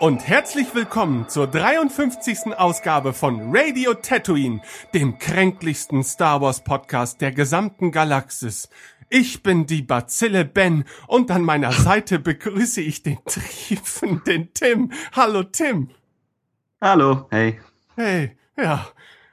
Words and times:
Und 0.00 0.26
herzlich 0.26 0.74
willkommen 0.74 1.28
zur 1.28 1.46
53. 1.46 2.56
Ausgabe 2.56 3.12
von 3.12 3.54
Radio 3.54 3.92
Tatooine, 3.92 4.62
dem 4.94 5.18
kränklichsten 5.18 6.02
Star 6.04 6.40
Wars 6.40 6.64
Podcast 6.64 7.20
der 7.20 7.32
gesamten 7.32 7.92
Galaxis. 7.92 8.70
Ich 9.10 9.42
bin 9.42 9.66
die 9.66 9.82
Bazille 9.82 10.46
Ben 10.46 10.84
und 11.06 11.30
an 11.30 11.42
meiner 11.42 11.72
Seite 11.72 12.18
begrüße 12.18 12.80
ich 12.80 13.02
den 13.02 13.18
triefenden 13.26 14.48
Tim. 14.54 14.90
Hallo 15.12 15.42
Tim. 15.42 15.90
Hallo, 16.80 17.26
hey. 17.28 17.60
Hey, 17.94 18.38
ja. 18.56 18.86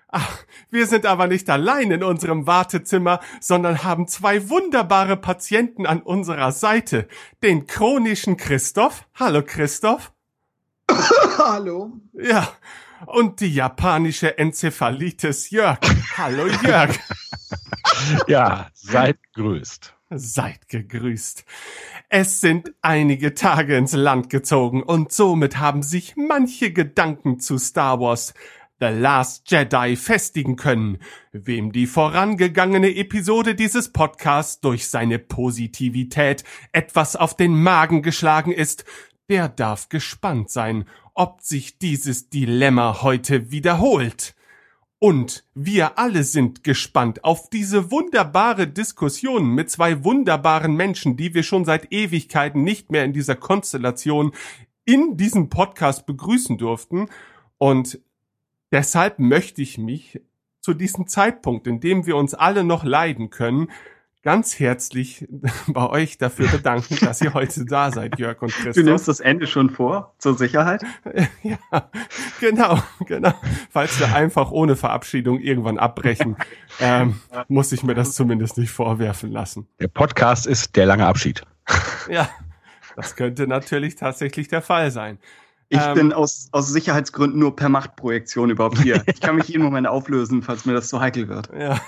Ach, 0.09 0.44
wir 0.70 0.86
sind 0.86 1.05
aber 1.05 1.27
nicht 1.27 1.49
allein 1.49 1.91
in 1.91 2.03
unserem 2.03 2.45
Wartezimmer, 2.45 3.22
sondern 3.39 3.86
haben 3.86 4.09
zwei 4.09 4.49
wunderbare 4.49 5.16
Patienten 5.16 5.86
an 5.86 6.02
unserer 6.02 6.52
Seite. 6.52 7.08
Den 7.41 7.67
chronischen 7.67 8.36
Christoph. 8.36 9.08
Hallo 9.16 9.41
Christoph. 9.45 10.11
Hallo. 11.38 11.94
Ja. 12.14 12.50
Und 13.06 13.40
die 13.42 13.53
japanische 13.53 14.38
Enzephalitis 14.38 15.50
Jörg. 15.52 15.80
Hallo 16.17 16.48
Jörg. 16.48 16.98
ja, 18.28 18.70
seid 18.73 19.17
grüßt. 19.34 19.94
Seid 20.09 20.67
gegrüßt. 20.70 21.45
Es 22.09 22.42
sind 22.42 22.73
einige 22.81 23.34
Tage 23.34 23.78
ins 23.78 23.94
Land 23.94 24.30
gezogen 24.30 24.81
und 24.81 25.12
somit 25.12 25.59
haben 25.59 25.84
sich 25.84 26.16
manche 26.16 26.72
Gedanken 26.72 27.39
zu 27.39 27.58
Star 27.58 28.00
Wars 28.00 28.34
The 28.80 28.88
Last 28.89 29.50
Jedi 29.50 29.95
festigen 29.95 30.56
können. 30.56 31.00
Wem 31.32 31.72
die 31.72 31.88
vorangegangene 31.88 32.95
Episode 32.95 33.56
dieses 33.56 33.92
Podcasts 33.92 34.61
durch 34.61 34.88
seine 34.88 35.17
Positivität 35.17 36.44
etwas 36.73 37.16
auf 37.16 37.36
den 37.36 37.59
Magen 37.59 38.04
geschlagen 38.04 38.52
ist, 38.52 38.86
der 39.30 39.50
darf 39.50 39.89
gespannt 39.89 40.50
sein, 40.50 40.86
ob 41.14 41.42
sich 41.42 41.78
dieses 41.80 42.30
Dilemma 42.30 43.02
heute 43.02 43.52
wiederholt. 43.52 44.36
Und 45.00 45.45
wir 45.53 46.00
alle 46.00 46.23
sind 46.23 46.64
gespannt 46.64 47.23
auf 47.23 47.50
diese 47.50 47.92
wunderbare 47.92 48.67
Diskussion 48.67 49.53
mit 49.53 49.70
zwei 49.70 50.03
wunderbaren 50.03 50.75
Menschen, 50.75 51.17
die 51.17 51.33
wir 51.33 51.44
schon 51.44 51.66
seit 51.66 51.92
Ewigkeiten 51.92 52.64
nicht 52.64 52.92
mehr 52.92 53.03
in 53.03 53.14
dieser 53.14 53.36
Konstellation 53.36 54.31
in 54.86 55.17
diesem 55.17 55.50
Podcast 55.50 56.05
begrüßen 56.05 56.58
durften. 56.58 57.09
Und 57.58 58.00
Deshalb 58.72 59.20
möchte 59.20 59.61
ich 59.61 59.78
mich 59.78 60.22
zu 60.61 60.73
diesem 60.73 61.08
Zeitpunkt, 61.08 61.67
in 61.67 61.80
dem 61.80 62.05
wir 62.05 62.17
uns 62.17 62.33
alle 62.33 62.64
noch 62.64 62.83
leiden 62.83 63.30
können, 63.30 63.70
ganz 64.28 64.59
herzlich 64.59 65.25
bei 65.70 65.89
euch 65.89 66.17
dafür 66.17 66.50
bedanken, 66.50 66.97
dass 67.00 67.22
ihr 67.22 67.33
heute 67.33 67.64
da 67.64 67.92
seid, 67.92 68.20
Jörg 68.20 68.42
und 68.42 68.52
Christoph. 68.52 68.73
Du 68.73 68.83
nimmst 68.83 69.08
das 69.08 69.22
Ende 69.22 69.47
schon 69.47 69.70
vor, 69.70 70.16
zur 70.17 70.38
Sicherheit? 70.38 70.83
Ja, 71.44 71.89
genau, 72.42 72.78
genau. 73.05 73.31
Falls 73.70 73.98
wir 74.02 74.14
einfach 74.14 74.52
ohne 74.52 74.76
Verabschiedung 74.76 75.39
irgendwann 75.39 75.77
abbrechen, 75.77 76.36
ähm, 76.82 77.21
muss 77.48 77.71
ich 77.71 77.83
mir 77.83 77.93
das 77.93 78.15
zumindest 78.15 78.58
nicht 78.58 78.70
vorwerfen 78.70 79.32
lassen. 79.32 79.70
Der 79.80 79.88
Podcast 79.88 80.45
ist 80.45 80.76
der 80.76 80.88
lange 80.88 81.05
Abschied. 81.05 81.44
Ja, 82.09 82.30
das 82.98 83.15
könnte 83.15 83.48
natürlich 83.48 83.95
tatsächlich 83.95 84.49
der 84.49 84.61
Fall 84.61 84.92
sein. 84.92 85.20
Ich 85.70 85.80
ähm, 85.80 85.94
bin 85.94 86.14
aus, 86.14 86.49
aus 86.52 86.67
Sicherheitsgründen 86.67 87.39
nur 87.39 87.55
per 87.55 87.70
Machtprojektion 87.70 88.49
überhaupt 88.49 88.80
hier. 88.80 89.04
Ich 89.05 89.21
kann 89.21 89.38
mich 89.38 89.48
jeden 89.48 89.64
Moment 89.64 89.88
auflösen, 89.88 90.44
falls 90.44 90.65
mir 90.65 90.73
das 90.73 90.89
zu 90.89 90.99
heikel 90.99 91.30
wird. 91.30 91.49
Ja. 91.58 91.80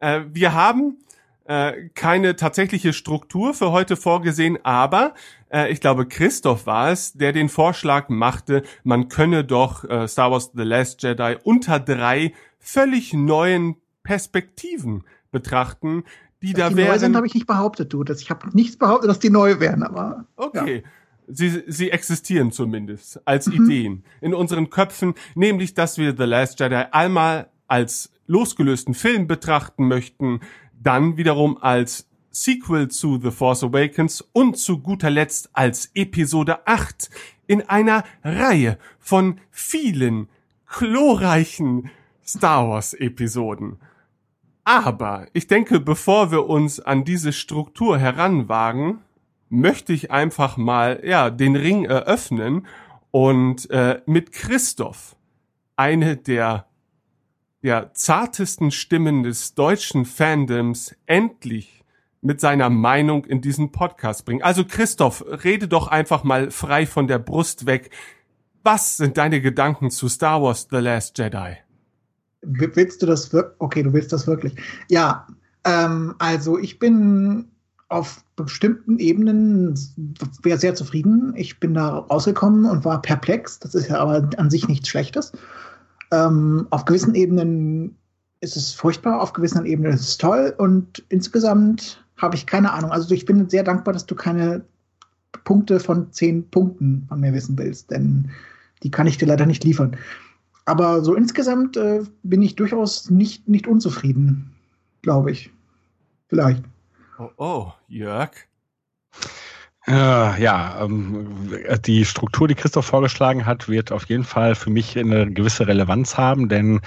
Äh, 0.00 0.22
wir 0.32 0.52
haben 0.52 0.98
äh, 1.44 1.88
keine 1.94 2.36
tatsächliche 2.36 2.92
Struktur 2.92 3.54
für 3.54 3.70
heute 3.70 3.96
vorgesehen, 3.96 4.58
aber 4.62 5.14
äh, 5.52 5.70
ich 5.70 5.80
glaube, 5.80 6.06
Christoph 6.06 6.66
war 6.66 6.90
es, 6.90 7.12
der 7.12 7.32
den 7.32 7.48
Vorschlag 7.48 8.08
machte, 8.08 8.62
man 8.82 9.08
könne 9.08 9.44
doch 9.44 9.84
äh, 9.84 10.08
Star 10.08 10.30
Wars 10.30 10.52
The 10.54 10.62
Last 10.62 11.02
Jedi 11.02 11.36
unter 11.44 11.80
drei 11.80 12.32
völlig 12.58 13.12
neuen 13.12 13.76
Perspektiven 14.02 15.04
betrachten, 15.30 16.04
die 16.42 16.52
dass 16.52 16.60
da 16.60 16.68
die 16.70 16.76
wären. 16.76 16.88
Neu 16.88 16.98
sind, 16.98 17.16
habe 17.16 17.26
ich 17.26 17.34
nicht 17.34 17.46
behauptet, 17.46 17.92
du. 17.92 18.04
Das, 18.04 18.20
ich 18.20 18.30
habe 18.30 18.48
nichts 18.52 18.76
behauptet, 18.76 19.10
dass 19.10 19.18
die 19.18 19.30
neu 19.30 19.60
wären, 19.60 19.82
aber. 19.82 20.26
Okay. 20.36 20.76
Ja. 20.76 20.90
Sie, 21.26 21.62
sie 21.66 21.90
existieren 21.90 22.52
zumindest 22.52 23.26
als 23.26 23.46
mhm. 23.46 23.64
Ideen 23.64 24.04
in 24.20 24.34
unseren 24.34 24.68
Köpfen, 24.68 25.14
nämlich, 25.34 25.72
dass 25.72 25.96
wir 25.96 26.14
The 26.16 26.24
Last 26.24 26.60
Jedi 26.60 26.84
einmal 26.90 27.48
als 27.66 28.10
losgelösten 28.26 28.94
Film 28.94 29.26
betrachten 29.26 29.88
möchten, 29.88 30.40
dann 30.84 31.16
wiederum 31.16 31.58
als 31.60 32.08
Sequel 32.30 32.88
zu 32.88 33.20
The 33.20 33.30
Force 33.30 33.64
Awakens 33.64 34.20
und 34.32 34.56
zu 34.58 34.80
guter 34.80 35.10
Letzt 35.10 35.50
als 35.52 35.90
Episode 35.94 36.66
8 36.66 37.10
in 37.46 37.62
einer 37.68 38.04
Reihe 38.22 38.78
von 38.98 39.40
vielen 39.50 40.28
chlorreichen 40.66 41.90
Star 42.24 42.68
Wars 42.68 42.94
Episoden. 42.94 43.78
Aber 44.64 45.26
ich 45.32 45.46
denke, 45.46 45.78
bevor 45.78 46.30
wir 46.30 46.48
uns 46.48 46.80
an 46.80 47.04
diese 47.04 47.32
Struktur 47.32 47.98
heranwagen, 47.98 49.00
möchte 49.50 49.92
ich 49.92 50.10
einfach 50.10 50.56
mal 50.56 51.02
ja 51.04 51.30
den 51.30 51.54
Ring 51.54 51.84
eröffnen 51.84 52.66
und 53.10 53.70
äh, 53.70 54.00
mit 54.06 54.32
Christoph 54.32 55.16
eine 55.76 56.16
der 56.16 56.66
der 57.64 57.94
zartesten 57.94 58.70
Stimmen 58.70 59.22
des 59.22 59.54
deutschen 59.54 60.04
Fandoms 60.04 60.94
endlich 61.06 61.82
mit 62.20 62.38
seiner 62.38 62.68
Meinung 62.68 63.24
in 63.24 63.40
diesen 63.40 63.72
Podcast 63.72 64.26
bringen. 64.26 64.42
Also 64.42 64.66
Christoph, 64.66 65.24
rede 65.26 65.66
doch 65.66 65.88
einfach 65.88 66.24
mal 66.24 66.50
frei 66.50 66.84
von 66.84 67.08
der 67.08 67.18
Brust 67.18 67.64
weg. 67.64 67.90
Was 68.62 68.98
sind 68.98 69.16
deine 69.16 69.40
Gedanken 69.40 69.90
zu 69.90 70.08
Star 70.08 70.42
Wars 70.42 70.68
The 70.70 70.76
Last 70.76 71.18
Jedi? 71.18 71.56
Willst 72.42 73.00
du 73.00 73.06
das 73.06 73.32
wirklich? 73.32 73.54
Okay, 73.58 73.82
du 73.82 73.94
willst 73.94 74.12
das 74.12 74.26
wirklich. 74.26 74.54
Ja, 74.90 75.26
ähm, 75.64 76.14
also 76.18 76.58
ich 76.58 76.78
bin 76.78 77.48
auf 77.88 78.24
bestimmten 78.36 78.98
Ebenen 78.98 79.74
sehr 80.42 80.74
zufrieden. 80.74 81.32
Ich 81.34 81.60
bin 81.60 81.72
da 81.72 81.96
rausgekommen 81.96 82.66
und 82.66 82.84
war 82.84 83.00
perplex. 83.00 83.58
Das 83.58 83.74
ist 83.74 83.88
ja 83.88 84.00
aber 84.00 84.28
an 84.36 84.50
sich 84.50 84.68
nichts 84.68 84.88
Schlechtes. 84.88 85.32
Ähm, 86.14 86.66
auf 86.70 86.84
gewissen 86.84 87.14
Ebenen 87.14 87.96
ist 88.40 88.56
es 88.56 88.72
furchtbar, 88.72 89.20
auf 89.20 89.32
gewissen 89.32 89.64
Ebenen 89.66 89.92
ist 89.92 90.02
es 90.02 90.18
toll 90.18 90.54
und 90.56 91.04
insgesamt 91.08 92.04
habe 92.16 92.36
ich 92.36 92.46
keine 92.46 92.72
Ahnung. 92.72 92.92
Also 92.92 93.14
ich 93.14 93.24
bin 93.24 93.48
sehr 93.48 93.64
dankbar, 93.64 93.94
dass 93.94 94.06
du 94.06 94.14
keine 94.14 94.64
Punkte 95.44 95.80
von 95.80 96.12
zehn 96.12 96.48
Punkten 96.48 97.06
von 97.08 97.20
mir 97.20 97.32
wissen 97.32 97.58
willst, 97.58 97.90
denn 97.90 98.30
die 98.82 98.90
kann 98.90 99.06
ich 99.06 99.18
dir 99.18 99.26
leider 99.26 99.46
nicht 99.46 99.64
liefern. 99.64 99.96
Aber 100.66 101.02
so 101.02 101.14
insgesamt 101.14 101.76
äh, 101.76 102.02
bin 102.22 102.42
ich 102.42 102.54
durchaus 102.54 103.10
nicht, 103.10 103.48
nicht 103.48 103.66
unzufrieden, 103.66 104.52
glaube 105.02 105.30
ich. 105.32 105.50
Vielleicht. 106.28 106.64
Oh, 107.18 107.30
oh 107.36 107.72
Jörg. 107.88 108.30
Äh, 109.86 110.42
ja, 110.42 110.82
ähm, 110.82 111.52
die 111.84 112.06
Struktur, 112.06 112.48
die 112.48 112.54
Christoph 112.54 112.86
vorgeschlagen 112.86 113.44
hat, 113.44 113.68
wird 113.68 113.92
auf 113.92 114.06
jeden 114.06 114.24
Fall 114.24 114.54
für 114.54 114.70
mich 114.70 114.98
eine 114.98 115.30
gewisse 115.30 115.66
Relevanz 115.66 116.16
haben, 116.16 116.48
denn 116.48 116.80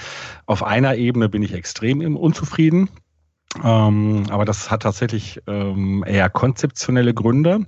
auf 0.47 0.63
einer 0.63 0.95
Ebene 0.95 1.29
bin 1.29 1.43
ich 1.43 1.53
extrem 1.53 2.15
unzufrieden. 2.15 2.89
Ähm, 3.63 4.25
aber 4.29 4.45
das 4.45 4.71
hat 4.71 4.81
tatsächlich 4.81 5.39
ähm, 5.47 6.03
eher 6.07 6.29
konzeptionelle 6.29 7.13
Gründe. 7.13 7.65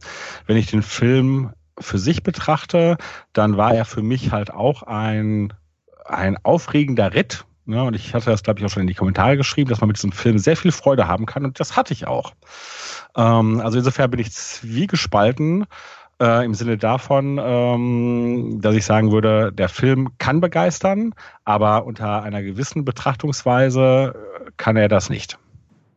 Wenn 0.47 0.57
ich 0.57 0.67
den 0.67 0.81
Film 0.81 1.51
für 1.79 1.99
sich 1.99 2.23
betrachte, 2.23 2.97
dann 3.33 3.55
war 3.55 3.73
er 3.73 3.85
für 3.85 4.01
mich 4.01 4.31
halt 4.31 4.51
auch 4.51 4.83
ein, 4.83 5.53
ein 6.05 6.37
aufregender 6.43 7.13
Ritt, 7.13 7.45
Ne? 7.69 7.83
Und 7.83 7.95
ich 7.95 8.13
hatte 8.13 8.31
das, 8.31 8.43
glaube 8.43 8.59
ich, 8.59 8.65
auch 8.65 8.69
schon 8.69 8.81
in 8.81 8.87
die 8.87 8.95
Kommentare 8.95 9.37
geschrieben, 9.37 9.69
dass 9.69 9.79
man 9.79 9.87
mit 9.87 9.97
diesem 9.97 10.11
Film 10.11 10.39
sehr 10.39 10.57
viel 10.57 10.71
Freude 10.71 11.07
haben 11.07 11.25
kann. 11.25 11.45
Und 11.45 11.59
das 11.59 11.75
hatte 11.75 11.93
ich 11.93 12.07
auch. 12.07 12.33
Ähm, 13.15 13.61
also 13.61 13.77
insofern 13.77 14.09
bin 14.09 14.19
ich 14.19 14.31
zwiegespalten. 14.31 15.65
Äh, 16.21 16.43
im 16.43 16.53
Sinne 16.53 16.77
davon, 16.77 17.39
ähm, 17.41 18.59
dass 18.61 18.75
ich 18.75 18.83
sagen 18.83 19.13
würde, 19.13 19.53
der 19.53 19.69
Film 19.69 20.09
kann 20.17 20.41
begeistern, 20.41 21.13
aber 21.45 21.85
unter 21.85 22.23
einer 22.23 22.43
gewissen 22.43 22.83
Betrachtungsweise 22.83 24.15
äh, 24.47 24.51
kann 24.57 24.75
er 24.75 24.89
das 24.89 25.09
nicht. 25.09 25.39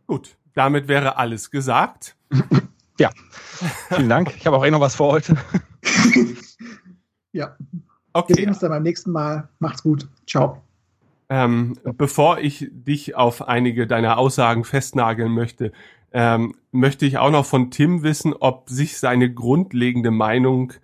Gut, 0.06 0.36
damit 0.54 0.86
wäre 0.86 1.16
alles 1.16 1.50
gesagt. 1.50 2.14
ja, 3.00 3.10
vielen 3.88 4.08
Dank. 4.08 4.32
Ich 4.36 4.46
habe 4.46 4.56
auch 4.56 4.64
eh 4.64 4.70
noch 4.70 4.80
was 4.80 4.94
vor 4.94 5.10
heute. 5.10 5.36
ja. 7.32 7.56
Okay. 8.12 8.28
Wir 8.28 8.36
sehen 8.36 8.48
uns 8.50 8.60
dann 8.60 8.70
beim 8.70 8.84
nächsten 8.84 9.10
Mal. 9.10 9.48
Macht's 9.58 9.82
gut. 9.82 10.06
Ciao. 10.28 10.62
Ähm, 11.34 11.78
bevor 11.82 12.40
ich 12.40 12.68
dich 12.70 13.14
auf 13.14 13.48
einige 13.48 13.86
deiner 13.86 14.18
Aussagen 14.18 14.64
festnageln 14.64 15.32
möchte, 15.32 15.72
ähm, 16.12 16.54
möchte 16.72 17.06
ich 17.06 17.16
auch 17.16 17.30
noch 17.30 17.46
von 17.46 17.70
Tim 17.70 18.02
wissen, 18.02 18.34
ob 18.34 18.68
sich 18.68 18.98
seine 18.98 19.32
grundlegende 19.32 20.10
Meinung 20.10 20.74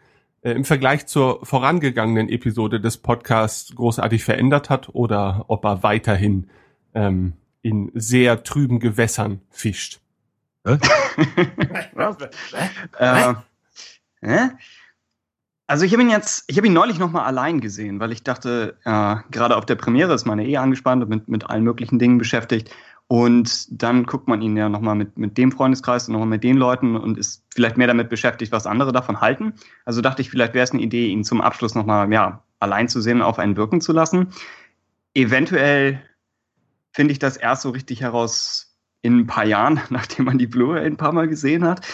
äh, 0.41 0.53
im 0.53 0.65
Vergleich 0.65 1.07
zur 1.07 1.45
vorangegangenen 1.45 2.31
Episode 2.31 2.81
des 2.81 2.97
Podcasts 2.97 3.75
großartig 3.77 4.25
verändert 4.25 4.71
hat 4.71 4.89
oder 4.95 5.45
ob 5.49 5.67
er 5.67 5.83
weiterhin 5.83 6.49
ähm, 6.95 7.35
in 7.61 7.91
sehr 7.93 8.43
trüben 8.43 8.81
Gewässern 8.81 9.43
fischt. 9.51 10.01
äh, 10.65 10.79
äh? 14.23 14.49
Also 15.69 15.85
ich 15.85 15.93
habe 15.93 16.03
ihn 16.03 16.09
jetzt, 16.09 16.45
ich 16.47 16.57
habe 16.57 16.67
ihn 16.67 16.73
neulich 16.73 16.99
noch 16.99 17.13
mal 17.13 17.25
allein 17.25 17.61
gesehen, 17.61 18.01
weil 18.01 18.11
ich 18.11 18.23
dachte, 18.23 18.79
äh, 18.85 19.17
gerade 19.31 19.55
auf 19.55 19.67
der 19.67 19.75
Premiere 19.75 20.15
ist 20.15 20.25
man 20.25 20.39
ja 20.39 20.47
eh 20.47 20.57
angespannt 20.57 21.03
und 21.03 21.11
mit, 21.11 21.29
mit 21.29 21.49
allen 21.49 21.63
möglichen 21.63 21.99
Dingen 21.99 22.17
beschäftigt. 22.17 22.75
Und 23.07 23.67
dann 23.71 24.05
guckt 24.05 24.29
man 24.29 24.41
ihn 24.41 24.57
ja 24.57 24.71
noch 24.71 24.81
mal 24.81 24.95
mit, 24.95 25.19
mit 25.19 25.37
dem 25.37 25.53
Freundeskreis 25.53 26.09
und 26.09 26.15
noch 26.15 26.21
mal 26.21 26.27
mit 26.27 26.43
den 26.43 26.57
Leuten 26.57 26.97
und 26.97 27.19
ist 27.19 27.45
vielleicht 27.55 27.77
mehr 27.77 27.87
damit 27.87 28.09
beschäftigt, 28.09 28.51
was 28.51 28.67
andere 28.67 28.93
davon 28.93 29.21
halten. 29.21 29.53
Also 29.85 30.01
dachte 30.01 30.23
ich, 30.23 30.31
vielleicht 30.31 30.55
wäre 30.55 30.65
es 30.65 30.73
eine 30.73 30.81
Idee, 30.81 31.09
ihn 31.09 31.23
zum 31.23 31.43
Abschluss 31.43 31.75
noch 31.75 31.85
mal 31.85 32.11
ja, 32.11 32.43
allein 32.61 32.89
zu 32.89 33.03
sehen, 33.03 33.21
auf 33.21 33.39
einen 33.39 33.59
wirken 33.59 33.83
zu 33.83 33.93
lassen. 33.93 34.29
Eventuell 35.13 36.03
finde 36.93 37.13
ich 37.13 37.19
das 37.19 37.37
erst 37.37 37.61
so 37.61 37.71
richtig 37.71 38.01
heraus 38.01 38.75
in 39.03 39.19
ein 39.19 39.27
paar 39.27 39.45
Jahren, 39.45 39.83
nachdem 39.91 40.25
man 40.25 40.39
die 40.39 40.47
Blu-ray 40.47 40.87
ein 40.87 40.97
paar 40.97 41.13
Mal 41.13 41.29
gesehen 41.29 41.65
hat. 41.65 41.87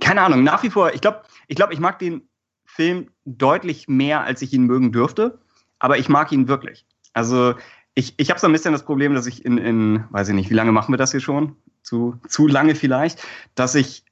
Keine 0.00 0.22
Ahnung, 0.22 0.42
nach 0.42 0.62
wie 0.62 0.70
vor, 0.70 0.94
ich 0.94 1.02
glaube, 1.02 1.22
ich, 1.48 1.56
glaub, 1.56 1.70
ich 1.70 1.78
mag 1.78 1.98
den 1.98 2.28
Film 2.74 3.10
deutlich 3.26 3.86
mehr, 3.86 4.22
als 4.22 4.40
ich 4.40 4.52
ihn 4.52 4.64
mögen 4.64 4.92
dürfte. 4.92 5.38
Aber 5.78 5.98
ich 5.98 6.08
mag 6.08 6.32
ihn 6.32 6.48
wirklich. 6.48 6.86
Also 7.12 7.54
ich, 7.94 8.14
ich 8.16 8.30
habe 8.30 8.40
so 8.40 8.46
ein 8.46 8.52
bisschen 8.52 8.72
das 8.72 8.84
Problem, 8.84 9.14
dass 9.14 9.26
ich 9.26 9.44
in, 9.44 9.58
in, 9.58 10.04
weiß 10.10 10.28
ich 10.28 10.34
nicht, 10.34 10.48
wie 10.48 10.54
lange 10.54 10.72
machen 10.72 10.92
wir 10.92 10.96
das 10.96 11.10
hier 11.10 11.20
schon? 11.20 11.56
Zu, 11.82 12.18
zu 12.28 12.46
lange 12.46 12.74
vielleicht, 12.74 13.22
dass 13.54 13.74
ich 13.74 14.04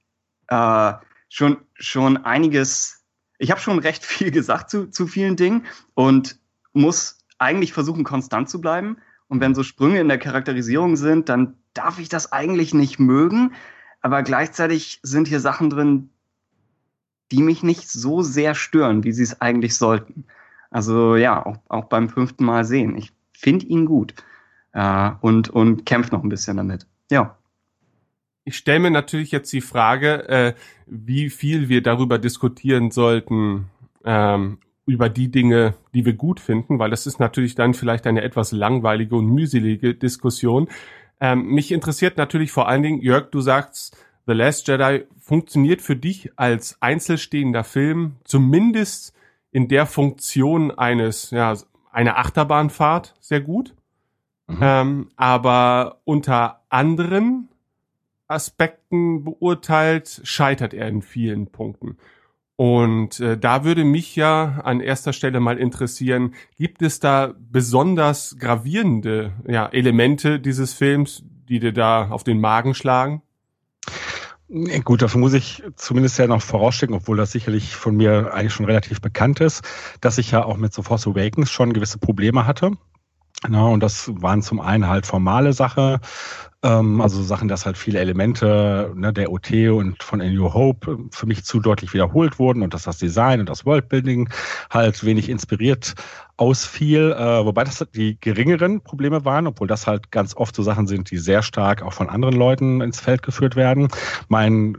äh, 0.49 0.93
schon, 1.29 1.59
schon 1.75 2.19
einiges, 2.19 3.05
ich 3.39 3.51
habe 3.51 3.61
schon 3.61 3.79
recht 3.79 4.05
viel 4.05 4.31
gesagt 4.39 4.69
zu, 4.69 4.91
zu 4.91 5.07
vielen 5.07 5.37
Dingen 5.37 5.65
und 5.95 6.39
muss 6.75 7.19
eigentlich 7.39 7.73
versuchen, 7.73 8.05
konstant 8.05 8.51
zu 8.51 8.61
bleiben. 8.61 8.99
Und 9.29 9.41
wenn 9.41 9.55
so 9.55 9.63
Sprünge 9.63 10.01
in 10.01 10.09
der 10.09 10.19
Charakterisierung 10.19 10.97
sind, 10.97 11.31
dann 11.31 11.57
darf 11.73 11.99
ich 11.99 12.11
das 12.11 12.33
eigentlich 12.33 12.75
nicht 12.75 12.99
mögen. 12.99 13.55
Aber 14.03 14.23
gleichzeitig 14.23 15.01
sind 15.03 15.29
hier 15.29 15.41
Sachen 15.41 15.71
drin, 15.71 16.11
die 17.33 17.43
mich 17.43 17.63
nicht 17.63 17.89
so 17.89 18.23
sehr 18.23 18.55
stören, 18.55 19.05
wie 19.05 19.13
sie 19.13 19.23
es 19.23 19.41
eigentlich 19.41 19.77
sollten. 19.77 20.25
Also 20.71 21.17
ja, 21.17 21.45
auch, 21.45 21.59
auch 21.69 21.85
beim 21.85 22.09
fünften 22.09 22.45
Mal 22.45 22.65
sehen. 22.65 22.97
Ich 22.97 23.13
finde 23.33 23.67
ihn 23.67 23.87
gut 23.87 24.15
äh, 24.73 25.11
und, 25.21 25.49
und 25.51 25.87
kämpfe 25.87 26.15
noch 26.15 26.23
ein 26.23 26.29
bisschen 26.29 26.57
damit. 26.57 26.87
Ja. 27.11 27.37
Ich 28.45 28.57
stelle 28.57 28.81
mir 28.81 28.91
natürlich 28.91 29.33
jetzt 29.33 29.53
die 29.53 29.61
Frage, 29.61 30.29
äh, 30.29 30.55
wie 30.87 31.31
viel 31.31 31.69
wir 31.69 31.83
darüber 31.83 32.19
diskutieren 32.19 32.91
sollten, 32.91 33.67
ähm, 34.05 34.59
über 34.87 35.09
die 35.09 35.31
Dinge, 35.31 35.75
die 35.95 36.05
wir 36.05 36.15
gut 36.15 36.41
finden, 36.41 36.79
weil 36.79 36.91
das 36.91 37.07
ist 37.07 37.21
natürlich 37.21 37.55
dann 37.55 37.75
vielleicht 37.75 38.07
eine 38.07 38.23
etwas 38.23 38.51
langweilige 38.51 39.15
und 39.15 39.27
mühselige 39.27 39.95
Diskussion. 39.95 40.69
Ähm, 41.21 41.47
mich 41.47 41.71
interessiert 41.71 42.17
natürlich 42.17 42.51
vor 42.51 42.67
allen 42.67 42.83
Dingen, 42.83 43.01
Jörg, 43.01 43.31
du 43.31 43.41
sagst, 43.41 43.97
The 44.27 44.33
Last 44.33 44.67
Jedi 44.69 45.05
funktioniert 45.31 45.81
für 45.81 45.95
dich 45.95 46.33
als 46.35 46.83
einzelstehender 46.83 47.63
Film 47.63 48.17
zumindest 48.25 49.15
in 49.53 49.69
der 49.69 49.87
Funktion 49.87 50.73
eines, 50.73 51.31
ja, 51.31 51.55
einer 51.93 52.19
Achterbahnfahrt 52.19 53.15
sehr 53.21 53.41
gut. 53.41 53.77
Mhm. 54.49 54.59
Ähm, 54.61 55.09
aber 55.15 56.01
unter 56.03 56.63
anderen 56.69 57.49
Aspekten 58.27 59.23
beurteilt 59.23 60.21
scheitert 60.25 60.75
er 60.75 60.89
in 60.89 61.01
vielen 61.01 61.47
Punkten. 61.47 61.97
Und 62.57 63.21
äh, 63.21 63.39
da 63.39 63.63
würde 63.63 63.85
mich 63.85 64.17
ja 64.17 64.61
an 64.65 64.81
erster 64.81 65.13
Stelle 65.13 65.39
mal 65.39 65.59
interessieren, 65.59 66.35
gibt 66.57 66.83
es 66.83 66.99
da 66.99 67.35
besonders 67.39 68.37
gravierende 68.37 69.35
ja, 69.47 69.67
Elemente 69.67 70.41
dieses 70.41 70.75
Films, 70.75 71.23
die 71.49 71.61
dir 71.61 71.73
da 71.73 72.09
auf 72.11 72.25
den 72.25 72.41
Magen 72.41 72.75
schlagen? 72.75 73.23
Gut, 74.85 75.01
dafür 75.01 75.21
muss 75.21 75.33
ich 75.33 75.63
zumindest 75.77 76.19
ja 76.19 76.27
noch 76.27 76.43
vorausschicken, 76.43 76.97
obwohl 76.97 77.17
das 77.17 77.31
sicherlich 77.31 77.77
von 77.77 77.97
mir 77.97 78.35
eigentlich 78.35 78.53
schon 78.53 78.67
relativ 78.67 79.01
bekannt 79.01 79.39
ist, 79.39 79.63
dass 80.01 80.19
ich 80.19 80.33
ja 80.33 80.45
auch 80.45 80.57
mit 80.57 80.75
The 80.75 80.83
Force 80.83 81.07
Awakens 81.07 81.53
schon 81.53 81.73
gewisse 81.73 81.99
Probleme 81.99 82.47
hatte. 82.47 82.73
Na, 83.49 83.67
und 83.69 83.81
das 83.81 84.11
waren 84.13 84.43
zum 84.43 84.61
einen 84.61 84.89
halt 84.89 85.07
formale 85.07 85.53
Sache, 85.53 86.01
ähm, 86.63 87.01
also 87.01 87.23
Sachen, 87.23 87.49
dass 87.49 87.65
halt 87.65 87.79
viele 87.79 88.01
Elemente 88.01 88.93
ne, 88.95 89.13
der 89.13 89.31
OT 89.31 89.53
und 89.71 90.03
von 90.03 90.21
A 90.21 90.29
New 90.29 90.53
Hope 90.53 90.99
für 91.11 91.27
mich 91.27 91.45
zu 91.45 91.61
deutlich 91.61 91.95
wiederholt 91.95 92.39
wurden 92.39 92.63
und 92.63 92.75
dass 92.75 92.83
das 92.83 92.99
Design 92.99 93.41
und 93.41 93.49
das 93.49 93.65
Worldbuilding 93.65 94.29
halt 94.69 95.05
wenig 95.05 95.29
inspiriert 95.29 95.95
ausfiel, 96.41 97.13
äh, 97.13 97.45
wobei 97.45 97.65
das 97.65 97.85
die 97.95 98.19
geringeren 98.19 98.81
Probleme 98.81 99.27
waren, 99.27 99.47
obwohl 99.47 99.69
das 99.69 99.87
halt 99.87 100.11
ganz 100.11 100.35
oft 100.35 100.57
so 100.57 100.63
Sachen 100.63 100.87
sind, 100.87 101.11
die 101.11 101.19
sehr 101.19 101.43
stark 101.43 101.83
auch 101.83 101.93
von 101.93 102.09
anderen 102.09 102.35
Leuten 102.35 102.81
ins 102.81 102.99
Feld 102.99 103.23
geführt 103.23 103.57
werden. 103.57 103.89
Mein 104.29 104.75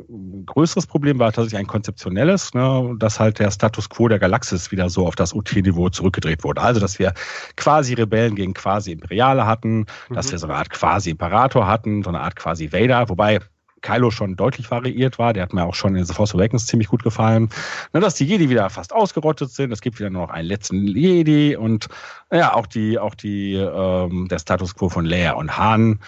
größeres 0.48 0.88
Problem 0.88 1.20
war 1.20 1.32
tatsächlich 1.32 1.60
ein 1.60 1.68
konzeptionelles, 1.68 2.56
ne, 2.56 2.96
dass 2.98 3.20
halt 3.20 3.38
der 3.38 3.52
Status 3.52 3.90
quo 3.90 4.08
der 4.08 4.18
Galaxis 4.18 4.72
wieder 4.72 4.90
so 4.90 5.06
auf 5.06 5.16
das 5.16 5.36
OT-Niveau 5.36 5.90
zurückgedreht 5.90 6.44
wurde. 6.44 6.62
Also, 6.62 6.80
dass 6.80 6.98
wir 6.98 7.14
quasi 7.56 7.94
Rebellen 7.94 8.36
gegen 8.36 8.56
quasi 8.56 8.92
Imperiale 8.92 9.46
hatten, 9.46 9.86
mhm. 10.10 10.16
dass 10.16 10.32
wir 10.32 10.40
so 10.40 10.48
eine 10.48 10.56
Art 10.56 10.72
quasi 10.72 11.12
Imperator 11.12 11.68
hatten, 11.68 12.02
so 12.02 12.10
eine 12.10 12.22
Art 12.22 12.36
quasi 12.36 12.74
Vader, 12.74 13.08
wobei 13.08 13.40
Kylo 13.82 14.12
schon 14.12 14.36
deutlich 14.36 14.70
variiert 14.70 15.20
war. 15.20 15.34
Der 15.34 15.44
hat 15.44 15.54
mir 15.54 15.66
auch 15.66 15.76
schon 15.76 15.96
in 15.96 16.06
The 16.06 16.14
Force 16.14 16.36
Awakens 16.36 16.68
ziemlich 16.68 16.88
gut 16.88 17.04
gefallen. 17.04 17.50
Na, 17.94 18.00
dass 18.00 18.16
die 18.16 18.26
Jedi 18.26 18.50
wieder 18.50 18.70
fast 18.70 18.94
ausgerottet 18.94 19.52
sind. 19.52 19.72
Es 19.72 19.82
gibt 19.82 20.00
wieder 20.00 20.10
nur 20.10 20.24
noch 20.24 20.30
einen 20.30 20.48
letzten 20.48 20.88
Jedi 20.88 21.56
und 21.56 21.88
ja, 22.32 22.54
auch 22.54 22.68
die, 22.68 22.98
auch 22.98 23.16
die, 23.16 23.56
ähm, 23.56 24.28
der 24.30 24.40
Status 24.40 24.76
quo 24.76 24.88
von 24.88 25.06
Leia 25.06 25.34
und 25.34 25.58
Han. 25.58 26.00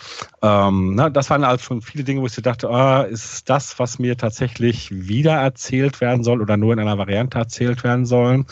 Ähm, 0.42 0.96
na, 0.96 1.10
das 1.10 1.30
waren 1.30 1.44
also 1.44 1.64
schon 1.64 1.82
viele 1.82 2.04
Dinge, 2.04 2.22
wo 2.22 2.28
ich 2.28 2.36
dachte, 2.36 2.70
ah, 2.70 3.04
ist 3.04 3.50
das, 3.50 3.78
was 3.80 4.00
mir 4.00 4.18
tatsächlich 4.18 4.90
wieder 4.92 5.34
erzählt 5.34 6.00
werden 6.00 6.24
soll 6.24 6.42
oder 6.42 6.58
nur 6.58 6.74
in 6.74 6.80
einer 6.80 6.98
Variante 6.98 7.38
erzählt 7.38 7.84
werden 7.84 8.06
soll? 8.06 8.46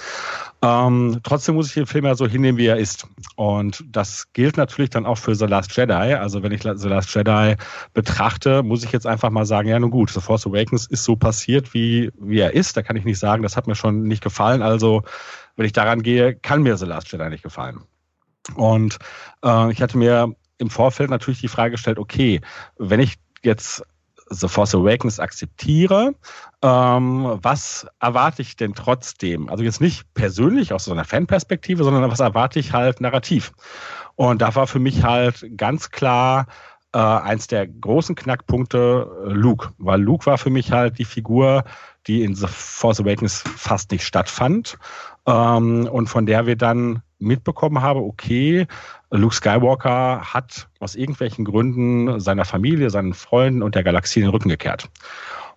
Ähm, 0.64 1.22
trotzdem 1.24 1.56
muss 1.56 1.68
ich 1.70 1.74
den 1.74 1.88
Film 1.88 2.06
ja 2.06 2.14
so 2.14 2.28
hinnehmen, 2.28 2.58
wie 2.58 2.68
er 2.68 2.78
ist. 2.78 3.08
Und 3.36 3.84
das 3.92 4.32
gilt 4.34 4.58
natürlich 4.58 4.92
dann 4.92 5.08
auch 5.08 5.18
für 5.18 5.34
The 5.34 5.46
Last 5.46 5.76
Jedi. 5.76 5.94
Also 5.94 6.44
wenn 6.44 6.52
ich 6.52 6.62
The 6.62 6.88
Last 6.88 7.16
Jedi 7.16 7.56
betrachte, 7.94 8.62
muss 8.62 8.84
ich 8.84 8.92
jetzt 8.92 9.08
einfach 9.12 9.30
mal 9.30 9.46
sagen, 9.46 9.68
ja, 9.68 9.80
nun 9.80 9.92
gut, 9.92 10.10
The 10.10 10.22
Force 10.22 10.48
Awakens 10.48 10.88
ist 10.88 11.04
so 11.04 11.16
passiert, 11.16 11.74
wie, 11.74 12.12
wie 12.20 12.40
er 12.40 12.54
ist. 12.54 12.76
Da 12.78 12.82
kann 12.82 12.96
ich 12.96 13.06
nicht 13.06 13.20
sagen, 13.20 13.44
das 13.44 13.56
hat 13.56 13.68
mir 13.68 13.76
schon 13.76 14.04
nicht 14.04 14.24
gefallen. 14.24 14.62
Also 14.62 15.04
wenn 15.56 15.66
ich 15.66 15.74
daran 15.74 16.02
gehe, 16.02 16.36
kann 16.36 16.64
mir 16.64 16.78
The 16.78 16.86
Last 16.86 17.12
Jedi 17.12 17.30
nicht 17.30 17.44
gefallen. 17.44 17.82
Und 18.56 18.98
äh, 19.44 19.72
ich 19.72 19.82
hatte 19.82 19.98
mir 19.98 20.34
im 20.58 20.70
Vorfeld 20.70 21.10
natürlich 21.10 21.42
die 21.42 21.48
Frage 21.48 21.72
gestellt, 21.72 22.00
okay, 22.00 22.42
wenn 22.78 23.00
ich 23.00 23.16
jetzt 23.44 23.84
The 24.30 24.48
Force 24.48 24.74
Awakens 24.74 25.20
akzeptiere, 25.20 26.16
ähm, 26.62 27.40
was 27.42 27.86
erwarte 28.00 28.42
ich 28.42 28.56
denn 28.56 28.74
trotzdem? 28.74 29.50
Also 29.50 29.64
jetzt 29.64 29.82
nicht 29.82 30.14
persönlich 30.14 30.72
aus 30.74 30.86
so 30.86 30.92
einer 30.92 31.04
Fanperspektive, 31.04 31.84
sondern 31.84 32.10
was 32.10 32.22
erwarte 32.22 32.60
ich 32.60 32.72
halt 32.72 33.02
narrativ? 33.02 33.52
Und 34.16 34.42
da 34.42 34.56
war 34.56 34.68
für 34.68 34.80
mich 34.80 35.04
halt 35.04 35.46
ganz 35.58 35.90
klar 35.90 36.48
äh, 36.94 36.98
eins 36.98 37.48
der 37.48 37.68
großen 37.68 38.16
Knackpunkte 38.16 39.08
äh, 39.26 39.30
Luke, 39.30 39.70
weil 39.78 40.02
Luke 40.02 40.26
war 40.26 40.38
für 40.38 40.50
mich 40.50 40.72
halt 40.72 40.98
die 41.00 41.06
Figur, 41.06 41.64
die 42.08 42.24
in 42.24 42.36
The 42.36 42.48
Force 42.48 43.00
Awakens 43.00 43.44
fast 43.56 43.92
nicht 43.92 44.06
stattfand 44.06 44.78
ähm, 45.26 45.88
und 45.92 46.08
von 46.08 46.26
der 46.26 46.46
wir 46.48 46.56
dann 46.56 47.02
mitbekommen 47.20 47.82
haben, 47.82 48.00
okay, 48.00 48.66
Luke 49.12 49.36
Skywalker 49.36 50.22
hat 50.34 50.68
aus 50.80 50.96
irgendwelchen 50.96 51.46
Gründen 51.46 52.20
seiner 52.20 52.46
Familie, 52.46 52.90
seinen 52.90 53.14
Freunden 53.14 53.62
und 53.62 53.76
der 53.76 53.84
Galaxie 53.84 54.22
den 54.22 54.30
Rücken 54.30 54.50
gekehrt 54.50 54.90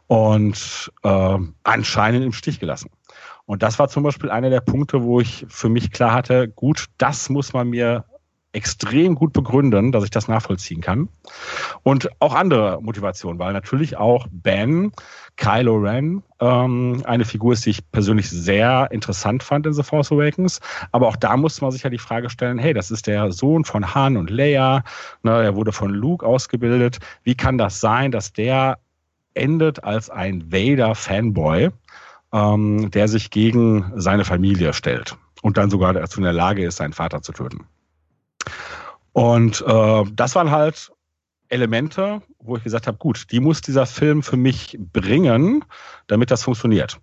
und 0.06 0.92
äh, 1.02 1.38
anscheinend 1.62 2.24
im 2.24 2.32
Stich 2.32 2.60
gelassen. 2.60 2.90
Und 3.46 3.62
das 3.62 3.78
war 3.78 3.88
zum 3.88 4.02
Beispiel 4.02 4.30
einer 4.30 4.50
der 4.50 4.60
Punkte, 4.60 5.02
wo 5.02 5.20
ich 5.20 5.44
für 5.48 5.68
mich 5.68 5.90
klar 5.90 6.12
hatte, 6.12 6.48
gut, 6.48 6.86
das 6.98 7.28
muss 7.28 7.52
man 7.52 7.70
mir 7.70 8.04
extrem 8.54 9.14
gut 9.16 9.32
begründen, 9.32 9.92
dass 9.92 10.04
ich 10.04 10.10
das 10.10 10.28
nachvollziehen 10.28 10.80
kann. 10.80 11.08
Und 11.82 12.08
auch 12.20 12.34
andere 12.34 12.80
Motivationen, 12.80 13.38
weil 13.38 13.52
natürlich 13.52 13.96
auch 13.96 14.26
Ben, 14.30 14.92
Kylo 15.36 15.76
Ren, 15.76 16.22
ähm, 16.40 17.02
eine 17.04 17.24
Figur 17.24 17.52
ist, 17.52 17.66
die 17.66 17.70
ich 17.70 17.90
persönlich 17.90 18.30
sehr 18.30 18.88
interessant 18.92 19.42
fand 19.42 19.66
in 19.66 19.72
The 19.72 19.82
Force 19.82 20.12
Awakens. 20.12 20.60
Aber 20.92 21.08
auch 21.08 21.16
da 21.16 21.36
musste 21.36 21.62
man 21.62 21.72
sich 21.72 21.82
ja 21.82 21.90
die 21.90 21.98
Frage 21.98 22.30
stellen, 22.30 22.58
hey, 22.58 22.72
das 22.72 22.90
ist 22.90 23.06
der 23.06 23.32
Sohn 23.32 23.64
von 23.64 23.94
Han 23.94 24.16
und 24.16 24.30
Leia, 24.30 24.84
ne, 25.22 25.42
er 25.42 25.56
wurde 25.56 25.72
von 25.72 25.90
Luke 25.90 26.24
ausgebildet. 26.24 26.98
Wie 27.24 27.34
kann 27.34 27.58
das 27.58 27.80
sein, 27.80 28.12
dass 28.12 28.32
der 28.32 28.78
endet 29.34 29.82
als 29.82 30.10
ein 30.10 30.52
Vader-Fanboy, 30.52 31.70
ähm, 32.32 32.90
der 32.92 33.08
sich 33.08 33.30
gegen 33.30 33.92
seine 33.96 34.24
Familie 34.24 34.72
stellt 34.72 35.16
und 35.42 35.56
dann 35.56 35.70
sogar 35.70 35.92
dazu 35.92 36.18
in 36.18 36.24
der 36.24 36.32
Lage 36.32 36.64
ist, 36.64 36.76
seinen 36.76 36.92
Vater 36.92 37.20
zu 37.20 37.32
töten? 37.32 37.66
Und 39.12 39.64
äh, 39.66 40.04
das 40.12 40.34
waren 40.34 40.50
halt 40.50 40.90
Elemente, 41.48 42.22
wo 42.38 42.56
ich 42.56 42.64
gesagt 42.64 42.86
habe, 42.86 42.98
gut, 42.98 43.30
die 43.30 43.40
muss 43.40 43.60
dieser 43.60 43.86
Film 43.86 44.22
für 44.22 44.36
mich 44.36 44.76
bringen, 44.92 45.64
damit 46.06 46.30
das 46.30 46.42
funktioniert. 46.42 46.98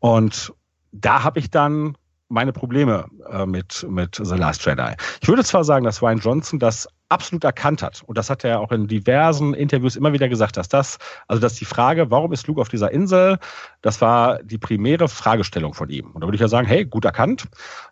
Und 0.00 0.52
da 0.90 1.22
habe 1.22 1.38
ich 1.38 1.50
dann 1.50 1.96
meine 2.28 2.52
Probleme 2.52 3.06
äh, 3.30 3.46
mit, 3.46 3.86
mit 3.88 4.20
The 4.22 4.34
Last 4.34 4.64
Jedi. 4.64 4.94
Ich 5.20 5.28
würde 5.28 5.44
zwar 5.44 5.64
sagen, 5.64 5.84
dass 5.84 6.02
Ryan 6.02 6.18
Johnson 6.18 6.58
das 6.58 6.88
absolut 7.12 7.44
erkannt 7.44 7.82
hat. 7.82 8.02
Und 8.06 8.18
das 8.18 8.30
hat 8.30 8.42
er 8.44 8.60
auch 8.60 8.72
in 8.72 8.88
diversen 8.88 9.54
Interviews 9.54 9.96
immer 9.96 10.12
wieder 10.12 10.28
gesagt, 10.28 10.56
dass 10.56 10.68
das, 10.68 10.98
also 11.28 11.40
dass 11.40 11.54
die 11.54 11.64
Frage, 11.64 12.10
warum 12.10 12.32
ist 12.32 12.46
Luke 12.46 12.60
auf 12.60 12.68
dieser 12.68 12.90
Insel, 12.90 13.38
das 13.82 14.00
war 14.00 14.42
die 14.42 14.58
primäre 14.58 15.08
Fragestellung 15.08 15.74
von 15.74 15.88
ihm. 15.90 16.10
Und 16.12 16.22
da 16.22 16.26
würde 16.26 16.36
ich 16.36 16.40
ja 16.40 16.48
sagen, 16.48 16.66
hey, 16.66 16.84
gut 16.84 17.04
erkannt. 17.04 17.44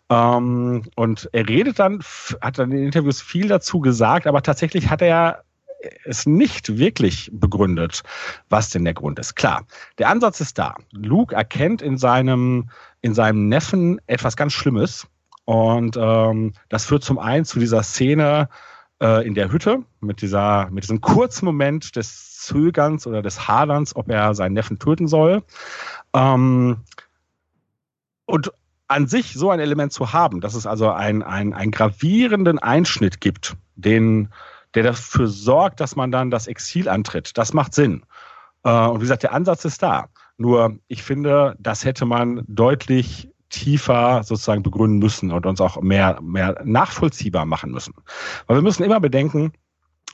Ähm, 0.09 0.83
und 0.95 1.29
er 1.31 1.47
redet 1.47 1.79
dann, 1.79 2.03
hat 2.41 2.57
dann 2.57 2.71
in 2.71 2.77
den 2.77 2.85
Interviews 2.87 3.21
viel 3.21 3.47
dazu 3.47 3.79
gesagt, 3.79 4.27
aber 4.27 4.41
tatsächlich 4.41 4.89
hat 4.89 5.01
er 5.01 5.43
es 6.03 6.25
nicht 6.25 6.77
wirklich 6.77 7.29
begründet, 7.33 8.03
was 8.49 8.69
denn 8.69 8.85
der 8.85 8.93
Grund 8.93 9.19
ist. 9.19 9.35
Klar, 9.35 9.65
der 9.97 10.09
Ansatz 10.09 10.41
ist 10.41 10.57
da. 10.57 10.75
Luke 10.91 11.35
erkennt 11.35 11.81
in 11.81 11.97
seinem, 11.97 12.69
in 13.01 13.13
seinem 13.13 13.49
Neffen 13.49 13.99
etwas 14.07 14.35
ganz 14.35 14.53
Schlimmes. 14.53 15.07
Und 15.45 15.97
ähm, 15.99 16.53
das 16.69 16.85
führt 16.85 17.03
zum 17.03 17.19
einen 17.19 17.45
zu 17.45 17.59
dieser 17.59 17.83
Szene 17.83 18.47
äh, 19.01 19.25
in 19.25 19.33
der 19.33 19.51
Hütte 19.51 19.83
mit 19.99 20.21
dieser, 20.21 20.69
mit 20.69 20.83
diesem 20.83 21.01
kurzen 21.01 21.45
Moment 21.45 21.95
des 21.95 22.37
Zögerns 22.37 23.07
oder 23.07 23.21
des 23.21 23.47
Haderns, 23.47 23.95
ob 23.95 24.09
er 24.09 24.33
seinen 24.35 24.53
Neffen 24.53 24.79
töten 24.79 25.07
soll. 25.07 25.43
Ähm, 26.13 26.77
und 28.25 28.51
an 28.87 29.07
sich 29.07 29.33
so 29.33 29.49
ein 29.49 29.59
Element 29.59 29.93
zu 29.93 30.13
haben, 30.13 30.41
dass 30.41 30.53
es 30.53 30.65
also 30.65 30.91
einen 30.91 31.23
ein 31.23 31.71
gravierenden 31.71 32.59
Einschnitt 32.59 33.21
gibt, 33.21 33.55
den 33.75 34.29
der 34.73 34.83
dafür 34.83 35.27
sorgt, 35.27 35.79
dass 35.79 35.95
man 35.95 36.11
dann 36.11 36.31
das 36.31 36.47
Exil 36.47 36.87
antritt. 36.87 37.37
Das 37.37 37.53
macht 37.53 37.73
Sinn. 37.73 38.03
Äh, 38.63 38.71
und 38.71 38.97
wie 38.97 39.03
gesagt, 39.03 39.23
der 39.23 39.33
Ansatz 39.33 39.65
ist 39.65 39.81
da. 39.83 40.07
Nur 40.37 40.77
ich 40.87 41.03
finde, 41.03 41.55
das 41.59 41.85
hätte 41.85 42.05
man 42.05 42.43
deutlich 42.47 43.30
tiefer 43.51 44.23
sozusagen 44.23 44.63
begründen 44.63 44.99
müssen 44.99 45.31
und 45.31 45.45
uns 45.45 45.61
auch 45.61 45.79
mehr, 45.81 46.19
mehr 46.21 46.59
nachvollziehbar 46.63 47.45
machen 47.45 47.71
müssen. 47.71 47.93
Weil 48.47 48.57
wir 48.57 48.63
müssen 48.63 48.83
immer 48.83 48.99
bedenken, 48.99 49.53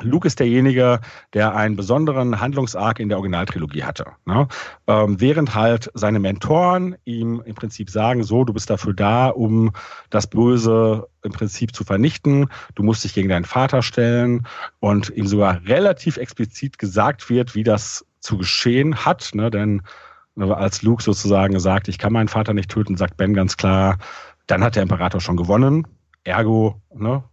Luke 0.02 0.28
ist 0.28 0.40
derjenige, 0.40 1.00
der 1.34 1.56
einen 1.56 1.76
besonderen 1.76 2.40
Handlungsarg 2.40 3.00
in 3.00 3.10
der 3.10 3.18
Originaltrilogie 3.18 3.84
hatte. 3.84 4.06
Ne? 4.26 4.48
Ähm, 4.86 5.20
während 5.20 5.56
halt 5.56 5.90
seine 5.96 6.20
Mentoren 6.20 6.96
ihm 7.06 7.42
im 7.44 7.56
Prinzip 7.56 7.90
sagen, 7.90 8.24
so, 8.24 8.44
du 8.44 8.54
bist 8.54 8.70
dafür 8.70 8.94
da, 8.94 9.30
um 9.30 9.72
das 10.12 10.28
Böse 10.28 11.08
im 11.24 11.32
Prinzip 11.32 11.76
zu 11.76 11.84
vernichten, 11.84 12.48
du 12.76 12.84
musst 12.84 13.04
dich 13.04 13.16
gegen 13.16 13.30
deinen 13.30 13.46
Vater 13.46 13.82
stellen 13.82 14.46
und 14.80 15.10
ihm 15.10 15.26
sogar 15.26 15.62
relativ 15.66 16.18
explizit 16.18 16.78
gesagt 16.78 17.30
wird, 17.30 17.56
wie 17.56 17.64
das 17.64 18.06
zu 18.20 18.38
geschehen 18.38 19.04
hat, 19.04 19.32
ne? 19.34 19.50
denn 19.50 19.82
als 20.38 20.82
Luke 20.82 21.04
sozusagen 21.04 21.60
sagt, 21.60 21.88
ich 21.88 21.98
kann 21.98 22.14
meinen 22.14 22.28
Vater 22.28 22.54
nicht 22.54 22.70
töten, 22.70 22.98
sagt 22.98 23.18
Ben 23.18 23.34
ganz 23.34 23.58
klar, 23.58 23.98
dann 24.48 24.64
hat 24.64 24.76
der 24.76 24.84
Imperator 24.84 25.22
schon 25.22 25.38
gewonnen. 25.38 25.88
Ergo, 26.24 26.82
ne, 26.94 27.24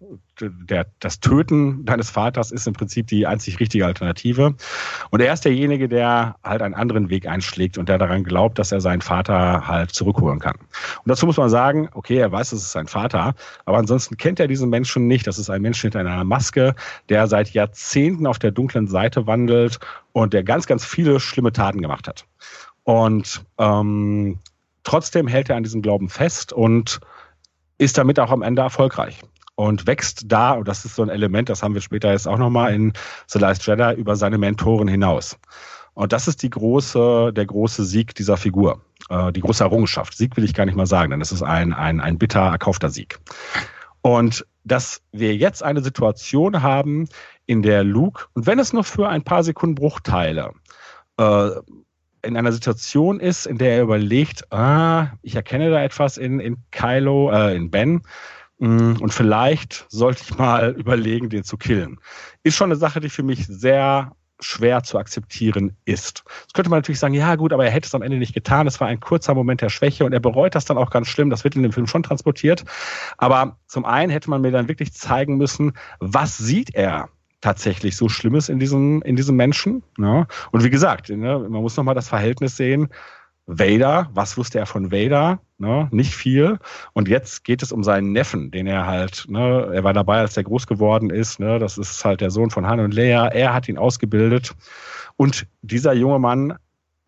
der, 0.41 0.87
das 1.01 1.21
Töten 1.21 1.85
deines 1.85 2.11
Vaters 2.11 2.51
ist 2.51 2.67
im 2.67 2.75
Prinzip 2.75 3.07
die 3.09 3.27
einzig 3.27 3.59
richtige 3.61 3.87
Alternative. 3.87 4.55
Und 5.11 5.21
er 5.21 5.33
ist 5.33 5.45
derjenige, 5.45 5.89
der 5.89 6.37
halt 6.45 6.63
einen 6.63 6.75
anderen 6.75 7.11
Weg 7.11 7.27
einschlägt 7.27 7.79
und 7.79 7.89
der 7.89 7.99
daran 7.99 8.25
glaubt, 8.25 8.59
dass 8.59 8.73
er 8.73 8.81
seinen 8.81 9.01
Vater 9.01 9.67
halt 9.67 9.91
zurückholen 9.91 10.39
kann. 10.39 10.57
Und 10.57 11.09
dazu 11.09 11.27
muss 11.27 11.37
man 11.37 11.51
sagen, 11.51 11.89
okay, 11.95 12.19
er 12.19 12.31
weiß, 12.31 12.53
es 12.53 12.63
ist 12.63 12.73
sein 12.73 12.87
Vater, 12.87 13.35
aber 13.65 13.79
ansonsten 13.79 14.17
kennt 14.17 14.41
er 14.41 14.49
diesen 14.49 14.71
Menschen 14.71 15.07
nicht. 15.07 15.27
Das 15.27 15.39
ist 15.39 15.51
ein 15.51 15.63
Mensch 15.63 15.81
hinter 15.81 16.01
einer 16.01 16.25
Maske, 16.25 16.75
der 17.09 17.27
seit 17.27 17.51
Jahrzehnten 17.51 18.27
auf 18.27 18.39
der 18.39 18.51
dunklen 18.51 18.87
Seite 18.87 19.27
wandelt 19.27 19.79
und 20.13 20.33
der 20.33 20.45
ganz, 20.45 20.67
ganz 20.67 20.85
viele 20.85 21.21
schlimme 21.21 21.53
Taten 21.53 21.81
gemacht 21.81 22.09
hat. 22.09 22.27
Und 22.85 23.45
ähm, 23.59 24.39
trotzdem 24.85 25.27
hält 25.27 25.51
er 25.51 25.57
an 25.57 25.63
diesem 25.63 25.83
Glauben 25.83 26.09
fest 26.09 26.53
und 26.53 27.01
ist 27.79 27.99
damit 27.99 28.21
auch 28.21 28.31
am 28.31 28.43
Ende 28.43 28.63
erfolgreich 28.63 29.21
und 29.57 29.87
wächst 29.87 30.25
da, 30.27 30.53
und 30.53 30.69
das 30.69 30.85
ist 30.85 30.97
so 30.97 31.03
ein 31.03 31.09
Element, 31.09 31.49
das 31.49 31.63
haben 31.63 31.75
wir 31.75 31.81
später 31.81 32.11
jetzt 32.13 32.29
auch 32.29 32.39
nochmal 32.39 32.75
in 32.75 32.93
The 33.29 33.39
Last 33.39 33.67
Jedi, 33.67 33.95
über 33.95 34.17
seine 34.17 34.39
Mentoren 34.39 34.89
hinaus. 34.89 35.39
Und 35.95 36.13
das 36.13 36.27
ist 36.27 36.43
die 36.43 36.51
große, 36.51 37.33
der 37.33 37.47
große 37.47 37.85
Sieg 37.85 38.15
dieser 38.17 38.37
Figur, 38.37 38.81
äh, 39.11 39.33
die 39.33 39.41
große 39.41 39.63
Errungenschaft. 39.63 40.17
Sieg 40.17 40.37
will 40.37 40.45
ich 40.45 40.55
gar 40.55 40.67
nicht 40.67 40.75
mal 40.75 40.87
sagen, 40.87 41.11
denn 41.11 41.21
es 41.21 41.31
ist 41.31 41.43
ein, 41.43 41.73
ein, 41.73 42.01
ein 42.01 42.19
bitter 42.19 42.41
erkaufter 42.41 42.91
Sieg. 42.91 43.21
Und 44.03 44.45
dass 44.65 45.03
wir 45.13 45.37
jetzt 45.37 45.63
eine 45.63 45.83
Situation 45.83 46.63
haben, 46.63 47.09
in 47.47 47.63
der 47.63 47.85
Luke, 47.85 48.25
und 48.33 48.47
wenn 48.47 48.59
es 48.59 48.73
nur 48.73 48.85
für 48.85 49.09
ein 49.09 49.23
paar 49.23 49.45
Sekunden 49.45 49.77
Bruchteile, 49.77 50.53
äh, 51.19 51.51
in 52.25 52.37
einer 52.37 52.53
Situation 52.53 53.21
ist, 53.21 53.47
in 53.47 53.59
der 53.59 53.77
er 53.77 53.83
überlegt, 53.83 54.53
ah, 54.53 55.09
ich 55.23 55.37
erkenne 55.37 55.71
da 55.71 55.83
etwas 55.83 56.17
in, 56.17 56.41
in 56.41 56.59
Kylo, 56.71 57.31
äh, 57.31 57.57
in 57.57 57.71
Ben, 57.71 58.03
mm, 58.59 58.97
und 59.01 59.13
vielleicht 59.13 59.87
sollte 59.89 60.23
ich 60.23 60.39
mal 60.39 60.71
überlegen, 60.79 61.29
den 61.29 61.45
zu 61.45 61.57
killen. 61.57 62.01
Ist 62.43 62.57
schon 62.57 62.69
eine 62.69 62.77
Sache, 62.77 63.01
die 63.01 63.11
für 63.11 63.23
mich 63.23 63.47
sehr 63.47 64.13
schwer 64.41 64.83
zu 64.83 64.99
akzeptieren 64.99 65.77
ist. 65.85 66.25
Jetzt 66.43 66.55
könnte 66.55 66.71
man 66.71 66.79
natürlich 66.79 66.99
sagen, 66.99 67.15
ja 67.15 67.37
gut, 67.37 67.53
aber 67.53 67.65
er 67.65 67.71
hätte 67.71 67.87
es 67.87 67.95
am 67.95 68.03
Ende 68.03 68.19
nicht 68.19 68.35
getan. 68.35 68.67
Es 68.67 68.81
war 68.81 68.89
ein 68.89 69.01
kurzer 69.01 69.35
Moment 69.35 69.61
der 69.61 69.69
Schwäche 69.69 70.05
und 70.05 70.13
er 70.13 70.21
bereut 70.21 70.55
das 70.55 70.65
dann 70.65 70.77
auch 70.77 70.91
ganz 70.91 71.09
schlimm. 71.09 71.31
Das 71.31 71.45
wird 71.45 71.57
in 71.57 71.63
dem 71.63 71.73
Film 71.73 71.87
schon 71.87 72.03
transportiert. 72.03 72.65
Aber 73.17 73.59
zum 73.67 73.85
einen 73.85 74.11
hätte 74.11 74.31
man 74.31 74.43
mir 74.43 74.51
dann 74.51 74.69
wirklich 74.69 74.93
zeigen 74.93 75.37
müssen, 75.37 75.73
was 76.01 76.37
sieht 76.37 76.75
er 76.75 77.09
tatsächlich 77.45 77.97
so 77.97 78.09
Schlimmes 78.09 78.49
in 78.49 78.59
diesem, 78.59 79.03
in 79.03 79.17
diesem 79.17 79.37
Menschen. 79.37 79.83
Ne? 79.99 80.27
Und 80.51 80.65
wie 80.65 80.71
gesagt, 80.71 81.11
ne, 81.11 81.39
man 81.39 81.61
muss 81.61 81.77
nochmal 81.77 81.95
das 81.95 82.09
Verhältnis 82.09 82.57
sehen. 82.57 82.89
Vader, 83.47 84.09
was 84.15 84.39
wusste 84.39 84.59
er 84.59 84.65
von 84.65 84.91
Vader? 84.91 85.41
Ne? 85.59 85.89
Nicht 85.91 86.15
viel. 86.15 86.59
Und 86.95 87.07
jetzt 87.07 87.45
geht 87.45 87.63
es 87.63 87.71
um 87.71 87.85
seinen 87.85 88.13
Neffen, 88.13 88.51
den 88.51 88.67
er 88.67 88.87
halt, 88.87 89.27
ne, 89.29 89.71
er 89.75 89.85
war 89.85 89.93
dabei, 89.93 90.21
als 90.21 90.33
der 90.33 90.45
groß 90.45 90.67
geworden 90.67 91.11
ist. 91.11 91.39
Ne? 91.39 91.59
Das 91.59 91.77
ist 91.77 92.03
halt 92.03 92.23
der 92.23 92.31
Sohn 92.31 92.49
von 92.49 92.67
Han 92.67 92.81
und 92.81 92.95
Leia. 92.95 93.27
Er 93.29 93.53
hat 93.53 93.69
ihn 93.69 93.77
ausgebildet. 93.77 94.55
Und 95.17 95.47
dieser 95.61 95.93
junge 95.93 96.19
Mann, 96.19 96.55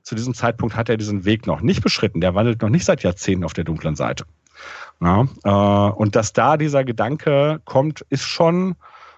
zu 0.03 0.15
diesem 0.15 0.35
Zeitpunkt 0.35 0.77
hat 0.77 0.91
er 0.91 0.99
diesen 0.99 1.25
Weg 1.25 1.47
noch 1.47 1.63
nicht 1.63 1.83
beschritten. 1.83 2.21
Der 2.21 2.35
wandelt 2.35 2.61
noch 2.61 2.69
nicht 2.69 2.85
seit 2.85 3.03
Jahrzehnten 3.03 3.45
auf 3.45 3.55
der 3.55 3.65
dunklen 3.65 3.97
Seite. 3.97 4.27
Ja, 5.01 5.27
äh, 5.45 5.93
und 5.95 6.15
dass 6.15 6.35
da 6.35 6.59
dieser 6.59 6.85
Gedanke 6.85 7.61
kommt, 7.65 8.05
ist 8.11 8.25
schon 8.25 8.77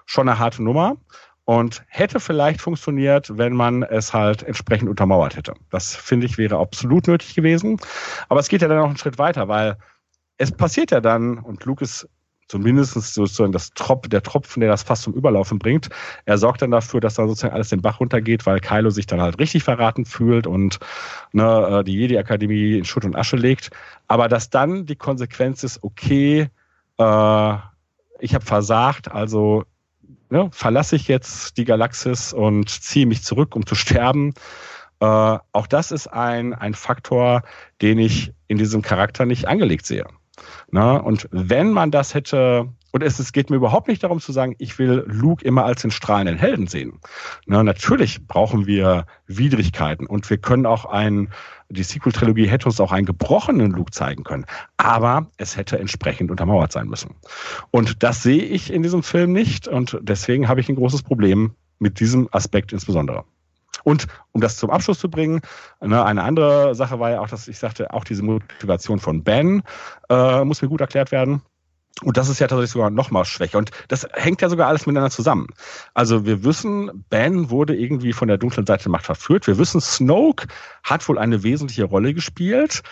schon 0.09 0.29
eine 0.29 0.39
harte 0.39 0.63
Nummer 0.63 0.97
und 1.45 1.85
hätte 1.87 2.19
vielleicht 2.19 2.61
funktioniert, 2.61 3.37
wenn 3.37 3.55
man 3.55 3.83
es 3.83 4.13
halt 4.13 4.43
entsprechend 4.43 4.89
untermauert 4.89 5.37
hätte. 5.37 5.55
Das 5.71 5.95
finde 5.95 6.27
ich 6.27 6.39
wäre 6.39 6.59
absolut 6.59 7.07
nötig 7.07 7.35
gewesen. 7.35 7.79
Aber 8.29 8.41
es 8.41 8.49
geht 8.49 8.63
ja 8.63 8.69
dann 8.69 8.79
noch 8.79 8.89
einen 8.89 8.97
Schritt 8.97 9.19
weiter, 9.19 9.49
weil 9.49 9.77
es 10.39 10.51
passiert 10.51 10.91
ja 10.91 11.01
dann, 11.01 11.39
und 11.39 11.65
Luke 11.65 11.85
ist 11.85 12.09
zumindest 12.49 12.95
sozusagen 12.95 13.53
das 13.53 13.71
Trop, 13.75 14.09
der 14.09 14.23
Tropfen, 14.23 14.61
der 14.61 14.71
das 14.71 14.83
fast 14.83 15.03
zum 15.03 15.13
Überlaufen 15.13 15.59
bringt. 15.59 15.91
Er 16.25 16.39
sorgt 16.39 16.63
dann 16.63 16.71
dafür, 16.71 17.01
dass 17.01 17.15
da 17.15 17.27
sozusagen 17.27 17.53
alles 17.53 17.69
den 17.69 17.83
Bach 17.83 18.01
runtergeht, 18.01 18.47
weil 18.47 18.61
Kylo 18.61 18.89
sich 18.89 19.07
dann 19.07 19.21
halt 19.21 19.39
richtig 19.39 19.63
verraten 19.63 20.07
fühlt 20.07 20.47
und 20.47 20.79
ne, 21.33 21.81
äh, 21.81 21.85
die 21.85 21.95
Jedi-Akademie 21.95 22.79
in 22.79 22.87
Schutt 22.87 23.05
und 23.05 23.15
Asche 23.15 23.37
legt. 23.37 23.71
Aber 24.07 24.29
dass 24.29 24.49
dann 24.49 24.87
die 24.87 24.97
Konsequenz 24.97 25.63
ist, 25.65 25.83
okay, 25.83 26.49
äh, 26.97 27.55
ich 28.21 28.35
habe 28.35 28.45
versagt, 28.45 29.11
also 29.11 29.65
ne, 30.31 30.49
verlasse 30.53 30.97
ich 30.97 31.09
jetzt 31.09 31.57
die 31.57 31.65
Galaxis 31.65 32.33
und 32.33 32.69
ziehe 32.69 33.07
mich 33.07 33.23
zurück, 33.23 33.57
um 33.57 33.67
zu 33.67 33.75
sterben. 33.75 34.35
Äh, 35.01 35.05
auch 35.07 35.67
das 35.69 35.93
ist 35.93 36.09
ein, 36.09 36.55
ein 36.55 36.75
Faktor, 36.75 37.43
den 37.83 37.99
ich 37.99 38.33
in 38.47 38.59
diesem 38.59 38.83
Charakter 38.83 39.27
nicht 39.27 39.47
angelegt 39.47 39.87
sehe. 39.87 40.07
Na, 40.71 40.97
und 40.97 41.29
wenn 41.33 41.73
man 41.73 41.91
das 41.91 42.15
hätte, 42.15 42.69
und 42.93 43.03
es, 43.03 43.19
es 43.19 43.33
geht 43.33 43.51
mir 43.51 43.57
überhaupt 43.57 43.89
nicht 43.89 44.03
darum 44.03 44.21
zu 44.21 44.33
sagen, 44.33 44.55
ich 44.59 44.79
will 44.79 45.05
Luke 45.07 45.45
immer 45.45 45.65
als 45.65 45.83
den 45.83 45.91
strahlenden 45.91 46.39
Helden 46.39 46.67
sehen. 46.67 47.01
Na, 47.47 47.63
natürlich 47.63 48.27
brauchen 48.27 48.67
wir 48.67 49.07
Widrigkeiten 49.27 50.07
und 50.07 50.29
wir 50.31 50.39
können 50.39 50.67
auch 50.67 50.85
ein, 50.85 51.31
die 51.71 51.83
Sequel-Trilogie 51.83 52.47
hätte 52.47 52.67
uns 52.67 52.81
auch 52.81 52.93
einen 52.93 53.07
gebrochenen 53.07 53.73
Luke 53.73 53.91
zeigen 53.91 54.25
können. 54.25 54.47
Aber 54.77 55.27
es 55.37 55.57
hätte 55.57 55.79
entsprechend 55.79 56.31
untermauert 56.31 56.73
sein 56.73 56.89
müssen. 56.89 57.15
Und 57.71 58.03
das 58.03 58.23
sehe 58.23 58.43
ich 58.43 58.73
in 58.73 58.83
diesem 58.83 59.03
Film 59.03 59.33
nicht. 59.33 59.69
Und 59.69 59.99
deswegen 60.01 60.49
habe 60.49 60.61
ich 60.61 60.69
ein 60.69 60.77
großes 60.77 61.03
Problem 61.03 61.53
mit 61.79 62.01
diesem 62.01 62.29
Aspekt 62.33 62.73
insbesondere. 62.73 63.25
Und 63.85 64.07
um 64.33 64.41
das 64.41 64.57
zum 64.57 64.71
Abschluss 64.71 64.99
zu 64.99 65.11
bringen, 65.11 65.41
ne, 65.81 66.05
eine 66.05 66.23
andere 66.25 66.75
Sache 66.75 66.99
war 66.99 67.11
ja 67.11 67.21
auch, 67.21 67.29
dass 67.29 67.49
ich 67.49 67.59
sagte, 67.59 67.93
auch 67.93 68.05
diese 68.05 68.23
Motivation 68.23 68.99
von 68.99 69.23
Ben 69.23 69.63
äh, 70.09 70.45
muss 70.45 70.63
mir 70.63 70.69
gut 70.69 70.81
erklärt 70.81 71.13
werden. 71.13 71.43
Und 72.03 72.17
das 72.17 72.29
ist 72.29 72.39
ja 72.39 72.47
tatsächlich 72.47 72.73
sogar 72.73 72.91
noch 72.91 73.11
mal 73.11 73.25
schwächer. 73.25 73.59
Und 73.59 73.71
das 73.89 74.07
hängt 74.13 74.41
ja 74.41 74.49
sogar 74.49 74.69
alles 74.69 74.87
miteinander 74.87 75.11
zusammen. 75.11 75.49
Also 75.95 76.25
wir 76.25 76.45
wissen, 76.45 77.05
Ben 77.11 77.51
wurde 77.51 77.75
irgendwie 77.75 78.13
von 78.13 78.29
der 78.29 78.39
dunklen 78.39 78.67
Seite 78.67 78.85
der 78.85 78.93
Macht 78.93 79.07
verführt. 79.07 79.47
Wir 79.47 79.59
wissen, 79.59 79.81
Snoke 79.81 80.47
hat 80.85 81.09
wohl 81.09 81.19
eine 81.19 81.43
wesentliche 81.43 81.85
Rolle 81.85 82.15
gespielt. 82.15 82.83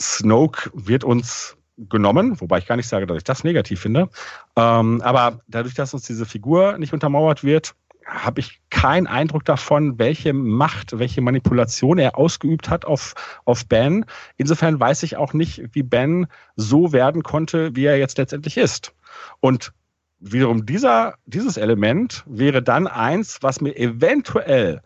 Snoke 0.00 0.70
wird 0.72 1.04
uns 1.04 1.56
genommen, 1.76 2.40
wobei 2.40 2.58
ich 2.58 2.66
gar 2.66 2.76
nicht 2.76 2.88
sage, 2.88 3.06
dass 3.06 3.18
ich 3.18 3.24
das 3.24 3.44
negativ 3.44 3.80
finde. 3.80 4.08
Ähm, 4.56 5.00
aber 5.02 5.40
dadurch, 5.46 5.74
dass 5.74 5.94
uns 5.94 6.04
diese 6.04 6.26
Figur 6.26 6.78
nicht 6.78 6.92
untermauert 6.92 7.44
wird, 7.44 7.74
habe 8.08 8.40
ich 8.40 8.60
keinen 8.70 9.06
Eindruck 9.06 9.44
davon, 9.44 9.98
welche 9.98 10.32
Macht, 10.32 10.98
welche 10.98 11.20
Manipulation 11.20 11.98
er 11.98 12.16
ausgeübt 12.16 12.70
hat 12.70 12.84
auf, 12.86 13.14
auf 13.44 13.66
Ben. 13.66 14.06
Insofern 14.36 14.80
weiß 14.80 15.02
ich 15.02 15.16
auch 15.16 15.34
nicht, 15.34 15.62
wie 15.72 15.82
Ben 15.82 16.26
so 16.56 16.92
werden 16.92 17.22
konnte, 17.22 17.76
wie 17.76 17.84
er 17.84 17.98
jetzt 17.98 18.16
letztendlich 18.16 18.56
ist. 18.56 18.94
Und 19.40 19.72
wiederum 20.20 20.64
dieser, 20.64 21.14
dieses 21.26 21.58
Element 21.58 22.24
wäre 22.26 22.62
dann 22.62 22.86
eins, 22.86 23.38
was 23.42 23.60
mir 23.60 23.76
eventuell 23.76 24.80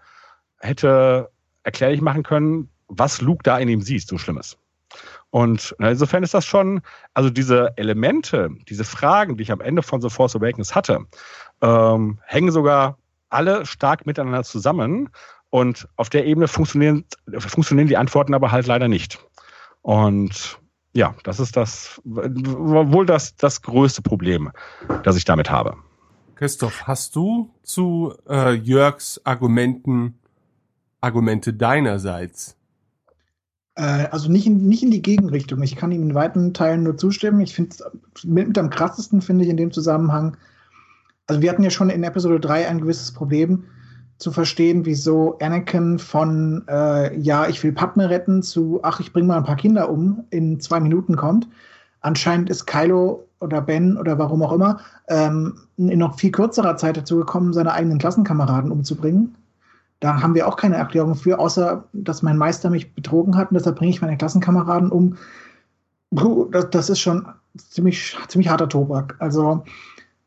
hätte 0.58 1.30
erklärlich 1.62 2.00
machen 2.00 2.24
können, 2.24 2.70
was 2.88 3.20
Luke 3.20 3.42
da 3.44 3.56
in 3.58 3.68
ihm 3.68 3.82
sieht, 3.82 4.06
so 4.06 4.18
Schlimmes. 4.18 4.58
Und 5.30 5.74
insofern 5.78 6.22
ist 6.22 6.34
das 6.34 6.44
schon, 6.44 6.82
also 7.14 7.30
diese 7.30 7.72
Elemente, 7.76 8.50
diese 8.68 8.84
Fragen, 8.84 9.36
die 9.36 9.44
ich 9.44 9.52
am 9.52 9.62
Ende 9.62 9.82
von 9.82 10.02
The 10.02 10.10
Force 10.10 10.36
Awakens 10.36 10.74
hatte, 10.74 11.06
ähm, 11.62 12.18
hängen 12.26 12.50
sogar 12.50 12.98
alle 13.32 13.66
stark 13.66 14.06
miteinander 14.06 14.44
zusammen. 14.44 15.10
Und 15.50 15.88
auf 15.96 16.08
der 16.08 16.24
Ebene 16.24 16.48
funktionieren, 16.48 17.04
funktionieren 17.38 17.88
die 17.88 17.96
Antworten 17.96 18.34
aber 18.34 18.52
halt 18.52 18.66
leider 18.66 18.88
nicht. 18.88 19.18
Und 19.82 20.58
ja, 20.94 21.14
das 21.24 21.40
ist 21.40 21.56
das 21.56 22.00
wohl 22.04 23.06
das, 23.06 23.36
das 23.36 23.62
größte 23.62 24.02
Problem, 24.02 24.50
das 25.02 25.16
ich 25.16 25.24
damit 25.24 25.50
habe. 25.50 25.76
Christoph, 26.34 26.86
hast 26.86 27.16
du 27.16 27.54
zu 27.62 28.14
äh, 28.28 28.52
Jörgs 28.52 29.20
Argumenten 29.24 30.18
Argumente 31.00 31.52
deinerseits? 31.52 32.56
Äh, 33.74 34.08
also 34.10 34.30
nicht 34.30 34.46
in, 34.46 34.68
nicht 34.68 34.82
in 34.82 34.90
die 34.90 35.02
Gegenrichtung. 35.02 35.62
Ich 35.62 35.76
kann 35.76 35.92
ihm 35.92 36.02
in 36.02 36.14
weiten 36.14 36.54
Teilen 36.54 36.82
nur 36.82 36.96
zustimmen. 36.96 37.40
Ich 37.40 37.54
finde 37.54 37.76
mit, 38.24 38.46
mit 38.46 38.58
am 38.58 38.70
krassesten 38.70 39.20
finde 39.20 39.44
ich 39.44 39.50
in 39.50 39.56
dem 39.56 39.72
Zusammenhang, 39.72 40.36
also 41.32 41.40
wir 41.40 41.48
hatten 41.48 41.62
ja 41.62 41.70
schon 41.70 41.88
in 41.88 42.04
Episode 42.04 42.38
3 42.38 42.68
ein 42.68 42.82
gewisses 42.82 43.10
Problem 43.10 43.64
zu 44.18 44.32
verstehen, 44.32 44.84
wieso 44.84 45.38
Anakin 45.38 45.98
von 45.98 46.62
äh, 46.68 47.18
ja, 47.18 47.48
ich 47.48 47.64
will 47.64 47.72
Padme 47.72 48.10
retten 48.10 48.42
zu 48.42 48.80
ach, 48.82 49.00
ich 49.00 49.14
bringe 49.14 49.28
mal 49.28 49.38
ein 49.38 49.44
paar 49.44 49.56
Kinder 49.56 49.88
um 49.88 50.24
in 50.28 50.60
zwei 50.60 50.78
Minuten 50.78 51.16
kommt. 51.16 51.48
Anscheinend 52.02 52.50
ist 52.50 52.66
Kylo 52.66 53.26
oder 53.40 53.62
Ben 53.62 53.96
oder 53.96 54.18
warum 54.18 54.42
auch 54.42 54.52
immer 54.52 54.80
ähm, 55.08 55.54
in 55.78 55.98
noch 55.98 56.18
viel 56.18 56.30
kürzerer 56.30 56.76
Zeit 56.76 56.98
dazu 56.98 57.16
gekommen, 57.16 57.54
seine 57.54 57.72
eigenen 57.72 57.96
Klassenkameraden 57.96 58.70
umzubringen. 58.70 59.34
Da 60.00 60.20
haben 60.20 60.34
wir 60.34 60.46
auch 60.46 60.56
keine 60.56 60.76
Erklärung 60.76 61.14
für, 61.14 61.38
außer 61.38 61.84
dass 61.94 62.20
mein 62.20 62.36
Meister 62.36 62.68
mich 62.68 62.94
betrogen 62.94 63.38
hat 63.38 63.50
und 63.50 63.54
deshalb 63.54 63.76
bringe 63.76 63.90
ich 63.90 64.02
meine 64.02 64.18
Klassenkameraden 64.18 64.90
um. 64.90 65.16
Das, 66.50 66.68
das 66.68 66.90
ist 66.90 67.00
schon 67.00 67.26
ziemlich, 67.56 68.14
ziemlich 68.28 68.50
harter 68.50 68.68
Tobak. 68.68 69.16
Also 69.18 69.64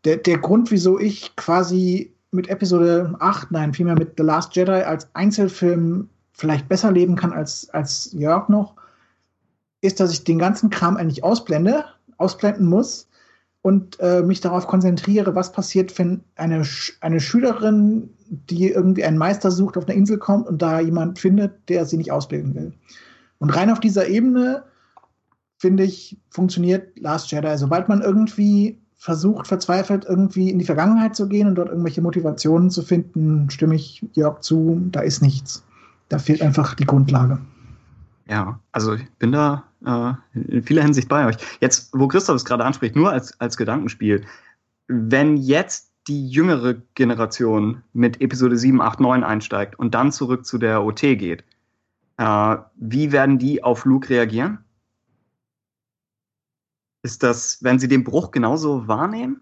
der, 0.05 0.17
der 0.17 0.37
Grund, 0.37 0.71
wieso 0.71 0.99
ich 0.99 1.35
quasi 1.35 2.13
mit 2.31 2.49
Episode 2.49 3.15
8, 3.19 3.51
nein, 3.51 3.73
vielmehr 3.73 3.95
mit 3.95 4.13
The 4.17 4.23
Last 4.23 4.55
Jedi 4.55 4.71
als 4.71 5.07
Einzelfilm 5.13 6.09
vielleicht 6.33 6.67
besser 6.67 6.91
leben 6.91 7.15
kann 7.15 7.31
als, 7.31 7.69
als 7.69 8.11
Jörg 8.13 8.49
noch, 8.49 8.75
ist, 9.81 9.99
dass 9.99 10.11
ich 10.11 10.23
den 10.23 10.39
ganzen 10.39 10.69
Kram 10.69 10.97
eigentlich 10.97 11.23
ausblende, 11.23 11.85
ausblenden 12.17 12.67
muss 12.67 13.07
und 13.61 13.99
äh, 13.99 14.21
mich 14.21 14.41
darauf 14.41 14.67
konzentriere, 14.67 15.35
was 15.35 15.51
passiert, 15.51 15.97
wenn 15.97 16.23
eine, 16.35 16.63
eine 17.01 17.19
Schülerin 17.19 18.09
die 18.27 18.71
irgendwie 18.71 19.03
einen 19.03 19.17
Meister 19.17 19.51
sucht, 19.51 19.77
auf 19.77 19.85
einer 19.85 19.95
Insel 19.95 20.17
kommt 20.17 20.47
und 20.47 20.61
da 20.61 20.79
jemand 20.79 21.19
findet, 21.19 21.69
der 21.69 21.85
sie 21.85 21.97
nicht 21.97 22.11
ausbilden 22.11 22.55
will. 22.55 22.73
Und 23.37 23.49
rein 23.51 23.69
auf 23.69 23.79
dieser 23.79 24.07
Ebene, 24.07 24.63
finde 25.57 25.83
ich, 25.83 26.17
funktioniert 26.29 26.97
Last 26.99 27.31
Jedi. 27.31 27.57
Sobald 27.57 27.87
man 27.87 28.01
irgendwie 28.01 28.81
versucht, 28.97 29.47
verzweifelt, 29.47 30.05
irgendwie 30.05 30.49
in 30.49 30.59
die 30.59 30.65
Vergangenheit 30.65 31.15
zu 31.15 31.27
gehen 31.27 31.47
und 31.47 31.55
dort 31.55 31.69
irgendwelche 31.69 32.01
Motivationen 32.01 32.69
zu 32.69 32.81
finden, 32.81 33.49
stimme 33.49 33.75
ich 33.75 34.05
Jörg 34.13 34.41
zu, 34.41 34.81
da 34.91 35.01
ist 35.01 35.21
nichts. 35.21 35.63
Da 36.09 36.19
fehlt 36.19 36.41
einfach 36.41 36.75
die 36.75 36.85
Grundlage. 36.85 37.39
Ja, 38.27 38.59
also 38.71 38.93
ich 38.93 39.07
bin 39.19 39.31
da 39.31 39.63
äh, 39.85 40.13
in 40.33 40.63
vieler 40.63 40.81
Hinsicht 40.81 41.07
bei 41.07 41.25
euch. 41.25 41.37
Jetzt, 41.59 41.89
wo 41.93 42.07
Christoph 42.07 42.37
es 42.37 42.45
gerade 42.45 42.65
anspricht, 42.65 42.95
nur 42.95 43.11
als, 43.11 43.39
als 43.39 43.57
Gedankenspiel, 43.57 44.25
wenn 44.87 45.37
jetzt 45.37 45.91
die 46.07 46.27
jüngere 46.27 46.75
Generation 46.93 47.81
mit 47.93 48.21
Episode 48.21 48.57
7, 48.57 48.81
8, 48.81 48.99
9 48.99 49.23
einsteigt 49.23 49.77
und 49.79 49.95
dann 49.95 50.11
zurück 50.11 50.45
zu 50.45 50.57
der 50.57 50.83
OT 50.83 51.01
geht, 51.01 51.43
äh, 52.17 52.57
wie 52.75 53.11
werden 53.11 53.39
die 53.39 53.63
auf 53.63 53.85
Luke 53.85 54.09
reagieren? 54.09 54.64
Ist 57.05 57.21
das, 57.21 57.61
werden 57.61 57.77
sie 57.77 57.87
den 57.87 58.03
Bruch 58.03 58.31
genauso 58.31 58.87
wahrnehmen? 58.87 59.41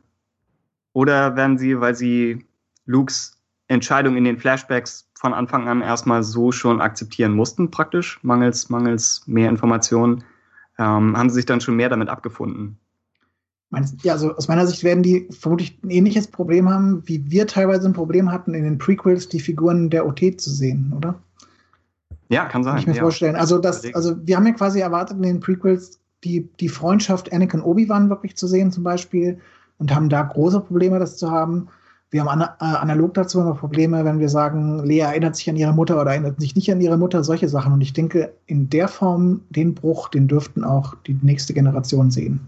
Oder 0.92 1.38
werden 1.38 1.58
sie, 1.58 1.80
weil 1.80 1.96
sie 1.96 2.46
Lukes 2.86 3.38
Entscheidung 3.70 4.18
in 4.18 4.26
den 4.26 4.38
Flashbacks 4.38 5.10
von 5.14 5.34
Anfang 5.34 5.70
an 5.70 5.82
erstmal 5.82 6.24
so 6.24 6.52
schon 6.52 6.82
akzeptieren 6.82 7.32
mussten, 7.32 7.72
praktisch, 7.72 8.22
mangels, 8.22 8.70
mangels 8.70 9.24
mehr 9.28 9.48
Informationen, 9.48 10.26
ähm, 10.78 11.16
haben 11.16 11.30
sie 11.30 11.36
sich 11.36 11.46
dann 11.46 11.62
schon 11.62 11.78
mehr 11.78 11.88
damit 11.88 12.10
abgefunden? 12.10 12.78
ja, 14.02 14.12
also 14.12 14.36
aus 14.36 14.50
meiner 14.50 14.68
Sicht 14.68 14.84
werden 14.84 15.02
die 15.02 15.30
vermutlich 15.32 15.80
ein 15.84 15.90
ähnliches 15.90 16.28
Problem 16.28 16.70
haben, 16.70 17.02
wie 17.08 17.32
wir 17.32 17.48
teilweise 17.48 17.88
ein 17.88 17.94
Problem 17.94 18.30
hatten, 18.30 18.56
in 18.56 18.66
den 18.66 18.78
Prequels 18.78 19.30
die 19.30 19.40
Figuren 19.40 19.90
der 19.90 20.06
OT 20.06 20.20
zu 20.38 20.50
sehen, 20.50 20.92
oder? 20.98 21.16
Ja, 22.28 22.44
kann 22.44 22.66
sein. 22.66 22.74
Kann 22.74 22.82
ich 22.82 22.88
mir 22.88 22.96
ja. 22.96 23.04
vorstellen. 23.04 23.38
Also, 23.38 23.58
das, 23.58 23.86
also 23.94 24.18
wir 24.28 24.36
haben 24.36 24.46
ja 24.46 24.52
quasi 24.52 24.82
erwartet 24.82 25.16
in 25.16 25.24
den 25.24 25.40
Prequels 25.40 26.03
die, 26.24 26.50
die 26.60 26.70
Freundschaft 26.70 27.32
Anakin 27.34 27.62
Obi-Wan 27.62 28.10
wirklich 28.10 28.36
zu 28.36 28.48
sehen, 28.48 28.72
zum 28.72 28.84
Beispiel, 28.84 29.40
und 29.78 29.94
haben 29.94 30.10
da 30.10 30.22
große 30.22 30.62
Probleme, 30.62 31.00
das 31.00 31.18
zu 31.18 31.32
haben. 31.32 31.68
Wir 32.10 32.22
haben 32.22 32.30
ana 32.30 32.56
äh, 32.60 32.76
analog 32.78 33.16
dazu 33.16 33.42
immer 33.42 33.56
Probleme, 33.56 34.06
wenn 34.06 34.20
wir 34.20 34.30
sagen, 34.30 34.84
Lea 34.84 35.00
erinnert 35.00 35.36
sich 35.36 35.50
an 35.50 35.56
ihre 35.56 35.74
Mutter 35.74 36.00
oder 36.00 36.12
erinnert 36.12 36.40
sich 36.40 36.56
nicht 36.56 36.72
an 36.72 36.80
ihre 36.80 36.98
Mutter, 36.98 37.24
solche 37.24 37.50
Sachen. 37.50 37.74
Und 37.74 37.82
ich 37.82 37.94
denke, 37.94 38.34
in 38.46 38.70
der 38.70 38.88
Form, 38.88 39.42
den 39.50 39.74
Bruch, 39.74 40.10
den 40.10 40.28
dürften 40.28 40.64
auch 40.64 40.96
die 41.08 41.18
nächste 41.22 41.54
Generation 41.54 42.12
sehen. 42.12 42.40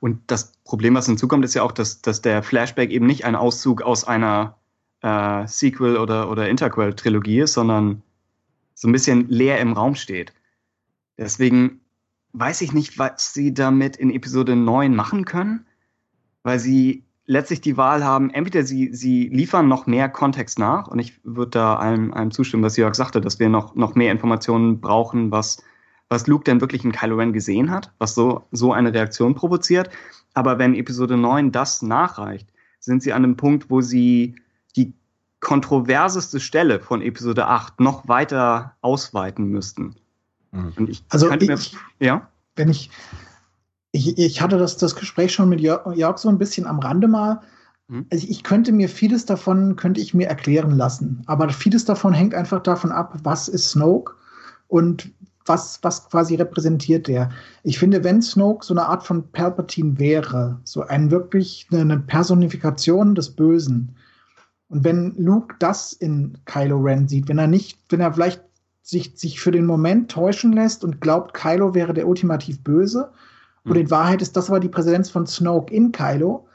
Und 0.00 0.18
das 0.26 0.52
Problem, 0.64 0.94
was 0.94 1.06
hinzukommt, 1.06 1.44
ist 1.44 1.54
ja 1.54 1.62
auch, 1.62 1.72
dass, 1.72 2.00
dass 2.00 2.22
der 2.22 2.42
Flashback 2.42 2.90
eben 2.90 3.06
nicht 3.06 3.24
ein 3.24 3.36
Auszug 3.36 3.82
aus 3.82 4.04
einer 4.04 4.56
äh, 5.02 5.46
Sequel- 5.46 5.98
oder, 5.98 6.30
oder 6.30 6.48
Interquel-Trilogie 6.48 7.40
ist, 7.40 7.52
sondern 7.52 8.02
so 8.74 8.88
ein 8.88 8.92
bisschen 8.92 9.28
leer 9.28 9.60
im 9.60 9.74
Raum 9.74 9.94
steht. 9.94 10.32
Deswegen 11.18 11.81
weiß 12.32 12.62
ich 12.62 12.72
nicht, 12.72 12.98
was 12.98 13.34
sie 13.34 13.52
damit 13.54 13.96
in 13.96 14.10
Episode 14.10 14.56
9 14.56 14.94
machen 14.94 15.24
können, 15.24 15.66
weil 16.42 16.58
sie 16.58 17.04
letztlich 17.26 17.60
die 17.60 17.76
Wahl 17.76 18.04
haben, 18.04 18.30
entweder 18.30 18.64
sie, 18.64 18.92
sie 18.92 19.28
liefern 19.28 19.68
noch 19.68 19.86
mehr 19.86 20.08
Kontext 20.08 20.58
nach, 20.58 20.88
und 20.88 20.98
ich 20.98 21.20
würde 21.24 21.50
da 21.50 21.76
allem, 21.76 22.12
allem 22.12 22.30
zustimmen, 22.30 22.64
was 22.64 22.76
Jörg 22.76 22.94
sagte, 22.94 23.20
dass 23.20 23.38
wir 23.38 23.48
noch, 23.48 23.74
noch 23.74 23.94
mehr 23.94 24.12
Informationen 24.12 24.80
brauchen, 24.80 25.30
was 25.30 25.62
was 26.12 26.26
Luke 26.26 26.44
denn 26.44 26.60
wirklich 26.60 26.84
in 26.84 26.92
Kylo 26.92 27.16
Ren 27.16 27.32
gesehen 27.32 27.70
hat, 27.70 27.90
was 27.98 28.14
so, 28.14 28.44
so 28.52 28.72
eine 28.72 28.92
Reaktion 28.92 29.34
provoziert. 29.34 29.90
Aber 30.34 30.58
wenn 30.58 30.74
Episode 30.74 31.16
9 31.16 31.50
das 31.50 31.82
nachreicht, 31.82 32.48
sind 32.78 33.02
sie 33.02 33.12
an 33.12 33.24
einem 33.24 33.36
Punkt, 33.36 33.70
wo 33.70 33.80
sie 33.80 34.36
die 34.76 34.92
kontroverseste 35.40 36.38
Stelle 36.38 36.80
von 36.80 37.02
Episode 37.02 37.46
8 37.46 37.80
noch 37.80 38.06
weiter 38.08 38.76
ausweiten 38.82 39.46
müssten. 39.46 39.96
Mhm. 40.52 40.72
Und 40.76 40.88
ich 40.88 41.04
also 41.08 41.30
ich, 41.30 41.48
mir, 41.48 41.58
ja? 41.98 42.28
Wenn 42.54 42.68
ich, 42.68 42.90
ich, 43.90 44.18
ich 44.18 44.40
hatte 44.40 44.58
das, 44.58 44.76
das 44.76 44.94
Gespräch 44.94 45.32
schon 45.32 45.48
mit 45.48 45.60
Jörg, 45.60 45.96
Jörg 45.96 46.18
so 46.18 46.28
ein 46.28 46.38
bisschen 46.38 46.66
am 46.66 46.78
Rande 46.78 47.08
mal. 47.08 47.40
Mhm. 47.88 48.06
Also 48.10 48.26
ich 48.28 48.42
könnte 48.44 48.72
mir 48.72 48.88
vieles 48.88 49.26
davon, 49.26 49.76
könnte 49.76 50.00
ich 50.00 50.14
mir 50.14 50.28
erklären 50.28 50.76
lassen. 50.76 51.22
Aber 51.26 51.48
vieles 51.50 51.84
davon 51.84 52.12
hängt 52.12 52.34
einfach 52.34 52.62
davon 52.62 52.92
ab, 52.92 53.18
was 53.22 53.48
ist 53.48 53.70
Snoke 53.70 54.14
und 54.68 55.10
was, 55.44 55.80
was 55.82 56.08
quasi 56.08 56.36
repräsentiert 56.36 57.08
der? 57.08 57.30
Ich 57.64 57.78
finde, 57.78 58.04
wenn 58.04 58.22
Snoke 58.22 58.64
so 58.64 58.74
eine 58.74 58.86
Art 58.86 59.04
von 59.04 59.32
Palpatine 59.32 59.98
wäre, 59.98 60.60
so 60.62 60.82
ein 60.82 61.10
wirklich 61.10 61.66
eine 61.72 61.98
Personifikation 61.98 63.16
des 63.16 63.34
Bösen, 63.34 63.96
und 64.72 64.84
wenn 64.84 65.14
Luke 65.18 65.56
das 65.58 65.92
in 65.92 66.38
Kylo 66.46 66.78
Ren 66.78 67.06
sieht, 67.06 67.28
wenn 67.28 67.36
er 67.36 67.46
nicht, 67.46 67.78
wenn 67.90 68.00
er 68.00 68.14
vielleicht 68.14 68.42
sich, 68.82 69.12
sich 69.14 69.40
für 69.40 69.50
den 69.50 69.66
Moment 69.66 70.10
täuschen 70.10 70.52
lässt 70.52 70.84
und 70.84 71.00
glaubt, 71.00 71.34
Kylo 71.34 71.74
wäre 71.74 71.94
der 71.94 72.08
ultimativ 72.08 72.62
Böse, 72.62 73.12
und 73.64 73.76
in 73.76 73.90
Wahrheit 73.90 74.22
ist 74.22 74.36
das 74.36 74.48
aber 74.48 74.60
die 74.60 74.68
Präsenz 74.68 75.10
von 75.10 75.26
Snoke 75.26 75.72
in 75.72 75.92
Kylo, 75.92 76.48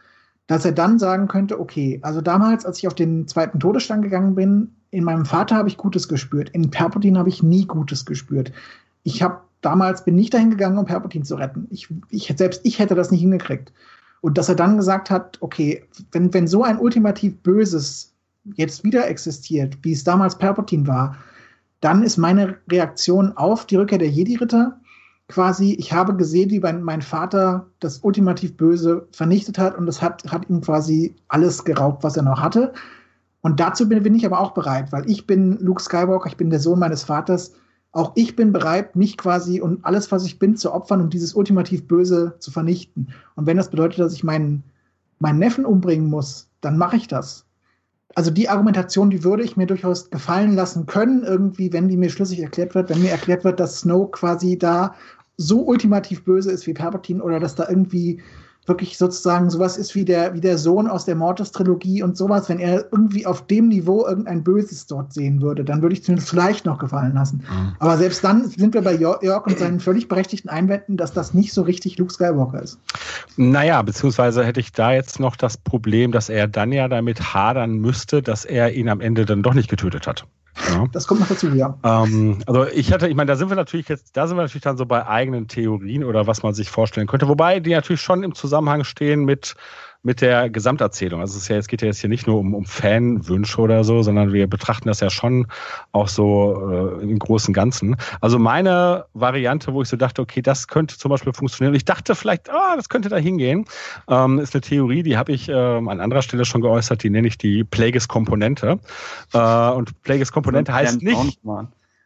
dass 0.48 0.66
er 0.66 0.72
dann 0.72 1.00
sagen 1.00 1.28
könnte, 1.28 1.60
okay, 1.60 2.00
also 2.04 2.22
damals, 2.22 2.66
als 2.66 2.80
ich 2.80 2.88
auf 2.88 2.96
den 2.96 3.28
zweiten 3.28 3.60
Todesstand 3.60 4.04
gegangen 4.04 4.36
bin, 4.36 4.76
in 4.92 5.04
meinem 5.04 5.26
Vater 5.26 5.56
habe 5.56 5.70
ich 5.70 5.78
Gutes 5.78 6.08
gespürt, 6.08 6.50
in 6.50 6.72
Palpatine 6.72 7.20
habe 7.20 7.30
ich 7.30 7.44
nie 7.44 7.66
Gutes 7.66 8.06
gespürt. 8.06 8.52
Ich 9.04 9.22
habe 9.22 9.42
damals 9.62 10.06
bin 10.06 10.16
nicht 10.16 10.34
dahin 10.34 10.50
gegangen, 10.50 10.78
um 10.78 10.86
Palpatine 10.86 11.26
zu 11.26 11.36
retten. 11.36 11.68
Ich, 11.70 11.88
ich, 12.10 12.34
selbst 12.38 12.62
ich 12.64 12.80
hätte 12.80 12.96
das 12.96 13.12
nicht 13.12 13.22
hingekriegt. 13.22 13.74
Und 14.22 14.38
dass 14.38 14.50
er 14.50 14.56
dann 14.56 14.78
gesagt 14.78 15.10
hat, 15.10 15.38
okay, 15.42 15.86
wenn, 16.12 16.34
wenn 16.34 16.48
so 16.48 16.64
ein 16.64 16.80
ultimativ 16.80 17.38
Böses 17.40 18.14
jetzt 18.56 18.84
wieder 18.84 19.08
existiert, 19.08 19.78
wie 19.82 19.92
es 19.92 20.04
damals 20.04 20.38
Palpatine 20.38 20.88
war, 20.88 21.18
dann 21.82 22.04
ist 22.04 22.18
meine 22.18 22.58
Reaktion 22.70 23.36
auf 23.38 23.66
die 23.66 23.76
Rückkehr 23.76 23.98
der 23.98 24.10
Jedi-Ritter 24.10 24.80
quasi, 25.28 25.74
ich 25.74 25.92
habe 25.92 26.16
gesehen, 26.16 26.50
wie 26.50 26.60
mein, 26.60 26.82
mein, 26.82 27.02
Vater 27.02 27.68
das 27.80 28.00
ultimativ 28.00 28.56
Böse 28.56 29.08
vernichtet 29.12 29.58
hat 29.58 29.78
und 29.78 29.88
es 29.88 30.02
hat, 30.02 30.24
hat 30.32 30.50
ihm 30.50 30.62
quasi 30.62 31.16
alles 31.28 31.66
geraubt, 31.66 32.04
was 32.04 32.16
er 32.16 32.24
noch 32.24 32.42
hatte. 32.42 32.74
Und 33.42 33.60
dazu 33.60 33.88
bin, 33.88 34.02
bin 34.04 34.16
ich 34.16 34.26
aber 34.26 34.40
auch 34.40 34.52
bereit, 34.52 34.92
weil 34.92 35.10
ich 35.10 35.28
bin 35.28 35.58
Luke 35.60 35.82
Skywalker, 35.82 36.28
ich 36.28 36.38
bin 36.38 36.50
der 36.50 36.60
Sohn 36.60 36.80
meines 36.80 37.04
Vaters. 37.04 37.54
Auch 37.92 38.14
ich 38.16 38.36
bin 38.36 38.54
bereit, 38.54 38.96
mich 38.96 39.18
quasi 39.18 39.60
und 39.60 39.84
alles, 39.86 40.12
was 40.12 40.26
ich 40.26 40.40
bin, 40.40 40.56
zu 40.56 40.74
opfern, 40.74 41.02
um 41.02 41.10
dieses 41.10 41.34
ultimativ 41.34 41.88
Böse 41.88 42.36
zu 42.40 42.52
vernichten. 42.52 43.10
Und 43.36 43.46
wenn 43.46 43.58
das 43.58 43.70
bedeutet, 43.70 44.00
dass 44.00 44.14
ich 44.14 44.24
meinen 44.24 44.64
meinen 45.20 45.40
Neffen 45.40 45.66
umbringen 45.66 46.10
muss, 46.10 46.50
dann 46.62 46.78
mache 46.78 46.98
ich 46.98 47.08
das. 47.08 47.47
Also 48.16 48.32
die 48.32 48.50
Argumentation, 48.50 49.10
die 49.10 49.24
würde 49.24 49.44
ich 49.44 49.58
mir 49.58 49.68
durchaus 49.68 50.10
gefallen 50.10 50.56
lassen 50.56 50.86
können, 50.86 51.24
irgendwie, 51.24 51.72
wenn 51.74 51.88
die 51.88 51.98
mir 51.98 52.10
schlüssig 52.10 52.40
erklärt 52.40 52.74
wird, 52.74 52.90
wenn 52.90 53.02
mir 53.02 53.12
erklärt 53.12 53.44
wird, 53.44 53.60
dass 53.60 53.80
Snow 53.80 54.10
quasi 54.12 54.58
da 54.58 54.96
so 55.38 55.62
ultimativ 55.62 56.24
böse 56.24 56.52
ist 56.52 56.66
wie 56.66 56.74
Palpatine 56.74 57.22
oder 57.22 57.40
dass 57.40 57.56
da 57.56 57.68
irgendwie 57.70 58.22
wirklich 58.68 58.98
sozusagen 58.98 59.50
sowas 59.50 59.78
ist 59.78 59.96
wie 59.96 60.06
der, 60.06 60.34
wie 60.34 60.42
der 60.42 60.58
Sohn 60.58 60.88
aus 60.88 61.06
der 61.06 61.16
Mortis-Trilogie 61.16 62.04
und 62.04 62.18
sowas, 62.18 62.50
wenn 62.50 62.60
er 62.60 62.86
irgendwie 62.92 63.26
auf 63.26 63.48
dem 63.48 63.70
Niveau 63.70 64.06
irgendein 64.06 64.44
Böses 64.44 64.86
dort 64.88 65.14
sehen 65.14 65.42
würde, 65.42 65.64
dann 65.64 65.82
würde 65.82 65.94
ich 65.94 66.02
es 66.02 66.08
mir 66.08 66.18
vielleicht 66.18 66.66
noch 66.66 66.78
gefallen 66.78 67.14
lassen. 67.14 67.44
Mhm. 67.50 67.74
Aber 67.80 67.98
selbst 67.98 68.24
dann 68.24 68.48
sind 68.50 68.74
wir 68.74 68.82
bei 68.82 68.94
Jörg 68.94 69.46
und 69.46 69.58
seinen 69.58 69.80
völlig 69.80 70.08
berechtigten 70.08 70.50
Einwänden, 70.50 70.98
dass 70.98 71.14
das 71.14 71.34
nicht 71.34 71.54
so 71.54 71.62
richtig 71.62 71.98
Luke 71.98 72.14
Skywalker 72.14 72.62
ist. 72.62 72.78
Naja, 73.38 73.82
beziehungsweise 73.82 74.46
hätte 74.46 74.60
ich 74.60 74.72
da 74.72 74.92
jetzt 74.92 75.20
noch 75.20 75.36
das 75.36 75.58
Problem, 75.58 76.12
dass 76.12 76.30
er 76.30 76.48
dann 76.48 76.72
ja 76.72 76.88
damit 76.88 77.34
hadern 77.34 77.76
müsste, 77.76 78.22
dass 78.22 78.46
er 78.46 78.74
ihn 78.74 78.90
am 78.90 79.02
Ende 79.02 79.26
dann 79.26 79.44
doch 79.44 79.54
nicht 79.54 79.70
getötet 79.70 80.08
hat. 80.08 80.26
Ja. 80.70 80.86
Das 80.92 81.08
kommt 81.08 81.20
noch 81.20 81.28
dazu, 81.28 81.50
ja. 81.50 81.78
Ähm, 81.84 82.40
also 82.46 82.66
ich 82.68 82.92
hatte, 82.92 83.08
ich 83.08 83.16
meine, 83.16 83.28
da 83.28 83.36
sind 83.36 83.50
wir 83.50 83.56
natürlich 83.56 83.88
jetzt, 83.90 84.18
da 84.18 84.28
sind 84.28 84.38
wir 84.38 84.42
natürlich 84.42 84.64
dann 84.64 84.78
so 84.78 84.86
bei 84.86 85.06
eigenen 85.08 85.48
Theorien 85.48 86.04
oder 86.04 86.28
was 86.28 86.44
man 86.44 86.54
sich 86.54 86.70
vorstellen 86.70 87.08
könnte, 87.08 87.28
wobei 87.28 87.60
die 87.60 87.72
natürlich 87.72 88.02
schon 88.02 88.24
im 88.24 88.34
Zusammenhang 88.34 88.57
stehen 88.84 89.26
mit 89.26 89.56
mit 90.08 90.22
der 90.22 90.50
Gesamterzählung. 90.50 91.20
Also 91.20 91.36
es, 91.36 91.44
ist 91.44 91.48
ja, 91.50 91.58
es 91.58 91.68
geht 91.68 91.82
ja 91.82 91.88
jetzt 91.88 92.00
hier 92.00 92.10
nicht 92.10 92.28
nur 92.28 92.40
um, 92.40 92.54
um 92.54 92.66
Fanwünsche 92.66 93.60
oder 93.60 93.84
so, 93.84 94.02
sondern 94.04 94.32
wir 94.32 94.48
betrachten 94.48 94.88
das 94.88 95.02
ja 95.02 95.10
schon 95.10 95.48
auch 95.92 96.08
so 96.08 97.02
äh, 97.02 97.04
im 97.04 97.20
großen 97.20 97.54
Ganzen. 97.54 97.98
Also 98.22 98.40
meine 98.40 99.06
Variante, 99.14 99.74
wo 99.74 99.82
ich 99.82 99.90
so 99.90 99.98
dachte, 99.98 100.22
okay, 100.22 100.42
das 100.42 100.70
könnte 100.70 100.98
zum 100.98 101.10
Beispiel 101.10 101.34
funktionieren. 101.34 101.76
ich 101.76 101.84
dachte 101.84 102.16
vielleicht, 102.16 102.50
ah, 102.50 102.78
das 102.78 102.88
könnte 102.88 103.10
da 103.10 103.18
hingehen, 103.18 103.66
ähm, 104.08 104.40
ist 104.40 104.56
eine 104.56 104.62
Theorie, 104.62 105.04
die 105.04 105.18
habe 105.18 105.34
ich 105.34 105.50
ähm, 105.50 105.90
an 105.90 106.00
anderer 106.00 106.22
Stelle 106.22 106.46
schon 106.46 106.62
geäußert, 106.62 107.04
die 107.04 107.10
nenne 107.10 107.28
ich 107.28 107.38
die 107.38 107.66
Plagueis-Komponente. 107.66 108.80
Äh, 109.34 109.70
und 109.72 110.02
Plagueis-Komponente 110.04 110.74
heißt 110.74 111.02
nicht... 111.02 111.40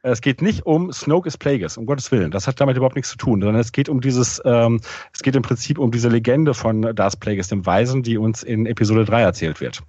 Es 0.04 0.22
geht 0.22 0.42
nicht 0.42 0.66
um 0.66 0.92
Snoke 0.92 1.28
is 1.28 1.38
Plagueis, 1.38 1.78
um 1.78 1.86
Gottes 1.86 2.12
Willen. 2.12 2.32
Das 2.32 2.48
hat 2.48 2.60
damit 2.60 2.76
überhaupt 2.76 2.96
nichts 2.96 3.12
zu 3.12 3.18
tun, 3.18 3.40
sondern 3.40 3.62
es 3.62 3.72
geht 3.72 3.88
um 3.88 4.02
dieses, 4.02 4.42
ähm, 4.46 4.82
es 5.14 5.22
geht 5.22 5.36
im 5.36 5.44
Prinzip 5.44 5.78
um 5.78 5.92
diese 5.92 6.10
Legende 6.10 6.56
von 6.56 6.82
Darth 6.82 7.20
Plagueis, 7.20 7.50
dem 7.50 7.66
Weisen, 7.68 8.02
die 8.02 8.18
uns 8.18 8.42
in 8.42 8.66
Episode 8.66 9.06
3 9.06 9.22
erzählt 9.22 9.62
wird. 9.62 9.84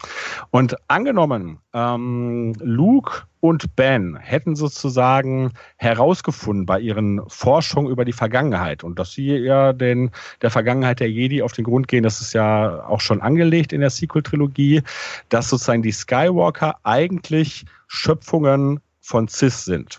Und 0.51 0.77
angenommen, 0.89 1.61
ähm, 1.73 2.55
Luke 2.61 3.23
und 3.41 3.75
Ben 3.75 4.17
hätten 4.17 4.55
sozusagen 4.55 5.53
herausgefunden 5.77 6.67
bei 6.67 6.79
ihren 6.79 7.23
Forschungen 7.29 7.91
über 7.91 8.05
die 8.05 8.13
Vergangenheit 8.13 8.85
und 8.85 8.99
dass 8.99 9.13
sie 9.13 9.35
ja 9.35 9.73
den, 9.73 10.11
der 10.43 10.51
Vergangenheit 10.51 11.01
der 11.01 11.11
Jedi 11.11 11.41
auf 11.41 11.53
den 11.53 11.65
Grund 11.65 11.89
gehen, 11.89 12.03
das 12.03 12.21
ist 12.21 12.35
ja 12.35 12.87
auch 12.87 13.01
schon 13.01 13.23
angelegt 13.23 13.73
in 13.73 13.81
der 13.81 13.91
Sequel-Trilogie, 13.91 14.83
dass 15.31 15.49
sozusagen 15.49 15.83
die 15.83 15.91
Skywalker 15.91 16.77
eigentlich 16.83 17.65
Schöpfungen 17.89 18.81
von 19.03 19.29
CIS 19.29 19.65
sind. 19.65 19.99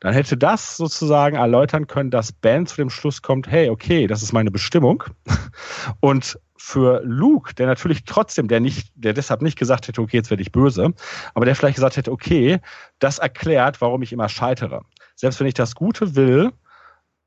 Dann 0.00 0.14
hätte 0.14 0.36
das 0.36 0.76
sozusagen 0.76 1.36
erläutern 1.36 1.86
können, 1.86 2.10
dass 2.10 2.32
Ben 2.32 2.66
zu 2.66 2.76
dem 2.76 2.90
Schluss 2.90 3.22
kommt, 3.22 3.48
hey, 3.48 3.68
okay, 3.68 4.06
das 4.06 4.22
ist 4.22 4.32
meine 4.32 4.50
Bestimmung. 4.50 5.04
Und 6.00 6.38
für 6.56 7.02
Luke, 7.04 7.54
der 7.54 7.66
natürlich 7.66 8.04
trotzdem, 8.04 8.48
der 8.48 8.60
nicht, 8.60 8.92
der 8.94 9.12
deshalb 9.12 9.42
nicht 9.42 9.58
gesagt 9.58 9.88
hätte, 9.88 10.00
okay, 10.00 10.16
jetzt 10.16 10.30
werde 10.30 10.42
ich 10.42 10.52
böse, 10.52 10.92
aber 11.34 11.44
der 11.44 11.54
vielleicht 11.54 11.76
gesagt 11.76 11.96
hätte, 11.96 12.12
okay, 12.12 12.60
das 12.98 13.18
erklärt, 13.18 13.80
warum 13.80 14.02
ich 14.02 14.12
immer 14.12 14.28
scheitere. 14.28 14.82
Selbst 15.16 15.40
wenn 15.40 15.46
ich 15.46 15.54
das 15.54 15.74
Gute 15.74 16.16
will, 16.16 16.50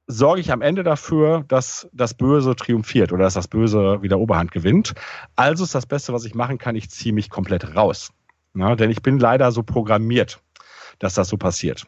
sorge 0.08 0.42
ich 0.42 0.52
am 0.52 0.62
Ende 0.62 0.84
dafür, 0.84 1.46
dass 1.48 1.88
das 1.94 2.14
Böse 2.14 2.56
triumphiert 2.56 3.12
oder 3.12 3.24
dass 3.24 3.36
das 3.36 3.48
Böse 3.48 4.02
wieder 4.02 4.20
Oberhand 4.20 4.52
gewinnt. 4.52 4.94
Also 5.36 5.64
ist 5.64 5.76
das 5.76 5.86
Beste, 5.86 6.14
was 6.14 6.26
ich 6.26 6.36
machen 6.36 6.58
kann, 6.58 6.76
ich 6.76 6.90
ziehe 6.90 7.14
mich 7.14 7.30
komplett 7.30 7.76
raus. 7.76 8.12
Ja, 8.56 8.76
denn 8.76 8.92
ich 8.92 9.02
bin 9.02 9.18
leider 9.18 9.52
so 9.52 9.64
programmiert 9.64 10.40
dass 11.00 11.14
das 11.14 11.30
so 11.30 11.38
passiert. 11.38 11.86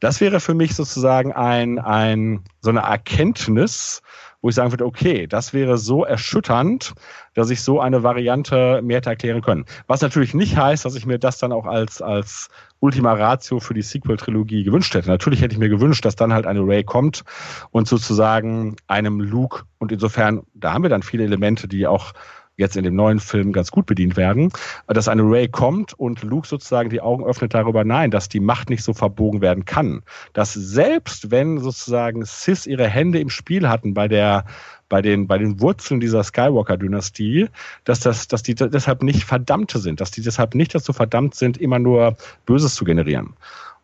Das 0.00 0.20
wäre 0.20 0.40
für 0.40 0.54
mich 0.54 0.74
sozusagen 0.74 1.32
ein, 1.32 1.78
ein, 1.78 2.44
so 2.60 2.70
eine 2.70 2.80
Erkenntnis, 2.80 4.02
wo 4.42 4.48
ich 4.48 4.54
sagen 4.54 4.70
würde, 4.70 4.86
okay, 4.86 5.26
das 5.26 5.52
wäre 5.52 5.78
so 5.78 6.04
erschütternd, 6.04 6.94
dass 7.34 7.50
ich 7.50 7.62
so 7.62 7.80
eine 7.80 8.02
Variante 8.02 8.80
mehr 8.82 8.98
hätte 8.98 9.10
erklären 9.10 9.42
können. 9.42 9.64
Was 9.86 10.02
natürlich 10.02 10.34
nicht 10.34 10.56
heißt, 10.56 10.84
dass 10.84 10.94
ich 10.94 11.06
mir 11.06 11.18
das 11.18 11.38
dann 11.38 11.52
auch 11.52 11.66
als, 11.66 12.00
als 12.00 12.48
Ultima 12.80 13.14
Ratio 13.14 13.58
für 13.58 13.74
die 13.74 13.82
Sequel-Trilogie 13.82 14.64
gewünscht 14.64 14.94
hätte. 14.94 15.08
Natürlich 15.08 15.40
hätte 15.40 15.54
ich 15.54 15.58
mir 15.58 15.68
gewünscht, 15.68 16.04
dass 16.04 16.16
dann 16.16 16.32
halt 16.32 16.46
eine 16.46 16.60
Ray 16.60 16.84
kommt 16.84 17.24
und 17.70 17.88
sozusagen 17.88 18.76
einem 18.86 19.20
Luke 19.20 19.64
und 19.78 19.92
insofern, 19.92 20.42
da 20.54 20.72
haben 20.72 20.82
wir 20.82 20.90
dann 20.90 21.02
viele 21.02 21.24
Elemente, 21.24 21.66
die 21.68 21.86
auch 21.86 22.12
jetzt 22.56 22.76
in 22.76 22.84
dem 22.84 22.94
neuen 22.94 23.20
Film 23.20 23.52
ganz 23.52 23.70
gut 23.70 23.86
bedient 23.86 24.16
werden, 24.16 24.50
dass 24.86 25.08
eine 25.08 25.22
Ray 25.22 25.48
kommt 25.48 25.92
und 25.94 26.22
Luke 26.22 26.48
sozusagen 26.48 26.90
die 26.90 27.00
Augen 27.00 27.24
öffnet 27.24 27.54
darüber, 27.54 27.84
nein, 27.84 28.10
dass 28.10 28.28
die 28.28 28.40
Macht 28.40 28.70
nicht 28.70 28.82
so 28.82 28.94
verbogen 28.94 29.40
werden 29.40 29.64
kann. 29.64 30.02
Dass 30.32 30.54
selbst 30.54 31.30
wenn 31.30 31.58
sozusagen 31.58 32.24
Sis 32.24 32.66
ihre 32.66 32.88
Hände 32.88 33.20
im 33.20 33.30
Spiel 33.30 33.68
hatten 33.68 33.94
bei 33.94 34.08
der 34.08 34.44
bei 34.88 35.02
den, 35.02 35.26
bei 35.26 35.36
den 35.36 35.60
Wurzeln 35.60 35.98
dieser 35.98 36.22
Skywalker-Dynastie, 36.22 37.48
dass, 37.82 37.98
das, 37.98 38.28
dass 38.28 38.44
die 38.44 38.54
deshalb 38.54 39.02
nicht 39.02 39.24
Verdammte 39.24 39.80
sind, 39.80 40.00
dass 40.00 40.12
die 40.12 40.22
deshalb 40.22 40.54
nicht 40.54 40.76
dazu 40.76 40.92
verdammt 40.92 41.34
sind, 41.34 41.58
immer 41.58 41.80
nur 41.80 42.16
Böses 42.46 42.76
zu 42.76 42.84
generieren. 42.84 43.34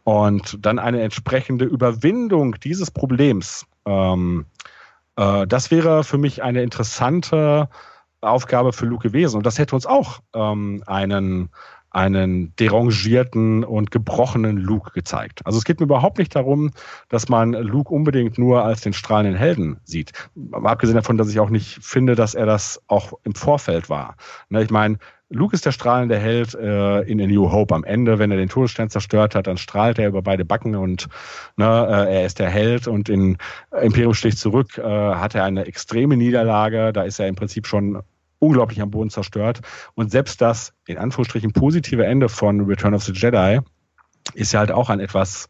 Und 0.05 0.65
dann 0.65 0.79
eine 0.79 1.03
entsprechende 1.03 1.65
Überwindung 1.65 2.55
dieses 2.61 2.93
Problems, 2.93 3.67
ähm, 3.85 4.47
äh, 5.17 5.47
das 5.47 5.71
wäre 5.71 6.05
für 6.05 6.19
mich 6.19 6.43
eine 6.43 6.63
interessante 6.63 7.69
Aufgabe 8.23 8.73
für 8.73 8.87
Luke 8.87 9.09
gewesen. 9.09 9.37
Und 9.37 9.47
das 9.47 9.59
hätte 9.59 9.75
uns 9.75 9.87
auch 9.87 10.21
ähm, 10.35 10.83
einen, 10.87 11.51
einen 11.91 12.55
derangierten 12.57 13.65
und 13.65 13.91
gebrochenen 13.91 14.57
Luke 14.57 14.93
gezeigt. 14.93 15.45
Also 15.45 15.59
es 15.59 15.65
geht 15.65 15.81
mir 15.81 15.85
überhaupt 15.85 16.19
nicht 16.19 16.35
darum, 16.35 16.71
dass 17.09 17.29
man 17.29 17.53
Luke 17.53 17.93
unbedingt 17.93 18.39
nur 18.39 18.65
als 18.65 18.81
den 18.81 18.93
strahlenden 18.93 19.37
Helden 19.37 19.79
sieht. 19.85 20.13
Abgesehen 20.53 20.97
davon, 20.97 21.19
dass 21.19 21.29
ich 21.29 21.41
auch 21.41 21.51
nicht 21.51 21.85
finde, 21.85 22.15
dass 22.15 22.35
er 22.35 22.47
das 22.47 22.81
auch 22.87 23.13
im 23.25 23.35
Vorfeld 23.35 23.91
war. 23.91 24.17
Ne, 24.49 24.63
ich 24.63 24.71
meine, 24.71 24.99
Luke 25.33 25.55
ist 25.55 25.65
der 25.65 25.73
strahlende 25.73 26.19
Held 26.19 26.55
äh, 26.55 27.01
in 27.03 27.21
A 27.21 27.27
New 27.27 27.51
Hope. 27.51 27.75
Am 27.75 27.85
Ende, 27.85 28.19
wenn 28.19 28.31
er 28.31 28.37
den 28.37 28.51
Todesstern 28.51 28.91
zerstört 28.91 29.35
hat, 29.35 29.47
dann 29.47 29.57
strahlt 29.57 29.99
er 29.99 30.09
über 30.09 30.23
beide 30.23 30.45
Backen 30.45 30.77
und 30.77 31.09
ne, 31.57 31.65
äh, 31.67 32.17
er 32.17 32.27
ist 32.27 32.39
der 32.39 32.51
Held. 32.51 32.87
Und 32.87 33.09
in 33.09 33.39
Imperium 33.81 34.15
sticht 34.15 34.39
zurück 34.39 34.77
äh, 34.79 34.83
hat 34.83 35.35
er 35.35 35.45
eine 35.45 35.67
extreme 35.67 36.17
Niederlage. 36.17 36.93
Da 36.93 37.05
ist 37.05 37.19
er 37.19 37.29
im 37.29 37.35
Prinzip 37.35 37.67
schon 37.67 38.03
unglaublich 38.39 38.83
am 38.83 38.91
Boden 38.91 39.09
zerstört. 39.09 39.61
Und 39.95 40.11
selbst 40.11 40.41
das, 40.41 40.75
in 40.87 40.99
Anführungsstrichen, 40.99 41.53
positive 41.53 42.05
Ende 42.05 42.29
von 42.29 42.61
Return 42.67 42.95
of 42.95 43.05
the 43.05 43.13
Jedi 43.13 43.61
ist 44.35 44.53
ja 44.53 44.61
halt 44.61 44.71
auch 44.71 44.91
ein 44.91 45.01
etwas 45.01 45.49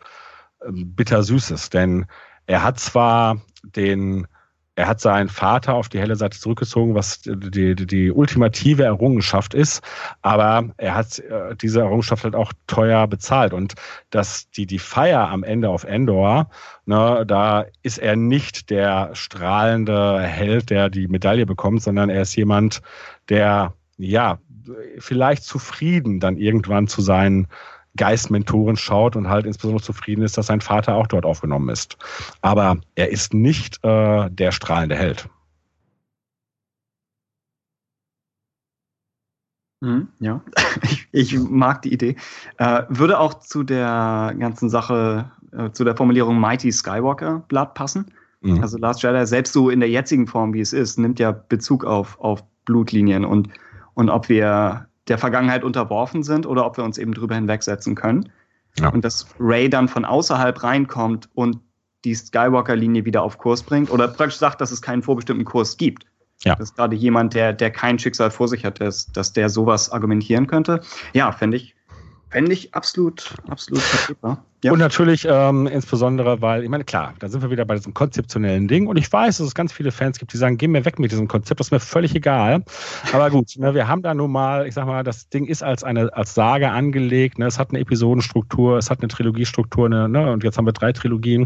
ähm, 0.64 0.94
bittersüßes, 0.94 1.70
denn 1.70 2.06
er 2.46 2.62
hat 2.62 2.78
zwar 2.78 3.40
den 3.62 4.26
er 4.74 4.88
hat 4.88 5.00
seinen 5.00 5.28
Vater 5.28 5.74
auf 5.74 5.88
die 5.88 5.98
helle 5.98 6.16
Seite 6.16 6.38
zurückgezogen, 6.38 6.94
was 6.94 7.20
die, 7.20 7.74
die, 7.74 7.86
die 7.86 8.10
ultimative 8.10 8.84
Errungenschaft 8.84 9.52
ist, 9.52 9.82
aber 10.22 10.70
er 10.78 10.94
hat 10.94 11.18
äh, 11.18 11.54
diese 11.56 11.80
Errungenschaft 11.80 12.24
halt 12.24 12.34
auch 12.34 12.52
teuer 12.66 13.06
bezahlt. 13.06 13.52
Und 13.52 13.74
dass 14.10 14.50
die 14.50 14.66
die 14.66 14.78
Feier 14.78 15.28
am 15.28 15.42
Ende 15.42 15.68
auf 15.68 15.84
Endor, 15.84 16.48
ne, 16.86 17.24
da 17.26 17.66
ist 17.82 17.98
er 17.98 18.16
nicht 18.16 18.70
der 18.70 19.14
strahlende 19.14 20.20
Held, 20.20 20.70
der 20.70 20.88
die 20.88 21.06
Medaille 21.06 21.44
bekommt, 21.44 21.82
sondern 21.82 22.08
er 22.08 22.22
ist 22.22 22.34
jemand, 22.36 22.80
der 23.28 23.74
ja 23.98 24.38
vielleicht 24.98 25.44
zufrieden 25.44 26.20
dann 26.20 26.36
irgendwann 26.36 26.86
zu 26.88 27.02
seinen 27.02 27.48
Geistmentoren 27.96 28.76
schaut 28.76 29.16
und 29.16 29.28
halt 29.28 29.46
insbesondere 29.46 29.82
zufrieden 29.82 30.22
ist, 30.22 30.38
dass 30.38 30.46
sein 30.46 30.60
Vater 30.60 30.94
auch 30.94 31.06
dort 31.06 31.24
aufgenommen 31.24 31.68
ist. 31.68 31.98
Aber 32.40 32.78
er 32.94 33.10
ist 33.10 33.34
nicht 33.34 33.84
äh, 33.84 34.30
der 34.30 34.52
strahlende 34.52 34.96
Held. 34.96 35.28
Hm, 39.82 40.08
ja, 40.20 40.40
ich, 41.12 41.38
mag 41.38 41.82
die 41.82 41.92
Idee. 41.92 42.16
Äh, 42.58 42.84
würde 42.88 43.18
auch 43.18 43.34
zu 43.40 43.64
der 43.64 44.34
ganzen 44.38 44.70
Sache, 44.70 45.30
äh, 45.50 45.70
zu 45.72 45.84
der 45.84 45.96
Formulierung 45.96 46.40
Mighty 46.40 46.70
Skywalker 46.70 47.42
Blood 47.48 47.74
passen. 47.74 48.06
Mhm. 48.42 48.62
Also 48.62 48.78
Last 48.78 49.02
Jedi, 49.02 49.26
selbst 49.26 49.52
so 49.52 49.70
in 49.70 49.80
der 49.80 49.90
jetzigen 49.90 50.26
Form, 50.26 50.54
wie 50.54 50.60
es 50.60 50.72
ist, 50.72 50.98
nimmt 50.98 51.18
ja 51.18 51.32
Bezug 51.32 51.84
auf, 51.84 52.18
auf 52.20 52.44
Blutlinien 52.64 53.24
und, 53.24 53.48
und 53.94 54.08
ob 54.08 54.28
wir 54.28 54.86
der 55.08 55.18
Vergangenheit 55.18 55.64
unterworfen 55.64 56.22
sind 56.22 56.46
oder 56.46 56.64
ob 56.64 56.76
wir 56.76 56.84
uns 56.84 56.98
eben 56.98 57.12
drüber 57.12 57.34
hinwegsetzen 57.34 57.94
können. 57.94 58.30
Ja. 58.78 58.88
Und 58.88 59.04
dass 59.04 59.26
Ray 59.38 59.68
dann 59.68 59.88
von 59.88 60.04
außerhalb 60.04 60.62
reinkommt 60.62 61.28
und 61.34 61.58
die 62.04 62.14
Skywalker-Linie 62.14 63.04
wieder 63.04 63.22
auf 63.22 63.38
Kurs 63.38 63.62
bringt 63.62 63.90
oder 63.90 64.08
praktisch 64.08 64.38
sagt, 64.38 64.60
dass 64.60 64.70
es 64.70 64.82
keinen 64.82 65.02
vorbestimmten 65.02 65.44
Kurs 65.44 65.76
gibt. 65.76 66.06
Ja. 66.44 66.56
Das 66.56 66.70
ist 66.70 66.76
gerade 66.76 66.96
jemand, 66.96 67.34
der, 67.34 67.52
der 67.52 67.70
kein 67.70 67.98
Schicksal 67.98 68.30
vor 68.30 68.48
sich 68.48 68.64
hat, 68.64 68.80
dass, 68.80 69.06
dass 69.06 69.32
der 69.32 69.48
sowas 69.48 69.90
argumentieren 69.90 70.46
könnte. 70.46 70.80
Ja, 71.12 71.30
fände 71.30 71.56
ich, 71.56 71.76
fände 72.30 72.52
ich 72.52 72.74
absolut, 72.74 73.34
absolut 73.48 73.82
vertretbar. 73.82 74.44
Ja. 74.64 74.70
Und 74.70 74.78
natürlich 74.78 75.26
ähm, 75.28 75.66
insbesondere, 75.66 76.40
weil, 76.40 76.62
ich 76.62 76.68
meine, 76.68 76.84
klar, 76.84 77.14
da 77.18 77.28
sind 77.28 77.42
wir 77.42 77.50
wieder 77.50 77.64
bei 77.64 77.74
diesem 77.74 77.94
konzeptionellen 77.94 78.68
Ding. 78.68 78.86
Und 78.86 78.96
ich 78.96 79.12
weiß, 79.12 79.38
dass 79.38 79.46
es 79.48 79.54
ganz 79.56 79.72
viele 79.72 79.90
Fans 79.90 80.20
gibt, 80.20 80.32
die 80.32 80.36
sagen, 80.36 80.56
geh 80.56 80.68
mir 80.68 80.84
weg 80.84 81.00
mit 81.00 81.10
diesem 81.10 81.26
Konzept, 81.26 81.58
das 81.58 81.66
ist 81.66 81.70
mir 81.72 81.80
völlig 81.80 82.14
egal. 82.14 82.62
Aber 83.12 83.30
gut, 83.30 83.56
ne, 83.56 83.74
wir 83.74 83.88
haben 83.88 84.02
da 84.02 84.14
nun 84.14 84.30
mal, 84.30 84.68
ich 84.68 84.74
sag 84.74 84.86
mal, 84.86 85.02
das 85.02 85.28
Ding 85.28 85.46
ist 85.46 85.64
als 85.64 85.82
eine 85.82 86.14
als 86.14 86.34
Sage 86.34 86.70
angelegt, 86.70 87.40
ne, 87.40 87.46
es 87.46 87.58
hat 87.58 87.70
eine 87.70 87.80
Episodenstruktur, 87.80 88.78
es 88.78 88.88
hat 88.88 89.00
eine 89.00 89.08
Trilogiestruktur, 89.08 89.88
ne, 89.88 90.08
ne, 90.08 90.30
und 90.30 90.44
jetzt 90.44 90.58
haben 90.58 90.66
wir 90.66 90.72
drei 90.72 90.92
Trilogien. 90.92 91.44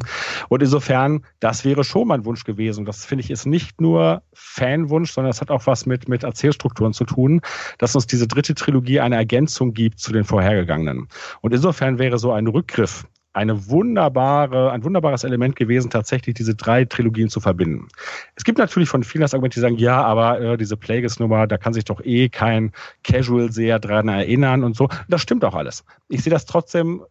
Und 0.50 0.62
insofern, 0.62 1.24
das 1.40 1.64
wäre 1.64 1.84
schon 1.84 2.08
mein 2.08 2.26
Wunsch 2.26 2.44
gewesen. 2.44 2.84
Das 2.84 3.06
finde 3.06 3.24
ich 3.24 3.30
ist 3.30 3.46
nicht 3.46 3.80
nur 3.80 4.22
Fanwunsch, 4.34 5.12
sondern 5.12 5.30
es 5.30 5.40
hat 5.40 5.50
auch 5.50 5.66
was 5.66 5.86
mit, 5.86 6.06
mit 6.06 6.22
Erzählstrukturen 6.22 6.92
zu 6.92 7.04
tun, 7.04 7.40
dass 7.78 7.94
uns 7.94 8.06
diese 8.06 8.28
dritte 8.28 8.54
Trilogie 8.54 9.00
eine 9.00 9.16
Ergänzung 9.16 9.72
gibt 9.72 10.00
zu 10.00 10.12
den 10.12 10.24
vorhergegangenen. 10.24 11.08
Und 11.40 11.54
insofern 11.54 11.98
wäre 11.98 12.18
so 12.18 12.32
ein 12.32 12.46
Rückgriff 12.46 13.05
eine 13.36 13.68
wunderbare, 13.68 14.72
ein 14.72 14.82
wunderbares 14.82 15.22
Element 15.22 15.56
gewesen, 15.56 15.90
tatsächlich 15.90 16.34
diese 16.34 16.54
drei 16.54 16.86
Trilogien 16.86 17.28
zu 17.28 17.40
verbinden. 17.40 17.88
Es 18.34 18.44
gibt 18.44 18.56
natürlich 18.56 18.88
von 18.88 19.04
vielen 19.04 19.20
das 19.20 19.34
Argument, 19.34 19.54
die 19.54 19.60
sagen, 19.60 19.76
ja, 19.76 20.02
aber 20.02 20.40
äh, 20.40 20.56
diese 20.56 20.78
Plagueis-Nummer, 20.78 21.46
da 21.46 21.58
kann 21.58 21.74
sich 21.74 21.84
doch 21.84 22.00
eh 22.02 22.30
kein 22.30 22.72
Casual-Seher 23.04 23.78
dran 23.78 24.08
erinnern 24.08 24.64
und 24.64 24.74
so. 24.74 24.88
Das 25.08 25.20
stimmt 25.20 25.44
auch 25.44 25.54
alles. 25.54 25.84
Ich 26.08 26.22
sehe 26.22 26.30
das 26.30 26.46
trotzdem 26.46 27.02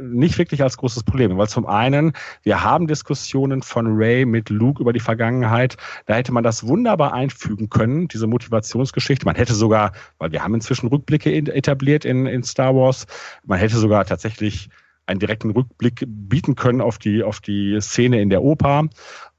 nicht 0.00 0.38
wirklich 0.38 0.62
als 0.62 0.78
großes 0.78 1.02
Problem, 1.02 1.36
weil 1.36 1.48
zum 1.48 1.66
einen, 1.66 2.14
wir 2.44 2.64
haben 2.64 2.86
Diskussionen 2.86 3.60
von 3.60 3.88
Ray 3.88 4.24
mit 4.24 4.48
Luke 4.48 4.80
über 4.80 4.94
die 4.94 5.00
Vergangenheit. 5.00 5.76
Da 6.06 6.14
hätte 6.14 6.32
man 6.32 6.44
das 6.44 6.66
wunderbar 6.66 7.12
einfügen 7.12 7.68
können, 7.68 8.08
diese 8.08 8.26
Motivationsgeschichte. 8.26 9.26
Man 9.26 9.36
hätte 9.36 9.52
sogar, 9.52 9.92
weil 10.16 10.32
wir 10.32 10.42
haben 10.42 10.54
inzwischen 10.54 10.88
Rückblicke 10.88 11.30
etabliert 11.30 12.06
in, 12.06 12.24
in 12.24 12.42
Star 12.42 12.74
Wars, 12.74 13.06
man 13.44 13.58
hätte 13.58 13.76
sogar 13.76 14.06
tatsächlich 14.06 14.70
einen 15.08 15.20
direkten 15.20 15.50
Rückblick 15.50 16.04
bieten 16.06 16.54
können 16.54 16.80
auf 16.80 16.98
die, 16.98 17.22
auf 17.22 17.40
die 17.40 17.80
Szene 17.80 18.20
in 18.20 18.30
der 18.30 18.42
Oper. 18.42 18.88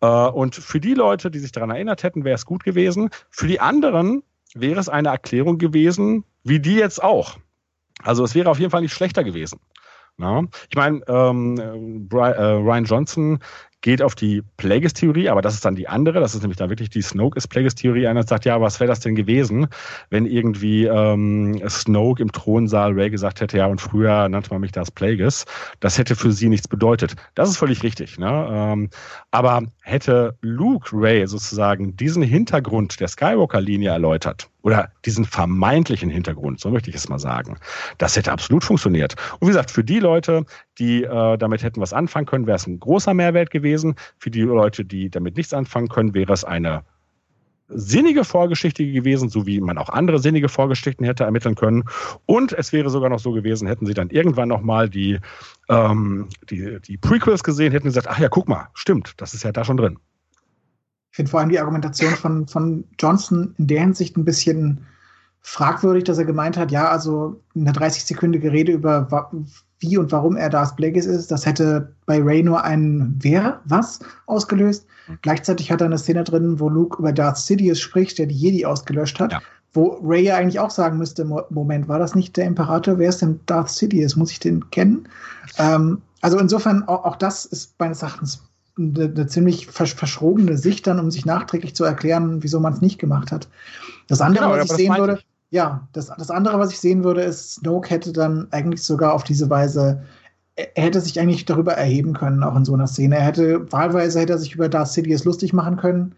Äh, 0.02 0.08
und 0.08 0.56
für 0.56 0.80
die 0.80 0.96
Leute, 0.96 1.32
die 1.32 1.40
sich 1.40 1.52
daran 1.52 1.70
erinnert 1.70 2.04
hätten, 2.04 2.24
wäre 2.24 2.36
es 2.36 2.46
gut 2.46 2.64
gewesen. 2.64 3.10
Für 3.30 3.48
die 3.48 3.60
anderen 3.60 4.24
wäre 4.56 4.80
es 4.80 4.90
eine 4.90 5.10
Erklärung 5.10 5.58
gewesen, 5.58 6.26
wie 6.44 6.60
die 6.60 6.76
jetzt 6.76 7.04
auch. 7.04 7.38
Also 8.02 8.24
es 8.24 8.34
wäre 8.34 8.50
auf 8.50 8.60
jeden 8.60 8.72
Fall 8.72 8.82
nicht 8.82 8.94
schlechter 8.94 9.24
gewesen. 9.24 9.60
Na? 10.18 10.44
Ich 10.70 10.76
meine, 10.76 11.02
ähm, 11.08 12.08
Brian, 12.10 12.34
äh, 12.34 12.44
Ryan 12.44 12.84
Johnson 12.86 13.40
geht 13.82 14.02
auf 14.02 14.15
die 14.15 14.44
Plagueis-Theorie, 14.58 15.30
aber 15.30 15.42
das 15.42 15.54
ist 15.54 15.63
dann 15.63 15.76
die 15.76 15.88
andere. 15.88 16.20
Das 16.20 16.36
ist 16.36 16.42
nämlich 16.42 16.58
da 16.58 16.70
wirklich 16.70 16.89
die 16.89 17.02
Snoke 17.02 17.38
ist 17.38 17.48
Plagueis-Theorie. 17.48 18.08
Einer 18.08 18.24
sagt, 18.24 18.46
ja, 18.46 18.60
was 18.60 18.80
wäre 18.80 18.89
das 18.89 19.00
denn 19.00 19.15
gewesen, 19.15 19.68
wenn 20.10 20.26
irgendwie 20.26 20.86
ähm, 20.86 21.62
Snoke 21.70 22.22
im 22.22 22.32
Thronsaal 22.32 22.94
Ray 22.94 23.10
gesagt 23.10 23.39
hätte, 23.39 23.58
ja, 23.58 23.68
und 23.68 23.80
früher 23.80 24.28
nannte 24.28 24.50
man 24.52 24.62
mich 24.62 24.72
das 24.72 24.92
Plagueis. 24.92 25.46
Das 25.80 25.98
hätte 25.98 26.15
für 26.15 26.32
sie 26.32 26.50
nichts 26.50 26.68
bedeutet. 26.68 27.15
Das 27.36 27.50
ist 27.50 27.58
völlig 27.58 27.84
richtig. 27.84 28.20
Ne? 28.20 28.48
Ähm, 28.52 28.89
aber 29.32 29.63
hätte 29.89 30.38
Luke 30.41 30.89
Ray 30.93 31.28
sozusagen 31.28 31.97
diesen 31.97 32.23
Hintergrund 32.23 32.99
der 32.99 33.08
Skywalker-Linie 33.08 33.89
erläutert, 33.89 34.49
oder 34.62 34.91
diesen 35.06 35.25
vermeintlichen 35.25 36.10
Hintergrund, 36.10 36.60
so 36.60 36.69
möchte 36.69 36.89
ich 36.89 36.95
es 36.95 37.10
mal 37.10 37.19
sagen. 37.19 37.58
Das 37.97 38.15
hätte 38.15 38.32
absolut 38.32 38.63
funktioniert. 38.63 39.15
Und 39.39 39.47
wie 39.47 39.52
gesagt, 39.52 39.71
für 39.71 39.84
die 39.84 39.99
Leute, 39.99 40.45
die 40.78 41.04
äh, 41.04 41.38
damit 41.38 41.63
hätten 41.63 41.82
was 41.82 41.93
anfangen 41.93 42.25
können, 42.25 42.47
wäre 42.47 42.58
es 42.58 42.67
ein 42.67 42.80
großer 42.80 43.13
Mehrwert 43.13 43.52
gewesen. 43.52 43.95
Für 44.17 44.32
die 44.32 44.41
Leute, 44.41 44.86
die 44.86 45.10
damit 45.10 45.38
nichts 45.38 45.54
anfangen 45.54 45.88
können, 45.88 46.13
wäre 46.13 46.34
es 46.34 46.43
eine 46.43 46.84
sinnige 47.70 48.24
Vorgeschichte 48.24 48.86
gewesen, 48.92 49.30
so 49.30 49.46
wie 49.46 49.62
man 49.62 49.78
auch 49.78 49.90
andere 49.90 50.20
sinnige 50.20 50.50
Vorgeschichten 50.50 51.06
hätte 51.06 51.24
ermitteln 51.24 51.56
können. 51.56 51.86
Und 52.26 52.54
es 52.54 52.74
wäre 52.74 52.90
sogar 52.90 53.10
noch 53.10 53.20
so 53.20 53.32
gewesen, 53.32 53.68
hätten 53.68 53.86
sie 53.86 53.94
dann 53.94 54.10
irgendwann 54.10 54.50
nochmal 54.50 54.90
die, 54.90 55.20
ähm, 55.70 56.28
die, 56.50 56.80
die 56.82 56.98
Prequels 56.98 57.44
gesehen, 57.44 57.72
hätten 57.72 57.86
gesagt, 57.86 58.08
ach 58.08 58.20
ja, 58.20 58.30
guck 58.30 58.48
mal, 58.48 58.70
stimmt, 58.74 59.14
das 59.18 59.34
ist 59.34 59.44
ja 59.44 59.52
da 59.52 59.64
schon 59.64 59.78
drin. 59.78 60.00
Ich 61.12 61.16
finde 61.16 61.32
vor 61.32 61.40
allem 61.40 61.50
die 61.50 61.60
Argumentation 61.60 62.14
von, 62.14 62.48
von 62.48 62.86
Johnson 63.00 63.56
in 63.58 63.68
der 63.68 63.82
Hinsicht 63.82 64.18
ein 64.18 64.26
bisschen 64.26 64.86
fragwürdig, 65.42 66.04
dass 66.04 66.18
er 66.18 66.26
gemeint 66.26 66.58
hat, 66.58 66.72
ja, 66.72 66.90
also 66.90 67.42
eine 67.56 67.72
30-sekündige 67.72 68.52
Rede 68.52 68.72
über 68.72 69.10
wie 69.80 69.98
und 69.98 70.12
warum 70.12 70.36
er 70.36 70.50
Darth 70.50 70.76
Plagueis 70.76 71.06
ist, 71.06 71.32
das 71.32 71.46
hätte 71.46 71.94
bei 72.06 72.22
Ray 72.22 72.44
nur 72.44 72.63
ein 72.63 73.15
Wer, 73.20 73.62
was 73.65 74.00
ausgelöst. 74.26 74.86
Gleichzeitig 75.22 75.72
hat 75.72 75.82
er 75.82 75.88
eine 75.88 75.98
Szene 75.98 76.24
drin, 76.24 76.60
wo 76.60 76.70
Luke 76.70 77.00
über 77.00 77.13
Darth 77.13 77.38
Sidious 77.38 77.80
spricht, 77.80 78.20
der 78.20 78.28
die 78.28 78.36
Jedi 78.36 78.65
ausgelöscht 78.65 79.20
hat. 79.20 79.32
Ja. 79.32 79.42
Wo 79.74 80.00
Ray 80.04 80.24
ja 80.24 80.36
eigentlich 80.36 80.60
auch 80.60 80.72
sagen 80.72 80.98
müsste, 80.98 81.26
Moment, 81.50 81.88
war 81.88 82.00
das 82.00 82.15
nicht 82.15 82.36
der 82.38 82.46
Imperator? 82.46 82.98
Wer 82.98 83.10
ist 83.10 83.22
denn 83.22 83.39
Darth 83.46 83.70
Sidious? 83.70 84.15
Muss 84.15 84.32
ich 84.32 84.39
den 84.39 84.70
kennen? 84.72 85.08
Ähm, 85.58 86.02
also 86.22 86.38
insofern, 86.39 86.84
auch, 86.88 87.06
auch 87.06 87.15
das 87.15 87.46
ist 87.46 87.80
meines 87.80 88.02
Erachtens 88.02 88.44
eine, 88.78 89.06
eine 89.06 89.28
ziemlich 89.28 89.68
versch 89.68 89.94
verschrobene 89.96 90.58
Sicht 90.58 90.88
dann, 90.88 91.00
um 91.00 91.12
sich 91.12 91.26
nachträglich 91.26 91.76
zu 91.76 91.84
erklären, 91.84 92.44
wieso 92.44 92.60
man 92.60 92.74
es 92.74 92.82
nicht 92.82 93.00
gemacht 93.00 93.32
hat. 93.32 93.48
Das 94.08 94.22
andere, 94.22 94.46
genau, 94.46 94.58
was 94.58 94.72
ich 94.72 94.78
sehen 94.78 94.98
würde, 94.98 95.20
ich. 95.20 95.29
Ja, 95.52 95.88
das, 95.94 96.08
das 96.08 96.32
andere, 96.32 96.60
was 96.60 96.72
ich 96.72 96.80
sehen 96.80 97.04
würde, 97.04 97.22
ist, 97.22 97.56
Snoke 97.56 97.90
hätte 97.90 98.14
dann 98.14 98.48
eigentlich 98.52 98.84
sogar 98.84 99.14
auf 99.14 99.24
diese 99.24 99.50
Weise, 99.50 100.04
er 100.56 100.84
hätte 100.84 101.02
sich 101.02 101.20
eigentlich 101.20 101.46
darüber 101.46 101.74
erheben 101.74 102.14
können, 102.14 102.44
auch 102.44 102.56
in 102.56 102.66
so 102.66 102.74
einer 102.74 102.88
Szene. 102.88 103.16
Er 103.18 103.24
hätte, 103.24 103.72
wahlweise 103.72 104.20
hätte 104.20 104.34
er 104.34 104.40
sich 104.40 104.54
über 104.54 104.70
Darth 104.70 104.90
Sidious 104.90 105.26
lustig 105.26 105.54
machen 105.54 105.78
können 105.78 106.16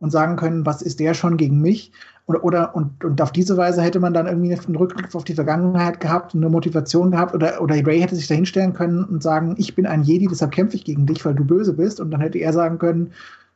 und 0.00 0.10
sagen 0.10 0.36
können, 0.36 0.66
was 0.66 0.82
ist 0.82 0.98
der 0.98 1.14
schon 1.14 1.36
gegen 1.36 1.60
mich? 1.60 1.92
Oder, 2.26 2.44
oder 2.44 2.74
und, 2.74 3.04
und 3.04 3.20
auf 3.20 3.32
diese 3.32 3.56
Weise 3.56 3.82
hätte 3.82 4.00
man 4.00 4.14
dann 4.14 4.26
irgendwie 4.26 4.54
einen 4.54 4.76
Rückblick 4.76 5.14
auf 5.14 5.24
die 5.24 5.34
Vergangenheit 5.34 6.00
gehabt, 6.00 6.34
eine 6.34 6.48
Motivation 6.48 7.10
gehabt, 7.10 7.34
oder, 7.34 7.60
oder 7.60 7.74
Ray 7.86 8.00
hätte 8.00 8.16
sich 8.16 8.28
da 8.28 8.34
hinstellen 8.34 8.72
können 8.72 9.04
und 9.04 9.22
sagen, 9.22 9.54
ich 9.58 9.74
bin 9.74 9.86
ein 9.86 10.02
Jedi, 10.02 10.26
deshalb 10.26 10.52
kämpfe 10.52 10.76
ich 10.76 10.84
gegen 10.84 11.06
dich, 11.06 11.24
weil 11.24 11.34
du 11.34 11.44
böse 11.44 11.72
bist. 11.72 12.00
Und 12.00 12.10
dann 12.10 12.20
hätte 12.20 12.38
er 12.38 12.52
sagen 12.52 12.78
können, 12.78 13.12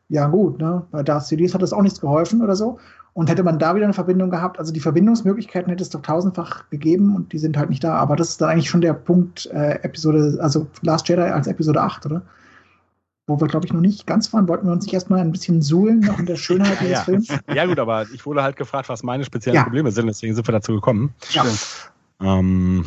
ja 0.08 0.28
gut, 0.28 0.60
ne, 0.60 0.84
bei 0.90 1.02
Darth 1.02 1.26
Sidious 1.26 1.54
hat 1.54 1.62
das 1.62 1.72
auch 1.72 1.82
nichts 1.82 2.00
geholfen 2.00 2.42
oder 2.42 2.54
so. 2.54 2.78
Und 3.16 3.30
hätte 3.30 3.42
man 3.42 3.58
da 3.58 3.74
wieder 3.74 3.86
eine 3.86 3.94
Verbindung 3.94 4.28
gehabt, 4.28 4.58
also 4.58 4.74
die 4.74 4.80
Verbindungsmöglichkeiten 4.80 5.70
hätte 5.70 5.82
es 5.82 5.88
doch 5.88 6.02
tausendfach 6.02 6.68
gegeben 6.68 7.16
und 7.16 7.32
die 7.32 7.38
sind 7.38 7.56
halt 7.56 7.70
nicht 7.70 7.82
da. 7.82 7.94
Aber 7.94 8.14
das 8.14 8.28
ist 8.28 8.42
dann 8.42 8.50
eigentlich 8.50 8.68
schon 8.68 8.82
der 8.82 8.92
Punkt 8.92 9.46
äh, 9.46 9.78
Episode, 9.82 10.36
also 10.40 10.66
Last 10.82 11.08
Jedi 11.08 11.22
als 11.22 11.46
Episode 11.46 11.80
8, 11.80 12.04
oder? 12.04 12.22
wo 13.26 13.40
wir, 13.40 13.48
glaube 13.48 13.66
ich, 13.66 13.72
noch 13.72 13.80
nicht 13.80 14.06
ganz 14.06 14.32
waren, 14.32 14.46
wollten 14.46 14.66
wir 14.66 14.72
uns 14.72 14.84
nicht 14.84 14.94
erstmal 14.94 15.20
ein 15.20 15.32
bisschen 15.32 15.60
suhlen 15.60 16.00
noch 16.00 16.18
in 16.18 16.26
der 16.26 16.36
Schönheit 16.36 16.78
dieses 16.80 16.92
ja. 16.92 17.00
Films. 17.02 17.28
Ja, 17.52 17.66
gut, 17.66 17.78
aber 17.78 18.06
ich 18.12 18.24
wurde 18.24 18.42
halt 18.42 18.56
gefragt, 18.56 18.88
was 18.88 19.02
meine 19.02 19.24
speziellen 19.24 19.56
ja. 19.56 19.64
Probleme 19.64 19.90
sind, 19.90 20.06
deswegen 20.06 20.34
sind 20.34 20.46
wir 20.46 20.52
dazu 20.52 20.74
gekommen. 20.74 21.12
Ja. 21.30 21.44
Ähm. 22.20 22.84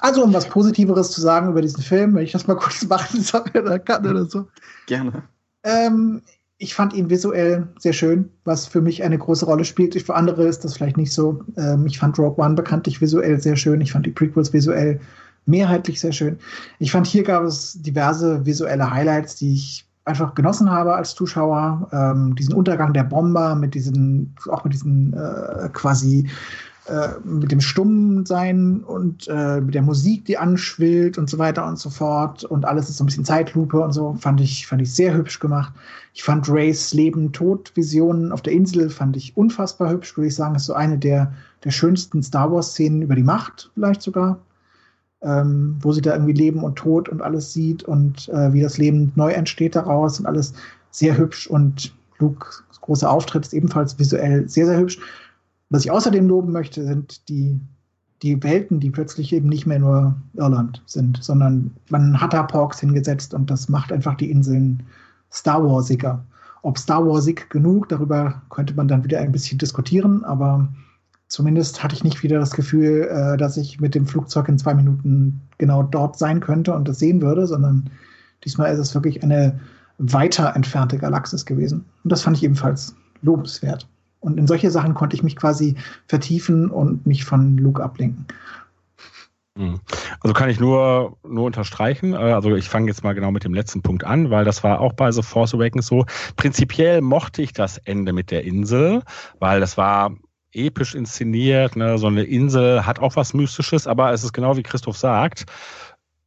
Also, 0.00 0.22
um 0.22 0.32
was 0.32 0.48
Positiveres 0.48 1.10
zu 1.10 1.20
sagen 1.20 1.48
über 1.48 1.62
diesen 1.62 1.82
Film, 1.82 2.14
wenn 2.14 2.22
ich 2.22 2.32
das 2.32 2.46
mal 2.46 2.56
kurz 2.56 2.84
machen 2.88 3.24
kann 3.84 4.06
oder 4.06 4.26
so. 4.26 4.46
Gerne. 4.86 5.24
Ähm, 5.62 6.22
ich 6.58 6.74
fand 6.74 6.94
ihn 6.94 7.10
visuell 7.10 7.68
sehr 7.78 7.92
schön, 7.92 8.30
was 8.44 8.66
für 8.66 8.80
mich 8.80 9.02
eine 9.02 9.18
große 9.18 9.44
Rolle 9.44 9.64
spielt. 9.64 10.00
Für 10.00 10.14
andere 10.14 10.46
ist 10.46 10.64
das 10.64 10.74
vielleicht 10.74 10.96
nicht 10.96 11.12
so. 11.12 11.44
Ähm, 11.56 11.86
ich 11.86 11.98
fand 11.98 12.18
Rogue 12.18 12.42
One 12.42 12.54
bekanntlich 12.54 13.00
visuell 13.00 13.40
sehr 13.40 13.56
schön. 13.56 13.80
Ich 13.80 13.92
fand 13.92 14.06
die 14.06 14.10
Prequels 14.10 14.52
visuell 14.52 15.00
mehrheitlich 15.44 16.00
sehr 16.00 16.12
schön. 16.12 16.38
Ich 16.78 16.90
fand, 16.90 17.06
hier 17.06 17.22
gab 17.22 17.44
es 17.44 17.80
diverse 17.82 18.46
visuelle 18.46 18.90
Highlights, 18.90 19.36
die 19.36 19.54
ich 19.54 19.86
einfach 20.06 20.34
genossen 20.34 20.70
habe 20.70 20.94
als 20.94 21.14
Zuschauer. 21.14 21.88
Ähm, 21.92 22.34
diesen 22.36 22.54
Untergang 22.54 22.94
der 22.94 23.04
Bomber 23.04 23.54
mit 23.54 23.74
diesen, 23.74 24.34
auch 24.50 24.64
mit 24.64 24.72
diesen 24.72 25.12
äh, 25.12 25.68
quasi 25.72 26.28
äh, 26.88 27.08
mit 27.24 27.52
dem 27.52 27.60
Stummsein 27.60 28.82
und 28.84 29.28
äh, 29.28 29.60
mit 29.60 29.74
der 29.74 29.82
Musik, 29.82 30.24
die 30.24 30.38
anschwillt 30.38 31.18
und 31.18 31.28
so 31.28 31.38
weiter 31.38 31.66
und 31.66 31.78
so 31.78 31.90
fort. 31.90 32.44
Und 32.44 32.64
alles 32.64 32.88
ist 32.88 32.98
so 32.98 33.04
ein 33.04 33.06
bisschen 33.06 33.24
Zeitlupe 33.24 33.80
und 33.80 33.92
so. 33.92 34.14
Fand 34.20 34.40
ich, 34.40 34.66
fand 34.66 34.82
ich 34.82 34.92
sehr 34.94 35.14
hübsch 35.14 35.38
gemacht. 35.38 35.72
Ich 36.14 36.22
fand 36.22 36.48
Rays 36.48 36.94
Leben-Tod-Visionen 36.94 38.32
auf 38.32 38.42
der 38.42 38.52
Insel 38.52 38.90
fand 38.90 39.16
ich 39.16 39.36
unfassbar 39.36 39.90
hübsch, 39.90 40.16
würde 40.16 40.28
ich 40.28 40.34
sagen. 40.34 40.54
Ist 40.54 40.66
so 40.66 40.74
eine 40.74 40.98
der, 40.98 41.32
der 41.64 41.70
schönsten 41.70 42.22
Star 42.22 42.50
Wars-Szenen 42.50 43.02
über 43.02 43.14
die 43.14 43.22
Macht, 43.22 43.70
vielleicht 43.74 44.02
sogar 44.02 44.38
ähm, 45.22 45.76
wo 45.80 45.92
sie 45.92 46.02
da 46.02 46.12
irgendwie 46.12 46.32
Leben 46.32 46.62
und 46.62 46.76
Tod 46.76 47.08
und 47.08 47.22
alles 47.22 47.52
sieht 47.52 47.82
und 47.82 48.28
äh, 48.28 48.52
wie 48.52 48.60
das 48.62 48.78
Leben 48.78 49.12
neu 49.16 49.32
entsteht 49.32 49.74
daraus 49.74 50.20
und 50.20 50.26
alles 50.26 50.52
sehr 50.90 51.16
hübsch 51.16 51.46
und 51.46 51.92
Luke's 52.18 52.62
großer 52.80 53.10
Auftritt 53.10 53.44
ist 53.44 53.52
ebenfalls 53.52 53.98
visuell 53.98 54.48
sehr, 54.48 54.66
sehr 54.66 54.78
hübsch. 54.78 54.98
Was 55.70 55.84
ich 55.84 55.90
außerdem 55.90 56.28
loben 56.28 56.52
möchte, 56.52 56.84
sind 56.84 57.28
die, 57.28 57.60
die 58.22 58.42
Welten, 58.42 58.80
die 58.80 58.90
plötzlich 58.90 59.32
eben 59.32 59.48
nicht 59.48 59.66
mehr 59.66 59.78
nur 59.78 60.16
Irland 60.34 60.82
sind, 60.86 61.22
sondern 61.22 61.72
man 61.90 62.20
hat 62.20 62.32
da 62.32 62.42
Porks 62.44 62.80
hingesetzt 62.80 63.34
und 63.34 63.50
das 63.50 63.68
macht 63.68 63.92
einfach 63.92 64.14
die 64.14 64.30
Inseln 64.30 64.82
Star 65.32 65.62
Warsiger. 65.64 66.24
Ob 66.62 66.78
Star 66.78 67.06
Warsig 67.06 67.50
genug, 67.50 67.88
darüber 67.88 68.42
könnte 68.50 68.74
man 68.74 68.88
dann 68.88 69.04
wieder 69.04 69.20
ein 69.20 69.32
bisschen 69.32 69.58
diskutieren, 69.58 70.24
aber 70.24 70.68
Zumindest 71.28 71.82
hatte 71.82 71.94
ich 71.94 72.04
nicht 72.04 72.22
wieder 72.22 72.38
das 72.38 72.52
Gefühl, 72.52 73.08
äh, 73.10 73.36
dass 73.36 73.56
ich 73.56 73.80
mit 73.80 73.94
dem 73.94 74.06
Flugzeug 74.06 74.48
in 74.48 74.58
zwei 74.58 74.74
Minuten 74.74 75.40
genau 75.58 75.82
dort 75.82 76.16
sein 76.18 76.40
könnte 76.40 76.72
und 76.72 76.86
das 76.86 76.98
sehen 76.98 77.20
würde, 77.20 77.46
sondern 77.46 77.90
diesmal 78.44 78.72
ist 78.72 78.78
es 78.78 78.94
wirklich 78.94 79.22
eine 79.22 79.58
weiter 79.98 80.54
entfernte 80.54 80.98
Galaxis 80.98 81.44
gewesen. 81.44 81.84
Und 82.04 82.12
das 82.12 82.22
fand 82.22 82.36
ich 82.36 82.44
ebenfalls 82.44 82.94
lobenswert. 83.22 83.88
Und 84.26 84.38
in 84.38 84.48
solche 84.48 84.72
Sachen 84.72 84.94
konnte 84.94 85.14
ich 85.14 85.22
mich 85.22 85.36
quasi 85.36 85.76
vertiefen 86.08 86.68
und 86.68 87.06
mich 87.06 87.24
von 87.24 87.56
Luke 87.58 87.80
ablenken. 87.80 88.26
Mhm. 89.56 89.78
Also 90.20 90.34
kann 90.34 90.50
ich 90.50 90.58
nur, 90.58 91.16
nur 91.22 91.44
unterstreichen. 91.44 92.12
Äh, 92.12 92.16
also 92.16 92.56
ich 92.56 92.68
fange 92.68 92.88
jetzt 92.88 93.04
mal 93.04 93.14
genau 93.14 93.30
mit 93.30 93.44
dem 93.44 93.54
letzten 93.54 93.82
Punkt 93.82 94.02
an, 94.02 94.28
weil 94.30 94.44
das 94.44 94.64
war 94.64 94.80
auch 94.80 94.94
bei 94.94 95.12
The 95.12 95.22
Force 95.22 95.54
Awakens 95.54 95.86
so. 95.86 96.06
Prinzipiell 96.34 97.02
mochte 97.02 97.40
ich 97.40 97.52
das 97.52 97.78
Ende 97.78 98.12
mit 98.12 98.32
der 98.32 98.42
Insel, 98.42 99.04
weil 99.38 99.60
das 99.60 99.76
war 99.76 100.10
episch 100.52 100.96
inszeniert. 100.96 101.76
Ne? 101.76 101.96
So 101.96 102.08
eine 102.08 102.24
Insel 102.24 102.84
hat 102.84 102.98
auch 102.98 103.14
was 103.14 103.32
Mystisches, 103.32 103.86
aber 103.86 104.12
es 104.12 104.24
ist 104.24 104.32
genau 104.32 104.56
wie 104.56 104.64
Christoph 104.64 104.96
sagt. 104.96 105.46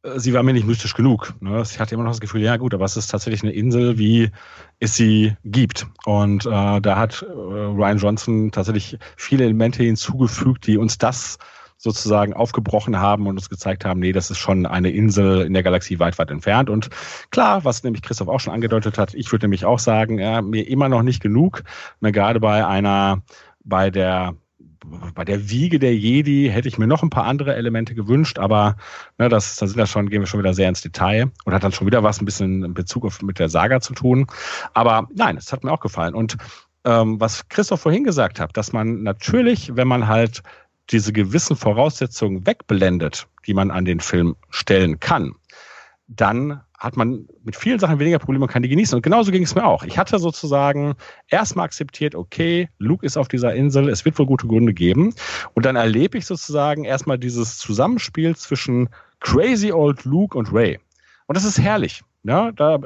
Äh, 0.02 0.18
sie 0.18 0.32
war 0.32 0.42
mir 0.42 0.52
nicht 0.52 0.66
mystisch 0.66 0.94
genug. 0.94 1.34
Ne? 1.40 1.62
Ich 1.62 1.78
hatte 1.78 1.94
immer 1.94 2.04
noch 2.04 2.12
das 2.12 2.20
Gefühl, 2.20 2.42
ja 2.42 2.56
gut, 2.56 2.74
aber 2.74 2.84
es 2.84 2.96
ist 2.96 3.08
tatsächlich 3.08 3.42
eine 3.42 3.52
Insel, 3.52 3.98
wie 3.98 4.30
es 4.78 4.94
sie 4.94 5.36
gibt. 5.44 5.86
Und 6.04 6.46
äh, 6.46 6.80
da 6.80 6.96
hat 6.96 7.22
äh, 7.22 7.26
Ryan 7.32 7.98
Johnson 7.98 8.50
tatsächlich 8.50 8.98
viele 9.16 9.44
Elemente 9.44 9.82
hinzugefügt, 9.82 10.66
die 10.66 10.78
uns 10.78 10.98
das 10.98 11.38
sozusagen 11.76 12.34
aufgebrochen 12.34 13.00
haben 13.00 13.26
und 13.26 13.38
uns 13.38 13.48
gezeigt 13.48 13.86
haben, 13.86 14.00
nee, 14.00 14.12
das 14.12 14.30
ist 14.30 14.36
schon 14.36 14.66
eine 14.66 14.90
Insel 14.90 15.40
in 15.40 15.54
der 15.54 15.62
Galaxie 15.62 15.98
weit, 15.98 16.18
weit 16.18 16.30
entfernt. 16.30 16.68
Und 16.68 16.90
klar, 17.30 17.64
was 17.64 17.82
nämlich 17.82 18.02
Christoph 18.02 18.28
auch 18.28 18.40
schon 18.40 18.52
angedeutet 18.52 18.98
hat, 18.98 19.14
ich 19.14 19.32
würde 19.32 19.46
nämlich 19.46 19.64
auch 19.64 19.78
sagen, 19.78 20.18
ja, 20.18 20.42
mir 20.42 20.68
immer 20.68 20.90
noch 20.90 21.02
nicht 21.02 21.22
genug, 21.22 21.62
ne, 22.00 22.12
gerade 22.12 22.38
bei 22.38 22.66
einer, 22.66 23.22
bei 23.64 23.88
der 23.88 24.34
bei 25.14 25.24
der 25.24 25.50
Wiege 25.50 25.78
der 25.78 25.94
Jedi 25.94 26.48
hätte 26.50 26.68
ich 26.68 26.78
mir 26.78 26.86
noch 26.86 27.02
ein 27.02 27.10
paar 27.10 27.24
andere 27.24 27.54
Elemente 27.54 27.94
gewünscht, 27.94 28.38
aber 28.38 28.76
ne, 29.18 29.28
das, 29.28 29.56
da 29.56 29.66
sind 29.66 29.76
wir 29.76 29.86
schon, 29.86 30.08
gehen 30.08 30.22
wir 30.22 30.26
schon 30.26 30.40
wieder 30.40 30.54
sehr 30.54 30.68
ins 30.68 30.80
Detail 30.80 31.30
und 31.44 31.52
hat 31.52 31.64
dann 31.64 31.72
schon 31.72 31.86
wieder 31.86 32.02
was 32.02 32.20
ein 32.20 32.24
bisschen 32.24 32.64
in 32.64 32.74
Bezug 32.74 33.04
auf 33.04 33.22
mit 33.22 33.38
der 33.38 33.48
Saga 33.48 33.80
zu 33.80 33.92
tun. 33.92 34.26
Aber 34.72 35.08
nein, 35.14 35.36
es 35.36 35.52
hat 35.52 35.64
mir 35.64 35.72
auch 35.72 35.80
gefallen. 35.80 36.14
Und 36.14 36.36
ähm, 36.84 37.20
was 37.20 37.48
Christoph 37.48 37.82
vorhin 37.82 38.04
gesagt 38.04 38.40
hat, 38.40 38.56
dass 38.56 38.72
man 38.72 39.02
natürlich, 39.02 39.76
wenn 39.76 39.88
man 39.88 40.08
halt 40.08 40.42
diese 40.90 41.12
gewissen 41.12 41.56
Voraussetzungen 41.56 42.46
wegblendet, 42.46 43.28
die 43.46 43.54
man 43.54 43.70
an 43.70 43.84
den 43.84 44.00
Film 44.00 44.36
stellen 44.48 44.98
kann, 44.98 45.34
dann 46.08 46.62
hat 46.80 46.96
man 46.96 47.28
mit 47.44 47.56
vielen 47.56 47.78
Sachen 47.78 47.98
weniger 47.98 48.18
Probleme 48.18 48.46
und 48.46 48.50
kann 48.50 48.62
die 48.62 48.68
genießen. 48.68 48.96
Und 48.96 49.02
genauso 49.02 49.30
ging 49.30 49.42
es 49.42 49.54
mir 49.54 49.64
auch. 49.64 49.84
Ich 49.84 49.98
hatte 49.98 50.18
sozusagen 50.18 50.94
erstmal 51.28 51.66
akzeptiert, 51.66 52.14
okay, 52.14 52.70
Luke 52.78 53.04
ist 53.04 53.18
auf 53.18 53.28
dieser 53.28 53.54
Insel, 53.54 53.90
es 53.90 54.06
wird 54.06 54.18
wohl 54.18 54.26
gute 54.26 54.46
Gründe 54.46 54.72
geben. 54.72 55.14
Und 55.52 55.66
dann 55.66 55.76
erlebe 55.76 56.16
ich 56.16 56.24
sozusagen 56.24 56.84
erstmal 56.84 57.18
dieses 57.18 57.58
Zusammenspiel 57.58 58.34
zwischen 58.34 58.88
Crazy 59.20 59.72
Old 59.72 60.06
Luke 60.06 60.36
und 60.36 60.52
Ray. 60.52 60.80
Und 61.26 61.36
das 61.36 61.44
ist 61.44 61.60
herrlich. 61.60 62.02
Ja, 62.22 62.50
da 62.52 62.78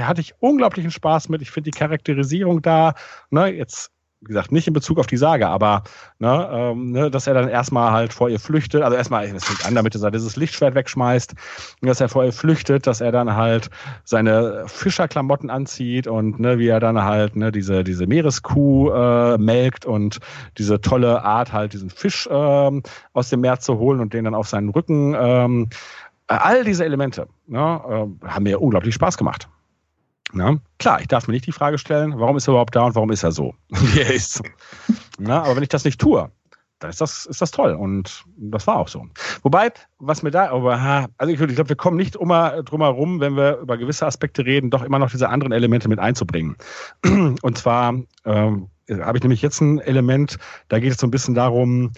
hatte 0.00 0.20
ich 0.20 0.34
unglaublichen 0.40 0.90
Spaß 0.90 1.28
mit. 1.28 1.42
Ich 1.42 1.50
finde 1.50 1.70
die 1.70 1.78
Charakterisierung 1.78 2.62
da, 2.62 2.94
ne, 3.30 3.48
jetzt 3.48 3.92
wie 4.20 4.26
gesagt, 4.26 4.52
nicht 4.52 4.66
in 4.66 4.74
Bezug 4.74 4.98
auf 4.98 5.06
die 5.06 5.16
Sage, 5.16 5.48
aber 5.48 5.82
ne, 6.18 6.48
ähm, 6.52 6.92
ne, 6.92 7.10
dass 7.10 7.26
er 7.26 7.32
dann 7.32 7.48
erstmal 7.48 7.92
halt 7.92 8.12
vor 8.12 8.28
ihr 8.28 8.38
flüchtet, 8.38 8.82
also 8.82 8.94
erstmal, 8.94 9.24
es 9.24 9.44
fängt 9.44 9.64
an, 9.64 9.74
damit 9.74 9.94
er 9.94 10.10
dieses 10.10 10.36
Lichtschwert 10.36 10.74
wegschmeißt, 10.74 11.34
dass 11.80 12.00
er 12.02 12.10
vor 12.10 12.24
ihr 12.24 12.32
flüchtet, 12.32 12.86
dass 12.86 13.00
er 13.00 13.12
dann 13.12 13.34
halt 13.34 13.70
seine 14.04 14.64
Fischerklamotten 14.66 15.48
anzieht 15.48 16.06
und 16.06 16.38
ne, 16.38 16.58
wie 16.58 16.68
er 16.68 16.80
dann 16.80 17.02
halt 17.02 17.34
ne, 17.34 17.50
diese, 17.50 17.82
diese 17.82 18.06
Meereskuh 18.06 18.90
äh, 18.90 19.38
melkt 19.38 19.86
und 19.86 20.18
diese 20.58 20.82
tolle 20.82 21.24
Art 21.24 21.54
halt 21.54 21.72
diesen 21.72 21.88
Fisch 21.88 22.28
ähm, 22.30 22.82
aus 23.14 23.30
dem 23.30 23.40
Meer 23.40 23.58
zu 23.60 23.78
holen 23.78 24.00
und 24.00 24.12
den 24.12 24.24
dann 24.24 24.34
auf 24.34 24.48
seinen 24.48 24.68
Rücken 24.68 25.16
ähm, 25.18 25.70
all 26.26 26.62
diese 26.64 26.84
Elemente 26.84 27.26
ne, 27.46 27.58
äh, 27.58 28.28
haben 28.28 28.42
mir 28.42 28.60
unglaublich 28.60 28.94
Spaß 28.94 29.16
gemacht. 29.16 29.48
Na, 30.32 30.58
klar, 30.78 31.00
ich 31.00 31.08
darf 31.08 31.26
mir 31.26 31.32
nicht 31.32 31.46
die 31.46 31.52
Frage 31.52 31.78
stellen, 31.78 32.18
warum 32.18 32.36
ist 32.36 32.48
er 32.48 32.52
überhaupt 32.52 32.76
da 32.76 32.84
und 32.84 32.94
warum 32.94 33.10
ist 33.10 33.22
er 33.22 33.32
so, 33.32 33.54
wie 33.68 34.00
er 34.00 34.12
ist. 34.12 34.42
Na, 35.18 35.42
aber 35.42 35.56
wenn 35.56 35.62
ich 35.62 35.68
das 35.68 35.84
nicht 35.84 36.00
tue, 36.00 36.30
dann 36.80 36.90
ist 36.90 37.00
das, 37.00 37.26
ist 37.26 37.42
das 37.42 37.50
toll. 37.50 37.72
Und 37.72 38.24
das 38.36 38.66
war 38.66 38.76
auch 38.78 38.88
so. 38.88 39.06
Wobei, 39.42 39.70
was 39.98 40.22
mir 40.22 40.30
da, 40.30 40.50
aber, 40.50 41.08
also 41.18 41.32
ich, 41.32 41.40
ich 41.40 41.54
glaube, 41.54 41.68
wir 41.68 41.76
kommen 41.76 41.96
nicht 41.96 42.16
immer 42.16 42.62
drum 42.62 42.80
herum, 42.80 43.20
wenn 43.20 43.36
wir 43.36 43.58
über 43.58 43.76
gewisse 43.76 44.06
Aspekte 44.06 44.44
reden, 44.44 44.70
doch 44.70 44.82
immer 44.82 44.98
noch 44.98 45.10
diese 45.10 45.28
anderen 45.28 45.52
Elemente 45.52 45.88
mit 45.88 45.98
einzubringen. 45.98 46.56
Und 47.04 47.58
zwar 47.58 47.94
ähm, 48.24 48.68
habe 48.90 49.18
ich 49.18 49.22
nämlich 49.22 49.42
jetzt 49.42 49.60
ein 49.60 49.78
Element, 49.78 50.38
da 50.68 50.80
geht 50.80 50.92
es 50.92 50.98
so 50.98 51.06
ein 51.06 51.10
bisschen 51.10 51.34
darum, 51.34 51.92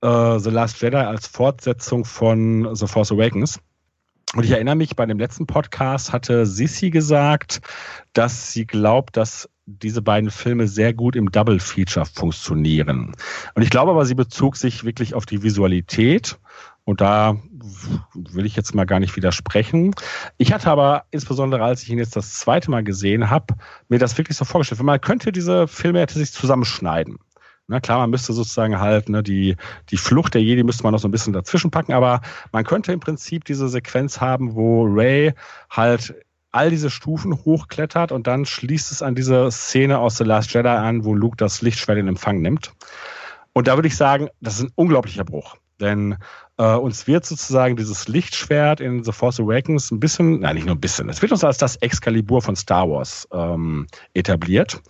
äh, 0.00 0.38
The 0.38 0.50
Last 0.50 0.80
Jedi 0.80 0.96
als 0.96 1.26
Fortsetzung 1.26 2.04
von 2.04 2.74
The 2.74 2.86
Force 2.86 3.12
Awakens. 3.12 3.60
Und 4.34 4.44
ich 4.44 4.50
erinnere 4.50 4.76
mich, 4.76 4.96
bei 4.96 5.04
dem 5.04 5.18
letzten 5.18 5.46
Podcast 5.46 6.12
hatte 6.12 6.46
Sissy 6.46 6.90
gesagt, 6.90 7.60
dass 8.14 8.52
sie 8.52 8.66
glaubt, 8.66 9.16
dass 9.16 9.48
diese 9.66 10.02
beiden 10.02 10.30
Filme 10.30 10.68
sehr 10.68 10.92
gut 10.92 11.16
im 11.16 11.30
Double 11.30 11.60
Feature 11.60 12.06
funktionieren. 12.06 13.14
Und 13.54 13.62
ich 13.62 13.70
glaube 13.70 13.90
aber, 13.90 14.04
sie 14.06 14.14
bezog 14.14 14.56
sich 14.56 14.84
wirklich 14.84 15.14
auf 15.14 15.26
die 15.26 15.42
Visualität. 15.42 16.38
Und 16.84 17.00
da 17.00 17.36
will 18.14 18.44
ich 18.44 18.56
jetzt 18.56 18.74
mal 18.74 18.86
gar 18.86 18.98
nicht 18.98 19.14
widersprechen. 19.14 19.94
Ich 20.36 20.52
hatte 20.52 20.68
aber 20.68 21.04
insbesondere, 21.10 21.62
als 21.62 21.82
ich 21.82 21.90
ihn 21.90 21.98
jetzt 21.98 22.16
das 22.16 22.34
zweite 22.40 22.70
Mal 22.70 22.82
gesehen 22.82 23.30
habe, 23.30 23.54
mir 23.88 24.00
das 24.00 24.18
wirklich 24.18 24.36
so 24.36 24.44
vorgestellt. 24.44 24.82
Man 24.82 25.00
könnte 25.00 25.30
diese 25.30 25.68
Filme 25.68 26.00
hätte 26.00 26.18
sich 26.18 26.32
zusammenschneiden. 26.32 27.18
Na 27.72 27.80
klar, 27.80 28.00
man 28.00 28.10
müsste 28.10 28.34
sozusagen 28.34 28.78
halt 28.78 29.08
ne, 29.08 29.22
die, 29.22 29.56
die 29.88 29.96
Flucht 29.96 30.34
der 30.34 30.42
Jedi 30.42 30.62
müsste 30.62 30.82
man 30.82 30.92
noch 30.92 31.00
so 31.00 31.08
ein 31.08 31.10
bisschen 31.10 31.32
dazwischen 31.32 31.70
packen, 31.70 31.94
aber 31.94 32.20
man 32.52 32.64
könnte 32.64 32.92
im 32.92 33.00
Prinzip 33.00 33.46
diese 33.46 33.66
Sequenz 33.70 34.20
haben, 34.20 34.54
wo 34.54 34.84
Ray 34.84 35.32
halt 35.70 36.14
all 36.50 36.68
diese 36.68 36.90
Stufen 36.90 37.34
hochklettert 37.34 38.12
und 38.12 38.26
dann 38.26 38.44
schließt 38.44 38.92
es 38.92 39.00
an 39.00 39.14
diese 39.14 39.50
Szene 39.50 40.00
aus 40.00 40.18
The 40.18 40.24
Last 40.24 40.52
Jedi 40.52 40.68
an, 40.68 41.06
wo 41.06 41.14
Luke 41.14 41.38
das 41.38 41.62
Lichtschwert 41.62 41.96
in 41.96 42.08
Empfang 42.08 42.42
nimmt. 42.42 42.74
Und 43.54 43.68
da 43.68 43.76
würde 43.78 43.88
ich 43.88 43.96
sagen, 43.96 44.28
das 44.42 44.56
ist 44.56 44.64
ein 44.64 44.72
unglaublicher 44.74 45.24
Bruch. 45.24 45.56
Denn 45.82 46.16
äh, 46.58 46.74
uns 46.74 47.08
wird 47.08 47.26
sozusagen 47.26 47.76
dieses 47.76 48.06
Lichtschwert 48.06 48.80
in 48.80 49.02
The 49.02 49.10
Force 49.10 49.40
Awakens 49.40 49.90
ein 49.90 49.98
bisschen, 49.98 50.40
nein, 50.40 50.54
nicht 50.54 50.66
nur 50.66 50.76
ein 50.76 50.80
bisschen, 50.80 51.08
es 51.08 51.20
wird 51.20 51.32
uns 51.32 51.42
als 51.42 51.58
das 51.58 51.76
Excalibur 51.76 52.40
von 52.40 52.54
Star 52.54 52.88
Wars 52.88 53.28
ähm, 53.32 53.88
etabliert. 54.14 54.80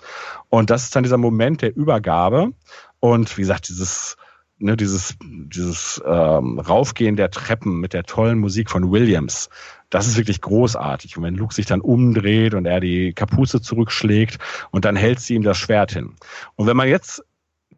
Und 0.50 0.68
das 0.68 0.84
ist 0.84 0.94
dann 0.94 1.02
dieser 1.02 1.16
Moment 1.16 1.62
der 1.62 1.74
Übergabe. 1.74 2.52
Und 3.00 3.36
wie 3.38 3.40
gesagt, 3.40 3.70
dieses, 3.70 4.18
ne, 4.58 4.76
dieses, 4.76 5.16
dieses 5.22 6.02
ähm, 6.06 6.58
Raufgehen 6.58 7.16
der 7.16 7.30
Treppen 7.30 7.80
mit 7.80 7.94
der 7.94 8.04
tollen 8.04 8.38
Musik 8.38 8.70
von 8.70 8.92
Williams, 8.92 9.48
das 9.88 10.06
ist 10.06 10.18
wirklich 10.18 10.42
großartig. 10.42 11.16
Und 11.16 11.22
wenn 11.22 11.36
Luke 11.36 11.54
sich 11.54 11.64
dann 11.64 11.80
umdreht 11.80 12.52
und 12.52 12.66
er 12.66 12.80
die 12.80 13.14
Kapuze 13.14 13.62
zurückschlägt 13.62 14.38
und 14.72 14.84
dann 14.84 14.96
hält 14.96 15.20
sie 15.20 15.34
ihm 15.34 15.42
das 15.42 15.56
Schwert 15.56 15.92
hin. 15.92 16.16
Und 16.54 16.66
wenn 16.66 16.76
man 16.76 16.88
jetzt 16.88 17.24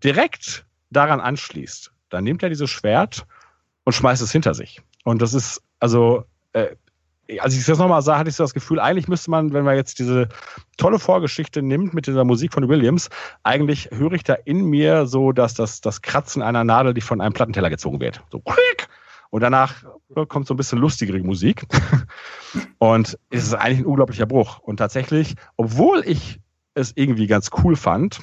direkt 0.03 0.67
daran 0.91 1.21
anschließt, 1.21 1.94
dann 2.15 2.25
nimmt 2.25 2.43
er 2.43 2.49
dieses 2.49 2.71
Schwert 2.71 3.27
und 3.85 3.93
schmeißt 3.93 4.23
es 4.23 4.33
hinter 4.33 4.55
sich. 4.55 4.81
Und 5.05 5.21
das 5.21 5.35
ist, 5.35 5.63
also, 5.79 6.25
äh, 6.53 6.75
als 7.39 7.57
ich 7.57 7.65
das 7.65 7.79
nochmal 7.79 8.03
sah, 8.03 8.19
hatte 8.19 8.31
ich 8.31 8.37
so 8.37 8.45
das 8.45 8.55
Gefühl, 8.55 8.81
eigentlich 8.81 9.09
müsste 9.09 9.31
man, 9.31 9.53
wenn 9.53 9.65
man 9.65 9.77
jetzt 9.77 9.99
diese 9.99 10.29
tolle 10.77 10.99
Vorgeschichte 10.99 11.63
nimmt 11.63 11.95
mit 11.95 12.07
dieser 12.07 12.25
Musik 12.25 12.53
von 12.53 12.69
Williams, 12.69 13.09
eigentlich 13.43 13.91
höre 13.91 14.13
ich 14.13 14.25
da 14.25 14.35
in 14.35 14.65
mir 14.65 15.07
so, 15.07 15.33
dass 15.33 15.55
das, 15.55 15.81
das 15.81 16.03
Kratzen 16.03 16.43
einer 16.43 16.65
Nadel, 16.65 16.95
die 16.95 17.01
von 17.01 17.21
einem 17.21 17.33
Plattenteller 17.33 17.71
gezogen 17.71 18.01
wird. 18.01 18.23
So 18.31 18.41
quick! 18.41 18.89
Und 19.31 19.41
danach 19.41 19.85
kommt 20.29 20.47
so 20.47 20.55
ein 20.55 20.57
bisschen 20.57 20.79
lustigere 20.79 21.19
Musik. 21.19 21.67
Und 22.79 23.19
es 23.31 23.43
ist 23.43 23.55
eigentlich 23.55 23.81
ein 23.81 23.87
unglaublicher 23.87 24.27
Bruch. 24.27 24.61
Und 24.61 24.77
tatsächlich, 24.77 25.35
obwohl 25.57 26.03
ich 26.07 26.39
es 26.75 26.93
irgendwie 26.95 27.27
ganz 27.27 27.51
cool 27.63 27.75
fand, 27.75 28.21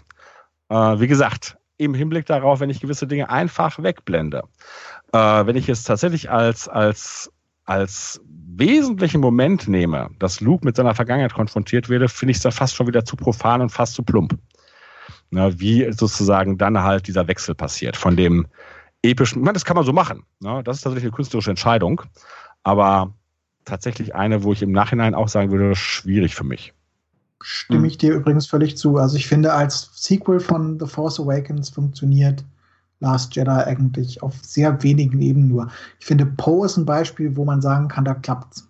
äh, 0.69 0.75
wie 0.75 1.07
gesagt, 1.07 1.57
im 1.81 1.95
Hinblick 1.95 2.27
darauf, 2.27 2.59
wenn 2.59 2.69
ich 2.69 2.79
gewisse 2.79 3.07
Dinge 3.07 3.29
einfach 3.29 3.81
wegblende, 3.81 4.43
äh, 5.13 5.17
wenn 5.17 5.55
ich 5.55 5.67
es 5.67 5.83
tatsächlich 5.83 6.29
als, 6.29 6.67
als, 6.67 7.31
als 7.65 8.21
wesentlichen 8.27 9.19
Moment 9.19 9.67
nehme, 9.67 10.09
dass 10.19 10.41
Luke 10.41 10.63
mit 10.63 10.75
seiner 10.75 10.93
Vergangenheit 10.93 11.33
konfrontiert 11.33 11.89
werde, 11.89 12.07
finde 12.07 12.31
ich 12.31 12.37
es 12.37 12.43
dann 12.43 12.51
fast 12.51 12.75
schon 12.75 12.87
wieder 12.87 13.03
zu 13.03 13.15
profan 13.15 13.61
und 13.61 13.69
fast 13.69 13.95
zu 13.95 14.03
plump. 14.03 14.37
Na, 15.31 15.59
wie 15.59 15.91
sozusagen 15.91 16.57
dann 16.57 16.77
halt 16.83 17.07
dieser 17.07 17.27
Wechsel 17.27 17.55
passiert 17.55 17.97
von 17.97 18.15
dem 18.15 18.45
epischen, 19.01 19.41
ich 19.41 19.45
meine, 19.45 19.53
das 19.53 19.65
kann 19.65 19.75
man 19.75 19.85
so 19.85 19.93
machen. 19.93 20.23
Ne? 20.39 20.61
Das 20.63 20.77
ist 20.77 20.83
tatsächlich 20.83 21.05
eine 21.05 21.15
künstlerische 21.15 21.49
Entscheidung, 21.49 22.03
aber 22.63 23.15
tatsächlich 23.65 24.13
eine, 24.13 24.43
wo 24.43 24.53
ich 24.53 24.61
im 24.61 24.71
Nachhinein 24.71 25.15
auch 25.15 25.29
sagen 25.29 25.51
würde, 25.51 25.75
schwierig 25.75 26.35
für 26.35 26.43
mich. 26.43 26.73
Stimme 27.43 27.87
ich 27.87 27.97
dir 27.97 28.13
übrigens 28.13 28.47
völlig 28.47 28.77
zu. 28.77 28.97
Also 28.97 29.17
ich 29.17 29.27
finde, 29.27 29.53
als 29.53 29.89
Sequel 29.93 30.39
von 30.39 30.79
The 30.79 30.85
Force 30.85 31.19
Awakens 31.19 31.69
funktioniert 31.69 32.43
Last 32.99 33.35
Jedi 33.35 33.49
eigentlich 33.49 34.21
auf 34.21 34.35
sehr 34.43 34.81
wenigen 34.83 35.19
Ebenen 35.21 35.49
nur. 35.49 35.69
Ich 35.99 36.05
finde, 36.05 36.25
Poe 36.25 36.65
ist 36.65 36.77
ein 36.77 36.85
Beispiel, 36.85 37.35
wo 37.35 37.43
man 37.43 37.61
sagen 37.61 37.87
kann, 37.87 38.05
da 38.05 38.13
klappt's. 38.13 38.67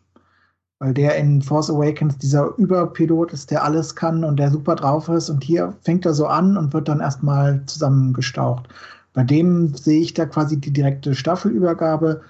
Weil 0.79 0.93
der 0.93 1.15
in 1.17 1.41
Force 1.41 1.69
Awakens 1.69 2.17
dieser 2.17 2.57
Überpilot 2.57 3.33
ist, 3.33 3.51
der 3.51 3.63
alles 3.63 3.95
kann 3.95 4.23
und 4.23 4.37
der 4.37 4.49
super 4.49 4.75
drauf 4.75 5.09
ist. 5.09 5.29
Und 5.29 5.43
hier 5.43 5.73
fängt 5.81 6.05
er 6.05 6.13
so 6.13 6.25
an 6.25 6.57
und 6.57 6.73
wird 6.73 6.87
dann 6.87 7.01
erstmal 7.01 7.61
zusammengestaucht. 7.67 8.67
Bei 9.13 9.23
dem 9.23 9.75
sehe 9.75 10.01
ich 10.01 10.13
da 10.13 10.25
quasi 10.25 10.59
die 10.59 10.71
direkte 10.71 11.13
Staffelübergabe. 11.13 12.21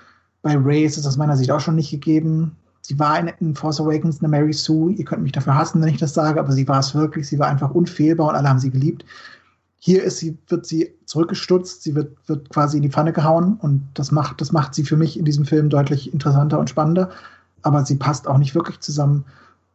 Bei 0.41 0.57
Ray 0.57 0.83
ist 0.83 0.97
es 0.97 1.05
aus 1.05 1.17
meiner 1.17 1.37
Sicht 1.37 1.51
auch 1.51 1.59
schon 1.59 1.75
nicht 1.75 1.91
gegeben. 1.91 2.57
Sie 2.91 2.99
war 2.99 3.17
in, 3.17 3.31
in 3.39 3.55
Force 3.55 3.79
Awakens 3.79 4.19
eine 4.19 4.27
Mary 4.27 4.51
Sue. 4.51 4.91
Ihr 4.91 5.05
könnt 5.05 5.23
mich 5.23 5.31
dafür 5.31 5.55
hassen, 5.55 5.81
wenn 5.81 5.87
ich 5.87 5.99
das 5.99 6.13
sage, 6.13 6.41
aber 6.41 6.51
sie 6.51 6.67
war 6.67 6.79
es 6.79 6.93
wirklich. 6.93 7.25
Sie 7.25 7.39
war 7.39 7.47
einfach 7.47 7.71
unfehlbar 7.71 8.27
und 8.27 8.35
alle 8.35 8.49
haben 8.49 8.59
sie 8.59 8.69
geliebt 8.69 9.05
Hier 9.79 10.03
ist 10.03 10.17
sie, 10.17 10.37
wird 10.49 10.65
sie 10.65 10.93
zurückgestutzt, 11.05 11.83
sie 11.83 11.95
wird, 11.95 12.17
wird 12.27 12.49
quasi 12.49 12.75
in 12.75 12.83
die 12.83 12.89
Pfanne 12.89 13.13
gehauen 13.13 13.55
und 13.61 13.87
das 13.93 14.11
macht, 14.11 14.41
das 14.41 14.51
macht 14.51 14.75
sie 14.75 14.83
für 14.83 14.97
mich 14.97 15.17
in 15.17 15.23
diesem 15.23 15.45
Film 15.45 15.69
deutlich 15.69 16.11
interessanter 16.11 16.59
und 16.59 16.69
spannender. 16.69 17.09
Aber 17.61 17.85
sie 17.85 17.95
passt 17.95 18.27
auch 18.27 18.37
nicht 18.37 18.55
wirklich 18.55 18.81
zusammen. 18.81 19.23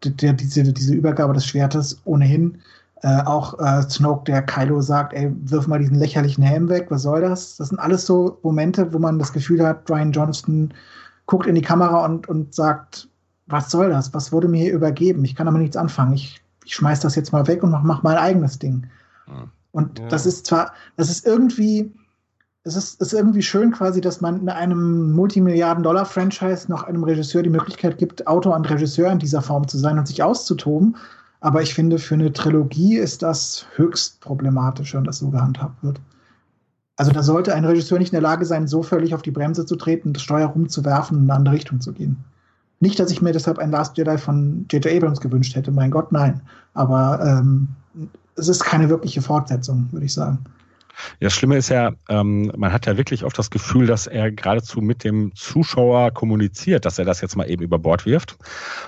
Der, 0.04 0.34
diese, 0.34 0.62
diese 0.74 0.92
Übergabe 0.92 1.32
des 1.32 1.46
Schwertes 1.46 1.98
ohnehin. 2.04 2.58
Äh, 3.00 3.22
auch 3.22 3.58
äh, 3.60 3.80
Snoke, 3.88 4.24
der 4.24 4.42
Kylo 4.42 4.82
sagt, 4.82 5.14
ey, 5.14 5.32
wirf 5.44 5.66
mal 5.68 5.78
diesen 5.78 5.98
lächerlichen 5.98 6.44
Helm 6.44 6.68
weg, 6.68 6.88
was 6.90 7.02
soll 7.02 7.22
das? 7.22 7.56
Das 7.56 7.68
sind 7.68 7.78
alles 7.78 8.04
so 8.04 8.38
Momente, 8.42 8.92
wo 8.92 8.98
man 8.98 9.18
das 9.18 9.32
Gefühl 9.32 9.66
hat, 9.66 9.88
Ryan 9.88 10.12
Johnston 10.12 10.74
guckt 11.26 11.46
in 11.46 11.54
die 11.54 11.62
Kamera 11.62 12.04
und, 12.04 12.28
und 12.28 12.54
sagt, 12.54 13.08
was 13.46 13.70
soll 13.70 13.90
das? 13.90 14.14
Was 14.14 14.32
wurde 14.32 14.48
mir 14.48 14.62
hier 14.62 14.74
übergeben? 14.74 15.24
Ich 15.24 15.34
kann 15.34 15.46
damit 15.46 15.62
nichts 15.62 15.76
anfangen. 15.76 16.14
Ich, 16.14 16.40
ich 16.64 16.74
schmeiß 16.74 17.00
das 17.00 17.14
jetzt 17.14 17.32
mal 17.32 17.46
weg 17.46 17.62
und 17.62 17.70
mach, 17.70 17.82
mach 17.82 18.02
mein 18.02 18.16
eigenes 18.16 18.58
Ding. 18.58 18.86
Mhm. 19.26 19.50
Und 19.72 19.98
ja. 19.98 20.08
das 20.08 20.26
ist 20.26 20.46
zwar, 20.46 20.72
das 20.96 21.10
ist 21.10 21.26
irgendwie, 21.26 21.92
es 22.64 22.76
ist, 22.76 23.00
ist 23.00 23.12
irgendwie 23.12 23.42
schön 23.42 23.72
quasi, 23.72 24.00
dass 24.00 24.20
man 24.20 24.40
in 24.40 24.48
einem 24.48 25.12
Multimilliarden-Dollar-Franchise 25.12 26.70
noch 26.70 26.84
einem 26.84 27.04
Regisseur 27.04 27.42
die 27.42 27.50
Möglichkeit 27.50 27.98
gibt, 27.98 28.26
Autor 28.26 28.56
und 28.56 28.68
Regisseur 28.68 29.10
in 29.12 29.18
dieser 29.18 29.42
Form 29.42 29.68
zu 29.68 29.78
sein 29.78 29.98
und 29.98 30.08
sich 30.08 30.22
auszutoben. 30.22 30.96
Aber 31.40 31.62
ich 31.62 31.74
finde, 31.74 31.98
für 31.98 32.14
eine 32.14 32.32
Trilogie 32.32 32.96
ist 32.96 33.22
das 33.22 33.66
höchst 33.76 34.20
problematisch, 34.20 34.94
wenn 34.94 35.04
das 35.04 35.18
so 35.18 35.30
gehandhabt 35.30 35.82
wird. 35.82 36.00
Also 36.96 37.12
da 37.12 37.22
sollte 37.22 37.54
ein 37.54 37.64
Regisseur 37.64 37.98
nicht 37.98 38.12
in 38.12 38.16
der 38.16 38.22
Lage 38.22 38.46
sein, 38.46 38.66
so 38.66 38.82
völlig 38.82 39.14
auf 39.14 39.22
die 39.22 39.30
Bremse 39.30 39.66
zu 39.66 39.76
treten, 39.76 40.14
das 40.14 40.22
Steuer 40.22 40.48
rumzuwerfen 40.48 41.18
und 41.18 41.24
in 41.24 41.30
eine 41.30 41.38
andere 41.38 41.54
Richtung 41.54 41.80
zu 41.80 41.92
gehen. 41.92 42.16
Nicht, 42.80 42.98
dass 42.98 43.10
ich 43.10 43.22
mir 43.22 43.32
deshalb 43.32 43.58
ein 43.58 43.70
Last 43.70 43.96
Jedi 43.96 44.18
von 44.18 44.66
J.J. 44.70 44.96
Abrams 44.96 45.20
gewünscht 45.20 45.54
hätte, 45.54 45.70
mein 45.70 45.90
Gott, 45.90 46.12
nein. 46.12 46.40
Aber 46.74 47.20
ähm, 47.22 47.68
es 48.36 48.48
ist 48.48 48.64
keine 48.64 48.88
wirkliche 48.88 49.22
Fortsetzung, 49.22 49.88
würde 49.92 50.06
ich 50.06 50.12
sagen. 50.12 50.38
Das 51.20 51.34
Schlimme 51.34 51.56
ist 51.56 51.68
ja, 51.68 51.92
ähm, 52.08 52.52
man 52.56 52.72
hat 52.72 52.86
ja 52.86 52.96
wirklich 52.96 53.24
oft 53.24 53.38
das 53.38 53.50
Gefühl, 53.50 53.86
dass 53.86 54.06
er 54.06 54.30
geradezu 54.30 54.80
mit 54.80 55.04
dem 55.04 55.34
Zuschauer 55.34 56.12
kommuniziert, 56.12 56.84
dass 56.84 56.98
er 56.98 57.04
das 57.04 57.20
jetzt 57.20 57.36
mal 57.36 57.48
eben 57.50 57.62
über 57.62 57.78
Bord 57.78 58.06
wirft. 58.06 58.38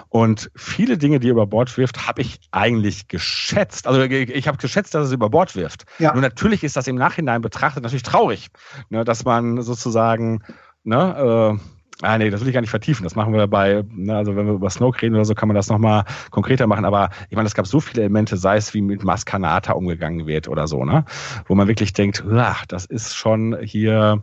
Und 0.09 0.51
viele 0.55 0.99
Dinge, 0.99 1.21
die 1.21 1.29
er 1.29 1.33
über 1.33 1.47
Bord 1.47 1.77
wirft, 1.77 2.07
habe 2.07 2.23
ich 2.23 2.41
eigentlich 2.51 3.09
geschätzt. 3.09 3.87
Also 3.87 4.03
ich 4.03 4.49
habe 4.49 4.59
geschätzt, 4.59 4.95
dass 4.95 5.03
er 5.03 5.07
es 5.07 5.13
über 5.13 5.31
Bord 5.31 5.57
wirft. 5.57 5.85
Ja. 5.99 6.13
Nur 6.13 6.23
natürlich 6.23 6.65
ist 6.65 6.77
das 6.77 6.87
im 6.87 6.97
Nachhinein 6.97 7.43
betrachtet 7.43 7.83
natürlich 7.83 8.03
traurig, 8.03 8.49
ne, 8.89 9.05
dass 9.05 9.25
man 9.25 9.63
sozusagen 9.63 10.43
ne, 10.85 11.59
äh, 11.59 11.78
Ah, 12.03 12.17
nee, 12.17 12.31
das 12.31 12.41
will 12.41 12.49
ich 12.49 12.55
gar 12.55 12.61
nicht 12.61 12.71
vertiefen. 12.71 13.03
Das 13.03 13.17
machen 13.17 13.33
wir 13.33 13.47
bei, 13.49 13.83
ne, 13.91 14.17
also 14.17 14.37
wenn 14.37 14.47
wir 14.47 14.55
über 14.55 14.71
Snoke 14.71 15.03
reden 15.03 15.17
oder 15.17 15.25
so, 15.25 15.35
kann 15.35 15.49
man 15.49 15.57
das 15.57 15.69
nochmal 15.69 16.05
konkreter 16.31 16.69
machen. 16.69 16.85
Aber 16.85 17.11
ich 17.29 17.37
meine, 17.37 17.49
es 17.49 17.55
gab 17.55 17.67
so 17.67 17.81
viele 17.81 18.03
Elemente, 18.03 18.37
sei 18.37 18.57
es 18.57 18.73
wie 18.73 18.83
mit 18.83 19.03
Maskanata 19.03 19.73
umgegangen 19.73 20.27
wird 20.27 20.47
oder 20.47 20.69
so, 20.69 20.85
ne? 20.85 21.05
Wo 21.47 21.57
man 21.57 21.67
wirklich 21.67 21.93
denkt, 21.93 22.25
ach, 22.31 22.67
das 22.67 22.85
ist 22.85 23.17
schon 23.17 23.59
hier 23.63 24.23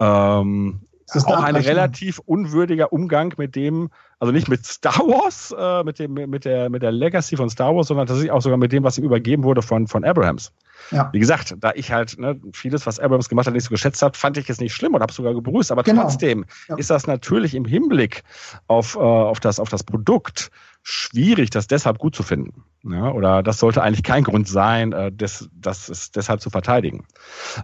ähm, 0.00 0.80
auch 1.24 1.42
ein 1.42 1.56
relativ 1.56 2.18
unwürdiger 2.18 2.92
Umgang 2.92 3.34
mit 3.36 3.54
dem, 3.54 3.90
also 4.20 4.32
nicht 4.32 4.48
mit 4.48 4.66
Star 4.66 4.98
Wars, 4.98 5.54
äh, 5.58 5.82
mit 5.82 5.98
dem, 5.98 6.12
mit 6.12 6.44
der, 6.44 6.68
mit 6.68 6.82
der 6.82 6.92
Legacy 6.92 7.36
von 7.36 7.48
Star 7.48 7.74
Wars, 7.74 7.88
sondern 7.88 8.06
tatsächlich 8.06 8.30
auch 8.30 8.42
sogar 8.42 8.58
mit 8.58 8.70
dem, 8.70 8.84
was 8.84 8.98
ihm 8.98 9.04
übergeben 9.04 9.42
wurde 9.44 9.62
von, 9.62 9.86
von 9.86 10.04
Abrahams. 10.04 10.52
Ja. 10.90 11.08
Wie 11.12 11.18
gesagt, 11.18 11.56
da 11.58 11.72
ich 11.74 11.90
halt 11.90 12.18
ne, 12.18 12.38
vieles, 12.52 12.86
was 12.86 12.98
Abrams 12.98 13.28
gemacht 13.28 13.46
hat, 13.46 13.54
nicht 13.54 13.64
so 13.64 13.70
geschätzt 13.70 14.02
habe, 14.02 14.16
fand 14.16 14.36
ich 14.36 14.48
es 14.50 14.60
nicht 14.60 14.74
schlimm 14.74 14.94
und 14.94 15.00
habe 15.00 15.12
sogar 15.12 15.32
begrüßt. 15.32 15.72
Aber 15.72 15.82
genau. 15.82 16.02
trotzdem 16.02 16.44
ja. 16.68 16.76
ist 16.76 16.90
das 16.90 17.06
natürlich 17.06 17.54
im 17.54 17.64
Hinblick 17.64 18.22
auf, 18.66 18.94
äh, 18.96 18.98
auf, 18.98 19.40
das, 19.40 19.58
auf 19.58 19.70
das 19.70 19.84
Produkt 19.84 20.50
schwierig, 20.82 21.50
das 21.50 21.66
deshalb 21.66 21.98
gut 21.98 22.14
zu 22.14 22.22
finden. 22.22 22.64
Ja, 22.82 23.12
oder 23.12 23.42
das 23.42 23.58
sollte 23.58 23.82
eigentlich 23.82 24.02
kein 24.02 24.24
Grund 24.24 24.48
sein, 24.48 24.92
äh, 24.92 25.12
das, 25.12 25.50
das 25.52 25.90
ist 25.90 26.16
deshalb 26.16 26.40
zu 26.40 26.48
verteidigen. 26.48 27.04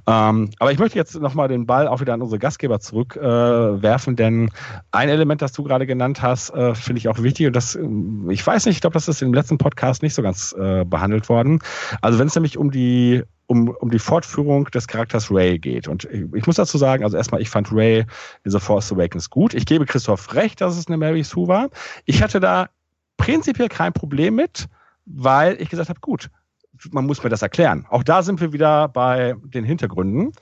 Ähm, 0.06 0.50
aber 0.58 0.72
ich 0.72 0.78
möchte 0.78 0.98
jetzt 0.98 1.18
nochmal 1.18 1.48
den 1.48 1.64
Ball 1.64 1.88
auch 1.88 2.00
wieder 2.00 2.12
an 2.12 2.20
unsere 2.20 2.38
Gastgeber 2.38 2.80
zurückwerfen, 2.80 4.12
äh, 4.12 4.16
denn 4.16 4.50
ein 4.90 5.08
Element, 5.08 5.40
das 5.40 5.52
du 5.52 5.62
gerade 5.62 5.86
genannt 5.86 6.20
hast, 6.20 6.50
äh, 6.50 6.74
finde 6.74 6.98
ich 6.98 7.08
auch 7.08 7.22
wichtig. 7.22 7.46
Und 7.46 7.56
das, 7.56 7.78
ich 8.28 8.46
weiß 8.46 8.66
nicht, 8.66 8.76
ich 8.76 8.80
glaube, 8.82 8.94
das 8.94 9.08
ist 9.08 9.22
im 9.22 9.32
letzten 9.32 9.56
Podcast 9.56 10.02
nicht 10.02 10.14
so 10.14 10.22
ganz 10.22 10.54
äh, 10.58 10.84
behandelt 10.84 11.30
worden. 11.30 11.60
Also 12.02 12.18
wenn 12.18 12.26
es 12.26 12.34
nämlich 12.34 12.58
um 12.58 12.70
die 12.70 13.22
um, 13.46 13.68
um 13.68 13.90
die 13.90 13.98
Fortführung 13.98 14.64
des 14.66 14.88
Charakters 14.88 15.30
Ray 15.30 15.58
geht. 15.58 15.86
Und 15.88 16.04
ich, 16.04 16.24
ich 16.34 16.46
muss 16.46 16.56
dazu 16.56 16.78
sagen, 16.78 17.04
also 17.04 17.16
erstmal, 17.16 17.40
ich 17.40 17.48
fand 17.48 17.72
Ray 17.72 18.04
in 18.44 18.50
The 18.50 18.58
Force 18.58 18.92
Awakens 18.92 19.30
gut. 19.30 19.54
Ich 19.54 19.66
gebe 19.66 19.86
Christoph 19.86 20.34
recht, 20.34 20.60
dass 20.60 20.76
es 20.76 20.88
eine 20.88 20.96
Mary 20.96 21.22
Sue 21.22 21.46
war. 21.46 21.70
Ich 22.04 22.22
hatte 22.22 22.40
da 22.40 22.68
prinzipiell 23.16 23.68
kein 23.68 23.92
Problem 23.92 24.34
mit, 24.34 24.66
weil 25.04 25.60
ich 25.60 25.68
gesagt 25.68 25.88
habe, 25.88 26.00
gut, 26.00 26.30
man 26.90 27.06
muss 27.06 27.22
mir 27.22 27.30
das 27.30 27.42
erklären. 27.42 27.86
Auch 27.88 28.02
da 28.02 28.22
sind 28.22 28.40
wir 28.40 28.52
wieder 28.52 28.88
bei 28.88 29.34
den 29.44 29.64
Hintergründen. 29.64 30.32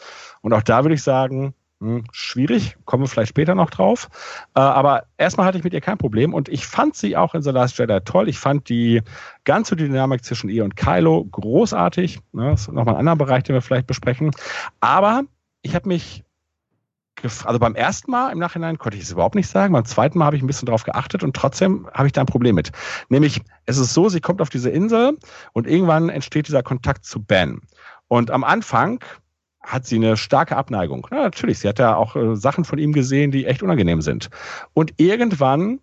Und 0.40 0.52
auch 0.52 0.62
da 0.62 0.84
würde 0.84 0.94
ich 0.94 1.02
sagen, 1.02 1.54
hm, 1.80 2.04
schwierig, 2.12 2.76
kommen 2.84 3.02
wir 3.02 3.08
vielleicht 3.08 3.30
später 3.30 3.54
noch 3.54 3.70
drauf. 3.70 4.08
Äh, 4.54 4.60
aber 4.60 5.04
erstmal 5.18 5.46
hatte 5.46 5.58
ich 5.58 5.64
mit 5.64 5.74
ihr 5.74 5.80
kein 5.80 5.98
Problem 5.98 6.32
und 6.32 6.48
ich 6.48 6.66
fand 6.66 6.96
sie 6.96 7.16
auch 7.16 7.34
in 7.34 7.42
The 7.42 7.50
Last 7.50 7.78
Jedi 7.78 8.00
toll. 8.00 8.28
Ich 8.28 8.38
fand 8.38 8.68
die 8.68 9.02
ganze 9.44 9.76
Dynamik 9.76 10.24
zwischen 10.24 10.48
ihr 10.48 10.64
und 10.64 10.76
Kylo 10.76 11.24
großartig. 11.24 12.20
Ne, 12.32 12.50
das 12.50 12.62
ist 12.62 12.72
nochmal 12.72 12.94
ein 12.94 13.00
anderer 13.00 13.16
Bereich, 13.16 13.42
den 13.42 13.54
wir 13.54 13.62
vielleicht 13.62 13.86
besprechen. 13.86 14.30
Aber 14.80 15.24
ich 15.62 15.74
habe 15.74 15.88
mich 15.88 16.24
also 17.24 17.58
beim 17.58 17.74
ersten 17.74 18.10
Mal 18.10 18.30
im 18.30 18.38
Nachhinein 18.38 18.78
konnte 18.78 18.96
ich 18.96 19.04
es 19.04 19.10
überhaupt 19.10 19.34
nicht 19.34 19.48
sagen. 19.48 19.72
Beim 19.72 19.84
zweiten 19.84 20.18
Mal 20.18 20.26
habe 20.26 20.36
ich 20.36 20.42
ein 20.42 20.46
bisschen 20.46 20.66
darauf 20.66 20.84
geachtet 20.84 21.22
und 21.22 21.34
trotzdem 21.34 21.88
habe 21.92 22.06
ich 22.06 22.12
da 22.12 22.20
ein 22.20 22.26
Problem 22.26 22.54
mit. 22.54 22.72
Nämlich, 23.08 23.42
es 23.66 23.78
ist 23.78 23.94
so, 23.94 24.08
sie 24.08 24.20
kommt 24.20 24.40
auf 24.40 24.50
diese 24.50 24.70
Insel 24.70 25.18
und 25.52 25.66
irgendwann 25.66 26.08
entsteht 26.08 26.48
dieser 26.48 26.62
Kontakt 26.62 27.04
zu 27.04 27.22
Ben. 27.22 27.60
Und 28.08 28.30
am 28.30 28.44
Anfang 28.44 29.02
hat 29.62 29.86
sie 29.86 29.96
eine 29.96 30.16
starke 30.16 30.56
Abneigung. 30.56 31.06
Ja, 31.10 31.22
natürlich, 31.22 31.58
sie 31.58 31.68
hat 31.68 31.78
ja 31.78 31.96
auch 31.96 32.16
äh, 32.16 32.36
Sachen 32.36 32.64
von 32.64 32.78
ihm 32.78 32.92
gesehen, 32.92 33.30
die 33.30 33.46
echt 33.46 33.62
unangenehm 33.62 34.02
sind. 34.02 34.28
Und 34.74 34.94
irgendwann 34.98 35.80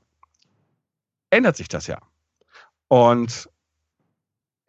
ändert 1.31 1.57
sich 1.57 1.67
das 1.67 1.87
ja. 1.87 1.97
Und 2.87 3.49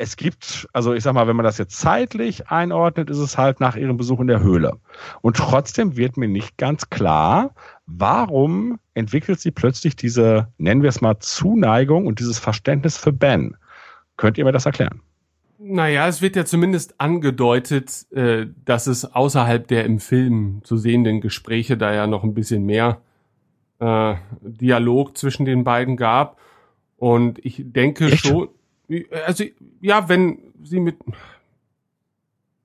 es 0.02 0.16
gibt, 0.16 0.68
also 0.72 0.94
ich 0.94 1.04
sag 1.04 1.12
mal, 1.12 1.28
wenn 1.28 1.36
man 1.36 1.44
das 1.44 1.58
jetzt 1.58 1.78
zeitlich 1.78 2.48
einordnet, 2.48 3.08
ist 3.08 3.18
es 3.18 3.38
halt 3.38 3.60
nach 3.60 3.76
ihrem 3.76 3.96
Besuch 3.96 4.18
in 4.18 4.26
der 4.26 4.42
Höhle. 4.42 4.78
Und 5.20 5.36
trotzdem 5.36 5.96
wird 5.96 6.16
mir 6.16 6.26
nicht 6.26 6.58
ganz 6.58 6.90
klar, 6.90 7.54
warum 7.86 8.80
entwickelt 8.94 9.38
sie 9.38 9.52
plötzlich 9.52 9.94
diese, 9.94 10.48
nennen 10.58 10.82
wir 10.82 10.88
es 10.88 11.00
mal, 11.02 11.20
Zuneigung 11.20 12.06
und 12.06 12.18
dieses 12.18 12.40
Verständnis 12.40 12.96
für 12.96 13.12
Ben. 13.12 13.56
Könnt 14.16 14.38
ihr 14.38 14.44
mir 14.44 14.50
das 14.50 14.66
erklären? 14.66 15.02
Naja, 15.58 16.08
es 16.08 16.20
wird 16.20 16.34
ja 16.34 16.44
zumindest 16.44 17.00
angedeutet, 17.00 18.10
äh, 18.10 18.46
dass 18.64 18.88
es 18.88 19.04
außerhalb 19.04 19.68
der 19.68 19.84
im 19.84 20.00
Film 20.00 20.62
zu 20.64 20.76
sehenden 20.76 21.20
Gespräche 21.20 21.76
da 21.76 21.94
ja 21.94 22.08
noch 22.08 22.24
ein 22.24 22.34
bisschen 22.34 22.66
mehr 22.66 23.00
äh, 23.78 24.16
Dialog 24.40 25.16
zwischen 25.16 25.44
den 25.44 25.62
beiden 25.62 25.96
gab. 25.96 26.40
Und 26.96 27.38
ich 27.44 27.62
denke 27.64 28.06
Echt? 28.06 28.26
schon, 28.26 28.48
also 29.26 29.44
ja, 29.80 30.08
wenn 30.08 30.38
sie 30.62 30.80
mit 30.80 30.96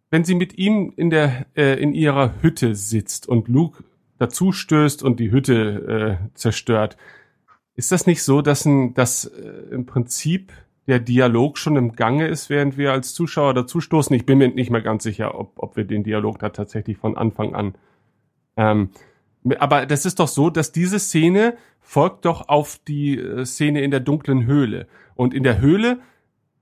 wenn 0.09 0.23
sie 0.23 0.35
mit 0.35 0.57
ihm 0.57 0.93
in 0.95 1.09
der 1.09 1.47
äh, 1.55 1.81
in 1.81 1.93
ihrer 1.93 2.41
Hütte 2.41 2.75
sitzt 2.75 3.27
und 3.27 3.47
Luke 3.47 3.83
dazu 4.17 4.51
stößt 4.51 5.03
und 5.03 5.19
die 5.19 5.31
Hütte 5.31 6.19
äh, 6.23 6.35
zerstört, 6.35 6.97
ist 7.75 7.91
das 7.91 8.07
nicht 8.07 8.23
so, 8.23 8.41
dass 8.41 8.65
ein, 8.65 8.93
dass 8.93 9.25
äh, 9.25 9.49
im 9.71 9.85
Prinzip 9.85 10.51
der 10.87 10.99
Dialog 10.99 11.57
schon 11.57 11.75
im 11.75 11.95
Gange 11.95 12.27
ist, 12.27 12.49
während 12.49 12.77
wir 12.77 12.91
als 12.91 13.13
Zuschauer 13.13 13.53
dazustoßen? 13.53 14.15
Ich 14.15 14.25
bin 14.25 14.37
mir 14.37 14.47
nicht 14.47 14.71
mehr 14.71 14.81
ganz 14.81 15.03
sicher, 15.03 15.37
ob, 15.37 15.53
ob 15.57 15.75
wir 15.75 15.83
den 15.83 16.03
Dialog 16.03 16.39
da 16.39 16.49
tatsächlich 16.49 16.97
von 16.97 17.17
Anfang 17.17 17.53
an. 17.53 17.75
Ähm, 18.55 18.89
aber 19.59 19.85
das 19.85 20.05
ist 20.05 20.19
doch 20.19 20.27
so, 20.27 20.49
dass 20.49 20.71
diese 20.71 20.99
Szene 20.99 21.57
folgt 21.81 22.25
doch 22.25 22.49
auf 22.49 22.79
die 22.87 23.17
äh, 23.17 23.45
Szene 23.45 23.81
in 23.81 23.91
der 23.91 23.99
dunklen 23.99 24.45
Höhle. 24.45 24.87
Und 25.15 25.33
in 25.33 25.43
der 25.43 25.59
Höhle 25.59 25.99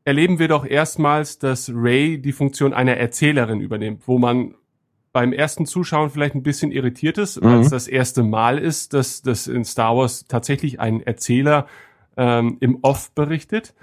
erleben 0.05 0.39
wir 0.39 0.47
doch 0.47 0.65
erstmals, 0.65 1.39
dass 1.39 1.71
Ray 1.73 2.21
die 2.21 2.31
Funktion 2.31 2.73
einer 2.73 2.95
Erzählerin 2.95 3.59
übernimmt, 3.59 4.03
wo 4.07 4.17
man 4.17 4.55
beim 5.11 5.33
ersten 5.33 5.65
Zuschauen 5.65 6.09
vielleicht 6.09 6.35
ein 6.35 6.43
bisschen 6.43 6.71
irritiert 6.71 7.17
ist, 7.17 7.41
mhm. 7.41 7.45
weil 7.45 7.59
es 7.61 7.69
das 7.69 7.87
erste 7.87 8.21
Mal 8.21 8.57
ist, 8.59 8.93
dass, 8.93 9.21
dass 9.21 9.47
in 9.47 9.65
Star 9.65 9.97
Wars 9.97 10.25
tatsächlich 10.27 10.79
ein 10.79 11.01
Erzähler 11.01 11.67
ähm, 12.17 12.57
im 12.59 12.79
Off 12.81 13.11
berichtet. 13.13 13.73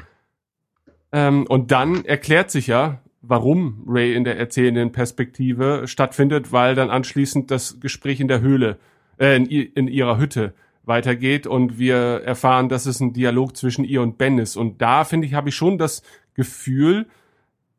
Ähm, 1.11 1.47
und 1.49 1.71
dann 1.73 2.05
erklärt 2.05 2.51
sich 2.51 2.69
ja, 2.69 3.01
warum 3.21 3.85
Ray 3.87 4.15
in 4.15 4.25
der 4.25 4.39
erzählenden 4.39 4.93
Perspektive 4.93 5.85
stattfindet, 5.87 6.53
weil 6.53 6.75
dann 6.75 6.91
anschließend 6.91 7.51
das 7.51 7.81
Gespräch 7.81 8.21
in 8.21 8.29
der 8.29 8.41
Höhle, 8.41 8.79
äh, 9.19 9.37
in, 9.37 9.47
in 9.47 9.89
ihrer 9.89 10.19
Hütte 10.19 10.55
weitergeht 10.85 11.47
und 11.47 11.79
wir 11.79 12.23
erfahren, 12.25 12.69
dass 12.69 12.87
es 12.87 13.01
ein 13.01 13.13
Dialog 13.13 13.57
zwischen 13.57 13.85
ihr 13.85 14.03
und 14.03 14.19
Ben 14.19 14.39
ist. 14.39 14.57
Und 14.57 14.83
da 14.83 15.05
finde 15.05 15.27
ich, 15.27 15.35
habe 15.35 15.51
ich 15.51 15.55
schon 15.55 15.79
das 15.79 16.03
Gefühl, 16.35 17.07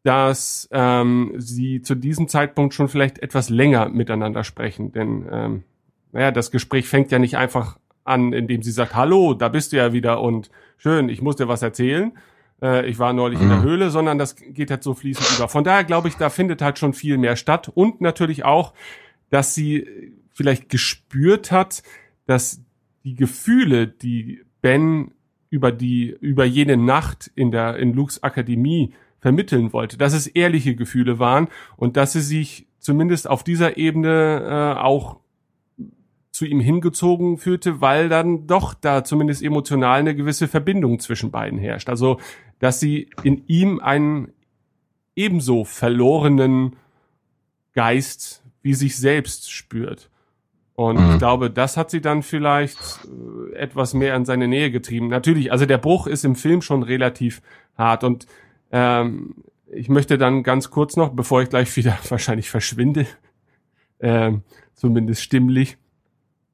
dass 0.04 0.68
ähm, 0.72 1.34
sie 1.38 1.82
zu 1.82 1.95
diesem 1.95 2.28
Zeitpunkt 2.28 2.74
schon 2.74 2.89
vielleicht 2.89 3.20
etwas 3.20 3.49
länger 3.49 3.89
miteinander 3.89 4.43
sprechen. 4.43 4.91
Denn 4.91 5.26
ähm, 5.32 5.64
naja, 6.12 6.32
das 6.32 6.51
Gespräch 6.51 6.88
fängt 6.88 7.12
ja 7.12 7.20
nicht 7.20 7.38
einfach 7.38 7.78
an, 8.04 8.34
indem 8.34 8.62
sie 8.62 8.72
sagt, 8.72 8.95
hallo, 8.95 9.34
da 9.34 9.47
bist 9.47 9.72
du 9.72 9.78
ja 9.78 9.93
wieder 9.93 10.22
und 10.22 10.49
schön, 10.78 11.10
ich 11.10 11.22
muss 11.22 11.38
dir 11.38 11.47
was 11.47 11.62
erzählen, 11.62 12.12
äh, 12.62 12.86
ich 12.86 12.99
war 12.99 13.14
neulich 13.14 13.39
mhm. 13.39 13.45
in 13.45 13.49
der 13.49 13.58
mhm. 13.60 13.64
Höhle, 13.64 13.89
sondern 13.89 14.18
das 14.18 14.36
geht 14.36 14.72
halt 14.72 14.84
so 14.84 14.93
fließend 14.93 15.38
über. 15.38 15.47
Von 15.47 15.64
daher 15.64 15.86
glaube 15.86 16.10
ich, 16.10 16.16
da 16.16 16.30
findet 16.30 16.62
halt 16.62 16.80
schon 16.80 16.93
viel 16.93 17.18
mehr 17.18 17.38
statt 17.38 17.72
und 17.74 18.01
natürlich 18.01 18.43
auch, 18.43 18.74
dass 19.30 19.56
sie 19.56 20.14
vielleicht 20.34 20.70
gespürt 20.70 21.51
hat, 21.51 21.82
dass 22.26 22.62
die 23.04 23.16
Gefühle, 23.16 23.88
die 23.88 24.41
Ben 24.62 25.12
über 25.49 25.72
die, 25.72 26.16
über 26.20 26.45
jene 26.45 26.78
Nacht 26.78 27.32
in 27.36 27.51
der, 27.51 27.78
in 27.78 27.93
Lukes 27.93 28.24
Akademie 28.24 28.93
vermitteln 29.20 29.72
wollte, 29.72 29.97
dass 29.97 30.14
es 30.14 30.28
ehrliche 30.28 30.76
Gefühle 30.76 31.20
waren 31.20 31.47
und 31.78 31.95
dass 31.95 32.14
sie 32.14 32.22
sich 32.22 32.68
zumindest 32.80 33.30
auf 33.30 33.43
dieser 33.43 33.78
Ebene 33.78 34.76
äh, 34.78 34.80
auch 34.80 35.20
zu 36.32 36.45
ihm 36.45 36.60
hingezogen 36.60 37.38
fühlte, 37.38 37.80
weil 37.80 38.10
dann 38.10 38.47
doch 38.47 38.74
da 38.74 39.04
zumindest 39.04 39.43
emotional 39.43 39.99
eine 39.99 40.16
gewisse 40.16 40.47
Verbindung 40.47 40.99
zwischen 40.99 41.30
beiden 41.30 41.60
herrscht. 41.60 41.89
Also, 41.89 42.20
dass 42.60 42.80
sie 42.80 43.10
in 43.22 43.43
ihm 43.47 43.80
einen 43.80 44.34
ebenso 45.16 45.64
verlorenen 45.64 46.76
Geist 47.74 48.43
wie 48.64 48.74
sich 48.74 48.97
selbst 48.97 49.51
spürt. 49.51 50.10
Und 50.76 51.00
mhm. 51.00 51.12
ich 51.12 51.18
glaube, 51.20 51.52
das 51.52 51.78
hat 51.78 51.92
sie 51.92 52.02
dann 52.02 52.24
vielleicht 52.24 52.80
äh, 53.52 53.56
etwas 53.56 53.94
mehr 53.94 54.16
in 54.16 54.26
seine 54.26 54.48
Nähe 54.48 54.72
getrieben. 54.72 55.08
Natürlich, 55.08 55.52
also 55.52 55.66
der 55.66 55.78
Bruch 55.78 56.08
ist 56.08 56.26
im 56.26 56.36
Film 56.36 56.62
schon 56.62 56.84
relativ 56.84 57.42
hart 57.78 58.04
und 58.04 58.26
ähm, 58.72 59.36
ich 59.68 59.90
möchte 59.90 60.18
dann 60.18 60.44
ganz 60.44 60.70
kurz 60.70 60.96
noch, 60.96 61.10
bevor 61.10 61.42
ich 61.42 61.50
gleich 61.50 61.76
wieder 61.78 61.98
wahrscheinlich 62.10 62.50
verschwinde, 62.50 63.06
äh, 64.00 64.32
zumindest 64.74 65.22
stimmlich, 65.22 65.78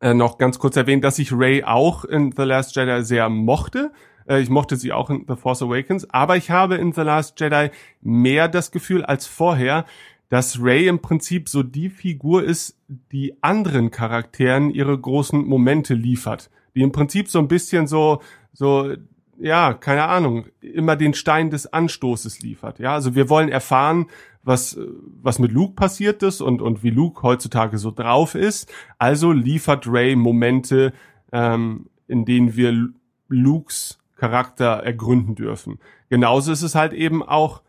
äh, 0.02 0.14
noch 0.14 0.38
ganz 0.38 0.60
kurz 0.60 0.76
erwähnen, 0.76 1.02
dass 1.02 1.20
ich 1.20 1.32
Ray 1.32 1.64
auch 1.64 2.06
in 2.06 2.32
The 2.32 2.44
Last 2.44 2.76
Jedi 2.76 3.04
sehr 3.04 3.30
mochte. 3.30 3.92
Äh, 4.28 4.42
ich 4.42 4.50
mochte 4.50 4.76
sie 4.76 4.92
auch 4.92 5.10
in 5.10 5.26
The 5.28 5.36
Force 5.36 5.62
Awakens, 5.62 6.10
aber 6.10 6.38
ich 6.38 6.52
habe 6.52 6.76
in 6.76 6.94
The 6.94 7.02
Last 7.02 7.40
Jedi 7.40 7.70
mehr 8.02 8.48
das 8.48 8.72
Gefühl 8.72 9.04
als 9.04 9.28
vorher, 9.28 9.86
dass 10.30 10.62
Ray 10.62 10.88
im 10.88 11.00
Prinzip 11.00 11.50
so 11.50 11.64
die 11.64 11.90
Figur 11.90 12.44
ist, 12.44 12.78
die 13.12 13.42
anderen 13.42 13.92
Charakteren 13.92 14.70
ihre 14.70 14.98
großen 14.98 15.44
Momente 15.46 15.96
liefert. 15.96 16.50
Die 16.76 16.82
im 16.82 16.92
Prinzip 16.92 17.28
so 17.28 17.40
ein 17.40 17.48
bisschen 17.48 17.88
so, 17.88 18.22
so, 18.54 18.94
ja, 19.40 19.74
keine 19.74 20.04
Ahnung, 20.04 20.46
immer 20.62 20.96
den 20.96 21.16
Stein 21.16 21.50
des 21.50 21.74
Anstoßes 21.74 22.42
liefert. 22.42 22.80
Ja, 22.80 22.94
also 22.94 23.16
wir 23.16 23.30
wollen 23.30 23.50
erfahren, 23.50 24.06
was, 24.44 24.80
was 25.22 25.40
mit 25.40 25.52
Luke 25.52 25.74
passiert 25.74 26.24
ist 26.24 26.42
und, 26.42 26.62
und 26.62 26.84
wie 26.84 26.92
Luke 26.92 27.24
heutzutage 27.24 27.78
so 27.78 27.92
drauf 27.92 28.36
ist. 28.36 28.72
Also 28.98 29.32
liefert 29.32 29.86
Ray 29.88 30.16
Momente, 30.16 30.94
ähm, 31.32 31.88
in 32.08 32.26
denen 32.26 32.56
wir 32.56 32.90
Lukes 33.28 34.00
Charakter 34.16 34.84
ergründen 34.84 35.36
dürfen. 35.36 35.80
Genauso 36.10 36.52
ist 36.52 36.62
es 36.62 36.76
halt 36.76 36.94
eben 36.94 37.24
auch 37.24 37.62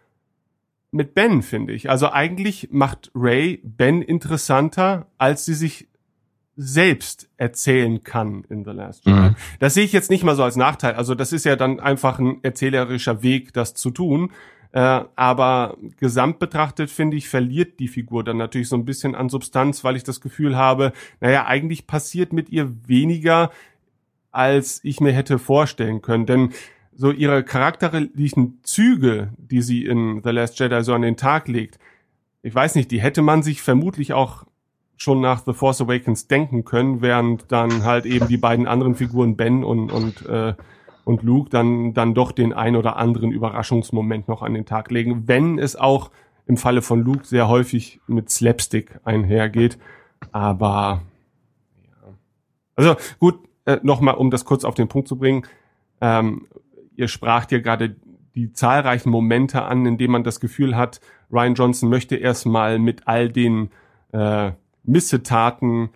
mit 0.92 1.14
Ben, 1.14 1.42
finde 1.42 1.72
ich. 1.72 1.88
Also 1.88 2.10
eigentlich 2.10 2.68
macht 2.70 3.10
Ray 3.14 3.60
Ben 3.62 4.02
interessanter, 4.02 5.06
als 5.18 5.44
sie 5.44 5.54
sich 5.54 5.88
selbst 6.56 7.28
erzählen 7.36 8.02
kann 8.02 8.44
in 8.50 8.64
The 8.64 8.72
Last 8.72 9.06
Jedi. 9.06 9.18
Mhm. 9.18 9.36
Das 9.60 9.74
sehe 9.74 9.84
ich 9.84 9.92
jetzt 9.92 10.10
nicht 10.10 10.24
mal 10.24 10.36
so 10.36 10.42
als 10.42 10.56
Nachteil. 10.56 10.94
Also 10.94 11.14
das 11.14 11.32
ist 11.32 11.44
ja 11.44 11.56
dann 11.56 11.80
einfach 11.80 12.18
ein 12.18 12.38
erzählerischer 12.42 13.22
Weg, 13.22 13.52
das 13.52 13.74
zu 13.74 13.90
tun. 13.90 14.32
Äh, 14.72 15.02
aber 15.16 15.76
gesamt 15.98 16.38
betrachtet, 16.38 16.90
finde 16.90 17.16
ich, 17.16 17.28
verliert 17.28 17.80
die 17.80 17.88
Figur 17.88 18.22
dann 18.22 18.36
natürlich 18.36 18.68
so 18.68 18.76
ein 18.76 18.84
bisschen 18.84 19.14
an 19.14 19.28
Substanz, 19.28 19.82
weil 19.82 19.96
ich 19.96 20.04
das 20.04 20.20
Gefühl 20.20 20.56
habe, 20.56 20.92
naja, 21.20 21.46
eigentlich 21.46 21.86
passiert 21.86 22.32
mit 22.32 22.50
ihr 22.50 22.72
weniger, 22.86 23.50
als 24.30 24.80
ich 24.84 25.00
mir 25.00 25.12
hätte 25.12 25.38
vorstellen 25.40 26.02
können. 26.02 26.26
Denn 26.26 26.52
so 27.00 27.10
ihre 27.12 27.42
charakterlichen 27.44 28.58
Züge, 28.62 29.30
die 29.38 29.62
sie 29.62 29.86
in 29.86 30.20
The 30.22 30.32
Last 30.32 30.58
Jedi 30.60 30.84
so 30.84 30.92
an 30.92 31.00
den 31.00 31.16
Tag 31.16 31.48
legt, 31.48 31.78
ich 32.42 32.54
weiß 32.54 32.74
nicht, 32.74 32.90
die 32.90 33.00
hätte 33.00 33.22
man 33.22 33.42
sich 33.42 33.62
vermutlich 33.62 34.12
auch 34.12 34.44
schon 34.98 35.22
nach 35.22 35.42
The 35.46 35.54
Force 35.54 35.80
Awakens 35.80 36.28
denken 36.28 36.66
können, 36.66 37.00
während 37.00 37.50
dann 37.50 37.84
halt 37.84 38.04
eben 38.04 38.28
die 38.28 38.36
beiden 38.36 38.66
anderen 38.66 38.96
Figuren 38.96 39.38
Ben 39.38 39.64
und 39.64 39.90
und 39.90 40.26
äh, 40.26 40.52
und 41.06 41.22
Luke 41.22 41.48
dann 41.48 41.94
dann 41.94 42.12
doch 42.12 42.32
den 42.32 42.52
ein 42.52 42.76
oder 42.76 42.96
anderen 42.96 43.32
Überraschungsmoment 43.32 44.28
noch 44.28 44.42
an 44.42 44.52
den 44.52 44.66
Tag 44.66 44.90
legen, 44.90 45.26
wenn 45.26 45.58
es 45.58 45.76
auch 45.76 46.10
im 46.44 46.58
Falle 46.58 46.82
von 46.82 47.00
Luke 47.00 47.24
sehr 47.24 47.48
häufig 47.48 48.00
mit 48.08 48.28
Slapstick 48.28 49.00
einhergeht, 49.04 49.78
aber 50.32 51.00
ja. 51.82 52.08
Also 52.76 52.96
gut, 53.18 53.38
äh, 53.64 53.78
nochmal, 53.82 54.16
um 54.16 54.30
das 54.30 54.44
kurz 54.44 54.64
auf 54.64 54.74
den 54.74 54.88
Punkt 54.88 55.08
zu 55.08 55.16
bringen, 55.16 55.46
ähm, 56.02 56.46
ihr 56.96 57.08
spracht 57.08 57.52
ja 57.52 57.60
gerade 57.60 57.96
die 58.34 58.52
zahlreichen 58.52 59.10
Momente 59.10 59.62
an, 59.62 59.86
in 59.86 59.98
denen 59.98 60.12
man 60.12 60.24
das 60.24 60.40
Gefühl 60.40 60.76
hat, 60.76 61.00
Ryan 61.32 61.54
Johnson 61.54 61.88
möchte 61.88 62.16
erstmal 62.16 62.78
mit 62.78 63.06
all 63.06 63.28
den 63.28 63.70
äh, 64.12 64.52
Missetaten 64.84 65.90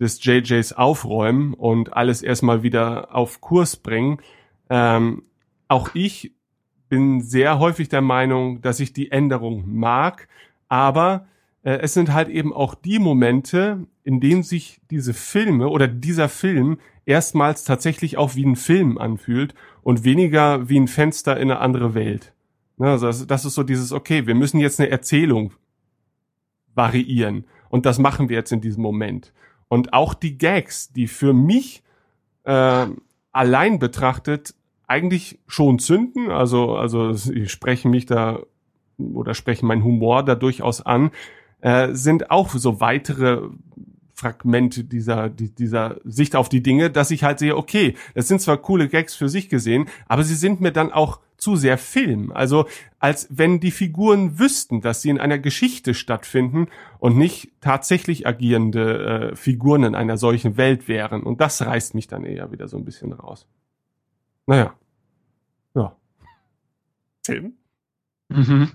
des 0.00 0.22
JJs 0.24 0.72
aufräumen 0.74 1.54
und 1.54 1.92
alles 1.92 2.22
erstmal 2.22 2.62
wieder 2.62 3.14
auf 3.14 3.40
Kurs 3.40 3.76
bringen. 3.76 4.18
Ähm, 4.68 5.22
auch 5.68 5.94
ich 5.94 6.32
bin 6.88 7.20
sehr 7.20 7.58
häufig 7.58 7.88
der 7.88 8.02
Meinung, 8.02 8.60
dass 8.60 8.80
ich 8.80 8.92
die 8.92 9.10
Änderung 9.10 9.64
mag, 9.66 10.28
aber 10.68 11.26
äh, 11.62 11.78
es 11.78 11.94
sind 11.94 12.12
halt 12.12 12.28
eben 12.28 12.52
auch 12.52 12.74
die 12.74 12.98
Momente, 12.98 13.86
in 14.02 14.20
denen 14.20 14.42
sich 14.42 14.80
diese 14.90 15.14
Filme 15.14 15.68
oder 15.68 15.88
dieser 15.88 16.28
Film 16.28 16.78
erstmals 17.06 17.64
tatsächlich 17.64 18.16
auch 18.16 18.34
wie 18.34 18.44
ein 18.44 18.56
Film 18.56 18.98
anfühlt 18.98 19.54
und 19.82 20.04
weniger 20.04 20.68
wie 20.68 20.78
ein 20.78 20.88
Fenster 20.88 21.36
in 21.36 21.50
eine 21.50 21.60
andere 21.60 21.94
Welt. 21.94 22.32
Ne, 22.76 22.90
also 22.90 23.24
das, 23.24 23.44
ist 23.44 23.54
so 23.54 23.62
dieses, 23.62 23.92
okay, 23.92 24.26
wir 24.26 24.34
müssen 24.34 24.58
jetzt 24.58 24.80
eine 24.80 24.90
Erzählung 24.90 25.52
variieren. 26.74 27.46
Und 27.68 27.86
das 27.86 27.98
machen 27.98 28.28
wir 28.28 28.36
jetzt 28.36 28.52
in 28.52 28.60
diesem 28.60 28.82
Moment. 28.82 29.32
Und 29.68 29.92
auch 29.92 30.14
die 30.14 30.38
Gags, 30.38 30.92
die 30.92 31.06
für 31.06 31.32
mich 31.32 31.82
äh, 32.44 32.86
allein 33.32 33.78
betrachtet 33.78 34.54
eigentlich 34.86 35.38
schon 35.46 35.78
zünden, 35.78 36.30
also, 36.30 36.76
also 36.76 37.12
sie 37.12 37.48
sprechen 37.48 37.90
mich 37.90 38.06
da 38.06 38.40
oder 38.98 39.34
sprechen 39.34 39.66
meinen 39.66 39.82
Humor 39.82 40.24
da 40.24 40.34
durchaus 40.34 40.80
an, 40.80 41.10
äh, 41.60 41.94
sind 41.94 42.30
auch 42.30 42.50
so 42.50 42.80
weitere 42.80 43.48
Fragmente 44.14 44.84
dieser, 44.84 45.28
dieser 45.28 45.96
Sicht 46.04 46.36
auf 46.36 46.48
die 46.48 46.62
Dinge, 46.62 46.90
dass 46.90 47.10
ich 47.10 47.24
halt 47.24 47.40
sehe, 47.40 47.56
okay, 47.56 47.96
das 48.14 48.28
sind 48.28 48.40
zwar 48.40 48.58
coole 48.58 48.88
Gags 48.88 49.14
für 49.14 49.28
sich 49.28 49.48
gesehen, 49.48 49.88
aber 50.06 50.22
sie 50.22 50.36
sind 50.36 50.60
mir 50.60 50.72
dann 50.72 50.92
auch 50.92 51.20
zu 51.36 51.56
sehr 51.56 51.78
Film. 51.78 52.32
Also 52.32 52.66
als 53.00 53.26
wenn 53.30 53.60
die 53.60 53.72
Figuren 53.72 54.38
wüssten, 54.38 54.80
dass 54.80 55.02
sie 55.02 55.10
in 55.10 55.18
einer 55.18 55.38
Geschichte 55.38 55.94
stattfinden 55.94 56.68
und 56.98 57.18
nicht 57.18 57.50
tatsächlich 57.60 58.26
agierende 58.26 59.32
äh, 59.32 59.36
Figuren 59.36 59.82
in 59.82 59.94
einer 59.94 60.16
solchen 60.16 60.56
Welt 60.56 60.88
wären. 60.88 61.22
Und 61.22 61.40
das 61.40 61.60
reißt 61.60 61.94
mich 61.94 62.06
dann 62.06 62.24
eher 62.24 62.52
wieder 62.52 62.68
so 62.68 62.76
ein 62.76 62.84
bisschen 62.84 63.12
raus. 63.12 63.46
Naja. 64.46 64.74
Ja. 65.74 65.96
Tim? 67.22 67.54
Mhm. 68.28 68.70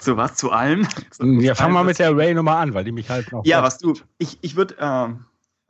Zu 0.00 0.16
was? 0.16 0.34
Zu 0.34 0.50
allem? 0.50 0.86
Ja, 1.20 1.54
fang 1.54 1.72
mal 1.72 1.84
mit 1.84 1.98
der 1.98 2.16
Ray-Nummer 2.16 2.56
an, 2.56 2.74
weil 2.74 2.84
die 2.84 2.92
mich 2.92 3.10
halt 3.10 3.30
noch. 3.32 3.44
Ja, 3.44 3.62
was 3.62 3.78
du, 3.78 3.94
ich, 4.18 4.38
ich 4.40 4.56
würde 4.56 4.76
äh, 4.78 5.08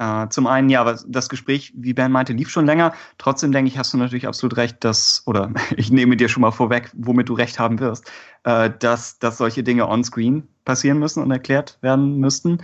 äh, 0.00 0.28
zum 0.30 0.46
einen, 0.46 0.70
ja, 0.70 0.96
das 1.06 1.28
Gespräch, 1.28 1.74
wie 1.76 1.92
Ben 1.92 2.10
meinte, 2.10 2.32
lief 2.32 2.48
schon 2.48 2.64
länger. 2.64 2.94
Trotzdem 3.18 3.52
denke 3.52 3.70
ich, 3.70 3.76
hast 3.76 3.92
du 3.92 3.98
natürlich 3.98 4.26
absolut 4.26 4.56
recht, 4.56 4.82
dass, 4.82 5.22
oder 5.26 5.52
ich 5.76 5.90
nehme 5.90 6.16
dir 6.16 6.30
schon 6.30 6.40
mal 6.40 6.52
vorweg, 6.52 6.90
womit 6.94 7.28
du 7.28 7.34
recht 7.34 7.58
haben 7.58 7.78
wirst, 7.80 8.10
äh, 8.44 8.70
dass, 8.78 9.18
dass 9.18 9.36
solche 9.36 9.62
Dinge 9.62 9.86
on-screen 9.86 10.48
passieren 10.64 10.98
müssen 10.98 11.22
und 11.22 11.30
erklärt 11.30 11.78
werden 11.82 12.16
müssten. 12.16 12.62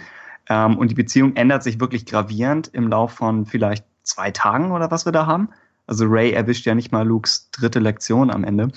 Ähm, 0.48 0.78
und 0.78 0.90
die 0.90 0.94
Beziehung 0.94 1.36
ändert 1.36 1.62
sich 1.62 1.78
wirklich 1.78 2.06
gravierend 2.06 2.68
im 2.68 2.88
Lauf 2.88 3.12
von 3.12 3.44
vielleicht 3.44 3.84
zwei 4.02 4.30
Tagen 4.30 4.72
oder 4.72 4.90
was 4.90 5.04
wir 5.04 5.12
da 5.12 5.26
haben. 5.26 5.50
Also 5.86 6.06
Ray 6.06 6.32
erwischt 6.32 6.64
ja 6.64 6.74
nicht 6.74 6.90
mal 6.90 7.06
Lukes 7.06 7.50
dritte 7.50 7.80
Lektion 7.80 8.30
am 8.30 8.44
Ende. 8.44 8.70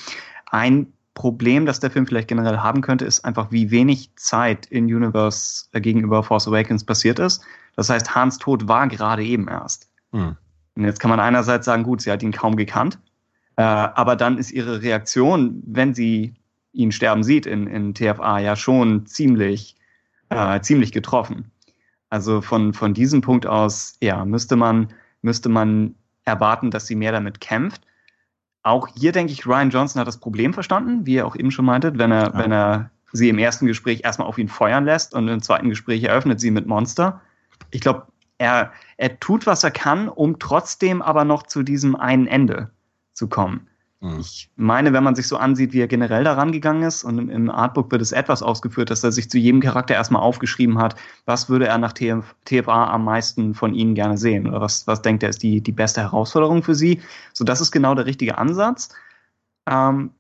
Ein 0.52 0.92
Problem, 1.20 1.66
das 1.66 1.82
der 1.82 1.92
Film 1.92 2.08
vielleicht 2.08 2.30
generell 2.30 2.60
haben 2.60 2.80
könnte, 2.80 3.04
ist 3.04 3.26
einfach, 3.26 3.52
wie 3.52 3.72
wenig 3.72 4.10
Zeit 4.16 4.68
in 4.68 4.86
Universe 4.86 5.66
äh, 5.74 5.82
gegenüber 5.82 6.24
Force 6.24 6.48
Awakens 6.48 6.86
passiert 6.86 7.20
ist. 7.20 7.44
Das 7.76 7.90
heißt, 7.90 8.16
Hans 8.16 8.38
Tod 8.38 8.70
war 8.70 8.88
gerade 8.88 9.22
eben 9.22 9.50
erst. 9.50 9.90
Hm. 10.14 10.38
Und 10.76 10.86
jetzt 10.86 11.02
kann 11.02 11.10
man 11.10 11.20
einerseits 11.20 11.66
sagen, 11.66 11.84
gut, 11.84 12.02
sie 12.02 12.10
hat 12.10 12.24
ihn 12.24 12.32
kaum 12.32 12.56
gekannt, 12.56 13.00
äh, 13.58 13.64
aber 13.64 14.16
dann 14.16 14.38
ist 14.38 14.52
ihre 14.52 14.82
Reaktion, 14.82 15.62
wenn 15.66 15.94
sie 15.94 16.36
ihn 16.72 16.94
sterben 16.94 17.24
sieht 17.24 17.46
in, 17.46 17.68
in 17.68 17.94
TFA, 17.94 18.40
ja 18.40 18.56
schon 18.56 19.06
ziemlich, 19.06 19.76
äh, 20.30 20.62
ziemlich 20.62 20.94
getroffen. 20.94 21.52
Also 22.10 22.40
von, 22.40 22.72
von 22.72 22.94
diesem 22.94 23.20
Punkt 23.20 23.46
aus, 23.46 23.98
ja, 24.00 24.24
müsste 24.24 24.56
man, 24.56 24.94
müsste 25.22 25.50
man 25.50 25.96
erwarten, 26.24 26.72
dass 26.72 26.88
sie 26.88 26.96
mehr 26.96 27.12
damit 27.12 27.42
kämpft 27.42 27.82
auch 28.64 28.88
hier 28.88 29.12
denke 29.12 29.32
ich, 29.32 29.46
Ryan 29.46 29.70
Johnson 29.70 30.00
hat 30.00 30.08
das 30.08 30.20
Problem 30.20 30.54
verstanden, 30.54 31.06
wie 31.06 31.18
er 31.18 31.26
auch 31.26 31.36
eben 31.36 31.52
schon 31.52 31.66
meinte, 31.66 31.98
wenn 31.98 32.12
er, 32.12 32.34
ja. 32.34 32.38
wenn 32.38 32.52
er 32.52 32.92
sie 33.12 33.30
im 33.30 33.40
ersten 33.40 33.66
Gespräch 33.66 34.02
erstmal 34.04 34.28
auf 34.28 34.38
ihn 34.38 34.48
feuern 34.48 34.86
lässt 34.86 35.14
und 35.14 35.28
im 35.28 35.42
zweiten 35.42 35.70
Gespräch 35.70 36.04
eröffnet 36.04 36.40
sie 36.40 36.52
mit 36.52 36.68
Monster. 36.68 37.22
Ich 37.72 37.82
glaube, 37.82 38.08
er, 38.38 38.72
er 38.98 39.20
tut, 39.20 39.48
was 39.48 39.64
er 39.64 39.72
kann, 39.72 40.08
um 40.08 40.40
trotzdem 40.40 41.02
aber 41.02 41.26
noch 41.26 41.44
zu 41.44 41.64
diesem 41.64 41.96
einen 41.96 42.28
Ende 42.28 42.72
zu 43.14 43.28
kommen. 43.28 43.68
Mhm. 44.02 44.20
Ich 44.20 44.50
meine, 44.56 44.94
wenn 44.94 45.04
man 45.04 45.16
sich 45.16 45.28
so 45.28 45.38
ansieht, 45.38 45.74
wie 45.74 45.82
er 45.82 45.88
generell 45.88 46.24
daran 46.24 46.52
gegangen 46.52 46.84
ist, 46.84 47.04
und 47.04 47.18
im, 47.18 47.30
im 47.30 47.50
Artbook 47.50 47.92
wird 47.92 48.02
es 48.02 48.12
etwas 48.12 48.42
ausgeführt, 48.42 48.90
dass 48.90 49.04
er 49.04 49.12
sich 49.12 49.30
zu 49.30 49.38
jedem 49.38 49.60
Charakter 49.62 49.94
erstmal 49.94 50.22
aufgeschrieben 50.22 50.80
hat, 50.80 50.96
was 51.26 51.50
würde 51.50 51.68
er 51.68 51.78
nach 51.78 51.94
TF, 51.94 52.36
TFA 52.46 52.92
am 52.92 53.04
meisten 53.04 53.54
von 53.54 53.74
ihnen 53.74 53.96
gerne 53.96 54.18
sehen 54.18 54.48
oder 54.48 54.62
was, 54.62 54.88
was 54.88 55.02
denkt 55.02 55.24
er 55.24 55.30
ist 55.30 55.44
die, 55.44 55.62
die 55.62 55.72
beste 55.72 56.02
Herausforderung 56.02 56.64
für 56.64 56.76
sie. 56.76 57.02
So, 57.34 57.44
das 57.44 57.62
ist 57.62 57.72
genau 57.72 57.94
der 57.96 58.06
richtige 58.06 58.38
Ansatz. 58.38 58.90
Ähm, 59.68 60.12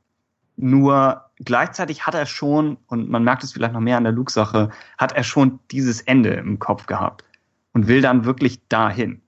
nur 0.57 1.29
gleichzeitig 1.37 2.05
hat 2.05 2.15
er 2.15 2.25
schon, 2.25 2.77
und 2.87 3.09
man 3.09 3.23
merkt 3.23 3.45
es 3.45 3.53
vielleicht 3.53 3.73
noch 3.73 3.79
mehr 3.79 3.95
an 3.95 4.03
der 4.03 4.11
Luke-Sache, 4.11 4.71
hat 4.97 5.13
er 5.13 5.23
schon 5.23 5.59
dieses 5.71 6.01
Ende 6.01 6.31
im 6.31 6.59
Kopf 6.59 6.85
gehabt 6.85 7.23
und 7.71 7.87
will 7.87 8.01
dann 8.01 8.25
wirklich 8.25 8.59
dahin 8.67 9.21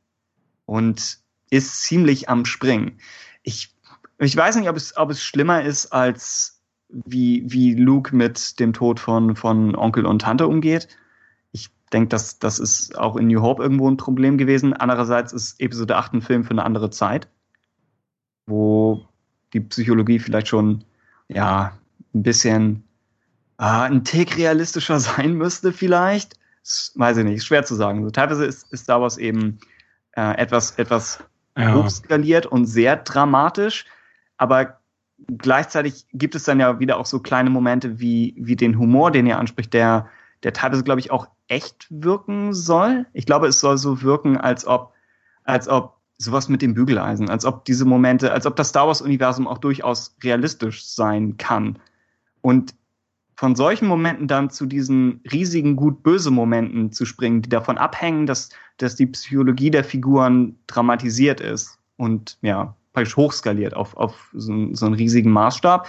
und 0.66 1.20
ist 1.50 1.84
ziemlich 1.84 2.28
am 2.28 2.44
Springen. 2.44 3.00
Ich 3.44 3.74
ich 4.26 4.36
weiß 4.36 4.56
nicht, 4.58 4.70
ob 4.70 4.76
es, 4.76 4.96
ob 4.98 5.10
es 5.10 5.24
schlimmer 5.24 5.64
ist, 5.64 5.92
als 5.92 6.62
wie, 6.90 7.44
wie 7.48 7.74
Luke 7.74 8.16
mit 8.16 8.60
dem 8.60 8.74
Tod 8.74 9.00
von, 9.00 9.36
von 9.36 9.76
Onkel 9.76 10.06
und 10.06 10.20
Tante 10.20 10.48
umgeht. 10.48 10.88
Ich 11.52 11.70
denke, 11.92 12.10
dass 12.10 12.38
das 12.38 12.60
ist 12.60 12.98
auch 12.98 13.16
in 13.16 13.28
New 13.28 13.42
Hope 13.42 13.64
irgendwo 13.64 13.90
ein 13.90 13.98
Problem 13.98 14.38
gewesen. 14.38 14.74
Andererseits 14.74 15.34
ist 15.34 15.60
Episode 15.60 15.98
8 15.98 16.14
ein 16.14 16.22
Film 16.22 16.44
für 16.44 16.52
eine 16.52 16.64
andere 16.64 16.90
Zeit, 16.90 17.28
wo 18.46 19.08
die 19.54 19.62
Psychologie 19.62 20.20
vielleicht 20.20 20.50
schon 20.50 20.84
ja 21.28 21.78
ein 22.14 22.24
bisschen 22.24 22.84
äh, 23.58 23.64
ein 23.64 24.04
Tick 24.04 24.38
realistischer 24.38 25.00
sein 25.00 25.34
müsste, 25.34 25.72
vielleicht. 25.72 26.34
Das 26.64 26.92
weiß 26.96 27.18
ich 27.18 27.24
nicht, 27.24 27.44
schwer 27.44 27.64
zu 27.64 27.74
sagen. 27.74 28.00
Also 28.00 28.12
teilweise 28.12 28.46
ist, 28.46 28.72
ist 28.72 28.84
Star 28.84 29.02
Wars 29.02 29.18
eben 29.18 29.60
äh, 30.12 30.38
etwas, 30.38 30.78
etwas 30.78 31.24
ja. 31.58 31.74
hochskaliert 31.74 32.46
und 32.46 32.66
sehr 32.66 32.98
dramatisch 32.98 33.86
aber 34.42 34.80
gleichzeitig 35.38 36.08
gibt 36.14 36.34
es 36.34 36.46
dann 36.46 36.60
ja 36.60 36.80
wieder 36.80 36.98
auch 36.98 37.06
so 37.06 37.20
kleine 37.20 37.52
Momente 37.52 38.00
wie, 38.00 38.34
wie 38.40 38.56
den 38.56 38.80
Humor, 38.80 39.12
den 39.12 39.28
ihr 39.28 39.38
anspricht, 39.38 39.72
der, 39.72 40.08
der 40.42 40.52
teilweise, 40.52 40.84
glaube 40.84 41.00
ich, 41.00 41.12
auch 41.12 41.28
echt 41.48 41.86
wirken 41.92 42.52
soll. 42.52 43.06
Ich 43.14 43.28
glaube, 43.28 43.46
es 43.46 43.60
soll 43.60 43.78
so 43.78 44.02
wirken, 44.02 44.38
als 44.38 44.66
ob, 44.66 44.94
als 45.44 45.68
ob 45.68 45.98
sowas 46.18 46.50
mit 46.50 46.64
dem 46.64 46.74
Bügeleisen, 46.74 47.30
als 47.30 47.46
ob 47.46 47.66
diese 47.66 47.86
Momente, 47.86 48.32
als 48.32 48.48
ob 48.48 48.56
das 48.56 48.70
Star 48.70 48.88
Wars-Universum 48.88 49.48
auch 49.48 49.60
durchaus 49.60 50.16
realistisch 50.24 50.88
sein 50.88 51.38
kann. 51.38 51.78
Und 52.42 52.74
von 53.36 53.56
solchen 53.56 53.88
Momenten 53.88 54.28
dann 54.28 54.50
zu 54.50 54.66
diesen 54.66 55.22
riesigen 55.32 55.76
gut-böse 55.76 56.32
Momenten 56.32 56.92
zu 56.92 57.06
springen, 57.06 57.44
die 57.44 57.50
davon 57.50 57.78
abhängen, 57.78 58.26
dass, 58.26 58.50
dass 58.78 58.96
die 58.96 59.06
Psychologie 59.06 59.70
der 59.70 59.84
Figuren 59.84 60.58
dramatisiert 60.66 61.42
ist. 61.42 61.78
Und 61.96 62.40
ja, 62.42 62.76
praktisch 62.94 63.16
hochskaliert 63.16 63.74
auf, 63.74 63.96
auf 63.96 64.30
so, 64.34 64.74
so 64.74 64.86
einen 64.86 64.96
riesigen 64.96 65.32
Maßstab. 65.32 65.88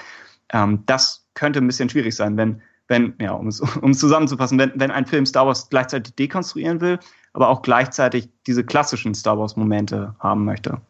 Ähm, 0.53 0.83
das 0.87 1.27
könnte 1.35 1.61
ein 1.61 1.67
bisschen 1.67 1.89
schwierig 1.89 2.15
sein, 2.15 2.37
wenn, 2.37 2.63
wenn, 2.89 3.15
ja, 3.21 3.33
um 3.33 3.49
es, 3.49 3.61
um 3.83 3.91
es 3.91 3.99
zusammenzufassen, 3.99 4.59
wenn, 4.59 4.73
wenn 4.77 4.91
ein 4.91 5.07
Film 5.07 5.27
Star 5.27 5.47
Wars 5.47 5.69
gleichzeitig 5.69 6.15
dekonstruieren 6.15 6.81
will, 6.81 6.99
aber 7.33 7.49
auch 7.49 7.63
gleichzeitig 7.63 8.29
diese 8.47 8.65
klassischen 8.65 9.15
Star 9.15 9.39
Wars 9.39 9.57
Momente 9.57 10.15
haben 10.19 10.45
möchte. 10.45 10.81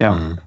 Ja. 0.00 0.14
Mhm. 0.14 0.38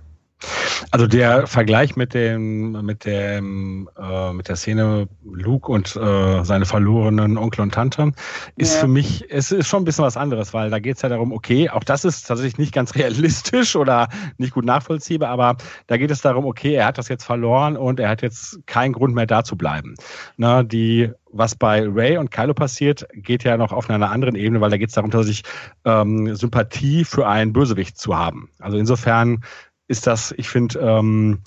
Also 0.91 1.07
der 1.07 1.47
Vergleich 1.47 1.95
mit 1.95 2.13
dem, 2.13 2.71
mit 2.85 3.05
dem, 3.05 3.89
äh, 3.99 4.33
mit 4.33 4.47
der 4.47 4.55
Szene 4.55 5.07
Luke 5.23 5.71
und 5.71 5.95
äh, 5.95 6.43
seine 6.43 6.65
verlorenen 6.65 7.37
Onkel 7.37 7.61
und 7.61 7.73
Tante 7.73 8.11
ist 8.55 8.75
ja. 8.75 8.81
für 8.81 8.87
mich, 8.87 9.25
es 9.29 9.51
ist 9.51 9.67
schon 9.67 9.81
ein 9.81 9.85
bisschen 9.85 10.05
was 10.05 10.17
anderes, 10.17 10.53
weil 10.53 10.69
da 10.69 10.79
geht 10.79 10.97
es 10.97 11.01
ja 11.01 11.09
darum, 11.09 11.31
okay, 11.31 11.69
auch 11.69 11.83
das 11.83 12.05
ist 12.05 12.27
tatsächlich 12.27 12.57
nicht 12.57 12.73
ganz 12.73 12.95
realistisch 12.95 13.75
oder 13.75 14.09
nicht 14.37 14.53
gut 14.53 14.65
nachvollziehbar, 14.65 15.29
aber 15.29 15.57
da 15.87 15.97
geht 15.97 16.11
es 16.11 16.21
darum, 16.21 16.45
okay, 16.45 16.73
er 16.73 16.87
hat 16.87 16.97
das 16.97 17.07
jetzt 17.07 17.23
verloren 17.23 17.77
und 17.77 17.99
er 17.99 18.09
hat 18.09 18.21
jetzt 18.21 18.65
keinen 18.65 18.93
Grund 18.93 19.15
mehr 19.15 19.25
da 19.25 19.43
zu 19.43 19.55
bleiben. 19.55 19.95
Na, 20.37 20.63
die 20.63 21.11
was 21.35 21.53
bei 21.53 21.85
Ray 21.85 22.17
und 22.17 22.31
Kylo 22.31 22.53
passiert, 22.53 23.05
geht 23.13 23.43
ja 23.43 23.57
noch 23.57 23.73
auf 23.73 23.89
einer 23.89 24.09
anderen 24.09 24.35
Ebene, 24.35 24.61
weil 24.61 24.69
da 24.69 24.77
geht 24.77 24.89
es 24.89 24.95
darum, 24.95 25.11
tatsächlich 25.11 25.43
ähm, 25.83 26.33
Sympathie 26.33 27.03
für 27.03 27.27
einen 27.27 27.51
Bösewicht 27.51 27.97
zu 27.97 28.17
haben. 28.17 28.49
Also 28.59 28.77
insofern 28.77 29.43
ist 29.87 30.07
das, 30.07 30.33
ich 30.37 30.49
finde, 30.49 30.79
ähm, 30.79 31.39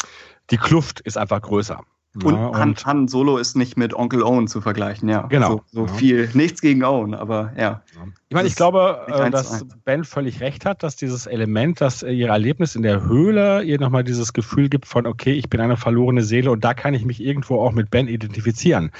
die 0.51 0.57
Kluft 0.57 1.01
ist 1.01 1.18
einfach 1.18 1.43
größer. 1.43 1.80
Und, 2.24 2.34
ja, 2.34 2.53
Han, 2.55 2.74
Han, 2.84 3.07
Solo 3.07 3.36
ist 3.36 3.55
nicht 3.55 3.76
mit 3.76 3.95
Onkel 3.95 4.22
Owen 4.22 4.49
zu 4.49 4.61
vergleichen, 4.61 5.09
ja. 5.09 5.22
Genau. 5.28 5.51
So, 5.51 5.62
so 5.72 5.86
ja. 5.86 5.93
viel, 5.93 6.30
nichts 6.32 6.61
gegen 6.61 6.82
Owen, 6.82 7.14
aber 7.14 7.53
ja. 7.57 7.82
Ich 8.28 8.34
meine, 8.34 8.49
ich 8.49 8.57
glaube, 8.57 9.07
äh, 9.07 9.30
dass 9.30 9.64
Ben 9.84 10.05
völlig 10.05 10.41
recht 10.41 10.64
hat, 10.64 10.82
dass 10.82 10.97
dieses 10.97 11.26
Element, 11.26 11.80
dass 11.80 12.03
ihr 12.03 12.28
Erlebnis 12.28 12.74
in 12.74 12.82
der 12.82 13.05
Höhle 13.05 13.62
ihr 13.62 13.78
nochmal 13.78 14.05
dieses 14.05 14.32
Gefühl 14.32 14.68
gibt 14.68 14.86
von, 14.86 15.07
okay, 15.07 15.32
ich 15.32 15.49
bin 15.49 15.61
eine 15.61 15.76
verlorene 15.76 16.22
Seele 16.22 16.51
und 16.51 16.64
da 16.64 16.74
kann 16.74 16.95
ich 16.95 17.05
mich 17.05 17.22
irgendwo 17.22 17.61
auch 17.61 17.72
mit 17.72 17.91
Ben 17.91 18.09
identifizieren. 18.09 18.91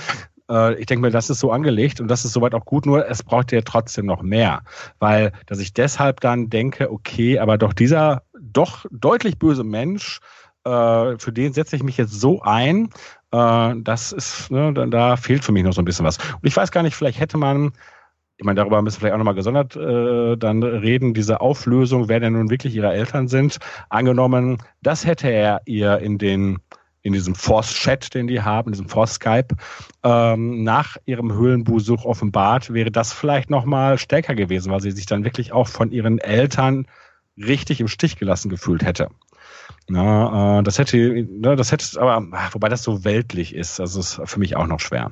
Äh, 0.51 0.75
ich 0.75 0.87
denke 0.87 1.03
mir, 1.03 1.11
das 1.11 1.31
ist 1.31 1.41
so 1.41 1.51
angelegt 1.51 2.01
und 2.01 2.09
das 2.09 2.25
ist 2.25 2.33
soweit 2.33 2.55
auch 2.55 2.65
gut, 2.65 2.87
nur 2.87 3.09
es 3.09 3.23
braucht 3.23 3.53
ja 3.53 3.63
trotzdem 3.63 4.07
noch 4.07 4.23
mehr. 4.23 4.63
Weil, 4.99 5.33
dass 5.47 5.59
ich 5.59 5.73
deshalb 5.73 6.21
dann 6.21 6.51
denke, 6.51 6.93
okay, 6.93 7.39
aber 7.39 7.59
doch 7.59 7.73
dieser 7.73 8.23
doch 8.59 8.85
deutlich 8.91 9.39
böse 9.39 9.65
Mensch, 9.65 10.21
äh, 10.65 11.19
für 11.19 11.33
den 11.33 11.53
setze 11.53 11.77
ich 11.77 11.83
mich 11.83 11.97
jetzt 11.97 12.21
so 12.21 12.43
ein, 12.43 12.91
äh, 13.31 13.75
das 13.77 14.13
ist, 14.13 14.51
ne, 14.51 14.73
da, 14.75 14.87
da 14.87 15.17
fehlt 15.17 15.45
für 15.45 15.53
mich 15.53 15.65
noch 15.65 15.73
so 15.73 15.81
ein 15.81 15.85
bisschen 15.85 16.05
was. 16.05 16.19
Und 16.19 16.45
ich 16.45 16.57
weiß 16.57 16.71
gar 16.71 16.83
nicht, 16.83 16.97
vielleicht 16.97 17.21
hätte 17.21 17.39
man 17.39 17.73
ich 18.41 18.45
meine, 18.45 18.61
darüber 18.61 18.81
müssen 18.83 18.97
wir 18.97 19.01
vielleicht 19.01 19.15
auch 19.15 19.19
nochmal 19.19 19.35
gesondert 19.35 19.75
äh, 19.75 20.37
dann 20.37 20.63
reden, 20.63 21.13
diese 21.13 21.41
Auflösung, 21.41 22.09
wer 22.09 22.21
denn 22.21 22.35
nun 22.35 22.51
wirklich 22.51 22.73
ihre 22.75 22.93
Eltern 22.93 23.27
sind. 23.27 23.59
Angenommen, 23.89 24.59
das 24.81 25.05
hätte 25.05 25.29
er 25.29 25.61
ihr 25.65 25.99
in 25.99 26.19
den 26.19 26.61
in 27.03 27.13
diesem 27.13 27.35
Force-Chat, 27.35 28.15
den 28.15 28.27
die 28.27 28.43
haben, 28.43 28.69
in 28.69 28.73
diesem 28.73 28.89
Force-Skype, 28.89 29.57
ähm, 30.05 30.63
nach 30.63 30.97
ihrem 31.07 31.33
Höhlenbesuch 31.33 32.05
offenbart, 32.05 32.73
wäre 32.73 32.91
das 32.91 33.13
vielleicht 33.13 33.51
nochmal 33.51 33.99
stärker 33.99 34.35
gewesen, 34.35 34.71
weil 34.73 34.81
sie 34.81 34.91
sich 34.91 35.07
dann 35.07 35.25
wirklich 35.25 35.53
auch 35.53 35.69
von 35.69 35.91
ihren 35.91 36.19
Eltern 36.19 36.87
richtig 37.39 37.81
im 37.81 37.89
Stich 37.89 38.17
gelassen 38.17 38.49
gefühlt 38.49 38.85
hätte. 38.85 39.09
Na, 39.89 40.59
äh, 40.59 40.63
das 40.63 40.79
hätte, 40.79 40.97
ne, 40.97 41.57
das 41.57 41.73
hätte, 41.73 42.01
aber 42.01 42.27
wobei 42.53 42.69
das 42.69 42.83
so 42.83 43.05
weltlich 43.05 43.55
ist, 43.55 43.81
also 43.81 44.01
ist 44.01 44.21
für 44.25 44.39
mich 44.39 44.57
auch 44.57 44.67
noch 44.67 44.81
schwer. 44.81 45.11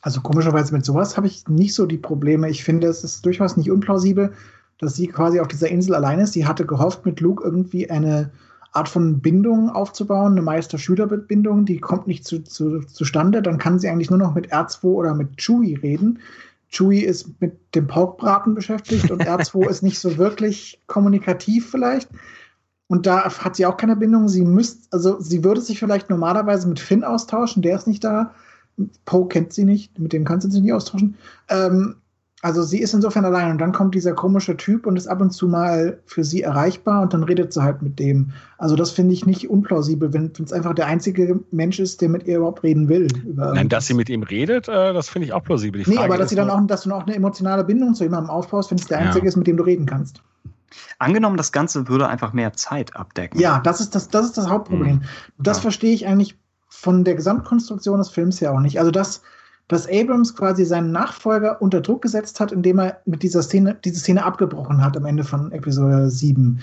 Also 0.00 0.20
komischerweise 0.20 0.74
mit 0.74 0.84
sowas 0.84 1.16
habe 1.16 1.28
ich 1.28 1.46
nicht 1.46 1.74
so 1.74 1.86
die 1.86 1.98
Probleme. 1.98 2.50
Ich 2.50 2.64
finde, 2.64 2.88
es 2.88 3.04
ist 3.04 3.24
durchaus 3.24 3.56
nicht 3.56 3.70
unplausibel, 3.70 4.32
dass 4.78 4.96
sie 4.96 5.06
quasi 5.06 5.38
auf 5.38 5.46
dieser 5.46 5.68
Insel 5.68 5.94
allein 5.94 6.18
ist. 6.18 6.32
Sie 6.32 6.46
hatte 6.46 6.66
gehofft, 6.66 7.06
mit 7.06 7.20
Luke 7.20 7.44
irgendwie 7.44 7.88
eine 7.88 8.32
Art 8.72 8.88
von 8.88 9.20
Bindung 9.20 9.70
aufzubauen, 9.70 10.32
eine 10.32 10.42
Meister-Schüler-Bindung, 10.42 11.66
die 11.66 11.78
kommt 11.78 12.08
nicht 12.08 12.24
zu, 12.24 12.42
zu, 12.42 12.80
zustande. 12.80 13.42
Dann 13.42 13.58
kann 13.58 13.78
sie 13.78 13.88
eigentlich 13.88 14.10
nur 14.10 14.18
noch 14.18 14.34
mit 14.34 14.52
R2 14.52 14.84
oder 14.84 15.14
mit 15.14 15.36
Chewie 15.36 15.76
reden. 15.76 16.18
Chewie 16.72 17.04
ist 17.04 17.40
mit 17.40 17.74
dem 17.74 17.86
Porkbraten 17.86 18.54
beschäftigt 18.54 19.10
und 19.10 19.22
R2 19.22 19.66
ist 19.70 19.82
nicht 19.82 19.98
so 19.98 20.16
wirklich 20.16 20.80
kommunikativ 20.86 21.70
vielleicht. 21.70 22.08
Und 22.88 23.06
da 23.06 23.24
hat 23.24 23.56
sie 23.56 23.66
auch 23.66 23.76
keine 23.76 23.96
Bindung. 23.96 24.28
Sie 24.28 24.42
müsste, 24.42 24.88
also 24.90 25.20
sie 25.20 25.44
würde 25.44 25.60
sich 25.60 25.78
vielleicht 25.78 26.10
normalerweise 26.10 26.68
mit 26.68 26.80
Finn 26.80 27.04
austauschen, 27.04 27.62
der 27.62 27.76
ist 27.76 27.86
nicht 27.86 28.04
da. 28.04 28.34
Poe 29.04 29.28
kennt 29.28 29.52
sie 29.52 29.64
nicht, 29.64 29.98
mit 29.98 30.12
dem 30.12 30.24
kann 30.24 30.40
sie 30.40 30.50
sich 30.50 30.62
nicht 30.62 30.72
austauschen. 30.72 31.16
Ähm, 31.48 31.96
also 32.42 32.62
sie 32.62 32.80
ist 32.80 32.92
insofern 32.92 33.24
allein 33.24 33.52
und 33.52 33.58
dann 33.58 33.70
kommt 33.70 33.94
dieser 33.94 34.14
komische 34.14 34.56
Typ 34.56 34.84
und 34.86 34.96
ist 34.96 35.06
ab 35.06 35.20
und 35.20 35.30
zu 35.30 35.46
mal 35.46 36.00
für 36.06 36.24
sie 36.24 36.42
erreichbar 36.42 37.02
und 37.02 37.14
dann 37.14 37.22
redet 37.22 37.52
sie 37.52 37.62
halt 37.62 37.82
mit 37.82 38.00
dem. 38.00 38.32
Also 38.58 38.74
das 38.74 38.90
finde 38.90 39.14
ich 39.14 39.24
nicht 39.24 39.48
unplausibel, 39.48 40.12
wenn 40.12 40.32
es 40.44 40.52
einfach 40.52 40.74
der 40.74 40.86
einzige 40.86 41.38
Mensch 41.52 41.78
ist, 41.78 42.00
der 42.00 42.08
mit 42.08 42.26
ihr 42.26 42.38
überhaupt 42.38 42.64
reden 42.64 42.88
will. 42.88 43.06
Nein, 43.36 43.68
dass 43.68 43.86
sie 43.86 43.94
mit 43.94 44.10
ihm 44.10 44.24
redet, 44.24 44.66
äh, 44.66 44.92
das 44.92 45.08
finde 45.08 45.26
ich 45.26 45.32
auch 45.32 45.44
plausibel. 45.44 45.84
Die 45.84 45.90
nee, 45.90 45.98
aber 45.98 46.18
dass 46.18 46.30
sie 46.30 46.36
dann 46.36 46.50
auch, 46.50 46.60
dass 46.66 46.82
du 46.82 46.88
noch 46.88 47.06
eine 47.06 47.14
emotionale 47.14 47.62
Bindung 47.62 47.94
zu 47.94 48.02
jemandem 48.02 48.30
aufbaust, 48.30 48.72
wenn 48.72 48.78
es 48.78 48.86
der 48.86 48.98
einzige 48.98 49.24
ja. 49.24 49.28
ist, 49.28 49.36
mit 49.36 49.46
dem 49.46 49.56
du 49.56 49.62
reden 49.62 49.86
kannst. 49.86 50.20
Angenommen, 50.98 51.36
das 51.36 51.52
Ganze 51.52 51.86
würde 51.86 52.08
einfach 52.08 52.32
mehr 52.32 52.54
Zeit 52.54 52.96
abdecken. 52.96 53.38
Ja, 53.38 53.60
das 53.60 53.80
ist 53.80 53.94
das, 53.94 54.08
das, 54.08 54.26
ist 54.26 54.36
das 54.36 54.48
Hauptproblem. 54.48 54.96
Mhm. 54.96 55.02
Das 55.38 55.58
ja. 55.58 55.62
verstehe 55.62 55.94
ich 55.94 56.08
eigentlich 56.08 56.36
von 56.68 57.04
der 57.04 57.14
Gesamtkonstruktion 57.14 57.98
des 57.98 58.08
Films 58.08 58.40
ja 58.40 58.50
auch 58.50 58.60
nicht. 58.60 58.80
Also 58.80 58.90
das 58.90 59.22
dass 59.68 59.88
Abrams 59.88 60.34
quasi 60.34 60.64
seinen 60.64 60.92
Nachfolger 60.92 61.60
unter 61.62 61.80
Druck 61.80 62.02
gesetzt 62.02 62.40
hat, 62.40 62.52
indem 62.52 62.78
er 62.78 63.00
mit 63.06 63.22
dieser 63.22 63.42
Szene, 63.42 63.76
diese 63.84 64.00
Szene 64.00 64.24
abgebrochen 64.24 64.84
hat 64.84 64.96
am 64.96 65.06
Ende 65.06 65.24
von 65.24 65.50
Episode 65.52 66.10
7. 66.10 66.60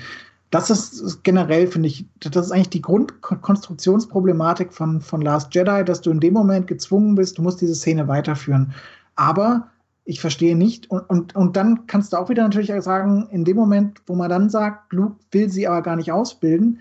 Das 0.52 0.70
ist 0.70 1.24
generell, 1.24 1.68
finde 1.68 1.88
ich, 1.88 2.08
das 2.20 2.48
ist 2.48 2.52
eigentlich 2.52 2.70
die 2.70 2.82
Grundkonstruktionsproblematik 2.82 4.74
von, 4.74 5.00
von 5.00 5.22
Last 5.22 5.54
Jedi, 5.54 5.86
dass 5.86 6.02
du 6.02 6.10
in 6.10 6.20
dem 6.20 6.34
Moment 6.34 6.68
gezwungen 6.68 7.16
bist, 7.16 7.38
du 7.38 7.44
musst 7.44 7.62
diese 7.62 7.76
Szene 7.76 8.08
weiterführen. 8.08 8.74
Aber 9.16 9.68
ich 10.06 10.22
verstehe 10.22 10.56
nicht, 10.56 10.90
und, 10.90 11.08
und, 11.08 11.36
und 11.36 11.56
dann 11.56 11.86
kannst 11.86 12.14
du 12.14 12.18
auch 12.18 12.30
wieder 12.30 12.42
natürlich 12.42 12.74
sagen, 12.84 13.28
in 13.30 13.46
dem 13.46 13.56
Moment, 13.56 14.02
wo 14.08 14.16
man 14.16 14.30
dann 14.30 14.50
sagt, 14.50 14.92
Luke 14.92 15.18
will 15.32 15.50
sie 15.50 15.68
aber 15.68 15.84
gar 15.84 15.96
nicht 15.96 16.12
ausbilden, 16.12 16.80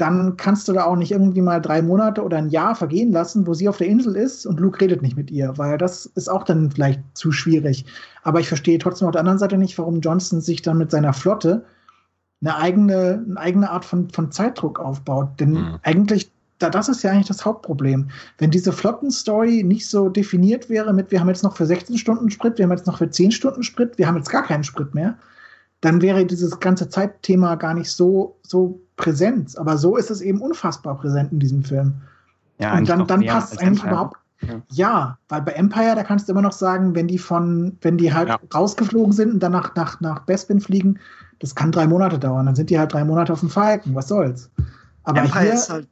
dann 0.00 0.36
kannst 0.36 0.66
du 0.66 0.72
da 0.72 0.84
auch 0.84 0.96
nicht 0.96 1.12
irgendwie 1.12 1.42
mal 1.42 1.60
drei 1.60 1.82
Monate 1.82 2.24
oder 2.24 2.38
ein 2.38 2.48
Jahr 2.48 2.74
vergehen 2.74 3.12
lassen, 3.12 3.46
wo 3.46 3.52
sie 3.52 3.68
auf 3.68 3.76
der 3.76 3.88
Insel 3.88 4.16
ist 4.16 4.46
und 4.46 4.58
Luke 4.58 4.80
redet 4.80 5.02
nicht 5.02 5.16
mit 5.16 5.30
ihr, 5.30 5.58
weil 5.58 5.76
das 5.76 6.06
ist 6.06 6.28
auch 6.28 6.44
dann 6.44 6.70
vielleicht 6.70 7.00
zu 7.14 7.32
schwierig. 7.32 7.84
Aber 8.22 8.40
ich 8.40 8.48
verstehe 8.48 8.78
trotzdem 8.78 9.08
auf 9.08 9.12
der 9.12 9.20
anderen 9.20 9.38
Seite 9.38 9.58
nicht, 9.58 9.78
warum 9.78 10.00
Johnson 10.00 10.40
sich 10.40 10.62
dann 10.62 10.78
mit 10.78 10.90
seiner 10.90 11.12
Flotte 11.12 11.64
eine 12.40 12.56
eigene, 12.56 13.24
eine 13.28 13.38
eigene 13.38 13.70
Art 13.70 13.84
von, 13.84 14.08
von 14.10 14.32
Zeitdruck 14.32 14.80
aufbaut. 14.80 15.38
Denn 15.38 15.52
mhm. 15.52 15.78
eigentlich, 15.82 16.30
da, 16.58 16.70
das 16.70 16.88
ist 16.88 17.02
ja 17.02 17.10
eigentlich 17.10 17.28
das 17.28 17.44
Hauptproblem. 17.44 18.08
Wenn 18.38 18.50
diese 18.50 18.72
Flottenstory 18.72 19.62
nicht 19.62 19.86
so 19.86 20.08
definiert 20.08 20.70
wäre 20.70 20.94
mit, 20.94 21.10
wir 21.10 21.20
haben 21.20 21.28
jetzt 21.28 21.44
noch 21.44 21.56
für 21.56 21.66
16 21.66 21.98
Stunden 21.98 22.30
Sprit, 22.30 22.56
wir 22.56 22.64
haben 22.64 22.72
jetzt 22.72 22.86
noch 22.86 22.98
für 22.98 23.10
10 23.10 23.32
Stunden 23.32 23.62
Sprit, 23.62 23.98
wir 23.98 24.06
haben 24.06 24.16
jetzt 24.16 24.30
gar 24.30 24.44
keinen 24.44 24.64
Sprit 24.64 24.94
mehr, 24.94 25.18
dann 25.80 26.02
wäre 26.02 26.26
dieses 26.26 26.60
ganze 26.60 26.88
Zeitthema 26.88 27.54
gar 27.54 27.74
nicht 27.74 27.90
so, 27.90 28.38
so 28.42 28.80
präsent. 28.96 29.56
Aber 29.58 29.78
so 29.78 29.96
ist 29.96 30.10
es 30.10 30.20
eben 30.20 30.40
unfassbar 30.40 30.98
präsent 30.98 31.32
in 31.32 31.40
diesem 31.40 31.64
Film. 31.64 31.94
Ja, 32.58 32.76
und 32.76 32.88
dann, 32.88 33.06
dann 33.06 33.24
passt 33.24 33.54
es 33.54 33.58
eigentlich 33.58 33.80
Empire. 33.80 33.90
überhaupt. 33.90 34.16
Ja. 34.42 34.62
ja. 34.70 35.18
weil 35.28 35.42
bei 35.42 35.52
Empire, 35.52 35.94
da 35.94 36.02
kannst 36.02 36.28
du 36.28 36.32
immer 36.32 36.42
noch 36.42 36.52
sagen, 36.52 36.94
wenn 36.94 37.08
die 37.08 37.18
von, 37.18 37.78
wenn 37.80 37.96
die 37.96 38.12
halt 38.12 38.28
ja. 38.28 38.38
rausgeflogen 38.54 39.12
sind 39.12 39.34
und 39.34 39.40
dann 39.40 39.52
nach, 39.52 39.74
nach, 39.74 40.00
nach 40.00 40.20
Bespin 40.20 40.60
fliegen, 40.60 40.98
das 41.38 41.54
kann 41.54 41.72
drei 41.72 41.86
Monate 41.86 42.18
dauern. 42.18 42.46
Dann 42.46 42.54
sind 42.54 42.68
die 42.68 42.78
halt 42.78 42.92
drei 42.92 43.04
Monate 43.04 43.32
auf 43.32 43.40
dem 43.40 43.48
Falken. 43.48 43.94
Was 43.94 44.08
soll's? 44.08 44.50
Aber 45.04 45.20
Empire 45.20 45.44
hier, 45.44 45.54
ist 45.54 45.70
halt, 45.70 45.88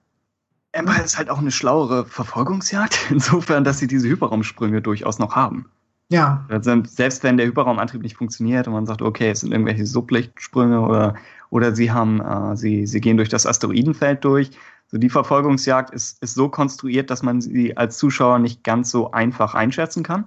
Empire 0.73 1.03
ist 1.03 1.17
halt 1.17 1.31
auch 1.31 1.39
eine 1.39 1.51
schlauere 1.51 2.05
Verfolgungsjagd, 2.05 2.99
insofern, 3.11 3.65
dass 3.65 3.79
sie 3.79 3.87
diese 3.87 4.09
Hyperraumsprünge 4.09 4.83
durchaus 4.83 5.19
noch 5.19 5.35
haben. 5.35 5.71
Ja. 6.11 6.47
Also 6.49 6.83
selbst 6.85 7.23
wenn 7.23 7.37
der 7.37 7.47
Hyperraumantrieb 7.47 8.03
nicht 8.03 8.17
funktioniert 8.17 8.67
und 8.67 8.73
man 8.73 8.87
sagt, 8.87 9.03
okay, 9.03 9.31
es 9.31 9.41
sind 9.41 9.53
irgendwelche 9.53 9.87
Sublichtsprünge 9.87 10.81
oder, 10.81 11.15
oder 11.51 11.75
sie 11.75 11.93
haben, 11.93 12.21
äh, 12.21 12.57
sie, 12.57 12.87
sie 12.87 13.01
gehen 13.01 13.19
durch 13.19 13.29
das 13.29 13.47
Asteroidenfeld 13.47 14.25
durch. 14.25 14.51
So 14.91 14.97
die 14.97 15.11
Verfolgungsjagd 15.11 15.91
ist, 15.91 16.23
ist 16.23 16.35
so 16.35 16.49
konstruiert, 16.49 17.11
dass 17.11 17.23
man 17.23 17.43
sie 17.43 17.77
als 17.77 17.99
Zuschauer 17.99 18.39
nicht 18.39 18.65
ganz 18.65 18.91
so 18.91 19.11
einfach 19.11 19.55
einschätzen 19.55 20.03
kann. 20.03 20.27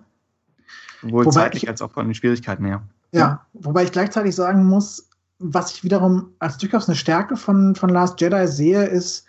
Sowohl 1.02 1.26
wobei 1.26 1.34
zeitlich 1.34 1.64
ich, 1.64 1.70
als 1.70 1.82
auch 1.82 1.92
von 1.92 2.06
den 2.06 2.14
Schwierigkeiten 2.14 2.66
her. 2.66 2.84
Ja, 3.12 3.46
wobei 3.54 3.84
ich 3.84 3.92
gleichzeitig 3.92 4.36
sagen 4.36 4.66
muss, 4.66 5.10
was 5.40 5.72
ich 5.74 5.84
wiederum 5.84 6.30
als 6.38 6.60
durchaus 6.60 6.88
eine 6.88 6.96
Stärke 6.96 7.36
von, 7.36 7.74
von 7.76 7.90
Last 7.90 8.22
Jedi 8.22 8.48
sehe, 8.48 8.84
ist, 8.84 9.26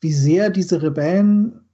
wie 0.00 0.12
sehr 0.12 0.50
diese 0.50 0.80
Rebellen 0.80 1.67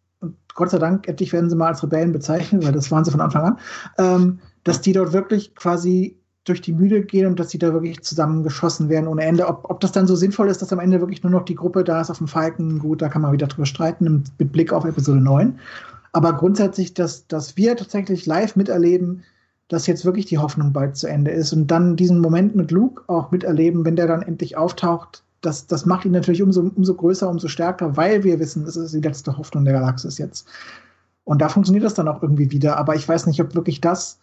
Gott 0.55 0.71
sei 0.71 0.79
Dank, 0.79 1.09
endlich 1.09 1.33
werden 1.33 1.51
sie 1.51 1.57
mal 1.57 1.69
als 1.69 1.83
Rebellen 1.83 2.13
bezeichnet, 2.13 2.65
weil 2.65 2.73
das 2.73 2.91
waren 2.91 3.05
sie 3.05 3.11
von 3.11 3.21
Anfang 3.21 3.43
an, 3.43 3.59
ähm, 3.99 4.39
dass 4.63 4.81
die 4.81 4.93
dort 4.93 5.13
wirklich 5.13 5.55
quasi 5.55 6.17
durch 6.45 6.61
die 6.61 6.73
Mühle 6.73 7.03
gehen 7.03 7.27
und 7.27 7.41
dass 7.41 7.51
sie 7.51 7.59
da 7.59 7.73
wirklich 7.73 8.03
zusammengeschossen 8.03 8.89
werden 8.89 9.09
ohne 9.09 9.25
Ende. 9.25 9.47
Ob, 9.47 9.69
ob 9.71 9.81
das 9.81 9.93
dann 9.93 10.07
so 10.07 10.15
sinnvoll 10.15 10.49
ist, 10.49 10.61
dass 10.61 10.73
am 10.73 10.79
Ende 10.79 11.01
wirklich 11.01 11.23
nur 11.23 11.33
noch 11.33 11.45
die 11.45 11.55
Gruppe 11.55 11.85
da 11.85 12.01
ist 12.01 12.11
auf 12.11 12.19
dem 12.19 12.29
Falken, 12.29 12.79
gut, 12.79 13.01
da 13.01 13.09
kann 13.09 13.23
man 13.23 13.33
wieder 13.33 13.47
drüber 13.47 13.67
streiten 13.67 14.25
mit 14.39 14.53
Blick 14.53 14.73
auf 14.73 14.85
Episode 14.85 15.21
9. 15.21 15.59
Aber 16.13 16.35
grundsätzlich, 16.35 16.95
dass, 16.95 17.27
dass 17.27 17.57
wir 17.57 17.77
tatsächlich 17.77 18.27
live 18.27 18.57
miterleben, 18.57 19.25
dass 19.69 19.87
jetzt 19.87 20.05
wirklich 20.05 20.27
die 20.27 20.39
Hoffnung 20.39 20.73
bald 20.73 20.97
zu 20.97 21.09
Ende 21.09 21.31
ist 21.31 21.53
und 21.53 21.67
dann 21.69 21.97
diesen 21.97 22.21
Moment 22.21 22.55
mit 22.55 22.71
Luke 22.71 23.03
auch 23.09 23.31
miterleben, 23.31 23.85
wenn 23.85 23.97
der 23.97 24.07
dann 24.07 24.23
endlich 24.23 24.57
auftaucht, 24.57 25.24
das, 25.45 25.67
das 25.67 25.87
macht 25.87 26.05
ihn 26.05 26.13
natürlich 26.13 26.43
umso, 26.43 26.71
umso 26.75 26.95
größer, 26.95 27.29
umso 27.29 27.49
stärker, 27.49 27.97
weil 27.97 28.25
wir 28.25 28.39
wissen, 28.39 28.65
es 28.67 28.77
ist 28.77 28.95
die 28.95 29.01
letzte 29.01 29.37
Hoffnung 29.37 29.65
der 29.65 29.75
Galaxis 29.75 30.19
jetzt. 30.19 30.49
Und 31.25 31.41
da 31.41 31.49
funktioniert 31.49 31.85
das 31.85 31.95
dann 31.95 32.09
auch 32.09 32.23
irgendwie 32.23 32.51
wieder. 32.51 32.77
Aber 32.77 32.95
ich 32.95 33.09
weiß 33.09 33.27
nicht, 33.27 33.41
ob 33.41 33.55
wirklich 33.55 33.81
das 33.81 34.19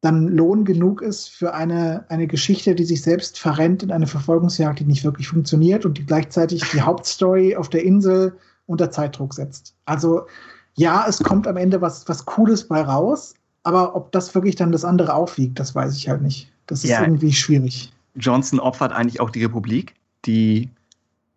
dann 0.00 0.28
Lohn 0.28 0.64
genug 0.64 1.02
ist 1.02 1.28
für 1.28 1.54
eine, 1.54 2.04
eine 2.08 2.28
Geschichte, 2.28 2.74
die 2.74 2.84
sich 2.84 3.02
selbst 3.02 3.38
verrennt 3.38 3.82
in 3.82 3.90
eine 3.90 4.06
Verfolgungsjagd, 4.06 4.78
die 4.78 4.84
nicht 4.84 5.04
wirklich 5.04 5.28
funktioniert 5.28 5.84
und 5.84 5.98
die 5.98 6.06
gleichzeitig 6.06 6.62
die 6.72 6.82
Hauptstory 6.82 7.56
auf 7.56 7.68
der 7.68 7.84
Insel 7.84 8.36
unter 8.66 8.90
Zeitdruck 8.90 9.34
setzt. 9.34 9.74
Also 9.86 10.26
ja, 10.74 11.04
es 11.08 11.18
kommt 11.18 11.48
am 11.48 11.56
Ende 11.56 11.80
was, 11.80 12.08
was 12.08 12.24
Cooles 12.24 12.68
bei 12.68 12.80
raus, 12.80 13.34
aber 13.64 13.96
ob 13.96 14.12
das 14.12 14.32
wirklich 14.36 14.54
dann 14.54 14.70
das 14.70 14.84
andere 14.84 15.14
aufwiegt, 15.14 15.58
das 15.58 15.74
weiß 15.74 15.96
ich 15.96 16.08
halt 16.08 16.22
nicht. 16.22 16.52
Das 16.66 16.84
ist 16.84 16.90
ja. 16.90 17.02
irgendwie 17.02 17.32
schwierig. 17.32 17.92
Johnson 18.14 18.60
opfert 18.60 18.92
eigentlich 18.92 19.20
auch 19.20 19.30
die 19.30 19.42
Republik 19.42 19.94
die 20.24 20.70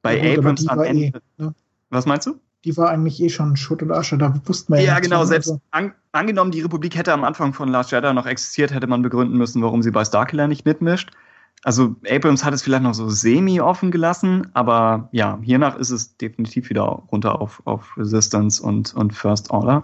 bei 0.02 0.18
ja, 0.18 0.36
gut, 0.36 0.40
Abrams 0.40 0.68
am 0.68 0.80
Ende. 0.82 1.06
Eh, 1.06 1.12
ne? 1.38 1.54
Was 1.90 2.06
meinst 2.06 2.28
du? 2.28 2.40
Die 2.64 2.78
war 2.78 2.90
eigentlich 2.90 3.22
eh 3.22 3.30
schon 3.30 3.58
Schutt 3.58 3.82
und 3.82 3.92
Asche, 3.92 4.18
da 4.18 4.40
wussten 4.46 4.74
wir 4.74 4.82
ja. 4.82 4.94
Ja, 4.94 5.00
genau, 5.00 5.26
selbst 5.26 5.50
also. 5.50 5.62
an, 5.72 5.94
angenommen, 6.12 6.52
die 6.52 6.62
Republik 6.62 6.96
hätte 6.96 7.12
am 7.12 7.24
Anfang 7.24 7.54
von 7.54 7.70
Last 7.70 7.92
Jedi 7.92 8.14
noch 8.14 8.28
existiert, 8.28 8.74
hätte 8.74 8.88
man 8.88 9.02
begründen 9.02 9.38
müssen, 9.38 9.64
warum 9.64 9.82
sie 9.82 9.92
bei 9.92 10.06
Starkiller 10.06 10.48
nicht 10.48 10.66
mitmischt. 10.66 11.12
Also 11.64 11.96
Abrams 12.10 12.44
hat 12.44 12.54
es 12.54 12.64
vielleicht 12.64 12.84
noch 12.84 12.94
so 12.94 13.10
semi 13.10 13.62
offen 13.62 13.92
gelassen, 13.92 14.48
aber 14.54 15.10
ja, 15.12 15.40
hiernach 15.44 15.76
ist 15.76 15.92
es 15.92 16.18
definitiv 16.18 16.70
wieder 16.70 17.04
runter 17.12 17.40
auf, 17.40 17.62
auf 17.66 17.96
Resistance 17.98 18.62
und, 18.62 18.94
und 18.96 19.14
First 19.14 19.52
Order. 19.52 19.84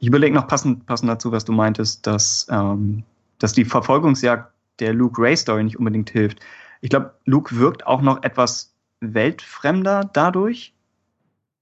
Ich 0.00 0.08
überlege 0.08 0.34
noch 0.34 0.46
passend, 0.46 0.84
passend 0.86 1.10
dazu, 1.10 1.32
was 1.32 1.44
du 1.44 1.52
meintest, 1.52 2.06
dass, 2.06 2.46
ähm, 2.50 3.04
dass 3.38 3.54
die 3.54 3.64
Verfolgungsjagd 3.64 4.52
der 4.80 4.92
Luke 4.92 5.20
Ray 5.20 5.36
Story 5.36 5.64
nicht 5.64 5.78
unbedingt 5.78 6.10
hilft. 6.10 6.40
Ich 6.84 6.90
glaube, 6.90 7.14
Luke 7.24 7.56
wirkt 7.56 7.86
auch 7.86 8.02
noch 8.02 8.24
etwas 8.24 8.74
weltfremder 9.00 10.10
dadurch, 10.12 10.74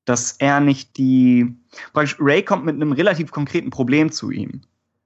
dass 0.05 0.33
er 0.33 0.59
nicht 0.59 0.97
die. 0.97 1.55
Praktisch 1.93 2.16
Ray 2.18 2.43
kommt 2.43 2.64
mit 2.64 2.75
einem 2.75 2.91
relativ 2.91 3.31
konkreten 3.31 3.70
Problem 3.70 4.11
zu 4.11 4.33
ihm. 4.33 4.62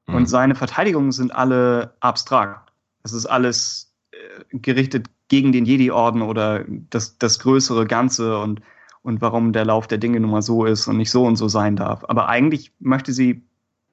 Mhm. 0.06 0.14
Und 0.14 0.26
seine 0.26 0.54
Verteidigungen 0.54 1.12
sind 1.12 1.34
alle 1.34 1.98
abstrakt. 2.00 2.72
Es 3.02 3.12
ist 3.12 3.26
alles 3.26 3.92
äh, 4.10 4.16
gerichtet 4.56 5.10
gegen 5.28 5.52
den 5.52 5.66
Jedi-Orden 5.66 6.22
oder 6.22 6.64
das, 6.88 7.18
das 7.18 7.38
größere 7.38 7.86
Ganze 7.86 8.38
und, 8.38 8.62
und 9.02 9.20
warum 9.20 9.52
der 9.52 9.66
Lauf 9.66 9.86
der 9.86 9.98
Dinge 9.98 10.18
nun 10.18 10.30
mal 10.30 10.40
so 10.40 10.64
ist 10.64 10.88
und 10.88 10.96
nicht 10.96 11.10
so 11.10 11.26
und 11.26 11.36
so 11.36 11.48
sein 11.48 11.76
darf. 11.76 12.06
Aber 12.08 12.30
eigentlich 12.30 12.72
möchte 12.78 13.12
sie 13.12 13.42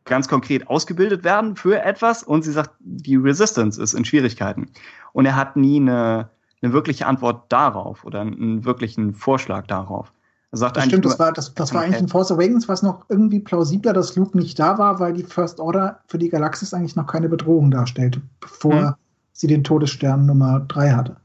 ganz 0.06 0.28
konkret 0.28 0.68
ausgebildet 0.68 1.24
werden 1.24 1.56
für 1.56 1.82
etwas 1.82 2.24
und 2.24 2.44
sie 2.44 2.52
sagt, 2.52 2.72
die 2.80 3.16
Resistance 3.16 3.82
ist 3.82 3.94
in 3.94 4.06
Schwierigkeiten. 4.06 4.68
Und 5.14 5.26
er 5.26 5.36
hat 5.36 5.56
nie 5.56 5.80
eine, 5.80 6.30
eine 6.62 6.74
wirkliche 6.74 7.08
Antwort 7.08 7.52
darauf 7.52 8.04
oder 8.04 8.22
einen 8.22 8.66
wirklichen 8.66 9.14
Vorschlag 9.14 9.68
darauf. 9.68 10.12
Er 10.52 10.58
sagt 10.58 10.78
das 10.78 10.86
stimmt, 10.86 11.06
das 11.06 11.18
war, 11.18 11.32
das, 11.32 11.54
das 11.56 11.74
war 11.74 11.82
eigentlich 11.82 12.02
in 12.02 12.08
Force 12.08 12.32
Awakens 12.32 12.70
was 12.70 12.84
noch 12.84 13.06
irgendwie 13.10 13.40
plausibler, 13.40 13.92
dass 13.92 14.16
Luke 14.16 14.38
nicht 14.38 14.60
da 14.60 14.78
war, 14.78 15.00
weil 15.00 15.14
die 15.14 15.24
First 15.24 15.60
Order 15.60 16.00
für 16.08 16.20
die 16.20 16.30
Galaxis 16.30 16.74
eigentlich 16.76 16.96
noch 16.96 17.08
keine 17.08 17.28
Bedrohung 17.28 17.72
darstellte, 17.72 18.22
bevor 18.40 18.74
hm. 18.74 18.94
sie 19.32 19.48
den 19.48 19.64
Todesstern 19.64 20.28
Nummer 20.28 20.60
3 20.68 20.92
hatte. 20.92 21.18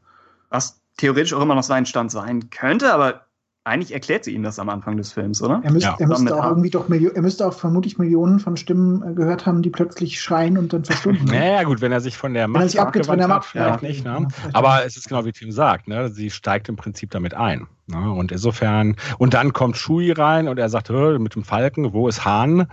Was 0.48 0.80
theoretisch 0.96 1.34
auch 1.34 1.42
immer 1.42 1.54
noch 1.54 1.62
sein 1.62 1.84
Stand 1.84 2.10
sein 2.10 2.48
könnte, 2.48 2.92
aber 2.92 3.26
eigentlich 3.68 3.92
erklärt 3.92 4.24
sie 4.24 4.32
ihm 4.32 4.42
das 4.42 4.58
am 4.58 4.68
Anfang 4.68 4.96
des 4.96 5.12
Films, 5.12 5.42
oder? 5.42 5.60
Er, 5.62 5.72
müsst, 5.72 5.86
ja. 5.86 5.96
er 5.98 6.08
müsste 6.08 6.34
auch 6.36 6.44
irgendwie 6.44 6.70
doch 6.70 6.88
Milio 6.88 7.10
er 7.10 7.22
müsste 7.22 7.46
auch 7.46 7.52
vermutlich 7.52 7.98
Millionen 7.98 8.40
von 8.40 8.56
Stimmen 8.56 9.02
äh, 9.02 9.14
gehört 9.14 9.46
haben, 9.46 9.62
die 9.62 9.70
plötzlich 9.70 10.20
schreien 10.20 10.58
und 10.58 10.72
dann 10.72 10.84
verschwinden. 10.84 11.24
naja, 11.26 11.62
gut, 11.64 11.80
wenn 11.80 11.92
er 11.92 12.00
sich 12.00 12.16
von 12.16 12.34
der 12.34 12.48
Macht 12.48 12.78
abgewandt 12.78 13.28
hat, 13.28 13.44
vielleicht 13.44 13.82
ja. 13.82 13.88
nicht. 13.88 14.04
Ne? 14.04 14.10
Ja, 14.10 14.50
Aber 14.52 14.84
es 14.84 14.96
ist 14.96 15.08
genau 15.08 15.24
wie 15.24 15.32
Tim 15.32 15.52
sagt, 15.52 15.88
ne? 15.88 16.08
sie 16.08 16.30
steigt 16.30 16.68
im 16.68 16.76
Prinzip 16.76 17.10
damit 17.10 17.34
ein. 17.34 17.66
Ne? 17.86 18.12
Und 18.12 18.32
insofern, 18.32 18.96
und 19.18 19.34
dann 19.34 19.52
kommt 19.52 19.76
Shui 19.76 20.12
rein 20.12 20.48
und 20.48 20.58
er 20.58 20.68
sagt, 20.68 20.90
mit 20.90 21.34
dem 21.34 21.44
Falken, 21.44 21.92
wo 21.92 22.08
ist 22.08 22.24
Hahn? 22.24 22.66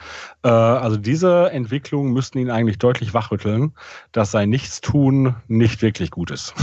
Äh, 0.44 0.50
also 0.50 0.98
diese 0.98 1.52
Entwicklungen 1.52 2.14
müssten 2.14 2.38
ihn 2.38 2.50
eigentlich 2.50 2.78
deutlich 2.78 3.14
wachrütteln, 3.14 3.74
dass 4.12 4.32
sein 4.32 4.50
Nichtstun 4.50 5.36
nicht 5.48 5.82
wirklich 5.82 6.12
gut 6.12 6.32
ist. 6.32 6.54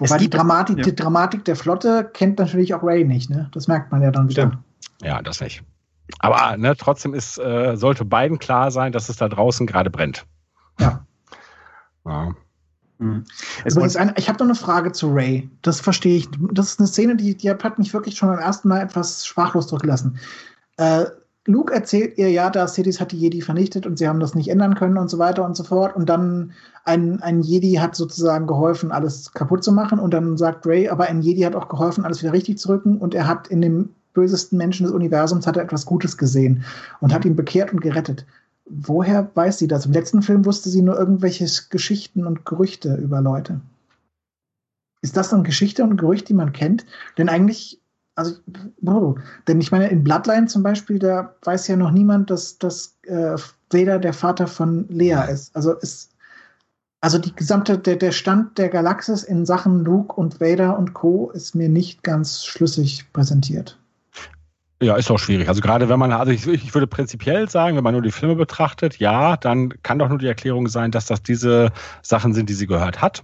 Wobei 0.00 0.18
die 0.18 0.30
Dramatik, 0.30 0.78
ja. 0.78 0.84
die 0.84 0.96
Dramatik 0.96 1.44
der 1.44 1.56
Flotte 1.56 2.10
kennt 2.12 2.38
natürlich 2.38 2.74
auch 2.74 2.82
Ray 2.82 3.04
nicht, 3.04 3.30
ne? 3.30 3.50
Das 3.52 3.68
merkt 3.68 3.92
man 3.92 4.02
ja 4.02 4.10
dann 4.10 4.28
wieder. 4.28 4.48
Stimmt. 4.48 4.58
Ja, 5.02 5.22
das 5.22 5.40
nicht. 5.40 5.62
Aber 6.18 6.56
ne, 6.56 6.74
trotzdem 6.76 7.14
ist, 7.14 7.38
äh, 7.38 7.76
sollte 7.76 8.04
beiden 8.04 8.38
klar 8.38 8.70
sein, 8.70 8.92
dass 8.92 9.08
es 9.08 9.16
da 9.16 9.28
draußen 9.28 9.66
gerade 9.66 9.90
brennt. 9.90 10.26
Ja. 10.80 11.04
ja. 12.06 12.34
Mhm. 12.98 13.24
Ein, 13.64 14.12
ich 14.16 14.28
habe 14.28 14.38
noch 14.38 14.46
eine 14.46 14.54
Frage 14.54 14.92
zu 14.92 15.12
Ray. 15.12 15.48
Das 15.62 15.80
verstehe 15.80 16.16
ich. 16.16 16.28
Das 16.52 16.72
ist 16.72 16.80
eine 16.80 16.88
Szene, 16.88 17.16
die, 17.16 17.36
die 17.36 17.50
hat 17.50 17.78
mich 17.78 17.94
wirklich 17.94 18.16
schon 18.16 18.28
beim 18.28 18.38
ersten 18.38 18.68
Mal 18.68 18.80
etwas 18.80 19.26
sprachlos 19.26 19.68
zurückgelassen. 19.68 20.18
Äh, 20.76 21.04
Luke 21.50 21.72
erzählt 21.74 22.16
ihr, 22.18 22.30
ja, 22.30 22.48
Darth 22.48 22.70
Sidious 22.70 23.00
hat 23.00 23.12
die 23.12 23.18
Jedi 23.18 23.40
vernichtet 23.40 23.86
und 23.86 23.98
sie 23.98 24.08
haben 24.08 24.20
das 24.20 24.34
nicht 24.34 24.48
ändern 24.48 24.74
können 24.74 24.96
und 24.96 25.10
so 25.10 25.18
weiter 25.18 25.44
und 25.44 25.56
so 25.56 25.64
fort. 25.64 25.96
Und 25.96 26.08
dann 26.08 26.52
ein, 26.84 27.20
ein 27.22 27.42
Jedi 27.42 27.74
hat 27.74 27.96
sozusagen 27.96 28.46
geholfen, 28.46 28.92
alles 28.92 29.32
kaputt 29.32 29.64
zu 29.64 29.72
machen. 29.72 29.98
Und 29.98 30.14
dann 30.14 30.36
sagt 30.36 30.66
Ray, 30.66 30.88
aber 30.88 31.04
ein 31.04 31.22
Jedi 31.22 31.42
hat 31.42 31.56
auch 31.56 31.68
geholfen, 31.68 32.04
alles 32.04 32.22
wieder 32.22 32.32
richtig 32.32 32.58
zu 32.58 32.68
rücken. 32.68 32.98
Und 32.98 33.14
er 33.14 33.26
hat 33.26 33.48
in 33.48 33.60
dem 33.60 33.90
bösesten 34.12 34.58
Menschen 34.58 34.84
des 34.84 34.92
Universums 34.92 35.46
hat 35.46 35.56
er 35.56 35.64
etwas 35.64 35.86
Gutes 35.86 36.16
gesehen 36.16 36.64
und 37.00 37.12
hat 37.12 37.24
ihn 37.24 37.36
bekehrt 37.36 37.72
und 37.72 37.80
gerettet. 37.80 38.26
Woher 38.66 39.30
weiß 39.34 39.58
sie 39.58 39.68
das? 39.68 39.86
Im 39.86 39.92
letzten 39.92 40.22
Film 40.22 40.44
wusste 40.44 40.68
sie 40.68 40.82
nur 40.82 40.98
irgendwelche 40.98 41.46
Geschichten 41.70 42.26
und 42.26 42.46
Gerüchte 42.46 42.94
über 42.96 43.20
Leute. 43.20 43.60
Ist 45.02 45.16
das 45.16 45.30
dann 45.30 45.44
Geschichte 45.44 45.82
und 45.82 45.96
Gerücht, 45.96 46.28
die 46.28 46.34
man 46.34 46.52
kennt? 46.52 46.84
Denn 47.18 47.28
eigentlich 47.28 47.79
also, 48.14 48.36
oh, 48.84 49.14
denn 49.48 49.60
ich 49.60 49.72
meine, 49.72 49.88
in 49.88 50.04
Bloodline 50.04 50.46
zum 50.46 50.62
Beispiel, 50.62 50.98
da 50.98 51.34
weiß 51.42 51.68
ja 51.68 51.76
noch 51.76 51.90
niemand, 51.90 52.30
dass, 52.30 52.58
dass 52.58 52.98
äh, 53.06 53.36
Vader 53.70 53.98
der 53.98 54.12
Vater 54.12 54.46
von 54.46 54.86
Lea 54.88 55.24
ist. 55.30 55.54
Also 55.56 55.72
ist, 55.74 56.10
also 57.00 57.18
die 57.18 57.34
gesamte, 57.34 57.78
der, 57.78 57.96
der 57.96 58.12
Stand 58.12 58.58
der 58.58 58.68
Galaxis 58.68 59.22
in 59.22 59.46
Sachen 59.46 59.84
Luke 59.84 60.14
und 60.14 60.40
Vader 60.40 60.78
und 60.78 60.92
Co. 60.92 61.30
ist 61.30 61.54
mir 61.54 61.68
nicht 61.68 62.02
ganz 62.02 62.44
schlüssig 62.44 63.10
präsentiert. 63.12 63.79
Ja, 64.82 64.96
ist 64.96 65.10
auch 65.10 65.18
schwierig. 65.18 65.48
Also 65.48 65.60
gerade 65.60 65.90
wenn 65.90 65.98
man, 65.98 66.10
also 66.12 66.32
ich, 66.32 66.46
ich, 66.46 66.72
würde 66.72 66.86
prinzipiell 66.86 67.50
sagen, 67.50 67.76
wenn 67.76 67.84
man 67.84 67.92
nur 67.92 68.02
die 68.02 68.10
Filme 68.10 68.34
betrachtet, 68.34 68.98
ja, 68.98 69.36
dann 69.36 69.74
kann 69.82 69.98
doch 69.98 70.08
nur 70.08 70.16
die 70.16 70.26
Erklärung 70.26 70.68
sein, 70.68 70.90
dass 70.90 71.04
das 71.04 71.22
diese 71.22 71.70
Sachen 72.00 72.32
sind, 72.32 72.48
die 72.48 72.54
sie 72.54 72.66
gehört 72.66 73.02
hat. 73.02 73.22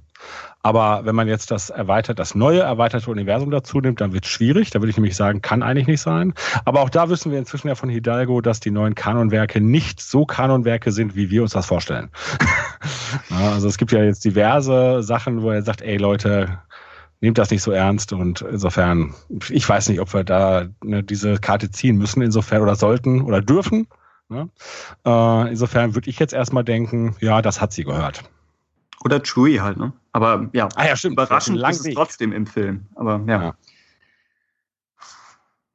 Aber 0.63 1.07
wenn 1.07 1.15
man 1.15 1.29
jetzt 1.29 1.53
das 1.53 1.71
erweitert, 1.71 2.19
das 2.19 2.35
neue 2.35 2.61
erweiterte 2.61 3.09
Universum 3.09 3.53
dazu 3.53 3.81
nimmt, 3.81 4.01
dann 4.01 4.13
wird 4.13 4.25
es 4.25 4.31
schwierig. 4.33 4.71
Da 4.71 4.81
würde 4.81 4.91
ich 4.91 4.97
nämlich 4.97 5.15
sagen, 5.15 5.41
kann 5.41 5.63
eigentlich 5.63 5.87
nicht 5.87 6.01
sein. 6.01 6.35
Aber 6.65 6.81
auch 6.81 6.91
da 6.91 7.09
wissen 7.09 7.31
wir 7.31 7.39
inzwischen 7.39 7.69
ja 7.69 7.77
von 7.77 7.89
Hidalgo, 7.89 8.41
dass 8.41 8.59
die 8.59 8.73
neuen 8.73 8.97
Kanonwerke 8.97 9.61
nicht 9.61 10.01
so 10.01 10.27
Kanonwerke 10.27 10.91
sind, 10.91 11.15
wie 11.15 11.31
wir 11.31 11.43
uns 11.43 11.53
das 11.53 11.67
vorstellen. 11.67 12.11
also 13.31 13.69
es 13.69 13.79
gibt 13.79 13.93
ja 13.93 14.03
jetzt 14.03 14.25
diverse 14.25 15.05
Sachen, 15.05 15.43
wo 15.43 15.53
er 15.53 15.63
sagt, 15.63 15.83
ey 15.83 15.99
Leute, 15.99 16.59
nehmt 17.21 17.39
das 17.39 17.51
nicht 17.51 17.62
so 17.62 17.71
ernst 17.71 18.12
und 18.12 18.43
insofern, 18.43 19.14
ich 19.49 19.69
weiß 19.69 19.89
nicht, 19.89 20.01
ob 20.01 20.12
wir 20.12 20.25
da 20.25 20.69
ne, 20.83 21.03
diese 21.03 21.37
Karte 21.37 21.71
ziehen 21.71 21.97
müssen, 21.97 22.23
insofern 22.23 22.62
oder 22.62 22.75
sollten 22.75 23.23
oder 23.23 23.41
dürfen. 23.41 23.87
Ne? 24.29 24.49
Äh, 25.05 25.51
insofern 25.51 25.95
würde 25.95 26.11
ich 26.11 26.19
jetzt 26.19 26.33
erstmal 26.33 26.64
denken, 26.64 27.17
ja, 27.21 27.43
das 27.43 27.61
hat 27.61 27.73
sie 27.73 27.85
gehört. 27.85 28.25
Oder 29.05 29.21
Chewie 29.21 29.61
halt, 29.61 29.77
ne? 29.77 29.93
Aber 30.12 30.49
ja, 30.53 30.69
ah, 30.75 30.87
ja 30.87 30.97
stimmt. 30.97 31.12
überraschend 31.12 31.61
ist 31.69 31.87
es 31.87 31.95
trotzdem 31.95 32.33
im 32.33 32.47
Film. 32.47 32.87
Aber 32.97 33.21
ja. 33.27 33.43
ja. 33.43 33.55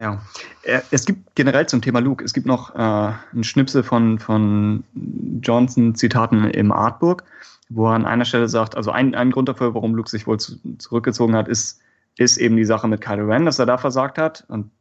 Ja, 0.02 0.20
äh, 0.64 0.82
es 0.89 1.06
gibt 1.06 1.36
generell 1.36 1.68
zum 1.68 1.84
Thema 1.84 2.00
Luke, 2.00 2.24
es 2.24 2.34
gibt 2.34 2.48
noch 2.48 2.74
äh, 2.74 2.80
einen 2.80 3.44
Schnipsel 3.44 3.84
von, 3.84 4.18
von 4.18 4.84
Johnson-Zitaten 5.44 6.46
im 6.46 6.72
Artbook, 6.72 7.24
wo 7.74 7.88
er 7.88 7.93
an 7.93 8.05
einer 8.05 8.26
Stelle 8.26 8.49
sagt, 8.49 8.76
also 8.76 8.91
ein, 8.91 9.15
ein 9.15 9.32
Grund 9.32 9.47
dafür, 9.47 9.74
warum 9.74 9.95
Luke 9.95 10.09
sich 10.09 10.28
wohl 10.28 10.39
zu, 10.39 10.57
zurückgezogen 10.78 11.36
hat, 11.36 11.47
ist, 11.47 11.80
ist 12.17 12.38
eben 12.38 12.57
die 12.57 12.65
Sache 12.65 12.88
mit 12.88 13.01
Kylo 13.01 13.26
Ren, 13.26 13.45
dass 13.45 13.59
er 13.59 13.65
da 13.65 13.78
versagt 13.78 14.17
hat. 14.17 14.45
Und 14.49 14.72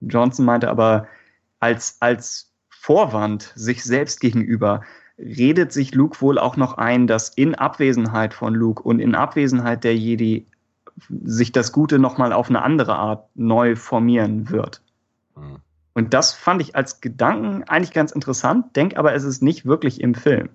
Johnson 0.00 0.44
meinte 0.44 0.68
aber, 0.68 1.06
als, 1.60 1.96
als 2.00 2.52
Vorwand 2.68 3.52
sich 3.54 3.82
selbst 3.84 4.20
gegenüber 4.20 4.82
redet 5.16 5.72
sich 5.72 5.94
Luke 5.94 6.20
wohl 6.20 6.38
auch 6.38 6.56
noch 6.56 6.76
ein, 6.76 7.06
dass 7.06 7.30
in 7.30 7.54
Abwesenheit 7.54 8.34
von 8.34 8.54
Luke 8.54 8.82
und 8.82 8.98
in 8.98 9.14
Abwesenheit 9.14 9.84
der 9.84 9.96
Jedi 9.96 10.46
sich 11.24 11.52
das 11.52 11.72
Gute 11.72 11.98
nochmal 11.98 12.32
auf 12.32 12.50
eine 12.50 12.62
andere 12.62 12.96
Art 12.96 13.28
neu 13.34 13.76
formieren 13.76 14.50
wird. 14.50 14.82
Mhm. 15.36 15.58
Und 15.94 16.12
das 16.12 16.34
fand 16.34 16.60
ich 16.60 16.76
als 16.76 17.00
Gedanken 17.00 17.62
eigentlich 17.62 17.92
ganz 17.92 18.12
interessant, 18.12 18.76
denk 18.76 18.96
aber, 18.96 19.14
es 19.14 19.24
ist 19.24 19.42
nicht 19.42 19.64
wirklich 19.64 20.00
im 20.00 20.14
Film. 20.14 20.50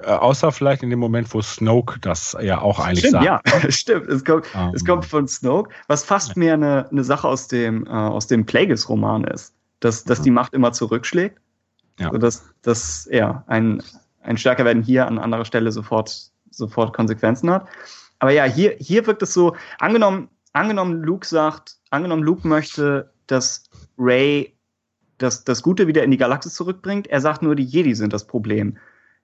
Äh, 0.00 0.06
außer 0.06 0.52
vielleicht 0.52 0.82
in 0.82 0.90
dem 0.90 0.98
Moment, 0.98 1.32
wo 1.32 1.42
Snoke 1.42 1.98
das 2.00 2.36
ja 2.40 2.60
auch 2.60 2.78
eigentlich 2.78 3.00
stimmt, 3.00 3.24
sagt. 3.24 3.24
Ja, 3.24 3.40
stimmt. 3.70 4.08
Es 4.08 4.24
kommt, 4.24 4.46
um. 4.54 4.72
es 4.74 4.84
kommt 4.84 5.04
von 5.04 5.26
Snoke, 5.28 5.70
was 5.88 6.04
fast 6.04 6.36
mehr 6.36 6.54
eine, 6.54 6.88
eine 6.90 7.04
Sache 7.04 7.28
aus 7.28 7.48
dem, 7.48 7.86
äh, 7.86 7.90
aus 7.90 8.26
dem 8.26 8.46
Plagueis-Roman 8.46 9.24
ist. 9.24 9.54
Dass, 9.80 10.04
dass 10.04 10.22
die 10.22 10.30
Macht 10.30 10.54
immer 10.54 10.72
zurückschlägt 10.72 11.38
ja. 11.98 12.10
Sodass 12.12 12.44
das 12.62 13.08
ja 13.10 13.44
ein, 13.46 13.82
ein 14.22 14.36
stärker 14.36 14.64
werden 14.64 14.82
hier 14.82 15.06
an 15.06 15.18
anderer 15.18 15.44
Stelle 15.44 15.72
sofort, 15.72 16.30
sofort 16.50 16.94
Konsequenzen 16.94 17.50
hat. 17.50 17.68
Aber 18.18 18.30
ja, 18.32 18.44
hier, 18.44 18.76
hier 18.78 19.06
wirkt 19.06 19.22
es 19.22 19.32
so, 19.32 19.56
angenommen, 19.78 20.28
angenommen 20.52 21.02
Luke 21.02 21.26
sagt, 21.26 21.76
angenommen 21.90 22.22
Luke 22.22 22.46
möchte, 22.46 23.10
dass 23.26 23.64
Ray 23.98 24.54
das, 25.18 25.44
das 25.44 25.62
Gute 25.62 25.86
wieder 25.86 26.04
in 26.04 26.10
die 26.10 26.16
Galaxis 26.18 26.54
zurückbringt, 26.54 27.06
er 27.06 27.20
sagt 27.20 27.42
nur, 27.42 27.54
die 27.54 27.64
Jedi 27.64 27.94
sind 27.94 28.12
das 28.12 28.26
Problem. 28.26 28.76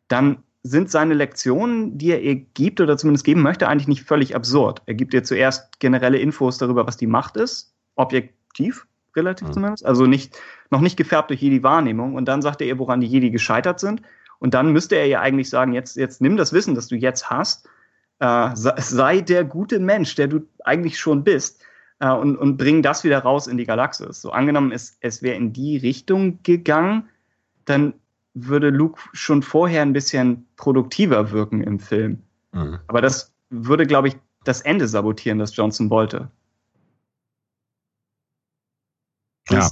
Dann 0.09 0.43
sind 0.63 0.91
seine 0.91 1.15
Lektionen, 1.15 1.99
die 1.99 2.13
er 2.13 2.21
ihr 2.21 2.37
gibt 2.37 2.81
oder 2.81 2.97
zumindest 2.97 3.25
geben 3.25 3.43
möchte, 3.43 3.69
eigentlich 3.69 3.89
nicht 3.89 4.05
völlig 4.05 4.37
absurd. 4.37 4.83
Er 4.87 4.95
gibt 4.95 5.13
ihr 5.13 5.25
zuerst 5.25 5.81
generelle 5.81 6.19
Infos 6.19 6.59
darüber, 6.59 6.87
was 6.87 6.97
die 6.97 7.09
Macht 7.09 7.37
ist, 7.37 7.75
objektiv, 7.97 8.87
relativ 9.17 9.49
mhm. 9.49 9.53
zumindest. 9.53 9.85
Also 9.85 10.07
nicht, 10.07 10.39
noch 10.71 10.81
nicht 10.81 10.97
gefärbt 10.97 11.31
durch 11.31 11.43
jede 11.43 11.63
Wahrnehmung. 11.63 12.15
Und 12.15 12.27
dann 12.27 12.43
sagt 12.43 12.61
er 12.61 12.69
ihr, 12.69 12.79
woran 12.79 13.01
die 13.01 13.09
Jedi 13.09 13.31
gescheitert 13.31 13.81
sind. 13.81 14.03
Und 14.39 14.55
dann 14.55 14.73
müsste 14.73 14.97
er 14.97 15.07
ja 15.07 15.21
eigentlich 15.21 15.51
sagen, 15.51 15.73
jetzt, 15.73 15.97
jetzt 15.97 16.21
nimm 16.21 16.37
das 16.37 16.53
Wissen, 16.53 16.75
das 16.75 16.89
du 16.89 16.97
jetzt 16.97 17.29
hast, 17.29 17.69
äh, 18.21 18.51
sei 18.55 19.21
der 19.21 19.45
gute 19.45 19.81
Mensch, 19.81 20.15
der 20.15 20.29
du 20.29 20.47
eigentlich 20.65 20.99
schon 20.99 21.25
bist, 21.25 21.63
äh, 22.03 22.11
und, 22.11 22.37
und 22.37 22.57
bring 22.57 22.83
das 22.83 23.05
wieder 23.05 23.21
raus 23.21 23.47
in 23.47 23.57
die 23.57 23.65
Galaxis. 23.65 24.21
So 24.21 24.33
angenommen, 24.33 24.73
es, 24.73 24.97
es 25.01 25.23
wäre 25.23 25.37
in 25.37 25.53
die 25.53 25.77
Richtung 25.77 26.41
gegangen, 26.43 27.09
dann 27.65 27.95
würde 28.35 28.71
Luke 28.71 29.01
schon 29.13 29.43
vorher 29.43 29.83
ein 29.83 29.93
bisschen 29.93 30.47
produktiver 30.57 31.31
wirken 31.33 31.63
im 31.63 31.79
Film. 31.79 32.23
Mhm. 32.53 32.79
Aber 32.87 33.01
das 33.01 33.33
würde, 33.51 33.87
glaube 33.87 34.09
ich, 34.09 34.17
das 34.45 34.61
Ende 34.61 34.89
sabotieren, 34.89 35.39
das 35.39 35.55
Johnson 35.55 35.91
wollte. 35.91 36.31
Ja. 39.51 39.71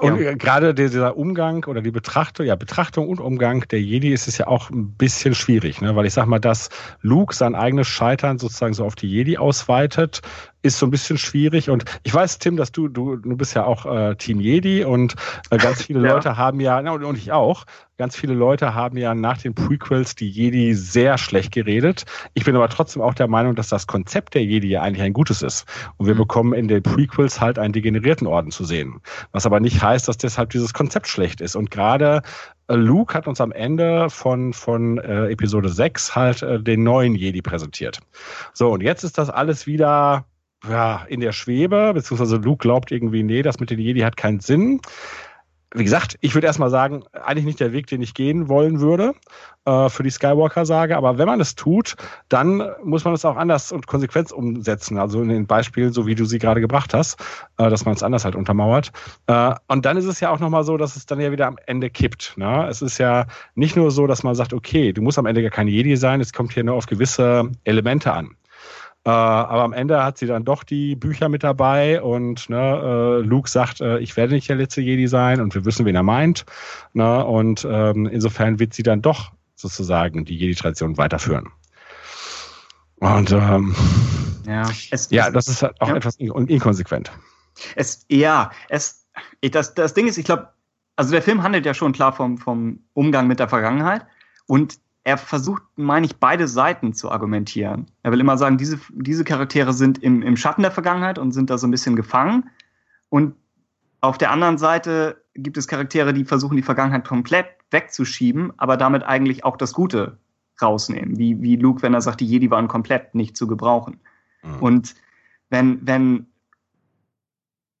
Und 0.00 0.20
ja. 0.20 0.34
gerade 0.34 0.74
dieser 0.74 1.16
Umgang 1.16 1.64
oder 1.64 1.82
die 1.82 1.90
Betrachtung, 1.90 2.46
ja, 2.46 2.54
Betrachtung 2.54 3.08
und 3.08 3.18
Umgang 3.18 3.66
der 3.68 3.82
Jedi 3.82 4.12
ist 4.12 4.28
es 4.28 4.38
ja 4.38 4.46
auch 4.46 4.70
ein 4.70 4.92
bisschen 4.92 5.34
schwierig, 5.34 5.80
ne? 5.80 5.96
weil 5.96 6.06
ich 6.06 6.14
sag 6.14 6.26
mal, 6.26 6.38
dass 6.38 6.68
Luke 7.00 7.34
sein 7.34 7.56
eigenes 7.56 7.88
Scheitern 7.88 8.38
sozusagen 8.38 8.74
so 8.74 8.84
auf 8.84 8.94
die 8.94 9.08
Jedi 9.08 9.38
ausweitet, 9.38 10.20
ist 10.62 10.78
so 10.78 10.86
ein 10.86 10.90
bisschen 10.90 11.18
schwierig. 11.18 11.70
Und 11.70 11.84
ich 12.02 12.12
weiß, 12.12 12.38
Tim, 12.38 12.56
dass 12.56 12.72
du, 12.72 12.88
du, 12.88 13.16
du 13.16 13.36
bist 13.36 13.54
ja 13.54 13.64
auch 13.64 13.86
äh, 13.86 14.16
Team 14.16 14.40
Jedi 14.40 14.84
und 14.84 15.14
äh, 15.50 15.58
ganz 15.58 15.82
viele 15.82 16.00
ja. 16.06 16.14
Leute 16.14 16.36
haben 16.36 16.60
ja, 16.60 16.80
na, 16.82 16.92
und 16.92 17.18
ich 17.18 17.32
auch, 17.32 17.64
ganz 17.96 18.16
viele 18.16 18.34
Leute 18.34 18.74
haben 18.74 18.96
ja 18.96 19.14
nach 19.14 19.38
den 19.38 19.54
Prequels 19.54 20.14
die 20.14 20.28
Jedi 20.28 20.74
sehr 20.74 21.18
schlecht 21.18 21.52
geredet. 21.52 22.04
Ich 22.34 22.44
bin 22.44 22.56
aber 22.56 22.68
trotzdem 22.68 23.02
auch 23.02 23.14
der 23.14 23.28
Meinung, 23.28 23.54
dass 23.54 23.68
das 23.68 23.86
Konzept 23.86 24.34
der 24.34 24.44
Jedi 24.44 24.68
ja 24.68 24.82
eigentlich 24.82 25.02
ein 25.02 25.12
gutes 25.12 25.42
ist. 25.42 25.66
Und 25.96 26.06
wir 26.06 26.14
mhm. 26.14 26.18
bekommen 26.18 26.52
in 26.52 26.68
den 26.68 26.82
Prequels 26.82 27.40
halt 27.40 27.58
einen 27.58 27.72
degenerierten 27.72 28.26
Orden 28.26 28.50
zu 28.50 28.64
sehen. 28.64 29.00
Was 29.32 29.46
aber 29.46 29.60
nicht 29.60 29.82
heißt, 29.82 30.08
dass 30.08 30.16
deshalb 30.16 30.50
dieses 30.50 30.72
Konzept 30.72 31.08
schlecht 31.08 31.40
ist. 31.40 31.56
Und 31.56 31.70
gerade 31.70 32.22
äh, 32.68 32.74
Luke 32.74 33.14
hat 33.14 33.26
uns 33.26 33.40
am 33.40 33.52
Ende 33.52 34.10
von, 34.10 34.52
von 34.52 34.98
äh, 34.98 35.30
Episode 35.30 35.68
6 35.68 36.14
halt 36.14 36.42
äh, 36.42 36.60
den 36.60 36.84
neuen 36.84 37.14
Jedi 37.14 37.42
präsentiert. 37.42 37.98
So, 38.52 38.70
und 38.70 38.82
jetzt 38.82 39.02
ist 39.04 39.18
das 39.18 39.30
alles 39.30 39.66
wieder 39.66 40.24
ja, 40.66 41.04
in 41.08 41.20
der 41.20 41.32
Schwebe, 41.32 41.92
beziehungsweise 41.94 42.36
Luke 42.36 42.62
glaubt 42.62 42.90
irgendwie, 42.90 43.22
nee, 43.22 43.42
das 43.42 43.60
mit 43.60 43.70
den 43.70 43.78
Jedi 43.78 44.00
hat 44.00 44.16
keinen 44.16 44.40
Sinn. 44.40 44.80
Wie 45.74 45.84
gesagt, 45.84 46.16
ich 46.22 46.34
würde 46.34 46.46
erstmal 46.46 46.70
sagen, 46.70 47.04
eigentlich 47.12 47.44
nicht 47.44 47.60
der 47.60 47.72
Weg, 47.72 47.88
den 47.88 48.00
ich 48.00 48.14
gehen 48.14 48.48
wollen 48.48 48.80
würde 48.80 49.12
äh, 49.66 49.90
für 49.90 50.02
die 50.02 50.08
Skywalker-Sage. 50.08 50.96
Aber 50.96 51.18
wenn 51.18 51.26
man 51.26 51.42
es 51.42 51.56
tut, 51.56 51.94
dann 52.30 52.66
muss 52.82 53.04
man 53.04 53.12
es 53.12 53.26
auch 53.26 53.36
anders 53.36 53.70
und 53.70 53.86
konsequent 53.86 54.32
umsetzen. 54.32 54.96
Also 54.96 55.20
in 55.20 55.28
den 55.28 55.46
Beispielen, 55.46 55.92
so 55.92 56.06
wie 56.06 56.14
du 56.14 56.24
sie 56.24 56.38
gerade 56.38 56.62
gebracht 56.62 56.94
hast, 56.94 57.20
äh, 57.58 57.68
dass 57.68 57.84
man 57.84 57.94
es 57.94 58.02
anders 58.02 58.24
halt 58.24 58.34
untermauert. 58.34 58.92
Äh, 59.26 59.54
und 59.66 59.84
dann 59.84 59.98
ist 59.98 60.06
es 60.06 60.20
ja 60.20 60.30
auch 60.30 60.40
nochmal 60.40 60.64
so, 60.64 60.78
dass 60.78 60.96
es 60.96 61.04
dann 61.04 61.20
ja 61.20 61.32
wieder 61.32 61.46
am 61.46 61.58
Ende 61.66 61.90
kippt. 61.90 62.38
Ne? 62.38 62.66
Es 62.66 62.80
ist 62.80 62.96
ja 62.96 63.26
nicht 63.54 63.76
nur 63.76 63.90
so, 63.90 64.06
dass 64.06 64.22
man 64.22 64.34
sagt, 64.34 64.54
okay, 64.54 64.94
du 64.94 65.02
musst 65.02 65.18
am 65.18 65.26
Ende 65.26 65.42
gar 65.42 65.50
kein 65.50 65.68
Jedi 65.68 65.98
sein, 65.98 66.22
es 66.22 66.32
kommt 66.32 66.54
hier 66.54 66.64
nur 66.64 66.76
auf 66.76 66.86
gewisse 66.86 67.50
Elemente 67.64 68.10
an. 68.10 68.38
Äh, 69.04 69.10
aber 69.10 69.62
am 69.62 69.72
Ende 69.72 70.02
hat 70.04 70.18
sie 70.18 70.26
dann 70.26 70.44
doch 70.44 70.64
die 70.64 70.96
Bücher 70.96 71.28
mit 71.28 71.42
dabei 71.42 72.02
und 72.02 72.50
ne, 72.50 72.56
äh, 72.58 73.26
Luke 73.26 73.48
sagt, 73.48 73.80
äh, 73.80 73.98
ich 73.98 74.16
werde 74.16 74.34
nicht 74.34 74.48
der 74.48 74.56
letzte 74.56 74.80
Jedi 74.80 75.06
sein 75.06 75.40
und 75.40 75.54
wir 75.54 75.64
wissen, 75.64 75.86
wen 75.86 75.94
er 75.94 76.02
meint. 76.02 76.44
Ne, 76.92 77.24
und 77.24 77.66
ähm, 77.70 78.06
insofern 78.06 78.58
wird 78.58 78.74
sie 78.74 78.82
dann 78.82 79.02
doch 79.02 79.32
sozusagen 79.54 80.24
die 80.24 80.36
Jedi-Tradition 80.36 80.96
weiterführen. 80.96 81.48
Und 82.96 83.32
ähm, 83.32 83.74
ja, 84.46 84.68
es, 84.90 85.10
ja, 85.10 85.30
das 85.30 85.48
ist 85.48 85.62
halt 85.62 85.80
auch 85.80 85.88
ja. 85.88 85.96
etwas 85.96 86.16
inkonsequent. 86.16 87.10
Es, 87.76 88.04
ja, 88.08 88.50
es, 88.68 89.06
das, 89.40 89.74
das 89.74 89.94
Ding 89.94 90.06
ist, 90.06 90.18
ich 90.18 90.24
glaube, 90.24 90.48
also 90.96 91.12
der 91.12 91.22
Film 91.22 91.42
handelt 91.42 91.64
ja 91.64 91.74
schon 91.74 91.92
klar 91.92 92.12
vom, 92.12 92.38
vom 92.38 92.80
Umgang 92.94 93.28
mit 93.28 93.38
der 93.38 93.48
Vergangenheit 93.48 94.04
und 94.46 94.80
er 95.08 95.16
versucht, 95.16 95.62
meine 95.76 96.04
ich, 96.04 96.16
beide 96.16 96.46
Seiten 96.46 96.92
zu 96.92 97.10
argumentieren. 97.10 97.86
Er 98.02 98.12
will 98.12 98.20
immer 98.20 98.36
sagen, 98.36 98.58
diese, 98.58 98.78
diese 98.90 99.24
Charaktere 99.24 99.72
sind 99.72 100.02
im, 100.02 100.20
im 100.20 100.36
Schatten 100.36 100.60
der 100.60 100.70
Vergangenheit 100.70 101.18
und 101.18 101.32
sind 101.32 101.48
da 101.48 101.56
so 101.56 101.66
ein 101.66 101.70
bisschen 101.70 101.96
gefangen. 101.96 102.50
Und 103.08 103.34
auf 104.02 104.18
der 104.18 104.30
anderen 104.30 104.58
Seite 104.58 105.24
gibt 105.32 105.56
es 105.56 105.66
Charaktere, 105.66 106.12
die 106.12 106.26
versuchen, 106.26 106.58
die 106.58 106.62
Vergangenheit 106.62 107.06
komplett 107.06 107.46
wegzuschieben, 107.70 108.52
aber 108.58 108.76
damit 108.76 109.02
eigentlich 109.02 109.46
auch 109.46 109.56
das 109.56 109.72
Gute 109.72 110.18
rausnehmen. 110.60 111.16
Wie, 111.16 111.40
wie 111.40 111.56
Luke, 111.56 111.80
wenn 111.80 111.94
er 111.94 112.02
sagt, 112.02 112.20
die 112.20 112.26
Jedi 112.26 112.50
waren 112.50 112.68
komplett 112.68 113.14
nicht 113.14 113.34
zu 113.34 113.46
gebrauchen. 113.46 114.00
Mhm. 114.42 114.56
Und 114.60 114.94
wenn, 115.48 115.86
wenn, 115.86 116.26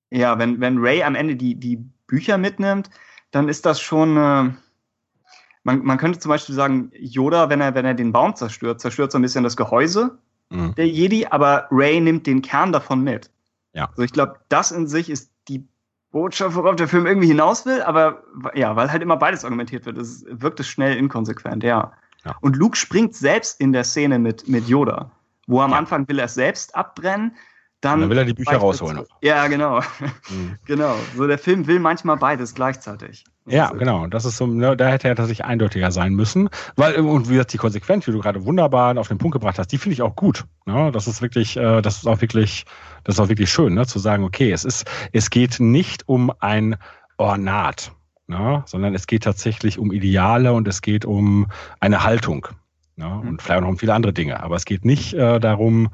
ja, 0.08 0.38
wenn, 0.38 0.60
wenn 0.60 0.78
Ray 0.78 1.02
am 1.02 1.14
Ende 1.14 1.36
die, 1.36 1.56
die 1.56 1.84
Bücher 2.06 2.38
mitnimmt, 2.38 2.88
dann 3.32 3.50
ist 3.50 3.66
das 3.66 3.82
schon, 3.82 4.16
äh, 4.16 4.50
man, 5.64 5.84
man 5.84 5.98
könnte 5.98 6.18
zum 6.18 6.30
Beispiel 6.30 6.54
sagen, 6.54 6.90
Yoda, 6.98 7.48
wenn 7.48 7.60
er, 7.60 7.74
wenn 7.74 7.84
er 7.84 7.94
den 7.94 8.12
Baum 8.12 8.34
zerstört, 8.36 8.80
zerstört 8.80 9.12
so 9.12 9.18
ein 9.18 9.22
bisschen 9.22 9.44
das 9.44 9.56
Gehäuse 9.56 10.18
mhm. 10.50 10.74
der 10.74 10.88
Jedi, 10.88 11.26
aber 11.26 11.66
Ray 11.70 12.00
nimmt 12.00 12.26
den 12.26 12.42
Kern 12.42 12.72
davon 12.72 13.02
mit. 13.02 13.30
Ja. 13.72 13.88
Also 13.90 14.02
ich 14.02 14.12
glaube, 14.12 14.36
das 14.48 14.72
in 14.72 14.86
sich 14.86 15.10
ist 15.10 15.30
die 15.48 15.66
Botschaft, 16.10 16.56
worauf 16.56 16.76
der 16.76 16.88
Film 16.88 17.06
irgendwie 17.06 17.28
hinaus 17.28 17.66
will, 17.66 17.82
aber 17.82 18.22
ja, 18.54 18.74
weil 18.76 18.90
halt 18.90 19.02
immer 19.02 19.16
beides 19.16 19.44
argumentiert 19.44 19.86
wird, 19.86 19.98
es 19.98 20.24
wirkt 20.28 20.60
es 20.60 20.68
schnell 20.68 20.96
inkonsequent, 20.96 21.62
ja. 21.62 21.92
ja. 22.24 22.34
Und 22.40 22.56
Luke 22.56 22.76
springt 22.76 23.14
selbst 23.14 23.60
in 23.60 23.72
der 23.72 23.84
Szene 23.84 24.18
mit, 24.18 24.48
mit 24.48 24.68
Yoda, 24.68 25.10
wo 25.46 25.60
am 25.60 25.72
ja. 25.72 25.78
Anfang 25.78 26.08
will 26.08 26.18
er 26.18 26.26
es 26.26 26.34
selbst 26.34 26.74
abbrennen, 26.74 27.36
dann, 27.80 28.00
dann 28.00 28.10
will 28.10 28.18
er 28.18 28.24
die 28.24 28.34
Bücher 28.34 28.56
rausholen. 28.56 29.04
Ja, 29.22 29.46
genau. 29.46 29.80
Mhm. 30.30 30.58
genau. 30.66 30.94
So 31.16 31.26
der 31.26 31.38
Film 31.38 31.66
will 31.66 31.78
manchmal 31.78 32.16
beides 32.16 32.54
gleichzeitig. 32.54 33.24
Ja, 33.46 33.70
genau. 33.70 34.06
Das 34.08 34.24
ist 34.24 34.36
so, 34.36 34.46
ne, 34.46 34.76
da 34.76 34.88
hätte 34.88 35.08
er 35.08 35.16
tatsächlich 35.16 35.44
eindeutiger 35.44 35.90
sein 35.90 36.12
müssen. 36.14 36.50
Weil, 36.76 36.96
und 36.96 37.28
wie 37.28 37.32
gesagt, 37.32 37.52
die 37.54 37.58
Konsequenz, 37.58 38.04
die 38.04 38.12
du 38.12 38.18
gerade 38.18 38.44
wunderbar 38.44 38.96
auf 38.98 39.08
den 39.08 39.16
Punkt 39.18 39.32
gebracht 39.32 39.58
hast, 39.58 39.68
die 39.68 39.78
finde 39.78 39.94
ich 39.94 40.02
auch 40.02 40.16
gut. 40.16 40.44
Ne? 40.66 40.90
Das 40.92 41.06
ist 41.06 41.22
wirklich, 41.22 41.56
äh, 41.56 41.80
das 41.80 41.98
ist 41.98 42.06
auch 42.06 42.20
wirklich, 42.20 42.66
das 43.04 43.14
ist 43.14 43.20
auch 43.20 43.28
wirklich 43.28 43.50
schön, 43.50 43.74
ne? 43.74 43.86
zu 43.86 43.98
sagen, 43.98 44.24
okay, 44.24 44.52
es 44.52 44.64
ist, 44.64 44.84
es 45.12 45.30
geht 45.30 45.60
nicht 45.60 46.08
um 46.08 46.30
ein 46.40 46.76
Ornat, 47.16 47.92
ne? 48.26 48.62
sondern 48.66 48.94
es 48.94 49.06
geht 49.06 49.22
tatsächlich 49.22 49.78
um 49.78 49.92
Ideale 49.92 50.52
und 50.52 50.68
es 50.68 50.82
geht 50.82 51.06
um 51.06 51.46
eine 51.80 52.04
Haltung. 52.04 52.48
Ne? 52.96 53.08
Und 53.08 53.32
mhm. 53.32 53.38
vielleicht 53.38 53.58
auch 53.58 53.62
noch 53.62 53.68
um 53.68 53.78
viele 53.78 53.94
andere 53.94 54.12
Dinge. 54.12 54.42
Aber 54.42 54.56
es 54.56 54.66
geht 54.66 54.84
nicht 54.84 55.14
äh, 55.14 55.38
darum, 55.38 55.88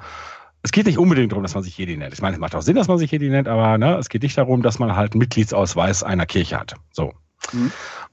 es 0.64 0.72
geht 0.72 0.86
nicht 0.86 0.98
unbedingt 0.98 1.30
darum, 1.30 1.42
dass 1.42 1.54
man 1.54 1.62
sich 1.62 1.76
Jedi 1.76 1.94
nennt. 1.94 2.14
Ich 2.14 2.22
meine, 2.22 2.34
es 2.34 2.40
macht 2.40 2.54
auch 2.54 2.62
Sinn, 2.62 2.74
dass 2.74 2.88
man 2.88 2.96
sich 2.96 3.10
Jedi 3.10 3.28
nennt, 3.28 3.48
aber 3.48 3.76
ne, 3.76 3.98
es 3.98 4.08
geht 4.08 4.22
nicht 4.22 4.38
darum, 4.38 4.62
dass 4.62 4.78
man 4.78 4.96
halt 4.96 5.12
einen 5.12 5.18
Mitgliedsausweis 5.18 6.02
einer 6.02 6.24
Kirche 6.24 6.58
hat. 6.58 6.74
So. 6.90 7.12
Mhm. 7.52 7.70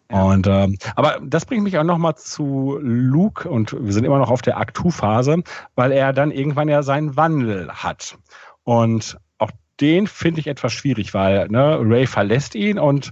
Und 0.09 0.47
ähm, 0.47 0.77
aber 0.97 1.19
das 1.23 1.45
bringt 1.45 1.63
mich 1.63 1.77
auch 1.77 1.85
nochmal 1.85 2.15
zu 2.17 2.77
Luke 2.81 3.47
und 3.47 3.73
wir 3.79 3.93
sind 3.93 4.03
immer 4.03 4.19
noch 4.19 4.29
auf 4.29 4.41
der 4.41 4.57
Aktu-Phase, 4.57 5.43
weil 5.75 5.93
er 5.93 6.11
dann 6.11 6.29
irgendwann 6.29 6.67
ja 6.67 6.83
seinen 6.83 7.15
Wandel 7.15 7.71
hat. 7.71 8.17
Und 8.65 9.17
auch 9.37 9.51
den 9.79 10.07
finde 10.07 10.41
ich 10.41 10.47
etwas 10.47 10.73
schwierig, 10.73 11.13
weil 11.13 11.47
ne, 11.47 11.79
Ray 11.79 12.05
verlässt 12.05 12.55
ihn 12.55 12.77
und 12.77 13.11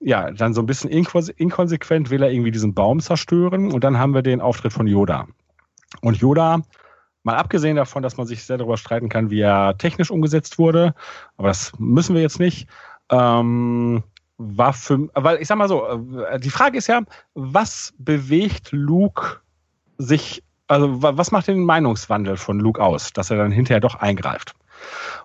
ja, 0.00 0.32
dann 0.32 0.52
so 0.52 0.62
ein 0.62 0.66
bisschen 0.66 0.90
inkonsequent 0.90 2.10
will 2.10 2.24
er 2.24 2.32
irgendwie 2.32 2.50
diesen 2.50 2.74
Baum 2.74 2.98
zerstören 2.98 3.70
und 3.70 3.84
dann 3.84 3.98
haben 3.98 4.14
wir 4.14 4.22
den 4.22 4.40
Auftritt 4.40 4.72
von 4.72 4.88
Yoda. 4.88 5.28
Und 6.00 6.16
Yoda 6.16 6.62
Mal 7.22 7.36
abgesehen 7.36 7.76
davon, 7.76 8.02
dass 8.02 8.16
man 8.16 8.26
sich 8.26 8.44
sehr 8.44 8.58
darüber 8.58 8.76
streiten 8.76 9.08
kann, 9.08 9.30
wie 9.30 9.40
er 9.40 9.76
technisch 9.76 10.10
umgesetzt 10.10 10.58
wurde, 10.58 10.94
aber 11.36 11.48
das 11.48 11.72
müssen 11.78 12.14
wir 12.14 12.22
jetzt 12.22 12.40
nicht. 12.40 12.68
Ähm, 13.10 14.02
war 14.38 14.72
für, 14.72 15.08
weil 15.14 15.40
ich 15.42 15.48
sag 15.48 15.58
mal 15.58 15.68
so, 15.68 15.86
äh, 15.86 16.40
die 16.40 16.50
Frage 16.50 16.78
ist 16.78 16.86
ja, 16.86 17.02
was 17.34 17.92
bewegt 17.98 18.72
Luke 18.72 19.40
sich, 19.98 20.42
also 20.66 21.02
was 21.02 21.30
macht 21.30 21.48
den 21.48 21.64
Meinungswandel 21.64 22.38
von 22.38 22.58
Luke 22.58 22.82
aus, 22.82 23.12
dass 23.12 23.30
er 23.30 23.36
dann 23.36 23.50
hinterher 23.50 23.80
doch 23.80 23.96
eingreift? 23.96 24.54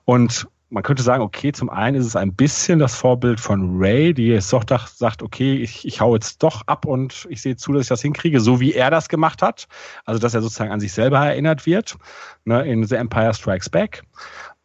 Und 0.04 0.48
man 0.76 0.84
könnte 0.84 1.04
sagen, 1.04 1.24
okay, 1.24 1.54
zum 1.54 1.70
einen 1.70 1.96
ist 1.96 2.06
es 2.06 2.18
ein 2.18 2.34
bisschen 2.34 2.80
das 2.80 2.96
Vorbild 2.96 3.40
von 3.40 3.78
Ray, 3.80 4.14
die 4.14 4.28
jetzt 4.28 4.52
doch 4.52 4.88
sagt, 4.88 5.24
okay, 5.24 5.56
ich, 5.56 5.88
ich 5.88 6.02
hau 6.02 6.16
jetzt 6.16 6.44
doch 6.44 6.64
ab 6.68 6.86
und 6.86 7.26
ich 7.30 7.42
sehe 7.42 7.56
zu, 7.56 7.72
dass 7.72 7.84
ich 7.84 7.88
das 7.88 8.02
hinkriege, 8.02 8.42
so 8.42 8.60
wie 8.60 8.74
er 8.74 8.92
das 8.92 9.08
gemacht 9.08 9.42
hat. 9.42 9.70
Also, 10.04 10.20
dass 10.20 10.34
er 10.34 10.42
sozusagen 10.42 10.74
an 10.74 10.82
sich 10.82 10.92
selber 10.92 11.20
erinnert 11.20 11.66
wird, 11.66 11.96
ne, 12.44 12.66
in 12.66 12.84
The 12.84 12.96
Empire 12.96 13.34
Strikes 13.34 13.70
Back. 13.70 14.04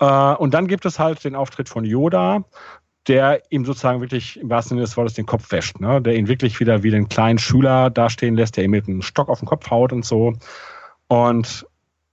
Äh, 0.01 0.35
und 0.35 0.53
dann 0.53 0.67
gibt 0.67 0.85
es 0.85 0.99
halt 0.99 1.23
den 1.23 1.37
Auftritt 1.37 1.69
von 1.69 1.85
Yoda, 1.85 2.45
der 3.07 3.41
ihm 3.51 3.65
sozusagen 3.65 4.01
wirklich 4.01 4.41
im 4.41 4.51
wahrsten 4.51 4.71
Sinne 4.71 4.81
des 4.81 4.97
Wortes 4.97 5.15
den 5.15 5.27
Kopf 5.27 5.53
wäscht, 5.53 5.79
ne? 5.79 6.03
der 6.03 6.17
ihn 6.17 6.27
wirklich 6.27 6.59
wieder 6.59 6.83
wie 6.83 6.91
den 6.91 7.09
kleinen 7.09 7.39
Schüler 7.39 7.89
dastehen 7.89 8.35
lässt, 8.35 8.57
der 8.57 8.65
ihm 8.65 8.73
mit 8.73 8.89
einem 8.89 9.03
Stock 9.03 9.29
auf 9.29 9.39
den 9.39 9.47
Kopf 9.47 9.71
haut 9.71 9.93
und 9.93 10.05
so. 10.05 10.35
Und 11.07 11.67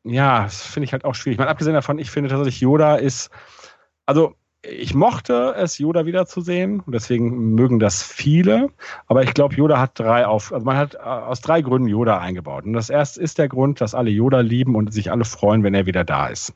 ja, 0.03 0.43
das 0.43 0.61
finde 0.61 0.85
ich 0.85 0.93
halt 0.93 1.03
auch 1.03 1.15
schwierig. 1.15 1.35
Ich 1.35 1.39
meine, 1.39 1.49
abgesehen 1.49 1.73
davon, 1.73 1.97
ich 1.97 2.11
finde 2.11 2.29
tatsächlich, 2.29 2.61
Yoda 2.61 2.95
ist 2.95 3.31
also 4.07 4.33
ich 4.63 4.93
mochte 4.95 5.53
es, 5.55 5.77
Yoda 5.77 6.05
wiederzusehen 6.05 6.79
und 6.79 6.93
deswegen 6.93 7.53
mögen 7.53 7.79
das 7.79 8.01
viele. 8.03 8.69
Aber 9.05 9.23
ich 9.23 9.33
glaube, 9.33 9.55
Yoda 9.55 9.79
hat 9.79 9.99
drei 9.99 10.25
auf, 10.25 10.51
also 10.51 10.65
man 10.65 10.77
hat 10.77 10.95
äh, 10.95 10.97
aus 10.97 11.41
drei 11.41 11.61
Gründen 11.61 11.87
Yoda 11.87 12.19
eingebaut. 12.19 12.65
Und 12.65 12.73
das 12.73 12.89
erste 12.89 13.21
ist 13.21 13.37
der 13.37 13.47
Grund, 13.47 13.81
dass 13.81 13.93
alle 13.93 14.09
Yoda 14.09 14.39
lieben 14.39 14.75
und 14.75 14.93
sich 14.93 15.11
alle 15.11 15.25
freuen, 15.25 15.63
wenn 15.63 15.73
er 15.73 15.85
wieder 15.85 16.03
da 16.03 16.27
ist. 16.27 16.53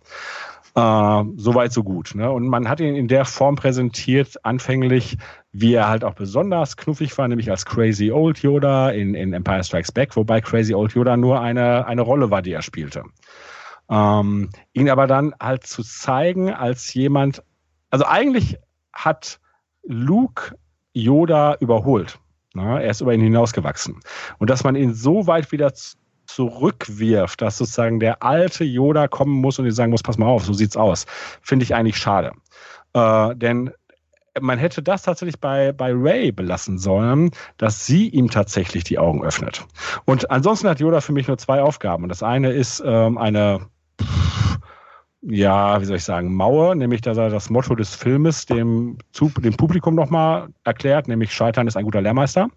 Äh, 0.76 1.24
Soweit, 1.36 1.74
so 1.74 1.84
gut. 1.84 2.16
Ne? 2.16 2.30
Und 2.32 2.48
man 2.48 2.68
hat 2.68 2.80
ihn 2.80 2.96
in 2.96 3.08
der 3.08 3.26
Form 3.26 3.56
präsentiert, 3.56 4.44
anfänglich, 4.44 5.18
wie 5.52 5.74
er 5.74 5.90
halt 5.90 6.04
auch 6.04 6.14
besonders 6.14 6.78
knuffig 6.78 7.18
war, 7.18 7.28
nämlich 7.28 7.50
als 7.52 7.66
Crazy 7.66 8.12
Old 8.12 8.40
Yoda 8.40 8.90
in, 8.90 9.14
in 9.14 9.34
Empire 9.34 9.64
Strikes 9.64 9.92
Back, 9.92 10.16
wobei 10.16 10.42
Crazy 10.42 10.74
Old 10.74 10.94
Yoda 10.94 11.18
nur 11.18 11.42
eine, 11.42 11.86
eine 11.86 12.02
Rolle 12.02 12.32
war, 12.32 12.42
die 12.42 12.54
er 12.54 12.62
spielte. 12.62 13.04
Ähm, 13.92 14.50
ihn 14.74 14.90
aber 14.90 15.06
dann 15.06 15.36
halt 15.40 15.68
zu 15.68 15.84
zeigen 15.84 16.52
als 16.52 16.94
jemand, 16.94 17.44
also 17.90 18.06
eigentlich 18.06 18.58
hat 18.94 19.40
Luke 19.84 20.56
Yoda 20.94 21.56
überholt. 21.60 22.18
Ne? 22.54 22.82
Er 22.82 22.90
ist 22.90 23.02
über 23.02 23.14
ihn 23.14 23.22
hinausgewachsen. 23.22 24.00
Und 24.40 24.50
dass 24.50 24.64
man 24.64 24.76
ihn 24.76 24.94
so 24.94 25.28
weit 25.28 25.52
wieder 25.52 25.74
zurückwirft, 26.26 27.42
dass 27.42 27.58
sozusagen 27.58 28.00
der 28.00 28.24
alte 28.24 28.64
Yoda 28.64 29.10
kommen 29.10 29.34
muss 29.34 29.60
und 29.60 29.66
ihm 29.66 29.72
sagen 29.72 29.92
muss, 29.92 30.04
pass 30.04 30.18
mal 30.18 30.28
auf, 30.28 30.46
so 30.46 30.54
sieht's 30.54 30.78
aus, 30.78 31.06
finde 31.42 31.64
ich 31.64 31.76
eigentlich 31.76 31.98
schade. 31.98 32.32
Äh, 32.94 33.36
denn 33.36 33.72
man 34.40 34.58
hätte 34.58 34.82
das 34.82 35.02
tatsächlich 35.02 35.42
bei, 35.42 35.74
bei 35.74 35.92
Ray 35.94 36.32
belassen 36.32 36.78
sollen, 36.78 37.32
dass 37.58 37.86
sie 37.86 38.08
ihm 38.08 38.30
tatsächlich 38.30 38.86
die 38.86 38.98
Augen 38.98 39.24
öffnet. 39.26 39.66
Und 40.06 40.32
ansonsten 40.32 40.70
hat 40.70 40.80
Yoda 40.80 41.02
für 41.02 41.12
mich 41.12 41.28
nur 41.28 41.38
zwei 41.38 41.62
Aufgaben. 41.62 42.04
Und 42.04 42.10
das 42.10 42.24
eine 42.24 42.52
ist 42.52 42.82
ähm, 42.86 43.18
eine 43.18 43.68
ja, 45.22 45.80
wie 45.80 45.86
soll 45.86 45.98
ich 45.98 46.04
sagen, 46.04 46.34
Mauer, 46.34 46.76
nämlich 46.76 47.02
dass 47.02 47.18
er 47.18 47.30
das 47.30 47.50
Motto 47.50 47.76
des 47.76 47.96
Filmes 47.96 48.46
dem, 48.46 48.98
dem 49.20 49.56
Publikum 49.56 49.96
nochmal 49.96 50.50
erklärt, 50.64 51.08
nämlich 51.08 51.34
Scheitern 51.34 51.68
ist 51.68 51.78
ein 51.78 51.86
guter 51.86 52.02
Lehrmeister. 52.02 52.50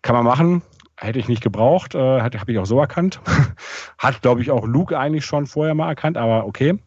Kann 0.00 0.14
man 0.14 0.24
machen, 0.24 0.62
hätte 0.96 1.18
ich 1.18 1.28
nicht 1.28 1.42
gebraucht, 1.42 1.94
äh, 1.94 2.20
habe 2.20 2.52
ich 2.52 2.58
auch 2.58 2.66
so 2.66 2.80
erkannt. 2.80 3.20
Hat, 3.98 4.22
glaube 4.22 4.40
ich, 4.40 4.50
auch 4.50 4.66
Luke 4.66 4.98
eigentlich 4.98 5.24
schon 5.24 5.46
vorher 5.46 5.74
mal 5.74 5.88
erkannt, 5.88 6.16
aber 6.16 6.46
okay. 6.46 6.78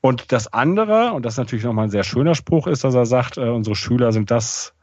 Und 0.00 0.32
das 0.32 0.52
andere, 0.52 1.12
und 1.12 1.24
das 1.24 1.34
ist 1.34 1.38
natürlich 1.38 1.64
nochmal 1.64 1.84
ein 1.84 1.90
sehr 1.90 2.04
schöner 2.04 2.34
Spruch, 2.34 2.66
ist, 2.66 2.84
dass 2.84 2.94
er 2.94 3.06
sagt, 3.06 3.36
äh, 3.36 3.48
unsere 3.48 3.76
Schüler 3.76 4.12
sind 4.12 4.30
das. 4.30 4.74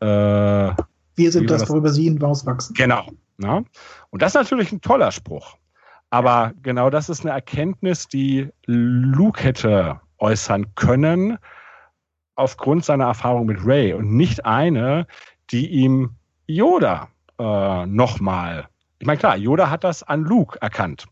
Äh, 0.00 0.06
Wir 0.06 1.32
sind 1.32 1.50
das, 1.50 1.62
das, 1.62 1.70
worüber 1.70 1.90
sie 1.90 2.04
hinauswachsen. 2.04 2.74
Genau. 2.74 3.06
Na? 3.36 3.64
Und 4.10 4.22
das 4.22 4.34
ist 4.34 4.40
natürlich 4.40 4.72
ein 4.72 4.80
toller 4.80 5.10
Spruch. 5.10 5.56
Aber 6.12 6.52
genau 6.62 6.90
das 6.90 7.08
ist 7.08 7.24
eine 7.24 7.30
Erkenntnis, 7.30 8.06
die 8.06 8.50
Luke 8.66 9.42
hätte 9.42 9.98
äußern 10.18 10.74
können 10.74 11.38
aufgrund 12.34 12.84
seiner 12.84 13.06
Erfahrung 13.06 13.46
mit 13.46 13.64
Ray 13.64 13.94
und 13.94 14.14
nicht 14.14 14.44
eine, 14.44 15.06
die 15.50 15.68
ihm 15.68 16.10
Yoda 16.46 17.08
äh, 17.38 17.86
nochmal. 17.86 18.68
Ich 18.98 19.06
meine, 19.06 19.18
klar, 19.18 19.38
Yoda 19.38 19.70
hat 19.70 19.84
das 19.84 20.02
an 20.02 20.24
Luke 20.24 20.60
erkannt. 20.60 21.06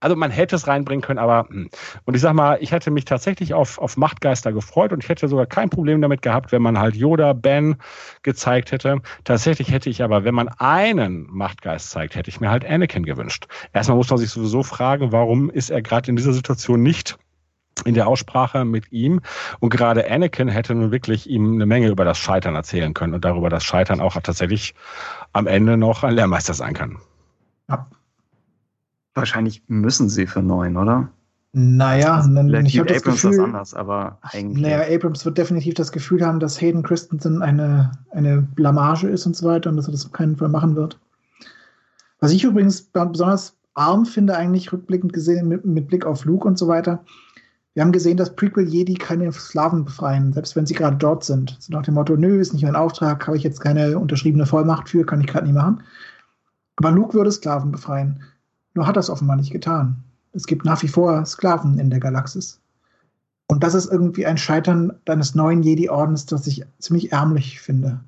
Also 0.00 0.14
man 0.14 0.30
hätte 0.30 0.56
es 0.56 0.66
reinbringen 0.66 1.00
können, 1.02 1.18
aber 1.18 1.48
hm. 1.48 1.70
und 2.04 2.14
ich 2.14 2.20
sag 2.20 2.34
mal, 2.34 2.58
ich 2.60 2.72
hätte 2.72 2.90
mich 2.90 3.06
tatsächlich 3.06 3.54
auf, 3.54 3.78
auf 3.78 3.96
Machtgeister 3.96 4.52
gefreut 4.52 4.92
und 4.92 5.02
ich 5.02 5.08
hätte 5.08 5.26
sogar 5.28 5.46
kein 5.46 5.70
Problem 5.70 6.02
damit 6.02 6.20
gehabt, 6.20 6.52
wenn 6.52 6.62
man 6.62 6.78
halt 6.78 6.94
Yoda, 6.94 7.32
Ben 7.32 7.76
gezeigt 8.22 8.72
hätte. 8.72 9.00
Tatsächlich 9.24 9.70
hätte 9.70 9.88
ich 9.88 10.02
aber, 10.02 10.24
wenn 10.24 10.34
man 10.34 10.48
einen 10.48 11.26
Machtgeist 11.30 11.90
zeigt, 11.90 12.14
hätte 12.14 12.28
ich 12.28 12.40
mir 12.40 12.50
halt 12.50 12.64
Anakin 12.64 13.04
gewünscht. 13.04 13.46
Erstmal 13.72 13.96
muss 13.96 14.10
man 14.10 14.18
sich 14.18 14.30
sowieso 14.30 14.62
fragen, 14.62 15.12
warum 15.12 15.48
ist 15.50 15.70
er 15.70 15.80
gerade 15.80 16.10
in 16.10 16.16
dieser 16.16 16.32
Situation 16.32 16.82
nicht 16.82 17.16
in 17.84 17.94
der 17.94 18.06
Aussprache 18.06 18.64
mit 18.64 18.92
ihm. 18.92 19.20
Und 19.60 19.70
gerade 19.70 20.10
Anakin 20.10 20.48
hätte 20.48 20.74
nun 20.74 20.92
wirklich 20.92 21.28
ihm 21.28 21.54
eine 21.54 21.66
Menge 21.66 21.88
über 21.88 22.04
das 22.04 22.18
Scheitern 22.18 22.54
erzählen 22.54 22.94
können 22.94 23.14
und 23.14 23.24
darüber, 23.24 23.50
dass 23.50 23.64
Scheitern 23.64 24.00
auch 24.00 24.14
tatsächlich 24.14 24.74
am 25.32 25.46
Ende 25.46 25.76
noch 25.76 26.02
ein 26.02 26.14
Lehrmeister 26.14 26.54
sein 26.54 26.74
kann. 26.74 26.98
Ja. 27.68 27.86
Wahrscheinlich 29.16 29.62
müssen 29.66 30.08
sie 30.08 30.26
für 30.26 30.42
neun, 30.42 30.76
oder? 30.76 31.08
Naja, 31.52 32.16
also, 32.16 32.30
ich 32.30 32.78
habe 32.78 32.88
das 32.88 32.98
Abrams 32.98 33.22
Gefühl, 33.22 33.36
das 33.38 33.44
anders, 33.46 33.74
aber 33.74 34.18
eigentlich. 34.20 34.62
Naja, 34.62 34.94
Abrams 34.94 35.24
wird 35.24 35.38
definitiv 35.38 35.72
das 35.72 35.90
Gefühl 35.90 36.24
haben, 36.24 36.38
dass 36.38 36.60
Hayden 36.60 36.82
Christensen 36.82 37.40
eine, 37.40 37.92
eine 38.10 38.42
Blamage 38.42 39.08
ist 39.08 39.24
und 39.24 39.34
so 39.34 39.48
weiter 39.48 39.70
und 39.70 39.76
dass 39.78 39.88
er 39.88 39.92
das 39.92 40.04
auf 40.04 40.12
keinen 40.12 40.36
Fall 40.36 40.50
machen 40.50 40.76
wird. 40.76 41.00
Was 42.20 42.32
ich 42.32 42.44
übrigens 42.44 42.82
besonders 42.82 43.56
arm 43.72 44.04
finde, 44.04 44.36
eigentlich 44.36 44.70
rückblickend 44.70 45.14
gesehen, 45.14 45.48
mit, 45.48 45.64
mit 45.64 45.88
Blick 45.88 46.04
auf 46.04 46.26
Luke 46.26 46.46
und 46.46 46.58
so 46.58 46.68
weiter. 46.68 47.02
Wir 47.72 47.82
haben 47.82 47.92
gesehen, 47.92 48.18
dass 48.18 48.36
Prequel 48.36 48.68
Jedi 48.68 48.94
keine 48.94 49.32
Sklaven 49.32 49.86
befreien, 49.86 50.34
selbst 50.34 50.56
wenn 50.56 50.66
sie 50.66 50.74
gerade 50.74 50.96
dort 50.96 51.24
sind. 51.24 51.56
So 51.60 51.72
nach 51.72 51.82
dem 51.82 51.94
Motto, 51.94 52.16
nö, 52.16 52.38
ist 52.38 52.52
nicht 52.52 52.64
mein 52.64 52.76
Auftrag, 52.76 53.26
habe 53.26 53.36
ich 53.38 53.42
jetzt 53.42 53.60
keine 53.60 53.98
unterschriebene 53.98 54.44
Vollmacht 54.44 54.90
für, 54.90 55.06
kann 55.06 55.22
ich 55.22 55.26
gerade 55.26 55.46
nicht 55.46 55.54
machen. 55.54 55.82
Aber 56.76 56.90
Luke 56.90 57.14
würde 57.14 57.32
Sklaven 57.32 57.72
befreien. 57.72 58.22
Nur 58.76 58.86
hat 58.86 58.96
das 58.96 59.10
offenbar 59.10 59.36
nicht 59.36 59.52
getan. 59.52 60.04
Es 60.32 60.46
gibt 60.46 60.64
nach 60.66 60.82
wie 60.82 60.88
vor 60.88 61.24
Sklaven 61.24 61.78
in 61.78 61.88
der 61.88 61.98
Galaxis. 61.98 62.60
Und 63.48 63.64
das 63.64 63.74
ist 63.74 63.90
irgendwie 63.90 64.26
ein 64.26 64.36
Scheitern 64.36 64.92
deines 65.06 65.34
neuen 65.34 65.62
Jedi-Ordens, 65.62 66.26
das 66.26 66.46
ich 66.46 66.64
ziemlich 66.78 67.10
ärmlich 67.10 67.60
finde. 67.60 68.00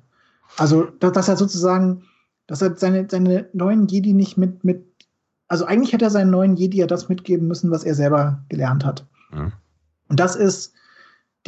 Also, 0.57 0.83
dass, 0.83 1.27
er 1.27 1.37
sozusagen, 1.37 2.03
dass 2.45 2.61
er 2.61 2.75
seine, 2.75 3.07
seine 3.09 3.49
neuen 3.53 3.87
Jedi 3.87 4.13
nicht 4.13 4.37
mit, 4.37 4.63
mit, 4.63 4.85
also 5.47 5.65
eigentlich 5.65 5.91
hätte 5.91 6.05
er 6.05 6.11
seinen 6.11 6.29
neuen 6.29 6.55
Jedi 6.55 6.77
ja 6.77 6.87
das 6.87 7.09
mitgeben 7.09 7.47
müssen, 7.47 7.71
was 7.71 7.83
er 7.83 7.95
selber 7.95 8.43
gelernt 8.49 8.85
hat. 8.85 9.07
Mhm. 9.31 9.53
Und 10.07 10.19
das 10.19 10.35
ist, 10.35 10.73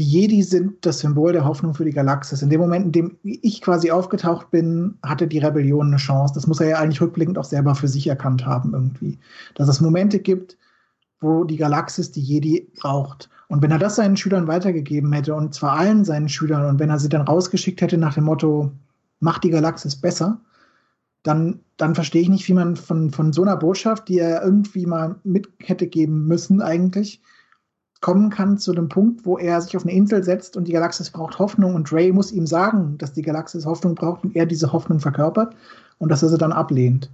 die 0.01 0.07
Jedi 0.07 0.41
sind 0.41 0.83
das 0.83 0.97
Symbol 0.97 1.31
der 1.31 1.45
Hoffnung 1.45 1.75
für 1.75 1.85
die 1.85 1.91
Galaxis. 1.91 2.41
In 2.41 2.49
dem 2.49 2.59
Moment, 2.59 2.87
in 2.87 2.91
dem 2.91 3.17
ich 3.21 3.61
quasi 3.61 3.91
aufgetaucht 3.91 4.49
bin, 4.49 4.97
hatte 5.03 5.27
die 5.27 5.37
Rebellion 5.37 5.87
eine 5.87 5.97
Chance. 5.97 6.33
Das 6.33 6.47
muss 6.47 6.59
er 6.59 6.69
ja 6.69 6.79
eigentlich 6.79 7.01
rückblickend 7.01 7.37
auch 7.37 7.43
selber 7.45 7.75
für 7.75 7.87
sich 7.87 8.07
erkannt 8.07 8.43
haben 8.43 8.73
irgendwie. 8.73 9.19
Dass 9.53 9.69
es 9.69 9.79
Momente 9.79 10.17
gibt, 10.17 10.57
wo 11.19 11.43
die 11.43 11.57
Galaxis 11.57 12.09
die 12.09 12.21
Jedi 12.21 12.67
braucht. 12.79 13.29
Und 13.47 13.61
wenn 13.61 13.69
er 13.69 13.77
das 13.77 13.97
seinen 13.97 14.17
Schülern 14.17 14.47
weitergegeben 14.47 15.13
hätte, 15.13 15.35
und 15.35 15.53
zwar 15.53 15.73
allen 15.73 16.03
seinen 16.03 16.29
Schülern, 16.29 16.65
und 16.65 16.79
wenn 16.79 16.89
er 16.89 16.97
sie 16.97 17.09
dann 17.09 17.27
rausgeschickt 17.27 17.79
hätte 17.81 17.99
nach 17.99 18.15
dem 18.15 18.23
Motto, 18.23 18.71
mach 19.19 19.37
die 19.37 19.51
Galaxis 19.51 19.95
besser, 19.95 20.41
dann, 21.21 21.59
dann 21.77 21.93
verstehe 21.93 22.23
ich 22.23 22.29
nicht, 22.29 22.47
wie 22.47 22.55
man 22.55 22.75
von, 22.75 23.11
von 23.11 23.33
so 23.33 23.43
einer 23.43 23.55
Botschaft, 23.55 24.07
die 24.07 24.17
er 24.17 24.43
irgendwie 24.43 24.87
mal 24.87 25.17
mit 25.23 25.47
hätte 25.59 25.85
geben 25.85 26.25
müssen, 26.25 26.59
eigentlich, 26.59 27.21
kommen 28.01 28.31
kann 28.31 28.57
zu 28.57 28.73
dem 28.73 28.89
Punkt, 28.89 29.25
wo 29.25 29.37
er 29.37 29.61
sich 29.61 29.77
auf 29.77 29.83
eine 29.83 29.93
Insel 29.93 30.23
setzt 30.23 30.57
und 30.57 30.67
die 30.67 30.73
Galaxis 30.73 31.11
braucht 31.11 31.37
Hoffnung 31.39 31.75
und 31.75 31.93
Ray 31.93 32.11
muss 32.11 32.31
ihm 32.31 32.47
sagen, 32.47 32.97
dass 32.97 33.13
die 33.13 33.21
Galaxis 33.21 33.65
Hoffnung 33.65 33.95
braucht 33.95 34.23
und 34.23 34.35
er 34.35 34.47
diese 34.47 34.73
Hoffnung 34.73 34.99
verkörpert 34.99 35.55
und 35.99 36.09
dass 36.09 36.23
er 36.23 36.29
sie 36.29 36.37
dann 36.37 36.51
ablehnt. 36.51 37.11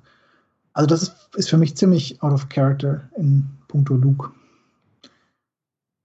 Also 0.74 0.88
das 0.88 1.04
ist, 1.04 1.30
ist 1.36 1.50
für 1.50 1.58
mich 1.58 1.76
ziemlich 1.76 2.22
out 2.24 2.32
of 2.32 2.48
character 2.50 3.02
in 3.18 3.46
puncto 3.68 3.96
Luke. 3.96 4.30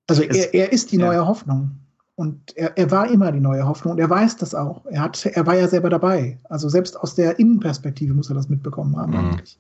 Also 0.09 0.23
er, 0.23 0.53
er 0.53 0.73
ist 0.73 0.91
die 0.91 0.99
neue 0.99 1.19
ja. 1.19 1.27
Hoffnung. 1.27 1.71
Und 2.15 2.57
er, 2.57 2.77
er 2.77 2.91
war 2.91 3.09
immer 3.09 3.33
die 3.33 3.41
neue 3.41 3.67
Hoffnung 3.67 3.93
und 3.93 3.99
er 3.99 4.11
weiß 4.11 4.37
das 4.37 4.55
auch. 4.55 4.85
Er, 4.87 5.03
hat, 5.03 5.25
er 5.25 5.47
war 5.47 5.57
ja 5.57 5.69
selber 5.69 5.91
dabei. 5.91 6.39
Also 6.45 6.69
selbst 6.69 6.99
aus 6.99 7.15
der 7.15 7.39
Innenperspektive 7.39 8.13
muss 8.13 8.29
er 8.29 8.35
das 8.35 8.49
mitbekommen 8.49 8.97
haben 8.97 9.13
mhm. 9.13 9.19
eigentlich. 9.19 9.59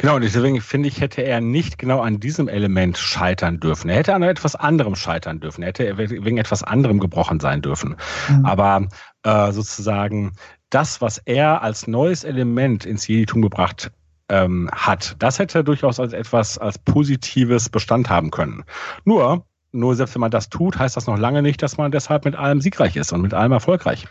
Genau, 0.00 0.16
und 0.16 0.22
deswegen 0.22 0.62
finde 0.62 0.88
ich, 0.88 1.02
hätte 1.02 1.20
er 1.20 1.42
nicht 1.42 1.76
genau 1.76 2.00
an 2.00 2.20
diesem 2.20 2.48
Element 2.48 2.96
scheitern 2.96 3.60
dürfen. 3.60 3.90
Er 3.90 3.96
hätte 3.96 4.14
an 4.14 4.22
etwas 4.22 4.56
anderem 4.56 4.96
scheitern 4.96 5.40
dürfen. 5.40 5.60
Er 5.60 5.68
hätte 5.68 5.98
wegen 5.98 6.38
etwas 6.38 6.62
anderem 6.62 7.00
gebrochen 7.00 7.38
sein 7.38 7.60
dürfen. 7.60 7.96
Mhm. 8.30 8.46
Aber 8.46 8.88
äh, 9.24 9.52
sozusagen 9.52 10.32
das, 10.70 11.02
was 11.02 11.18
er 11.18 11.60
als 11.60 11.86
neues 11.86 12.24
Element 12.24 12.86
ins 12.86 13.06
Jeditum 13.08 13.42
gebracht 13.42 13.92
ähm, 14.30 14.70
hat, 14.72 15.16
das 15.18 15.38
hätte 15.38 15.62
durchaus 15.62 16.00
als 16.00 16.14
etwas 16.14 16.56
als 16.56 16.78
positives 16.78 17.68
Bestand 17.68 18.08
haben 18.08 18.30
können. 18.30 18.64
Nur 19.04 19.44
nur 19.72 19.94
selbst 19.94 20.14
wenn 20.14 20.20
man 20.20 20.30
das 20.30 20.48
tut, 20.48 20.78
heißt 20.78 20.96
das 20.96 21.06
noch 21.06 21.18
lange 21.18 21.42
nicht, 21.42 21.62
dass 21.62 21.76
man 21.76 21.92
deshalb 21.92 22.24
mit 22.24 22.36
allem 22.36 22.60
siegreich 22.60 22.96
ist 22.96 23.12
und 23.12 23.22
mit 23.22 23.34
allem 23.34 23.52
erfolgreich. 23.52 24.06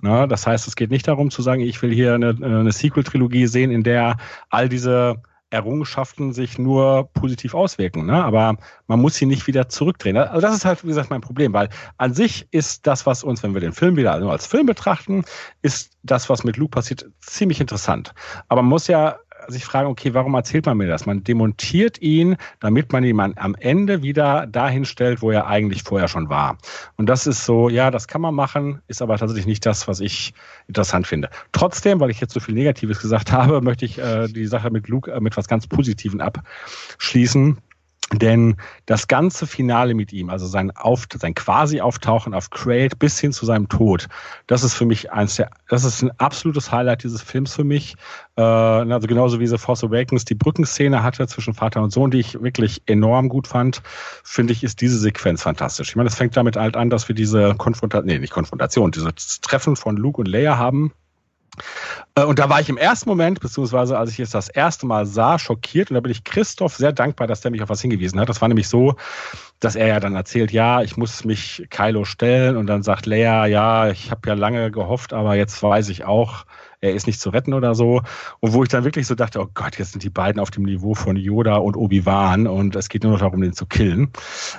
Na, 0.00 0.26
das 0.26 0.46
heißt, 0.46 0.66
es 0.66 0.76
geht 0.76 0.90
nicht 0.90 1.06
darum 1.06 1.30
zu 1.30 1.42
sagen, 1.42 1.60
ich 1.62 1.80
will 1.82 1.92
hier 1.92 2.14
eine, 2.14 2.36
eine 2.40 2.72
Sequel-Trilogie 2.72 3.46
sehen, 3.46 3.70
in 3.70 3.82
der 3.82 4.16
all 4.50 4.68
diese 4.68 5.16
Errungenschaften 5.50 6.32
sich 6.32 6.58
nur 6.58 7.08
positiv 7.14 7.54
auswirken. 7.54 8.06
Ne? 8.06 8.24
Aber 8.24 8.56
man 8.88 9.00
muss 9.00 9.14
sie 9.14 9.26
nicht 9.26 9.46
wieder 9.46 9.68
zurückdrehen. 9.68 10.16
Also 10.16 10.40
das 10.40 10.56
ist 10.56 10.64
halt, 10.64 10.82
wie 10.82 10.88
gesagt, 10.88 11.10
mein 11.10 11.20
Problem, 11.20 11.52
weil 11.52 11.68
an 11.98 12.14
sich 12.14 12.48
ist 12.50 12.86
das, 12.86 13.06
was 13.06 13.22
uns, 13.22 13.42
wenn 13.42 13.54
wir 13.54 13.60
den 13.60 13.72
Film 13.72 13.96
wieder 13.96 14.18
nur 14.18 14.32
als 14.32 14.46
Film 14.46 14.66
betrachten, 14.66 15.24
ist 15.62 15.92
das, 16.02 16.28
was 16.28 16.42
mit 16.42 16.56
Luke 16.56 16.72
passiert, 16.72 17.06
ziemlich 17.20 17.60
interessant. 17.60 18.12
Aber 18.48 18.62
man 18.62 18.70
muss 18.70 18.88
ja 18.88 19.16
sich 19.48 19.64
fragen, 19.64 19.88
okay, 19.88 20.14
warum 20.14 20.34
erzählt 20.34 20.66
man 20.66 20.76
mir 20.76 20.86
das? 20.86 21.06
Man 21.06 21.24
demontiert 21.24 22.00
ihn, 22.00 22.36
damit 22.60 22.92
man 22.92 23.04
ihn 23.04 23.18
am 23.20 23.54
Ende 23.54 24.02
wieder 24.02 24.46
dahin 24.46 24.84
stellt, 24.84 25.22
wo 25.22 25.30
er 25.30 25.46
eigentlich 25.46 25.82
vorher 25.82 26.08
schon 26.08 26.28
war. 26.28 26.58
Und 26.96 27.06
das 27.06 27.26
ist 27.26 27.44
so, 27.44 27.68
ja, 27.68 27.90
das 27.90 28.08
kann 28.08 28.20
man 28.20 28.34
machen, 28.34 28.82
ist 28.88 29.02
aber 29.02 29.16
tatsächlich 29.18 29.46
nicht 29.46 29.66
das, 29.66 29.88
was 29.88 30.00
ich 30.00 30.34
interessant 30.68 31.06
finde. 31.06 31.30
Trotzdem, 31.52 32.00
weil 32.00 32.10
ich 32.10 32.20
jetzt 32.20 32.34
so 32.34 32.40
viel 32.40 32.54
Negatives 32.54 33.00
gesagt 33.00 33.32
habe, 33.36 33.60
möchte 33.60 33.84
ich 33.84 33.98
äh, 33.98 34.28
die 34.28 34.46
Sache 34.46 34.70
mit 34.70 34.88
Luke 34.88 35.10
äh, 35.10 35.20
mit 35.20 35.36
was 35.36 35.48
ganz 35.48 35.66
Positiven 35.66 36.20
abschließen. 36.20 37.58
Denn 38.12 38.56
das 38.86 39.08
ganze 39.08 39.48
Finale 39.48 39.94
mit 39.94 40.12
ihm, 40.12 40.30
also 40.30 40.46
sein, 40.46 40.70
Auf, 40.70 41.06
sein 41.12 41.34
quasi 41.34 41.80
Auftauchen 41.80 42.34
auf 42.34 42.50
Crate 42.50 42.94
bis 42.96 43.18
hin 43.18 43.32
zu 43.32 43.44
seinem 43.46 43.68
Tod, 43.68 44.06
das 44.46 44.62
ist 44.62 44.74
für 44.74 44.86
mich 44.86 45.10
eins 45.10 45.34
der, 45.34 45.50
das 45.68 45.82
ist 45.82 46.02
ein 46.02 46.12
absolutes 46.18 46.70
Highlight 46.70 47.02
dieses 47.02 47.20
Films 47.20 47.54
für 47.54 47.64
mich. 47.64 47.96
Äh, 48.36 48.42
also 48.42 49.08
genauso 49.08 49.40
wie 49.40 49.48
The 49.48 49.58
Force 49.58 49.82
Awakens 49.82 50.24
die 50.24 50.36
Brückenszene 50.36 51.02
hatte 51.02 51.26
zwischen 51.26 51.52
Vater 51.52 51.82
und 51.82 51.90
Sohn, 51.90 52.12
die 52.12 52.20
ich 52.20 52.40
wirklich 52.40 52.80
enorm 52.86 53.28
gut 53.28 53.48
fand, 53.48 53.82
finde 54.22 54.52
ich, 54.52 54.62
ist 54.62 54.80
diese 54.80 54.98
Sequenz 54.98 55.42
fantastisch. 55.42 55.88
Ich 55.88 55.96
meine, 55.96 56.08
es 56.08 56.14
fängt 56.14 56.36
damit 56.36 56.56
halt 56.56 56.76
an, 56.76 56.90
dass 56.90 57.08
wir 57.08 57.16
diese 57.16 57.56
Konfrontation, 57.56 58.06
nee, 58.06 58.20
nicht 58.20 58.32
Konfrontation, 58.32 58.92
dieses 58.92 59.40
Treffen 59.40 59.74
von 59.74 59.96
Luke 59.96 60.20
und 60.20 60.28
Leia 60.28 60.56
haben 60.56 60.92
und 62.14 62.38
da 62.38 62.48
war 62.48 62.60
ich 62.60 62.68
im 62.68 62.78
ersten 62.78 63.08
Moment, 63.08 63.40
beziehungsweise 63.40 63.98
als 63.98 64.10
ich 64.10 64.20
es 64.20 64.30
das 64.30 64.48
erste 64.48 64.86
Mal 64.86 65.04
sah, 65.04 65.38
schockiert. 65.38 65.90
Und 65.90 65.94
da 65.94 66.00
bin 66.00 66.12
ich 66.12 66.24
Christoph 66.24 66.74
sehr 66.74 66.92
dankbar, 66.92 67.26
dass 67.26 67.42
der 67.42 67.50
mich 67.50 67.62
auf 67.62 67.68
was 67.68 67.82
hingewiesen 67.82 68.18
hat. 68.18 68.28
Das 68.28 68.40
war 68.40 68.48
nämlich 68.48 68.68
so, 68.68 68.96
dass 69.60 69.76
er 69.76 69.88
ja 69.88 70.00
dann 70.00 70.14
erzählt, 70.14 70.50
ja, 70.50 70.82
ich 70.82 70.96
muss 70.96 71.24
mich 71.24 71.66
Kylo 71.68 72.04
stellen. 72.04 72.56
Und 72.56 72.66
dann 72.68 72.82
sagt 72.82 73.06
Leia, 73.06 73.46
ja, 73.46 73.90
ich 73.90 74.10
habe 74.10 74.28
ja 74.28 74.34
lange 74.34 74.70
gehofft, 74.70 75.12
aber 75.12 75.34
jetzt 75.34 75.62
weiß 75.62 75.90
ich 75.90 76.04
auch, 76.04 76.46
er 76.86 76.94
ist 76.94 77.06
nicht 77.06 77.20
zu 77.20 77.30
retten 77.30 77.54
oder 77.54 77.74
so. 77.74 78.02
Und 78.40 78.52
wo 78.52 78.62
ich 78.62 78.68
dann 78.68 78.84
wirklich 78.84 79.06
so 79.06 79.14
dachte, 79.14 79.40
oh 79.40 79.48
Gott, 79.54 79.78
jetzt 79.78 79.92
sind 79.92 80.02
die 80.02 80.10
beiden 80.10 80.40
auf 80.40 80.50
dem 80.50 80.64
Niveau 80.64 80.94
von 80.94 81.16
Yoda 81.16 81.56
und 81.56 81.76
Obi-Wan 81.76 82.46
und 82.46 82.76
es 82.76 82.88
geht 82.88 83.02
nur 83.02 83.12
noch 83.12 83.20
darum, 83.20 83.40
den 83.40 83.52
zu 83.52 83.66
killen. 83.66 84.10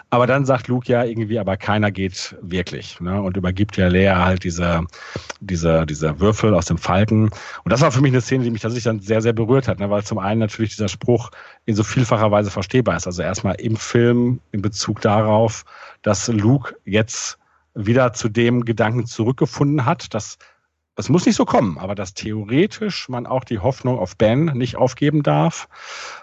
Aber 0.09 0.27
dann 0.27 0.45
sagt 0.45 0.67
Luke 0.67 0.91
ja 0.91 1.03
irgendwie, 1.03 1.39
aber 1.39 1.57
keiner 1.57 1.91
geht 1.91 2.35
wirklich. 2.41 2.99
Ne? 2.99 3.21
Und 3.21 3.37
übergibt 3.37 3.77
ja 3.77 3.87
Leia 3.87 4.25
halt 4.25 4.43
diese, 4.43 4.81
diese, 5.39 5.85
diese 5.85 6.19
Würfel 6.19 6.53
aus 6.53 6.65
dem 6.65 6.77
Falken. 6.77 7.29
Und 7.63 7.71
das 7.71 7.81
war 7.81 7.91
für 7.91 8.01
mich 8.01 8.11
eine 8.11 8.21
Szene, 8.21 8.43
die 8.43 8.51
mich 8.51 8.61
tatsächlich 8.61 8.85
dann 8.85 8.99
sehr, 8.99 9.21
sehr 9.21 9.33
berührt 9.33 9.67
hat, 9.67 9.79
ne? 9.79 9.89
weil 9.89 10.03
zum 10.03 10.19
einen 10.19 10.39
natürlich 10.39 10.71
dieser 10.71 10.89
Spruch 10.89 11.31
in 11.65 11.75
so 11.75 11.83
vielfacher 11.83 12.31
Weise 12.31 12.51
verstehbar 12.51 12.97
ist. 12.97 13.07
Also 13.07 13.21
erstmal 13.21 13.55
im 13.55 13.75
Film 13.75 14.39
in 14.51 14.61
Bezug 14.61 15.01
darauf, 15.01 15.65
dass 16.01 16.27
Luke 16.27 16.75
jetzt 16.85 17.37
wieder 17.77 18.13
zu 18.13 18.29
dem 18.29 18.65
Gedanken 18.65 19.05
zurückgefunden 19.05 19.85
hat, 19.85 20.13
dass 20.13 20.37
es 20.97 21.09
muss 21.09 21.27
nicht 21.27 21.35
so 21.35 21.45
kommen, 21.45 21.77
aber 21.77 21.93
dass 21.93 22.15
theoretisch 22.15 23.07
man 23.07 23.27
auch 23.27 23.43
die 23.43 23.59
Hoffnung 23.59 23.99
auf 23.99 24.17
Ben 24.17 24.45
nicht 24.45 24.77
aufgeben 24.77 25.21
darf. 25.21 25.69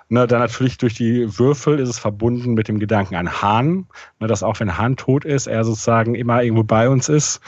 Ne, 0.09 0.27
dann 0.27 0.41
natürlich 0.41 0.79
durch 0.79 0.95
die 0.95 1.39
Würfel 1.39 1.79
ist 1.79 1.89
es 1.89 1.99
verbunden 1.99 2.55
mit 2.55 2.68
dem 2.68 2.81
Gedanken 2.81 3.14
an 3.14 3.41
Hahn, 3.41 3.87
ne, 4.18 4.27
dass 4.27 4.43
auch 4.43 4.59
wenn 4.61 4.77
Hahn 4.77 4.97
tot 4.97 5.25
ist, 5.25 5.47
er 5.47 5.64
sozusagen 5.64 6.14
immer 6.16 6.43
irgendwo 6.43 6.64
bei 6.64 6.89
uns 6.89 7.09
ist. 7.09 7.41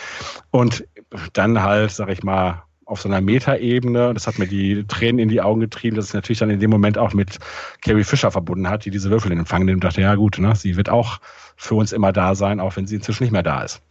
Und 0.51 0.87
dann 1.33 1.63
halt, 1.63 1.91
sag 1.91 2.09
ich 2.09 2.23
mal, 2.23 2.63
auf 2.87 3.01
so 3.01 3.09
einer 3.09 3.21
Metaebene, 3.21 4.15
das 4.15 4.29
hat 4.29 4.39
mir 4.39 4.47
die 4.47 4.85
Tränen 4.87 5.19
in 5.19 5.29
die 5.29 5.43
Augen 5.43 5.61
getrieben, 5.61 5.97
dass 5.97 6.07
es 6.07 6.15
natürlich 6.15 6.39
dann 6.39 6.51
in 6.51 6.61
dem 6.61 6.71
Moment 6.71 6.97
auch 6.97 7.13
mit 7.13 7.39
Carrie 7.83 8.05
Fisher 8.05 8.31
verbunden 8.31 8.71
hat, 8.71 8.85
die 8.85 8.91
diese 8.91 9.11
Würfel 9.11 9.33
in 9.33 9.41
Empfang 9.41 9.65
nimmt 9.65 9.79
und 9.79 9.85
dachte, 9.85 10.01
ja 10.01 10.15
gut, 10.15 10.39
ne, 10.39 10.55
sie 10.55 10.77
wird 10.77 10.89
auch 10.89 11.19
für 11.57 11.75
uns 11.75 11.93
immer 11.93 12.13
da 12.13 12.37
sein, 12.37 12.61
auch 12.61 12.77
wenn 12.77 12.87
sie 12.87 12.95
inzwischen 12.95 13.25
nicht 13.25 13.33
mehr 13.33 13.43
da 13.43 13.63
ist. 13.63 13.83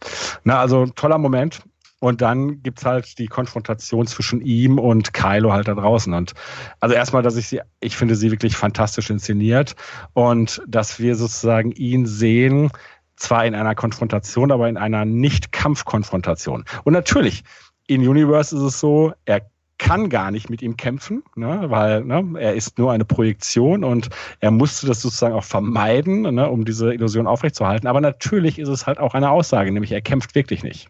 Na, 0.44 0.58
also 0.58 0.86
toller 0.86 1.18
Moment. 1.18 1.60
Und 2.00 2.20
dann 2.20 2.62
gibt's 2.62 2.84
halt 2.84 3.18
die 3.18 3.26
Konfrontation 3.26 4.06
zwischen 4.06 4.42
ihm 4.42 4.78
und 4.78 5.14
Kylo 5.14 5.52
halt 5.52 5.68
da 5.68 5.74
draußen. 5.74 6.12
Und 6.12 6.34
also 6.80 6.94
erstmal, 6.94 7.22
dass 7.22 7.36
ich 7.36 7.48
sie, 7.48 7.60
ich 7.80 7.96
finde 7.96 8.16
sie 8.16 8.30
wirklich 8.30 8.56
fantastisch 8.56 9.08
inszeniert 9.08 9.76
und 10.12 10.62
dass 10.66 11.00
wir 11.00 11.16
sozusagen 11.16 11.72
ihn 11.72 12.06
sehen, 12.06 12.70
zwar 13.16 13.46
in 13.46 13.54
einer 13.54 13.74
Konfrontation, 13.74 14.52
aber 14.52 14.68
in 14.68 14.76
einer 14.76 15.06
Nicht-Kampfkonfrontation. 15.06 16.64
Und 16.84 16.92
natürlich, 16.92 17.44
in 17.86 18.06
Universe 18.06 18.54
ist 18.54 18.62
es 18.62 18.78
so, 18.80 19.12
er 19.24 19.42
kann 19.78 20.08
gar 20.08 20.30
nicht 20.30 20.48
mit 20.48 20.62
ihm 20.62 20.76
kämpfen, 20.76 21.22
ne, 21.34 21.64
weil 21.66 22.02
ne, 22.04 22.38
er 22.38 22.54
ist 22.54 22.78
nur 22.78 22.92
eine 22.92 23.04
Projektion 23.04 23.84
und 23.84 24.08
er 24.40 24.50
musste 24.50 24.86
das 24.86 25.02
sozusagen 25.02 25.34
auch 25.34 25.44
vermeiden, 25.44 26.22
ne, 26.22 26.48
um 26.48 26.64
diese 26.64 26.94
Illusion 26.94 27.26
aufrechtzuerhalten. 27.26 27.86
Aber 27.86 28.00
natürlich 28.00 28.58
ist 28.58 28.68
es 28.68 28.86
halt 28.86 28.98
auch 28.98 29.14
eine 29.14 29.30
Aussage, 29.30 29.70
nämlich 29.72 29.92
er 29.92 30.00
kämpft 30.00 30.34
wirklich 30.34 30.62
nicht. 30.62 30.88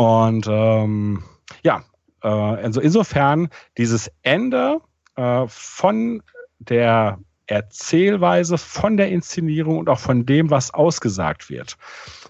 Und 0.00 0.46
ähm, 0.48 1.24
ja, 1.62 1.84
äh, 2.22 2.28
also 2.28 2.80
insofern 2.80 3.50
dieses 3.76 4.10
Ende 4.22 4.78
äh, 5.16 5.44
von 5.46 6.22
der 6.58 7.18
Erzählweise, 7.44 8.56
von 8.56 8.96
der 8.96 9.10
Inszenierung 9.10 9.76
und 9.76 9.90
auch 9.90 9.98
von 9.98 10.24
dem, 10.24 10.48
was 10.48 10.72
ausgesagt 10.72 11.50
wird, 11.50 11.76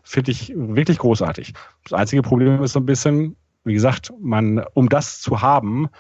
finde 0.03 0.33
ich 0.33 0.53
wirklich 0.57 0.99
großartig. 0.99 1.55
Das 1.85 1.93
einzige 1.93 2.23
Problem 2.23 2.61
ist 2.61 2.73
so 2.73 2.81
ein 2.81 2.87
bisschen, 2.87 3.37
wie 3.63 3.75
gesagt, 3.75 4.13
man, 4.19 4.65
um 4.75 4.89
das 4.89 5.21
zu 5.21 5.41
haben, 5.41 5.91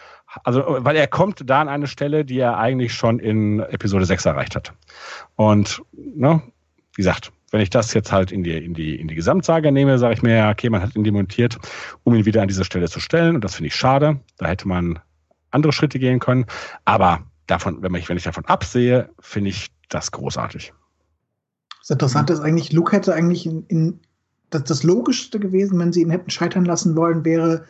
also, 0.42 0.64
weil 0.66 0.97
er 0.97 1.06
kommt 1.06 1.48
da 1.48 1.60
an 1.60 1.68
eine 1.68 1.86
Stelle, 1.86 2.24
die 2.24 2.40
er 2.40 2.59
eigentlich 2.59 2.94
schon 2.94 3.20
in 3.20 3.60
Episode 3.60 4.06
6 4.06 4.26
erreicht 4.26 4.56
hat. 4.56 4.72
Und, 5.36 5.82
ne, 5.92 6.42
wie 6.97 7.02
gesagt, 7.02 7.30
wenn 7.51 7.60
ich 7.60 7.70
das 7.70 7.93
jetzt 7.94 8.12
halt 8.12 8.32
in 8.32 8.43
die, 8.43 8.56
in 8.56 8.74
die, 8.74 8.97
in 8.97 9.09
die 9.09 9.14
Gesamtsage 9.14 9.72
nehme, 9.72 9.98
sage 9.98 10.14
ich 10.14 10.22
mir, 10.22 10.36
ja, 10.36 10.51
okay, 10.51 10.70
man 10.70 10.82
hat 10.82 10.94
ihn 10.94 11.05
demontiert, 11.05 11.59
um 12.05 12.14
ihn 12.14 12.24
wieder 12.24 12.43
an 12.43 12.48
diese 12.48 12.64
Stelle 12.64 12.89
zu 12.89 13.01
stellen. 13.01 13.35
Und 13.35 13.44
das 13.44 13.56
finde 13.56 13.68
ich 13.68 13.74
schade. 13.74 14.20
Da 14.39 14.47
hätte 14.47 14.68
man 14.68 15.01
andere 15.51 15.72
Schritte 15.72 15.98
gehen 15.98 16.20
können. 16.20 16.47
Aber 16.85 17.24
davon, 17.47 17.82
wenn 17.82 17.94
ich, 17.94 18.09
wenn 18.09 18.16
ich 18.16 18.22
davon 18.22 18.44
absehe, 18.47 19.10
finde 19.18 19.51
ich 19.51 19.68
das 19.89 20.12
großartig. 20.12 20.72
Das 21.81 21.90
Interessante 21.90 22.32
ist 22.32 22.40
eigentlich, 22.40 22.72
Luke 22.72 22.94
hätte 22.94 23.14
eigentlich 23.14 23.47
in, 23.47 23.64
in 23.66 24.01
das, 24.51 24.64
das 24.64 24.82
Logischste 24.85 25.40
gewesen, 25.40 25.78
wenn 25.78 25.93
sie 25.93 26.02
ihn 26.02 26.10
hätten 26.10 26.31
scheitern 26.31 26.64
lassen 26.64 26.94
wollen, 26.94 27.24
wäre 27.24 27.64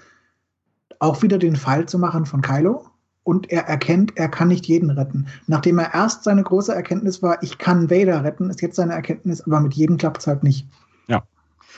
auch 0.98 1.22
wieder 1.22 1.38
den 1.38 1.56
Fall 1.56 1.86
zu 1.86 1.98
machen 1.98 2.26
von 2.26 2.42
Kylo 2.42 2.86
und 3.24 3.50
er 3.50 3.66
erkennt, 3.66 4.12
er 4.16 4.28
kann 4.28 4.48
nicht 4.48 4.66
jeden 4.66 4.90
retten. 4.90 5.26
Nachdem 5.46 5.78
er 5.78 5.92
erst 5.94 6.24
seine 6.24 6.42
große 6.42 6.74
Erkenntnis 6.74 7.22
war, 7.22 7.42
ich 7.42 7.58
kann 7.58 7.90
Vader 7.90 8.24
retten, 8.24 8.50
ist 8.50 8.62
jetzt 8.62 8.76
seine 8.76 8.94
Erkenntnis, 8.94 9.42
aber 9.42 9.60
mit 9.60 9.74
jedem 9.74 9.96
klappt 9.96 10.20
es 10.20 10.26
halt 10.26 10.42
nicht. 10.42 10.66
Ja. 11.06 11.22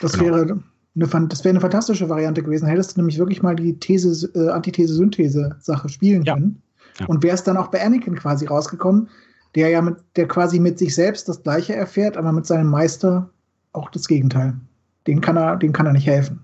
Das 0.01 0.12
genau. 0.12 0.36
wäre 0.36 0.43
eine, 0.94 1.28
das 1.28 1.44
wäre 1.44 1.51
eine 1.51 1.60
fantastische 1.60 2.09
Variante 2.09 2.43
gewesen. 2.43 2.69
Hättest 2.69 2.97
du 2.97 3.01
nämlich 3.01 3.19
wirklich 3.19 3.43
mal 3.43 3.56
die 3.56 3.78
These, 3.78 4.31
äh, 4.35 4.51
Antithese-Synthese-Sache 4.51 5.89
spielen 5.89 6.23
ja. 6.24 6.35
können. 6.35 6.62
Ja. 7.01 7.06
Und 7.06 7.23
wäre 7.23 7.35
es 7.35 7.43
dann 7.43 7.56
auch 7.56 7.69
bei 7.69 7.85
Anakin 7.85 8.14
quasi 8.14 8.47
rausgekommen, 8.47 9.09
der 9.55 9.69
ja 9.70 9.82
mit, 9.82 9.97
der 10.16 10.28
quasi 10.28 10.60
mit 10.60 10.78
sich 10.78 10.94
selbst 10.94 11.28
das 11.28 11.43
Gleiche 11.43 11.74
erfährt, 11.74 12.16
aber 12.16 12.32
mit 12.32 12.47
seinem 12.47 12.69
Meister 12.69 13.31
auch 13.73 13.90
das 13.90 14.06
Gegenteil. 14.06 14.55
Den 15.06 15.20
kann 15.20 15.36
er, 15.36 15.56
den 15.56 15.73
kann 15.73 15.86
er 15.86 15.93
nicht 15.93 16.06
helfen. 16.06 16.40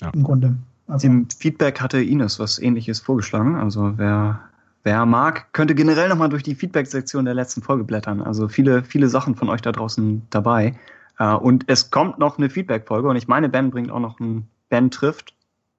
Ja. 0.00 0.10
Im 0.10 0.22
Grunde. 0.22 0.56
Also. 0.86 1.06
Im 1.06 1.28
Feedback 1.30 1.80
hatte 1.80 2.02
Ines 2.02 2.38
was 2.38 2.58
ähnliches 2.58 3.00
vorgeschlagen. 3.00 3.56
Also 3.56 3.94
wer, 3.96 4.40
wer 4.82 5.06
mag, 5.06 5.52
könnte 5.52 5.74
generell 5.74 6.08
nochmal 6.08 6.28
durch 6.28 6.42
die 6.42 6.54
Feedback-Sektion 6.54 7.24
der 7.24 7.34
letzten 7.34 7.62
Folge 7.62 7.84
blättern. 7.84 8.20
Also 8.20 8.48
viele, 8.48 8.84
viele 8.84 9.08
Sachen 9.08 9.34
von 9.34 9.48
euch 9.48 9.62
da 9.62 9.72
draußen 9.72 10.26
dabei. 10.30 10.74
Uh, 11.20 11.36
und 11.36 11.64
es 11.68 11.92
kommt 11.92 12.18
noch 12.18 12.38
eine 12.38 12.50
Feedback-Folge 12.50 13.08
und 13.08 13.14
ich 13.14 13.28
meine, 13.28 13.48
Ben 13.48 13.70
bringt 13.70 13.88
auch 13.92 14.00
noch 14.00 14.18
ein 14.18 14.48
Ben 14.68 14.90
trifft. 14.90 15.32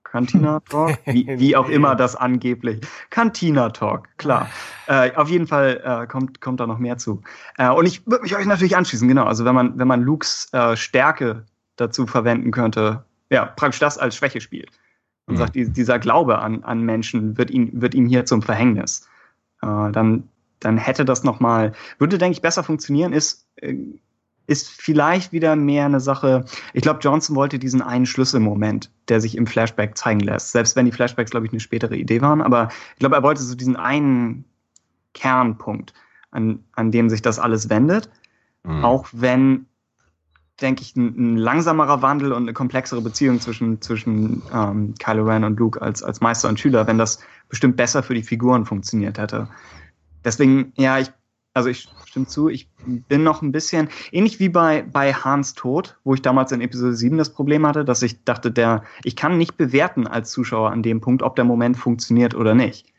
Cantina 0.06 0.61
Talk, 0.61 0.98
wie, 1.06 1.27
wie 1.27 1.57
auch 1.57 1.68
immer 1.68 1.94
das 1.94 2.15
angeblich. 2.15 2.80
Cantina 3.10 3.69
Talk, 3.69 4.07
klar. 4.18 4.48
Äh, 4.88 5.14
auf 5.15 5.27
jeden 5.27 5.45
Fall 5.45 5.82
äh, 5.84 6.07
kommt, 6.07 6.40
kommt 6.40 6.61
da 6.61 6.68
noch 6.68 6.80
mehr 6.80 6.98
zu. 6.98 7.22
Äh, 7.57 7.69
und 7.69 7.86
ich 7.86 8.07
würde 8.07 8.23
mich 8.23 8.34
euch 8.34 8.45
natürlich 8.45 8.77
anschließen, 8.77 9.10
genau. 9.10 9.26
Also 9.26 9.44
wenn 9.44 9.56
man, 9.56 9.77
wenn 9.77 9.90
man 9.90 10.03
Lukes 10.03 10.48
äh, 10.53 10.77
Stärke 10.77 11.45
dazu 11.76 12.07
verwenden 12.07 12.52
könnte, 12.52 13.03
ja, 13.30 13.45
praktisch 13.45 13.80
das 13.80 13.98
als 13.98 14.15
Schwäche 14.15 14.40
spielt. 14.40 14.72
Und 15.27 15.35
mhm. 15.35 15.38
sagt, 15.38 15.56
die, 15.56 15.69
dieser 15.72 15.99
Glaube 15.99 16.39
an, 16.39 16.64
an 16.64 16.81
Menschen 16.81 17.38
wird 17.38 17.49
ihm, 17.52 17.69
wird 17.73 17.95
ihm 17.95 18.07
hier 18.07 18.26
zum 18.26 18.41
Verhängnis. 18.41 19.07
Äh, 19.61 19.91
dann, 19.91 20.30
dann 20.60 20.77
hätte 20.77 21.06
das 21.06 21.23
nochmal, 21.23 21.73
würde, 21.97 22.18
denke 22.18 22.35
ich, 22.35 22.41
besser 22.41 22.64
funktionieren, 22.64 23.14
ist, 23.14 23.47
äh, 23.57 23.76
ist 24.47 24.69
vielleicht 24.69 25.31
wieder 25.31 25.56
mehr 25.56 25.85
eine 25.85 25.99
Sache. 25.99 26.45
Ich 26.73 26.84
glaube, 26.84 26.99
Johnson 27.02 27.35
wollte 27.35 27.57
diesen 27.57 27.81
einen 27.81 28.06
Schlüsselmoment, 28.06 28.91
der 29.10 29.19
sich 29.19 29.35
im 29.38 29.47
Flashback 29.47 29.97
zeigen 29.97 30.19
lässt. 30.19 30.52
Selbst 30.52 30.76
wenn 30.76 30.85
die 30.85 30.91
Flashbacks, 30.91 31.31
glaube 31.31 31.47
ich, 31.47 31.52
eine 31.52 31.60
spätere 31.60 31.95
Idee 31.95 32.22
waren. 32.22 32.41
Aber 32.41 32.69
ich 32.93 32.99
glaube, 32.99 33.15
er 33.15 33.23
wollte 33.23 33.41
so 33.41 33.56
diesen 33.56 33.76
einen 33.76 34.45
Kernpunkt, 35.14 35.93
an, 36.31 36.64
an 36.73 36.91
dem 36.91 37.10
sich 37.10 37.23
das 37.23 37.39
alles 37.39 37.69
wendet. 37.69 38.10
Mhm. 38.64 38.85
Auch 38.85 39.07
wenn, 39.11 39.65
denke 40.61 40.82
ich, 40.82 40.95
ein, 40.95 41.15
ein, 41.18 41.38
langsamerer 41.38 42.02
Wandel 42.02 42.32
und 42.32 42.44
eine 42.44 42.53
komplexere 42.53 43.02
Beziehung 43.02 43.41
zwischen, 43.41 43.82
zwischen 43.82 44.41
ähm, 44.53 44.95
Kylo 44.99 45.26
Ren 45.26 45.44
und 45.44 45.60
Luke 45.60 45.82
als, 45.82 46.02
als 46.02 46.22
Meister 46.22 46.49
und 46.49 46.60
Schüler, 46.60 46.88
wenn 46.88 46.98
das 46.98 47.19
bestimmt 47.49 47.77
besser 47.77 48.03
für 48.03 48.14
die 48.14 48.23
Figuren 48.23 48.65
funktioniert 48.65 49.18
hätte. 49.18 49.48
Deswegen, 50.23 50.73
ja, 50.77 50.99
ich 50.99 51.11
also 51.56 51.69
ich 51.69 51.88
stimme 52.06 52.27
zu, 52.27 52.49
ich 52.49 52.69
bin 52.86 53.23
noch 53.23 53.41
ein 53.41 53.53
bisschen, 53.53 53.88
ähnlich 54.11 54.40
wie 54.40 54.49
bei, 54.49 54.82
bei 54.84 55.14
Hans 55.14 55.53
Tod, 55.53 55.98
wo 56.03 56.14
ich 56.14 56.22
damals 56.22 56.52
in 56.52 56.60
Episode 56.60 56.94
7 56.94 57.18
das 57.18 57.34
Problem 57.34 57.65
hatte, 57.65 57.86
dass 57.86 58.02
ich 58.02 58.26
dachte, 58.26 58.52
der, 58.52 58.84
ich 59.06 59.15
kann 59.15 59.38
nicht 59.38 59.56
bewerten 59.56 60.06
als 60.06 60.32
Zuschauer 60.32 60.72
an 60.72 60.84
dem 60.84 60.99
Punkt, 60.99 61.23
ob 61.23 61.38
der 61.38 61.45
Moment 61.45 61.77
funktioniert 61.77 62.36
oder 62.36 62.56
nicht. 62.56 62.94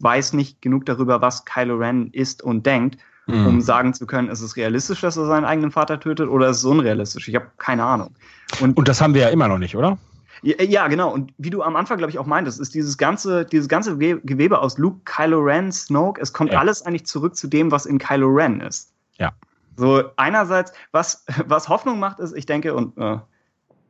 Weiß 0.00 0.32
nicht 0.32 0.62
genug 0.62 0.86
darüber, 0.86 1.20
was 1.20 1.44
Kylo 1.44 1.76
Ren 1.76 2.10
ist 2.12 2.42
und 2.42 2.66
denkt, 2.66 2.98
mhm. 3.26 3.46
um 3.46 3.60
sagen 3.60 3.94
zu 3.94 4.06
können, 4.06 4.28
ist 4.28 4.40
es 4.40 4.56
realistisch, 4.56 5.00
dass 5.00 5.16
er 5.16 5.26
seinen 5.26 5.44
eigenen 5.44 5.70
Vater 5.70 6.00
tötet 6.00 6.28
oder 6.28 6.48
ist 6.48 6.58
es 6.58 6.64
unrealistisch? 6.64 7.28
Ich 7.28 7.34
habe 7.34 7.50
keine 7.58 7.84
Ahnung. 7.84 8.14
Und, 8.60 8.76
und 8.76 8.88
das 8.88 9.00
haben 9.00 9.14
wir 9.14 9.22
ja 9.22 9.28
immer 9.28 9.48
noch 9.48 9.58
nicht, 9.58 9.76
oder? 9.76 9.98
Ja, 10.42 10.86
genau. 10.86 11.12
Und 11.12 11.32
wie 11.38 11.50
du 11.50 11.62
am 11.62 11.74
Anfang, 11.74 11.98
glaube 11.98 12.12
ich, 12.12 12.18
auch 12.18 12.26
meintest, 12.26 12.60
ist 12.60 12.74
dieses 12.74 12.96
ganze, 12.96 13.44
dieses 13.44 13.68
ganze 13.68 13.98
Gewebe 13.98 14.60
aus 14.60 14.78
Luke, 14.78 15.00
Kylo 15.04 15.40
Ren, 15.40 15.72
Snoke, 15.72 16.20
es 16.20 16.32
kommt 16.32 16.52
ja. 16.52 16.60
alles 16.60 16.82
eigentlich 16.82 17.06
zurück 17.06 17.36
zu 17.36 17.48
dem, 17.48 17.72
was 17.72 17.86
in 17.86 17.98
Kylo 17.98 18.28
Ren 18.28 18.60
ist. 18.60 18.92
Ja. 19.18 19.32
So, 19.76 20.04
einerseits, 20.16 20.72
was, 20.92 21.24
was 21.46 21.68
Hoffnung 21.68 21.98
macht, 21.98 22.20
ist, 22.20 22.36
ich 22.36 22.46
denke, 22.46 22.74
und 22.74 22.96
äh, 22.98 23.18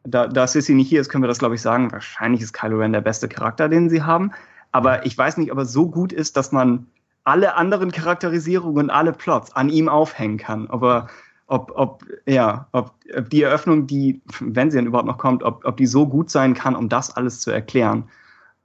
da, 0.05 0.27
da 0.27 0.47
Sissy 0.47 0.75
nicht 0.75 0.89
hier 0.89 1.01
ist, 1.01 1.11
können 1.11 1.23
wir 1.23 1.29
das, 1.29 1.39
glaube 1.39 1.55
ich, 1.55 1.63
sagen, 1.63 1.93
wahrscheinlich 1.93 2.41
ist 2.41 2.55
Kylo 2.55 2.79
Ren 2.79 2.93
der 2.93 3.03
beste 3.03 3.29
Charakter, 3.29 3.69
den 3.69 3.91
sie 3.91 4.03
haben. 4.03 4.33
Aber 4.73 5.07
ich 5.07 5.17
weiß 5.17 5.37
nicht, 5.39 5.53
ob 5.53 5.59
er 5.59 5.65
so 5.65 5.89
gut 5.89 6.13
ist, 6.13 6.37
dass 6.37 6.53
man 6.53 6.87
alle 7.25 7.57
anderen 7.57 7.93
Charakterisierungen 7.93 8.85
und 8.87 8.91
alle 8.91 9.13
Plots 9.13 9.55
an 9.55 9.69
ihm 9.69 9.89
aufhängen 9.89 10.39
kann. 10.39 10.69
Aber 10.69 11.09
ob, 11.47 11.73
ob, 11.75 12.05
ja, 12.27 12.69
ob, 12.73 12.95
ob 13.17 13.31
die 13.31 13.43
Eröffnung, 13.43 13.87
die, 13.87 14.21
wenn 14.41 14.71
sie 14.71 14.77
dann 14.77 14.87
überhaupt 14.87 15.09
noch 15.09 15.19
kommt, 15.19 15.43
ob, 15.43 15.65
ob 15.65 15.77
die 15.77 15.87
so 15.87 16.07
gut 16.07 16.31
sein 16.31 16.55
kann, 16.55 16.77
um 16.77 16.89
das 16.89 17.17
alles 17.17 17.41
zu 17.41 17.51
erklären. 17.51 18.09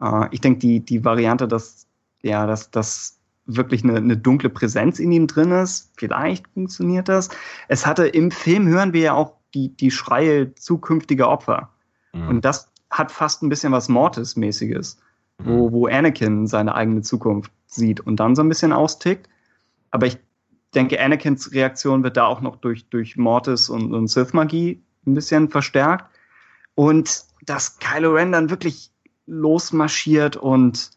Äh, 0.01 0.27
ich 0.31 0.41
denke, 0.41 0.59
die, 0.59 0.80
die 0.81 1.03
Variante, 1.03 1.47
dass, 1.47 1.88
ja, 2.21 2.45
dass, 2.45 2.71
dass 2.71 3.19
wirklich 3.45 3.84
eine, 3.84 3.97
eine 3.97 4.17
dunkle 4.17 4.49
Präsenz 4.49 4.99
in 4.99 5.11
ihm 5.11 5.27
drin 5.27 5.51
ist, 5.51 5.91
vielleicht 5.97 6.47
funktioniert 6.49 7.09
das. 7.09 7.30
Es 7.67 7.85
hatte 7.85 8.07
im 8.07 8.31
Film 8.31 8.67
hören 8.67 8.93
wir 8.93 9.01
ja 9.01 9.13
auch 9.13 9.34
die, 9.53 9.75
die 9.75 9.91
Schreie 9.91 10.53
zukünftiger 10.55 11.30
Opfer. 11.30 11.69
Mhm. 12.13 12.27
Und 12.30 12.45
das 12.45 12.71
hat 12.89 13.11
fast 13.11 13.43
ein 13.43 13.49
bisschen 13.49 13.71
was 13.73 13.89
Mortis-mäßiges. 13.89 14.97
Wo, 15.38 15.72
wo 15.72 15.88
Anakin 15.88 16.47
seine 16.47 16.76
eigene 16.76 17.01
Zukunft 17.01 17.51
sieht 17.65 17.99
und 17.99 18.18
dann 18.18 18.35
so 18.35 18.43
ein 18.43 18.49
bisschen 18.49 18.73
austickt. 18.73 19.30
Aber 19.91 20.07
ich 20.07 20.18
denke, 20.73 20.99
Anakins 20.99 21.51
Reaktion 21.51 22.03
wird 22.03 22.18
da 22.18 22.26
auch 22.26 22.41
noch 22.41 22.55
durch, 22.57 22.89
durch 22.89 23.18
Mortis 23.18 23.69
und, 23.69 23.93
und 23.93 24.07
Sith-Magie 24.07 24.84
ein 25.05 25.14
bisschen 25.14 25.49
verstärkt. 25.49 26.05
Und 26.76 27.26
dass 27.45 27.77
Kylo 27.80 28.14
Ren 28.14 28.31
dann 28.31 28.49
wirklich 28.49 28.91
losmarschiert 29.26 30.35
und, 30.35 30.91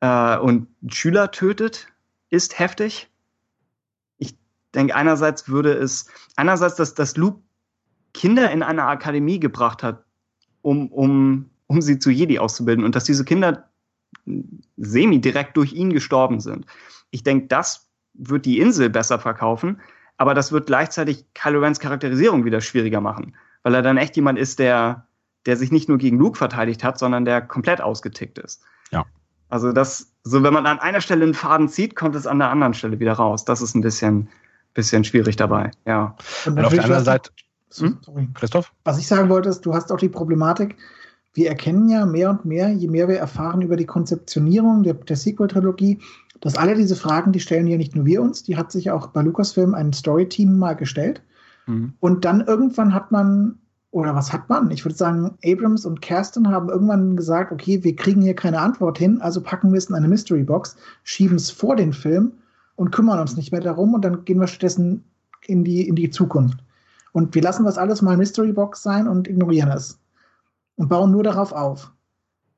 äh, 0.00 0.38
und 0.38 0.68
Schüler 0.88 1.30
tötet, 1.30 1.88
ist 2.30 2.58
heftig. 2.58 3.10
Ich 4.18 4.36
denke, 4.74 4.94
einerseits 4.94 5.48
würde 5.48 5.72
es, 5.72 6.06
einerseits, 6.36 6.76
dass, 6.76 6.94
dass 6.94 7.16
Luke 7.16 7.40
Kinder 8.14 8.50
in 8.50 8.62
eine 8.62 8.84
Akademie 8.84 9.40
gebracht 9.40 9.82
hat, 9.82 10.04
um, 10.60 10.88
um, 10.92 11.50
um 11.72 11.80
sie 11.80 11.98
zu 11.98 12.10
Jedi 12.10 12.38
auszubilden 12.38 12.84
und 12.84 12.94
dass 12.94 13.04
diese 13.04 13.24
Kinder 13.24 13.68
semi 14.76 15.20
direkt 15.20 15.56
durch 15.56 15.72
ihn 15.72 15.92
gestorben 15.92 16.40
sind. 16.40 16.66
Ich 17.10 17.22
denke, 17.22 17.46
das 17.46 17.88
wird 18.12 18.44
die 18.44 18.60
Insel 18.60 18.90
besser 18.90 19.18
verkaufen, 19.18 19.80
aber 20.18 20.34
das 20.34 20.52
wird 20.52 20.66
gleichzeitig 20.66 21.24
Kylo 21.34 21.60
Rens 21.60 21.80
Charakterisierung 21.80 22.44
wieder 22.44 22.60
schwieriger 22.60 23.00
machen, 23.00 23.34
weil 23.62 23.74
er 23.74 23.82
dann 23.82 23.96
echt 23.96 24.16
jemand 24.16 24.38
ist, 24.38 24.58
der, 24.58 25.06
der 25.46 25.56
sich 25.56 25.72
nicht 25.72 25.88
nur 25.88 25.96
gegen 25.96 26.18
Luke 26.18 26.36
verteidigt 26.36 26.84
hat, 26.84 26.98
sondern 26.98 27.24
der 27.24 27.40
komplett 27.40 27.80
ausgetickt 27.80 28.38
ist. 28.38 28.62
Ja. 28.90 29.06
Also 29.48 29.72
das, 29.72 30.12
so 30.24 30.42
wenn 30.42 30.52
man 30.52 30.66
an 30.66 30.78
einer 30.78 31.00
Stelle 31.00 31.24
einen 31.24 31.34
Faden 31.34 31.70
zieht, 31.70 31.96
kommt 31.96 32.14
es 32.14 32.26
an 32.26 32.38
der 32.38 32.50
anderen 32.50 32.74
Stelle 32.74 33.00
wieder 33.00 33.14
raus. 33.14 33.46
Das 33.46 33.62
ist 33.62 33.74
ein 33.74 33.80
bisschen, 33.80 34.28
bisschen 34.74 35.04
schwierig 35.04 35.36
dabei, 35.36 35.70
ja. 35.86 36.16
Und, 36.44 36.58
Und 36.58 36.64
auf 36.66 36.74
der 36.74 36.84
anderen 36.84 37.04
Seite, 37.04 37.30
hm? 37.78 37.98
Christoph? 38.34 38.72
Was 38.84 38.98
ich 38.98 39.06
sagen 39.06 39.28
wollte, 39.30 39.48
ist, 39.48 39.62
du 39.62 39.74
hast 39.74 39.90
auch 39.90 39.98
die 39.98 40.10
Problematik, 40.10 40.76
wir 41.34 41.48
erkennen 41.48 41.88
ja 41.88 42.04
mehr 42.04 42.30
und 42.30 42.44
mehr, 42.44 42.70
je 42.70 42.88
mehr 42.88 43.08
wir 43.08 43.18
erfahren 43.18 43.62
über 43.62 43.76
die 43.76 43.86
Konzeptionierung 43.86 44.82
der, 44.82 44.94
der 44.94 45.16
Sequel-Trilogie, 45.16 45.98
dass 46.40 46.56
alle 46.56 46.74
diese 46.74 46.96
Fragen, 46.96 47.32
die 47.32 47.40
stellen 47.40 47.66
ja 47.66 47.76
nicht 47.76 47.94
nur 47.94 48.04
wir 48.04 48.20
uns, 48.20 48.42
die 48.42 48.56
hat 48.56 48.72
sich 48.72 48.90
auch 48.90 49.08
bei 49.08 49.22
Lucasfilm 49.22 49.74
ein 49.74 49.92
Story-Team 49.92 50.58
mal 50.58 50.74
gestellt. 50.74 51.22
Mhm. 51.66 51.94
Und 52.00 52.24
dann 52.24 52.42
irgendwann 52.42 52.92
hat 52.92 53.12
man, 53.12 53.58
oder 53.92 54.14
was 54.14 54.32
hat 54.32 54.48
man? 54.48 54.70
Ich 54.70 54.84
würde 54.84 54.96
sagen, 54.96 55.38
Abrams 55.44 55.86
und 55.86 56.02
Kerstin 56.02 56.48
haben 56.48 56.68
irgendwann 56.68 57.16
gesagt, 57.16 57.52
okay, 57.52 57.82
wir 57.84 57.96
kriegen 57.96 58.22
hier 58.22 58.34
keine 58.34 58.60
Antwort 58.60 58.98
hin, 58.98 59.20
also 59.22 59.40
packen 59.40 59.72
wir 59.72 59.78
es 59.78 59.88
in 59.88 59.94
eine 59.94 60.08
Mystery 60.08 60.42
Box, 60.42 60.76
schieben 61.04 61.36
es 61.36 61.50
vor 61.50 61.76
den 61.76 61.92
Film 61.92 62.32
und 62.76 62.90
kümmern 62.90 63.20
uns 63.20 63.36
nicht 63.36 63.52
mehr 63.52 63.60
darum 63.60 63.94
und 63.94 64.04
dann 64.04 64.24
gehen 64.24 64.40
wir 64.40 64.48
stattdessen 64.48 65.04
in 65.46 65.64
die, 65.64 65.86
in 65.86 65.94
die 65.94 66.10
Zukunft. 66.10 66.58
Und 67.12 67.34
wir 67.34 67.42
lassen 67.42 67.64
das 67.64 67.78
alles 67.78 68.02
mal 68.02 68.16
Mystery 68.16 68.52
Box 68.52 68.82
sein 68.82 69.06
und 69.06 69.28
ignorieren 69.28 69.70
es. 69.70 70.01
Und 70.76 70.88
bauen 70.88 71.10
nur 71.10 71.22
darauf 71.22 71.52
auf. 71.52 71.92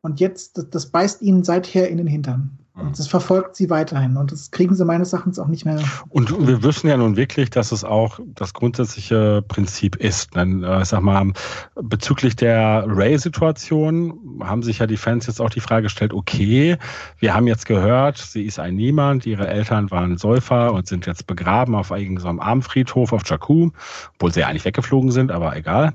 Und 0.00 0.20
jetzt, 0.20 0.58
das, 0.58 0.70
das 0.70 0.86
beißt 0.86 1.22
ihnen 1.22 1.44
seither 1.44 1.88
in 1.88 1.98
den 1.98 2.06
Hintern. 2.06 2.58
Und 2.76 2.98
das 2.98 3.06
verfolgt 3.06 3.54
sie 3.54 3.70
weiterhin. 3.70 4.16
Und 4.16 4.32
das 4.32 4.50
kriegen 4.50 4.74
sie 4.74 4.84
meines 4.84 5.12
Erachtens 5.12 5.38
auch 5.38 5.46
nicht 5.46 5.64
mehr. 5.64 5.78
Und 6.08 6.44
wir 6.44 6.64
wissen 6.64 6.88
ja 6.88 6.96
nun 6.96 7.16
wirklich, 7.16 7.50
dass 7.50 7.70
es 7.70 7.84
auch 7.84 8.18
das 8.34 8.52
grundsätzliche 8.52 9.44
Prinzip 9.46 9.94
ist. 9.94 10.34
Dann, 10.34 10.64
äh, 10.64 10.82
ich 10.82 10.88
sag 10.88 11.00
mal, 11.02 11.32
bezüglich 11.76 12.34
der 12.34 12.84
Ray-Situation 12.88 14.40
haben 14.42 14.64
sich 14.64 14.80
ja 14.80 14.88
die 14.88 14.96
Fans 14.96 15.28
jetzt 15.28 15.40
auch 15.40 15.50
die 15.50 15.60
Frage 15.60 15.84
gestellt, 15.84 16.12
okay, 16.12 16.76
wir 17.18 17.32
haben 17.32 17.46
jetzt 17.46 17.66
gehört, 17.66 18.18
sie 18.18 18.42
ist 18.42 18.58
ein 18.58 18.74
Niemand, 18.74 19.24
ihre 19.24 19.46
Eltern 19.46 19.92
waren 19.92 20.18
Säufer 20.18 20.72
und 20.72 20.88
sind 20.88 21.06
jetzt 21.06 21.28
begraben 21.28 21.76
auf 21.76 21.92
irgendeinem 21.92 22.40
Armfriedhof 22.40 23.12
auf 23.12 23.22
Jakku, 23.24 23.70
obwohl 24.14 24.32
sie 24.32 24.40
ja 24.40 24.48
eigentlich 24.48 24.64
weggeflogen 24.64 25.12
sind, 25.12 25.30
aber 25.30 25.56
egal. 25.56 25.94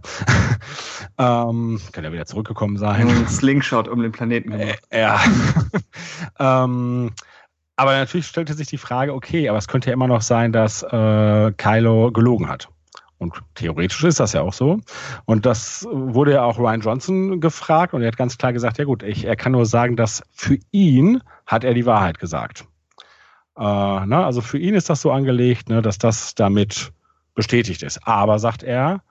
ähm, 1.17 1.81
können 1.91 2.05
ja 2.05 2.13
wieder 2.13 2.25
zurückgekommen 2.25 2.77
sein. 2.77 3.09
Ein 3.09 3.27
Slingshot 3.27 3.89
um 3.89 4.01
den 4.01 4.13
Planeten. 4.13 4.53
Äh, 4.53 4.75
ja. 4.93 5.19
ähm, 6.69 7.11
aber 7.75 7.93
natürlich 7.93 8.27
stellte 8.27 8.53
sich 8.55 8.67
die 8.67 8.77
Frage, 8.77 9.13
okay, 9.13 9.47
aber 9.47 9.57
es 9.57 9.69
könnte 9.69 9.89
ja 9.89 9.93
immer 9.93 10.07
noch 10.07 10.21
sein, 10.21 10.51
dass 10.51 10.83
äh, 10.83 11.51
Kylo 11.53 12.11
gelogen 12.11 12.49
hat. 12.49 12.67
Und 13.19 13.41
theoretisch 13.55 14.03
ist 14.03 14.19
das 14.19 14.33
ja 14.33 14.41
auch 14.41 14.53
so. 14.53 14.79
Und 15.25 15.45
das 15.45 15.85
wurde 15.89 16.33
ja 16.33 16.43
auch 16.43 16.57
Ryan 16.57 16.81
Johnson 16.81 17.41
gefragt 17.41 17.93
und 17.93 18.01
er 18.01 18.07
hat 18.07 18.17
ganz 18.17 18.37
klar 18.37 18.53
gesagt, 18.53 18.77
ja 18.77 18.85
gut, 18.85 19.03
ich, 19.03 19.25
er 19.25 19.35
kann 19.35 19.51
nur 19.51 19.65
sagen, 19.65 19.95
dass 19.95 20.23
für 20.31 20.57
ihn 20.71 21.21
hat 21.45 21.63
er 21.63 21.73
die 21.73 21.85
Wahrheit 21.85 22.19
gesagt. 22.19 22.65
Äh, 23.57 23.61
na, 23.61 24.05
ne, 24.05 24.25
also 24.25 24.41
für 24.41 24.57
ihn 24.57 24.73
ist 24.73 24.89
das 24.89 25.01
so 25.01 25.11
angelegt, 25.11 25.69
ne, 25.69 25.81
dass 25.81 25.97
das 25.97 26.35
damit 26.35 26.91
bestätigt 27.35 27.83
ist. 27.83 28.05
Aber 28.05 28.39
sagt 28.39 28.63
er, 28.63 29.01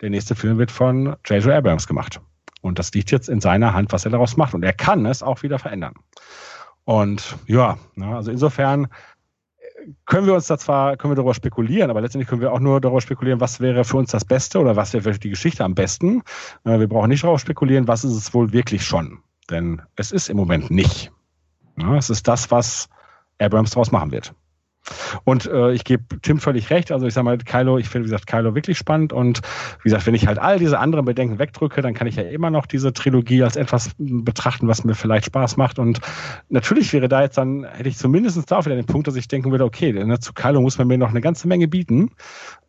der 0.00 0.10
nächste 0.10 0.34
Film 0.34 0.58
wird 0.58 0.70
von 0.70 1.16
J.J. 1.24 1.52
Abrams 1.52 1.86
gemacht. 1.86 2.20
Und 2.60 2.78
das 2.78 2.92
liegt 2.92 3.10
jetzt 3.10 3.28
in 3.28 3.40
seiner 3.40 3.72
Hand, 3.72 3.92
was 3.92 4.04
er 4.04 4.10
daraus 4.10 4.36
macht. 4.36 4.54
Und 4.54 4.64
er 4.64 4.72
kann 4.72 5.06
es 5.06 5.22
auch 5.22 5.42
wieder 5.42 5.58
verändern. 5.58 5.94
Und 6.86 7.36
ja, 7.48 7.78
also 8.00 8.30
insofern 8.30 8.86
können 10.04 10.26
wir 10.26 10.34
uns 10.34 10.46
da 10.46 10.56
zwar, 10.56 10.96
können 10.96 11.10
wir 11.10 11.16
darüber 11.16 11.34
spekulieren, 11.34 11.90
aber 11.90 12.00
letztendlich 12.00 12.28
können 12.28 12.40
wir 12.40 12.52
auch 12.52 12.60
nur 12.60 12.80
darüber 12.80 13.00
spekulieren, 13.00 13.40
was 13.40 13.58
wäre 13.58 13.84
für 13.84 13.96
uns 13.96 14.12
das 14.12 14.24
Beste 14.24 14.60
oder 14.60 14.76
was 14.76 14.92
wäre 14.92 15.02
für 15.02 15.18
die 15.18 15.30
Geschichte 15.30 15.64
am 15.64 15.74
besten. 15.74 16.22
Äh, 16.64 16.78
wir 16.78 16.88
brauchen 16.88 17.08
nicht 17.08 17.24
darüber 17.24 17.40
spekulieren, 17.40 17.88
was 17.88 18.04
ist 18.04 18.12
es 18.12 18.32
wohl 18.32 18.52
wirklich 18.52 18.84
schon. 18.84 19.18
Denn 19.50 19.82
es 19.96 20.12
ist 20.12 20.28
im 20.28 20.36
Moment 20.36 20.70
nicht. 20.70 21.10
Ja, 21.76 21.96
es 21.96 22.08
ist 22.08 22.28
das, 22.28 22.52
was 22.52 22.88
Abrams 23.40 23.70
daraus 23.70 23.90
machen 23.90 24.12
wird. 24.12 24.32
Und 25.24 25.46
äh, 25.46 25.72
ich 25.72 25.84
gebe 25.84 26.04
Tim 26.22 26.38
völlig 26.38 26.70
recht. 26.70 26.92
Also 26.92 27.06
ich 27.06 27.14
sage 27.14 27.24
mal, 27.24 27.38
Kylo, 27.38 27.78
ich 27.78 27.88
finde, 27.88 28.06
wie 28.06 28.10
gesagt, 28.10 28.26
Kylo 28.26 28.54
wirklich 28.54 28.78
spannend. 28.78 29.12
Und 29.12 29.40
wie 29.82 29.88
gesagt, 29.90 30.06
wenn 30.06 30.14
ich 30.14 30.26
halt 30.26 30.38
all 30.38 30.58
diese 30.58 30.78
anderen 30.78 31.04
Bedenken 31.04 31.38
wegdrücke, 31.38 31.82
dann 31.82 31.94
kann 31.94 32.06
ich 32.06 32.16
ja 32.16 32.22
immer 32.22 32.50
noch 32.50 32.66
diese 32.66 32.92
Trilogie 32.92 33.42
als 33.42 33.56
etwas 33.56 33.90
betrachten, 33.98 34.68
was 34.68 34.84
mir 34.84 34.94
vielleicht 34.94 35.26
Spaß 35.26 35.56
macht. 35.56 35.78
Und 35.78 36.00
natürlich 36.48 36.92
wäre 36.92 37.08
da 37.08 37.22
jetzt 37.22 37.38
dann, 37.38 37.64
hätte 37.64 37.88
ich 37.88 37.98
zumindest 37.98 38.50
da 38.50 38.64
wieder 38.64 38.76
den 38.76 38.86
Punkt, 38.86 39.06
dass 39.06 39.16
ich 39.16 39.28
denken 39.28 39.50
würde, 39.50 39.64
okay, 39.64 39.92
ne, 39.92 40.18
zu 40.20 40.32
Kylo 40.32 40.60
muss 40.60 40.78
man 40.78 40.86
mir 40.86 40.98
noch 40.98 41.10
eine 41.10 41.20
ganze 41.20 41.48
Menge 41.48 41.68
bieten. 41.68 42.10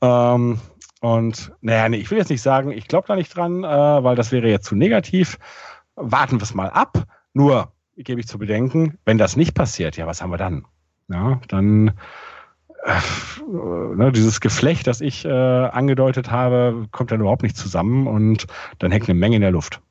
Ähm, 0.01 0.59
und 1.01 1.51
naja, 1.61 1.89
nee, 1.89 1.97
ich 1.97 2.09
will 2.09 2.17
jetzt 2.17 2.29
nicht 2.29 2.41
sagen, 2.41 2.71
ich 2.71 2.87
glaube 2.87 3.07
da 3.07 3.15
nicht 3.15 3.35
dran, 3.35 3.63
äh, 3.63 3.67
weil 3.67 4.15
das 4.15 4.31
wäre 4.31 4.49
jetzt 4.49 4.65
zu 4.65 4.75
negativ. 4.75 5.37
Warten 5.95 6.39
wir 6.39 6.43
es 6.43 6.53
mal 6.53 6.69
ab. 6.69 7.03
Nur 7.33 7.71
gebe 7.95 8.19
ich 8.19 8.27
zu 8.27 8.37
bedenken, 8.37 8.97
wenn 9.05 9.17
das 9.17 9.35
nicht 9.35 9.53
passiert, 9.53 9.97
ja, 9.97 10.07
was 10.07 10.21
haben 10.21 10.31
wir 10.31 10.37
dann? 10.37 10.65
Ja, 11.09 11.39
dann 11.47 11.93
äh, 12.83 13.95
ne, 13.95 14.11
dieses 14.11 14.39
Geflecht, 14.39 14.87
das 14.87 15.01
ich 15.01 15.25
äh, 15.25 15.29
angedeutet 15.29 16.31
habe, 16.31 16.87
kommt 16.91 17.11
dann 17.11 17.21
überhaupt 17.21 17.43
nicht 17.43 17.57
zusammen 17.57 18.07
und 18.07 18.47
dann 18.79 18.91
hängt 18.91 19.09
eine 19.09 19.19
Menge 19.19 19.35
in 19.37 19.41
der 19.41 19.51
Luft. 19.51 19.81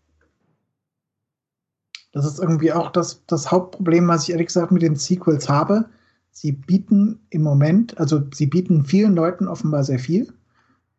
Das 2.12 2.24
ist 2.24 2.38
irgendwie 2.38 2.72
auch 2.72 2.90
das, 2.90 3.26
das 3.26 3.50
Hauptproblem, 3.50 4.08
was 4.08 4.24
ich 4.24 4.30
ehrlich 4.30 4.46
gesagt 4.46 4.72
mit 4.72 4.82
den 4.82 4.96
Sequels 4.96 5.48
habe. 5.48 5.86
Sie 6.30 6.52
bieten 6.52 7.20
im 7.30 7.42
Moment, 7.42 7.98
also 7.98 8.22
sie 8.32 8.46
bieten 8.46 8.84
vielen 8.84 9.14
Leuten 9.14 9.48
offenbar 9.48 9.84
sehr 9.84 9.98
viel. 9.98 10.32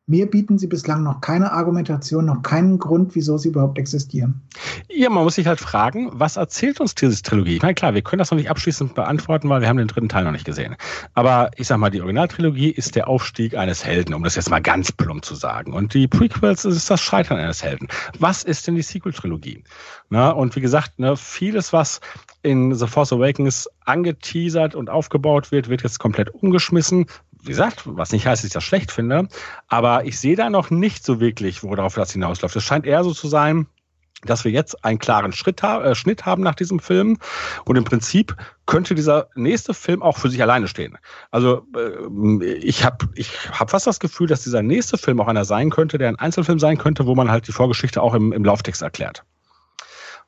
Mir 0.10 0.26
bieten 0.26 0.58
sie 0.58 0.68
bislang 0.68 1.04
noch 1.04 1.20
keine 1.20 1.52
Argumentation, 1.52 2.26
noch 2.26 2.42
keinen 2.42 2.80
Grund, 2.80 3.14
wieso 3.14 3.38
sie 3.38 3.50
überhaupt 3.50 3.78
existieren. 3.78 4.42
Ja, 4.90 5.10
man 5.10 5.26
muss 5.26 5.36
sich 5.36 5.48
halt 5.48 5.60
fragen, 5.60 6.10
was 6.14 6.38
erzählt 6.38 6.80
uns 6.80 6.96
diese 6.96 7.22
Trilogie? 7.22 7.58
Ich 7.58 7.62
meine, 7.62 7.74
klar, 7.74 7.94
wir 7.94 8.02
können 8.02 8.20
das 8.20 8.32
noch 8.32 8.38
nicht 8.38 8.50
abschließend 8.50 8.96
beantworten, 8.96 9.50
weil 9.50 9.60
wir 9.60 9.68
haben 9.68 9.76
den 9.76 9.90
dritten 9.90 10.08
Teil 10.08 10.24
noch 10.24 10.32
nicht 10.32 10.46
gesehen. 10.46 10.78
Aber 11.14 11.52
ich 11.58 11.68
sag 11.68 11.78
mal, 11.80 11.90
die 11.90 12.00
Originaltrilogie 12.00 12.70
ist 12.70 12.96
der 12.96 13.10
Aufstieg 13.10 13.58
eines 13.58 13.84
Helden, 13.84 14.14
um 14.14 14.24
das 14.24 14.36
jetzt 14.36 14.50
mal 14.50 14.62
ganz 14.62 14.94
plump 14.94 15.26
zu 15.26 15.36
sagen. 15.36 15.74
Und 15.74 15.94
die 15.94 16.08
Prequels 16.08 16.64
ist 16.64 16.90
das 16.90 17.02
Scheitern 17.02 17.38
eines 17.38 17.62
Helden. 17.62 17.90
Was 18.18 18.46
ist 18.46 18.66
denn 18.66 18.76
die 18.76 18.84
Sequel-Trilogie? 18.84 19.64
Und 20.10 20.56
wie 20.56 20.62
gesagt, 20.62 21.00
ne, 21.00 21.18
vieles, 21.18 21.74
was 21.74 22.00
in 22.44 22.74
The 22.74 22.88
Force 22.88 23.12
Awakens 23.12 23.70
angeteasert 23.84 24.74
und 24.74 24.90
aufgebaut 24.90 25.52
wird, 25.52 25.68
wird 25.68 25.84
jetzt 25.84 26.00
komplett 26.00 26.34
umgeschmissen 26.34 27.08
wie 27.42 27.50
gesagt, 27.50 27.84
was 27.86 28.12
nicht 28.12 28.26
heißt, 28.26 28.44
dass 28.44 28.48
ich 28.48 28.54
das 28.54 28.64
schlecht 28.64 28.92
finde, 28.92 29.28
aber 29.68 30.06
ich 30.06 30.20
sehe 30.20 30.36
da 30.36 30.50
noch 30.50 30.70
nicht 30.70 31.04
so 31.04 31.20
wirklich, 31.20 31.64
worauf 31.64 31.96
das 31.96 32.12
hinausläuft. 32.12 32.56
Es 32.56 32.64
scheint 32.64 32.86
eher 32.86 33.04
so 33.04 33.14
zu 33.14 33.28
sein, 33.28 33.68
dass 34.24 34.44
wir 34.44 34.52
jetzt 34.52 34.84
einen 34.84 35.00
klaren 35.00 35.32
Schritt 35.32 35.62
äh, 35.64 35.94
Schnitt 35.94 36.26
haben 36.26 36.42
nach 36.42 36.56
diesem 36.56 36.80
Film. 36.80 37.18
Und 37.66 37.76
im 37.76 37.84
Prinzip 37.84 38.36
könnte 38.66 38.96
dieser 38.96 39.30
nächste 39.36 39.74
Film 39.74 40.02
auch 40.02 40.18
für 40.18 40.30
sich 40.30 40.42
alleine 40.42 40.68
stehen. 40.68 40.98
Also 41.30 41.68
äh, 41.76 42.46
ich 42.54 42.84
habe 42.84 43.10
ich 43.16 43.32
hab 43.52 43.70
fast 43.70 43.86
das 43.86 44.00
Gefühl, 44.00 44.28
dass 44.28 44.44
dieser 44.44 44.64
nächste 44.64 44.98
Film 44.98 45.22
auch 45.22 45.28
einer 45.28 45.46
sein 45.46 45.70
könnte, 45.70 45.98
der 45.98 46.10
ein 46.10 46.16
Einzelfilm 46.16 46.60
sein 46.60 46.78
könnte, 46.78 47.06
wo 47.06 47.14
man 47.14 47.30
halt 47.30 47.48
die 47.48 47.52
Vorgeschichte 47.52 48.02
auch 48.02 48.16
im, 48.16 48.34
im 48.34 48.44
Lauftext 48.44 48.82
erklärt. 48.82 49.24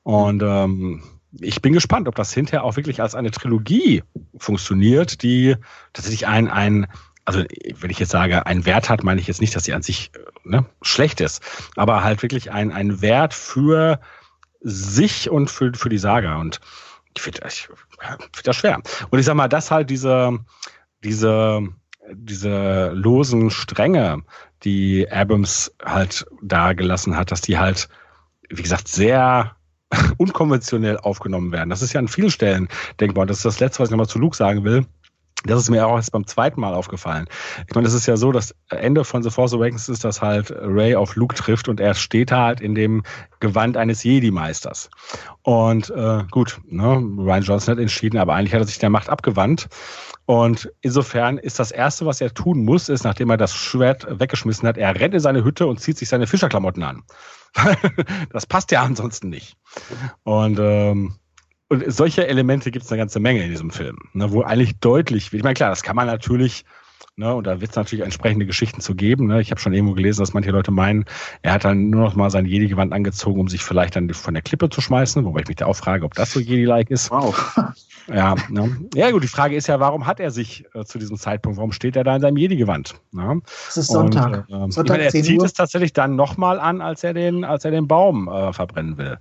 Und 0.03 0.43
ähm, 0.43 1.03
ich 1.31 1.61
bin 1.61 1.73
gespannt, 1.73 2.07
ob 2.07 2.15
das 2.15 2.33
hinterher 2.33 2.63
auch 2.63 2.75
wirklich 2.75 3.01
als 3.01 3.15
eine 3.15 3.31
Trilogie 3.31 4.03
funktioniert, 4.37 5.21
die 5.21 5.55
tatsächlich 5.93 6.27
ein, 6.27 6.47
ein 6.47 6.87
also 7.25 7.43
wenn 7.79 7.91
ich 7.91 7.99
jetzt 7.99 8.11
sage, 8.11 8.45
einen 8.47 8.65
Wert 8.65 8.89
hat, 8.89 9.03
meine 9.03 9.21
ich 9.21 9.27
jetzt 9.27 9.41
nicht, 9.41 9.55
dass 9.55 9.63
sie 9.63 9.73
an 9.73 9.83
sich 9.83 10.11
ne, 10.43 10.65
schlecht 10.81 11.21
ist, 11.21 11.43
aber 11.75 12.03
halt 12.03 12.23
wirklich 12.23 12.51
ein, 12.51 12.71
ein 12.71 13.01
Wert 13.01 13.35
für 13.35 13.99
sich 14.61 15.29
und 15.29 15.51
für, 15.51 15.71
für 15.75 15.89
die 15.89 15.99
Saga. 15.99 16.37
Und 16.37 16.59
ich 17.15 17.21
finde 17.21 17.41
ich 17.47 17.69
find 18.31 18.47
das 18.47 18.55
schwer. 18.55 18.81
Und 19.09 19.19
ich 19.19 19.25
sag 19.25 19.35
mal, 19.35 19.47
dass 19.47 19.69
halt 19.69 19.91
diese, 19.91 20.39
diese, 21.03 21.67
diese 22.11 22.91
losen 22.93 23.51
Stränge, 23.51 24.23
die 24.63 25.09
Abrams 25.11 25.71
halt 25.83 26.25
da 26.41 26.73
gelassen 26.73 27.15
hat, 27.15 27.31
dass 27.31 27.41
die 27.41 27.59
halt, 27.59 27.89
wie 28.49 28.63
gesagt, 28.63 28.87
sehr 28.87 29.55
unkonventionell 30.17 30.97
aufgenommen 30.97 31.51
werden. 31.51 31.69
Das 31.69 31.81
ist 31.81 31.93
ja 31.93 31.99
an 31.99 32.07
vielen 32.07 32.31
Stellen 32.31 32.67
denkbar. 32.99 33.25
Das 33.25 33.37
ist 33.37 33.45
das 33.45 33.59
Letzte, 33.59 33.79
was 33.79 33.89
ich 33.89 33.91
nochmal 33.91 34.07
zu 34.07 34.19
Luke 34.19 34.35
sagen 34.35 34.63
will. 34.63 34.85
Das 35.45 35.61
ist 35.61 35.69
mir 35.69 35.87
auch 35.87 35.95
erst 35.95 36.11
beim 36.11 36.27
zweiten 36.27 36.59
Mal 36.59 36.73
aufgefallen. 36.73 37.25
Ich 37.65 37.73
meine, 37.73 37.87
es 37.87 37.93
ist 37.93 38.07
ja 38.07 38.17
so, 38.17 38.33
das 38.33 38.53
Ende 38.69 39.05
von 39.05 39.23
The 39.23 39.29
Force 39.29 39.53
Awakens 39.53 39.87
ist, 39.87 40.03
dass 40.03 40.21
halt 40.21 40.51
Ray 40.51 40.95
auf 40.95 41.15
Luke 41.15 41.33
trifft 41.33 41.69
und 41.69 41.79
er 41.79 41.93
steht 41.93 42.33
halt 42.33 42.59
in 42.59 42.75
dem 42.75 43.03
Gewand 43.39 43.77
eines 43.77 44.03
Jedi-Meisters. 44.03 44.89
Und 45.43 45.91
äh, 45.91 46.23
gut, 46.29 46.59
ne, 46.67 47.01
Ryan 47.17 47.43
Johnson 47.43 47.71
hat 47.71 47.79
entschieden, 47.79 48.17
aber 48.17 48.33
eigentlich 48.33 48.53
hat 48.53 48.61
er 48.61 48.67
sich 48.67 48.79
der 48.79 48.89
Macht 48.89 49.07
abgewandt. 49.07 49.69
Und 50.25 50.69
insofern 50.81 51.37
ist 51.37 51.57
das 51.57 51.71
Erste, 51.71 52.05
was 52.05 52.19
er 52.19 52.33
tun 52.33 52.65
muss, 52.65 52.89
ist, 52.89 53.05
nachdem 53.05 53.29
er 53.29 53.37
das 53.37 53.55
Schwert 53.55 54.05
weggeschmissen 54.09 54.67
hat, 54.67 54.77
er 54.77 54.99
rennt 54.99 55.13
in 55.13 55.21
seine 55.21 55.45
Hütte 55.45 55.67
und 55.67 55.79
zieht 55.79 55.97
sich 55.97 56.09
seine 56.09 56.27
Fischerklamotten 56.27 56.83
an. 56.83 57.03
das 58.31 58.45
passt 58.45 58.71
ja 58.71 58.81
ansonsten 58.83 59.29
nicht. 59.29 59.57
Und 60.23 60.57
ähm, 60.59 61.15
und 61.71 61.83
solche 61.91 62.27
Elemente 62.27 62.71
gibt 62.71 62.85
es 62.85 62.91
eine 62.91 62.97
ganze 62.97 63.19
Menge 63.19 63.43
in 63.43 63.51
diesem 63.51 63.69
Film, 63.69 63.97
ne, 64.13 64.31
wo 64.31 64.41
eigentlich 64.41 64.79
deutlich. 64.79 65.31
Ich 65.31 65.43
meine, 65.43 65.53
klar, 65.53 65.69
das 65.69 65.83
kann 65.83 65.95
man 65.95 66.07
natürlich, 66.07 66.65
ne, 67.15 67.33
und 67.33 67.47
da 67.47 67.61
wird 67.61 67.71
es 67.71 67.75
natürlich 67.75 68.03
entsprechende 68.03 68.45
Geschichten 68.45 68.81
zu 68.81 68.95
geben. 68.95 69.27
Ne. 69.27 69.41
Ich 69.41 69.51
habe 69.51 69.59
schon 69.59 69.73
irgendwo 69.73 69.93
gelesen, 69.93 70.21
dass 70.21 70.33
manche 70.33 70.51
Leute 70.51 70.71
meinen, 70.71 71.05
er 71.41 71.53
hat 71.53 71.65
dann 71.65 71.89
nur 71.89 72.01
noch 72.01 72.15
mal 72.15 72.29
sein 72.29 72.45
Jedi-Gewand 72.45 72.93
angezogen, 72.93 73.39
um 73.39 73.47
sich 73.47 73.63
vielleicht 73.63 73.95
dann 73.95 74.09
von 74.13 74.33
der 74.33 74.43
Klippe 74.43 74.69
zu 74.69 74.81
schmeißen, 74.81 75.23
wobei 75.25 75.41
ich 75.41 75.47
mich 75.47 75.57
da 75.57 75.65
auch 75.65 75.75
frage, 75.75 76.05
ob 76.05 76.13
das 76.13 76.31
so 76.31 76.39
Jedi-like 76.39 76.89
ist. 76.89 77.11
Wow. 77.11 77.55
Ja, 78.11 78.35
ne? 78.49 78.75
ja, 78.95 79.11
gut, 79.11 79.21
die 79.21 79.27
Frage 79.27 79.55
ist 79.55 79.67
ja, 79.67 79.79
warum 79.79 80.07
hat 80.07 80.19
er 80.19 80.31
sich 80.31 80.65
äh, 80.73 80.83
zu 80.83 80.97
diesem 80.97 81.17
Zeitpunkt, 81.17 81.57
warum 81.57 81.71
steht 81.71 81.95
er 81.95 82.03
da 82.03 82.15
in 82.15 82.21
seinem 82.21 82.37
Jedi-Gewand? 82.37 82.95
Ne? 83.11 83.41
Es 83.67 83.77
ist 83.77 83.87
Sonntag. 83.87 84.49
Und, 84.49 84.69
äh, 84.69 84.71
Sonntag 84.71 84.97
meine, 84.97 85.03
er 85.03 85.11
zieht 85.11 85.39
Uhr. 85.39 85.45
es 85.45 85.53
tatsächlich 85.53 85.93
dann 85.93 86.15
nochmal 86.15 86.59
an, 86.59 86.81
als 86.81 87.03
er 87.03 87.13
den, 87.13 87.43
als 87.43 87.65
er 87.65 87.71
den 87.71 87.87
Baum 87.87 88.27
äh, 88.27 88.51
verbrennen 88.51 88.97
will. 88.97 89.19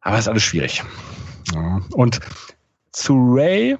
Aber 0.00 0.18
ist 0.18 0.28
alles 0.28 0.42
schwierig. 0.42 0.82
Ja. 1.54 1.82
Und 1.92 2.20
zu 2.92 3.14
Ray, 3.34 3.76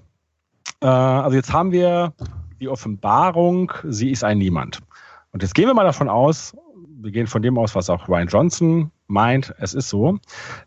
äh, 0.80 0.86
also 0.86 1.36
jetzt 1.36 1.52
haben 1.52 1.72
wir 1.72 2.12
die 2.60 2.68
Offenbarung, 2.68 3.72
sie 3.84 4.10
ist 4.10 4.24
ein 4.24 4.38
Niemand. 4.38 4.80
Und 5.32 5.42
jetzt 5.42 5.54
gehen 5.54 5.66
wir 5.66 5.74
mal 5.74 5.84
davon 5.84 6.08
aus, 6.08 6.56
wir 7.00 7.10
gehen 7.10 7.26
von 7.26 7.42
dem 7.42 7.58
aus, 7.58 7.74
was 7.74 7.90
auch 7.90 8.08
Ryan 8.08 8.28
Johnson 8.28 8.90
meint, 9.06 9.54
es 9.58 9.74
ist 9.74 9.88
so. 9.88 10.18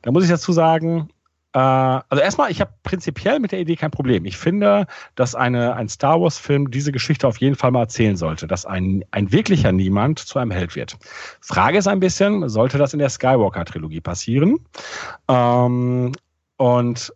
Da 0.01 0.11
muss 0.11 0.23
ich 0.23 0.29
dazu 0.29 0.51
sagen, 0.53 1.09
äh, 1.53 1.59
also 1.59 2.21
erstmal, 2.21 2.51
ich 2.51 2.61
habe 2.61 2.71
prinzipiell 2.83 3.39
mit 3.39 3.51
der 3.51 3.59
Idee 3.59 3.75
kein 3.75 3.91
Problem. 3.91 4.25
Ich 4.25 4.37
finde, 4.37 4.87
dass 5.15 5.35
eine, 5.35 5.75
ein 5.75 5.89
Star 5.89 6.21
Wars-Film 6.21 6.71
diese 6.71 6.91
Geschichte 6.91 7.27
auf 7.27 7.37
jeden 7.37 7.55
Fall 7.55 7.71
mal 7.71 7.81
erzählen 7.81 8.15
sollte, 8.15 8.47
dass 8.47 8.65
ein, 8.65 9.03
ein 9.11 9.31
wirklicher 9.31 9.71
Niemand 9.71 10.19
zu 10.19 10.39
einem 10.39 10.51
Held 10.51 10.75
wird. 10.75 10.97
Frage 11.41 11.77
ist 11.77 11.87
ein 11.87 11.99
bisschen, 11.99 12.47
sollte 12.47 12.77
das 12.77 12.93
in 12.93 12.99
der 12.99 13.09
Skywalker-Trilogie 13.09 14.01
passieren? 14.01 14.59
Ähm, 15.27 16.13
und 16.57 17.13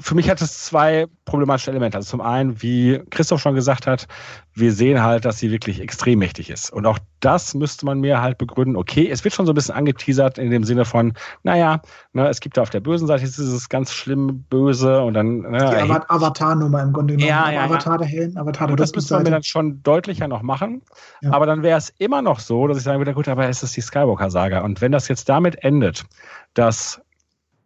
für 0.00 0.14
mich 0.14 0.28
hat 0.28 0.42
es 0.42 0.64
zwei 0.64 1.06
problematische 1.24 1.70
Elemente. 1.70 1.96
Also 1.96 2.10
zum 2.10 2.20
einen, 2.20 2.60
wie 2.60 3.00
Christoph 3.08 3.40
schon 3.40 3.54
gesagt 3.54 3.86
hat, 3.86 4.06
wir 4.52 4.70
sehen 4.70 5.02
halt, 5.02 5.24
dass 5.24 5.38
sie 5.38 5.50
wirklich 5.50 5.80
extrem 5.80 6.18
mächtig 6.18 6.50
ist. 6.50 6.70
Und 6.70 6.84
auch 6.84 6.98
das 7.20 7.54
müsste 7.54 7.86
man 7.86 8.00
mir 8.00 8.20
halt 8.20 8.36
begründen. 8.36 8.76
Okay, 8.76 9.08
es 9.10 9.24
wird 9.24 9.32
schon 9.32 9.46
so 9.46 9.52
ein 9.52 9.54
bisschen 9.54 9.74
angeteasert 9.74 10.36
in 10.36 10.50
dem 10.50 10.62
Sinne 10.64 10.84
von, 10.84 11.14
naja, 11.42 11.80
ne, 12.12 12.28
es 12.28 12.40
gibt 12.40 12.58
da 12.58 12.62
auf 12.62 12.70
der 12.70 12.80
bösen 12.80 13.06
Seite 13.06 13.24
dieses 13.24 13.70
ganz 13.70 13.92
schlimm 13.92 14.44
Böse 14.50 15.00
und 15.00 15.14
dann. 15.14 15.38
Ne, 15.38 15.58
Die 15.58 15.90
Avatar-Nummer 15.90 16.82
im 16.82 16.92
Grunde 16.92 17.14
genommen. 17.14 17.28
Ja, 17.28 17.50
ja, 17.50 17.64
Avatar 17.64 17.96
der 17.96 18.06
Helden, 18.06 18.36
Avatar 18.36 18.66
der 18.66 18.76
Das 18.76 18.94
müsste 18.94 19.14
man 19.14 19.22
mir 19.22 19.30
dann 19.30 19.42
schon 19.42 19.82
deutlicher 19.82 20.28
noch 20.28 20.42
machen. 20.42 20.82
Ja. 21.22 21.32
Aber 21.32 21.46
dann 21.46 21.62
wäre 21.62 21.78
es 21.78 21.94
immer 21.96 22.20
noch 22.20 22.40
so, 22.40 22.66
dass 22.66 22.76
ich 22.76 22.84
sagen 22.84 22.98
würde, 22.98 23.14
gut, 23.14 23.26
aber 23.26 23.48
es 23.48 23.62
ist 23.62 23.74
die 23.74 23.80
Skywalker-Saga. 23.80 24.60
Und 24.60 24.82
wenn 24.82 24.92
das 24.92 25.08
jetzt 25.08 25.30
damit 25.30 25.64
endet, 25.64 26.04
dass 26.52 27.00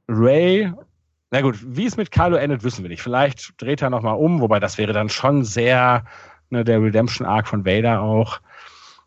Ray, 0.09 0.73
na 1.31 1.41
gut, 1.43 1.59
wie 1.65 1.87
es 1.87 1.97
mit 1.97 2.11
Kylo 2.11 2.37
endet, 2.37 2.65
wissen 2.65 2.83
wir 2.83 2.89
nicht. 2.91 3.03
Vielleicht 3.03 3.61
dreht 3.61 3.83
er 3.83 3.91
nochmal 3.91 4.17
um, 4.17 4.41
wobei 4.41 4.59
das 4.59 4.79
wäre 4.79 4.93
dann 4.93 5.09
schon 5.09 5.45
sehr 5.45 6.05
ne, 6.51 6.65
der 6.65 6.83
Redemption 6.83 7.27
Arc 7.27 7.47
von 7.47 7.65
Vader 7.65 8.01
auch. 8.01 8.41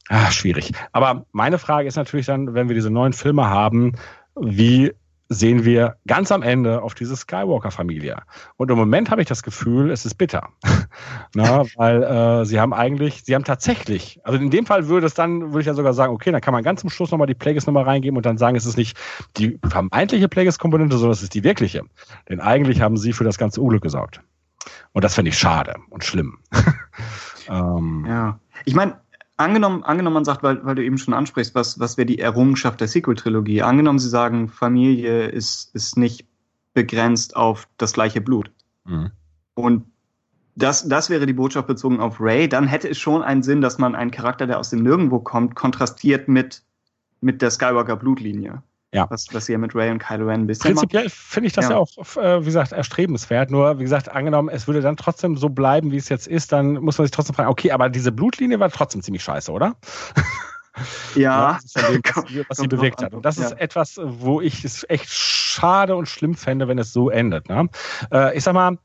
Ah, 0.10 0.32
schwierig. 0.32 0.72
Aber 0.92 1.26
meine 1.32 1.58
Frage 1.58 1.88
ist 1.88 1.96
natürlich 1.96 2.26
dann, 2.26 2.54
wenn 2.54 2.68
wir 2.68 2.76
diese 2.76 2.90
neuen 2.90 3.14
Filme 3.14 3.50
haben, 3.50 3.94
wie 4.36 4.94
sehen 5.34 5.66
wir 5.66 5.98
ganz 6.08 6.32
am 6.32 6.42
Ende 6.42 6.82
auf 6.82 6.94
diese 6.94 7.16
Skywalker-Familie. 7.16 8.22
Und 8.58 8.72
im 8.72 8.78
Moment 8.78 9.10
habe 9.12 9.22
ich 9.22 9.28
das 9.28 9.44
Gefühl, 9.44 9.92
es 9.92 10.06
ist 10.06 10.16
bitter. 10.16 10.50
Na, 11.36 11.64
weil 11.76 12.04
äh, 12.04 12.46
sie 12.46 12.60
haben 12.60 12.74
eigentlich, 12.74 13.24
sie 13.24 13.36
haben 13.36 13.44
tatsächlich, 13.44 14.20
also 14.24 14.40
in 14.40 14.50
dem 14.50 14.66
Fall 14.66 14.88
würde 14.88 15.08
es 15.08 15.14
dann, 15.14 15.52
würde 15.52 15.62
ich 15.62 15.68
ja 15.68 15.74
sogar 15.74 15.94
sagen, 15.94 16.14
okay, 16.14 16.32
dann 16.32 16.42
kann 16.42 16.54
man 16.54 16.64
ganz 16.64 16.82
zum 16.82 16.90
Schluss 16.90 17.12
nochmal 17.12 17.28
die 17.28 17.34
Plagueis 17.34 17.66
nochmal 17.66 17.84
reingeben 17.84 18.18
und 18.18 18.26
dann 18.26 18.38
sagen, 18.38 18.56
es 18.56 18.66
ist 18.66 18.78
nicht 18.78 18.98
die 19.38 19.60
vermeintliche 19.68 20.28
Plagueis-Komponente, 20.28 20.98
sondern 20.98 21.14
es 21.14 21.24
ist 21.24 21.34
die 21.34 21.44
wirkliche. 21.44 21.84
Denn 22.30 22.40
eigentlich 22.40 22.82
haben 22.82 22.98
sie 22.98 23.14
für 23.14 23.24
das 23.24 23.38
ganze 23.38 23.62
Unglück 23.62 23.84
gesorgt. 23.84 24.22
Und 24.94 25.04
das 25.04 25.16
finde 25.16 25.30
ich 25.30 25.38
schade 25.38 25.76
und 25.90 26.04
schlimm. 26.04 26.38
ähm, 27.50 28.06
ja, 28.08 28.40
ich 28.66 28.76
meine, 28.76 29.03
angenommen, 29.38 29.84
angenommen, 29.84 30.16
man 30.16 30.26
sagt, 30.26 30.44
weil, 30.44 30.64
weil 30.66 30.76
du 30.76 30.84
eben 30.84 30.98
schon 30.98 31.14
ansprichst, 31.14 31.56
was, 31.56 31.80
was 31.80 31.98
wäre 31.98 32.06
die 32.06 32.20
Errungenschaft 32.20 32.80
der 32.82 32.88
Sequel-Trilogie? 32.88 33.62
Angenommen, 33.62 34.00
sie 34.00 34.10
sagen, 34.10 34.50
Familie 34.50 35.28
ist, 35.28 35.74
ist 35.76 35.98
nicht 35.98 36.28
begrenzt 36.74 37.36
auf 37.36 37.68
das 37.78 37.94
gleiche 37.94 38.22
Blut. 38.22 38.52
Mhm. 38.86 39.12
Und 39.54 39.86
das, 40.56 40.88
das 40.88 41.10
wäre 41.10 41.26
die 41.26 41.34
Botschaft 41.34 41.68
bezogen 41.68 42.00
auf 42.00 42.20
Ray, 42.20 42.48
dann 42.48 42.68
hätte 42.68 42.90
es 42.90 43.00
schon 43.00 43.24
einen 43.24 43.44
Sinn, 43.44 43.62
dass 43.62 43.80
man 43.80 43.96
einen 43.96 44.12
Charakter, 44.12 44.46
der 44.46 44.60
aus 44.60 44.70
dem 44.70 44.84
Nirgendwo 44.84 45.20
kommt, 45.20 45.56
kontrastiert 45.56 46.28
mit, 46.28 46.64
mit 47.22 47.42
der 47.42 47.50
Skywalker-Blutlinie. 47.50 48.62
Ja. 48.94 49.08
Was, 49.10 49.28
was 49.34 49.48
ja 49.48 49.58
mit 49.58 49.74
Ray 49.74 49.90
und 49.90 50.00
Kylo 50.00 50.28
Ren 50.28 50.42
ein 50.42 50.48
bisschen 50.48 50.76
Prinzipiell 50.76 51.10
finde 51.10 51.48
ich 51.48 51.54
das 51.54 51.66
ja. 51.66 51.72
ja, 51.72 51.78
auch, 51.78 51.90
äh, 52.16 52.42
wie 52.42 52.46
gesagt, 52.46 52.72
erstrebenswert. 52.72 53.50
Nur, 53.50 53.80
wie 53.80 53.84
gesagt, 53.84 54.10
angenommen, 54.10 54.50
es 54.50 54.68
würde 54.68 54.82
dann 54.82 54.98
trotzdem 54.98 55.36
so 55.36 55.50
bleiben, 55.50 55.92
wie 55.92 55.98
es 55.98 56.10
jetzt 56.10 56.28
ist, 56.28 56.52
dann 56.52 56.74
muss 56.74 56.98
man 57.00 57.06
sich 57.06 57.12
trotzdem 57.12 57.36
fragen, 57.36 57.50
okay, 57.50 57.72
aber 57.72 57.90
diese 57.90 58.12
Blutlinie 58.12 58.60
war 58.60 58.70
trotzdem 58.70 59.02
ziemlich 59.02 59.24
scheiße, 59.24 59.52
oder? 59.52 59.76
Ja. 61.16 61.60
ja 61.76 61.90
dem, 61.92 62.02
was, 62.04 62.26
was 62.50 62.58
sie 62.58 62.68
bewegt 62.68 63.04
hat. 63.04 63.14
Und 63.14 63.24
das 63.24 63.38
ja. 63.38 63.46
ist 63.46 63.52
etwas, 63.60 64.00
wo 64.02 64.42
ich 64.42 64.66
es 64.66 64.84
echt 64.90 65.08
schade 65.08 65.96
und 65.96 66.08
schlimm 66.08 66.34
fände, 66.34 66.68
wenn 66.68 66.80
es 66.80 66.92
so 66.92 67.12
endet. 67.12 67.48
Ne? 67.48 67.70
Äh, 68.12 68.36
ich 68.36 68.44
sag 68.44 68.56
mal, 68.56 68.80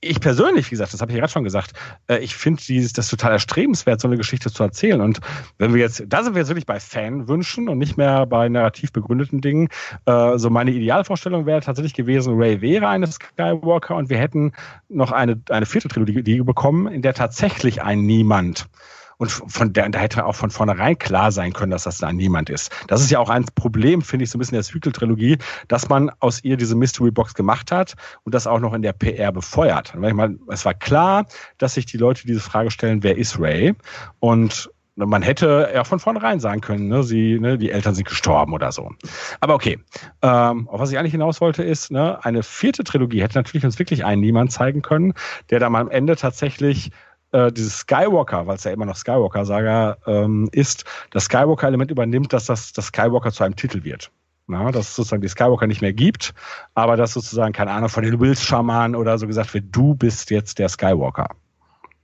ich 0.00 0.20
persönlich, 0.20 0.66
wie 0.66 0.70
gesagt, 0.70 0.92
das 0.92 1.00
habe 1.00 1.10
ich 1.10 1.16
ja 1.16 1.20
gerade 1.20 1.32
schon 1.32 1.44
gesagt, 1.44 1.72
äh, 2.08 2.18
ich 2.18 2.36
finde 2.36 2.62
das 2.94 3.08
total 3.08 3.32
erstrebenswert, 3.32 4.00
so 4.00 4.08
eine 4.08 4.16
Geschichte 4.16 4.50
zu 4.50 4.62
erzählen. 4.62 5.00
Und 5.00 5.20
wenn 5.58 5.72
wir 5.72 5.80
jetzt, 5.80 6.04
da 6.06 6.22
sind 6.22 6.34
wir 6.34 6.40
jetzt 6.40 6.48
wirklich 6.48 6.66
bei 6.66 6.78
Fanwünschen 6.78 7.68
und 7.68 7.78
nicht 7.78 7.96
mehr 7.96 8.26
bei 8.26 8.48
narrativ 8.48 8.92
begründeten 8.92 9.40
Dingen. 9.40 9.68
Äh, 10.04 10.38
so 10.38 10.50
meine 10.50 10.72
Idealvorstellung 10.72 11.46
wäre 11.46 11.60
tatsächlich 11.60 11.94
gewesen, 11.94 12.34
Ray 12.36 12.60
wäre 12.60 12.88
eine 12.88 13.06
Skywalker 13.06 13.96
und 13.96 14.10
wir 14.10 14.18
hätten 14.18 14.52
noch 14.88 15.12
eine, 15.12 15.40
eine 15.48 15.66
vierte 15.66 15.88
Trilogie 15.88 16.42
bekommen, 16.42 16.86
in 16.86 17.02
der 17.02 17.14
tatsächlich 17.14 17.82
ein 17.82 18.00
Niemand 18.00 18.68
und 19.18 19.30
von 19.30 19.72
der, 19.72 19.88
da 19.88 19.98
hätte 19.98 20.26
auch 20.26 20.34
von 20.34 20.50
vornherein 20.50 20.98
klar 20.98 21.32
sein 21.32 21.52
können, 21.52 21.70
dass 21.70 21.84
das 21.84 21.98
da 21.98 22.12
niemand 22.12 22.50
ist. 22.50 22.70
Das 22.86 23.00
ist 23.00 23.10
ja 23.10 23.18
auch 23.18 23.30
ein 23.30 23.46
Problem, 23.54 24.02
finde 24.02 24.24
ich, 24.24 24.30
so 24.30 24.36
ein 24.36 24.40
bisschen 24.40 24.56
der 24.56 24.62
Sequel-Trilogie, 24.62 25.38
dass 25.68 25.88
man 25.88 26.10
aus 26.20 26.44
ihr 26.44 26.56
diese 26.56 26.74
Mystery 26.74 27.10
Box 27.10 27.34
gemacht 27.34 27.72
hat 27.72 27.94
und 28.24 28.34
das 28.34 28.46
auch 28.46 28.60
noch 28.60 28.74
in 28.74 28.82
der 28.82 28.92
PR 28.92 29.32
befeuert. 29.32 29.92
Weil 29.96 30.10
ich 30.10 30.16
meine, 30.16 30.38
es 30.48 30.64
war 30.64 30.74
klar, 30.74 31.26
dass 31.58 31.74
sich 31.74 31.86
die 31.86 31.96
Leute 31.96 32.26
diese 32.26 32.40
Frage 32.40 32.70
stellen, 32.70 33.02
wer 33.02 33.16
ist 33.16 33.38
Ray? 33.38 33.74
Und 34.20 34.70
man 34.96 35.22
hätte 35.22 35.70
ja 35.74 35.84
von 35.84 35.98
vornherein 35.98 36.40
sagen 36.40 36.62
können, 36.62 36.88
ne, 36.88 37.02
sie, 37.02 37.38
ne, 37.38 37.58
die 37.58 37.70
Eltern 37.70 37.94
sind 37.94 38.08
gestorben 38.08 38.54
oder 38.54 38.72
so. 38.72 38.92
Aber 39.40 39.54
okay. 39.54 39.78
Ähm, 40.22 40.68
auf 40.68 40.80
was 40.80 40.90
ich 40.90 40.98
eigentlich 40.98 41.12
hinaus 41.12 41.40
wollte, 41.40 41.62
ist, 41.62 41.90
ne, 41.90 42.24
eine 42.24 42.42
vierte 42.42 42.82
Trilogie 42.82 43.22
hätte 43.22 43.36
natürlich 43.36 43.64
uns 43.64 43.78
wirklich 43.78 44.04
einen 44.04 44.22
Niemand 44.22 44.52
zeigen 44.52 44.80
können, 44.80 45.12
der 45.50 45.60
dann 45.60 45.76
am 45.76 45.90
Ende 45.90 46.16
tatsächlich 46.16 46.90
äh, 47.36 47.52
dieses 47.52 47.80
Skywalker, 47.80 48.46
weil 48.46 48.56
es 48.56 48.64
ja 48.64 48.70
immer 48.70 48.86
noch 48.86 48.96
Skywalker-Saga 48.96 49.98
ähm, 50.06 50.48
ist, 50.52 50.84
das 51.10 51.24
Skywalker-Element 51.26 51.90
übernimmt, 51.90 52.32
dass 52.32 52.46
das, 52.46 52.72
das 52.72 52.86
Skywalker 52.86 53.30
zu 53.30 53.44
einem 53.44 53.56
Titel 53.56 53.84
wird. 53.84 54.10
Na, 54.46 54.70
dass 54.70 54.90
es 54.90 54.96
sozusagen 54.96 55.22
die 55.22 55.28
Skywalker 55.28 55.66
nicht 55.66 55.82
mehr 55.82 55.92
gibt, 55.92 56.32
aber 56.74 56.96
dass 56.96 57.12
sozusagen, 57.12 57.52
keine 57.52 57.72
Ahnung, 57.72 57.88
von 57.88 58.04
den 58.04 58.20
Wills-Schamanen 58.20 58.94
oder 58.96 59.18
so 59.18 59.26
gesagt 59.26 59.52
wird, 59.54 59.66
du 59.72 59.94
bist 59.94 60.30
jetzt 60.30 60.58
der 60.58 60.68
Skywalker. 60.68 61.28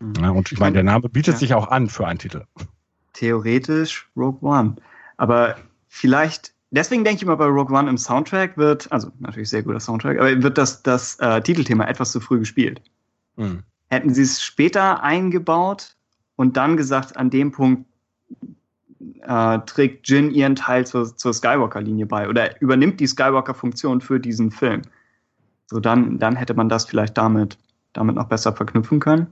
Mhm. 0.00 0.14
Ja, 0.20 0.30
und 0.30 0.52
ich 0.52 0.58
meine, 0.58 0.74
der 0.74 0.82
Name 0.82 1.08
bietet 1.08 1.34
ja. 1.34 1.38
sich 1.38 1.54
auch 1.54 1.68
an 1.68 1.88
für 1.88 2.06
einen 2.06 2.18
Titel. 2.18 2.44
Theoretisch 3.14 4.10
Rogue 4.16 4.40
One. 4.42 4.76
Aber 5.16 5.56
vielleicht, 5.88 6.52
deswegen 6.72 7.04
denke 7.04 7.22
ich 7.22 7.26
mal, 7.26 7.36
bei 7.36 7.46
Rogue 7.46 7.74
One 7.74 7.88
im 7.88 7.96
Soundtrack 7.96 8.58
wird, 8.58 8.90
also 8.90 9.12
natürlich 9.20 9.48
sehr 9.48 9.62
guter 9.62 9.80
Soundtrack, 9.80 10.18
aber 10.18 10.42
wird 10.42 10.58
das, 10.58 10.82
das 10.82 11.16
äh, 11.20 11.40
Titelthema 11.40 11.84
etwas 11.84 12.12
zu 12.12 12.20
früh 12.20 12.40
gespielt. 12.40 12.82
Mhm. 13.36 13.62
Hätten 13.92 14.14
sie 14.14 14.22
es 14.22 14.42
später 14.42 15.02
eingebaut 15.02 15.96
und 16.36 16.56
dann 16.56 16.78
gesagt, 16.78 17.18
an 17.18 17.28
dem 17.28 17.52
Punkt 17.52 17.84
äh, 19.20 19.58
trägt 19.66 20.08
Jin 20.08 20.30
ihren 20.30 20.54
Teil 20.54 20.86
zur, 20.86 21.14
zur 21.14 21.34
Skywalker-Linie 21.34 22.06
bei 22.06 22.26
oder 22.26 22.58
übernimmt 22.62 23.00
die 23.00 23.06
Skywalker-Funktion 23.06 24.00
für 24.00 24.18
diesen 24.18 24.50
Film. 24.50 24.80
So, 25.66 25.78
dann, 25.78 26.18
dann 26.18 26.36
hätte 26.36 26.54
man 26.54 26.70
das 26.70 26.86
vielleicht 26.86 27.18
damit, 27.18 27.58
damit 27.92 28.16
noch 28.16 28.28
besser 28.28 28.54
verknüpfen 28.54 28.98
können. 28.98 29.26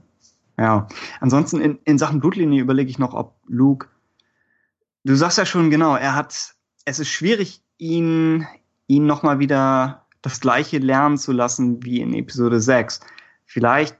Ja. 0.59 0.87
Ansonsten 1.21 1.59
in, 1.59 1.79
in 1.85 1.97
Sachen 1.97 2.19
Blutlinie 2.19 2.61
überlege 2.61 2.91
ich 2.91 2.99
noch, 2.99 3.15
ob 3.15 3.33
Luke. 3.47 3.87
Du 5.03 5.15
sagst 5.15 5.39
ja 5.39 5.45
schon 5.47 5.71
genau, 5.71 5.95
er 5.95 6.13
hat. 6.13 6.53
Es 6.85 6.99
ist 6.99 7.09
schwierig, 7.09 7.63
ihn, 7.79 8.45
ihn 8.85 9.07
nochmal 9.07 9.39
wieder 9.39 10.05
das 10.21 10.39
gleiche 10.39 10.77
lernen 10.77 11.17
zu 11.17 11.31
lassen 11.31 11.83
wie 11.83 11.99
in 11.99 12.13
Episode 12.13 12.59
6. 12.59 12.99
Vielleicht 13.47 13.97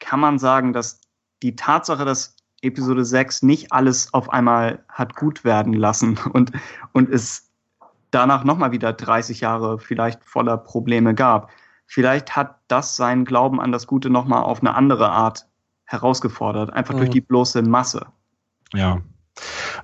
kann 0.00 0.20
man 0.20 0.38
sagen, 0.38 0.72
dass 0.72 1.00
die 1.42 1.56
Tatsache, 1.56 2.04
dass 2.04 2.36
Episode 2.62 3.04
6 3.04 3.42
nicht 3.42 3.72
alles 3.72 4.12
auf 4.12 4.30
einmal 4.30 4.84
hat 4.88 5.14
gut 5.14 5.44
werden 5.44 5.72
lassen 5.72 6.18
und, 6.32 6.52
und 6.92 7.08
es 7.08 7.50
danach 8.10 8.44
nochmal 8.44 8.72
wieder 8.72 8.92
30 8.92 9.40
Jahre 9.40 9.78
vielleicht 9.78 10.24
voller 10.24 10.56
Probleme 10.56 11.14
gab. 11.14 11.50
Vielleicht 11.86 12.36
hat 12.36 12.56
das 12.68 12.96
seinen 12.96 13.24
Glauben 13.24 13.60
an 13.60 13.72
das 13.72 13.86
Gute 13.86 14.10
nochmal 14.10 14.42
auf 14.42 14.60
eine 14.60 14.74
andere 14.74 15.10
Art 15.10 15.46
herausgefordert, 15.84 16.72
einfach 16.72 16.94
mhm. 16.94 16.98
durch 16.98 17.10
die 17.10 17.20
bloße 17.20 17.62
Masse. 17.62 18.06
Ja. 18.74 19.00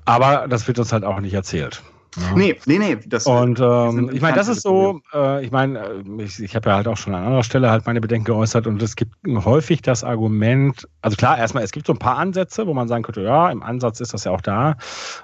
Aber 0.05 0.49
das 0.49 0.67
wird 0.67 0.79
uns 0.79 0.93
halt 0.93 1.05
auch 1.05 1.21
nicht 1.21 1.33
erzählt. 1.33 1.83
Ja. 2.17 2.35
Nee, 2.35 2.59
nee, 2.67 2.79
nee. 2.79 2.99
Das 3.07 3.27
und 3.27 3.61
ähm, 3.61 4.11
ich 4.13 4.21
meine, 4.21 4.37
das 4.37 4.49
ist 4.49 4.63
so, 4.63 5.01
äh, 5.13 5.45
ich 5.45 5.51
meine, 5.51 5.79
äh, 5.81 6.23
ich, 6.23 6.41
ich 6.43 6.55
habe 6.55 6.71
ja 6.71 6.77
halt 6.77 6.89
auch 6.89 6.97
schon 6.97 7.15
an 7.15 7.25
anderer 7.25 7.43
Stelle 7.43 7.71
halt 7.71 7.87
meine 7.87 8.01
Bedenken 8.01 8.27
geäußert 8.27 8.67
und 8.67 8.81
es 8.83 8.97
gibt 8.97 9.15
häufig 9.27 9.83
das 9.83 10.05
Argument, 10.05 10.89
also 11.03 11.17
klar, 11.17 11.39
erstmal, 11.39 11.65
es 11.65 11.73
gibt 11.73 11.87
so 11.87 11.93
ein 11.93 11.99
paar 11.99 12.19
Ansätze, 12.19 12.67
wo 12.67 12.75
man 12.75 12.89
sagen 12.89 13.03
könnte, 13.03 13.23
ja, 13.23 13.51
im 13.51 13.63
Ansatz 13.63 14.01
ist 14.01 14.15
das 14.15 14.25
ja 14.25 14.33
auch 14.33 14.41
da. 14.41 14.77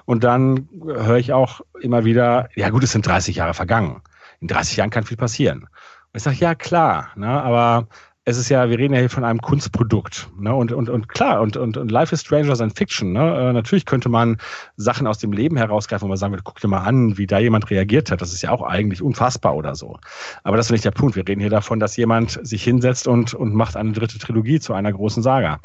Und 0.05 0.23
dann 0.23 0.67
höre 0.83 1.17
ich 1.17 1.33
auch 1.33 1.61
immer 1.79 2.03
wieder, 2.03 2.49
ja 2.55 2.69
gut, 2.69 2.83
es 2.83 2.91
sind 2.91 3.05
30 3.07 3.35
Jahre 3.35 3.53
vergangen. 3.53 4.01
In 4.39 4.47
30 4.47 4.77
Jahren 4.77 4.89
kann 4.89 5.03
viel 5.03 5.17
passieren. 5.17 5.61
Und 5.63 6.17
ich 6.17 6.23
sage, 6.23 6.37
ja 6.37 6.55
klar, 6.55 7.09
ne, 7.15 7.41
aber 7.41 7.87
es 8.23 8.37
ist 8.37 8.49
ja, 8.49 8.69
wir 8.69 8.77
reden 8.77 8.93
ja 8.93 8.99
hier 8.99 9.09
von 9.09 9.23
einem 9.23 9.41
Kunstprodukt. 9.41 10.29
Ne? 10.39 10.53
Und, 10.53 10.71
und, 10.71 10.89
und 10.89 11.09
klar, 11.09 11.41
und, 11.41 11.57
und, 11.57 11.75
und 11.75 11.89
Life 11.89 12.13
is 12.13 12.21
Stranger 12.21 12.55
than 12.55 12.69
Fiction. 12.69 13.13
Ne? 13.13 13.49
Äh, 13.49 13.53
natürlich 13.53 13.85
könnte 13.85 14.09
man 14.09 14.37
Sachen 14.75 15.07
aus 15.07 15.17
dem 15.17 15.31
Leben 15.31 15.57
herausgreifen, 15.57 16.05
wo 16.05 16.09
man 16.09 16.17
sagen 16.17 16.37
guck 16.43 16.59
dir 16.59 16.67
mal 16.67 16.83
an, 16.83 17.17
wie 17.17 17.25
da 17.25 17.39
jemand 17.39 17.71
reagiert 17.71 18.11
hat. 18.11 18.21
Das 18.21 18.31
ist 18.31 18.43
ja 18.43 18.51
auch 18.51 18.61
eigentlich 18.61 19.01
unfassbar 19.01 19.55
oder 19.55 19.73
so. 19.73 19.97
Aber 20.43 20.55
das 20.55 20.67
ist 20.67 20.71
nicht 20.71 20.85
der 20.85 20.91
Punkt. 20.91 21.15
Wir 21.15 21.27
reden 21.27 21.41
hier 21.41 21.49
davon, 21.49 21.79
dass 21.79 21.97
jemand 21.97 22.39
sich 22.45 22.63
hinsetzt 22.63 23.07
und, 23.07 23.33
und 23.33 23.55
macht 23.55 23.75
eine 23.75 23.91
dritte 23.91 24.19
Trilogie 24.19 24.59
zu 24.59 24.73
einer 24.73 24.93
großen 24.93 25.23
Saga. 25.23 25.59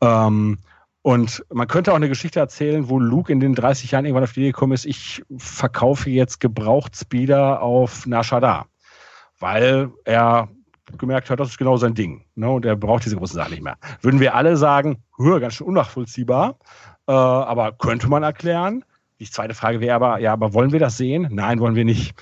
Ähm, 0.00 0.58
und 1.02 1.44
man 1.52 1.68
könnte 1.68 1.92
auch 1.92 1.96
eine 1.96 2.08
Geschichte 2.08 2.40
erzählen, 2.40 2.88
wo 2.88 2.98
Luke 2.98 3.32
in 3.32 3.38
den 3.38 3.54
30 3.54 3.92
Jahren 3.92 4.06
irgendwann 4.06 4.24
auf 4.24 4.32
die 4.32 4.40
Idee 4.40 4.52
gekommen 4.52 4.72
ist, 4.72 4.86
ich 4.86 5.22
verkaufe 5.36 6.10
jetzt 6.10 6.40
Gebrauchtspeeder 6.40 7.62
auf 7.62 8.06
Nashada. 8.06 8.66
Weil 9.38 9.90
er 10.04 10.48
gemerkt 10.98 11.30
hat, 11.30 11.40
das 11.40 11.48
ist 11.48 11.58
genau 11.58 11.76
sein 11.76 11.94
Ding. 11.94 12.24
Ne? 12.34 12.50
Und 12.50 12.64
er 12.64 12.76
braucht 12.76 13.04
diese 13.04 13.16
großen 13.16 13.36
Sachen 13.36 13.52
nicht 13.52 13.62
mehr. 13.62 13.76
Würden 14.00 14.20
wir 14.20 14.34
alle 14.34 14.56
sagen, 14.56 15.02
höher, 15.16 15.40
ganz 15.40 15.54
schön 15.54 15.66
unnachvollziehbar, 15.66 16.58
äh, 17.06 17.12
aber 17.12 17.72
könnte 17.72 18.08
man 18.08 18.22
erklären. 18.22 18.84
Die 19.20 19.30
zweite 19.30 19.54
Frage 19.54 19.80
wäre 19.80 19.94
aber, 19.94 20.18
ja, 20.18 20.32
aber 20.32 20.52
wollen 20.52 20.72
wir 20.72 20.80
das 20.80 20.96
sehen? 20.96 21.28
Nein, 21.30 21.60
wollen 21.60 21.76
wir 21.76 21.84
nicht. 21.84 22.14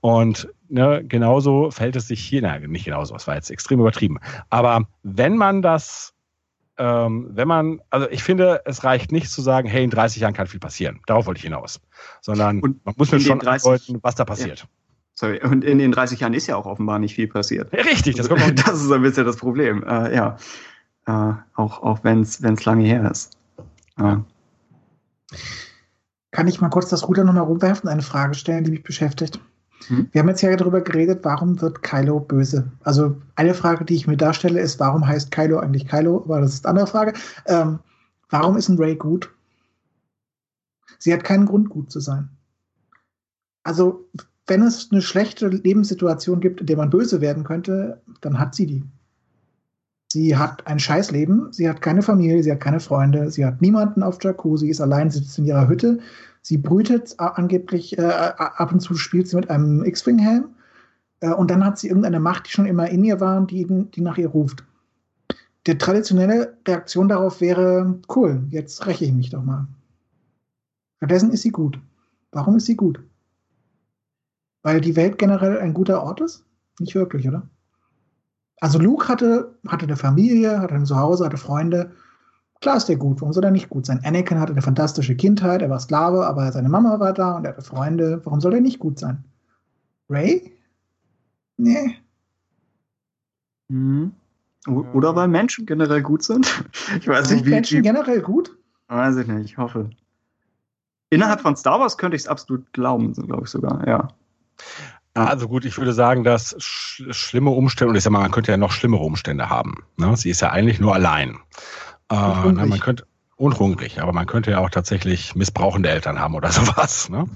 Und 0.00 0.48
ne, 0.68 1.04
genauso 1.06 1.70
fällt 1.70 1.96
es 1.96 2.08
sich 2.08 2.20
hier, 2.20 2.42
nein, 2.42 2.62
nicht 2.62 2.84
genauso, 2.84 3.14
das 3.14 3.26
war 3.26 3.36
jetzt 3.36 3.50
extrem 3.50 3.80
übertrieben. 3.80 4.18
Aber 4.50 4.82
wenn 5.02 5.36
man 5.36 5.62
das, 5.62 6.14
ähm, 6.76 7.28
wenn 7.30 7.48
man, 7.48 7.80
also 7.90 8.08
ich 8.10 8.22
finde, 8.22 8.62
es 8.64 8.84
reicht 8.84 9.12
nicht 9.12 9.30
zu 9.30 9.42
sagen, 9.42 9.68
hey, 9.68 9.84
in 9.84 9.90
30 9.90 10.22
Jahren 10.22 10.34
kann 10.34 10.46
viel 10.46 10.60
passieren. 10.60 11.00
Darauf 11.06 11.26
wollte 11.26 11.38
ich 11.38 11.44
hinaus. 11.44 11.80
Sondern 12.20 12.60
Und 12.60 12.84
man 12.84 12.94
muss 12.96 13.12
mir 13.12 13.20
schon 13.20 13.38
30, 13.38 13.66
andeuten, 13.66 13.98
was 14.02 14.14
da 14.14 14.24
passiert. 14.24 14.60
Ja. 14.60 14.66
Sorry, 15.20 15.40
und 15.42 15.64
in 15.64 15.78
den 15.78 15.90
30 15.90 16.20
Jahren 16.20 16.32
ist 16.32 16.46
ja 16.46 16.54
auch 16.54 16.66
offenbar 16.66 17.00
nicht 17.00 17.16
viel 17.16 17.26
passiert. 17.26 17.72
Richtig, 17.72 18.14
das, 18.14 18.28
kommt 18.28 18.40
das 18.68 18.80
ist 18.80 18.92
ein 18.92 19.02
bisschen 19.02 19.26
das 19.26 19.36
Problem. 19.36 19.82
Äh, 19.82 20.14
ja, 20.14 20.36
äh, 21.06 21.32
auch 21.56 21.82
auch 21.82 22.04
wenn 22.04 22.20
es 22.20 22.64
lange 22.64 22.84
her 22.84 23.10
ist. 23.10 23.36
Ja. 23.98 24.24
Kann 26.30 26.46
ich 26.46 26.60
mal 26.60 26.68
kurz 26.68 26.88
das 26.90 27.08
Ruder 27.08 27.24
nochmal 27.24 27.42
rumwerfen, 27.42 27.88
eine 27.88 28.02
Frage 28.02 28.34
stellen, 28.34 28.62
die 28.62 28.70
mich 28.70 28.84
beschäftigt? 28.84 29.40
Hm? 29.88 30.08
Wir 30.12 30.20
haben 30.20 30.28
jetzt 30.28 30.42
ja 30.42 30.54
darüber 30.54 30.82
geredet, 30.82 31.24
warum 31.24 31.60
wird 31.60 31.82
Kylo 31.82 32.20
böse? 32.20 32.70
Also 32.84 33.20
eine 33.34 33.54
Frage, 33.54 33.84
die 33.84 33.96
ich 33.96 34.06
mir 34.06 34.16
darstelle, 34.16 34.60
ist, 34.60 34.78
warum 34.78 35.04
heißt 35.04 35.32
Kylo 35.32 35.58
eigentlich 35.58 35.88
Kylo? 35.88 36.22
Aber 36.26 36.42
das 36.42 36.54
ist 36.54 36.64
eine 36.64 36.78
andere 36.78 36.86
Frage. 36.86 37.14
Ähm, 37.46 37.80
warum 38.30 38.56
ist 38.56 38.68
ein 38.68 38.78
Ray 38.78 38.94
gut? 38.94 39.34
Sie 41.00 41.12
hat 41.12 41.24
keinen 41.24 41.46
Grund, 41.46 41.70
gut 41.70 41.90
zu 41.90 41.98
sein. 41.98 42.28
Also 43.64 44.08
wenn 44.48 44.62
es 44.62 44.88
eine 44.90 45.02
schlechte 45.02 45.48
Lebenssituation 45.48 46.40
gibt, 46.40 46.60
in 46.60 46.66
der 46.66 46.76
man 46.76 46.90
böse 46.90 47.20
werden 47.20 47.44
könnte, 47.44 48.00
dann 48.20 48.38
hat 48.38 48.54
sie 48.54 48.66
die. 48.66 48.84
Sie 50.10 50.36
hat 50.36 50.66
ein 50.66 50.78
Scheißleben, 50.78 51.52
sie 51.52 51.68
hat 51.68 51.82
keine 51.82 52.00
Familie, 52.00 52.42
sie 52.42 52.50
hat 52.50 52.60
keine 52.60 52.80
Freunde, 52.80 53.30
sie 53.30 53.44
hat 53.44 53.60
niemanden 53.60 54.02
auf 54.02 54.18
sie 54.22 54.70
ist 54.70 54.80
allein, 54.80 55.10
sitzt 55.10 55.38
in 55.38 55.44
ihrer 55.44 55.68
Hütte, 55.68 55.98
sie 56.40 56.56
brütet 56.56 57.14
äh, 57.18 57.24
angeblich, 57.34 57.98
äh, 57.98 58.02
ab 58.02 58.72
und 58.72 58.80
zu 58.80 58.94
spielt 58.94 59.28
sie 59.28 59.36
mit 59.36 59.50
einem 59.50 59.84
X-Wing-Helm 59.84 60.46
äh, 61.20 61.30
und 61.30 61.50
dann 61.50 61.62
hat 61.62 61.78
sie 61.78 61.88
irgendeine 61.88 62.20
Macht, 62.20 62.46
die 62.46 62.52
schon 62.52 62.64
immer 62.64 62.88
in 62.88 63.04
ihr 63.04 63.20
war 63.20 63.36
und 63.36 63.50
die, 63.50 63.66
die 63.66 64.00
nach 64.00 64.16
ihr 64.16 64.28
ruft. 64.28 64.64
Die 65.66 65.76
traditionelle 65.76 66.56
Reaktion 66.66 67.08
darauf 67.08 67.42
wäre, 67.42 68.00
cool, 68.08 68.46
jetzt 68.48 68.86
räche 68.86 69.04
ich 69.04 69.12
mich 69.12 69.28
doch 69.28 69.44
mal. 69.44 69.68
Stattdessen 70.96 71.32
ist 71.32 71.42
sie 71.42 71.50
gut. 71.50 71.78
Warum 72.32 72.56
ist 72.56 72.64
sie 72.64 72.76
gut? 72.76 72.98
Weil 74.62 74.80
die 74.80 74.96
Welt 74.96 75.18
generell 75.18 75.58
ein 75.58 75.74
guter 75.74 76.02
Ort 76.02 76.20
ist? 76.20 76.44
Nicht 76.78 76.94
wirklich, 76.94 77.26
oder? 77.28 77.48
Also 78.60 78.78
Luke 78.78 79.08
hatte, 79.08 79.54
hatte 79.66 79.86
eine 79.86 79.96
Familie, 79.96 80.60
hatte 80.60 80.74
ein 80.74 80.86
Zuhause, 80.86 81.24
hatte 81.24 81.36
Freunde. 81.36 81.92
Klar 82.60 82.76
ist 82.76 82.88
der 82.88 82.96
gut, 82.96 83.20
warum 83.20 83.32
soll 83.32 83.44
er 83.44 83.52
nicht 83.52 83.68
gut 83.68 83.86
sein? 83.86 84.00
Anakin 84.04 84.40
hatte 84.40 84.52
eine 84.52 84.62
fantastische 84.62 85.14
Kindheit, 85.14 85.62
er 85.62 85.70
war 85.70 85.78
Sklave, 85.78 86.26
aber 86.26 86.50
seine 86.50 86.68
Mama 86.68 86.98
war 86.98 87.12
da 87.12 87.36
und 87.36 87.44
er 87.44 87.52
hatte 87.52 87.62
Freunde. 87.62 88.20
Warum 88.24 88.40
soll 88.40 88.54
er 88.54 88.60
nicht 88.60 88.80
gut 88.80 88.98
sein? 88.98 89.22
Ray? 90.10 90.52
Nee. 91.56 91.96
Mhm. 93.68 94.12
Oder 94.66 95.14
weil 95.14 95.28
Menschen 95.28 95.66
generell 95.66 96.02
gut 96.02 96.24
sind? 96.24 96.46
Ich 96.98 97.06
weiß 97.06 97.28
sind 97.28 97.38
nicht, 97.38 97.46
wie, 97.46 97.50
Menschen 97.50 97.82
generell 97.82 98.22
gut? 98.22 98.56
Weiß 98.88 99.16
ich 99.16 99.26
nicht, 99.26 99.44
ich 99.44 99.58
hoffe. 99.58 99.90
Innerhalb 101.10 101.40
von 101.40 101.56
Star 101.56 101.78
Wars 101.78 101.96
könnte 101.96 102.16
ich 102.16 102.22
es 102.22 102.28
absolut 102.28 102.72
glauben, 102.72 103.12
glaube 103.12 103.44
ich 103.44 103.50
sogar, 103.50 103.86
ja. 103.86 104.08
Also 105.14 105.48
gut, 105.48 105.64
ich 105.64 105.76
würde 105.78 105.92
sagen, 105.92 106.22
dass 106.22 106.54
sch 106.58 107.02
schlimme 107.10 107.50
Umstände, 107.50 107.90
und 107.90 107.96
ich 107.96 108.04
sag 108.04 108.12
mal, 108.12 108.20
man 108.20 108.30
könnte 108.30 108.52
ja 108.52 108.56
noch 108.56 108.70
schlimmere 108.70 109.02
Umstände 109.02 109.50
haben. 109.50 109.84
Ne? 109.96 110.16
Sie 110.16 110.30
ist 110.30 110.40
ja 110.40 110.50
eigentlich 110.50 110.78
nur 110.78 110.94
allein. 110.94 111.38
Äh, 112.10 112.14
na, 112.14 112.66
man 112.66 112.78
könnte 112.78 113.04
und 113.38 113.58
hungrig, 113.60 114.02
aber 114.02 114.12
man 114.12 114.26
könnte 114.26 114.50
ja 114.50 114.58
auch 114.58 114.70
tatsächlich 114.70 115.36
missbrauchende 115.36 115.88
Eltern 115.88 116.18
haben 116.18 116.34
oder 116.34 116.50
sowas. 116.52 117.08
Ne? 117.08 117.26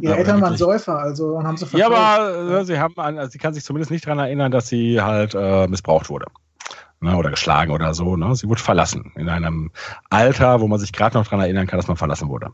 Ihre 0.00 0.16
Eltern 0.16 0.40
waren 0.40 0.56
Säufer, 0.56 0.98
also 0.98 1.42
haben 1.42 1.56
sie 1.56 1.66
Ja, 1.76 1.86
aber 1.86 2.60
äh, 2.60 2.64
sie 2.64 2.78
haben, 2.78 2.98
also 2.98 3.30
sie 3.30 3.38
kann 3.38 3.54
sich 3.54 3.64
zumindest 3.64 3.90
nicht 3.90 4.04
daran 4.06 4.18
erinnern, 4.18 4.50
dass 4.50 4.68
sie 4.68 5.00
halt 5.00 5.34
äh, 5.34 5.68
missbraucht 5.68 6.10
wurde. 6.10 6.26
Ne, 7.00 7.16
oder 7.16 7.30
geschlagen 7.30 7.70
oder 7.70 7.92
so. 7.92 8.16
Ne? 8.16 8.34
Sie 8.34 8.48
wurde 8.48 8.62
verlassen. 8.62 9.12
In 9.16 9.28
einem 9.28 9.70
Alter, 10.10 10.60
wo 10.60 10.68
man 10.68 10.78
sich 10.78 10.92
gerade 10.92 11.16
noch 11.18 11.24
daran 11.24 11.40
erinnern 11.40 11.66
kann, 11.66 11.78
dass 11.78 11.88
man 11.88 11.96
verlassen 11.96 12.28
wurde. 12.28 12.50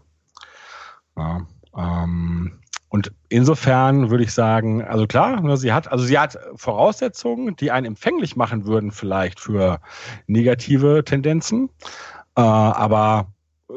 Ja, 1.17 1.47
ähm, 1.77 2.61
und 2.91 3.13
insofern 3.29 4.11
würde 4.11 4.25
ich 4.25 4.33
sagen, 4.33 4.83
also 4.83 5.07
klar, 5.07 5.41
ne, 5.41 5.57
sie 5.57 5.73
hat, 5.73 5.91
also 5.91 6.05
sie 6.05 6.19
hat 6.19 6.37
Voraussetzungen, 6.57 7.55
die 7.55 7.71
einen 7.71 7.87
empfänglich 7.87 8.35
machen 8.35 8.67
würden, 8.67 8.91
vielleicht 8.91 9.39
für 9.39 9.81
negative 10.27 11.05
Tendenzen. 11.05 11.71
Äh, 12.37 12.41
aber 12.41 13.29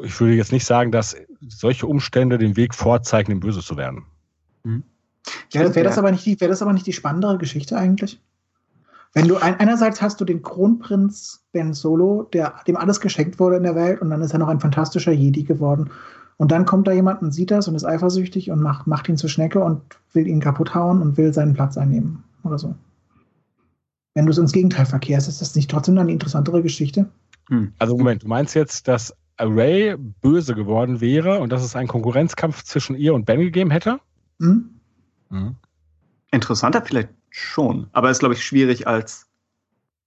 ich 0.02 0.18
würde 0.20 0.34
jetzt 0.34 0.50
nicht 0.50 0.66
sagen, 0.66 0.90
dass 0.90 1.16
solche 1.46 1.86
Umstände 1.86 2.38
den 2.38 2.56
Weg 2.56 2.74
vorzeigen, 2.74 3.30
dem 3.30 3.40
Böse 3.40 3.60
zu 3.60 3.76
werden. 3.76 4.04
Mhm. 4.64 4.82
Ja, 5.52 5.60
wäre 5.74 5.84
das 5.84 5.96
aber 5.96 6.10
nicht 6.10 6.26
die, 6.26 6.40
wäre 6.40 6.50
das 6.50 6.60
aber 6.60 6.72
nicht 6.72 6.86
die 6.86 6.92
spannendere 6.92 7.38
Geschichte 7.38 7.78
eigentlich? 7.78 8.20
Wenn 9.12 9.28
du 9.28 9.36
ein, 9.36 9.60
einerseits 9.60 10.02
hast 10.02 10.20
du 10.20 10.24
den 10.24 10.42
Kronprinz 10.42 11.44
Ben 11.52 11.72
Solo, 11.72 12.24
der 12.32 12.54
dem 12.66 12.76
alles 12.76 13.00
geschenkt 13.00 13.38
wurde 13.38 13.56
in 13.56 13.62
der 13.62 13.76
Welt, 13.76 14.02
und 14.02 14.10
dann 14.10 14.20
ist 14.22 14.32
er 14.32 14.40
noch 14.40 14.48
ein 14.48 14.58
fantastischer 14.58 15.12
Jedi 15.12 15.44
geworden. 15.44 15.90
Und 16.36 16.50
dann 16.50 16.64
kommt 16.64 16.88
da 16.88 16.92
jemand 16.92 17.22
und 17.22 17.32
sieht 17.32 17.50
das 17.50 17.68
und 17.68 17.74
ist 17.74 17.84
eifersüchtig 17.84 18.50
und 18.50 18.60
macht, 18.60 18.86
macht 18.86 19.08
ihn 19.08 19.16
zur 19.16 19.30
Schnecke 19.30 19.60
und 19.60 19.80
will 20.12 20.26
ihn 20.26 20.40
kaputt 20.40 20.74
hauen 20.74 21.00
und 21.00 21.16
will 21.16 21.32
seinen 21.32 21.54
Platz 21.54 21.78
einnehmen 21.78 22.24
oder 22.42 22.58
so. 22.58 22.74
Wenn 24.14 24.26
du 24.26 24.32
es 24.32 24.38
ins 24.38 24.52
Gegenteil 24.52 24.86
verkehrst, 24.86 25.28
ist 25.28 25.40
das 25.40 25.54
nicht 25.54 25.70
trotzdem 25.70 25.98
eine 25.98 26.12
interessantere 26.12 26.62
Geschichte? 26.62 27.08
Hm. 27.48 27.72
Also 27.78 27.96
Moment, 27.96 28.22
du 28.22 28.28
meinst 28.28 28.54
jetzt, 28.54 28.88
dass 28.88 29.14
Ray 29.38 29.96
böse 29.96 30.54
geworden 30.54 31.00
wäre 31.00 31.40
und 31.40 31.50
dass 31.50 31.64
es 31.64 31.74
einen 31.74 31.88
Konkurrenzkampf 31.88 32.62
zwischen 32.62 32.96
ihr 32.96 33.14
und 33.14 33.26
Ben 33.26 33.40
gegeben 33.40 33.70
hätte? 33.70 33.98
Hm? 34.40 34.70
Hm. 35.30 35.56
Interessanter 36.30 36.82
vielleicht 36.82 37.10
schon, 37.30 37.88
aber 37.92 38.10
ist, 38.10 38.20
glaube 38.20 38.34
ich, 38.34 38.44
schwierig 38.44 38.86
als, 38.86 39.26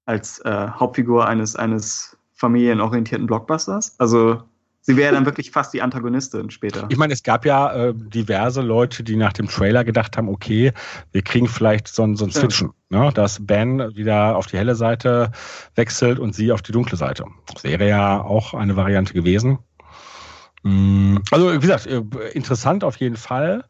als 0.06 0.40
äh, 0.40 0.68
Hauptfigur 0.70 1.28
eines, 1.28 1.56
eines 1.56 2.18
familienorientierten 2.34 3.28
Blockbusters. 3.28 4.00
Also 4.00 4.44
Sie 4.90 4.96
wäre 4.96 5.14
dann 5.14 5.26
wirklich 5.26 5.52
fast 5.52 5.74
die 5.74 5.82
Antagonistin 5.82 6.50
später. 6.50 6.86
Ich 6.88 6.96
meine, 6.96 7.12
es 7.12 7.22
gab 7.22 7.46
ja 7.46 7.74
äh, 7.74 7.94
diverse 7.94 8.62
Leute, 8.62 9.04
die 9.04 9.18
nach 9.18 9.34
dem 9.34 9.50
Trailer 9.50 9.84
gedacht 9.84 10.16
haben, 10.16 10.30
okay, 10.30 10.72
wir 11.12 11.24
kriegen 11.24 11.50
vielleicht 11.50 11.90
so, 11.90 12.16
so 12.16 12.24
ein 12.24 12.32
Switchen, 12.32 12.72
ne? 12.88 13.12
dass 13.14 13.46
Ben 13.46 13.94
wieder 13.98 14.38
auf 14.38 14.48
die 14.48 14.58
helle 14.58 14.76
Seite 14.76 15.34
wechselt 15.76 16.20
und 16.20 16.34
sie 16.34 16.54
auf 16.54 16.62
die 16.62 16.72
dunkle 16.72 16.96
Seite. 16.96 17.26
Das 17.54 17.66
wäre 17.66 17.86
ja 17.86 18.22
auch 18.22 18.54
eine 18.54 18.78
Variante 18.78 19.14
gewesen. 19.14 19.60
Mm, 20.64 21.18
also, 21.32 21.54
wie 21.54 21.60
gesagt, 21.60 21.86
äh, 21.86 22.02
interessant 22.32 22.86
auf 22.86 22.96
jeden 22.96 23.18
Fall. 23.18 23.66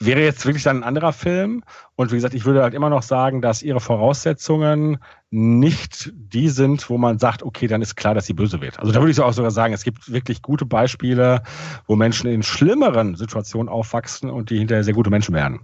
Wäre 0.00 0.22
jetzt 0.22 0.44
wirklich 0.44 0.64
dann 0.64 0.78
ein 0.78 0.82
anderer 0.82 1.12
Film. 1.12 1.62
Und 1.94 2.10
wie 2.10 2.16
gesagt, 2.16 2.34
ich 2.34 2.44
würde 2.44 2.62
halt 2.62 2.74
immer 2.74 2.90
noch 2.90 3.02
sagen, 3.02 3.40
dass 3.40 3.62
ihre 3.62 3.80
Voraussetzungen 3.80 4.98
nicht 5.30 6.12
die 6.14 6.48
sind, 6.48 6.90
wo 6.90 6.98
man 6.98 7.18
sagt, 7.18 7.42
okay, 7.42 7.68
dann 7.68 7.80
ist 7.80 7.94
klar, 7.94 8.14
dass 8.14 8.26
sie 8.26 8.32
böse 8.32 8.60
wird. 8.60 8.78
Also 8.80 8.92
da 8.92 9.00
würde 9.00 9.12
ich 9.12 9.20
auch 9.20 9.32
sogar 9.32 9.52
sagen, 9.52 9.72
es 9.72 9.84
gibt 9.84 10.12
wirklich 10.12 10.42
gute 10.42 10.66
Beispiele, 10.66 11.42
wo 11.86 11.94
Menschen 11.94 12.28
in 12.28 12.42
schlimmeren 12.42 13.14
Situationen 13.14 13.68
aufwachsen 13.68 14.30
und 14.30 14.50
die 14.50 14.58
hinterher 14.58 14.82
sehr 14.82 14.94
gute 14.94 15.10
Menschen 15.10 15.34
werden. 15.34 15.60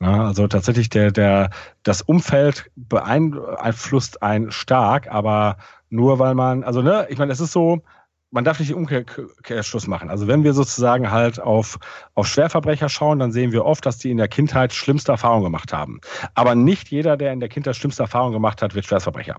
Ja, 0.00 0.26
also 0.26 0.46
tatsächlich 0.46 0.88
der, 0.90 1.10
der, 1.10 1.50
das 1.82 2.02
Umfeld 2.02 2.70
beeinflusst 2.76 4.22
einen 4.22 4.52
stark, 4.52 5.08
aber 5.08 5.56
nur 5.88 6.18
weil 6.18 6.34
man, 6.34 6.64
also 6.64 6.82
ne, 6.82 7.06
ich 7.08 7.18
meine, 7.18 7.32
es 7.32 7.40
ist 7.40 7.52
so, 7.52 7.82
man 8.30 8.44
darf 8.44 8.58
nicht 8.58 8.70
den 8.70 8.76
Umkehrschluss 8.76 9.86
machen. 9.86 10.10
Also 10.10 10.26
wenn 10.26 10.44
wir 10.44 10.52
sozusagen 10.52 11.10
halt 11.10 11.40
auf, 11.40 11.78
auf 12.14 12.26
Schwerverbrecher 12.26 12.88
schauen, 12.88 13.18
dann 13.18 13.32
sehen 13.32 13.52
wir 13.52 13.64
oft, 13.64 13.86
dass 13.86 13.98
die 13.98 14.10
in 14.10 14.16
der 14.16 14.28
Kindheit 14.28 14.72
schlimmste 14.72 15.12
Erfahrungen 15.12 15.44
gemacht 15.44 15.72
haben. 15.72 16.00
Aber 16.34 16.54
nicht 16.54 16.88
jeder, 16.88 17.16
der 17.16 17.32
in 17.32 17.40
der 17.40 17.48
Kindheit 17.48 17.76
schlimmste 17.76 18.02
Erfahrungen 18.02 18.32
gemacht 18.32 18.62
hat, 18.62 18.74
wird 18.74 18.84
Schwerverbrecher. 18.84 19.36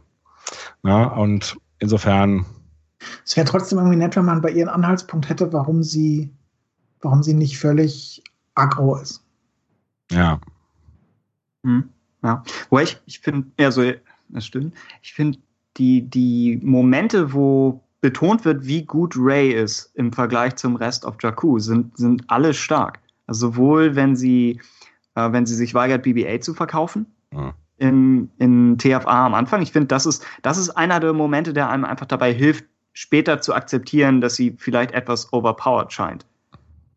Ja, 0.83 1.03
und 1.03 1.57
insofern. 1.79 2.45
Es 3.25 3.35
wäre 3.35 3.45
trotzdem 3.45 3.77
irgendwie 3.77 3.97
nett, 3.97 4.15
wenn 4.15 4.25
man 4.25 4.41
bei 4.41 4.51
ihren 4.51 4.69
Anhaltspunkt 4.69 5.29
hätte, 5.29 5.51
warum 5.53 5.83
sie, 5.83 6.31
warum 7.01 7.21
sie 7.21 7.33
nicht 7.33 7.59
völlig 7.59 8.23
aggro 8.55 8.95
ist. 8.95 9.23
Ja. 10.11 10.39
Hm, 11.63 11.89
ja. 12.23 12.43
Wobei 12.69 12.83
ich, 12.83 12.99
ich 13.05 13.19
finde, 13.19 13.47
ja, 13.59 13.69
so, 13.69 13.91
das 14.29 14.45
stimmt. 14.45 14.73
Ich 15.01 15.13
finde, 15.13 15.37
die, 15.75 16.01
die 16.01 16.59
Momente, 16.63 17.33
wo 17.33 17.83
betont 18.01 18.45
wird, 18.45 18.65
wie 18.65 18.85
gut 18.85 19.15
Ray 19.17 19.51
ist 19.51 19.91
im 19.95 20.13
Vergleich 20.13 20.55
zum 20.55 20.75
Rest 20.75 21.05
auf 21.05 21.15
Jakku, 21.21 21.59
sind, 21.59 21.97
sind 21.97 22.23
alle 22.27 22.53
stark. 22.53 22.99
Also 23.25 23.49
sowohl 23.49 23.95
wenn 23.95 24.15
sie, 24.15 24.61
äh, 25.15 25.31
wenn 25.31 25.45
sie 25.45 25.55
sich 25.55 25.73
weigert, 25.73 26.05
BB-8 26.05 26.41
zu 26.41 26.53
verkaufen, 26.53 27.07
mhm. 27.31 27.53
in, 27.77 28.31
in 28.37 28.77
TFA 28.77 29.25
am 29.25 29.33
Anfang. 29.33 29.61
Ich 29.61 29.71
finde, 29.71 29.87
das 29.87 30.05
ist, 30.05 30.25
das 30.43 30.57
ist 30.57 30.71
einer 30.71 30.99
der 30.99 31.13
Momente, 31.13 31.53
der 31.53 31.69
einem 31.69 31.85
einfach 31.85 32.05
dabei 32.05 32.33
hilft, 32.33 32.65
später 32.93 33.41
zu 33.41 33.53
akzeptieren, 33.53 34.21
dass 34.21 34.35
sie 34.35 34.55
vielleicht 34.57 34.91
etwas 34.91 35.31
overpowered 35.33 35.91
scheint. 35.91 36.25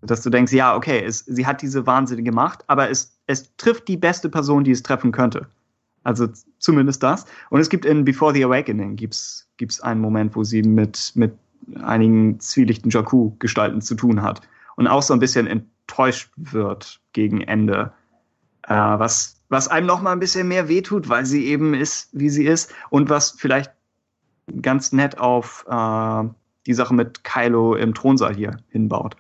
Dass 0.03 0.23
du 0.23 0.31
denkst, 0.31 0.53
ja, 0.53 0.75
okay, 0.75 1.03
es, 1.05 1.19
sie 1.21 1.47
hat 1.47 1.61
diese 1.61 1.87
wahnsinnige 1.87 2.33
Macht, 2.33 2.65
aber 2.69 2.89
es, 2.89 3.19
es 3.27 3.55
trifft 3.57 3.87
die 3.87 3.99
beste 3.99 4.31
Person, 4.31 4.65
die 4.65 4.71
es 4.71 4.83
treffen 4.83 5.13
könnte. 5.13 5.47
Also 6.11 6.27
zumindest 6.59 7.05
das. 7.05 7.25
Und 7.51 7.61
es 7.61 7.71
gibt 7.71 7.85
in 7.85 8.05
Before 8.05 8.35
the 8.35 8.45
Awakening 8.45 8.97
gibt's 8.97 9.49
gibt 9.59 9.71
es 9.71 9.81
einen 9.81 10.01
Moment, 10.01 10.35
wo 10.35 10.43
sie 10.43 10.63
mit, 10.63 11.13
mit 11.15 11.33
einigen 11.83 12.41
zwielichten 12.41 12.91
Jakku-Gestalten 12.91 13.81
zu 13.81 13.95
tun 13.95 14.23
hat 14.23 14.41
und 14.77 14.89
auch 14.89 15.03
so 15.03 15.15
ein 15.15 15.21
bisschen 15.21 15.47
enttäuscht 15.47 16.33
wird 16.37 17.01
gegen 17.13 17.43
Ende, 17.43 17.93
äh, 18.67 18.75
was, 18.75 19.41
was 19.51 19.69
einem 19.69 19.87
noch 19.87 20.03
mal 20.03 20.13
ein 20.13 20.19
bisschen 20.19 20.49
mehr 20.49 20.69
wehtut, 20.69 21.09
weil 21.09 21.27
sie 21.27 21.45
eben 21.47 21.75
ist, 21.75 22.09
wie 22.13 22.31
sie 22.31 22.47
ist 22.47 22.75
und 22.89 23.09
was 23.09 23.33
vielleicht 23.33 23.71
ganz 24.63 24.93
nett 24.93 25.19
auf 25.19 25.65
äh, 25.69 26.25
die 26.67 26.75
Sache 26.75 26.95
mit 26.95 27.23
Kylo 27.23 27.75
im 27.77 27.95
Thronsaal 27.95 28.35
hier 28.35 28.57
hinbaut. 28.71 29.15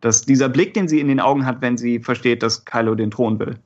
Dass 0.00 0.22
dieser 0.22 0.50
Blick, 0.50 0.74
den 0.74 0.88
sie 0.88 1.00
in 1.00 1.08
den 1.08 1.20
Augen 1.20 1.46
hat, 1.46 1.62
wenn 1.62 1.78
sie 1.78 2.00
versteht, 2.00 2.42
dass 2.42 2.66
Kylo 2.66 2.94
den 2.94 3.10
Thron 3.10 3.38
will. 3.38 3.56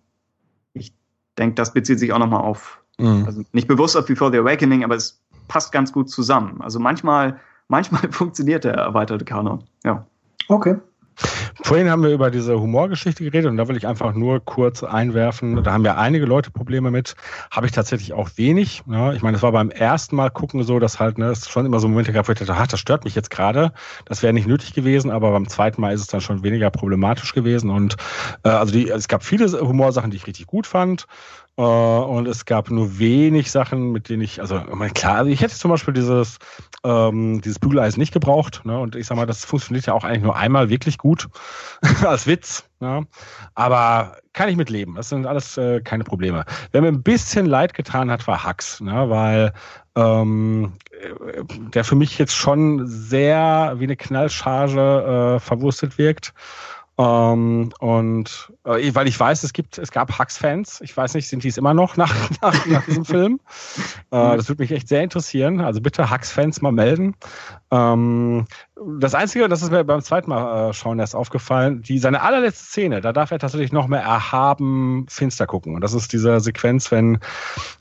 Ich 1.41 1.43
denke, 1.43 1.55
das 1.55 1.73
bezieht 1.73 1.99
sich 1.99 2.12
auch 2.12 2.19
noch 2.19 2.29
mal 2.29 2.41
auf, 2.41 2.83
mhm. 2.99 3.25
also 3.25 3.43
nicht 3.53 3.67
bewusst 3.67 3.97
auf 3.97 4.05
Before 4.05 4.31
the 4.31 4.37
Awakening, 4.37 4.85
aber 4.85 4.95
es 4.95 5.23
passt 5.49 5.73
ganz 5.73 5.91
gut 5.91 6.11
zusammen. 6.11 6.61
Also 6.61 6.79
manchmal, 6.79 7.41
manchmal 7.69 8.03
funktioniert 8.12 8.65
der 8.65 8.75
erweiterte 8.75 9.25
Kanon. 9.25 9.65
Ja. 9.83 10.05
Okay. 10.49 10.77
Vorhin 11.62 11.91
haben 11.91 12.03
wir 12.03 12.11
über 12.11 12.31
diese 12.31 12.59
Humorgeschichte 12.59 13.23
geredet 13.23 13.51
und 13.51 13.57
da 13.57 13.69
will 13.69 13.77
ich 13.77 13.87
einfach 13.87 14.15
nur 14.15 14.41
kurz 14.41 14.82
einwerfen. 14.82 15.62
Da 15.62 15.73
haben 15.73 15.85
ja 15.85 15.97
einige 15.97 16.24
Leute 16.24 16.51
Probleme 16.51 16.91
mit. 16.91 17.15
Habe 17.51 17.66
ich 17.66 17.73
tatsächlich 17.73 18.12
auch 18.12 18.31
wenig. 18.37 18.82
Ja, 18.91 19.12
ich 19.12 19.23
meine, 19.23 19.37
es 19.37 19.43
war 19.43 19.53
beim 19.53 19.70
ersten 19.70 20.16
Mal 20.16 20.31
gucken 20.31 20.62
so, 20.62 20.78
dass 20.78 20.99
halt, 20.99 21.19
ne, 21.19 21.27
es 21.27 21.49
schon 21.49 21.66
immer 21.66 21.78
so 21.78 21.89
Momente 21.89 22.12
gab, 22.12 22.28
wo 22.28 22.32
ich 22.32 22.39
dachte, 22.39 22.55
ach, 22.55 22.66
das 22.66 22.81
stört 22.81 23.05
mich 23.05 23.15
jetzt 23.15 23.31
gerade. 23.31 23.73
Das 24.07 24.23
wäre 24.23 24.32
nicht 24.32 24.47
nötig 24.47 24.73
gewesen, 24.73 25.11
aber 25.11 25.32
beim 25.32 25.49
zweiten 25.49 25.81
Mal 25.81 25.93
ist 25.93 26.01
es 26.01 26.07
dann 26.07 26.20
schon 26.20 26.43
weniger 26.43 26.70
problematisch 26.70 27.35
gewesen. 27.35 27.70
Und 27.70 27.97
äh, 28.45 28.49
also 28.49 28.73
die, 28.73 28.89
es 28.89 29.09
gab 29.09 29.23
viele 29.23 29.47
Humorsachen, 29.61 30.11
die 30.11 30.16
ich 30.16 30.27
richtig 30.27 30.47
gut 30.47 30.66
fand. 30.66 31.07
Äh, 31.57 31.62
und 31.62 32.27
es 32.27 32.47
gab 32.47 32.70
nur 32.70 32.99
wenig 32.99 33.51
Sachen, 33.51 33.93
mit 33.93 34.09
denen 34.09 34.23
ich, 34.23 34.41
also 34.41 34.61
klar, 34.95 35.16
also 35.16 35.31
ich 35.31 35.43
hätte 35.43 35.55
zum 35.55 35.70
Beispiel 35.70 35.95
dieses, 35.95 36.39
ähm, 36.85 37.40
dieses 37.43 37.59
Bügeleisen 37.59 38.01
nicht 38.01 38.12
gebraucht. 38.12 38.62
Ne? 38.65 38.78
Und 38.78 38.97
ich 38.97 39.07
sag 39.07 39.16
mal, 39.16 39.27
das 39.27 39.44
funktioniert 39.44 39.86
ja 39.86 39.94
auch 39.94 40.05
eigentlich 40.05 40.23
nur 40.23 40.36
einmal 40.36 40.70
wirklich 40.70 40.98
gut 40.98 41.28
als 42.05 42.27
Witz. 42.27 42.65
Ja. 42.81 43.02
Aber 43.55 44.16
kann 44.32 44.48
ich 44.48 44.57
mit 44.57 44.70
leben. 44.70 44.94
Das 44.94 45.09
sind 45.11 45.27
alles 45.27 45.59
äh, 45.59 45.81
keine 45.81 46.05
Probleme. 46.05 46.44
Wer 46.73 46.81
mir 46.81 46.89
ein 46.89 47.02
bisschen 47.02 47.47
leid 47.47 47.74
getan 47.74 48.11
hat, 48.11 48.27
war 48.27 48.47
Hux, 48.47 48.81
ne? 48.81 49.11
weil 49.11 49.52
ähm, 49.97 50.74
der 51.74 51.85
für 51.85 51.97
mich 51.97 52.19
jetzt 52.19 52.35
schon 52.35 52.86
sehr 52.86 53.74
wie 53.77 53.85
eine 53.85 53.97
Knallcharge 53.97 55.36
äh, 55.36 55.40
verwurstet 55.40 55.98
wirkt. 55.98 56.32
Ähm, 57.01 57.72
und 57.78 58.52
äh, 58.64 58.94
weil 58.94 59.09
ich 59.09 59.18
weiß, 59.18 59.43
es 59.43 59.55
gibt, 59.55 59.78
es 59.78 59.90
gab 59.90 60.18
Hux-Fans. 60.18 60.82
Ich 60.82 60.94
weiß 60.94 61.14
nicht, 61.14 61.28
sind 61.28 61.44
die 61.44 61.48
es 61.48 61.56
immer 61.56 61.72
noch 61.72 61.97
nach, 61.97 62.14
nach, 62.43 62.66
nach 62.66 62.85
diesem 62.85 63.06
Film? 63.06 63.40
Äh, 64.10 64.36
das 64.36 64.51
würde 64.51 64.62
mich 64.62 64.70
echt 64.72 64.86
sehr 64.89 65.02
interessieren. 65.02 65.62
Also 65.62 65.81
bitte 65.81 66.10
Hux-Fans 66.10 66.60
mal 66.60 66.72
melden. 66.72 67.14
Ähm, 67.70 68.44
das 68.98 69.15
Einzige, 69.15 69.48
das 69.48 69.62
ist 69.62 69.70
mir 69.70 69.85
beim 69.85 70.01
zweiten 70.01 70.31
Mal 70.31 70.70
äh, 70.70 70.73
schauen 70.73 70.98
erst 70.98 71.15
aufgefallen, 71.15 71.82
die 71.82 71.98
seine 71.98 72.23
allerletzte 72.23 72.65
Szene, 72.65 73.01
da 73.01 73.12
darf 73.12 73.31
er 73.31 73.39
tatsächlich 73.39 73.73
noch 73.73 73.89
mehr 73.89 74.01
erhaben 74.01 75.07
finster 75.09 75.47
gucken. 75.47 75.74
Und 75.74 75.82
das 75.82 75.93
ist 75.93 76.12
diese 76.12 76.40
Sequenz, 76.40 76.90
wenn 76.90 77.19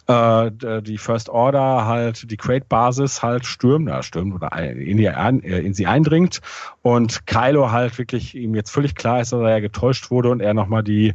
äh, 0.08 0.52
die 0.82 0.98
First 0.98 1.30
Order 1.30 1.86
halt 1.86 2.30
die 2.30 2.38
Crate-Basis 2.38 3.24
halt 3.24 3.46
stürmt, 3.46 3.86
na, 3.86 4.04
stürmt 4.04 4.36
oder 4.36 4.52
in, 4.52 4.98
die, 4.98 5.06
äh, 5.06 5.60
in 5.60 5.74
sie 5.74 5.88
eindringt 5.88 6.42
und 6.82 7.26
Kylo 7.26 7.72
halt 7.72 7.98
wirklich 7.98 8.36
ihm 8.36 8.56
jetzt 8.56 8.72
völlig 8.72 8.96
klar 8.96 9.22
ist, 9.22 9.32
dass 9.32 9.42
er 9.42 9.62
getäuscht 9.62 10.12
wurde 10.12 10.30
und 10.30 10.42
er 10.42 10.54
nochmal 10.54 10.84
die, 10.84 11.14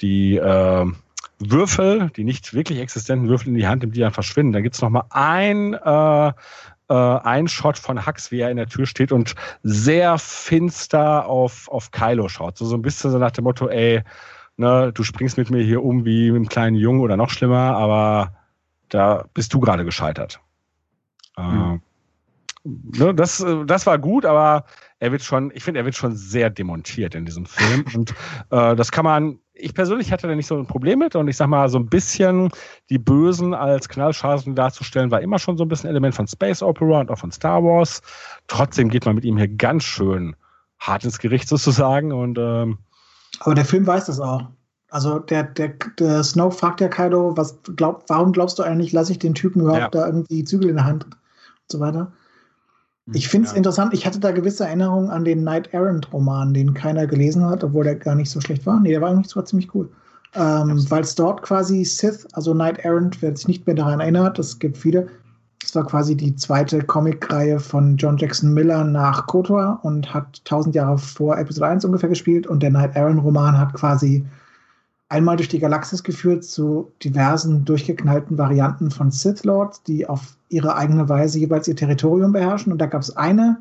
die 0.00 0.36
äh, 0.36 0.86
Würfel, 1.38 2.10
die 2.16 2.24
nicht 2.24 2.52
wirklich 2.52 2.80
existenten 2.80 3.28
Würfel 3.28 3.48
in 3.48 3.54
die 3.54 3.66
Hand 3.66 3.82
nimmt, 3.82 3.96
die 3.96 4.00
dann 4.00 4.12
verschwinden. 4.12 4.52
Da 4.52 4.60
gibt's 4.60 4.82
noch 4.82 4.90
mal 4.90 5.04
ein 5.10 5.74
äh, 5.74 6.32
äh, 6.90 6.94
ein 6.94 7.46
Shot 7.48 7.78
von 7.78 8.04
Hux, 8.04 8.32
wie 8.32 8.40
er 8.40 8.50
in 8.50 8.56
der 8.56 8.66
Tür 8.66 8.84
steht 8.84 9.12
und 9.12 9.34
sehr 9.62 10.18
finster 10.18 11.26
auf, 11.26 11.68
auf 11.68 11.92
Kylo 11.92 12.28
schaut. 12.28 12.58
So, 12.58 12.66
so 12.66 12.76
ein 12.76 12.82
bisschen 12.82 13.10
so 13.10 13.18
nach 13.18 13.30
dem 13.30 13.44
Motto, 13.44 13.68
ey, 13.68 14.02
ne, 14.56 14.92
du 14.92 15.04
springst 15.04 15.38
mit 15.38 15.50
mir 15.50 15.62
hier 15.62 15.84
um 15.84 16.04
wie 16.04 16.32
mit 16.32 16.36
einem 16.36 16.48
kleinen 16.48 16.76
Jungen 16.76 17.00
oder 17.00 17.16
noch 17.16 17.30
schlimmer, 17.30 17.76
aber 17.76 18.34
da 18.88 19.24
bist 19.34 19.54
du 19.54 19.60
gerade 19.60 19.84
gescheitert. 19.84 20.40
Mhm. 21.38 21.80
Äh, 22.64 22.68
ne, 22.98 23.14
das, 23.14 23.44
das 23.66 23.86
war 23.86 23.98
gut, 23.98 24.26
aber 24.26 24.64
er 25.00 25.12
wird 25.12 25.22
schon, 25.22 25.50
ich 25.54 25.64
finde, 25.64 25.80
er 25.80 25.84
wird 25.84 25.96
schon 25.96 26.14
sehr 26.14 26.50
demontiert 26.50 27.14
in 27.14 27.24
diesem 27.24 27.46
Film. 27.46 27.84
Und 27.94 28.10
äh, 28.50 28.76
das 28.76 28.92
kann 28.92 29.04
man 29.04 29.40
ich 29.62 29.74
persönlich 29.74 30.10
hatte 30.10 30.26
da 30.26 30.34
nicht 30.34 30.46
so 30.46 30.56
ein 30.56 30.66
Problem 30.66 30.98
mit 30.98 31.14
und 31.16 31.28
ich 31.28 31.36
sag 31.36 31.48
mal, 31.48 31.68
so 31.68 31.78
ein 31.78 31.86
bisschen 31.86 32.50
die 32.88 32.98
Bösen 32.98 33.54
als 33.54 33.88
Knallchargen 33.88 34.54
darzustellen, 34.54 35.10
war 35.10 35.20
immer 35.20 35.38
schon 35.38 35.56
so 35.56 35.64
ein 35.64 35.68
bisschen 35.68 35.90
Element 35.90 36.14
von 36.14 36.26
Space 36.26 36.62
Opera 36.62 37.00
und 37.00 37.10
auch 37.10 37.18
von 37.18 37.30
Star 37.30 37.62
Wars. 37.62 38.02
Trotzdem 38.46 38.88
geht 38.88 39.06
man 39.06 39.14
mit 39.14 39.24
ihm 39.24 39.36
hier 39.36 39.48
ganz 39.48 39.84
schön 39.84 40.34
hart 40.78 41.04
ins 41.04 41.18
Gericht 41.18 41.48
sozusagen 41.48 42.12
und 42.12 42.38
ähm, 42.38 42.78
aber 43.40 43.54
der 43.54 43.64
Film 43.64 43.86
weiß 43.86 44.06
das 44.06 44.18
auch. 44.18 44.48
Also 44.88 45.20
der, 45.20 45.44
der, 45.44 45.74
der 45.98 46.24
Snow 46.24 46.56
fragt 46.56 46.80
ja 46.80 46.88
Kaido, 46.88 47.36
was 47.36 47.60
glaub, 47.76 48.04
warum 48.08 48.32
glaubst 48.32 48.58
du 48.58 48.64
eigentlich, 48.64 48.92
lasse 48.92 49.12
ich 49.12 49.20
den 49.20 49.34
Typen 49.34 49.62
überhaupt 49.62 49.94
ja. 49.94 50.00
da 50.00 50.06
irgendwie 50.06 50.42
Zügel 50.42 50.70
in 50.70 50.76
der 50.76 50.84
Hand 50.84 51.04
und 51.04 51.16
so 51.70 51.78
weiter. 51.78 52.12
Ich 53.12 53.28
finde 53.28 53.46
es 53.46 53.52
ja. 53.52 53.58
interessant, 53.58 53.94
ich 53.94 54.06
hatte 54.06 54.20
da 54.20 54.30
gewisse 54.30 54.64
Erinnerungen 54.64 55.10
an 55.10 55.24
den 55.24 55.42
Night 55.42 55.72
Errant-Roman, 55.72 56.54
den 56.54 56.74
keiner 56.74 57.06
gelesen 57.06 57.44
hat, 57.44 57.64
obwohl 57.64 57.84
der 57.84 57.96
gar 57.96 58.14
nicht 58.14 58.30
so 58.30 58.40
schlecht 58.40 58.66
war. 58.66 58.80
Nee, 58.80 58.90
der 58.90 59.00
war 59.00 59.10
eigentlich 59.10 59.28
sogar 59.28 59.46
ziemlich 59.46 59.74
cool. 59.74 59.88
Ähm, 60.34 60.88
Weil 60.90 61.02
es 61.02 61.14
dort 61.14 61.42
quasi 61.42 61.84
Sith, 61.84 62.26
also 62.32 62.54
Night 62.54 62.78
Errant, 62.78 63.20
wer 63.20 63.36
sich 63.36 63.48
nicht 63.48 63.66
mehr 63.66 63.74
daran 63.74 64.00
erinnert, 64.00 64.38
es 64.38 64.58
gibt 64.58 64.78
viele, 64.78 65.08
es 65.64 65.74
war 65.74 65.84
quasi 65.84 66.16
die 66.16 66.36
zweite 66.36 66.82
Comic-Reihe 66.82 67.58
von 67.58 67.96
John 67.96 68.16
Jackson 68.16 68.54
Miller 68.54 68.84
nach 68.84 69.26
KOTOR 69.26 69.80
und 69.82 70.14
hat 70.14 70.44
tausend 70.44 70.74
Jahre 70.74 70.98
vor 70.98 71.36
Episode 71.36 71.66
1 71.66 71.84
ungefähr 71.84 72.08
gespielt 72.08 72.46
und 72.46 72.62
der 72.62 72.70
Night 72.70 72.94
Errant-Roman 72.94 73.58
hat 73.58 73.74
quasi 73.74 74.24
einmal 75.08 75.36
durch 75.36 75.48
die 75.48 75.58
Galaxis 75.58 76.04
geführt 76.04 76.44
zu 76.44 76.92
diversen 77.02 77.64
durchgeknallten 77.64 78.38
Varianten 78.38 78.92
von 78.92 79.10
Sith 79.10 79.44
Lords, 79.44 79.82
die 79.82 80.08
auf 80.08 80.36
ihre 80.50 80.76
eigene 80.76 81.08
Weise 81.08 81.38
jeweils 81.38 81.68
ihr 81.68 81.76
Territorium 81.76 82.32
beherrschen. 82.32 82.72
Und 82.72 82.78
da 82.78 82.86
gab 82.86 83.00
es 83.00 83.16
eine, 83.16 83.58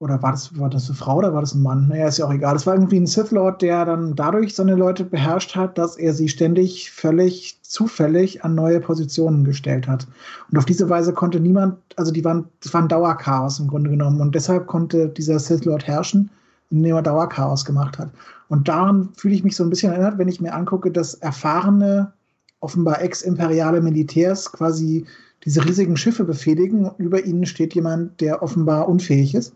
oder 0.00 0.22
war 0.22 0.32
das, 0.32 0.56
war 0.58 0.70
das 0.70 0.88
eine 0.88 0.96
Frau 0.96 1.16
oder 1.16 1.34
war 1.34 1.40
das 1.40 1.54
ein 1.54 1.62
Mann? 1.62 1.88
Naja, 1.88 2.06
ist 2.06 2.18
ja 2.18 2.26
auch 2.26 2.32
egal. 2.32 2.54
Es 2.54 2.66
war 2.66 2.74
irgendwie 2.74 2.98
ein 2.98 3.06
Sith 3.06 3.30
Lord, 3.30 3.62
der 3.62 3.84
dann 3.84 4.14
dadurch 4.14 4.54
seine 4.54 4.74
Leute 4.74 5.04
beherrscht 5.04 5.56
hat, 5.56 5.78
dass 5.78 5.96
er 5.96 6.14
sie 6.14 6.28
ständig 6.28 6.90
völlig 6.90 7.58
zufällig 7.62 8.44
an 8.44 8.54
neue 8.54 8.80
Positionen 8.80 9.44
gestellt 9.44 9.88
hat. 9.88 10.06
Und 10.50 10.58
auf 10.58 10.66
diese 10.66 10.88
Weise 10.88 11.12
konnte 11.12 11.40
niemand, 11.40 11.78
also 11.96 12.12
die 12.12 12.24
waren, 12.24 12.44
das 12.62 12.72
war 12.74 12.82
ein 12.82 12.88
Dauerchaos 12.88 13.58
im 13.58 13.68
Grunde 13.68 13.90
genommen. 13.90 14.20
Und 14.20 14.34
deshalb 14.34 14.66
konnte 14.66 15.08
dieser 15.08 15.38
Sith 15.38 15.64
Lord 15.64 15.86
herrschen, 15.86 16.30
indem 16.70 16.94
er 16.94 17.02
Dauerchaos 17.02 17.64
gemacht 17.64 17.98
hat. 17.98 18.10
Und 18.48 18.68
daran 18.68 19.10
fühle 19.16 19.34
ich 19.34 19.44
mich 19.44 19.56
so 19.56 19.64
ein 19.64 19.70
bisschen 19.70 19.92
erinnert, 19.92 20.18
wenn 20.18 20.28
ich 20.28 20.40
mir 20.40 20.54
angucke, 20.54 20.90
dass 20.90 21.14
erfahrene, 21.14 22.12
offenbar 22.60 23.00
ex-imperiale 23.02 23.80
Militärs 23.80 24.50
quasi 24.50 25.06
diese 25.48 25.64
riesigen 25.64 25.96
Schiffe 25.96 26.24
befehligen. 26.24 26.84
Und 26.84 26.98
über 26.98 27.24
ihnen 27.24 27.46
steht 27.46 27.74
jemand, 27.74 28.20
der 28.20 28.42
offenbar 28.42 28.86
unfähig 28.86 29.34
ist. 29.34 29.54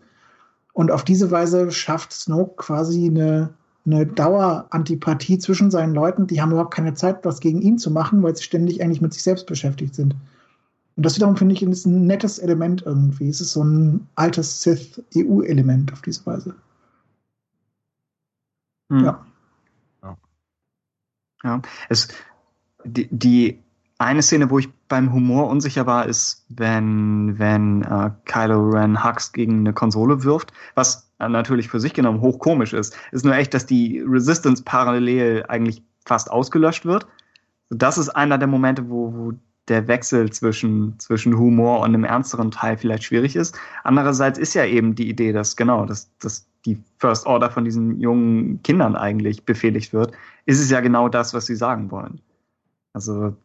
Und 0.73 0.89
auf 0.89 1.03
diese 1.03 1.29
Weise 1.29 1.69
schafft 1.71 2.13
Snoke 2.13 2.55
quasi 2.55 3.05
eine, 3.05 3.53
eine 3.85 4.07
Dauerantipathie 4.07 5.37
zwischen 5.37 5.69
seinen 5.69 5.93
Leuten. 5.93 6.25
Die 6.25 6.41
haben 6.41 6.49
überhaupt 6.51 6.73
keine 6.73 6.95
Zeit, 6.95 7.23
was 7.25 7.41
gegen 7.41 7.61
ihn 7.61 7.77
zu 7.77 7.91
machen, 7.91 8.23
weil 8.23 8.35
sie 8.35 8.41
ständig 8.41 8.81
eigentlich 8.81 9.01
mit 9.01 9.13
sich 9.13 9.21
selbst 9.21 9.45
beschäftigt 9.45 9.93
sind. 9.93 10.15
Und 10.95 11.05
das 11.05 11.15
wiederum 11.15 11.37
finde 11.37 11.53
ich 11.53 11.61
ist 11.61 11.85
ein 11.85 12.07
nettes 12.07 12.39
Element 12.39 12.81
irgendwie. 12.83 13.29
Es 13.29 13.39
ist 13.39 13.53
so 13.53 13.63
ein 13.63 14.07
altes 14.15 14.63
Sith-EU-Element 14.63 15.93
auf 15.93 16.01
diese 16.01 16.25
Weise. 16.25 16.55
Mhm. 18.89 19.05
Ja. 19.05 19.25
ja. 20.01 20.17
Ja. 21.43 21.61
Es, 21.89 22.07
die, 22.83 23.07
die 23.11 23.62
eine 24.03 24.21
Szene, 24.21 24.49
wo 24.49 24.59
ich 24.59 24.69
beim 24.87 25.13
Humor 25.13 25.47
unsicher 25.49 25.85
war, 25.85 26.05
ist, 26.05 26.45
wenn, 26.49 27.37
wenn 27.37 27.83
äh, 27.83 28.11
Kylo 28.25 28.69
Ren 28.69 29.03
Hux 29.03 29.31
gegen 29.31 29.59
eine 29.59 29.73
Konsole 29.73 30.23
wirft, 30.23 30.53
was 30.75 31.11
äh, 31.19 31.29
natürlich 31.29 31.69
für 31.69 31.79
sich 31.79 31.93
genommen 31.93 32.21
hochkomisch 32.21 32.73
ist. 32.73 32.95
Ist 33.11 33.25
nur 33.25 33.35
echt, 33.35 33.53
dass 33.53 33.65
die 33.65 34.03
Resistance 34.05 34.63
parallel 34.63 35.45
eigentlich 35.47 35.83
fast 36.05 36.31
ausgelöscht 36.31 36.85
wird. 36.85 37.07
Das 37.69 37.97
ist 37.97 38.09
einer 38.09 38.37
der 38.37 38.47
Momente, 38.47 38.89
wo, 38.89 39.13
wo 39.13 39.33
der 39.67 39.87
Wechsel 39.87 40.31
zwischen, 40.31 40.99
zwischen 40.99 41.37
Humor 41.37 41.79
und 41.79 41.85
einem 41.85 42.03
ernsteren 42.03 42.51
Teil 42.51 42.77
vielleicht 42.77 43.03
schwierig 43.03 43.35
ist. 43.35 43.57
Andererseits 43.83 44.37
ist 44.37 44.53
ja 44.53 44.65
eben 44.65 44.95
die 44.95 45.09
Idee, 45.09 45.31
dass 45.31 45.55
genau, 45.55 45.85
dass, 45.85 46.15
dass 46.17 46.47
die 46.65 46.77
First 46.97 47.25
Order 47.25 47.49
von 47.49 47.63
diesen 47.65 47.99
jungen 47.99 48.61
Kindern 48.63 48.95
eigentlich 48.95 49.45
befehligt 49.45 49.93
wird, 49.93 50.13
ist 50.45 50.59
es 50.59 50.69
ja 50.69 50.81
genau 50.81 51.09
das, 51.09 51.33
was 51.33 51.45
sie 51.45 51.55
sagen 51.55 51.91
wollen. 51.91 52.21
Also 52.93 53.35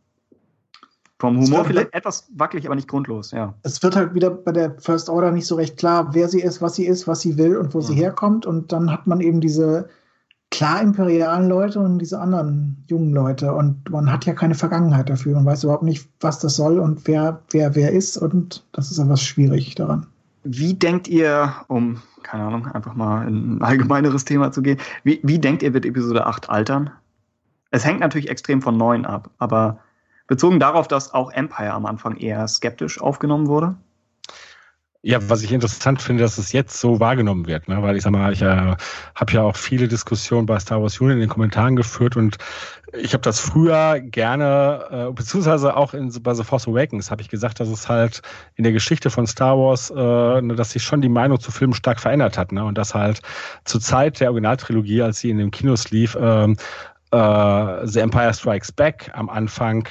vom 1.18 1.36
Humor 1.40 1.64
vielleicht 1.64 1.94
etwas 1.94 2.28
wackelig, 2.36 2.66
aber 2.66 2.76
nicht 2.76 2.88
grundlos, 2.88 3.32
ja. 3.32 3.54
Es 3.62 3.82
wird 3.82 3.96
halt 3.96 4.14
wieder 4.14 4.30
bei 4.30 4.52
der 4.52 4.78
First 4.78 5.08
Order 5.08 5.32
nicht 5.32 5.46
so 5.46 5.56
recht 5.56 5.76
klar, 5.76 6.14
wer 6.14 6.28
sie 6.28 6.40
ist, 6.40 6.62
was 6.62 6.76
sie 6.76 6.86
ist, 6.86 7.08
was 7.08 7.20
sie 7.20 7.36
will 7.36 7.56
und 7.56 7.74
wo 7.74 7.78
mhm. 7.78 7.82
sie 7.82 7.94
herkommt. 7.94 8.46
Und 8.46 8.70
dann 8.70 8.92
hat 8.92 9.06
man 9.08 9.20
eben 9.20 9.40
diese 9.40 9.88
klar 10.50 10.80
imperialen 10.80 11.48
Leute 11.48 11.80
und 11.80 11.98
diese 11.98 12.20
anderen 12.20 12.84
jungen 12.86 13.12
Leute. 13.12 13.52
Und 13.52 13.90
man 13.90 14.12
hat 14.12 14.26
ja 14.26 14.32
keine 14.32 14.54
Vergangenheit 14.54 15.10
dafür. 15.10 15.34
Man 15.34 15.44
weiß 15.44 15.64
überhaupt 15.64 15.82
nicht, 15.82 16.08
was 16.20 16.38
das 16.38 16.54
soll 16.54 16.78
und 16.78 17.06
wer 17.08 17.42
wer, 17.50 17.74
wer 17.74 17.90
ist. 17.90 18.16
Und 18.16 18.64
das 18.72 18.92
ist 18.92 18.98
etwas 18.98 19.22
schwierig 19.22 19.74
daran. 19.74 20.06
Wie 20.44 20.74
denkt 20.74 21.08
ihr, 21.08 21.52
um, 21.66 22.00
keine 22.22 22.44
Ahnung, 22.44 22.66
einfach 22.68 22.94
mal 22.94 23.26
in 23.26 23.56
ein 23.56 23.62
allgemeineres 23.62 24.24
Thema 24.24 24.52
zu 24.52 24.62
gehen, 24.62 24.78
wie, 25.02 25.18
wie 25.24 25.40
denkt 25.40 25.64
ihr, 25.64 25.74
wird 25.74 25.84
Episode 25.84 26.26
8 26.26 26.48
altern? 26.48 26.90
Es 27.70 27.84
hängt 27.84 28.00
natürlich 28.00 28.30
extrem 28.30 28.62
von 28.62 28.76
9 28.76 29.04
ab, 29.04 29.30
aber 29.38 29.80
bezogen 30.28 30.60
darauf, 30.60 30.86
dass 30.86 31.12
auch 31.12 31.32
Empire 31.32 31.72
am 31.72 31.86
Anfang 31.86 32.16
eher 32.16 32.46
skeptisch 32.46 33.00
aufgenommen 33.00 33.48
wurde? 33.48 33.76
Ja, 35.02 35.18
was 35.28 35.42
ich 35.42 35.52
interessant 35.52 36.02
finde, 36.02 36.24
dass 36.24 36.38
es 36.38 36.52
jetzt 36.52 36.80
so 36.80 36.98
wahrgenommen 36.98 37.46
wird, 37.46 37.68
ne? 37.68 37.80
weil 37.82 37.96
ich 37.96 38.02
sag 38.02 38.10
mal, 38.10 38.32
ich 38.32 38.42
äh, 38.42 38.74
habe 39.14 39.32
ja 39.32 39.42
auch 39.42 39.56
viele 39.56 39.86
Diskussionen 39.86 40.44
bei 40.44 40.58
Star 40.58 40.82
Wars 40.82 41.00
Union 41.00 41.18
in 41.18 41.20
den 41.20 41.28
Kommentaren 41.28 41.76
geführt 41.76 42.16
und 42.16 42.36
ich 42.92 43.12
habe 43.12 43.22
das 43.22 43.38
früher 43.38 44.00
gerne, 44.00 45.08
äh, 45.08 45.12
beziehungsweise 45.12 45.76
auch 45.76 45.94
in, 45.94 46.12
bei 46.22 46.34
The 46.34 46.42
Force 46.42 46.66
Awakens 46.66 47.12
habe 47.12 47.22
ich 47.22 47.28
gesagt, 47.28 47.60
dass 47.60 47.68
es 47.68 47.88
halt 47.88 48.22
in 48.56 48.64
der 48.64 48.72
Geschichte 48.72 49.08
von 49.08 49.28
Star 49.28 49.56
Wars, 49.56 49.88
äh, 49.90 50.42
ne, 50.42 50.56
dass 50.56 50.72
sich 50.72 50.82
schon 50.82 51.00
die 51.00 51.08
Meinung 51.08 51.38
zu 51.38 51.52
Filmen 51.52 51.74
stark 51.74 52.00
verändert 52.00 52.36
hat, 52.36 52.50
ne? 52.50 52.64
und 52.64 52.76
dass 52.76 52.92
halt 52.92 53.20
zur 53.64 53.80
Zeit 53.80 54.18
der 54.18 54.30
Originaltrilogie, 54.30 55.02
als 55.02 55.20
sie 55.20 55.30
in 55.30 55.38
den 55.38 55.52
Kinos 55.52 55.92
lief, 55.92 56.16
äh, 56.16 56.54
äh, 57.12 57.86
The 57.86 58.00
Empire 58.00 58.34
Strikes 58.34 58.72
Back 58.72 59.12
am 59.14 59.28
Anfang 59.28 59.88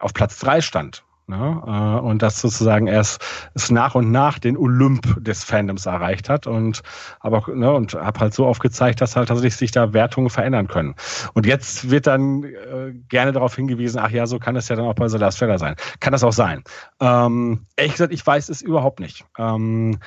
auf 0.00 0.14
Platz 0.14 0.38
drei 0.38 0.60
stand. 0.60 1.04
Ne? 1.30 1.62
Äh, 1.64 2.04
und 2.04 2.22
das 2.22 2.40
sozusagen 2.40 2.88
erst 2.88 3.22
es 3.54 3.70
nach 3.70 3.94
und 3.94 4.10
nach 4.10 4.40
den 4.40 4.56
Olymp 4.56 5.24
des 5.24 5.44
Fandoms 5.44 5.86
erreicht 5.86 6.28
hat 6.28 6.48
und 6.48 6.82
aber 7.20 7.44
ne, 7.54 7.72
und 7.72 7.94
habe 7.94 8.18
halt 8.18 8.34
so 8.34 8.46
aufgezeigt, 8.46 9.00
dass 9.00 9.14
halt 9.14 9.28
tatsächlich 9.28 9.54
sich 9.54 9.70
da 9.70 9.92
Wertungen 9.92 10.28
verändern 10.28 10.66
können. 10.66 10.96
Und 11.32 11.46
jetzt 11.46 11.88
wird 11.88 12.08
dann 12.08 12.42
äh, 12.42 12.92
gerne 13.08 13.30
darauf 13.30 13.54
hingewiesen, 13.54 14.00
ach 14.02 14.10
ja, 14.10 14.26
so 14.26 14.40
kann 14.40 14.56
es 14.56 14.68
ja 14.68 14.74
dann 14.74 14.86
auch 14.86 14.94
bei 14.94 15.06
The 15.06 15.18
Last 15.18 15.38
Trailer 15.38 15.58
sein. 15.58 15.76
Kann 16.00 16.12
das 16.12 16.24
auch 16.24 16.32
sein. 16.32 16.64
Ähm, 16.98 17.66
ehrlich 17.76 17.92
gesagt, 17.92 18.12
ich 18.12 18.26
weiß 18.26 18.48
es 18.48 18.60
überhaupt 18.60 18.98
nicht. 18.98 19.24
Ähm, 19.38 19.94
äh, 19.94 19.98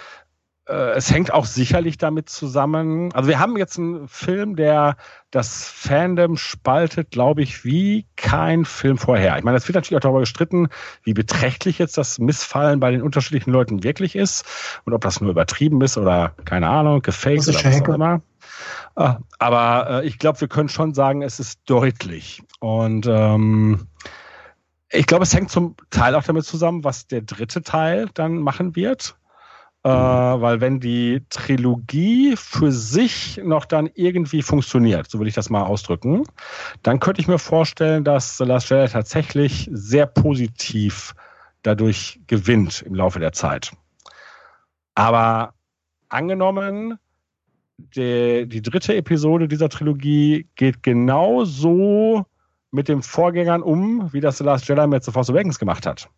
es 0.65 1.11
hängt 1.11 1.33
auch 1.33 1.45
sicherlich 1.45 1.97
damit 1.97 2.29
zusammen. 2.29 3.11
Also 3.13 3.27
wir 3.27 3.39
haben 3.39 3.57
jetzt 3.57 3.77
einen 3.77 4.07
Film, 4.07 4.55
der 4.55 4.95
das 5.29 5.67
Fandom 5.67 6.37
spaltet, 6.37 7.11
glaube 7.11 7.41
ich, 7.41 7.65
wie 7.65 8.05
kein 8.15 8.63
Film 8.63 8.97
vorher. 8.97 9.37
Ich 9.37 9.43
meine, 9.43 9.57
es 9.57 9.67
wird 9.67 9.75
natürlich 9.75 9.97
auch 9.97 10.01
darüber 10.01 10.21
gestritten, 10.21 10.69
wie 11.03 11.13
beträchtlich 11.13 11.79
jetzt 11.79 11.97
das 11.97 12.17
Missfallen 12.19 12.79
bei 12.79 12.91
den 12.91 13.01
unterschiedlichen 13.01 13.51
Leuten 13.51 13.83
wirklich 13.83 14.15
ist 14.15 14.45
und 14.85 14.93
ob 14.93 15.01
das 15.01 15.19
nur 15.19 15.31
übertrieben 15.31 15.81
ist 15.81 15.97
oder 15.97 16.33
keine 16.45 16.69
Ahnung, 16.69 17.01
gefaked 17.01 17.47
oder 17.47 17.63
was 17.63 17.81
auch 17.81 17.87
immer. 17.89 18.21
Äh, 18.95 19.13
aber 19.39 20.03
äh, 20.03 20.07
ich 20.07 20.19
glaube, 20.19 20.39
wir 20.41 20.47
können 20.47 20.69
schon 20.69 20.93
sagen, 20.93 21.23
es 21.23 21.39
ist 21.39 21.61
deutlich. 21.65 22.43
Und 22.59 23.07
ähm, 23.07 23.87
ich 24.89 25.07
glaube, 25.07 25.23
es 25.23 25.33
hängt 25.33 25.49
zum 25.49 25.75
Teil 25.89 26.15
auch 26.15 26.23
damit 26.23 26.45
zusammen, 26.45 26.83
was 26.83 27.07
der 27.07 27.21
dritte 27.21 27.63
Teil 27.63 28.09
dann 28.13 28.37
machen 28.37 28.75
wird. 28.75 29.15
Äh, 29.85 29.89
weil 29.89 30.61
wenn 30.61 30.79
die 30.79 31.25
Trilogie 31.29 32.35
für 32.37 32.71
sich 32.71 33.41
noch 33.43 33.65
dann 33.65 33.89
irgendwie 33.95 34.41
funktioniert, 34.41 35.11
so 35.11 35.19
will 35.19 35.27
ich 35.27 35.33
das 35.33 35.49
mal 35.49 35.63
ausdrücken, 35.63 36.23
dann 36.83 37.01
könnte 37.01 37.19
ich 37.19 37.27
mir 37.27 37.37
vorstellen, 37.37 38.05
dass 38.05 38.37
The 38.37 38.45
Last 38.45 38.69
Jedi 38.69 38.87
tatsächlich 38.87 39.69
sehr 39.73 40.05
positiv 40.05 41.13
dadurch 41.63 42.21
gewinnt 42.27 42.81
im 42.83 42.95
Laufe 42.95 43.19
der 43.19 43.33
Zeit. 43.33 43.73
Aber 44.95 45.53
angenommen, 46.07 46.97
die, 47.77 48.47
die 48.47 48.61
dritte 48.61 48.95
Episode 48.95 49.49
dieser 49.49 49.67
Trilogie 49.67 50.47
geht 50.55 50.81
genau 50.81 51.43
so 51.43 52.25
mit 52.71 52.87
den 52.87 53.01
Vorgängern 53.01 53.61
um, 53.61 54.13
wie 54.13 54.21
das 54.21 54.37
The 54.37 54.45
Last 54.45 54.65
Jedi 54.69 54.87
mit 54.87 55.03
The 55.03 55.11
Force 55.11 55.29
Awakens 55.29 55.59
gemacht 55.59 55.85
hat 55.85 56.09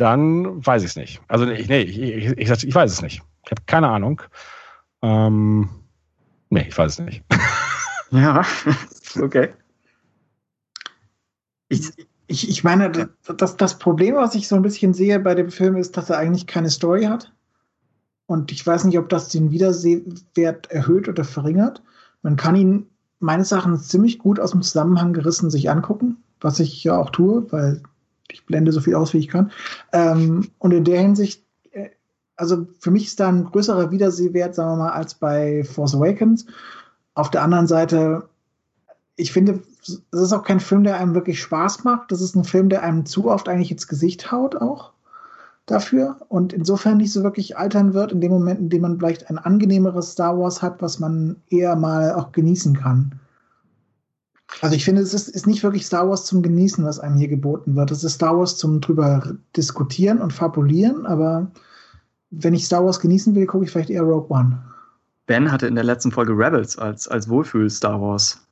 dann 0.00 0.64
weiß 0.64 0.82
ich 0.82 0.90
es 0.90 0.96
nicht. 0.96 1.20
Also 1.28 1.44
nee, 1.44 1.64
nee 1.68 1.82
ich, 1.82 2.00
ich, 2.00 2.38
ich, 2.38 2.64
ich, 2.64 2.74
weiß 2.74 2.90
es 2.90 3.02
nicht. 3.02 3.22
Ich 3.44 3.50
habe 3.50 3.62
keine 3.66 3.88
Ahnung. 3.88 4.22
Ähm, 5.02 5.68
nee, 6.48 6.66
ich 6.68 6.76
weiß 6.76 6.92
es 6.92 7.04
nicht. 7.04 7.22
ja, 8.10 8.42
okay. 9.20 9.50
Ich, 11.68 11.90
ich, 12.26 12.48
ich 12.48 12.64
meine, 12.64 13.10
das, 13.36 13.56
das 13.56 13.78
Problem, 13.78 14.14
was 14.16 14.34
ich 14.34 14.48
so 14.48 14.56
ein 14.56 14.62
bisschen 14.62 14.94
sehe 14.94 15.20
bei 15.20 15.34
dem 15.34 15.50
Film, 15.50 15.76
ist, 15.76 15.96
dass 15.96 16.10
er 16.10 16.18
eigentlich 16.18 16.46
keine 16.46 16.70
Story 16.70 17.04
hat. 17.04 17.32
Und 18.26 18.52
ich 18.52 18.66
weiß 18.66 18.84
nicht, 18.84 18.98
ob 18.98 19.08
das 19.08 19.28
den 19.28 19.50
Wiedersehwert 19.50 20.70
erhöht 20.70 21.08
oder 21.08 21.24
verringert. 21.24 21.82
Man 22.22 22.36
kann 22.36 22.56
ihn 22.56 22.86
meines 23.18 23.52
Erachtens 23.52 23.88
ziemlich 23.88 24.18
gut 24.18 24.40
aus 24.40 24.52
dem 24.52 24.62
Zusammenhang 24.62 25.12
gerissen 25.12 25.50
sich 25.50 25.68
angucken, 25.68 26.22
was 26.40 26.58
ich 26.58 26.82
ja 26.84 26.96
auch 26.96 27.10
tue, 27.10 27.50
weil 27.52 27.82
ich 28.32 28.46
blende 28.46 28.72
so 28.72 28.80
viel 28.80 28.94
aus, 28.94 29.12
wie 29.12 29.18
ich 29.18 29.28
kann. 29.28 29.50
Ähm, 29.92 30.50
und 30.58 30.72
in 30.72 30.84
der 30.84 31.00
Hinsicht, 31.00 31.44
äh, 31.72 31.90
also 32.36 32.66
für 32.78 32.90
mich 32.90 33.06
ist 33.06 33.20
da 33.20 33.28
ein 33.28 33.44
größerer 33.44 33.90
Wiedersehwert, 33.90 34.54
sagen 34.54 34.72
wir 34.72 34.84
mal, 34.84 34.92
als 34.92 35.14
bei 35.14 35.64
Force 35.64 35.94
Awakens. 35.94 36.46
Auf 37.14 37.30
der 37.30 37.42
anderen 37.42 37.66
Seite, 37.66 38.28
ich 39.16 39.32
finde, 39.32 39.62
es 39.82 40.00
ist 40.12 40.32
auch 40.32 40.44
kein 40.44 40.60
Film, 40.60 40.84
der 40.84 40.96
einem 40.96 41.14
wirklich 41.14 41.40
Spaß 41.40 41.84
macht. 41.84 42.12
Das 42.12 42.20
ist 42.20 42.34
ein 42.34 42.44
Film, 42.44 42.68
der 42.68 42.82
einem 42.82 43.06
zu 43.06 43.30
oft 43.30 43.48
eigentlich 43.48 43.70
ins 43.70 43.88
Gesicht 43.88 44.30
haut 44.32 44.56
auch 44.56 44.92
dafür 45.66 46.16
und 46.28 46.52
insofern 46.52 46.96
nicht 46.96 47.12
so 47.12 47.22
wirklich 47.22 47.56
altern 47.56 47.94
wird, 47.94 48.12
in 48.12 48.20
dem 48.20 48.32
Moment, 48.32 48.60
in 48.60 48.70
dem 48.70 48.82
man 48.82 48.98
vielleicht 48.98 49.30
ein 49.30 49.38
angenehmeres 49.38 50.12
Star 50.12 50.36
Wars 50.38 50.62
hat, 50.62 50.82
was 50.82 50.98
man 50.98 51.36
eher 51.48 51.76
mal 51.76 52.14
auch 52.14 52.32
genießen 52.32 52.76
kann. 52.76 53.19
Also 54.60 54.76
ich 54.76 54.84
finde, 54.84 55.02
es 55.02 55.14
ist, 55.14 55.28
ist, 55.28 55.46
nicht 55.46 55.62
wirklich 55.62 55.86
Star 55.86 56.08
Wars 56.08 56.24
zum 56.24 56.42
Genießen, 56.42 56.84
was 56.84 56.98
einem 56.98 57.16
hier 57.16 57.28
geboten 57.28 57.76
wird. 57.76 57.90
Es 57.90 58.04
ist 58.04 58.14
Star 58.14 58.36
Wars 58.36 58.56
zum 58.56 58.80
drüber 58.80 59.36
diskutieren 59.56 60.18
und 60.18 60.32
fabulieren, 60.32 61.06
aber 61.06 61.50
wenn 62.30 62.54
ich 62.54 62.66
Star 62.66 62.84
Wars 62.84 63.00
genießen 63.00 63.34
will, 63.34 63.46
gucke 63.46 63.64
ich 63.64 63.70
vielleicht 63.70 63.90
eher 63.90 64.02
Rogue 64.02 64.28
One. 64.28 64.62
Ben 65.26 65.50
hatte 65.50 65.66
in 65.66 65.74
der 65.74 65.84
letzten 65.84 66.12
Folge 66.12 66.32
Rebels 66.32 66.76
als, 66.78 67.08
als 67.08 67.28
Wohlfühl-Star 67.28 68.00
Wars 68.00 68.46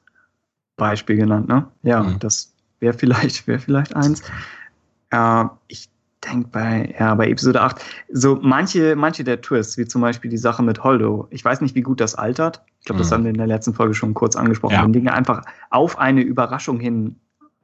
Beispiel 0.77 1.17
genannt, 1.17 1.49
ne? 1.49 1.67
Ja, 1.83 2.03
mhm. 2.03 2.19
das 2.21 2.53
wäre 2.81 2.97
vielleicht, 2.97 3.47
wäre 3.47 3.59
vielleicht 3.59 3.95
eins. 3.95 4.23
Äh, 5.11 5.45
ich 5.67 5.89
denke 6.31 6.49
bei, 6.49 6.95
ja, 6.99 7.15
bei 7.15 7.29
Episode 7.29 7.61
8, 7.61 7.83
so 8.11 8.39
manche, 8.41 8.97
manche 8.97 9.25
der 9.25 9.41
Twists, 9.41 9.79
wie 9.79 9.87
zum 9.87 10.03
Beispiel 10.03 10.31
die 10.31 10.39
Sache 10.39 10.63
mit 10.63 10.83
Holdo, 10.85 11.27
ich 11.31 11.45
weiß 11.45 11.61
nicht, 11.61 11.75
wie 11.75 11.83
gut 11.83 12.01
das 12.01 12.15
altert. 12.15 12.63
Ich 12.81 12.87
glaube, 12.87 12.99
das 12.99 13.11
mhm. 13.11 13.15
haben 13.15 13.25
wir 13.25 13.31
in 13.31 13.39
der 13.39 13.47
letzten 13.47 13.75
Folge 13.75 13.95
schon 13.95 14.15
kurz 14.15 14.37
angesprochen, 14.37 14.75
ja. 14.75 14.85
wenn 14.85 14.93
Dinge 14.93 15.13
einfach 15.13 15.43
auf 15.71 15.99
eine 15.99 16.23
Überraschung 16.23 16.81
hin, 16.81 17.17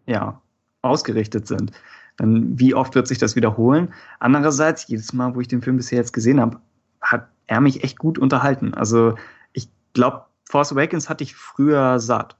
ja, 0.06 0.40
ausgerichtet 0.82 1.46
sind. 1.46 1.72
Dann, 2.16 2.58
wie 2.58 2.74
oft 2.74 2.94
wird 2.94 3.08
sich 3.08 3.18
das 3.18 3.36
wiederholen? 3.36 3.92
Andererseits, 4.20 4.86
jedes 4.86 5.12
Mal, 5.12 5.34
wo 5.34 5.40
ich 5.40 5.48
den 5.48 5.62
Film 5.62 5.76
bisher 5.76 5.98
jetzt 5.98 6.12
gesehen 6.12 6.40
habe, 6.40 6.60
hat 7.00 7.28
er 7.46 7.60
mich 7.60 7.82
echt 7.82 7.98
gut 7.98 8.18
unterhalten. 8.18 8.74
Also, 8.74 9.14
ich 9.52 9.68
glaube, 9.94 10.24
Force 10.48 10.72
Awakens 10.72 11.08
hatte 11.08 11.24
ich 11.24 11.34
früher 11.34 11.98
satt. 11.98 12.36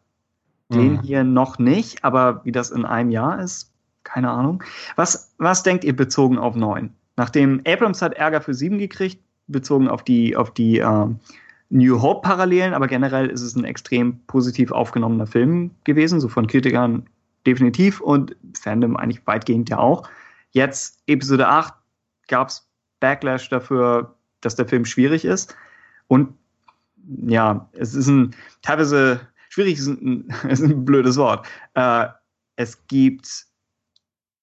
Den 0.73 0.95
mhm. 0.95 1.01
hier 1.03 1.25
noch 1.25 1.59
nicht, 1.59 2.05
aber 2.05 2.45
wie 2.45 2.53
das 2.53 2.71
in 2.71 2.85
einem 2.85 3.11
Jahr 3.11 3.41
ist, 3.41 3.74
keine 4.05 4.31
Ahnung. 4.31 4.63
Was, 4.97 5.35
was 5.39 5.63
denkt 5.63 5.85
ihr 5.85 5.97
bezogen 5.97 6.39
auf 6.39 6.55
9? 6.55 6.91
Nachdem 7.17 7.61
Abrams 7.67 8.03
hat 8.03 8.15
Ärger 8.15 8.41
für 8.41 8.55
7 8.55 8.79
gekriegt, 8.79 9.19
bezogen 9.47 9.89
auf 9.89 10.03
die, 10.03 10.37
auf 10.37 10.53
die 10.53 10.79
äh, 10.79 11.07
New 11.71 12.01
Hope-Parallelen, 12.01 12.75
aber 12.75 12.87
generell 12.87 13.29
ist 13.29 13.41
es 13.41 13.57
ein 13.57 13.65
extrem 13.65 14.21
positiv 14.27 14.71
aufgenommener 14.71 15.27
Film 15.27 15.71
gewesen, 15.85 16.21
so 16.21 16.29
von 16.29 16.47
Kritikern 16.47 17.09
definitiv 17.47 18.01
und 18.01 18.37
Fandom 18.59 18.97
eigentlich 18.97 19.27
weitgehend 19.27 19.69
ja 19.69 19.79
auch. 19.79 20.09
Jetzt 20.53 21.03
Episode 21.07 21.49
8 21.49 21.75
gab 22.29 22.49
es 22.49 22.67
Backlash 23.01 23.49
dafür, 23.49 24.15
dass 24.41 24.57
der 24.57 24.67
Film 24.67 24.85
schwierig 24.85 25.25
ist. 25.25 25.55
Und 26.07 26.35
ja, 27.27 27.69
es 27.73 27.95
ist 27.95 28.09
ein 28.09 28.35
teilweise 28.63 29.21
schwierig 29.49 29.79
ist 29.79 29.89
ein, 29.89 30.29
ist 30.49 30.63
ein 30.63 30.85
blödes 30.85 31.17
Wort. 31.17 31.47
Äh, 31.75 32.07
es 32.57 32.87
gibt 32.87 33.47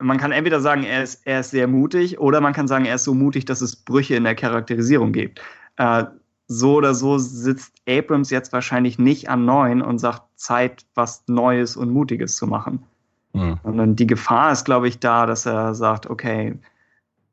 man 0.02 0.18
kann 0.18 0.32
entweder 0.32 0.60
sagen, 0.60 0.84
er 0.84 1.04
ist, 1.04 1.26
er 1.26 1.42
ist 1.42 1.52
sehr 1.52 1.68
mutig, 1.68 2.20
oder 2.20 2.42
man 2.42 2.54
kann 2.54 2.68
sagen, 2.68 2.86
er 2.86 2.96
ist 2.96 3.04
so 3.04 3.14
mutig, 3.14 3.46
dass 3.46 3.62
es 3.62 3.76
Brüche 3.76 4.16
in 4.16 4.24
der 4.24 4.36
Charakterisierung 4.36 5.12
gibt. 5.12 5.42
Äh, 5.78 6.06
so 6.48 6.76
oder 6.76 6.94
so 6.94 7.18
sitzt 7.18 7.74
Abrams 7.88 8.30
jetzt 8.30 8.52
wahrscheinlich 8.52 9.00
nicht 9.00 9.30
an 9.30 9.46
neun 9.46 9.82
und 9.82 10.00
sagt, 10.00 10.24
Zeit, 10.36 10.86
was 10.96 11.24
Neues 11.28 11.78
und 11.78 11.92
Mutiges 11.92 12.36
zu 12.36 12.46
machen. 12.46 12.84
Mhm. 13.34 13.60
Sondern 13.64 13.96
die 13.96 14.08
Gefahr 14.08 14.52
ist, 14.52 14.66
glaube 14.66 14.88
ich, 14.88 15.00
da, 15.00 15.26
dass 15.26 15.46
er 15.46 15.74
sagt, 15.76 16.10
okay, 16.10 16.60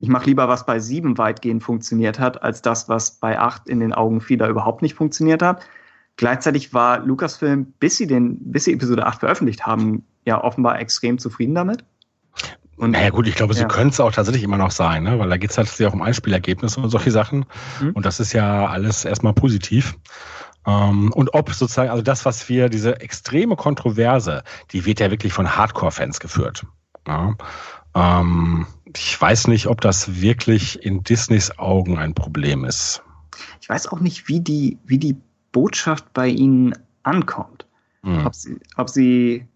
ich 0.00 0.08
mache 0.08 0.26
lieber, 0.26 0.46
was 0.46 0.66
bei 0.66 0.78
sieben 0.78 1.18
weitgehend 1.18 1.64
funktioniert 1.64 2.20
hat, 2.20 2.42
als 2.42 2.62
das, 2.62 2.88
was 2.88 3.18
bei 3.18 3.38
acht 3.38 3.68
in 3.68 3.80
den 3.80 3.92
Augen 3.92 4.20
vieler 4.20 4.48
überhaupt 4.48 4.82
nicht 4.82 4.94
funktioniert 4.94 5.42
hat. 5.42 5.66
Gleichzeitig 6.16 6.72
war 6.72 7.00
Lucasfilm, 7.00 7.72
bis 7.80 7.96
sie 7.96 8.06
den, 8.06 8.38
bis 8.52 8.64
sie 8.64 8.72
Episode 8.72 9.06
8 9.06 9.20
veröffentlicht 9.20 9.66
haben, 9.66 10.04
ja 10.24 10.42
offenbar 10.42 10.78
extrem 10.80 11.18
zufrieden 11.18 11.54
damit. 11.54 11.84
Und, 12.76 12.92
naja 12.92 13.10
gut, 13.10 13.26
ich 13.26 13.34
glaube, 13.34 13.54
ja. 13.54 13.60
sie 13.60 13.66
können 13.66 13.90
es 13.90 13.98
auch 13.98 14.12
tatsächlich 14.12 14.44
immer 14.44 14.56
noch 14.56 14.70
sein, 14.70 15.02
ne? 15.02 15.18
weil 15.18 15.28
da 15.28 15.36
geht 15.36 15.50
es 15.50 15.58
halt 15.58 15.68
auch 15.82 15.92
um 15.92 16.02
Einspielergebnisse 16.02 16.80
und 16.80 16.90
solche 16.90 17.10
Sachen. 17.10 17.44
Mhm. 17.80 17.90
Und 17.90 18.06
das 18.06 18.20
ist 18.20 18.32
ja 18.32 18.66
alles 18.66 19.04
erstmal 19.04 19.32
positiv. 19.32 19.96
Ähm, 20.64 21.12
und 21.12 21.34
ob 21.34 21.50
sozusagen, 21.50 21.90
also 21.90 22.02
das, 22.02 22.24
was 22.24 22.48
wir, 22.48 22.68
diese 22.68 23.00
extreme 23.00 23.56
Kontroverse, 23.56 24.44
die 24.70 24.84
wird 24.84 25.00
ja 25.00 25.10
wirklich 25.10 25.32
von 25.32 25.56
Hardcore-Fans 25.56 26.20
geführt. 26.20 26.66
Ja? 27.06 27.34
Ähm, 27.94 28.66
ich 28.94 29.20
weiß 29.20 29.48
nicht, 29.48 29.66
ob 29.66 29.80
das 29.80 30.20
wirklich 30.20 30.82
in 30.84 31.02
Disneys 31.02 31.58
Augen 31.58 31.98
ein 31.98 32.14
Problem 32.14 32.64
ist. 32.64 33.02
Ich 33.60 33.68
weiß 33.68 33.88
auch 33.88 34.00
nicht, 34.00 34.28
wie 34.28 34.40
die, 34.40 34.78
wie 34.84 34.98
die 34.98 35.16
Botschaft 35.50 36.12
bei 36.12 36.28
ihnen 36.28 36.74
ankommt. 37.02 37.66
Mhm. 38.02 38.26
Ob 38.26 38.34
sie, 38.34 38.60
ob 38.76 38.88
sie, 38.88 39.48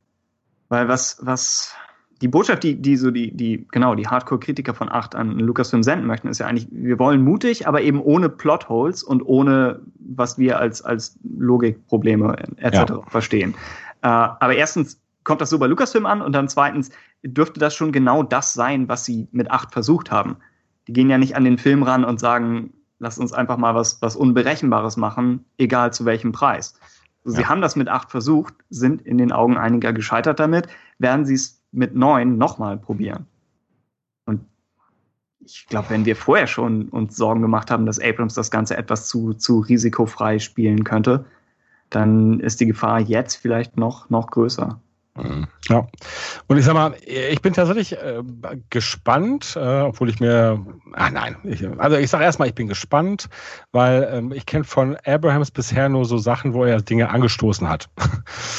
weil 0.68 0.88
was, 0.88 1.18
was, 1.20 1.74
die 2.22 2.28
Botschaft, 2.28 2.62
die, 2.62 2.80
die 2.80 2.96
so 2.96 3.10
die, 3.10 3.36
die, 3.36 3.66
genau, 3.72 3.96
die 3.96 4.06
Hardcore-Kritiker 4.06 4.74
von 4.74 4.88
8 4.90 5.16
an 5.16 5.38
Lucasfilm 5.40 5.82
senden 5.82 6.06
möchten, 6.06 6.28
ist 6.28 6.38
ja 6.38 6.46
eigentlich, 6.46 6.68
wir 6.70 6.98
wollen 7.00 7.22
mutig, 7.22 7.66
aber 7.66 7.82
eben 7.82 8.00
ohne 8.00 8.28
Plotholes 8.28 9.02
und 9.02 9.22
ohne, 9.22 9.80
was 9.98 10.38
wir 10.38 10.58
als, 10.60 10.82
als 10.82 11.18
Logikprobleme 11.36 12.36
etc. 12.58 12.74
Ja. 12.74 13.02
verstehen. 13.08 13.54
Äh, 14.02 14.08
aber 14.08 14.54
erstens 14.54 15.00
kommt 15.24 15.40
das 15.40 15.50
so 15.50 15.58
bei 15.58 15.66
Lucasfilm 15.66 16.06
an 16.06 16.22
und 16.22 16.32
dann 16.32 16.48
zweitens 16.48 16.90
dürfte 17.24 17.58
das 17.58 17.74
schon 17.74 17.90
genau 17.90 18.22
das 18.22 18.54
sein, 18.54 18.88
was 18.88 19.04
sie 19.04 19.26
mit 19.32 19.50
8 19.50 19.72
versucht 19.72 20.12
haben. 20.12 20.36
Die 20.86 20.92
gehen 20.92 21.10
ja 21.10 21.18
nicht 21.18 21.34
an 21.34 21.44
den 21.44 21.58
Film 21.58 21.82
ran 21.82 22.04
und 22.04 22.20
sagen, 22.20 22.72
lass 23.00 23.18
uns 23.18 23.32
einfach 23.32 23.56
mal 23.56 23.74
was, 23.74 24.00
was 24.00 24.14
Unberechenbares 24.14 24.96
machen, 24.96 25.44
egal 25.58 25.92
zu 25.92 26.04
welchem 26.04 26.30
Preis. 26.30 26.74
Sie 27.24 27.42
ja. 27.42 27.48
haben 27.48 27.60
das 27.60 27.74
mit 27.74 27.88
8 27.88 28.10
versucht, 28.10 28.54
sind 28.70 29.02
in 29.02 29.18
den 29.18 29.32
Augen 29.32 29.56
einiger 29.56 29.92
gescheitert 29.92 30.38
damit, 30.38 30.68
werden 30.98 31.24
sie 31.24 31.34
es 31.34 31.61
mit 31.72 31.94
neun 31.94 32.38
nochmal 32.38 32.78
probieren. 32.78 33.26
Und 34.26 34.44
ich 35.40 35.66
glaube, 35.66 35.90
wenn 35.90 36.04
wir 36.04 36.14
vorher 36.14 36.46
schon 36.46 36.88
uns 36.88 37.16
Sorgen 37.16 37.42
gemacht 37.42 37.70
haben, 37.70 37.86
dass 37.86 37.98
Abrams 37.98 38.34
das 38.34 38.50
Ganze 38.50 38.76
etwas 38.76 39.08
zu, 39.08 39.34
zu 39.34 39.60
risikofrei 39.60 40.38
spielen 40.38 40.84
könnte, 40.84 41.24
dann 41.90 42.40
ist 42.40 42.60
die 42.60 42.66
Gefahr 42.66 43.00
jetzt 43.00 43.36
vielleicht 43.36 43.76
noch, 43.76 44.08
noch 44.08 44.30
größer. 44.30 44.80
Mhm. 45.14 45.46
Ja. 45.68 45.86
Und 46.46 46.56
ich 46.56 46.64
sag 46.64 46.74
mal, 46.74 46.94
ich 47.04 47.42
bin 47.42 47.52
tatsächlich 47.52 47.92
äh, 47.92 48.22
gespannt, 48.70 49.56
äh, 49.56 49.80
obwohl 49.80 50.08
ich 50.08 50.20
mir, 50.20 50.64
ah 50.94 51.10
nein, 51.10 51.36
ich, 51.44 51.66
also 51.78 51.98
ich 51.98 52.08
sage 52.08 52.24
erstmal, 52.24 52.48
ich 52.48 52.54
bin 52.54 52.66
gespannt, 52.66 53.28
weil 53.72 54.08
ähm, 54.10 54.32
ich 54.32 54.46
kenne 54.46 54.64
von 54.64 54.96
Abrahams 55.04 55.50
bisher 55.50 55.90
nur 55.90 56.06
so 56.06 56.16
Sachen, 56.16 56.54
wo 56.54 56.64
er 56.64 56.80
Dinge 56.80 57.10
angestoßen 57.10 57.68
hat. 57.68 57.90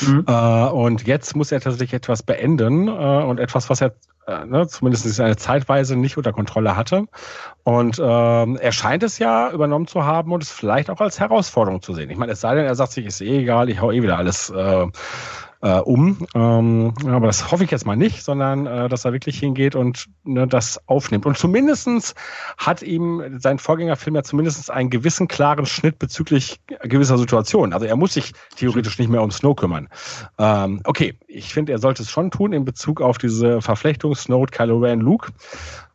Mhm. 0.02 0.26
äh, 0.28 0.66
und 0.68 1.08
jetzt 1.08 1.36
muss 1.36 1.52
er 1.52 1.60
tatsächlich 1.60 1.94
etwas 1.94 2.22
beenden 2.22 2.88
äh, 2.88 2.92
und 2.92 3.40
etwas, 3.40 3.72
was 3.72 3.82
er 3.82 3.96
äh, 4.28 4.46
ne, 4.46 4.68
zumindest 4.68 5.20
eine 5.20 5.36
Zeitweise 5.36 5.96
nicht 5.96 6.18
unter 6.18 6.34
Kontrolle 6.34 6.76
hatte. 6.76 7.08
Und 7.64 8.00
ähm, 8.00 8.58
er 8.58 8.72
scheint 8.72 9.04
es 9.04 9.18
ja 9.18 9.52
übernommen 9.52 9.88
zu 9.88 10.06
haben 10.06 10.32
und 10.32 10.44
es 10.44 10.52
vielleicht 10.52 10.90
auch 10.90 11.02
als 11.02 11.20
Herausforderung 11.20 11.82
zu 11.82 11.94
sehen. 11.94 12.10
Ich 12.10 12.18
meine, 12.18 12.34
es 12.34 12.42
sei 12.42 12.56
denn, 12.56 12.66
er 12.66 12.76
sagt 12.76 12.92
sich, 12.92 13.06
ist 13.06 13.22
eh 13.22 13.40
egal, 13.40 13.70
ich 13.70 13.82
hau 13.82 13.92
eh 13.92 14.02
wieder 14.02 14.18
alles 14.18 14.50
äh, 14.50 14.88
äh, 15.64 15.80
um. 15.80 16.28
Ähm, 16.36 16.94
aber 17.08 17.28
das 17.28 17.50
hoffe 17.52 17.64
ich 17.64 17.72
jetzt 17.72 17.86
mal 17.86 17.96
nicht, 17.96 18.22
sondern 18.24 18.68
äh, 18.68 18.90
dass 18.90 19.06
er 19.06 19.14
wirklich 19.14 19.40
hingeht 19.40 19.76
und 19.76 20.08
ne, 20.26 20.46
das 20.46 20.88
aufnimmt. 20.90 21.26
Und 21.26 21.38
zumindestens 21.38 22.16
hat 22.58 22.82
ihm 22.84 23.40
sein 23.40 23.60
Vorgängerfilm 23.60 24.18
ja 24.18 24.24
zumindest 24.24 24.70
einen 24.70 24.90
gewissen 24.90 25.30
klaren 25.30 25.66
Schnitt 25.66 26.00
bezüglich 26.00 26.60
gewisser 26.84 27.18
Situationen. 27.18 27.72
Also 27.74 27.86
er 27.86 27.96
muss 27.96 28.14
sich 28.14 28.34
theoretisch 28.58 29.00
nicht 29.00 29.10
mehr 29.10 29.24
um 29.24 29.32
Snow 29.32 29.56
kümmern. 29.56 29.88
Ähm, 30.38 30.82
okay, 30.84 31.18
ich 31.28 31.54
finde, 31.54 31.72
er 31.72 31.80
sollte 31.80 32.04
es 32.04 32.12
schon 32.12 32.30
tun 32.30 32.52
in 32.52 32.66
Bezug 32.66 33.00
auf 33.00 33.18
diese 33.18 33.62
Verflechtung 33.62 34.16
Snow, 34.16 34.46
Kylo 34.52 34.80
Ren, 34.80 35.00
Luke. 35.00 35.32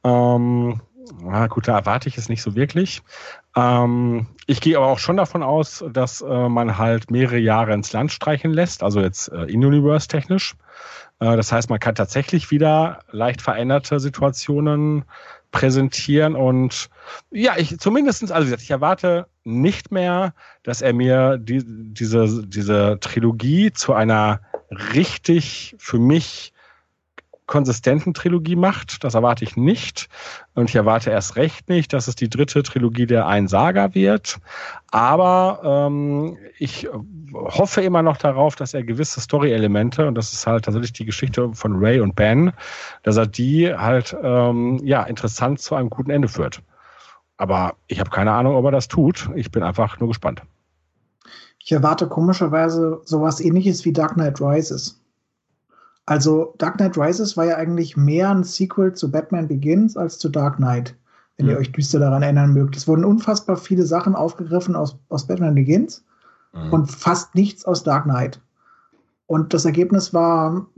Ähm, 0.03 0.81
na 1.23 1.47
gut, 1.47 1.69
da 1.69 1.79
erwarte 1.79 2.09
ich 2.09 2.19
es 2.19 2.29
nicht 2.29 2.43
so 2.43 2.55
wirklich. 2.55 3.03
Ähm, 3.57 4.27
ich 4.47 4.61
gehe 4.61 4.77
aber 4.77 4.87
auch 4.87 4.99
schon 4.99 5.17
davon 5.17 5.43
aus, 5.43 5.85
dass 5.93 6.21
äh, 6.21 6.49
man 6.49 6.79
halt 6.79 7.11
mehrere 7.11 7.39
Jahre 7.39 7.73
ins 7.75 7.93
Land 7.93 8.13
streichen 8.13 8.53
lässt, 8.53 8.83
also 8.83 9.01
jetzt 9.01 9.33
äh, 9.33 9.45
in-Universe 9.45 10.09
technisch. 10.09 10.55
Äh, 11.21 11.37
das 11.37 11.53
heißt, 11.53 11.71
man 11.71 11.81
kann 11.81 11.95
tatsächlich 11.95 12.51
wieder 12.51 13.01
leicht 13.11 13.43
veränderte 13.43 14.01
Situationen 14.01 15.05
präsentieren 15.51 16.37
und 16.37 16.91
ja, 17.31 17.55
ich 17.57 17.79
zumindestens, 17.79 18.31
also 18.31 18.55
ich 18.55 18.71
erwarte 18.71 19.27
nicht 19.45 19.91
mehr, 19.91 20.35
dass 20.63 20.83
er 20.83 20.93
mir 20.93 21.39
die, 21.39 21.63
diese, 21.65 22.47
diese 22.47 22.99
Trilogie 23.01 23.73
zu 23.73 23.95
einer 23.95 24.41
richtig 24.95 25.75
für 25.79 25.99
mich 25.99 26.53
konsistenten 27.49 28.15
Trilogie 28.15 28.55
macht. 28.55 29.03
Das 29.03 29.15
erwarte 29.15 29.43
ich 29.43 29.57
nicht. 29.57 30.09
Und 30.55 30.69
ich 30.69 30.77
erwarte 30.77 31.11
erst 31.11 31.35
recht 31.35 31.69
nicht, 31.69 31.93
dass 31.93 32.07
es 32.07 32.15
die 32.15 32.29
dritte 32.29 32.63
Trilogie 32.63 33.07
der 33.07 33.27
Ein 33.27 33.49
Saga 33.49 33.95
wird. 33.95 34.39
Aber 34.93 35.61
ähm, 35.65 36.37
ich 36.59 36.89
hoffe 37.33 37.81
immer 37.81 38.03
noch 38.03 38.19
darauf, 38.19 38.55
dass 38.55 38.75
er 38.75 38.85
gewisse 38.85 39.21
Story-Elemente, 39.21 40.07
und 40.07 40.15
das 40.15 40.33
ist 40.33 40.47
halt 40.47 40.67
tatsächlich 40.67 40.93
die 40.93 41.07
Geschichte 41.07 41.51
von 41.55 41.77
Ray 41.77 42.01
und 42.01 42.15
Ben, 42.15 42.53
dass 43.03 43.17
er 43.17 43.27
die 43.27 43.75
halt 43.75 44.17
ähm, 44.23 44.79
ja 44.85 45.03
interessant 45.03 45.61
zu 45.61 45.75
einem 45.75 45.91
guten 45.91 46.11
Ende 46.11 46.29
führt. 46.29 46.63
Aber 47.39 47.75
ich 47.87 47.99
habe 47.99 48.11
keine 48.11 48.33
Ahnung, 48.33 48.57
ob 48.57 48.65
er 48.67 48.73
das 48.73 48.89
tut. 48.89 49.31
Ich 49.35 49.51
bin 49.51 49.63
einfach 49.63 49.99
nur 49.99 50.11
gespannt. 50.11 50.43
Ich 51.59 51.73
erwarte 51.73 52.09
komischerweise 52.09 53.01
sowas 53.05 53.41
ähnliches 53.41 53.85
wie 53.85 53.93
Dark 53.93 54.15
Knight 54.15 54.41
Rises. 54.41 55.01
Also 56.09 56.55
Dark 56.57 56.79
Knight 56.79 56.97
Rises 56.97 57.37
war 57.37 57.45
ja 57.45 57.57
eigentlich 57.57 57.95
mehr 57.95 58.31
ein 58.31 58.43
Sequel 58.43 58.95
zu 58.95 59.11
Batman 59.11 59.47
Begins 59.47 59.95
als 59.95 60.19
zu 60.19 60.31
Dark 60.31 60.57
Knight, 60.57 60.97
wenn 61.37 61.45
mhm. 61.45 61.53
ihr 61.53 61.59
euch 61.59 61.71
düster 61.71 61.99
daran 61.99 62.23
erinnern 62.23 62.55
mögt. 62.55 62.79
Es 62.79 62.89
wurden 62.89 63.05
unfassbar 63.05 63.59
viele 63.59 63.85
Sachen 63.85 64.15
aufgegriffen 64.15 64.75
aus, 64.75 64.97
aus 65.11 65.27
Batman 65.27 65.55
Begins 65.55 66.03
mhm. 66.55 66.73
und 66.73 66.91
fast 66.91 67.35
nichts 67.35 67.67
aus 67.67 67.83
Dark 67.83 68.05
Knight. 68.05 68.41
Und 69.27 69.53
das 69.53 69.67
Ergebnis 69.67 70.15
war, 70.15 70.69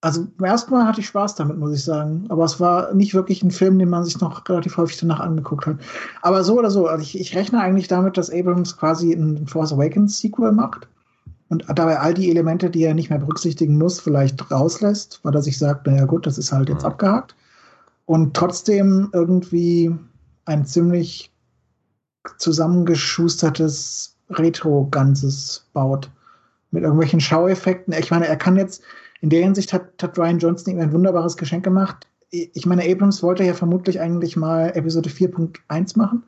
also 0.00 0.26
erstmal 0.42 0.88
hatte 0.88 1.02
ich 1.02 1.06
Spaß 1.06 1.36
damit, 1.36 1.56
muss 1.58 1.74
ich 1.74 1.84
sagen. 1.84 2.24
Aber 2.28 2.42
es 2.46 2.58
war 2.58 2.92
nicht 2.94 3.14
wirklich 3.14 3.44
ein 3.44 3.52
Film, 3.52 3.78
den 3.78 3.90
man 3.90 4.02
sich 4.02 4.20
noch 4.20 4.48
relativ 4.48 4.76
häufig 4.76 4.96
danach 4.96 5.20
angeguckt 5.20 5.66
hat. 5.68 5.76
Aber 6.22 6.42
so 6.42 6.58
oder 6.58 6.72
so, 6.72 6.88
also 6.88 7.00
ich, 7.00 7.20
ich 7.20 7.36
rechne 7.36 7.60
eigentlich 7.60 7.86
damit, 7.86 8.16
dass 8.16 8.32
Abrams 8.32 8.76
quasi 8.76 9.12
ein 9.12 9.46
Force 9.46 9.72
Awakens 9.72 10.18
Sequel 10.18 10.50
macht 10.50 10.88
und 11.48 11.64
dabei 11.74 11.98
all 11.98 12.14
die 12.14 12.30
Elemente, 12.30 12.70
die 12.70 12.82
er 12.82 12.94
nicht 12.94 13.10
mehr 13.10 13.20
berücksichtigen 13.20 13.78
muss, 13.78 14.00
vielleicht 14.00 14.50
rauslässt, 14.50 15.20
weil 15.22 15.34
er 15.34 15.42
sich 15.42 15.58
sagt, 15.58 15.86
naja 15.86 16.04
gut, 16.04 16.26
das 16.26 16.38
ist 16.38 16.52
halt 16.52 16.68
jetzt 16.68 16.82
mhm. 16.82 16.88
abgehakt. 16.88 17.36
Und 18.04 18.34
trotzdem 18.34 19.10
irgendwie 19.12 19.94
ein 20.44 20.64
ziemlich 20.64 21.32
zusammengeschustertes 22.38 24.16
Retro-Ganzes 24.30 25.66
baut. 25.72 26.10
Mit 26.72 26.82
irgendwelchen 26.82 27.20
Schaueffekten. 27.20 27.94
Ich 27.94 28.10
meine, 28.10 28.26
er 28.26 28.36
kann 28.36 28.56
jetzt, 28.56 28.82
in 29.20 29.30
der 29.30 29.42
Hinsicht 29.42 29.72
hat, 29.72 30.02
hat 30.02 30.18
Ryan 30.18 30.38
Johnson 30.38 30.74
ihm 30.74 30.80
ein 30.80 30.92
wunderbares 30.92 31.36
Geschenk 31.36 31.64
gemacht. 31.64 32.08
Ich 32.30 32.66
meine, 32.66 32.82
Abrams 32.82 33.22
wollte 33.22 33.44
ja 33.44 33.54
vermutlich 33.54 34.00
eigentlich 34.00 34.36
mal 34.36 34.72
Episode 34.74 35.10
4.1 35.10 35.96
machen 35.96 36.24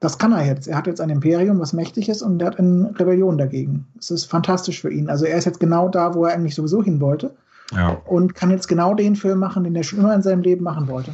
das 0.00 0.18
kann 0.18 0.32
er 0.32 0.46
jetzt. 0.46 0.68
Er 0.68 0.76
hat 0.76 0.86
jetzt 0.86 1.00
ein 1.00 1.10
Imperium, 1.10 1.58
was 1.58 1.72
mächtig 1.72 2.08
ist, 2.08 2.22
und 2.22 2.40
er 2.40 2.48
hat 2.48 2.58
eine 2.58 2.92
Rebellion 2.98 3.36
dagegen. 3.36 3.86
Es 3.98 4.10
ist 4.10 4.26
fantastisch 4.26 4.80
für 4.80 4.90
ihn. 4.90 5.10
Also 5.10 5.24
er 5.24 5.38
ist 5.38 5.44
jetzt 5.44 5.60
genau 5.60 5.88
da, 5.88 6.14
wo 6.14 6.24
er 6.24 6.34
eigentlich 6.34 6.54
sowieso 6.54 6.82
hin 6.82 7.00
wollte. 7.00 7.34
Ja. 7.72 8.00
Und 8.06 8.34
kann 8.34 8.50
jetzt 8.50 8.68
genau 8.68 8.94
den 8.94 9.16
Film 9.16 9.40
machen, 9.40 9.64
den 9.64 9.74
er 9.74 9.82
schon 9.82 9.98
immer 9.98 10.14
in 10.14 10.22
seinem 10.22 10.42
Leben 10.42 10.62
machen 10.62 10.88
wollte. 10.88 11.12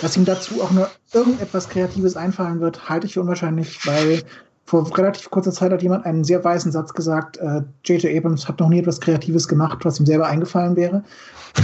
Dass 0.00 0.16
ihm 0.16 0.24
dazu 0.24 0.62
auch 0.62 0.70
nur 0.70 0.88
irgendetwas 1.12 1.68
Kreatives 1.68 2.16
einfallen 2.16 2.60
wird, 2.60 2.88
halte 2.88 3.06
ich 3.06 3.14
für 3.14 3.22
unwahrscheinlich, 3.22 3.84
weil 3.86 4.22
vor 4.64 4.96
relativ 4.96 5.30
kurzer 5.30 5.52
Zeit 5.52 5.72
hat 5.72 5.82
jemand 5.82 6.06
einen 6.06 6.24
sehr 6.24 6.42
weißen 6.42 6.72
Satz 6.72 6.92
gesagt, 6.92 7.38
J.J. 7.38 8.04
Äh, 8.04 8.18
Abrams 8.18 8.48
hat 8.48 8.60
noch 8.60 8.68
nie 8.68 8.80
etwas 8.80 9.00
Kreatives 9.00 9.48
gemacht, 9.48 9.84
was 9.84 10.00
ihm 10.00 10.06
selber 10.06 10.26
eingefallen 10.26 10.76
wäre. 10.76 11.04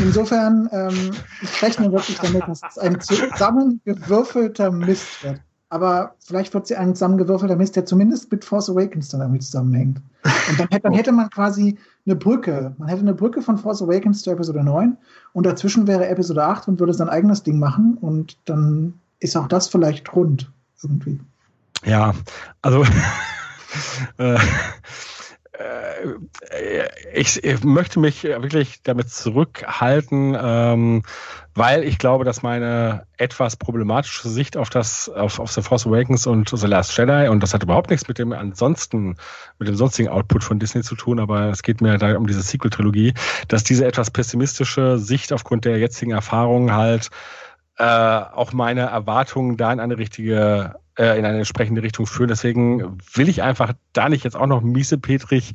Insofern, 0.01 0.69
ähm, 0.73 1.12
ich 1.43 1.62
rechne 1.62 1.93
wirklich 1.93 2.19
damit, 2.19 2.43
dass 2.47 2.60
es 2.69 2.78
ein 2.78 3.01
zusammengewürfelter 3.01 4.70
Mist 4.70 5.24
wird 5.24 5.40
aber 5.72 6.16
vielleicht 6.18 6.52
wird 6.52 6.66
sie 6.66 6.76
ein 6.76 6.94
zusammengewürfelter 6.94 7.56
Mist, 7.56 7.76
der 7.76 7.86
zumindest 7.86 8.30
mit 8.30 8.44
Force 8.44 8.68
Awakens 8.68 9.08
dann 9.08 9.20
damit 9.20 9.42
zusammenhängt. 9.42 10.02
Und 10.50 10.60
dann 10.60 10.68
hätte, 10.68 10.80
dann 10.82 10.92
hätte 10.92 11.12
man 11.12 11.30
quasi 11.30 11.78
eine 12.04 12.14
Brücke. 12.14 12.74
Man 12.76 12.88
hätte 12.88 13.00
eine 13.00 13.14
Brücke 13.14 13.40
von 13.40 13.56
Force 13.56 13.80
Awakens 13.80 14.20
zu 14.20 14.30
Episode 14.30 14.62
9 14.62 14.98
und 15.32 15.46
dazwischen 15.46 15.86
wäre 15.86 16.06
Episode 16.06 16.44
8 16.44 16.68
und 16.68 16.78
würde 16.78 16.92
sein 16.92 17.08
eigenes 17.08 17.42
Ding 17.42 17.58
machen 17.58 17.96
und 17.98 18.36
dann 18.44 19.00
ist 19.20 19.34
auch 19.34 19.48
das 19.48 19.68
vielleicht 19.68 20.14
rund 20.14 20.52
irgendwie. 20.82 21.18
Ja, 21.86 22.12
also 22.60 22.84
äh, 24.18 24.38
ich, 27.12 27.44
ich, 27.44 27.64
möchte 27.64 28.00
mich 28.00 28.24
wirklich 28.24 28.82
damit 28.82 29.10
zurückhalten, 29.10 30.36
ähm, 30.40 31.02
weil 31.54 31.84
ich 31.84 31.98
glaube, 31.98 32.24
dass 32.24 32.42
meine 32.42 33.06
etwas 33.18 33.56
problematische 33.56 34.30
Sicht 34.30 34.56
auf 34.56 34.70
das, 34.70 35.10
auf, 35.10 35.38
auf 35.38 35.52
The 35.52 35.60
Force 35.60 35.86
Awakens 35.86 36.26
und 36.26 36.48
The 36.48 36.66
Last 36.66 36.96
Jedi, 36.96 37.28
und 37.28 37.42
das 37.42 37.52
hat 37.52 37.62
überhaupt 37.62 37.90
nichts 37.90 38.08
mit 38.08 38.18
dem 38.18 38.32
ansonsten, 38.32 39.16
mit 39.58 39.68
dem 39.68 39.76
sonstigen 39.76 40.08
Output 40.08 40.42
von 40.42 40.58
Disney 40.58 40.82
zu 40.82 40.94
tun, 40.94 41.20
aber 41.20 41.50
es 41.50 41.62
geht 41.62 41.82
mir 41.82 41.98
da 41.98 42.16
um 42.16 42.26
diese 42.26 42.40
Sequel-Trilogie, 42.40 43.12
dass 43.48 43.62
diese 43.62 43.84
etwas 43.84 44.10
pessimistische 44.10 44.98
Sicht 44.98 45.34
aufgrund 45.34 45.66
der 45.66 45.76
jetzigen 45.78 46.12
Erfahrungen 46.12 46.74
halt 46.74 47.10
äh, 47.78 47.84
auch 47.84 48.52
meine 48.52 48.82
Erwartungen 48.82 49.56
da 49.56 49.72
in 49.72 49.80
eine 49.80 49.98
richtige 49.98 50.74
äh, 50.98 51.18
in 51.18 51.24
eine 51.24 51.38
entsprechende 51.38 51.82
Richtung 51.82 52.06
führen. 52.06 52.28
Deswegen 52.28 52.98
will 53.14 53.28
ich 53.28 53.42
einfach 53.42 53.72
da 53.92 54.08
nicht 54.08 54.24
jetzt 54.24 54.36
auch 54.36 54.46
noch 54.46 54.60
miesepetrig. 54.60 55.52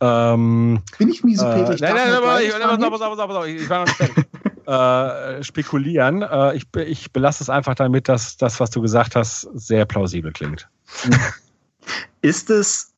Ähm, 0.00 0.80
Bin 0.98 1.08
ich 1.10 1.22
miesepetrig? 1.22 1.82
Äh, 1.82 1.92
nein, 1.92 1.94
nein, 1.94 2.22
nein, 2.24 2.42
ich, 2.42 2.48
ich, 2.48 2.54
ich 2.54 3.70
war 3.70 3.84
noch 3.84 3.98
nicht 3.98 4.26
äh, 4.66 5.42
spekulieren. 5.42 6.22
Äh, 6.22 6.56
ich, 6.56 6.64
ich 6.76 7.12
belasse 7.12 7.42
es 7.42 7.50
einfach 7.50 7.74
damit, 7.74 8.08
dass 8.08 8.36
das, 8.36 8.60
was 8.60 8.70
du 8.70 8.80
gesagt 8.80 9.16
hast, 9.16 9.42
sehr 9.54 9.84
plausibel 9.84 10.32
klingt. 10.32 10.68
Ist 12.22 12.50
es, 12.50 12.92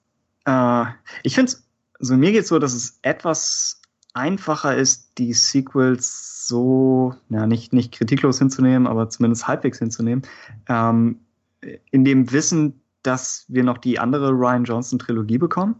äh, 0.46 0.84
ich 1.22 1.34
finde 1.34 1.52
es, 1.52 1.64
also 1.98 2.16
mir 2.16 2.32
geht 2.32 2.42
es 2.42 2.48
so, 2.48 2.58
dass 2.58 2.72
es 2.72 2.98
etwas 3.02 3.79
einfacher 4.14 4.76
ist, 4.76 5.18
die 5.18 5.32
Sequels 5.32 6.46
so, 6.46 7.14
ja, 7.28 7.46
nicht, 7.46 7.72
nicht 7.72 7.92
kritiklos 7.92 8.38
hinzunehmen, 8.38 8.86
aber 8.86 9.08
zumindest 9.08 9.46
halbwegs 9.46 9.78
hinzunehmen, 9.78 10.22
ähm, 10.68 11.20
in 11.90 12.04
dem 12.04 12.32
Wissen, 12.32 12.80
dass 13.02 13.44
wir 13.48 13.64
noch 13.64 13.78
die 13.78 13.98
andere 13.98 14.30
Ryan 14.30 14.64
Johnson 14.64 14.98
Trilogie 14.98 15.38
bekommen. 15.38 15.76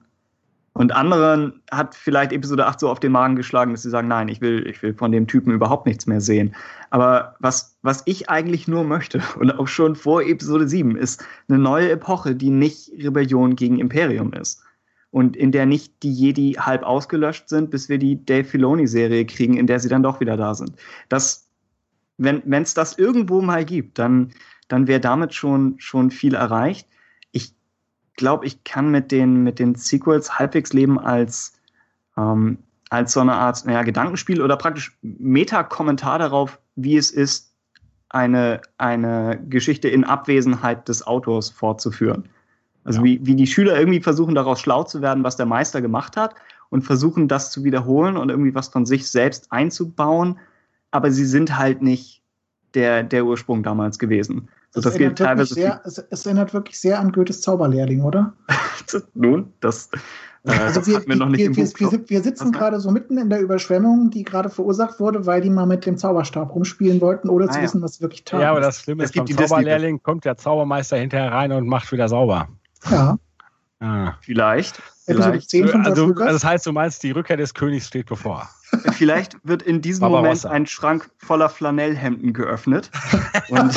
Und 0.73 0.93
anderen 0.93 1.61
hat 1.71 1.95
vielleicht 1.95 2.33
Episode 2.33 2.67
8 2.67 2.81
so 2.81 2.89
auf 2.89 3.01
den 3.01 3.13
Magen 3.13 3.35
geschlagen, 3.35 3.73
dass 3.73 3.83
sie 3.83 3.91
sagen, 3.91 4.09
nein, 4.09 4.29
ich 4.29 4.41
will, 4.41 4.67
ich 4.69 4.81
will 4.83 4.95
von 4.95 5.11
dem 5.11 5.27
Typen 5.27 5.53
überhaupt 5.53 5.85
nichts 5.85 6.07
mehr 6.07 6.21
sehen. 6.21 6.55
Aber 6.91 7.35
was, 7.41 7.77
was 7.83 8.03
ich 8.07 8.31
eigentlich 8.31 8.69
nur 8.69 8.85
möchte, 8.85 9.21
und 9.39 9.51
auch 9.51 9.67
schon 9.67 9.97
vor 9.97 10.23
Episode 10.23 10.69
7, 10.69 10.97
ist 10.97 11.25
eine 11.49 11.59
neue 11.59 11.91
Epoche, 11.91 12.37
die 12.37 12.51
nicht 12.51 12.93
Rebellion 12.97 13.57
gegen 13.57 13.79
Imperium 13.79 14.33
ist. 14.33 14.63
Und 15.11 15.37
in 15.37 15.51
der 15.51 15.67
nicht 15.67 16.03
die 16.03 16.13
Jedi 16.13 16.53
halb 16.53 16.85
ausgelöscht 16.85 17.49
sind, 17.49 17.71
bis 17.71 17.89
wir 17.89 17.99
die 17.99 18.25
Dave 18.25 18.45
Filoni-Serie 18.45 19.27
kriegen, 19.27 19.57
in 19.57 19.67
der 19.67 19.81
sie 19.81 19.89
dann 19.89 20.05
doch 20.05 20.21
wieder 20.21 20.37
da 20.37 20.55
sind. 20.55 20.75
Das, 21.09 21.49
wenn 22.17 22.63
es 22.63 22.75
das 22.75 22.97
irgendwo 22.97 23.41
mal 23.43 23.65
gibt, 23.65 23.99
dann, 23.99 24.33
dann 24.69 24.87
wäre 24.87 25.01
damit 25.01 25.35
schon, 25.35 25.75
schon 25.79 26.11
viel 26.11 26.35
erreicht. 26.35 26.87
Ich 27.33 27.55
glaube, 28.15 28.47
ich 28.47 28.63
kann 28.63 28.91
mit 28.91 29.11
den, 29.11 29.43
mit 29.43 29.59
den 29.59 29.75
Sequels 29.75 30.39
halbwegs 30.39 30.73
leben 30.73 30.99
als, 31.01 31.55
ähm, 32.17 32.59
als 32.89 33.13
so 33.13 33.21
eine 33.21 33.35
Art 33.35 33.65
ja, 33.67 33.83
Gedankenspiel 33.83 34.41
oder 34.41 34.57
praktisch 34.57 34.97
Meta-Kommentar 35.03 36.21
darauf, 36.21 36.61
wie 36.77 36.97
es 36.97 37.11
ist, 37.11 37.51
eine, 38.11 38.61
eine 38.77 39.41
Geschichte 39.49 39.89
in 39.89 40.05
Abwesenheit 40.05 40.89
des 40.89 41.07
Autors 41.07 41.51
fortzuführen. 41.51 42.29
Also 42.91 43.03
ja. 43.03 43.05
wie, 43.05 43.21
wie 43.23 43.37
die 43.37 43.47
Schüler 43.47 43.79
irgendwie 43.79 44.01
versuchen, 44.01 44.35
daraus 44.35 44.61
schlau 44.61 44.83
zu 44.83 45.01
werden, 45.01 45.23
was 45.23 45.37
der 45.37 45.47
Meister 45.47 45.81
gemacht 45.81 46.17
hat 46.17 46.35
und 46.71 46.83
versuchen, 46.83 47.29
das 47.29 47.53
zu 47.53 47.63
wiederholen 47.63 48.17
und 48.17 48.31
irgendwie 48.31 48.53
was 48.53 48.67
von 48.67 48.85
sich 48.85 49.09
selbst 49.09 49.47
einzubauen. 49.53 50.41
Aber 50.91 51.13
sie 51.13 51.25
sind 51.25 51.57
halt 51.57 51.83
nicht 51.83 52.21
der, 52.75 53.05
der 53.05 53.25
Ursprung 53.25 53.63
damals 53.63 54.01
gewesen. 54.01 54.49
So, 54.73 54.81
das, 54.81 54.93
das 54.93 54.99
gilt 54.99 55.19
teilweise. 55.19 55.55
Sehr, 55.55 55.81
es, 55.85 55.99
es, 56.11 56.27
erinnert 56.27 56.53
wirklich 56.53 56.81
sehr 56.81 56.99
an 56.99 57.13
Goethes 57.13 57.43
Zauberlehrling, 57.43 58.03
oder? 58.03 58.33
Nun, 59.15 59.53
das, 59.61 59.89
äh, 60.45 60.51
also 60.51 60.81
das 60.81 60.89
wir, 60.89 61.07
wir, 61.07 61.17
wir, 61.17 61.57
wir, 61.57 62.09
wir, 62.09 62.23
sitzen 62.23 62.51
gerade 62.51 62.81
so 62.81 62.91
mitten 62.91 63.19
in 63.19 63.31
der 63.31 63.41
Überschwemmung, 63.41 64.11
die 64.11 64.25
gerade 64.25 64.51
verursacht 64.51 64.99
wurde, 64.99 65.27
weil 65.27 65.43
die 65.43 65.51
mal 65.51 65.67
mit 65.67 65.87
dem 65.87 65.97
Zauberstab 65.97 66.53
rumspielen 66.53 67.01
wollten, 67.01 67.29
ohne 67.29 67.45
ah, 67.45 67.53
zu 67.53 67.63
wissen, 67.63 67.83
was 67.83 68.01
wirklich 68.01 68.25
tat. 68.25 68.41
Ja, 68.41 68.51
aber 68.51 68.61
das 68.61 68.81
Schlimme 68.81 69.05
ist, 69.05 69.15
beim 69.15 69.29
Zauberlehrling 69.29 70.03
kommt 70.03 70.25
der 70.25 70.37
Zaubermeister 70.37 70.97
hinterher 70.97 71.31
rein 71.31 71.53
und 71.53 71.69
macht 71.69 71.93
wieder 71.93 72.09
sauber. 72.09 72.49
Ja. 72.89 73.19
Ah. 73.81 74.15
Vielleicht. 74.21 74.81
Vielleicht. 75.07 75.55
Also, 75.75 76.05
also, 76.05 76.13
das 76.13 76.45
heißt, 76.45 76.67
du 76.67 76.73
meinst, 76.73 77.03
die 77.03 77.11
Rückkehr 77.11 77.37
des 77.37 77.55
Königs 77.55 77.87
steht 77.87 78.07
bevor. 78.07 78.49
Vielleicht 78.93 79.37
wird 79.43 79.63
in 79.63 79.81
diesem 79.81 80.09
Moment 80.09 80.47
ein 80.47 80.67
Schrank 80.67 81.11
voller 81.19 81.49
Flanellhemden 81.49 82.33
geöffnet 82.33 82.91
und, 83.49 83.75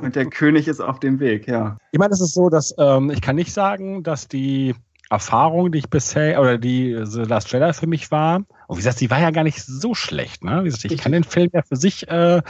und, 0.00 0.14
der 0.14 0.26
König 0.26 0.68
ist 0.68 0.80
auf 0.80 1.00
dem 1.00 1.20
Weg, 1.20 1.46
ja. 1.46 1.78
Ich 1.92 1.98
meine, 1.98 2.12
es 2.12 2.20
ist 2.20 2.34
so, 2.34 2.50
dass 2.50 2.74
ähm, 2.78 3.10
ich 3.10 3.22
kann 3.22 3.36
nicht 3.36 3.52
sagen, 3.52 4.02
dass 4.02 4.28
die 4.28 4.74
Erfahrung, 5.08 5.72
die 5.72 5.78
ich 5.78 5.88
bisher, 5.88 6.40
oder 6.40 6.58
die 6.58 6.98
The 7.02 7.22
Last 7.22 7.52
Jedi 7.52 7.72
für 7.72 7.86
mich 7.86 8.10
war, 8.10 8.44
und 8.72 8.78
wie 8.78 8.80
gesagt, 8.80 9.00
sie 9.00 9.10
war 9.10 9.20
ja 9.20 9.30
gar 9.30 9.44
nicht 9.44 9.62
so 9.62 9.94
schlecht. 9.94 10.42
Ne? 10.44 10.60
Wie 10.62 10.64
gesagt, 10.64 10.86
ich 10.86 10.96
kann 10.96 11.12
den 11.12 11.24
Film 11.24 11.50
ja 11.52 11.60
für 11.60 11.76
sich 11.76 12.08
äh, 12.08 12.40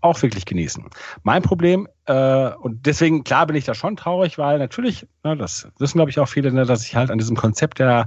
auch 0.00 0.22
wirklich 0.22 0.44
genießen. 0.44 0.84
Mein 1.24 1.42
Problem, 1.42 1.88
äh, 2.06 2.50
und 2.54 2.86
deswegen, 2.86 3.24
klar 3.24 3.48
bin 3.48 3.56
ich 3.56 3.64
da 3.64 3.74
schon 3.74 3.96
traurig, 3.96 4.38
weil 4.38 4.60
natürlich, 4.60 5.08
ne, 5.24 5.36
das 5.36 5.66
wissen 5.80 5.98
glaube 5.98 6.10
ich 6.12 6.20
auch 6.20 6.28
viele, 6.28 6.52
ne, 6.52 6.66
dass 6.66 6.86
ich 6.86 6.94
halt 6.94 7.10
an 7.10 7.18
diesem 7.18 7.34
Konzept 7.34 7.80
der, 7.80 8.06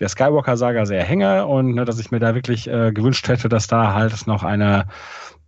der 0.00 0.10
Skywalker-Saga 0.10 0.84
sehr 0.84 1.02
hänge 1.02 1.46
und 1.46 1.74
ne, 1.74 1.86
dass 1.86 1.98
ich 1.98 2.10
mir 2.10 2.20
da 2.20 2.34
wirklich 2.34 2.68
äh, 2.68 2.92
gewünscht 2.92 3.26
hätte, 3.26 3.48
dass 3.48 3.68
da 3.68 3.94
halt 3.94 4.26
noch 4.26 4.42
eine 4.42 4.84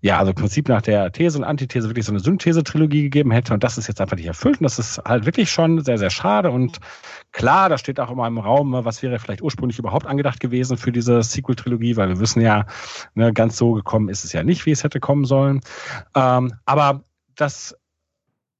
ja, 0.03 0.19
also 0.19 0.31
im 0.31 0.36
Prinzip 0.36 0.69
nach 0.69 0.82
der 0.82 1.11
These 1.11 1.39
und 1.39 1.44
Antithese 1.44 1.89
wirklich 1.89 2.05
so 2.05 2.12
eine 2.12 2.20
Synthese-Trilogie 2.20 3.03
gegeben 3.03 3.32
hätte 3.32 3.53
und 3.55 3.65
das 3.65 3.77
ist 3.77 3.89
jetzt 3.89 4.01
einfach 4.01 4.16
nicht 4.16 4.27
erfüllt 4.27 4.61
und 4.61 4.65
das 4.65 4.78
ist 4.78 4.98
halt 5.05 5.27
wirklich 5.27 5.51
schon 5.51 5.82
sehr, 5.85 5.98
sehr 5.98 6.11
schade 6.11 6.51
und 6.51 6.78
klar, 7.37 7.69
da 7.69 7.77
steht 7.77 8.01
auch 8.01 8.11
immer 8.11 8.27
im 8.27 8.39
Raum, 8.39 8.73
was 8.73 9.03
wäre 9.03 9.19
vielleicht 9.19 9.43
ursprünglich 9.43 9.79
überhaupt 9.79 10.07
angedacht 10.07 10.41
gewesen 10.41 10.79
für 10.79 10.91
diese 10.91 11.23
Sequel-Trilogie, 11.23 11.97
weil 11.97 12.09
wir 12.09 12.19
wissen 12.19 12.41
ja, 12.41 12.65
ne, 13.15 13.33
ganz 13.33 13.59
so 13.59 13.73
gekommen 13.73 14.09
ist 14.09 14.25
es 14.25 14.33
ja 14.33 14.43
nicht, 14.43 14.65
wie 14.65 14.71
es 14.71 14.83
hätte 14.83 15.01
kommen 15.01 15.27
sollen. 15.27 15.61
Ähm, 16.15 16.55
aber 16.65 17.03
das 17.35 17.77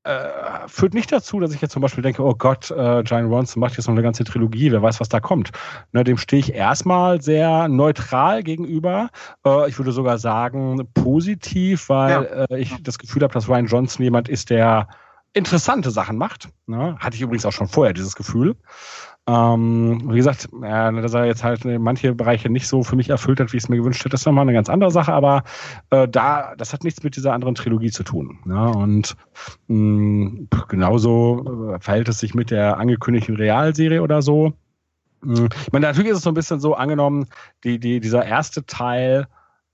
äh, 0.05 0.69
führt 0.69 0.93
nicht 0.93 1.11
dazu, 1.11 1.40
dass 1.40 1.55
ich 1.55 1.62
jetzt 1.62 1.73
zum 1.73 1.81
Beispiel 1.81 2.03
denke, 2.03 2.23
oh 2.23 2.35
Gott, 2.35 2.70
äh, 2.70 3.03
Giant 3.03 3.31
Ronson 3.31 3.61
macht 3.61 3.78
jetzt 3.78 3.86
noch 3.86 3.94
eine 3.94 4.03
ganze 4.03 4.24
Trilogie, 4.24 4.70
wer 4.70 4.82
weiß, 4.82 5.01
was 5.01 5.09
da 5.09 5.20
kommt. 5.20 5.53
Ne, 5.93 6.05
dem 6.05 6.19
stehe 6.19 6.40
ich 6.40 6.53
erstmal 6.53 7.23
sehr 7.23 7.69
neutral 7.69 8.43
gegenüber. 8.43 9.09
Äh, 9.47 9.70
ich 9.70 9.78
würde 9.78 9.93
sogar 9.93 10.19
sagen 10.19 10.86
positiv, 10.93 11.89
weil 11.89 12.11
ja. 12.24 12.44
äh, 12.44 12.61
ich 12.61 12.74
das 12.82 12.98
Gefühl 12.98 13.23
habe, 13.23 13.32
dass 13.32 13.48
Ryan 13.48 13.66
Johnson 13.66 14.05
jemand 14.05 14.28
ist, 14.28 14.51
der 14.51 14.86
interessante 15.36 15.90
Sachen 15.90 16.16
macht. 16.16 16.48
Ne? 16.66 16.96
Hatte 16.98 17.16
ich 17.16 17.22
übrigens 17.22 17.44
auch 17.44 17.52
schon 17.52 17.68
vorher 17.68 17.92
dieses 17.92 18.16
Gefühl. 18.16 18.56
Ähm, 19.28 20.02
wie 20.10 20.16
gesagt, 20.16 20.48
äh, 20.62 21.02
dass 21.02 21.12
er 21.12 21.26
jetzt 21.26 21.44
halt 21.44 21.64
manche 21.64 22.14
Bereiche 22.14 22.48
nicht 22.48 22.68
so 22.68 22.82
für 22.82 22.96
mich 22.96 23.10
erfüllt 23.10 23.40
hat, 23.40 23.52
wie 23.52 23.58
ich 23.58 23.64
es 23.64 23.68
mir 23.68 23.76
gewünscht 23.76 24.04
hätte, 24.04 24.14
ist 24.14 24.24
nochmal 24.24 24.42
eine 24.42 24.54
ganz 24.54 24.70
andere 24.70 24.90
Sache, 24.90 25.12
aber 25.12 25.42
äh, 25.90 26.08
da, 26.08 26.54
das 26.56 26.72
hat 26.72 26.84
nichts 26.84 27.02
mit 27.02 27.16
dieser 27.16 27.34
anderen 27.34 27.54
Trilogie 27.54 27.90
zu 27.90 28.02
tun. 28.02 28.38
Ne? 28.44 28.70
Und 28.70 29.14
mh, 29.66 29.76
mm, 29.76 30.48
genauso 30.68 31.74
äh, 31.74 31.80
verhält 31.80 32.08
es 32.08 32.20
sich 32.20 32.34
mit 32.34 32.50
der 32.50 32.78
angekündigten 32.78 33.36
Realserie 33.36 34.00
oder 34.00 34.22
so. 34.22 34.54
Mm, 35.20 35.46
ich 35.66 35.72
meine, 35.72 35.86
natürlich 35.86 36.12
ist 36.12 36.18
es 36.18 36.24
so 36.24 36.30
ein 36.30 36.34
bisschen 36.34 36.60
so 36.60 36.74
angenommen, 36.74 37.26
die, 37.62 37.78
die, 37.78 38.00
dieser 38.00 38.24
erste 38.24 38.64
Teil 38.64 39.26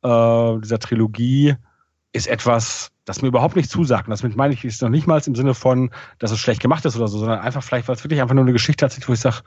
äh, 0.03 0.59
dieser 0.59 0.81
Trilogie 0.81 1.57
ist 2.13 2.27
etwas, 2.27 2.91
das 3.05 3.23
mir 3.23 3.29
überhaupt 3.29 3.57
nicht 3.57 3.71
zusagt. 3.71 4.07
Und 4.07 4.11
das 4.11 4.23
meine 4.23 4.55
ich 4.55 4.65
ist 4.65 4.83
noch 4.83 4.89
nicht 4.89 5.07
mal 5.07 5.21
im 5.27 5.35
Sinne 5.35 5.55
von, 5.55 5.91
dass 6.19 6.31
es 6.31 6.39
schlecht 6.39 6.61
gemacht 6.61 6.85
ist 6.85 6.97
oder 6.97 7.09
so, 7.09 7.19
sondern 7.19 7.41
einfach 7.41 7.63
vielleicht, 7.63 7.89
weil 7.89 7.97
es 7.97 8.05
wirklich 8.05 8.21
einfach 8.21 8.35
nur 8.35 8.45
eine 8.45 8.53
Geschichte 8.53 8.85
hat, 8.85 9.09
wo 9.09 9.13
ich 9.13 9.21
sage, 9.21 9.39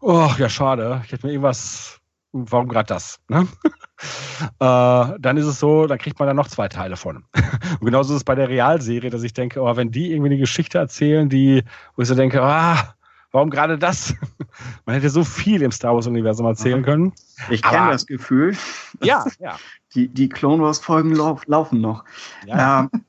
oh, 0.00 0.30
ja, 0.38 0.48
schade, 0.48 1.02
ich 1.04 1.12
hätte 1.12 1.26
mir 1.26 1.32
irgendwas, 1.32 2.00
warum 2.32 2.68
gerade 2.68 2.86
das? 2.86 3.20
Ne? 3.28 3.46
äh, 4.60 5.18
dann 5.18 5.36
ist 5.36 5.46
es 5.46 5.58
so, 5.58 5.86
da 5.86 5.96
kriegt 5.96 6.18
man 6.18 6.26
dann 6.26 6.36
noch 6.36 6.48
zwei 6.48 6.68
Teile 6.68 6.96
von. 6.96 7.24
Und 7.80 7.86
genauso 7.86 8.12
ist 8.14 8.18
es 8.18 8.24
bei 8.24 8.34
der 8.34 8.48
Realserie, 8.48 9.10
dass 9.10 9.22
ich 9.22 9.32
denke, 9.32 9.60
oh, 9.60 9.76
wenn 9.76 9.90
die 9.90 10.12
irgendwie 10.12 10.30
eine 10.30 10.38
Geschichte 10.38 10.78
erzählen, 10.78 11.28
die, 11.28 11.64
wo 11.96 12.02
ich 12.02 12.08
so 12.08 12.14
denke, 12.14 12.42
ah, 12.42 12.94
warum 13.30 13.50
gerade 13.50 13.78
das? 13.78 14.14
Man 14.86 14.94
hätte 14.94 15.10
so 15.10 15.24
viel 15.24 15.62
im 15.62 15.72
Star 15.72 15.94
Wars-Universum 15.94 16.46
erzählen 16.46 16.82
können. 16.82 17.12
Ich 17.50 17.62
kenne 17.62 17.90
das 17.90 18.06
Gefühl. 18.06 18.56
Ja, 19.02 19.24
ja. 19.38 19.56
Die, 19.94 20.08
die 20.08 20.28
Clone 20.28 20.62
Wars-Folgen 20.62 21.14
lauf, 21.14 21.46
laufen 21.46 21.80
noch. 21.80 22.04
Ja. 22.46 22.88
Ähm, 22.92 23.04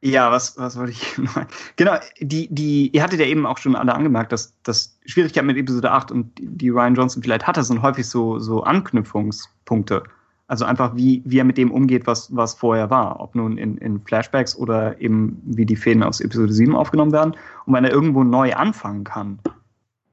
ja, 0.00 0.30
was, 0.30 0.56
was 0.58 0.76
wollte 0.76 0.92
ich 0.92 1.18
noch? 1.18 1.46
Genau, 1.76 1.96
die, 2.20 2.48
die, 2.52 2.88
ihr 2.90 3.02
hattet 3.02 3.20
ja 3.20 3.26
eben 3.26 3.46
auch 3.46 3.58
schon 3.58 3.74
alle 3.74 3.94
angemerkt, 3.94 4.32
dass 4.32 4.54
das 4.62 4.98
Schwierigkeit 5.06 5.44
mit 5.44 5.56
Episode 5.56 5.90
8 5.90 6.12
und 6.12 6.32
die 6.38 6.68
Ryan 6.68 6.94
Johnson 6.94 7.22
vielleicht 7.22 7.46
hatte, 7.46 7.62
sind 7.62 7.82
häufig 7.82 8.06
so, 8.06 8.38
so 8.38 8.62
Anknüpfungspunkte. 8.62 10.04
Also 10.46 10.64
einfach, 10.64 10.96
wie, 10.96 11.22
wie 11.26 11.38
er 11.38 11.44
mit 11.44 11.58
dem 11.58 11.70
umgeht, 11.70 12.06
was, 12.06 12.34
was 12.34 12.54
vorher 12.54 12.88
war. 12.88 13.20
Ob 13.20 13.34
nun 13.34 13.58
in, 13.58 13.76
in 13.78 14.00
Flashbacks 14.00 14.56
oder 14.56 14.98
eben 14.98 15.42
wie 15.44 15.66
die 15.66 15.76
Fäden 15.76 16.02
aus 16.02 16.20
Episode 16.20 16.52
7 16.52 16.74
aufgenommen 16.74 17.12
werden. 17.12 17.36
Und 17.66 17.74
wenn 17.74 17.84
er 17.84 17.90
irgendwo 17.90 18.24
neu 18.24 18.54
anfangen 18.54 19.04
kann, 19.04 19.40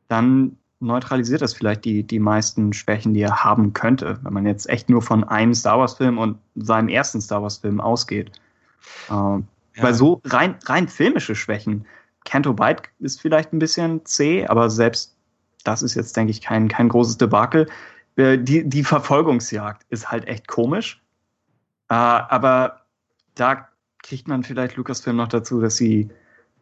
dann 0.10 0.58
neutralisiert 0.80 1.42
das 1.42 1.54
vielleicht 1.54 1.86
die, 1.86 2.04
die 2.04 2.20
meisten 2.20 2.74
Schwächen, 2.74 3.14
die 3.14 3.22
er 3.22 3.44
haben 3.44 3.74
könnte, 3.74 4.20
wenn 4.24 4.34
man 4.34 4.46
jetzt 4.46 4.70
echt 4.70 4.90
nur 4.90 5.02
von 5.02 5.24
einem 5.24 5.54
Star 5.54 5.80
Wars-Film 5.80 6.18
und 6.18 6.38
seinem 6.56 6.90
ersten 6.90 7.22
Star 7.22 7.42
Wars-Film 7.42 7.80
ausgeht. 7.80 8.32
Äh, 9.10 9.14
ja. 9.14 9.44
Weil 9.78 9.94
so 9.94 10.22
rein, 10.26 10.56
rein 10.66 10.88
filmische 10.88 11.36
Schwächen, 11.36 11.86
Canto 12.26 12.54
Bite 12.54 12.84
ist 13.00 13.22
vielleicht 13.22 13.54
ein 13.54 13.60
bisschen 13.60 14.06
zäh, 14.06 14.48
aber 14.48 14.70
selbst 14.70 15.16
das 15.64 15.82
ist 15.82 15.96
jetzt, 15.96 16.16
denke 16.16 16.32
ich, 16.32 16.42
kein, 16.42 16.68
kein 16.68 16.90
großes 16.90 17.18
Debakel. 17.18 17.68
Äh, 18.16 18.38
die, 18.38 18.68
die 18.68 18.84
Verfolgungsjagd 18.84 19.86
ist 19.90 20.12
halt 20.12 20.28
echt 20.28 20.48
komisch. 20.48 21.02
Äh, 21.90 21.94
aber 21.94 22.82
da 23.36 23.68
kriegt 24.04 24.28
man 24.28 24.44
vielleicht 24.44 24.76
Lucasfilm 24.76 25.18
noch 25.18 25.28
dazu, 25.28 25.62
dass 25.62 25.78
sie, 25.78 26.10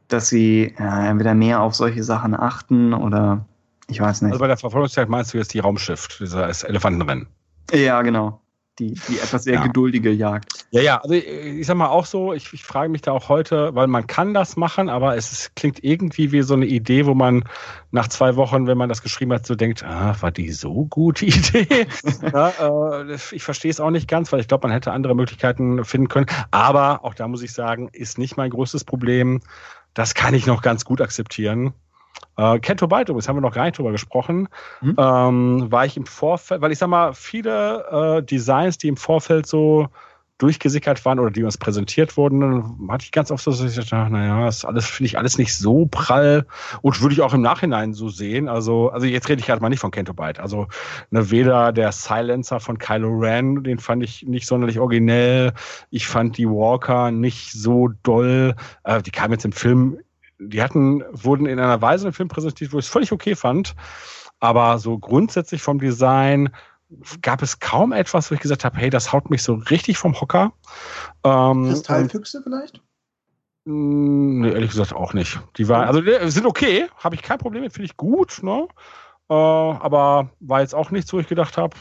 dass 0.07 0.29
sie 0.29 0.73
äh, 0.77 1.07
entweder 1.07 1.33
mehr 1.33 1.61
auf 1.61 1.75
solche 1.75 2.03
Sachen 2.03 2.33
achten 2.33 2.93
oder 2.93 3.45
ich 3.87 3.99
weiß 3.99 4.21
nicht. 4.21 4.31
Also 4.31 4.39
bei 4.39 4.47
der 4.47 4.57
Verfolgungsjagd 4.57 5.09
meinst 5.09 5.33
du 5.33 5.37
jetzt 5.37 5.53
die 5.53 5.59
Raumschiff, 5.59 6.07
dieses 6.19 6.63
Elefantenrennen? 6.63 7.27
Ja, 7.71 8.01
genau. 8.01 8.39
Die, 8.79 8.95
die 9.07 9.19
etwas 9.19 9.43
sehr 9.43 9.55
ja. 9.55 9.63
geduldige 9.67 10.09
Jagd. 10.09 10.65
Ja, 10.71 10.81
ja, 10.81 10.97
also 10.97 11.13
ich 11.13 11.67
sag 11.67 11.77
mal 11.77 11.89
auch 11.89 12.07
so, 12.07 12.33
ich, 12.33 12.51
ich 12.53 12.63
frage 12.63 12.89
mich 12.89 13.03
da 13.03 13.11
auch 13.11 13.29
heute, 13.29 13.75
weil 13.75 13.85
man 13.85 14.07
kann 14.07 14.33
das 14.33 14.55
machen, 14.55 14.89
aber 14.89 15.15
es 15.15 15.31
ist, 15.31 15.55
klingt 15.55 15.83
irgendwie 15.83 16.31
wie 16.31 16.41
so 16.41 16.55
eine 16.55 16.65
Idee, 16.65 17.05
wo 17.05 17.13
man 17.13 17.43
nach 17.91 18.07
zwei 18.07 18.35
Wochen, 18.35 18.65
wenn 18.65 18.79
man 18.79 18.89
das 18.89 19.03
geschrieben 19.03 19.31
hat, 19.31 19.45
so 19.45 19.53
denkt, 19.53 19.83
ah, 19.83 20.15
war 20.19 20.31
die 20.31 20.51
so 20.51 20.85
gute 20.85 21.25
Idee? 21.27 21.85
ja, 22.23 22.49
äh, 22.49 23.15
ich 23.31 23.43
verstehe 23.43 23.69
es 23.69 23.79
auch 23.79 23.91
nicht 23.91 24.07
ganz, 24.07 24.31
weil 24.31 24.39
ich 24.39 24.47
glaube, 24.47 24.67
man 24.67 24.73
hätte 24.73 24.91
andere 24.91 25.15
Möglichkeiten 25.15 25.85
finden 25.85 26.07
können. 26.07 26.25
Aber 26.49 27.05
auch 27.05 27.13
da 27.13 27.27
muss 27.27 27.43
ich 27.43 27.53
sagen, 27.53 27.89
ist 27.93 28.17
nicht 28.17 28.37
mein 28.37 28.49
größtes 28.49 28.85
Problem. 28.85 29.41
Das 29.93 30.15
kann 30.15 30.33
ich 30.33 30.47
noch 30.47 30.63
ganz 30.63 30.83
gut 30.83 30.99
akzeptieren. 30.99 31.75
Äh, 32.37 32.59
Kento 32.59 32.87
Bite, 32.87 33.13
das 33.13 33.27
haben 33.27 33.37
wir 33.37 33.41
noch 33.41 33.53
gar 33.53 33.65
nicht 33.65 33.77
drüber 33.77 33.91
gesprochen, 33.91 34.47
mhm. 34.81 34.95
ähm, 34.97 35.71
war 35.71 35.85
ich 35.85 35.97
im 35.97 36.05
Vorfeld, 36.05 36.61
weil 36.61 36.71
ich 36.71 36.79
sag 36.79 36.87
mal, 36.87 37.13
viele 37.13 38.19
äh, 38.19 38.23
Designs, 38.23 38.77
die 38.77 38.87
im 38.87 38.97
Vorfeld 38.97 39.45
so 39.45 39.87
durchgesickert 40.39 41.05
waren 41.05 41.19
oder 41.19 41.31
die 41.31 41.43
uns 41.43 41.57
präsentiert 41.57 42.17
wurden, 42.17 42.89
hatte 42.89 43.05
ich 43.05 43.11
ganz 43.11 43.31
oft 43.31 43.43
so, 43.43 43.51
dass 43.51 43.61
ich 43.61 43.75
dachte, 43.75 44.11
naja, 44.11 44.45
das 44.45 44.65
alles 44.65 44.85
finde 44.85 45.07
ich 45.07 45.17
alles 45.17 45.37
nicht 45.37 45.55
so 45.55 45.85
prall 45.85 46.47
und 46.81 47.01
würde 47.01 47.13
ich 47.13 47.21
auch 47.21 47.33
im 47.33 47.41
Nachhinein 47.41 47.93
so 47.93 48.09
sehen. 48.09 48.49
Also, 48.49 48.89
also 48.89 49.05
jetzt 49.05 49.29
rede 49.29 49.39
ich 49.39 49.45
gerade 49.45 49.61
mal 49.61 49.69
nicht 49.69 49.79
von 49.79 49.91
Kento 49.91 50.13
Bite. 50.13 50.41
Also 50.41 50.67
ne, 51.11 51.29
weder 51.29 51.71
der 51.71 51.91
Silencer 51.91 52.59
von 52.59 52.77
Kylo 52.77 53.09
Ren, 53.09 53.63
den 53.63 53.77
fand 53.77 54.03
ich 54.03 54.23
nicht 54.23 54.47
sonderlich 54.47 54.79
originell. 54.79 55.53
Ich 55.91 56.07
fand 56.07 56.37
die 56.37 56.49
Walker 56.49 57.11
nicht 57.11 57.51
so 57.51 57.89
doll. 58.01 58.55
Äh, 58.83 59.01
die 59.03 59.11
kamen 59.11 59.33
jetzt 59.33 59.45
im 59.45 59.53
Film 59.53 59.99
die 60.39 60.61
hatten, 60.61 61.03
wurden 61.11 61.45
in 61.45 61.59
einer 61.59 61.81
Weise 61.81 62.07
im 62.07 62.13
Film 62.13 62.29
präsentiert, 62.29 62.73
wo 62.73 62.79
ich 62.79 62.85
es 62.85 62.91
völlig 62.91 63.11
okay 63.11 63.35
fand. 63.35 63.75
Aber 64.39 64.77
so 64.79 64.97
grundsätzlich 64.97 65.61
vom 65.61 65.79
Design 65.79 66.49
gab 67.21 67.41
es 67.41 67.59
kaum 67.59 67.91
etwas, 67.91 68.29
wo 68.29 68.35
ich 68.35 68.41
gesagt 68.41 68.65
habe, 68.65 68.77
hey, 68.77 68.89
das 68.89 69.13
haut 69.13 69.29
mich 69.29 69.43
so 69.43 69.53
richtig 69.53 69.97
vom 69.97 70.19
Hocker. 70.19 70.53
Ähm, 71.23 71.65
Kristallfüchse 71.65 72.41
vielleicht? 72.43 72.81
Hm, 73.65 74.41
nee, 74.41 74.51
ehrlich 74.51 74.71
gesagt 74.71 74.93
auch 74.93 75.13
nicht. 75.13 75.39
Die 75.57 75.67
waren, 75.69 75.87
also 75.87 76.01
die 76.01 76.11
sind 76.29 76.45
okay, 76.45 76.87
habe 76.97 77.15
ich 77.15 77.21
kein 77.21 77.37
Problem 77.37 77.63
mit, 77.63 77.73
finde 77.73 77.85
ich 77.85 77.97
gut, 77.97 78.43
ne? 78.43 78.67
Äh, 79.29 79.33
aber 79.33 80.29
war 80.39 80.61
jetzt 80.61 80.75
auch 80.75 80.91
nichts, 80.91 81.13
wo 81.13 81.19
ich 81.19 81.27
gedacht 81.27 81.57
habe, 81.57 81.75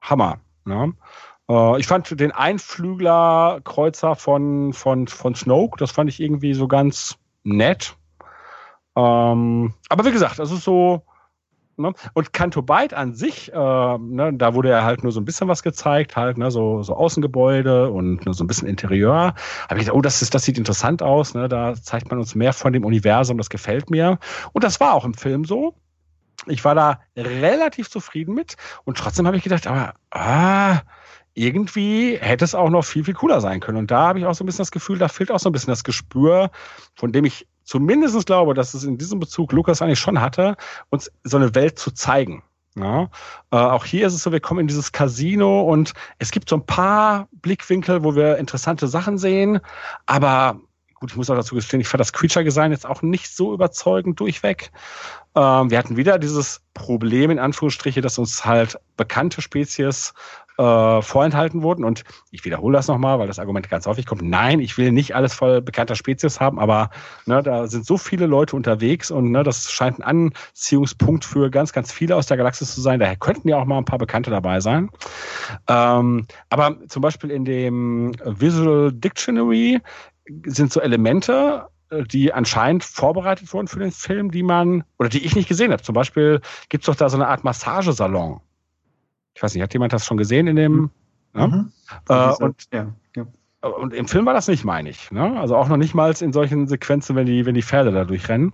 Hammer. 0.00 0.38
Ne? 0.64 0.94
Äh, 1.48 1.80
ich 1.80 1.86
fand 1.86 2.18
den 2.18 2.32
Einflügler-Kreuzer 2.32 4.14
von, 4.14 4.72
von, 4.72 5.08
von 5.08 5.34
Snoke, 5.34 5.76
das 5.78 5.90
fand 5.90 6.08
ich 6.08 6.20
irgendwie 6.20 6.54
so 6.54 6.68
ganz 6.68 7.18
nett. 7.44 7.96
Ähm, 8.96 9.74
aber 9.88 10.04
wie 10.04 10.12
gesagt, 10.12 10.38
das 10.38 10.50
ist 10.50 10.64
so, 10.64 11.02
Ne? 11.76 11.92
Und 12.12 12.32
Canto 12.32 12.62
Byte 12.62 12.94
an 12.94 13.14
sich, 13.14 13.52
äh, 13.52 13.56
ne, 13.56 14.32
da 14.34 14.54
wurde 14.54 14.70
ja 14.70 14.84
halt 14.84 15.02
nur 15.02 15.12
so 15.12 15.20
ein 15.20 15.24
bisschen 15.24 15.48
was 15.48 15.62
gezeigt, 15.62 16.16
halt, 16.16 16.36
ne, 16.36 16.50
so, 16.50 16.82
so 16.82 16.94
Außengebäude 16.94 17.90
und 17.90 18.24
nur 18.26 18.34
so 18.34 18.44
ein 18.44 18.46
bisschen 18.46 18.68
Interieur. 18.68 19.34
Habe 19.68 19.78
ich 19.78 19.86
gedacht, 19.86 19.96
oh, 19.96 20.02
das, 20.02 20.20
ist, 20.20 20.34
das 20.34 20.44
sieht 20.44 20.58
interessant 20.58 21.02
aus, 21.02 21.34
ne? 21.34 21.48
da 21.48 21.74
zeigt 21.74 22.10
man 22.10 22.18
uns 22.18 22.34
mehr 22.34 22.52
von 22.52 22.72
dem 22.72 22.84
Universum, 22.84 23.38
das 23.38 23.48
gefällt 23.48 23.90
mir. 23.90 24.18
Und 24.52 24.64
das 24.64 24.80
war 24.80 24.94
auch 24.94 25.04
im 25.04 25.14
Film 25.14 25.44
so. 25.44 25.74
Ich 26.46 26.64
war 26.64 26.74
da 26.74 27.00
relativ 27.16 27.88
zufrieden 27.88 28.34
mit 28.34 28.56
und 28.84 28.98
trotzdem 28.98 29.26
habe 29.26 29.36
ich 29.36 29.44
gedacht, 29.44 29.66
aber 29.66 29.94
ah, 30.10 30.80
irgendwie 31.34 32.16
hätte 32.18 32.44
es 32.44 32.54
auch 32.54 32.70
noch 32.70 32.84
viel, 32.84 33.04
viel 33.04 33.14
cooler 33.14 33.40
sein 33.40 33.60
können. 33.60 33.78
Und 33.78 33.90
da 33.90 34.08
habe 34.08 34.18
ich 34.18 34.26
auch 34.26 34.34
so 34.34 34.44
ein 34.44 34.46
bisschen 34.46 34.62
das 34.62 34.70
Gefühl, 34.70 34.98
da 34.98 35.08
fehlt 35.08 35.30
auch 35.30 35.38
so 35.38 35.48
ein 35.48 35.52
bisschen 35.52 35.70
das 35.70 35.84
Gespür, 35.84 36.50
von 36.94 37.12
dem 37.12 37.24
ich 37.24 37.46
zumindest 37.64 38.26
glaube, 38.26 38.54
dass 38.54 38.74
es 38.74 38.84
in 38.84 38.98
diesem 38.98 39.20
Bezug 39.20 39.52
Lukas 39.52 39.82
eigentlich 39.82 40.00
schon 40.00 40.20
hatte, 40.20 40.56
uns 40.90 41.10
so 41.24 41.36
eine 41.36 41.54
Welt 41.54 41.78
zu 41.78 41.90
zeigen. 41.90 42.42
Ja, 42.74 43.10
äh, 43.50 43.56
auch 43.56 43.84
hier 43.84 44.06
ist 44.06 44.14
es 44.14 44.22
so, 44.22 44.32
wir 44.32 44.40
kommen 44.40 44.60
in 44.60 44.66
dieses 44.66 44.92
Casino 44.92 45.60
und 45.60 45.92
es 46.18 46.30
gibt 46.30 46.48
so 46.48 46.56
ein 46.56 46.64
paar 46.64 47.28
Blickwinkel, 47.32 48.02
wo 48.02 48.16
wir 48.16 48.38
interessante 48.38 48.88
Sachen 48.88 49.18
sehen, 49.18 49.60
aber 50.06 50.58
gut, 51.02 51.10
ich 51.10 51.16
muss 51.16 51.28
auch 51.28 51.34
dazu 51.34 51.56
gestehen, 51.56 51.80
ich 51.80 51.88
fand 51.88 52.00
das 52.00 52.12
Creature-Design 52.12 52.70
jetzt 52.70 52.86
auch 52.86 53.02
nicht 53.02 53.34
so 53.34 53.52
überzeugend 53.52 54.20
durchweg. 54.20 54.70
Ähm, 55.34 55.68
wir 55.70 55.76
hatten 55.76 55.96
wieder 55.96 56.16
dieses 56.18 56.62
Problem, 56.74 57.32
in 57.32 57.40
Anführungsstriche, 57.40 58.00
dass 58.00 58.18
uns 58.18 58.44
halt 58.44 58.78
bekannte 58.96 59.42
Spezies 59.42 60.14
äh, 60.58 61.02
vorenthalten 61.02 61.62
wurden. 61.62 61.84
Und 61.84 62.04
ich 62.30 62.44
wiederhole 62.44 62.76
das 62.76 62.88
nochmal, 62.88 63.18
weil 63.18 63.26
das 63.26 63.38
Argument 63.38 63.68
ganz 63.68 63.86
häufig 63.86 64.06
kommt. 64.06 64.22
Nein, 64.22 64.60
ich 64.60 64.76
will 64.78 64.92
nicht 64.92 65.14
alles 65.14 65.34
voll 65.34 65.62
bekannter 65.62 65.94
Spezies 65.94 66.40
haben, 66.40 66.58
aber 66.58 66.90
ne, 67.26 67.42
da 67.42 67.66
sind 67.66 67.86
so 67.86 67.96
viele 67.98 68.26
Leute 68.26 68.56
unterwegs 68.56 69.10
und 69.10 69.30
ne, 69.30 69.42
das 69.42 69.70
scheint 69.70 69.98
ein 69.98 70.02
Anziehungspunkt 70.02 71.24
für 71.24 71.50
ganz, 71.50 71.72
ganz 71.72 71.92
viele 71.92 72.16
aus 72.16 72.26
der 72.26 72.36
Galaxis 72.36 72.74
zu 72.74 72.80
sein. 72.80 73.00
Daher 73.00 73.16
könnten 73.16 73.48
ja 73.48 73.58
auch 73.58 73.64
mal 73.64 73.78
ein 73.78 73.84
paar 73.84 73.98
Bekannte 73.98 74.30
dabei 74.30 74.60
sein. 74.60 74.90
Ähm, 75.68 76.26
aber 76.50 76.76
zum 76.88 77.02
Beispiel 77.02 77.30
in 77.30 77.44
dem 77.44 78.12
Visual 78.24 78.92
Dictionary 78.92 79.80
sind 80.44 80.72
so 80.72 80.80
Elemente, 80.80 81.66
äh, 81.90 82.04
die 82.04 82.32
anscheinend 82.32 82.84
vorbereitet 82.84 83.52
wurden 83.52 83.68
für 83.68 83.78
den 83.78 83.92
Film, 83.92 84.30
die 84.30 84.42
man, 84.42 84.84
oder 84.98 85.08
die 85.08 85.24
ich 85.24 85.34
nicht 85.34 85.48
gesehen 85.48 85.72
habe. 85.72 85.82
Zum 85.82 85.94
Beispiel 85.94 86.40
gibt 86.68 86.84
es 86.84 86.86
doch 86.86 86.94
da 86.94 87.08
so 87.08 87.16
eine 87.16 87.28
Art 87.28 87.44
Massagesalon 87.44 88.40
ich 89.34 89.42
weiß 89.42 89.54
nicht, 89.54 89.62
hat 89.62 89.72
jemand 89.72 89.92
das 89.92 90.06
schon 90.06 90.16
gesehen 90.16 90.46
in 90.46 90.56
dem? 90.56 90.72
Mhm. 90.72 90.90
Ja? 91.34 91.46
Mhm. 91.46 91.72
Äh, 92.08 92.44
und, 92.44 92.64
ja, 92.72 92.86
ja. 93.16 93.68
und 93.68 93.94
im 93.94 94.08
Film 94.08 94.26
war 94.26 94.34
das 94.34 94.48
nicht, 94.48 94.64
meine 94.64 94.90
ich. 94.90 95.10
Ne? 95.10 95.38
Also 95.40 95.56
auch 95.56 95.68
noch 95.68 95.76
nicht 95.76 95.94
mal 95.94 96.14
in 96.20 96.32
solchen 96.32 96.66
Sequenzen, 96.66 97.16
wenn 97.16 97.26
die, 97.26 97.46
wenn 97.46 97.54
die 97.54 97.62
Pferde 97.62 97.92
da 97.92 98.04
durchrennen. 98.04 98.52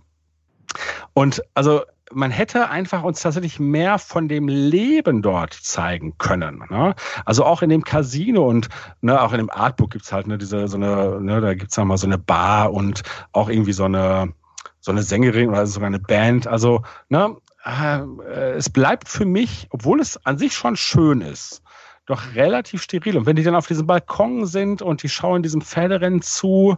Und 1.15 1.43
also 1.55 1.83
man 2.13 2.31
hätte 2.31 2.71
einfach 2.71 3.03
uns 3.03 3.21
tatsächlich 3.21 3.61
mehr 3.61 3.99
von 3.99 4.29
dem 4.29 4.49
Leben 4.49 5.23
dort 5.23 5.53
zeigen 5.53 6.17
können. 6.19 6.65
Ne? 6.71 6.95
Also 7.25 7.45
auch 7.45 7.63
in 7.63 7.69
dem 7.69 7.83
Casino 7.83 8.49
und 8.49 8.69
ne, 9.01 9.21
auch 9.21 9.33
in 9.33 9.39
dem 9.39 9.51
Artbook 9.51 9.91
gibt's 9.91 10.13
halt 10.13 10.27
ne, 10.27 10.39
diese 10.39 10.69
so 10.69 10.77
eine, 10.77 11.21
ne, 11.21 11.41
da 11.41 11.55
gibt's 11.55 11.77
mal 11.77 11.97
so 11.99 12.07
eine 12.07 12.19
Bar 12.19 12.73
und 12.73 13.03
auch 13.33 13.49
irgendwie 13.49 13.73
so 13.73 13.85
eine 13.85 14.33
so 14.81 14.93
eine 14.93 15.03
Sängerin 15.03 15.51
oder 15.51 15.67
sogar 15.67 15.89
eine 15.89 15.99
Band. 15.99 16.47
Also 16.47 16.83
ne, 17.09 17.37
äh, 17.64 18.52
es 18.52 18.70
bleibt 18.70 19.09
für 19.09 19.24
mich, 19.24 19.66
obwohl 19.70 20.01
es 20.01 20.24
an 20.24 20.39
sich 20.39 20.55
schon 20.55 20.76
schön 20.76 21.20
ist, 21.20 21.62
doch 22.06 22.35
relativ 22.35 22.82
steril. 22.82 23.16
Und 23.16 23.26
wenn 23.26 23.36
die 23.36 23.43
dann 23.43 23.55
auf 23.55 23.66
diesem 23.66 23.86
Balkon 23.86 24.47
sind 24.47 24.82
und 24.82 25.02
die 25.02 25.09
schauen 25.09 25.43
diesem 25.43 25.60
Pferderennen 25.60 26.22
zu, 26.22 26.76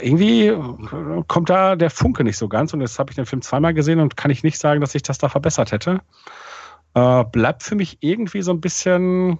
irgendwie 0.00 0.52
kommt 1.26 1.50
da 1.50 1.74
der 1.74 1.90
Funke 1.90 2.24
nicht 2.24 2.36
so 2.36 2.48
ganz. 2.48 2.72
Und 2.72 2.80
jetzt 2.80 2.98
habe 2.98 3.10
ich 3.10 3.16
den 3.16 3.26
Film 3.26 3.42
zweimal 3.42 3.74
gesehen 3.74 4.00
und 4.00 4.16
kann 4.16 4.30
ich 4.30 4.42
nicht 4.42 4.58
sagen, 4.58 4.80
dass 4.80 4.94
ich 4.94 5.02
das 5.02 5.18
da 5.18 5.28
verbessert 5.28 5.72
hätte. 5.72 6.00
Äh, 6.94 7.24
bleibt 7.24 7.62
für 7.62 7.74
mich 7.74 7.98
irgendwie 8.00 8.42
so 8.42 8.52
ein 8.52 8.60
bisschen. 8.60 9.38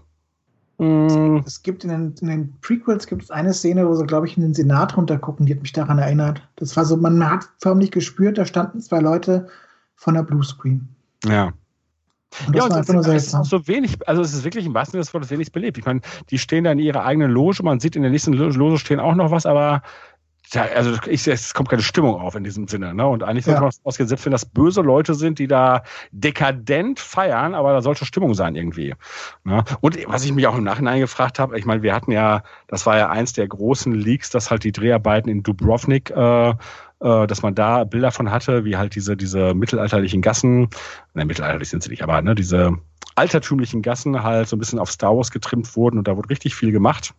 Mh, 0.78 1.42
es 1.46 1.62
gibt 1.62 1.84
in 1.84 1.90
den, 1.90 2.14
in 2.20 2.28
den, 2.28 2.60
Prequels 2.60 3.06
gibt 3.06 3.22
es 3.22 3.30
eine 3.30 3.52
Szene, 3.52 3.86
wo 3.86 3.94
sie, 3.94 4.06
glaube 4.06 4.26
ich, 4.26 4.36
in 4.36 4.42
den 4.42 4.54
Senat 4.54 4.96
runtergucken, 4.96 5.46
die 5.46 5.54
hat 5.54 5.62
mich 5.62 5.72
daran 5.72 5.98
erinnert. 5.98 6.48
Das 6.56 6.76
war 6.76 6.84
so, 6.84 6.96
man 6.96 7.28
hat 7.28 7.48
förmlich 7.58 7.90
gespürt, 7.90 8.38
da 8.38 8.46
standen 8.46 8.80
zwei 8.80 9.00
Leute 9.00 9.48
von 10.00 10.14
der 10.14 10.22
Bluescreen. 10.22 10.88
Ja. 11.26 11.52
Und 12.46 12.56
ja, 12.56 12.64
und 12.64 12.70
das, 12.70 12.86
das 12.86 13.06
ist 13.06 13.34
auch 13.34 13.44
so 13.44 13.66
wenig, 13.66 13.96
also 14.08 14.22
es 14.22 14.32
ist 14.32 14.44
wirklich 14.44 14.64
im 14.64 14.72
wahrsten 14.72 14.92
Sinne 14.92 15.02
des 15.02 15.12
Wortes 15.12 15.30
wenig 15.30 15.52
belebt. 15.52 15.76
Ich 15.78 15.84
meine, 15.84 16.00
die 16.30 16.38
stehen 16.38 16.64
da 16.64 16.72
in 16.72 16.78
ihrer 16.78 17.04
eigenen 17.04 17.30
Loge, 17.30 17.62
man 17.62 17.80
sieht 17.80 17.96
in 17.96 18.02
der 18.02 18.10
nächsten 18.10 18.32
Loge 18.32 18.78
stehen 18.78 19.00
auch 19.00 19.14
noch 19.14 19.30
was, 19.30 19.46
aber 19.46 19.82
ja, 20.52 20.62
also 20.74 20.96
ich, 21.06 21.26
es 21.28 21.54
kommt 21.54 21.68
keine 21.68 21.82
Stimmung 21.82 22.14
auf 22.14 22.34
in 22.34 22.44
diesem 22.44 22.66
Sinne. 22.66 22.94
Ne? 22.94 23.06
Und 23.06 23.22
eigentlich 23.22 23.44
sollte 23.44 23.58
ja. 23.58 23.62
man 23.62 23.72
ausgehen, 23.84 24.08
selbst 24.08 24.24
wenn 24.24 24.32
das 24.32 24.46
böse 24.46 24.80
Leute 24.80 25.14
sind, 25.14 25.38
die 25.38 25.46
da 25.46 25.82
dekadent 26.12 26.98
feiern, 26.98 27.54
aber 27.54 27.72
da 27.72 27.82
sollte 27.82 28.06
Stimmung 28.06 28.34
sein 28.34 28.56
irgendwie. 28.56 28.94
Ne? 29.44 29.62
Und 29.80 29.98
was 30.08 30.24
ich 30.24 30.32
mich 30.32 30.46
auch 30.46 30.56
im 30.56 30.64
Nachhinein 30.64 31.00
gefragt 31.00 31.38
habe, 31.38 31.58
ich 31.58 31.66
meine, 31.66 31.82
wir 31.82 31.94
hatten 31.94 32.10
ja, 32.10 32.42
das 32.68 32.86
war 32.86 32.96
ja 32.96 33.10
eins 33.10 33.32
der 33.32 33.46
großen 33.48 33.92
Leaks, 33.92 34.30
dass 34.30 34.50
halt 34.50 34.64
die 34.64 34.72
Dreharbeiten 34.72 35.28
in 35.28 35.42
Dubrovnik 35.42 36.10
äh, 36.10 36.54
äh, 37.00 37.26
dass 37.26 37.42
man 37.42 37.54
da 37.54 37.84
Bilder 37.84 38.12
von 38.12 38.30
hatte, 38.30 38.64
wie 38.64 38.76
halt 38.76 38.94
diese, 38.94 39.16
diese 39.16 39.54
mittelalterlichen 39.54 40.22
Gassen, 40.22 40.68
nein, 41.14 41.26
mittelalterlich 41.26 41.68
sind 41.68 41.82
sie 41.82 41.90
nicht, 41.90 42.02
aber 42.02 42.20
ne, 42.22 42.34
diese 42.34 42.76
altertümlichen 43.14 43.82
Gassen 43.82 44.22
halt 44.22 44.48
so 44.48 44.56
ein 44.56 44.58
bisschen 44.58 44.78
auf 44.78 44.90
Star 44.90 45.16
Wars 45.16 45.30
getrimmt 45.30 45.76
wurden 45.76 45.98
und 45.98 46.08
da 46.08 46.16
wurde 46.16 46.30
richtig 46.30 46.54
viel 46.54 46.72
gemacht. 46.72 47.14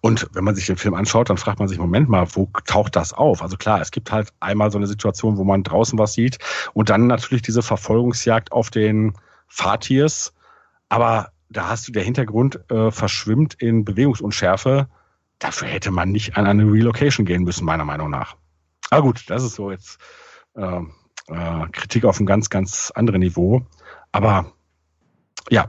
Und 0.00 0.28
wenn 0.32 0.44
man 0.44 0.54
sich 0.54 0.66
den 0.66 0.76
Film 0.76 0.94
anschaut, 0.94 1.30
dann 1.30 1.38
fragt 1.38 1.58
man 1.58 1.66
sich, 1.66 1.78
Moment 1.78 2.08
mal, 2.08 2.26
wo 2.34 2.48
taucht 2.64 2.94
das 2.94 3.12
auf? 3.12 3.42
Also 3.42 3.56
klar, 3.56 3.80
es 3.80 3.90
gibt 3.90 4.12
halt 4.12 4.28
einmal 4.38 4.70
so 4.70 4.78
eine 4.78 4.86
Situation, 4.86 5.36
wo 5.36 5.44
man 5.44 5.64
draußen 5.64 5.98
was 5.98 6.12
sieht 6.12 6.38
und 6.72 6.90
dann 6.90 7.08
natürlich 7.08 7.42
diese 7.42 7.62
Verfolgungsjagd 7.62 8.52
auf 8.52 8.70
den 8.70 9.14
Fahrtiers. 9.48 10.32
Aber 10.88 11.32
da 11.48 11.68
hast 11.68 11.88
du 11.88 11.92
der 11.92 12.04
Hintergrund 12.04 12.60
äh, 12.70 12.90
verschwimmt 12.90 13.54
in 13.54 13.84
Bewegungsunschärfe. 13.84 14.88
Dafür 15.38 15.68
hätte 15.68 15.90
man 15.90 16.10
nicht 16.10 16.36
an 16.36 16.46
eine 16.46 16.64
Relocation 16.64 17.26
gehen 17.26 17.42
müssen, 17.42 17.64
meiner 17.64 17.84
Meinung 17.84 18.10
nach. 18.10 18.36
Aber 18.90 19.02
gut, 19.02 19.24
das 19.28 19.42
ist 19.42 19.54
so 19.54 19.70
jetzt 19.70 19.98
äh, 20.56 20.80
äh, 21.28 21.68
Kritik 21.72 22.04
auf 22.04 22.18
einem 22.18 22.26
ganz, 22.26 22.50
ganz 22.50 22.90
anderen 22.94 23.20
Niveau. 23.20 23.62
Aber 24.12 24.52
ja, 25.50 25.68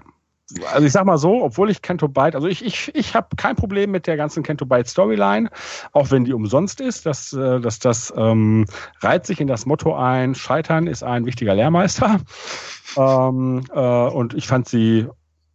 also 0.71 0.85
ich 0.85 0.91
sag 0.91 1.05
mal 1.05 1.17
so, 1.17 1.43
obwohl 1.43 1.69
ich 1.69 1.81
Kento 1.81 2.07
Byte, 2.07 2.35
also 2.35 2.47
ich, 2.47 2.65
ich, 2.65 2.93
ich 2.95 3.15
habe 3.15 3.35
kein 3.35 3.55
Problem 3.55 3.91
mit 3.91 4.07
der 4.07 4.17
ganzen 4.17 4.41
Kento 4.41 4.65
Byte 4.65 4.87
Storyline, 4.87 5.49
auch 5.91 6.09
wenn 6.11 6.25
die 6.25 6.33
umsonst 6.33 6.81
ist, 6.81 7.05
dass, 7.05 7.33
äh, 7.33 7.59
dass 7.59 7.79
das 7.79 8.11
ähm, 8.15 8.65
reiht 9.01 9.25
sich 9.25 9.39
in 9.39 9.47
das 9.47 9.65
Motto 9.65 9.95
ein, 9.95 10.33
Scheitern 10.33 10.87
ist 10.87 11.03
ein 11.03 11.25
wichtiger 11.25 11.53
Lehrmeister. 11.53 12.19
ähm, 12.97 13.63
äh, 13.71 13.79
und 13.79 14.33
ich 14.33 14.47
fand 14.47 14.67
sie 14.67 15.07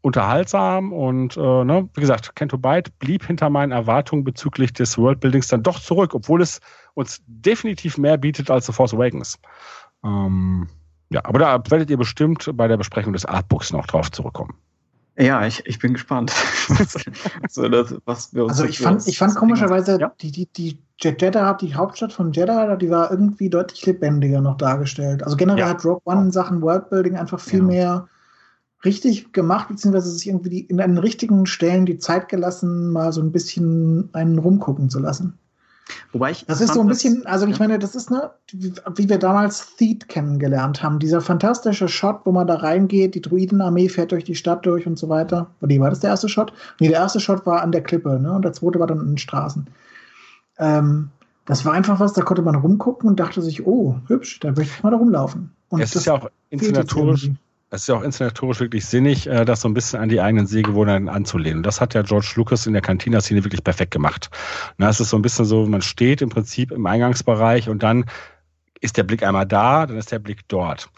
unterhaltsam 0.05 0.93
und 0.93 1.35
äh, 1.39 1.64
ne, 1.64 1.89
wie 1.94 2.01
gesagt, 2.01 2.36
Kento 2.36 2.59
Byte 2.59 2.97
blieb 2.98 3.24
hinter 3.24 3.48
meinen 3.48 3.72
Erwartungen 3.72 4.22
bezüglich 4.22 4.74
des 4.74 4.98
Worldbuildings 4.98 5.48
dann 5.48 5.62
doch 5.62 5.81
zurück, 5.81 6.14
obwohl 6.14 6.43
es 6.43 6.60
uns 6.93 7.22
definitiv 7.26 7.97
mehr 7.97 8.18
bietet 8.18 8.51
als 8.51 8.66
The 8.66 8.72
Force 8.72 8.93
Awakens. 8.93 9.39
Ähm, 10.05 10.68
ja, 11.09 11.22
aber 11.24 11.39
da 11.39 11.62
werdet 11.70 11.89
ihr 11.89 11.97
bestimmt 11.97 12.51
bei 12.55 12.68
der 12.68 12.76
Besprechung 12.76 13.14
des 13.14 13.24
Artbooks 13.24 13.72
noch 13.72 13.86
drauf 13.86 14.12
zurückkommen. 14.12 14.52
Ja, 15.16 15.47
ich, 15.47 15.64
ich 15.64 15.78
bin 15.78 15.94
gespannt. 15.94 16.32
so, 17.48 17.68
das, 17.68 17.97
was 18.05 18.35
wir 18.35 18.44
uns 18.44 18.52
also 18.52 18.64
ich 18.64 18.81
fand, 18.81 19.06
ich 19.09 19.16
fand 19.16 19.35
komischerweise 19.36 19.98
ja? 19.98 20.12
die, 20.20 20.32
die, 20.32 20.47
die 20.52 20.78
Jeddah, 21.01 21.55
die 21.55 21.74
Hauptstadt 21.74 22.12
von 22.12 22.31
Jeddah, 22.32 22.76
die 22.76 22.90
war 22.90 23.10
irgendwie 23.10 23.48
deutlich 23.48 23.86
lebendiger 23.86 24.43
noch 24.43 24.59
dargestellt. 24.59 25.22
Also 25.22 25.36
generell 25.36 25.60
ja. 25.60 25.68
hat 25.68 25.85
Rock 25.85 26.02
One 26.05 26.24
in 26.24 26.31
Sachen 26.31 26.60
Worldbuilding 26.60 27.16
einfach 27.16 27.40
viel 27.40 27.60
ja. 27.60 27.64
mehr 27.64 28.09
richtig 28.85 29.32
gemacht, 29.32 29.69
beziehungsweise 29.69 30.11
sich 30.11 30.27
irgendwie 30.27 30.51
die, 30.51 30.61
in 30.61 30.78
den 30.78 30.98
richtigen 30.98 31.47
Stellen 31.47 31.86
die 31.86 31.98
Zeit 31.98 32.28
gelassen, 32.28 32.90
mal 32.90 33.12
so 33.12 33.20
ein 33.20 33.32
bisschen 33.32 34.11
einen 34.12 34.39
rumgucken 34.39 34.90
zu 34.90 34.98
lassen. 34.98 35.39
Wobei 36.12 36.31
ich. 36.31 36.47
Das 36.47 36.61
ist 36.61 36.73
so 36.73 36.81
ein 36.81 36.86
bisschen, 36.86 37.27
also 37.27 37.47
ich 37.47 37.59
meine, 37.59 37.78
das 37.78 37.94
ist 37.94 38.11
ne, 38.11 38.31
wie 38.52 39.09
wir 39.09 39.19
damals 39.19 39.77
Theed 39.77 40.09
kennengelernt 40.09 40.82
haben. 40.82 40.98
Dieser 40.98 41.20
fantastische 41.20 41.89
Shot, 41.89 42.20
wo 42.24 42.32
man 42.32 42.47
da 42.47 42.55
reingeht, 42.55 43.15
die 43.15 43.20
Druidenarmee 43.20 43.89
fährt 43.89 44.12
durch 44.12 44.24
die 44.24 44.35
Stadt 44.35 44.65
durch 44.65 44.86
und 44.86 44.98
so 44.98 45.09
weiter. 45.09 45.51
Nee, 45.61 45.81
war 45.81 45.90
das 45.90 46.01
der 46.01 46.11
erste 46.11 46.28
Shot? 46.28 46.52
Nee, 46.81 46.89
der 46.89 47.01
erste 47.01 47.20
Shot 47.20 47.44
war 47.44 47.61
an 47.62 47.73
der 47.73 47.82
Klippe, 47.82 48.19
ne? 48.19 48.32
Und 48.32 48.44
der 48.44 48.55
zweite 48.55 48.81
war 48.81 48.86
dann 48.86 49.01
in 49.01 49.09
den 49.09 49.19
Straßen. 49.19 49.66
Ähm, 50.59 51.11
das 51.44 51.66
war 51.66 51.74
einfach 51.74 52.01
was, 52.01 52.15
da 52.15 52.23
konnte 52.23 52.43
man 52.43 52.55
rumgucken 52.55 53.09
und 53.09 53.20
dachte 53.20 53.43
sich, 53.43 53.66
oh, 53.66 53.97
hübsch, 54.06 54.40
da 54.40 54.48
möchte 54.48 54.74
ich 54.77 54.82
mal 54.82 54.90
da 54.90 54.97
rumlaufen. 54.97 55.51
Und 55.69 55.82
es 55.82 55.94
ist 55.94 56.06
ja 56.06 56.15
auch 56.15 56.31
inszenatorisch 56.48 57.31
es 57.74 57.82
ist 57.82 57.88
ja 57.88 57.96
auch 57.96 58.02
inszenatorisch 58.02 58.60
wirklich 58.60 58.86
sinnig, 58.86 59.26
äh, 59.26 59.44
das 59.44 59.60
so 59.60 59.68
ein 59.68 59.74
bisschen 59.74 60.01
an 60.01 60.09
die 60.09 60.20
eigenen 60.20 60.46
Sehgewohnheiten 60.46 61.09
anzulehnen. 61.09 61.62
das 61.62 61.80
hat 61.80 61.94
ja 61.94 62.02
George 62.02 62.32
Lucas 62.36 62.66
in 62.66 62.72
der 62.72 62.82
Cantina-Szene 62.82 63.44
wirklich 63.44 63.64
perfekt 63.64 63.90
gemacht. 63.90 64.30
Na, 64.78 64.88
es 64.88 65.01
ist 65.01 65.10
so 65.10 65.18
ein 65.18 65.22
bisschen 65.22 65.44
so, 65.44 65.66
man 65.66 65.82
steht 65.82 66.22
im 66.22 66.28
Prinzip 66.28 66.70
im 66.70 66.86
Eingangsbereich 66.86 67.68
und 67.68 67.82
dann 67.82 68.05
ist 68.80 68.96
der 68.96 69.02
Blick 69.02 69.22
einmal 69.22 69.46
da, 69.46 69.86
dann 69.86 69.96
ist 69.96 70.12
der 70.12 70.20
Blick 70.20 70.46
dort. 70.48 70.88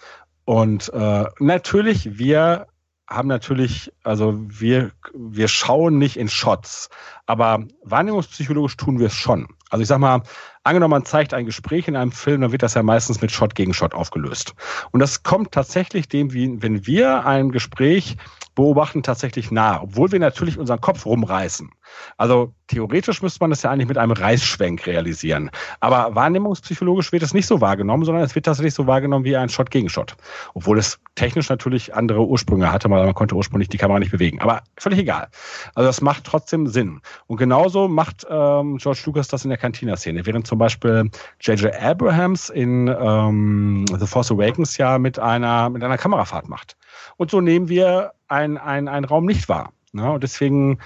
Und 0.45 0.93
äh, 0.93 1.25
natürlich, 1.39 2.19
wir 2.19 2.67
haben 3.09 3.29
natürlich, 3.29 3.93
also 4.03 4.35
wir, 4.49 4.91
wir 5.15 5.49
schauen 5.49 5.99
nicht 5.99 6.17
in 6.17 6.29
Shots, 6.29 6.91
aber 7.25 7.65
wahrnehmungspsychologisch 7.85 8.77
tun 8.77 8.99
wir 8.99 9.07
es 9.07 9.15
schon. 9.15 9.47
Also 9.71 9.83
ich 9.83 9.89
sag 9.89 9.99
mal, 9.99 10.23
angenommen, 10.67 10.91
man 10.91 11.05
zeigt 11.05 11.33
ein 11.33 11.47
Gespräch 11.47 11.89
in 11.89 11.97
einem 11.97 12.13
Film, 12.13 12.41
dann 12.41 12.53
wird 12.53 12.63
das 12.63 12.75
ja 12.75 12.83
meistens 12.83 13.21
mit 13.21 13.31
Shot 13.31 13.55
gegen 13.55 13.73
Shot 13.73 13.95
aufgelöst. 13.95 14.55
Und 14.91 15.01
das 15.01 15.23
kommt 15.23 15.53
tatsächlich 15.53 16.09
dem, 16.09 16.33
wie, 16.33 16.61
wenn 16.63 16.87
wir 16.87 17.25
ein 17.25 17.53
Gespräch 17.53 18.17
beobachten, 18.55 19.03
tatsächlich 19.03 19.51
nahe, 19.51 19.83
obwohl 19.83 20.13
wir 20.13 20.19
natürlich 20.19 20.59
unseren 20.59 20.81
Kopf 20.81 21.07
rumreißen. 21.07 21.71
Also 22.17 22.53
theoretisch 22.67 23.23
müsste 23.23 23.41
man 23.41 23.51
das 23.51 23.63
ja 23.63 23.71
eigentlich 23.71 23.89
mit 23.89 23.99
einem 23.99 24.13
Reißschwenk 24.13 24.87
realisieren. 24.87 25.51
Aber 25.81 26.15
wahrnehmungspsychologisch 26.15 27.13
wird 27.13 27.23
es 27.23 27.35
nicht 27.35 27.47
so 27.47 27.61
wahrgenommen, 27.61 28.05
sondern 28.05 28.25
es 28.25 28.35
wird 28.35 28.47
tatsächlich 28.47 28.75
so 28.75 28.87
wahrgenommen 28.87 29.25
wie 29.25 29.37
ein 29.37 29.49
Shot 29.49 29.71
gegen 29.71 29.89
Shot. 29.89 30.17
Obwohl 30.55 30.79
es 30.79 30.99
technisch 31.15 31.49
natürlich 31.49 31.95
andere 31.95 32.27
Ursprünge 32.27 32.73
hatte, 32.73 32.91
weil 32.91 33.05
man 33.05 33.15
konnte 33.15 33.35
ursprünglich 33.35 33.69
die 33.69 33.79
Kamera 33.79 33.99
nicht 33.99 34.13
bewegen. 34.13 34.41
Aber 34.41 34.63
völlig 34.77 34.99
egal. 35.01 35.29
Also 35.75 35.87
das 35.87 36.01
macht 36.01 36.25
trotzdem 36.25 36.67
Sinn. 36.67 37.01
Und 37.27 37.37
genauso 37.37 37.89
macht 37.89 38.27
ähm, 38.29 38.79
George 38.79 39.03
Lucas 39.07 39.29
das 39.29 39.45
in 39.45 39.51
der 39.51 39.59
Cantina-Szene. 39.59 40.25
Während 40.27 40.47
zum 40.47 40.59
Beispiel 40.59 41.11
J.J. 41.41 41.75
Abrahams 41.75 42.51
in 42.51 42.89
ähm, 42.89 43.85
The 43.99 44.07
Force 44.07 44.31
Awakens 44.31 44.77
ja 44.77 44.99
mit 44.99 45.19
einer, 45.19 45.71
mit 45.71 45.83
einer 45.83 45.99
Kamerafahrt 45.99 46.49
macht. 46.49 46.77
Und 47.17 47.31
so 47.31 47.41
nehmen 47.41 47.69
wir 47.69 48.13
einen 48.29 48.59
ein 48.59 49.05
Raum 49.05 49.27
nicht 49.27 49.49
wahr. 49.49 49.73
Ne? 49.93 50.11
Und 50.11 50.23
deswegen 50.23 50.79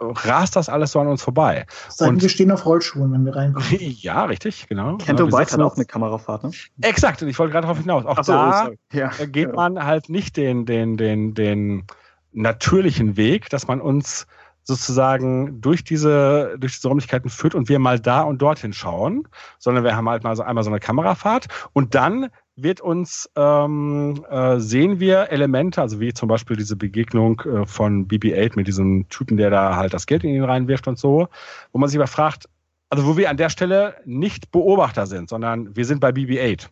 rast 0.00 0.56
das 0.56 0.68
alles 0.68 0.92
so 0.92 1.00
an 1.00 1.06
uns 1.06 1.22
vorbei. 1.22 1.66
Sagen, 1.88 2.14
und 2.14 2.22
wir 2.22 2.28
stehen 2.28 2.50
auf 2.50 2.64
Rollschuhen, 2.64 3.12
wenn 3.12 3.24
wir 3.24 3.36
reinkommen. 3.36 3.68
ja, 3.78 4.24
richtig, 4.24 4.66
genau. 4.68 4.96
Kento 4.96 5.26
ja, 5.26 5.32
White 5.32 5.52
hat 5.52 5.60
auch 5.60 5.76
eine 5.76 5.84
Kamerafahrt, 5.84 6.44
ne? 6.44 6.50
Exakt, 6.80 7.22
und 7.22 7.28
ich 7.28 7.38
wollte 7.38 7.52
gerade 7.52 7.66
darauf 7.66 7.78
hinaus. 7.78 8.04
Auch 8.06 8.22
so, 8.24 8.32
da 8.32 8.70
ja. 8.92 9.08
geht 9.26 9.54
man 9.54 9.84
halt 9.84 10.08
nicht 10.08 10.36
den, 10.36 10.66
den, 10.66 10.96
den, 10.96 11.34
den 11.34 11.84
natürlichen 12.32 13.16
Weg, 13.16 13.50
dass 13.50 13.66
man 13.66 13.80
uns 13.80 14.26
sozusagen 14.62 15.60
durch 15.60 15.84
diese, 15.84 16.56
durch 16.58 16.76
diese 16.76 16.88
Räumlichkeiten 16.88 17.30
führt 17.30 17.54
und 17.54 17.68
wir 17.68 17.78
mal 17.78 17.98
da 17.98 18.22
und 18.22 18.40
dorthin 18.40 18.72
schauen, 18.72 19.26
sondern 19.58 19.84
wir 19.84 19.96
haben 19.96 20.08
halt 20.08 20.22
mal 20.22 20.36
so 20.36 20.42
einmal 20.42 20.64
so 20.64 20.70
eine 20.70 20.80
Kamerafahrt 20.80 21.46
und 21.72 21.94
dann 21.94 22.28
wird 22.62 22.80
uns, 22.80 23.30
ähm, 23.36 24.24
äh, 24.30 24.58
sehen 24.58 25.00
wir 25.00 25.30
Elemente, 25.30 25.80
also 25.80 26.00
wie 26.00 26.12
zum 26.12 26.28
Beispiel 26.28 26.56
diese 26.56 26.76
Begegnung 26.76 27.40
äh, 27.40 27.66
von 27.66 28.06
BB-8 28.08 28.52
mit 28.56 28.66
diesem 28.66 29.08
Typen, 29.08 29.36
der 29.36 29.50
da 29.50 29.76
halt 29.76 29.94
das 29.94 30.06
Geld 30.06 30.24
in 30.24 30.30
ihn 30.30 30.44
reinwirft 30.44 30.88
und 30.88 30.98
so, 30.98 31.28
wo 31.72 31.78
man 31.78 31.88
sich 31.88 31.98
aber 31.98 32.06
fragt, 32.06 32.48
also 32.88 33.06
wo 33.06 33.16
wir 33.16 33.30
an 33.30 33.36
der 33.36 33.50
Stelle 33.50 33.94
nicht 34.04 34.50
Beobachter 34.50 35.06
sind, 35.06 35.28
sondern 35.28 35.74
wir 35.76 35.84
sind 35.84 36.00
bei 36.00 36.10
BB-8. 36.10 36.68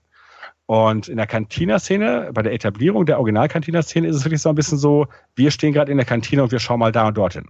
Und 0.67 1.09
in 1.09 1.17
der 1.17 1.27
Cantina-Szene, 1.27 2.31
bei 2.35 2.43
der 2.43 2.53
Etablierung 2.53 3.07
der 3.07 3.19
Original-Cantina-Szene 3.19 4.07
ist 4.07 4.17
es 4.17 4.25
wirklich 4.25 4.43
so 4.43 4.51
ein 4.51 4.55
bisschen 4.55 4.77
so, 4.77 5.07
wir 5.35 5.51
stehen 5.51 5.73
gerade 5.73 5.91
in 5.91 5.97
der 5.97 6.07
Kantine 6.07 6.43
und 6.43 6.53
wir 6.53 6.59
schauen 6.59 6.81
mal 6.81 6.93
da 6.93 7.09
und 7.09 7.17
dorthin. 7.17 7.47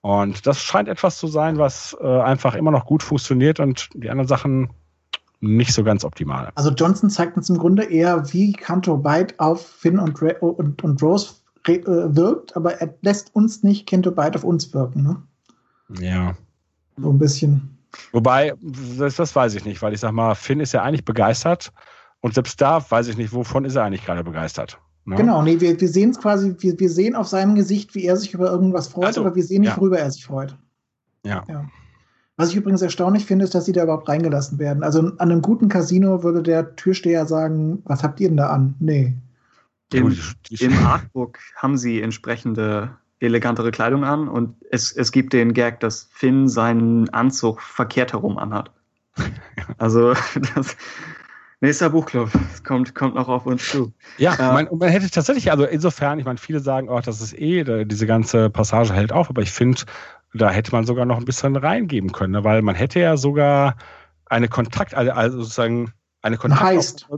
Und 0.00 0.44
das 0.48 0.60
scheint 0.60 0.88
etwas 0.88 1.18
zu 1.18 1.28
sein, 1.28 1.58
was 1.58 1.96
äh, 2.00 2.04
einfach 2.06 2.56
immer 2.56 2.72
noch 2.72 2.86
gut 2.86 3.04
funktioniert 3.04 3.60
und 3.60 3.88
die 3.94 4.10
anderen 4.10 4.26
Sachen 4.26 4.70
nicht 5.42 5.74
so 5.74 5.82
ganz 5.82 6.04
optimal. 6.04 6.50
Also 6.54 6.70
Johnson 6.70 7.10
zeigt 7.10 7.36
uns 7.36 7.50
im 7.50 7.58
Grunde 7.58 7.82
eher, 7.82 8.32
wie 8.32 8.52
Canto 8.52 8.96
Byte 8.96 9.38
auf 9.40 9.66
Finn 9.66 9.98
und, 9.98 10.22
Re 10.22 10.36
und, 10.38 10.82
und 10.84 11.02
Rose 11.02 11.34
äh, 11.66 11.80
wirkt, 11.84 12.56
aber 12.56 12.74
er 12.74 12.94
lässt 13.02 13.34
uns 13.34 13.62
nicht 13.62 13.86
Canto 13.88 14.12
Byte 14.12 14.36
auf 14.36 14.44
uns 14.44 14.72
wirken. 14.72 15.02
Ne? 15.02 15.22
Ja. 16.00 16.34
So 16.96 17.10
ein 17.10 17.18
bisschen. 17.18 17.76
Wobei, 18.12 18.54
das, 18.62 19.16
das 19.16 19.34
weiß 19.34 19.54
ich 19.56 19.64
nicht, 19.64 19.82
weil 19.82 19.92
ich 19.92 20.00
sag 20.00 20.12
mal, 20.12 20.34
Finn 20.34 20.60
ist 20.60 20.72
ja 20.72 20.82
eigentlich 20.82 21.04
begeistert 21.04 21.72
und 22.20 22.34
selbst 22.34 22.60
da 22.60 22.84
weiß 22.88 23.08
ich 23.08 23.16
nicht, 23.16 23.32
wovon 23.32 23.64
ist 23.64 23.74
er 23.74 23.82
eigentlich 23.82 24.04
gerade 24.04 24.22
begeistert. 24.22 24.78
Ne? 25.04 25.16
Genau, 25.16 25.42
nee, 25.42 25.60
wir, 25.60 25.78
wir 25.80 25.88
sehen 25.88 26.10
es 26.10 26.20
quasi, 26.20 26.54
wir, 26.60 26.78
wir 26.78 26.88
sehen 26.88 27.16
auf 27.16 27.26
seinem 27.26 27.56
Gesicht, 27.56 27.96
wie 27.96 28.04
er 28.04 28.16
sich 28.16 28.32
über 28.32 28.48
irgendwas 28.48 28.86
freut, 28.86 29.06
also, 29.06 29.22
aber 29.22 29.34
wir 29.34 29.42
sehen 29.42 29.62
nicht, 29.62 29.70
ja. 29.70 29.76
worüber 29.76 29.98
er 29.98 30.10
sich 30.10 30.24
freut. 30.24 30.56
Ja. 31.26 31.44
ja. 31.48 31.64
Was 32.36 32.50
ich 32.50 32.56
übrigens 32.56 32.82
erstaunlich 32.82 33.26
finde, 33.26 33.44
ist, 33.44 33.54
dass 33.54 33.66
sie 33.66 33.72
da 33.72 33.84
überhaupt 33.84 34.08
reingelassen 34.08 34.58
werden. 34.58 34.82
Also 34.82 35.00
an 35.00 35.18
einem 35.18 35.42
guten 35.42 35.68
Casino 35.68 36.22
würde 36.22 36.42
der 36.42 36.76
Türsteher 36.76 37.26
sagen, 37.26 37.82
was 37.84 38.02
habt 38.02 38.20
ihr 38.20 38.28
denn 38.28 38.38
da 38.38 38.48
an? 38.48 38.74
Nee. 38.80 39.14
Im, 39.92 40.16
Im 40.58 40.86
Artbook 40.86 41.38
haben 41.56 41.76
sie 41.76 42.00
entsprechende 42.00 42.96
elegantere 43.20 43.70
Kleidung 43.70 44.04
an 44.04 44.28
und 44.28 44.56
es, 44.70 44.92
es 44.92 45.12
gibt 45.12 45.32
den 45.32 45.52
Gag, 45.52 45.80
dass 45.80 46.08
Finn 46.12 46.48
seinen 46.48 47.08
Anzug 47.10 47.60
verkehrt 47.60 48.12
herum 48.12 48.38
anhat. 48.38 48.70
Also 49.78 50.14
das 50.54 50.76
nächster 51.60 51.90
Buchclub, 51.90 52.30
das 52.32 52.64
kommt, 52.64 52.94
kommt 52.94 53.14
noch 53.14 53.28
auf 53.28 53.46
uns 53.46 53.68
zu. 53.68 53.92
Ja, 54.18 54.34
äh, 54.34 54.52
man, 54.52 54.68
man 54.76 54.88
hätte 54.88 55.08
tatsächlich, 55.10 55.50
also 55.50 55.64
insofern, 55.64 56.18
ich 56.18 56.24
meine, 56.24 56.38
viele 56.38 56.60
sagen, 56.60 56.88
oh, 56.88 57.00
das 57.00 57.20
ist 57.20 57.38
eh, 57.38 57.84
diese 57.84 58.06
ganze 58.06 58.50
Passage 58.50 58.92
hält 58.92 59.12
auf, 59.12 59.30
aber 59.30 59.42
ich 59.42 59.52
finde, 59.52 59.82
da 60.34 60.50
hätte 60.50 60.72
man 60.72 60.84
sogar 60.84 61.04
noch 61.04 61.18
ein 61.18 61.24
bisschen 61.24 61.56
reingeben 61.56 62.12
können, 62.12 62.32
ne? 62.32 62.44
weil 62.44 62.62
man 62.62 62.74
hätte 62.74 63.00
ja 63.00 63.16
sogar 63.16 63.76
eine 64.26 64.48
Kontakt, 64.48 64.94
also, 64.94 65.12
also 65.12 65.38
sozusagen 65.38 65.92
eine 66.22 66.36
Kontakt. 66.36 66.62
Heißt. 66.62 67.08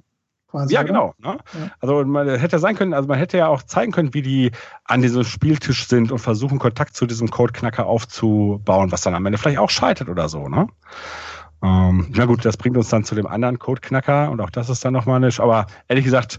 Quasi, 0.51 0.73
ja, 0.73 0.81
oder? 0.81 0.87
genau. 0.87 1.15
Ne? 1.19 1.39
Ja. 1.53 1.71
Also 1.81 2.05
man 2.05 2.29
hätte 2.29 2.61
sein 2.61 2.77
können, 2.77 2.95
also 2.95 3.09
man 3.09 3.19
hätte 3.19 3.39
ja 3.39 3.49
auch 3.49 3.63
zeigen 3.63 3.91
können, 3.91 4.15
wie 4.15 4.23
die 4.23 4.53
an 4.85 5.03
diesem 5.03 5.25
Spieltisch 5.25 5.89
sind 5.89 6.13
und 6.13 6.21
versuchen, 6.21 6.61
Kontakt 6.61 6.95
zu 6.95 7.07
diesem 7.07 7.29
Codeknacker 7.29 7.87
aufzubauen, 7.87 8.93
was 8.93 9.03
dann 9.03 9.15
am 9.15 9.27
Ende 9.27 9.39
vielleicht 9.39 9.59
auch 9.59 9.71
scheitert 9.71 10.09
oder 10.09 10.29
so, 10.29 10.49
ne? 10.49 10.69
Ähm, 11.61 12.07
na 12.11 12.27
gut, 12.27 12.45
das 12.45 12.57
bringt 12.57 12.77
uns 12.77 12.89
dann 12.89 13.05
zu 13.05 13.15
dem 13.15 13.27
anderen 13.27 13.59
Codeknacker 13.59 14.31
und 14.31 14.41
auch 14.41 14.51
das 14.51 14.69
ist 14.69 14.85
dann 14.85 14.93
nochmal 14.93 15.17
eine, 15.17 15.31
aber 15.39 15.67
ehrlich 15.89 16.05
gesagt, 16.05 16.39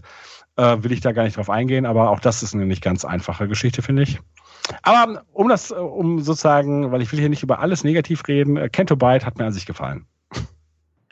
äh, 0.56 0.82
will 0.82 0.92
ich 0.92 1.00
da 1.00 1.12
gar 1.12 1.24
nicht 1.24 1.36
drauf 1.36 1.50
eingehen, 1.50 1.86
aber 1.86 2.10
auch 2.10 2.20
das 2.20 2.42
ist 2.42 2.54
eine 2.54 2.66
nicht 2.66 2.82
ganz 2.82 3.04
einfache 3.04 3.48
Geschichte, 3.48 3.82
finde 3.82 4.02
ich. 4.02 4.20
Aber 4.82 5.22
um 5.32 5.48
das, 5.48 5.70
um 5.70 6.20
sozusagen, 6.20 6.90
weil 6.90 7.02
ich 7.02 7.12
will 7.12 7.20
hier 7.20 7.28
nicht 7.28 7.42
über 7.42 7.60
alles 7.60 7.84
negativ 7.84 8.26
reden, 8.26 8.56
äh, 8.56 8.68
Kento 8.68 8.96
Byte 8.96 9.24
hat 9.24 9.38
mir 9.38 9.46
an 9.46 9.52
sich 9.52 9.66
gefallen. 9.66 10.06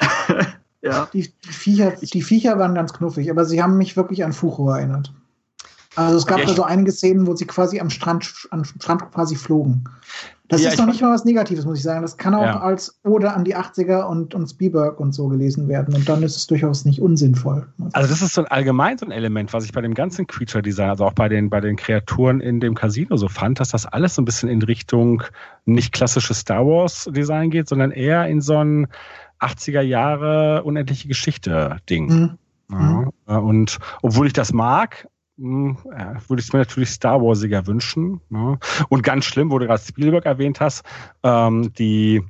ja. 0.82 1.08
Die, 1.12 1.32
die, 1.44 1.52
Viecher, 1.52 1.92
die 1.92 2.22
Viecher 2.22 2.58
waren 2.58 2.74
ganz 2.74 2.92
knuffig, 2.92 3.30
aber 3.30 3.44
sie 3.44 3.62
haben 3.62 3.78
mich 3.78 3.96
wirklich 3.96 4.24
an 4.24 4.32
Fucho 4.32 4.70
erinnert. 4.70 5.12
Also 5.96 6.18
es 6.18 6.26
gab 6.26 6.38
Echt? 6.38 6.50
da 6.50 6.54
so 6.54 6.62
einige 6.64 6.92
Szenen, 6.92 7.26
wo 7.26 7.34
sie 7.34 7.46
quasi 7.46 7.80
am 7.80 7.90
Strand, 7.90 8.48
am 8.50 8.64
Strand 8.64 9.10
quasi 9.12 9.36
flogen. 9.36 9.84
Das 10.48 10.62
ja, 10.62 10.70
ist 10.70 10.78
noch 10.78 10.86
nicht 10.86 11.00
mal 11.00 11.10
was 11.10 11.24
Negatives, 11.24 11.64
muss 11.64 11.78
ich 11.78 11.84
sagen. 11.84 12.02
Das 12.02 12.18
kann 12.18 12.34
auch 12.34 12.42
ja. 12.42 12.60
als 12.60 13.00
Ode 13.02 13.32
an 13.32 13.44
die 13.44 13.56
80er 13.56 14.04
und, 14.04 14.34
und 14.34 14.46
Spielberg 14.46 15.00
und 15.00 15.12
so 15.12 15.28
gelesen 15.28 15.68
werden. 15.68 15.94
Und 15.94 16.06
dann 16.06 16.22
ist 16.22 16.36
es 16.36 16.46
durchaus 16.46 16.84
nicht 16.84 17.00
unsinnvoll. 17.00 17.66
Also 17.92 18.10
das 18.10 18.20
ist 18.20 18.34
so 18.34 18.42
ein 18.42 18.48
allgemein 18.48 18.98
so 18.98 19.06
ein 19.06 19.10
Element, 19.10 19.54
was 19.54 19.64
ich 19.64 19.72
bei 19.72 19.80
dem 19.80 19.94
ganzen 19.94 20.26
Creature-Design, 20.26 20.90
also 20.90 21.06
auch 21.06 21.14
bei 21.14 21.30
den, 21.30 21.48
bei 21.48 21.60
den 21.60 21.76
Kreaturen 21.76 22.40
in 22.40 22.60
dem 22.60 22.74
Casino 22.74 23.16
so 23.16 23.28
fand, 23.28 23.58
dass 23.58 23.70
das 23.70 23.86
alles 23.86 24.16
so 24.16 24.22
ein 24.22 24.26
bisschen 24.26 24.50
in 24.50 24.60
Richtung 24.60 25.22
nicht 25.64 25.92
klassisches 25.92 26.40
Star 26.40 26.66
Wars-Design 26.66 27.48
geht, 27.48 27.66
sondern 27.66 27.90
eher 27.90 28.26
in 28.26 28.42
so 28.42 28.58
ein 28.58 28.88
80er 29.40 29.80
Jahre 29.80 30.62
unendliche 30.64 31.08
Geschichte-Ding. 31.08 32.06
Mhm. 32.06 32.38
Ja, 32.70 33.40
mhm. 33.40 33.46
und 33.46 33.78
obwohl 34.02 34.26
ich 34.26 34.32
das 34.34 34.52
mag, 34.52 35.06
ja, 35.06 35.08
würde 35.36 36.40
ich 36.40 36.52
mir 36.52 36.60
natürlich 36.60 36.90
Star 36.90 37.20
Warsiger 37.20 37.66
wünschen. 37.66 38.20
Ne? 38.28 38.58
Und 38.88 39.02
ganz 39.02 39.24
schlimm, 39.24 39.50
wo 39.50 39.58
du 39.58 39.66
gerade 39.66 39.82
Spielberg 39.82 40.26
erwähnt 40.26 40.60
hast, 40.60 40.84
ähm, 41.22 41.72
die 41.74 42.22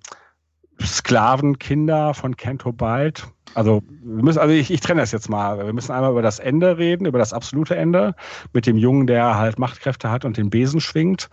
Sklavenkinder 0.82 2.14
von 2.14 2.36
Canto 2.36 2.72
Byte. 2.72 3.26
Also, 3.54 3.82
wir 3.86 4.24
müssen, 4.24 4.40
also 4.40 4.52
ich, 4.52 4.70
ich 4.70 4.80
trenne 4.80 5.00
das 5.00 5.12
jetzt 5.12 5.28
mal. 5.28 5.64
Wir 5.64 5.72
müssen 5.72 5.92
einmal 5.92 6.10
über 6.10 6.22
das 6.22 6.40
Ende 6.40 6.76
reden, 6.78 7.06
über 7.06 7.18
das 7.18 7.32
absolute 7.32 7.76
Ende, 7.76 8.16
mit 8.52 8.66
dem 8.66 8.76
Jungen, 8.76 9.06
der 9.06 9.36
halt 9.36 9.58
Machtkräfte 9.58 10.10
hat 10.10 10.24
und 10.24 10.36
den 10.36 10.50
Besen 10.50 10.80
schwingt. 10.80 11.28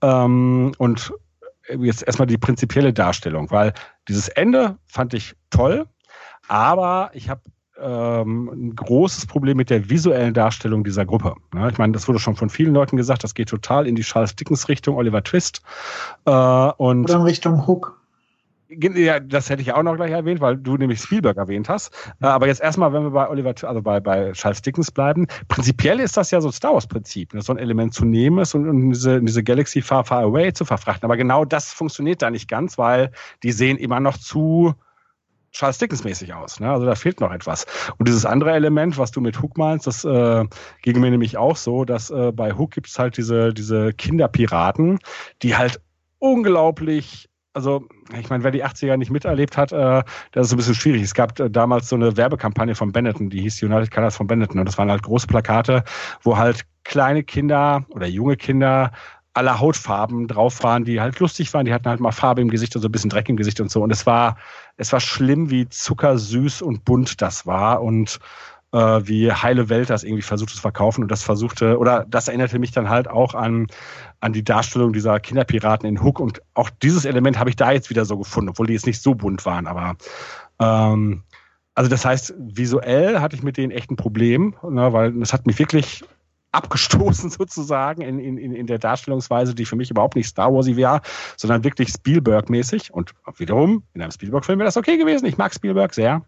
Ähm, 0.00 0.72
und 0.78 1.12
jetzt 1.68 2.02
erstmal 2.02 2.26
die 2.26 2.38
prinzipielle 2.38 2.92
Darstellung, 2.92 3.50
weil 3.50 3.74
dieses 4.08 4.28
Ende 4.28 4.78
fand 4.86 5.14
ich 5.14 5.34
toll, 5.50 5.86
aber 6.48 7.10
ich 7.12 7.28
habe 7.28 7.42
ähm, 7.80 8.50
ein 8.52 8.76
großes 8.76 9.26
Problem 9.26 9.56
mit 9.56 9.70
der 9.70 9.88
visuellen 9.88 10.34
Darstellung 10.34 10.84
dieser 10.84 11.04
Gruppe. 11.04 11.34
Ja, 11.54 11.68
ich 11.68 11.78
meine, 11.78 11.92
das 11.92 12.08
wurde 12.08 12.18
schon 12.18 12.36
von 12.36 12.50
vielen 12.50 12.74
Leuten 12.74 12.96
gesagt, 12.96 13.24
das 13.24 13.34
geht 13.34 13.48
total 13.48 13.86
in 13.86 13.94
die 13.94 14.02
Charles 14.02 14.36
Dickens 14.36 14.68
Richtung, 14.68 14.96
Oliver 14.96 15.22
Twist. 15.22 15.62
Äh, 16.24 16.30
und 16.30 17.04
Oder 17.04 17.16
in 17.16 17.22
Richtung 17.22 17.66
Hook. 17.66 18.00
Ja, 18.68 19.20
das 19.20 19.48
hätte 19.48 19.62
ich 19.62 19.72
auch 19.72 19.82
noch 19.84 19.94
gleich 19.94 20.10
erwähnt, 20.10 20.40
weil 20.40 20.56
du 20.56 20.76
nämlich 20.76 21.00
Spielberg 21.00 21.36
erwähnt 21.36 21.68
hast. 21.68 21.94
Äh, 22.20 22.26
aber 22.26 22.48
jetzt 22.48 22.60
erstmal, 22.60 22.92
wenn 22.92 23.04
wir 23.04 23.10
bei 23.10 23.28
Oliver, 23.28 23.54
also 23.62 23.80
bei, 23.80 24.00
bei 24.00 24.32
Charles 24.32 24.60
Dickens 24.60 24.90
bleiben, 24.90 25.28
prinzipiell 25.46 26.00
ist 26.00 26.16
das 26.16 26.32
ja 26.32 26.40
so 26.40 26.48
ein 26.48 26.52
Star 26.52 26.74
Wars-Prinzip, 26.74 27.32
ne? 27.32 27.42
so 27.42 27.52
ein 27.52 27.58
Element 27.58 27.94
zu 27.94 28.04
nehmen 28.04 28.38
ist 28.38 28.54
und, 28.54 28.68
und 28.68 28.90
diese, 28.90 29.22
diese 29.22 29.44
Galaxy 29.44 29.82
Far, 29.82 30.04
Far 30.04 30.22
Away 30.22 30.52
zu 30.52 30.64
verfrachten. 30.64 31.04
Aber 31.04 31.16
genau 31.16 31.44
das 31.44 31.72
funktioniert 31.72 32.22
da 32.22 32.30
nicht 32.30 32.48
ganz, 32.48 32.76
weil 32.76 33.12
die 33.44 33.52
sehen 33.52 33.76
immer 33.76 34.00
noch 34.00 34.18
zu 34.18 34.74
Charles 35.56 35.78
Dickens 35.78 36.04
mäßig 36.04 36.34
aus. 36.34 36.60
Ne? 36.60 36.70
Also 36.70 36.84
da 36.84 36.94
fehlt 36.94 37.20
noch 37.20 37.32
etwas. 37.32 37.66
Und 37.98 38.08
dieses 38.08 38.26
andere 38.26 38.52
Element, 38.52 38.98
was 38.98 39.10
du 39.10 39.20
mit 39.20 39.40
Hook 39.40 39.56
meinst, 39.56 39.86
das 39.86 40.04
äh, 40.04 40.44
ging 40.82 41.00
mir 41.00 41.10
nämlich 41.10 41.38
auch 41.38 41.56
so, 41.56 41.84
dass 41.84 42.10
äh, 42.10 42.32
bei 42.32 42.52
Hook 42.52 42.72
gibt 42.72 42.88
es 42.88 42.98
halt 42.98 43.16
diese, 43.16 43.54
diese 43.54 43.92
Kinderpiraten, 43.92 44.98
die 45.42 45.56
halt 45.56 45.80
unglaublich 46.18 47.28
also 47.54 47.86
ich 48.14 48.28
meine, 48.28 48.44
wer 48.44 48.50
die 48.50 48.66
80er 48.66 48.98
nicht 48.98 49.10
miterlebt 49.10 49.56
hat, 49.56 49.72
äh, 49.72 50.02
das 50.32 50.46
ist 50.46 50.52
ein 50.52 50.58
bisschen 50.58 50.74
schwierig. 50.74 51.00
Es 51.00 51.14
gab 51.14 51.40
äh, 51.40 51.48
damals 51.48 51.88
so 51.88 51.96
eine 51.96 52.14
Werbekampagne 52.14 52.74
von 52.74 52.92
Benetton, 52.92 53.30
die 53.30 53.40
hieß 53.40 53.62
United 53.62 53.90
Colors 53.90 54.16
von 54.16 54.26
Benetton. 54.26 54.60
Und 54.60 54.66
das 54.66 54.76
waren 54.76 54.90
halt 54.90 55.02
große 55.02 55.26
Plakate, 55.26 55.82
wo 56.22 56.36
halt 56.36 56.66
kleine 56.84 57.24
Kinder 57.24 57.86
oder 57.88 58.06
junge 58.06 58.36
Kinder 58.36 58.92
aller 59.32 59.58
Hautfarben 59.58 60.28
drauf 60.28 60.62
waren, 60.64 60.84
die 60.84 61.00
halt 61.00 61.18
lustig 61.18 61.52
waren. 61.54 61.64
Die 61.64 61.72
hatten 61.72 61.88
halt 61.88 62.00
mal 62.00 62.12
Farbe 62.12 62.42
im 62.42 62.50
Gesicht 62.50 62.76
und 62.76 62.82
so 62.82 62.88
ein 62.88 62.92
bisschen 62.92 63.10
Dreck 63.10 63.28
im 63.30 63.36
Gesicht 63.36 63.58
und 63.60 63.70
so. 63.70 63.82
Und 63.82 63.90
es 63.90 64.04
war, 64.04 64.36
es 64.76 64.92
war 64.92 65.00
schlimm, 65.00 65.50
wie 65.50 65.68
zuckersüß 65.68 66.62
und 66.62 66.84
bunt 66.84 67.20
das 67.22 67.46
war. 67.46 67.82
Und 67.82 68.18
äh, 68.72 69.06
wie 69.06 69.32
Heile 69.32 69.68
Welt 69.68 69.90
das 69.90 70.04
irgendwie 70.04 70.22
versucht 70.22 70.50
zu 70.50 70.60
verkaufen 70.60 71.02
und 71.02 71.10
das 71.10 71.22
versuchte, 71.22 71.78
oder 71.78 72.04
das 72.08 72.28
erinnerte 72.28 72.58
mich 72.58 72.72
dann 72.72 72.88
halt 72.88 73.08
auch 73.08 73.34
an, 73.34 73.68
an 74.20 74.32
die 74.32 74.44
Darstellung 74.44 74.92
dieser 74.92 75.20
Kinderpiraten 75.20 75.88
in 75.88 76.02
Hook 76.02 76.20
und 76.20 76.42
auch 76.54 76.70
dieses 76.70 77.04
Element 77.04 77.38
habe 77.38 77.50
ich 77.50 77.56
da 77.56 77.72
jetzt 77.72 77.90
wieder 77.90 78.04
so 78.04 78.18
gefunden, 78.18 78.50
obwohl 78.50 78.66
die 78.66 78.72
jetzt 78.72 78.86
nicht 78.86 79.00
so 79.00 79.14
bunt 79.14 79.46
waren, 79.46 79.66
aber 79.66 79.96
ähm, 80.58 81.22
also 81.74 81.90
das 81.90 82.04
heißt, 82.04 82.34
visuell 82.38 83.20
hatte 83.20 83.36
ich 83.36 83.42
mit 83.42 83.56
denen 83.56 83.70
echt 83.70 83.90
ein 83.90 83.96
Problem, 83.96 84.56
ne, 84.68 84.92
weil 84.92 85.12
das 85.12 85.32
hat 85.32 85.46
mich 85.46 85.58
wirklich 85.58 86.04
abgestoßen 86.56 87.30
sozusagen 87.30 88.02
in, 88.02 88.18
in, 88.18 88.52
in 88.52 88.66
der 88.66 88.78
Darstellungsweise, 88.78 89.54
die 89.54 89.64
für 89.64 89.76
mich 89.76 89.90
überhaupt 89.90 90.16
nicht 90.16 90.28
Star 90.28 90.52
Warsy 90.52 90.76
wäre, 90.76 91.00
sondern 91.36 91.64
wirklich 91.64 91.90
Spielberg-mäßig. 91.90 92.92
Und 92.92 93.12
wiederum, 93.36 93.82
in 93.94 94.02
einem 94.02 94.10
Spielberg-Film 94.10 94.58
wäre 94.58 94.68
das 94.68 94.76
okay 94.76 94.96
gewesen. 94.96 95.26
Ich 95.26 95.38
mag 95.38 95.54
Spielberg 95.54 95.94
sehr. 95.94 96.22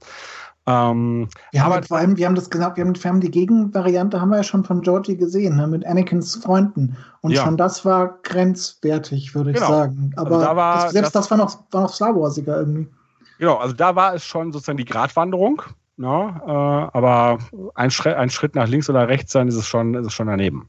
Ähm, 0.68 1.28
ja, 1.52 1.64
aber 1.64 1.82
vor 1.82 1.96
allem, 1.96 2.18
wir 2.18 2.26
haben 2.26 2.34
das 2.34 2.50
gesagt, 2.50 2.76
wir 2.76 2.84
haben, 2.84 2.94
wir 2.94 3.10
haben 3.10 3.20
die 3.22 3.30
Gegenvariante 3.30 4.20
haben 4.20 4.28
wir 4.28 4.36
ja 4.36 4.42
schon 4.42 4.64
von 4.64 4.82
Georgie 4.82 5.16
gesehen, 5.16 5.56
ne, 5.56 5.66
mit 5.66 5.86
Anakins 5.86 6.36
Freunden. 6.36 6.94
Und 7.22 7.30
ja. 7.30 7.42
schon 7.42 7.56
das 7.56 7.86
war 7.86 8.18
grenzwertig, 8.22 9.34
würde 9.34 9.52
genau. 9.52 9.64
ich 9.64 9.70
sagen. 9.70 10.12
Also 10.14 10.26
aber 10.26 10.36
also 10.36 10.46
da 10.46 10.56
war, 10.56 10.84
das, 10.84 10.92
selbst 10.92 11.14
das, 11.14 11.28
das, 11.28 11.30
war 11.30 11.38
noch, 11.38 11.58
war 11.70 11.82
noch 11.82 11.94
Star 11.94 12.14
Warsiger 12.14 12.58
irgendwie. 12.58 12.86
Genau, 13.38 13.56
also 13.56 13.74
da 13.74 13.96
war 13.96 14.14
es 14.14 14.24
schon 14.24 14.52
sozusagen 14.52 14.76
die 14.76 14.84
Gratwanderung. 14.84 15.62
Ne, 15.98 16.40
äh, 16.46 16.96
aber 16.96 17.38
ein 17.74 17.90
Schritt, 17.90 18.14
ein 18.14 18.30
Schritt 18.30 18.54
nach 18.54 18.68
links 18.68 18.88
oder 18.88 19.08
rechts 19.08 19.32
sein 19.32 19.48
ist 19.48 19.56
es 19.56 19.66
schon, 19.66 19.94
ist 19.94 20.06
es 20.06 20.12
schon 20.14 20.28
daneben. 20.28 20.68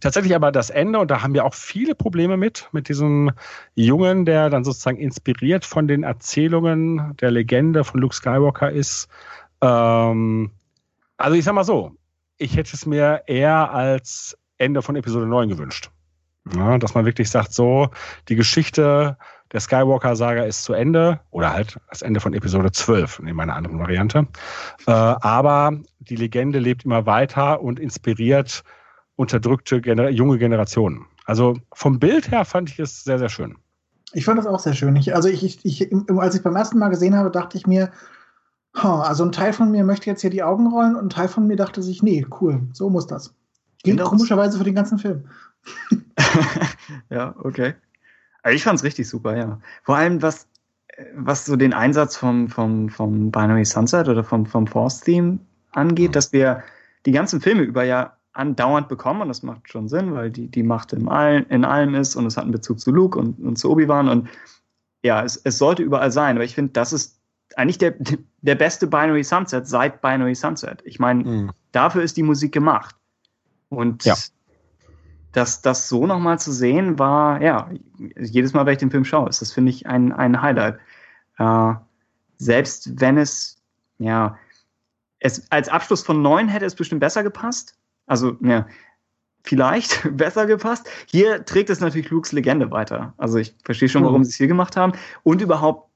Tatsächlich 0.00 0.34
aber 0.34 0.50
das 0.50 0.68
Ende, 0.68 0.98
und 0.98 1.12
da 1.12 1.22
haben 1.22 1.32
wir 1.32 1.44
auch 1.44 1.54
viele 1.54 1.94
Probleme 1.94 2.36
mit, 2.36 2.68
mit 2.72 2.88
diesem 2.88 3.30
Jungen, 3.76 4.24
der 4.24 4.50
dann 4.50 4.64
sozusagen 4.64 4.98
inspiriert 4.98 5.64
von 5.64 5.86
den 5.86 6.02
Erzählungen 6.02 7.16
der 7.20 7.30
Legende 7.30 7.84
von 7.84 8.00
Luke 8.00 8.16
Skywalker 8.16 8.70
ist. 8.70 9.08
Ähm, 9.60 10.50
also 11.16 11.36
ich 11.36 11.44
sag 11.44 11.54
mal 11.54 11.64
so, 11.64 11.92
ich 12.36 12.56
hätte 12.56 12.74
es 12.74 12.84
mir 12.84 13.22
eher 13.28 13.72
als 13.72 14.36
Ende 14.58 14.82
von 14.82 14.96
Episode 14.96 15.26
9 15.26 15.48
gewünscht. 15.48 15.90
Ja, 16.52 16.78
dass 16.78 16.94
man 16.94 17.04
wirklich 17.04 17.30
sagt, 17.30 17.52
so, 17.52 17.90
die 18.28 18.36
Geschichte 18.36 19.18
der 19.52 19.60
Skywalker-Saga 19.60 20.44
ist 20.44 20.64
zu 20.64 20.72
Ende, 20.72 21.20
oder 21.30 21.52
halt 21.52 21.78
das 21.90 22.02
Ende 22.02 22.20
von 22.20 22.34
Episode 22.34 22.72
12 22.72 23.20
in 23.20 23.34
meiner 23.36 23.54
anderen 23.54 23.78
Variante. 23.78 24.26
Äh, 24.86 24.90
aber 24.90 25.72
die 26.00 26.16
Legende 26.16 26.58
lebt 26.58 26.84
immer 26.84 27.06
weiter 27.06 27.62
und 27.62 27.78
inspiriert 27.78 28.64
unterdrückte 29.16 29.80
Gener 29.80 30.10
junge 30.10 30.38
Generationen. 30.38 31.06
Also 31.24 31.56
vom 31.72 31.98
Bild 31.98 32.30
her 32.30 32.44
fand 32.44 32.70
ich 32.70 32.78
es 32.78 33.04
sehr, 33.04 33.18
sehr 33.18 33.28
schön. 33.28 33.56
Ich 34.12 34.24
fand 34.24 34.38
das 34.38 34.46
auch 34.46 34.60
sehr 34.60 34.74
schön. 34.74 34.94
Ich, 34.96 35.14
also 35.14 35.28
ich, 35.28 35.44
ich, 35.44 35.64
ich, 35.64 35.92
als 36.16 36.34
ich 36.34 36.42
beim 36.42 36.56
ersten 36.56 36.78
Mal 36.78 36.88
gesehen 36.88 37.16
habe, 37.16 37.30
dachte 37.30 37.58
ich 37.58 37.66
mir, 37.66 37.90
huh, 38.80 39.00
also 39.00 39.24
ein 39.24 39.32
Teil 39.32 39.52
von 39.52 39.70
mir 39.70 39.84
möchte 39.84 40.08
jetzt 40.08 40.20
hier 40.20 40.30
die 40.30 40.42
Augen 40.42 40.68
rollen 40.68 40.94
und 40.94 41.06
ein 41.06 41.10
Teil 41.10 41.28
von 41.28 41.46
mir 41.46 41.56
dachte 41.56 41.82
sich, 41.82 42.02
nee, 42.02 42.26
cool, 42.40 42.62
so 42.72 42.88
muss 42.90 43.06
das. 43.06 43.34
Gilt 43.82 44.02
komischerweise 44.02 44.58
für 44.58 44.64
den 44.64 44.74
ganzen 44.74 44.98
Film. 44.98 45.28
ja, 47.10 47.34
okay. 47.38 47.74
Also 48.46 48.54
ich 48.54 48.62
fand 48.62 48.78
es 48.78 48.84
richtig 48.84 49.08
super, 49.08 49.36
ja. 49.36 49.60
Vor 49.82 49.96
allem, 49.96 50.22
was, 50.22 50.46
was 51.16 51.46
so 51.46 51.56
den 51.56 51.72
Einsatz 51.72 52.16
vom, 52.16 52.48
vom, 52.48 52.88
vom 52.88 53.32
Binary 53.32 53.64
Sunset 53.64 54.08
oder 54.08 54.22
vom, 54.22 54.46
vom 54.46 54.68
Force-Theme 54.68 55.40
angeht, 55.72 56.10
mhm. 56.10 56.12
dass 56.12 56.32
wir 56.32 56.62
die 57.06 57.10
ganzen 57.10 57.40
Filme 57.40 57.62
über 57.62 57.82
ja 57.82 58.16
andauernd 58.34 58.86
bekommen 58.86 59.22
und 59.22 59.28
das 59.28 59.42
macht 59.42 59.68
schon 59.68 59.88
Sinn, 59.88 60.14
weil 60.14 60.30
die, 60.30 60.46
die 60.46 60.62
Macht 60.62 60.92
in, 60.92 61.08
allen, 61.08 61.44
in 61.46 61.64
allem 61.64 61.96
ist 61.96 62.14
und 62.14 62.24
es 62.24 62.36
hat 62.36 62.44
einen 62.44 62.52
Bezug 62.52 62.78
zu 62.78 62.92
Luke 62.92 63.18
und, 63.18 63.40
und 63.40 63.56
zu 63.58 63.68
Obi-Wan 63.68 64.08
und 64.08 64.28
ja, 65.02 65.24
es, 65.24 65.40
es 65.42 65.58
sollte 65.58 65.82
überall 65.82 66.12
sein, 66.12 66.36
aber 66.36 66.44
ich 66.44 66.54
finde, 66.54 66.70
das 66.70 66.92
ist 66.92 67.18
eigentlich 67.56 67.78
der, 67.78 67.96
der 68.42 68.54
beste 68.54 68.86
Binary 68.86 69.24
Sunset 69.24 69.66
seit 69.66 70.00
Binary 70.02 70.36
Sunset. 70.36 70.82
Ich 70.84 71.00
meine, 71.00 71.24
mhm. 71.24 71.52
dafür 71.72 72.04
ist 72.04 72.16
die 72.16 72.22
Musik 72.22 72.52
gemacht. 72.52 72.94
Und 73.70 74.04
ja. 74.04 74.14
Das, 75.36 75.60
das 75.60 75.90
so 75.90 76.06
nochmal 76.06 76.38
zu 76.38 76.50
sehen, 76.50 76.98
war, 76.98 77.42
ja, 77.42 77.68
jedes 78.18 78.54
Mal, 78.54 78.64
wenn 78.64 78.72
ich 78.72 78.78
den 78.78 78.90
Film 78.90 79.04
schaue, 79.04 79.28
ist 79.28 79.42
das, 79.42 79.52
finde 79.52 79.70
ich, 79.70 79.86
ein, 79.86 80.10
ein 80.12 80.40
Highlight. 80.40 80.78
Äh, 81.38 81.74
selbst 82.38 82.98
wenn 82.98 83.18
es, 83.18 83.62
ja, 83.98 84.38
es 85.18 85.50
als 85.52 85.68
Abschluss 85.68 86.02
von 86.02 86.22
neun 86.22 86.48
hätte 86.48 86.64
es 86.64 86.74
bestimmt 86.74 87.00
besser 87.00 87.22
gepasst. 87.22 87.76
Also, 88.06 88.38
ja, 88.40 88.66
vielleicht 89.42 90.08
besser 90.16 90.46
gepasst. 90.46 90.88
Hier 91.04 91.44
trägt 91.44 91.68
es 91.68 91.80
natürlich 91.80 92.08
Lukes 92.08 92.32
Legende 92.32 92.70
weiter. 92.70 93.12
Also 93.18 93.36
ich 93.36 93.54
verstehe 93.62 93.90
schon, 93.90 94.04
warum 94.04 94.22
mhm. 94.22 94.24
sie 94.24 94.30
es 94.30 94.36
hier 94.36 94.48
gemacht 94.48 94.74
haben. 94.74 94.92
Und 95.22 95.42
überhaupt 95.42 95.90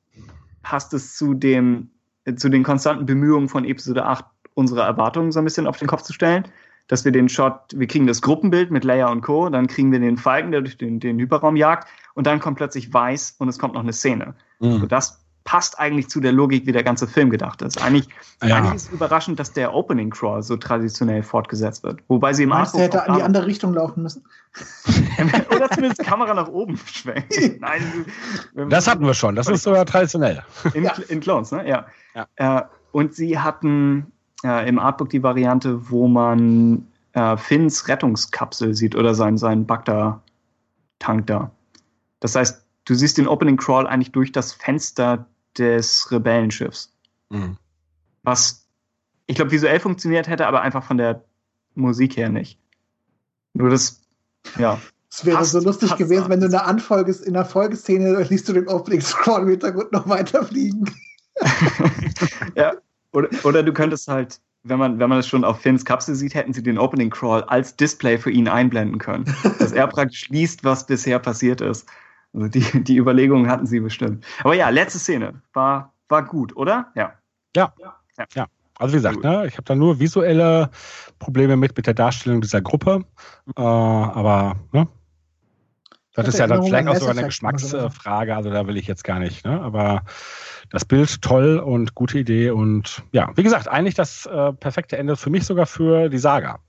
passt 0.62 0.92
es 0.92 1.16
zu 1.16 1.32
dem, 1.32 1.88
zu 2.36 2.50
den 2.50 2.62
konstanten 2.62 3.06
Bemühungen 3.06 3.48
von 3.48 3.64
Episode 3.64 4.04
8, 4.04 4.22
unsere 4.52 4.82
Erwartungen 4.82 5.32
so 5.32 5.38
ein 5.38 5.44
bisschen 5.44 5.66
auf 5.66 5.78
den 5.78 5.88
Kopf 5.88 6.02
zu 6.02 6.12
stellen. 6.12 6.44
Dass 6.90 7.04
wir 7.04 7.12
den 7.12 7.28
Shot, 7.28 7.54
wir 7.72 7.86
kriegen 7.86 8.08
das 8.08 8.20
Gruppenbild 8.20 8.72
mit 8.72 8.82
Leia 8.82 9.10
und 9.10 9.20
Co., 9.20 9.48
dann 9.48 9.68
kriegen 9.68 9.92
wir 9.92 10.00
den 10.00 10.16
Falken, 10.16 10.50
der 10.50 10.60
durch 10.60 10.76
den, 10.76 10.98
den 10.98 11.20
Hyperraum 11.20 11.54
jagt, 11.54 11.86
und 12.14 12.26
dann 12.26 12.40
kommt 12.40 12.56
plötzlich 12.56 12.92
weiß 12.92 13.36
und 13.38 13.48
es 13.48 13.60
kommt 13.60 13.74
noch 13.74 13.82
eine 13.82 13.92
Szene. 13.92 14.34
Mhm. 14.58 14.72
Also 14.72 14.86
das 14.86 15.20
passt 15.44 15.78
eigentlich 15.78 16.08
zu 16.08 16.20
der 16.20 16.32
Logik, 16.32 16.66
wie 16.66 16.72
der 16.72 16.82
ganze 16.82 17.06
Film 17.06 17.30
gedacht 17.30 17.62
ist. 17.62 17.80
Eigentlich, 17.80 18.08
ja. 18.42 18.56
eigentlich 18.56 18.74
ist 18.74 18.88
es 18.88 18.92
überraschend, 18.92 19.38
dass 19.38 19.52
der 19.52 19.72
Opening 19.72 20.10
Crawl 20.10 20.42
so 20.42 20.56
traditionell 20.56 21.22
fortgesetzt 21.22 21.84
wird. 21.84 22.00
Wobei 22.08 22.32
sie 22.32 22.42
im 22.42 22.48
Meinst, 22.48 22.74
der 22.74 22.82
hätte 22.82 23.04
in 23.06 23.14
die 23.14 23.22
andere 23.22 23.46
Richtung 23.46 23.72
laufen 23.72 24.02
müssen. 24.02 24.24
Oder 25.54 25.70
zumindest 25.70 26.02
Kamera 26.04 26.34
nach 26.34 26.48
oben 26.48 26.76
schwenkt. 26.76 27.32
Nein, 27.60 28.04
das 28.68 28.88
hatten 28.88 29.06
wir 29.06 29.14
schon. 29.14 29.36
Das 29.36 29.48
ist 29.48 29.62
sogar 29.62 29.86
traditionell. 29.86 30.42
In, 30.74 30.84
ja. 30.84 30.94
in 31.08 31.20
Clones, 31.20 31.52
ne? 31.52 31.68
Ja. 31.68 31.86
ja. 32.16 32.58
Äh, 32.58 32.62
und 32.92 33.14
sie 33.14 33.38
hatten 33.38 34.10
äh, 34.44 34.68
im 34.68 34.78
Artbook 34.78 35.10
die 35.10 35.22
Variante, 35.22 35.90
wo 35.90 36.08
man 36.08 36.86
äh, 37.12 37.36
Finns 37.36 37.88
Rettungskapsel 37.88 38.74
sieht 38.74 38.94
oder 38.94 39.14
sein, 39.14 39.36
sein 39.36 39.66
Bagda-Tank 39.66 41.26
da. 41.26 41.50
Das 42.20 42.34
heißt, 42.36 42.64
du 42.84 42.94
siehst 42.94 43.18
den 43.18 43.28
Opening 43.28 43.56
Crawl 43.56 43.86
eigentlich 43.86 44.12
durch 44.12 44.32
das 44.32 44.52
Fenster 44.52 45.26
des 45.58 46.10
Rebellenschiffs. 46.10 46.92
Mhm. 47.30 47.56
Was 48.22 48.66
ich 49.26 49.36
glaube 49.36 49.52
visuell 49.52 49.78
funktioniert 49.78 50.28
hätte, 50.28 50.46
aber 50.48 50.62
einfach 50.62 50.82
von 50.82 50.98
der 50.98 51.24
Musik 51.74 52.16
her 52.16 52.30
nicht. 52.30 52.58
Nur 53.54 53.70
das, 53.70 54.00
ja. 54.58 54.80
Es 55.08 55.24
wäre 55.24 55.38
passt, 55.38 55.52
so 55.52 55.60
lustig 55.60 55.96
gewesen, 55.96 56.28
wenn 56.28 56.40
du 56.40 56.46
in 56.46 56.52
der 56.52 56.66
Anfolge, 56.66 57.12
in 57.24 57.34
der 57.34 57.44
Folgeszene 57.44 58.22
liest 58.24 58.48
du 58.48 58.52
den 58.52 58.68
Opening 58.68 59.00
Scroll 59.00 59.42
im 59.42 59.48
Hintergrund 59.50 59.92
noch 59.92 60.08
weiterfliegen. 60.08 60.88
ja. 62.56 62.74
Oder, 63.12 63.28
oder 63.44 63.62
du 63.62 63.72
könntest 63.72 64.08
halt, 64.08 64.40
wenn 64.62 64.78
man, 64.78 64.98
wenn 64.98 65.08
man 65.08 65.18
das 65.18 65.26
schon 65.26 65.44
auf 65.44 65.60
Finns 65.60 65.84
Kapsel 65.84 66.14
sieht, 66.14 66.34
hätten 66.34 66.52
sie 66.52 66.62
den 66.62 66.78
Opening 66.78 67.10
Crawl 67.10 67.42
als 67.44 67.76
Display 67.76 68.18
für 68.18 68.30
ihn 68.30 68.48
einblenden 68.48 68.98
können. 68.98 69.24
dass 69.58 69.72
er 69.72 69.86
praktisch 69.88 70.28
liest, 70.28 70.64
was 70.64 70.86
bisher 70.86 71.18
passiert 71.18 71.60
ist. 71.60 71.88
Also 72.32 72.48
die, 72.48 72.84
die 72.84 72.96
Überlegungen 72.96 73.50
hatten 73.50 73.66
sie 73.66 73.80
bestimmt. 73.80 74.24
Aber 74.44 74.54
ja, 74.54 74.68
letzte 74.68 74.98
Szene 74.98 75.40
war, 75.52 75.92
war 76.08 76.24
gut, 76.24 76.56
oder? 76.56 76.92
Ja. 76.94 77.14
Ja. 77.56 77.72
Ja. 77.78 78.26
ja. 78.34 78.46
Also 78.78 78.94
wie 78.94 78.98
gesagt, 78.98 79.22
ne, 79.22 79.46
ich 79.46 79.54
habe 79.54 79.64
da 79.64 79.74
nur 79.74 80.00
visuelle 80.00 80.70
Probleme 81.18 81.56
mit 81.56 81.76
mit 81.76 81.86
der 81.86 81.94
Darstellung 81.94 82.40
dieser 82.40 82.62
Gruppe. 82.62 83.04
Äh, 83.56 83.60
aber 83.60 84.56
ne, 84.72 84.88
das 86.14 86.28
ist 86.28 86.38
ja 86.38 86.46
dann 86.46 86.62
vielleicht 86.62 86.88
auch 86.88 86.96
sogar 86.96 87.16
eine 87.16 87.26
Geschmacksfrage, 87.26 88.34
also 88.34 88.50
da 88.50 88.66
will 88.66 88.76
ich 88.76 88.86
jetzt 88.86 89.04
gar 89.04 89.18
nicht. 89.18 89.44
Ne? 89.44 89.60
Aber 89.60 90.02
das 90.70 90.84
Bild 90.84 91.20
toll 91.20 91.58
und 91.58 91.94
gute 91.94 92.18
Idee 92.18 92.50
und 92.50 93.02
ja, 93.12 93.30
wie 93.36 93.42
gesagt, 93.42 93.68
eigentlich 93.68 93.94
das 93.94 94.26
äh, 94.26 94.52
perfekte 94.52 94.96
Ende 94.96 95.16
für 95.16 95.30
mich 95.30 95.44
sogar 95.44 95.66
für 95.66 96.08
die 96.08 96.18
Saga. 96.18 96.60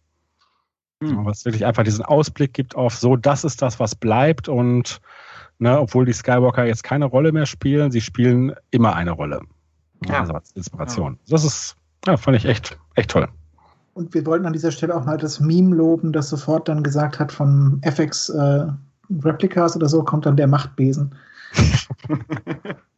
Mhm. 1.02 1.26
Was 1.26 1.46
wirklich 1.46 1.66
einfach 1.66 1.84
diesen 1.84 2.04
Ausblick 2.04 2.54
gibt 2.54 2.76
auf 2.76 2.96
so, 2.96 3.16
das 3.16 3.44
ist 3.44 3.62
das, 3.62 3.80
was 3.80 3.96
bleibt 3.96 4.50
und 4.50 5.02
ne, 5.60 5.80
obwohl 5.80 6.06
die 6.06 6.14
Skywalker 6.14 6.66
jetzt 6.66 6.84
keine 6.84 7.06
Rolle 7.06 7.32
mehr 7.32 7.46
spielen, 7.46 7.92
sie 7.92 8.02
spielen 8.02 8.54
immer 8.72 8.96
eine 8.96 9.12
Rolle. 9.12 9.42
Ja. 10.06 10.22
Also 10.22 10.34
als 10.34 10.52
Inspiration. 10.52 11.14
Ja. 11.14 11.20
Das 11.30 11.46
ist, 11.46 11.76
ja, 12.08 12.18
fand 12.18 12.38
ich 12.38 12.46
echt, 12.46 12.78
echt 12.96 13.12
toll. 13.12 13.28
Und 13.94 14.14
wir 14.14 14.26
wollten 14.26 14.46
an 14.46 14.54
dieser 14.54 14.72
Stelle 14.72 14.96
auch 14.96 15.06
mal 15.06 15.18
das 15.18 15.40
Meme 15.40 15.76
loben, 15.76 16.12
das 16.14 16.30
sofort 16.30 16.68
dann 16.70 16.82
gesagt 16.82 17.20
hat, 17.20 17.32
von 17.32 17.80
FX 17.84 18.30
äh, 18.30 18.68
Replicas 19.24 19.76
oder 19.76 19.90
so 19.90 20.04
kommt 20.04 20.26
dann 20.26 20.38
der 20.38 20.48
Machtbesen. 20.48 21.14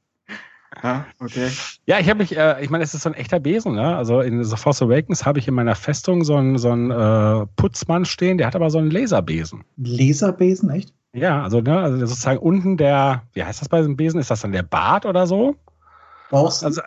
Ja, 0.83 1.05
okay. 1.19 1.49
Ja, 1.85 1.99
ich 1.99 2.09
habe 2.09 2.19
mich, 2.19 2.35
äh, 2.35 2.61
ich 2.61 2.69
meine, 2.69 2.83
es 2.83 2.93
ist 2.93 3.03
so 3.03 3.09
ein 3.09 3.15
echter 3.15 3.39
Besen, 3.39 3.75
ne? 3.75 3.95
Also 3.95 4.19
in 4.19 4.43
The 4.43 4.57
Force 4.57 4.81
Awakens 4.81 5.25
habe 5.25 5.39
ich 5.39 5.47
in 5.47 5.53
meiner 5.53 5.75
Festung 5.75 6.25
so 6.25 6.35
einen, 6.35 6.57
so 6.57 6.71
einen 6.71 6.91
äh, 6.91 7.45
Putzmann 7.55 8.03
stehen, 8.03 8.37
der 8.37 8.47
hat 8.47 8.55
aber 8.55 8.69
so 8.69 8.79
einen 8.79 8.91
Laserbesen. 8.91 9.63
Laserbesen, 9.77 10.69
echt? 10.69 10.93
Ja, 11.13 11.43
also, 11.43 11.61
ne, 11.61 11.79
also 11.79 12.05
sozusagen 12.05 12.39
unten 12.39 12.75
der, 12.75 13.23
wie 13.33 13.43
heißt 13.43 13.61
das 13.61 13.69
bei 13.69 13.77
diesem 13.77 13.95
Besen? 13.95 14.19
Ist 14.19 14.29
das 14.29 14.41
dann 14.41 14.51
der 14.51 14.63
Bart 14.63 15.05
oder 15.05 15.25
so? 15.25 15.55
Borsten. 16.29 16.65
Also, 16.65 16.81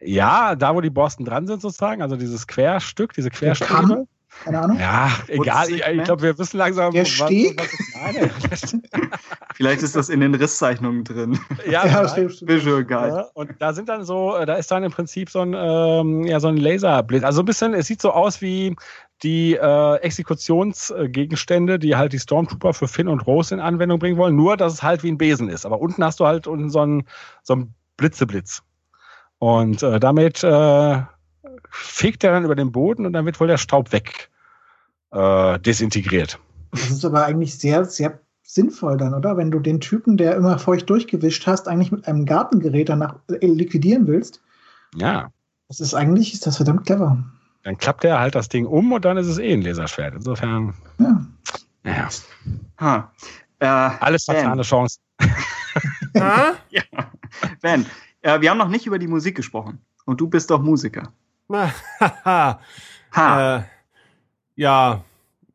ja, 0.00 0.54
da 0.54 0.74
wo 0.74 0.80
die 0.80 0.90
Borsten 0.90 1.24
dran 1.24 1.46
sind 1.46 1.60
sozusagen, 1.60 2.02
also 2.02 2.16
dieses 2.16 2.46
Querstück, 2.46 3.14
diese 3.14 3.30
Der 3.30 3.38
Querstücke. 3.38 4.06
Keine 4.42 4.60
Ahnung. 4.60 4.78
Ja, 4.78 5.10
egal. 5.28 5.70
Ich, 5.70 5.82
ich 5.86 6.04
glaube, 6.04 6.22
wir 6.22 6.38
wissen 6.38 6.58
langsam, 6.58 6.92
Der 6.92 7.02
was, 7.02 7.08
Steg? 7.08 7.60
was 7.60 7.72
ich 7.72 7.94
meine. 8.20 8.30
Vielleicht 9.54 9.82
ist 9.82 9.96
das 9.96 10.08
in 10.08 10.20
den 10.20 10.34
Risszeichnungen 10.34 11.04
drin. 11.04 11.38
ja, 11.70 11.86
Ja, 11.86 12.08
stimmt. 12.08 12.46
Visual 12.46 12.84
Guide. 12.84 13.08
Ja, 13.16 13.26
und 13.34 13.52
da 13.58 13.72
sind 13.72 13.88
dann 13.88 14.04
so, 14.04 14.36
äh, 14.36 14.44
da 14.44 14.54
ist 14.56 14.70
dann 14.70 14.82
im 14.84 14.92
Prinzip 14.92 15.30
so 15.30 15.40
ein, 15.40 15.54
ähm, 15.56 16.24
ja, 16.24 16.40
so 16.40 16.48
ein 16.48 16.56
Laserblitz. 16.56 17.22
Also 17.24 17.42
ein 17.42 17.46
bisschen, 17.46 17.72
es 17.74 17.86
sieht 17.86 18.00
so 18.02 18.10
aus 18.10 18.40
wie 18.42 18.74
die 19.22 19.54
äh, 19.54 19.96
Exekutionsgegenstände, 20.00 21.78
die 21.78 21.96
halt 21.96 22.12
die 22.12 22.18
Stormtrooper 22.18 22.74
für 22.74 22.88
Finn 22.88 23.08
und 23.08 23.20
Rose 23.26 23.54
in 23.54 23.60
Anwendung 23.60 23.98
bringen 23.98 24.18
wollen, 24.18 24.36
nur 24.36 24.56
dass 24.56 24.74
es 24.74 24.82
halt 24.82 25.02
wie 25.02 25.10
ein 25.10 25.18
Besen 25.18 25.48
ist. 25.48 25.64
Aber 25.64 25.80
unten 25.80 26.04
hast 26.04 26.20
du 26.20 26.26
halt 26.26 26.46
unten 26.46 26.70
so 26.70 26.80
einen, 26.80 27.06
so 27.42 27.54
einen 27.54 27.74
Blitzeblitz. 27.96 28.62
Und 29.38 29.82
äh, 29.82 30.00
damit 30.00 30.42
äh, 30.42 31.00
fegt 31.74 32.24
er 32.24 32.32
dann 32.32 32.44
über 32.44 32.54
den 32.54 32.72
Boden 32.72 33.06
und 33.06 33.12
dann 33.12 33.26
wird 33.26 33.40
wohl 33.40 33.48
der 33.48 33.58
Staub 33.58 33.92
weg 33.92 34.30
äh, 35.10 35.58
desintegriert. 35.60 36.38
Das 36.70 36.90
ist 36.90 37.04
aber 37.04 37.24
eigentlich 37.24 37.58
sehr, 37.58 37.84
sehr 37.84 38.20
sinnvoll 38.42 38.96
dann, 38.96 39.14
oder? 39.14 39.36
Wenn 39.36 39.50
du 39.50 39.58
den 39.60 39.80
Typen, 39.80 40.16
der 40.16 40.36
immer 40.36 40.58
feucht 40.58 40.88
durchgewischt 40.90 41.46
hast, 41.46 41.68
eigentlich 41.68 41.92
mit 41.92 42.06
einem 42.06 42.26
Gartengerät 42.26 42.88
danach 42.88 43.16
äh, 43.28 43.46
liquidieren 43.46 44.06
willst. 44.06 44.40
Ja. 44.94 45.30
Das 45.68 45.80
ist 45.80 45.94
eigentlich, 45.94 46.34
ist 46.34 46.46
das 46.46 46.56
verdammt 46.56 46.86
clever. 46.86 47.22
Dann 47.62 47.78
klappt 47.78 48.04
er 48.04 48.20
halt 48.20 48.34
das 48.34 48.48
Ding 48.48 48.66
um 48.66 48.92
und 48.92 49.04
dann 49.04 49.16
ist 49.16 49.26
es 49.26 49.38
eh 49.38 49.52
ein 49.52 49.62
Laserschwert. 49.62 50.14
Insofern, 50.14 50.74
Ja. 50.98 51.26
naja, 51.82 52.08
Ha. 52.80 53.12
Äh, 53.60 53.66
alles 53.66 54.28
hat 54.28 54.36
Ben. 54.36 54.44
seine 54.46 54.62
Chance. 54.62 54.98
Ja. 56.70 56.82
Ben, 57.60 57.84
äh, 58.22 58.40
wir 58.40 58.50
haben 58.50 58.58
noch 58.58 58.68
nicht 58.68 58.86
über 58.86 58.98
die 59.00 59.08
Musik 59.08 59.34
gesprochen. 59.36 59.80
Und 60.04 60.20
du 60.20 60.28
bist 60.28 60.50
doch 60.50 60.62
Musiker. 60.62 61.12
Ha. 61.50 62.60
äh, 63.16 63.62
ja, 64.56 65.04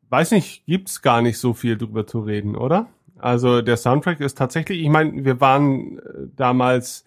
weiß 0.08 0.32
nicht, 0.32 0.64
gibt's 0.66 1.02
gar 1.02 1.22
nicht 1.22 1.38
so 1.38 1.54
viel 1.54 1.76
drüber 1.76 2.06
zu 2.06 2.20
reden, 2.20 2.56
oder? 2.56 2.88
Also 3.18 3.60
der 3.62 3.76
Soundtrack 3.76 4.20
ist 4.20 4.38
tatsächlich, 4.38 4.80
ich 4.80 4.88
meine, 4.88 5.24
wir 5.24 5.40
waren 5.40 5.98
äh, 5.98 6.02
damals 6.36 7.04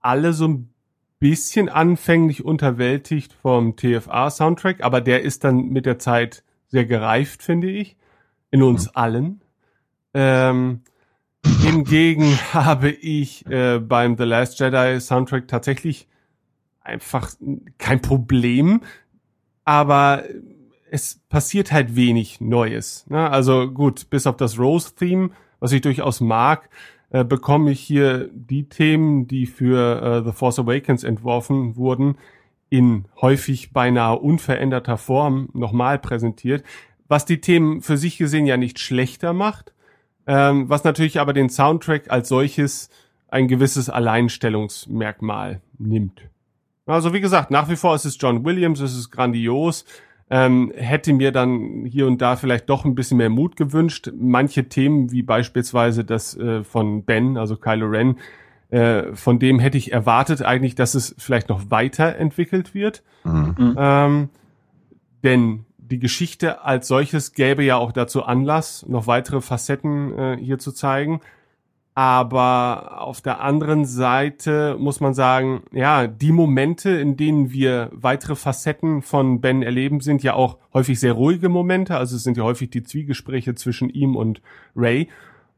alle 0.00 0.32
so 0.32 0.46
ein 0.48 0.70
bisschen 1.18 1.68
anfänglich 1.68 2.44
unterwältigt 2.44 3.32
vom 3.32 3.76
TFA-Soundtrack, 3.76 4.82
aber 4.82 5.00
der 5.00 5.22
ist 5.22 5.44
dann 5.44 5.68
mit 5.68 5.86
der 5.86 5.98
Zeit 5.98 6.44
sehr 6.68 6.84
gereift, 6.84 7.42
finde 7.42 7.70
ich, 7.70 7.96
in 8.50 8.62
uns 8.62 8.88
allen. 8.94 9.40
Ähm, 10.14 10.82
hingegen 11.62 12.24
habe 12.52 12.90
ich 12.90 13.46
äh, 13.46 13.78
beim 13.78 14.16
The 14.16 14.24
Last 14.24 14.60
Jedi 14.60 15.00
Soundtrack 15.00 15.48
tatsächlich 15.48 16.06
einfach 16.86 17.32
kein 17.78 18.00
Problem, 18.00 18.82
aber 19.64 20.24
es 20.90 21.20
passiert 21.28 21.72
halt 21.72 21.96
wenig 21.96 22.40
Neues. 22.40 23.06
Ne? 23.08 23.28
Also 23.28 23.70
gut, 23.70 24.08
bis 24.10 24.26
auf 24.26 24.36
das 24.36 24.58
Rose-Theme, 24.58 25.30
was 25.58 25.72
ich 25.72 25.80
durchaus 25.80 26.20
mag, 26.20 26.70
äh, 27.10 27.24
bekomme 27.24 27.70
ich 27.70 27.80
hier 27.80 28.30
die 28.32 28.68
Themen, 28.68 29.26
die 29.26 29.46
für 29.46 30.02
äh, 30.02 30.24
The 30.24 30.32
Force 30.32 30.58
Awakens 30.58 31.04
entworfen 31.04 31.76
wurden, 31.76 32.16
in 32.68 33.06
häufig 33.20 33.72
beinahe 33.72 34.18
unveränderter 34.18 34.96
Form 34.96 35.48
nochmal 35.52 35.98
präsentiert, 35.98 36.64
was 37.08 37.24
die 37.24 37.40
Themen 37.40 37.82
für 37.82 37.96
sich 37.96 38.18
gesehen 38.18 38.46
ja 38.46 38.56
nicht 38.56 38.78
schlechter 38.80 39.32
macht, 39.32 39.72
ähm, 40.26 40.68
was 40.68 40.82
natürlich 40.82 41.20
aber 41.20 41.32
den 41.32 41.48
Soundtrack 41.48 42.10
als 42.10 42.28
solches 42.28 42.90
ein 43.28 43.48
gewisses 43.48 43.88
Alleinstellungsmerkmal 43.88 45.60
nimmt. 45.78 46.22
Also 46.86 47.12
wie 47.12 47.20
gesagt, 47.20 47.50
nach 47.50 47.68
wie 47.68 47.76
vor 47.76 47.94
ist 47.94 48.04
es 48.04 48.16
John 48.20 48.44
Williams, 48.44 48.80
es 48.80 48.96
ist 48.96 49.10
grandios. 49.10 49.84
Ähm, 50.28 50.72
hätte 50.74 51.12
mir 51.12 51.30
dann 51.30 51.84
hier 51.84 52.06
und 52.06 52.20
da 52.20 52.34
vielleicht 52.34 52.68
doch 52.68 52.84
ein 52.84 52.96
bisschen 52.96 53.18
mehr 53.18 53.30
Mut 53.30 53.56
gewünscht. 53.56 54.10
Manche 54.16 54.68
Themen, 54.68 55.12
wie 55.12 55.22
beispielsweise 55.22 56.04
das 56.04 56.36
äh, 56.36 56.64
von 56.64 57.04
Ben, 57.04 57.36
also 57.36 57.56
Kylo 57.56 57.86
Ren, 57.86 58.16
äh, 58.70 59.14
von 59.14 59.38
dem 59.38 59.60
hätte 59.60 59.78
ich 59.78 59.92
erwartet 59.92 60.42
eigentlich, 60.42 60.74
dass 60.74 60.94
es 60.94 61.14
vielleicht 61.18 61.48
noch 61.48 61.70
weiterentwickelt 61.70 62.74
wird. 62.74 63.04
Mhm. 63.22 63.76
Ähm, 63.78 64.28
denn 65.22 65.64
die 65.78 66.00
Geschichte 66.00 66.64
als 66.64 66.88
solches 66.88 67.32
gäbe 67.32 67.62
ja 67.62 67.76
auch 67.76 67.92
dazu 67.92 68.24
Anlass, 68.24 68.84
noch 68.88 69.06
weitere 69.06 69.40
Facetten 69.40 70.18
äh, 70.18 70.36
hier 70.40 70.58
zu 70.58 70.72
zeigen. 70.72 71.20
Aber 71.98 73.00
auf 73.00 73.22
der 73.22 73.40
anderen 73.40 73.86
Seite 73.86 74.76
muss 74.78 75.00
man 75.00 75.14
sagen, 75.14 75.62
ja, 75.72 76.06
die 76.06 76.30
Momente, 76.30 76.90
in 76.90 77.16
denen 77.16 77.52
wir 77.52 77.88
weitere 77.90 78.36
Facetten 78.36 79.00
von 79.00 79.40
Ben 79.40 79.62
erleben, 79.62 80.00
sind 80.00 80.22
ja 80.22 80.34
auch 80.34 80.58
häufig 80.74 81.00
sehr 81.00 81.14
ruhige 81.14 81.48
Momente. 81.48 81.96
Also 81.96 82.16
es 82.16 82.22
sind 82.22 82.36
ja 82.36 82.44
häufig 82.44 82.68
die 82.68 82.82
Zwiegespräche 82.82 83.54
zwischen 83.54 83.88
ihm 83.88 84.14
und 84.14 84.42
Ray. 84.76 85.08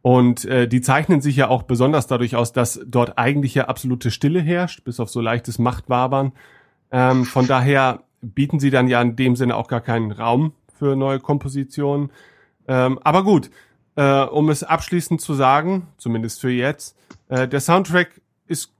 Und 0.01 0.45
äh, 0.45 0.69
die 0.69 0.81
zeichnen 0.81 1.21
sich 1.21 1.35
ja 1.35 1.49
auch 1.49 1.65
besonders 1.65 2.07
dadurch 2.07 2.37
aus, 2.37 2.53
dass 2.53 2.81
dort 2.87 3.19
eigentlich 3.19 3.57
ja 3.57 3.65
absolute 3.65 4.13
Stille 4.13 4.41
herrscht, 4.41 4.85
bis 4.85 5.01
auf 5.01 5.11
so 5.11 5.21
leichtes 5.21 5.59
Machtwabern. 5.59 6.31
Ähm, 6.93 7.25
von 7.25 7.49
daher 7.49 8.05
bieten 8.23 8.61
sie 8.61 8.71
dann 8.71 8.87
ja 8.87 9.03
in 9.03 9.17
dem 9.17 9.35
Sinne 9.35 9.57
auch 9.57 9.67
gar 9.67 9.81
keinen 9.81 10.13
Raum 10.13 10.53
für 10.79 10.95
neue 10.95 11.19
Kompositionen. 11.19 12.13
Ähm, 12.69 13.01
aber 13.03 13.25
gut, 13.25 13.51
äh, 13.99 14.23
um 14.23 14.49
es 14.49 14.63
abschließend 14.63 15.21
zu 15.21 15.35
sagen, 15.35 15.89
zumindest 15.97 16.41
für 16.41 16.51
jetzt, 16.51 16.97
äh, 17.27 17.49
der 17.49 17.59
Soundtrack 17.59 18.21
ist 18.47 18.73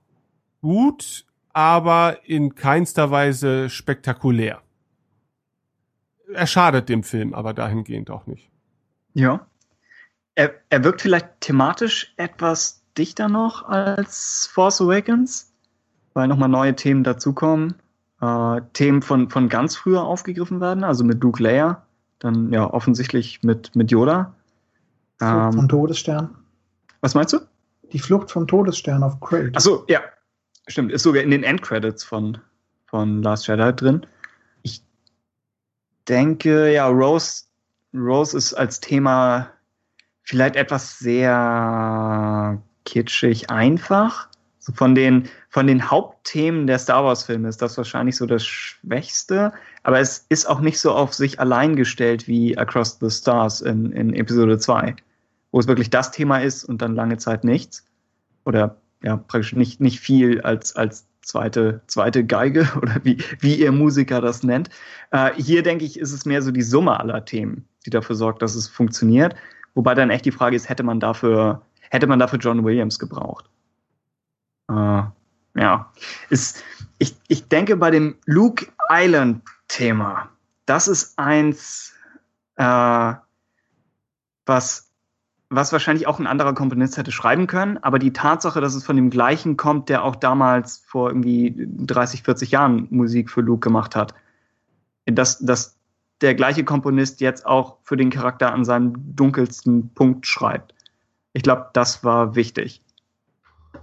gut, 0.61 1.25
aber 1.51 2.19
in 2.23 2.55
keinster 2.55 3.11
Weise 3.11 3.69
spektakulär. 3.69 4.61
Er 6.33 6.47
schadet 6.47 6.87
dem 6.87 7.03
Film 7.03 7.33
aber 7.33 7.53
dahingehend 7.53 8.09
auch 8.09 8.27
nicht. 8.27 8.49
Ja. 9.13 9.45
Er, 10.35 10.53
er 10.69 10.85
wirkt 10.85 11.01
vielleicht 11.01 11.41
thematisch 11.41 12.13
etwas 12.15 12.81
dichter 12.97 13.27
noch 13.27 13.67
als 13.67 14.49
Force 14.49 14.79
Awakens, 14.79 15.51
weil 16.13 16.29
nochmal 16.29 16.47
neue 16.47 16.77
Themen 16.77 17.03
dazukommen. 17.03 17.75
Äh, 18.21 18.61
Themen 18.71 19.01
von, 19.01 19.29
von 19.29 19.49
ganz 19.49 19.75
früher 19.75 20.03
aufgegriffen 20.03 20.61
werden, 20.61 20.85
also 20.85 21.03
mit 21.03 21.21
Luke 21.21 21.43
Leia, 21.43 21.83
dann 22.19 22.53
ja 22.53 22.71
offensichtlich 22.71 23.43
mit, 23.43 23.75
mit 23.75 23.91
Yoda. 23.91 24.33
Flucht 25.19 25.53
vom 25.53 25.59
Ähm, 25.59 25.67
Todesstern. 25.69 26.35
was 27.01 27.13
meinst 27.15 27.33
du? 27.33 27.39
Die 27.91 27.99
Flucht 27.99 28.31
vom 28.31 28.47
Todesstern 28.47 29.03
auf 29.03 29.19
Crate. 29.19 29.51
Achso, 29.55 29.83
ja. 29.87 30.01
Stimmt, 30.67 30.91
ist 30.91 31.03
sogar 31.03 31.23
in 31.23 31.31
den 31.31 31.43
Endcredits 31.43 32.03
von, 32.03 32.37
von 32.85 33.23
Last 33.23 33.47
Jedi 33.47 33.73
drin. 33.75 34.05
Ich 34.61 34.83
denke, 36.07 36.71
ja, 36.71 36.87
Rose, 36.87 37.45
Rose 37.93 38.37
ist 38.37 38.53
als 38.53 38.79
Thema 38.79 39.49
vielleicht 40.23 40.55
etwas 40.55 40.99
sehr 40.99 42.61
kitschig 42.85 43.49
einfach. 43.49 44.27
So 44.59 44.73
von 44.73 44.93
den, 44.93 45.27
von 45.49 45.65
den 45.65 45.89
Hauptthemen 45.89 46.67
der 46.67 46.77
Star 46.77 47.03
Wars-Filme 47.03 47.47
ist 47.49 47.61
das 47.63 47.75
wahrscheinlich 47.77 48.15
so 48.17 48.27
das 48.27 48.45
Schwächste. 48.45 49.51
Aber 49.81 49.99
es 49.99 50.25
ist 50.29 50.47
auch 50.47 50.59
nicht 50.59 50.79
so 50.79 50.91
auf 50.91 51.13
sich 51.15 51.39
allein 51.39 51.75
gestellt 51.75 52.27
wie 52.27 52.55
Across 52.57 52.99
the 53.01 53.09
Stars 53.09 53.61
in, 53.61 53.91
in 53.93 54.13
Episode 54.13 54.59
2, 54.59 54.95
wo 55.51 55.59
es 55.59 55.67
wirklich 55.67 55.89
das 55.89 56.11
Thema 56.11 56.39
ist 56.39 56.63
und 56.63 56.81
dann 56.81 56.95
lange 56.95 57.17
Zeit 57.17 57.43
nichts. 57.43 57.85
Oder 58.45 58.77
ja, 59.01 59.17
praktisch 59.17 59.53
nicht, 59.53 59.79
nicht 59.79 59.99
viel 59.99 60.41
als, 60.41 60.75
als 60.75 61.07
zweite, 61.21 61.81
zweite 61.87 62.25
Geige 62.25 62.67
oder 62.81 62.97
wie, 63.03 63.23
wie 63.39 63.55
ihr 63.55 63.71
Musiker 63.71 64.21
das 64.21 64.43
nennt. 64.43 64.69
Äh, 65.11 65.33
hier 65.35 65.63
denke 65.63 65.85
ich, 65.85 65.99
ist 65.99 66.11
es 66.11 66.25
mehr 66.25 66.41
so 66.41 66.51
die 66.51 66.61
Summe 66.61 66.99
aller 66.99 67.25
Themen, 67.25 67.67
die 67.85 67.89
dafür 67.89 68.15
sorgt, 68.15 68.41
dass 68.41 68.55
es 68.55 68.67
funktioniert. 68.67 69.35
Wobei 69.75 69.93
dann 69.93 70.09
echt 70.09 70.25
die 70.25 70.31
Frage 70.31 70.55
ist, 70.55 70.69
hätte 70.69 70.83
man 70.83 70.99
dafür, 70.99 71.61
hätte 71.89 72.07
man 72.07 72.19
dafür 72.19 72.39
John 72.39 72.63
Williams 72.63 72.99
gebraucht? 72.99 73.49
Äh, 74.69 75.03
ja, 75.55 75.91
ist, 76.29 76.63
ich, 76.97 77.15
ich 77.27 77.47
denke 77.47 77.75
bei 77.75 77.91
dem 77.91 78.15
Luke 78.25 78.67
Island 78.89 79.43
Thema, 79.67 80.29
das 80.65 80.87
ist 80.87 81.17
eins, 81.17 81.93
äh, 82.55 83.13
was, 84.45 84.88
was 85.49 85.71
wahrscheinlich 85.71 86.05
auch 86.05 86.19
ein 86.19 86.27
anderer 86.27 86.53
Komponist 86.53 86.97
hätte 86.97 87.11
schreiben 87.11 87.47
können, 87.47 87.77
aber 87.79 87.97
die 87.97 88.13
Tatsache, 88.13 88.61
dass 88.61 88.75
es 88.75 88.85
von 88.85 88.95
dem 88.95 89.09
gleichen 89.09 89.57
kommt, 89.57 89.89
der 89.89 90.03
auch 90.03 90.15
damals 90.15 90.83
vor 90.85 91.09
irgendwie 91.09 91.53
30, 91.57 92.23
40 92.23 92.51
Jahren 92.51 92.87
Musik 92.91 93.31
für 93.31 93.41
Luke 93.41 93.67
gemacht 93.67 93.95
hat, 93.95 94.13
dass, 95.05 95.39
dass 95.39 95.79
der 96.21 96.35
gleiche 96.35 96.63
Komponist 96.63 97.21
jetzt 97.21 97.45
auch 97.45 97.77
für 97.83 97.97
den 97.97 98.11
Charakter 98.11 98.53
an 98.53 98.63
seinem 98.63 98.93
dunkelsten 99.15 99.89
Punkt 99.93 100.27
schreibt. 100.27 100.75
Ich 101.33 101.43
glaube, 101.43 101.69
das 101.73 102.03
war 102.03 102.35
wichtig. 102.35 102.83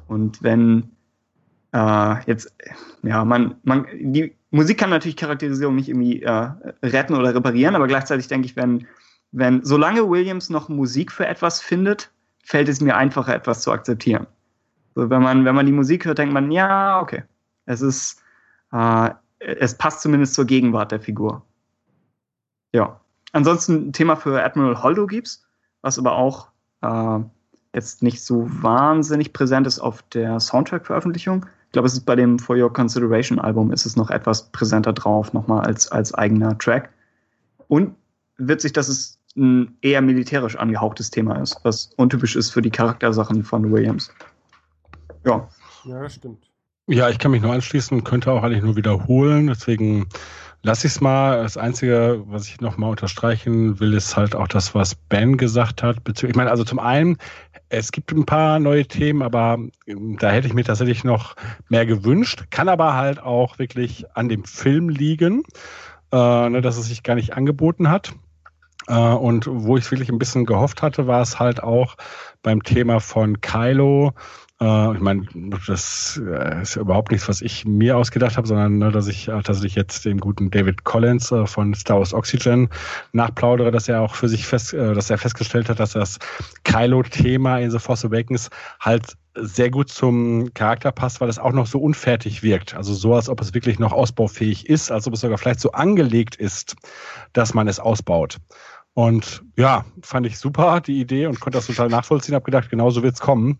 Und 0.06 0.42
wenn 0.42 0.90
äh, 1.72 2.24
jetzt, 2.26 2.54
ja, 3.02 3.24
man, 3.24 3.56
man, 3.64 3.86
die 3.98 4.36
Musik 4.50 4.78
kann 4.78 4.90
natürlich 4.90 5.16
Charakterisierung 5.16 5.74
nicht 5.74 5.88
irgendwie 5.88 6.22
äh, 6.22 6.50
retten 6.82 7.14
oder 7.14 7.34
reparieren, 7.34 7.74
aber 7.74 7.88
gleichzeitig 7.88 8.28
denke 8.28 8.46
ich, 8.46 8.56
wenn, 8.56 8.86
wenn, 9.32 9.64
solange 9.64 10.08
Williams 10.08 10.50
noch 10.50 10.68
Musik 10.68 11.12
für 11.12 11.26
etwas 11.26 11.60
findet, 11.60 12.10
fällt 12.42 12.68
es 12.68 12.80
mir 12.80 12.96
einfacher, 12.96 13.34
etwas 13.34 13.62
zu 13.62 13.72
akzeptieren. 13.72 14.26
So, 14.94 15.10
wenn 15.10 15.22
man, 15.22 15.44
wenn 15.44 15.54
man 15.54 15.66
die 15.66 15.72
Musik 15.72 16.04
hört, 16.04 16.18
denkt 16.18 16.32
man, 16.32 16.50
ja, 16.50 17.00
okay. 17.00 17.24
Es 17.66 17.82
ist, 17.82 18.22
äh, 18.72 19.10
es 19.38 19.74
passt 19.76 20.00
zumindest 20.00 20.34
zur 20.34 20.46
Gegenwart 20.46 20.92
der 20.92 21.00
Figur. 21.00 21.42
Ja. 22.72 23.00
Ansonsten 23.32 23.88
ein 23.88 23.92
Thema 23.92 24.16
für 24.16 24.42
Admiral 24.42 24.82
Holdo 24.82 25.06
gibt's, 25.06 25.46
was 25.82 25.98
aber 25.98 26.16
auch 26.16 26.48
äh, 26.80 27.18
jetzt 27.74 28.02
nicht 28.02 28.22
so 28.22 28.46
wahnsinnig 28.62 29.32
präsent 29.32 29.66
ist 29.66 29.80
auf 29.80 30.02
der 30.02 30.40
Soundtrack-Veröffentlichung. 30.40 31.44
Ich 31.66 31.72
glaube, 31.72 31.86
es 31.86 31.92
ist 31.92 32.06
bei 32.06 32.16
dem 32.16 32.38
For 32.38 32.56
Your 32.56 32.72
Consideration 32.72 33.38
Album 33.38 33.72
ist 33.72 33.84
es 33.84 33.96
noch 33.96 34.08
etwas 34.08 34.50
präsenter 34.50 34.94
drauf, 34.94 35.34
nochmal 35.34 35.66
als, 35.66 35.92
als 35.92 36.14
eigener 36.14 36.56
Track. 36.56 36.90
Und 37.68 37.94
witzig, 38.38 38.72
dass 38.72 38.88
es 38.88 39.18
ein 39.36 39.76
eher 39.82 40.00
militärisch 40.00 40.56
angehauchtes 40.56 41.10
Thema 41.10 41.36
ist, 41.40 41.60
was 41.62 41.90
untypisch 41.96 42.36
ist 42.36 42.50
für 42.50 42.62
die 42.62 42.70
Charaktersachen 42.70 43.44
von 43.44 43.70
Williams. 43.70 44.10
Ja. 45.24 45.48
Ja, 45.84 46.02
das 46.02 46.14
stimmt. 46.14 46.50
Ja, 46.88 47.08
ich 47.08 47.18
kann 47.18 47.32
mich 47.32 47.42
nur 47.42 47.52
anschließen, 47.52 48.04
könnte 48.04 48.30
auch 48.30 48.42
eigentlich 48.42 48.62
nur 48.62 48.76
wiederholen. 48.76 49.48
Deswegen 49.48 50.06
lasse 50.62 50.86
ich 50.86 50.94
es 50.94 51.00
mal. 51.00 51.42
Das 51.42 51.56
Einzige, 51.56 52.22
was 52.26 52.48
ich 52.48 52.60
nochmal 52.60 52.90
unterstreichen 52.90 53.80
will, 53.80 53.92
ist 53.92 54.16
halt 54.16 54.34
auch 54.34 54.48
das, 54.48 54.74
was 54.74 54.94
Ben 54.94 55.36
gesagt 55.36 55.82
hat. 55.82 55.98
Ich 56.22 56.34
meine, 56.34 56.50
also 56.50 56.64
zum 56.64 56.78
einen, 56.78 57.18
es 57.68 57.92
gibt 57.92 58.12
ein 58.12 58.24
paar 58.24 58.58
neue 58.58 58.86
Themen, 58.86 59.22
aber 59.22 59.58
ähm, 59.86 60.16
da 60.18 60.30
hätte 60.30 60.46
ich 60.46 60.54
mir 60.54 60.64
tatsächlich 60.64 61.04
noch 61.04 61.34
mehr 61.68 61.86
gewünscht. 61.86 62.44
Kann 62.50 62.68
aber 62.68 62.94
halt 62.94 63.20
auch 63.20 63.58
wirklich 63.58 64.06
an 64.14 64.28
dem 64.28 64.44
Film 64.44 64.88
liegen, 64.88 65.42
äh, 66.12 66.48
ne, 66.48 66.60
dass 66.60 66.78
es 66.78 66.86
sich 66.86 67.02
gar 67.02 67.14
nicht 67.14 67.34
angeboten 67.34 67.90
hat. 67.90 68.12
Äh, 68.88 68.94
und 68.94 69.46
wo 69.48 69.76
ich 69.76 69.90
wirklich 69.90 70.10
ein 70.10 70.18
bisschen 70.18 70.46
gehofft 70.46 70.82
hatte, 70.82 71.06
war 71.06 71.22
es 71.22 71.38
halt 71.38 71.62
auch 71.62 71.96
beim 72.42 72.62
Thema 72.62 73.00
von 73.00 73.40
Kylo, 73.40 74.12
äh, 74.60 74.94
ich 74.94 75.00
meine, 75.00 75.26
das 75.66 76.20
äh, 76.24 76.62
ist 76.62 76.76
überhaupt 76.76 77.10
nichts, 77.10 77.28
was 77.28 77.42
ich 77.42 77.66
mir 77.66 77.96
ausgedacht 77.96 78.36
habe, 78.36 78.46
sondern 78.46 78.78
ne, 78.78 78.90
dass 78.90 79.06
ich 79.06 79.26
tatsächlich 79.26 79.74
jetzt 79.74 80.04
den 80.04 80.18
guten 80.18 80.50
David 80.50 80.84
Collins 80.84 81.32
von 81.44 81.74
Star 81.74 81.98
Wars 81.98 82.14
Oxygen 82.14 82.70
nachplaudere, 83.12 83.70
dass 83.70 83.88
er 83.88 84.00
auch 84.00 84.14
für 84.14 84.28
sich 84.28 84.46
fest, 84.46 84.72
dass 84.72 85.10
er 85.10 85.18
festgestellt 85.18 85.68
hat, 85.68 85.80
dass 85.80 85.92
das 85.92 86.18
Kylo-Thema 86.64 87.58
in 87.58 87.70
The 87.70 87.78
Force 87.78 88.04
Awakens 88.04 88.48
halt 88.80 89.16
sehr 89.38 89.70
gut 89.70 89.90
zum 89.90 90.52
Charakter 90.54 90.92
passt, 90.92 91.20
weil 91.20 91.28
es 91.28 91.38
auch 91.38 91.52
noch 91.52 91.66
so 91.66 91.78
unfertig 91.78 92.42
wirkt. 92.42 92.74
Also 92.74 92.94
so, 92.94 93.14
als 93.14 93.28
ob 93.28 93.40
es 93.42 93.52
wirklich 93.52 93.78
noch 93.78 93.92
ausbaufähig 93.92 94.68
ist, 94.68 94.90
als 94.90 95.06
ob 95.06 95.12
es 95.12 95.20
sogar 95.20 95.36
vielleicht 95.36 95.60
so 95.60 95.72
angelegt 95.72 96.36
ist, 96.36 96.76
dass 97.34 97.52
man 97.52 97.68
es 97.68 97.78
ausbaut. 97.78 98.38
Und 98.96 99.44
ja, 99.56 99.84
fand 100.00 100.24
ich 100.24 100.38
super, 100.38 100.80
die 100.80 101.02
Idee, 101.02 101.26
und 101.26 101.38
konnte 101.38 101.58
das 101.58 101.66
total 101.66 101.90
nachvollziehen. 101.90 102.34
Hab 102.34 102.44
gedacht, 102.44 102.70
genau 102.70 102.88
so 102.88 103.02
wird's 103.02 103.20
kommen. 103.20 103.58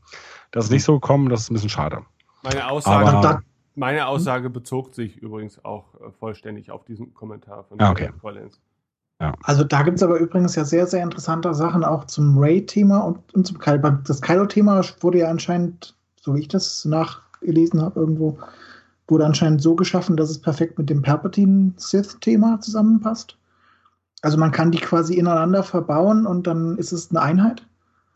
Das 0.51 0.65
ist 0.65 0.71
nicht 0.71 0.85
so 0.85 0.95
gekommen, 0.95 1.29
das 1.29 1.43
ist 1.43 1.51
ein 1.51 1.55
bisschen 1.55 1.69
schade. 1.69 2.01
Meine 2.43 2.67
Aussage, 2.71 3.07
Aber, 3.07 3.43
meine 3.75 4.07
Aussage 4.07 4.49
bezog 4.49 4.95
sich 4.95 5.19
übrigens 5.19 5.63
auch 5.63 5.95
äh, 5.97 6.11
vollständig 6.19 6.71
auf 6.71 6.85
diesen 6.87 7.13
Kommentar 7.13 7.65
von 7.65 7.79
ah, 7.79 7.91
okay. 7.91 8.11
Collins. 8.19 8.59
Ja. 9.21 9.35
Also 9.43 9.63
da 9.63 9.83
gibt 9.83 9.99
es 9.99 10.03
aber 10.03 10.17
übrigens 10.17 10.55
ja 10.55 10.65
sehr, 10.65 10.87
sehr 10.87 11.03
interessante 11.03 11.53
Sachen 11.53 11.85
auch 11.85 12.07
zum 12.07 12.39
Ray-Thema 12.39 13.01
und, 13.01 13.35
und, 13.35 13.47
zum 13.47 13.59
Kylo. 13.59 13.91
Das 14.05 14.23
Kylo-Thema 14.23 14.83
wurde 15.01 15.19
ja 15.19 15.29
anscheinend, 15.29 15.95
so 16.19 16.35
wie 16.35 16.41
ich 16.41 16.49
das 16.49 16.87
nachgelesen 16.87 17.83
habe, 17.83 18.01
irgendwo, 18.01 18.39
wurde 19.07 19.27
anscheinend 19.27 19.61
so 19.61 19.75
geschaffen, 19.75 20.17
dass 20.17 20.31
es 20.31 20.41
perfekt 20.41 20.79
mit 20.79 20.89
dem 20.89 21.03
Palpatine-Sith-Thema 21.03 22.63
zusammenpasst. 22.63 23.37
Also 24.23 24.39
man 24.39 24.53
kann 24.53 24.71
die 24.71 24.79
quasi 24.79 25.15
ineinander 25.15 25.63
verbauen 25.63 26.27
und 26.27 26.47
dann 26.47 26.79
ist 26.79 26.93
es 26.93 27.11
eine 27.11 27.23
Einheit. 27.23 27.67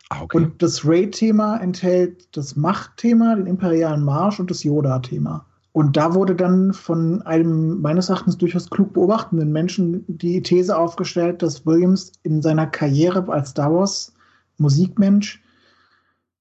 Ah, 0.08 0.22
okay. 0.22 0.36
Und 0.36 0.62
das 0.62 0.84
Ray-Thema 0.84 1.58
enthält 1.58 2.36
das 2.36 2.56
Machtthema, 2.56 3.36
den 3.36 3.46
imperialen 3.46 4.04
Marsch 4.04 4.40
und 4.40 4.50
das 4.50 4.64
Yoda-Thema. 4.64 5.46
Und 5.72 5.96
da 5.96 6.14
wurde 6.14 6.34
dann 6.34 6.72
von 6.72 7.22
einem 7.22 7.80
meines 7.80 8.08
Erachtens 8.08 8.36
durchaus 8.36 8.70
klug 8.70 8.92
beobachtenden 8.92 9.52
Menschen 9.52 10.04
die 10.08 10.42
These 10.42 10.76
aufgestellt, 10.76 11.42
dass 11.42 11.64
Williams 11.64 12.12
in 12.24 12.42
seiner 12.42 12.66
Karriere 12.66 13.24
als 13.32 13.50
Star 13.50 13.72
Wars 13.72 14.12
Musikmensch 14.58 15.40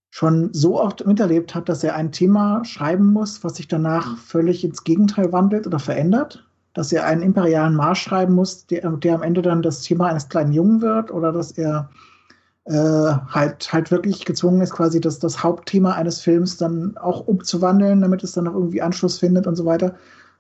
schon 0.10 0.52
so 0.52 0.82
oft 0.82 1.06
miterlebt 1.06 1.54
hat, 1.54 1.70
dass 1.70 1.84
er 1.84 1.96
ein 1.96 2.12
Thema 2.12 2.66
schreiben 2.66 3.14
muss, 3.14 3.44
was 3.44 3.58
sich 3.58 3.68
danach 3.68 4.18
völlig 4.18 4.64
ins 4.64 4.84
Gegenteil 4.84 5.32
wandelt 5.32 5.68
oder 5.68 5.78
verändert. 5.78 6.49
Dass 6.74 6.92
er 6.92 7.06
einen 7.06 7.22
imperialen 7.22 7.76
Marsch 7.76 8.04
schreiben 8.04 8.34
muss, 8.34 8.66
der, 8.68 8.90
der 8.92 9.16
am 9.16 9.24
Ende 9.24 9.42
dann 9.42 9.62
das 9.62 9.82
Thema 9.82 10.08
eines 10.08 10.30
kleinen 10.30 10.54
Jungen 10.54 10.82
wird 10.82 11.12
oder 11.12 11.32
dass 11.32 11.52
er 11.52 11.90
äh, 12.66 12.74
halt, 12.74 13.74
halt 13.74 13.90
wirklich 13.90 14.26
gezwungen 14.26 14.62
ist, 14.62 14.74
quasi 14.74 15.02
das, 15.02 15.20
das 15.20 15.44
Hauptthema 15.44 15.94
eines 15.94 16.22
Films 16.22 16.58
dann 16.58 16.96
auch 16.98 17.28
umzuwandeln, 17.28 18.02
damit 18.02 18.24
es 18.24 18.34
dann 18.34 18.44
noch 18.44 18.54
irgendwie 18.54 18.82
Anschluss 18.82 19.18
findet 19.18 19.48
und 19.48 19.56
so 19.56 19.66
weiter, 19.66 19.96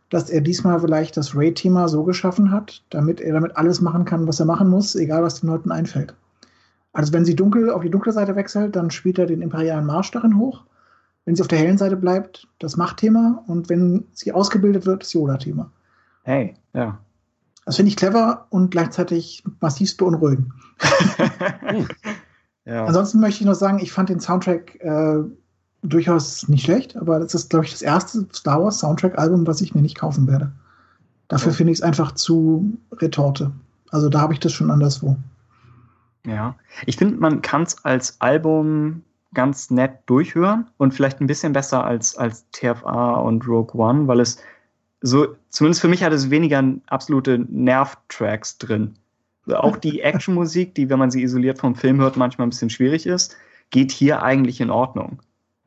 dass 0.09 0.29
er 0.29 0.41
diesmal 0.41 0.79
vielleicht 0.79 1.17
das 1.17 1.35
Ray-Thema 1.35 1.87
so 1.87 2.03
geschaffen 2.03 2.51
hat, 2.51 2.83
damit 2.89 3.19
er 3.21 3.33
damit 3.33 3.57
alles 3.57 3.81
machen 3.81 4.05
kann, 4.05 4.27
was 4.27 4.39
er 4.39 4.45
machen 4.45 4.69
muss, 4.69 4.95
egal 4.95 5.23
was 5.23 5.41
den 5.41 5.49
Leuten 5.49 5.71
einfällt. 5.71 6.13
Also 6.93 7.13
wenn 7.13 7.25
sie 7.25 7.35
dunkel 7.35 7.69
auf 7.69 7.81
die 7.81 7.91
dunkle 7.91 8.11
Seite 8.11 8.35
wechselt, 8.35 8.75
dann 8.75 8.91
spielt 8.91 9.19
er 9.19 9.27
den 9.27 9.41
imperialen 9.41 9.85
Marsch 9.85 10.11
darin 10.11 10.37
hoch. 10.37 10.63
Wenn 11.25 11.35
sie 11.35 11.41
auf 11.41 11.47
der 11.47 11.59
hellen 11.59 11.77
Seite 11.77 11.95
bleibt, 11.95 12.47
das 12.59 12.77
Machtthema. 12.77 13.43
Und 13.47 13.69
wenn 13.69 14.05
sie 14.13 14.31
ausgebildet 14.31 14.85
wird, 14.85 15.03
das 15.03 15.13
Yoda-Thema. 15.13 15.71
Hey, 16.29 16.53
ja. 16.75 16.99
Das 17.65 17.77
finde 17.77 17.89
ich 17.89 17.95
clever 17.95 18.45
und 18.51 18.69
gleichzeitig 18.69 19.43
massiv 19.61 19.97
beunruhigend. 19.97 20.51
ja. 22.65 22.85
Ansonsten 22.85 23.19
möchte 23.19 23.41
ich 23.41 23.47
noch 23.47 23.55
sagen, 23.55 23.79
ich 23.79 23.91
fand 23.91 24.09
den 24.09 24.19
Soundtrack 24.19 24.75
äh, 24.75 25.23
durchaus 25.81 26.47
nicht 26.47 26.65
schlecht, 26.65 26.95
aber 26.97 27.19
das 27.19 27.33
ist, 27.33 27.49
glaube 27.49 27.65
ich, 27.65 27.71
das 27.71 27.81
erste 27.81 28.27
Star 28.31 28.63
Wars 28.63 28.77
Soundtrack-Album, 28.77 29.47
was 29.47 29.59
ich 29.61 29.73
mir 29.73 29.81
nicht 29.81 29.97
kaufen 29.97 30.27
werde. 30.27 30.51
Dafür 31.29 31.51
ja. 31.51 31.57
finde 31.57 31.73
ich 31.73 31.79
es 31.79 31.83
einfach 31.83 32.11
zu 32.11 32.77
Retorte. 32.91 33.49
Also 33.89 34.07
da 34.07 34.21
habe 34.21 34.33
ich 34.33 34.39
das 34.39 34.53
schon 34.53 34.69
anderswo. 34.69 35.17
Ja, 36.27 36.53
ich 36.85 36.97
finde, 36.97 37.15
man 37.15 37.41
kann 37.41 37.63
es 37.63 37.83
als 37.85 38.21
Album 38.21 39.01
ganz 39.33 39.71
nett 39.71 39.93
durchhören 40.05 40.67
und 40.77 40.93
vielleicht 40.93 41.21
ein 41.21 41.27
bisschen 41.27 41.53
besser 41.53 41.83
als, 41.85 42.15
als 42.15 42.45
TFA 42.51 43.15
und 43.15 43.47
Rogue 43.47 43.73
One, 43.73 44.07
weil 44.07 44.19
es 44.19 44.37
so, 45.01 45.35
zumindest 45.49 45.81
für 45.81 45.87
mich 45.87 46.03
hat 46.03 46.13
es 46.13 46.29
weniger 46.29 46.63
absolute 46.87 47.45
Nerv-Tracks 47.49 48.57
drin. 48.57 48.95
Auch 49.47 49.77
die 49.77 50.01
Actionmusik, 50.01 50.75
die, 50.75 50.89
wenn 50.89 50.99
man 50.99 51.11
sie 51.11 51.23
isoliert 51.23 51.59
vom 51.59 51.75
Film 51.75 51.99
hört, 51.99 52.17
manchmal 52.17 52.47
ein 52.47 52.51
bisschen 52.51 52.69
schwierig 52.69 53.05
ist, 53.05 53.37
geht 53.69 53.91
hier 53.91 54.23
eigentlich 54.23 54.61
in 54.61 54.69
Ordnung. 54.69 55.19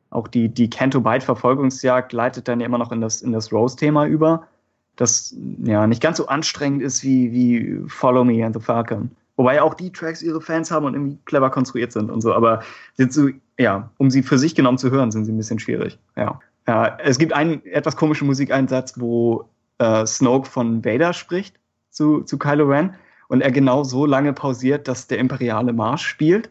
Auch 0.09 0.27
die, 0.27 0.49
die 0.49 0.69
Canto 0.69 1.01
Byte 1.01 1.23
Verfolgungsjagd 1.23 2.13
leitet 2.13 2.47
dann 2.47 2.59
ja 2.59 2.67
immer 2.67 2.77
noch 2.77 2.91
in 2.91 3.01
das, 3.01 3.21
in 3.21 3.31
das 3.31 3.51
Rose-Thema 3.51 4.05
über, 4.05 4.47
das 4.95 5.35
ja 5.63 5.87
nicht 5.87 6.01
ganz 6.01 6.17
so 6.17 6.27
anstrengend 6.27 6.83
ist 6.83 7.03
wie, 7.03 7.31
wie 7.31 7.89
Follow 7.89 8.23
Me 8.23 8.45
and 8.45 8.55
the 8.55 8.61
Falcon. 8.61 9.09
Wobei 9.35 9.59
auch 9.63 9.73
die 9.73 9.91
Tracks 9.91 10.21
ihre 10.21 10.41
Fans 10.41 10.69
haben 10.69 10.85
und 10.85 10.93
irgendwie 10.93 11.17
clever 11.25 11.49
konstruiert 11.49 11.91
sind 11.91 12.11
und 12.11 12.21
so, 12.21 12.33
aber 12.33 12.61
sind 12.95 13.11
so, 13.11 13.29
ja, 13.57 13.89
um 13.97 14.11
sie 14.11 14.21
für 14.21 14.37
sich 14.37 14.53
genommen 14.53 14.77
zu 14.77 14.91
hören, 14.91 15.11
sind 15.11 15.25
sie 15.25 15.31
ein 15.31 15.37
bisschen 15.37 15.57
schwierig. 15.57 15.97
Ja. 16.15 16.39
Ja, 16.67 16.97
es 17.03 17.17
gibt 17.17 17.33
einen 17.33 17.65
etwas 17.65 17.95
komischen 17.95 18.27
Musikeinsatz, 18.27 18.99
wo 18.99 19.49
äh, 19.79 20.05
Snoke 20.05 20.49
von 20.49 20.85
Vader 20.85 21.13
spricht 21.13 21.59
zu, 21.89 22.21
zu 22.21 22.37
Kylo 22.37 22.65
Ren 22.65 22.95
und 23.27 23.41
er 23.41 23.51
genau 23.51 23.83
so 23.83 24.05
lange 24.05 24.33
pausiert, 24.33 24.87
dass 24.87 25.07
der 25.07 25.17
imperiale 25.17 25.73
Marsch 25.73 26.05
spielt. 26.05 26.49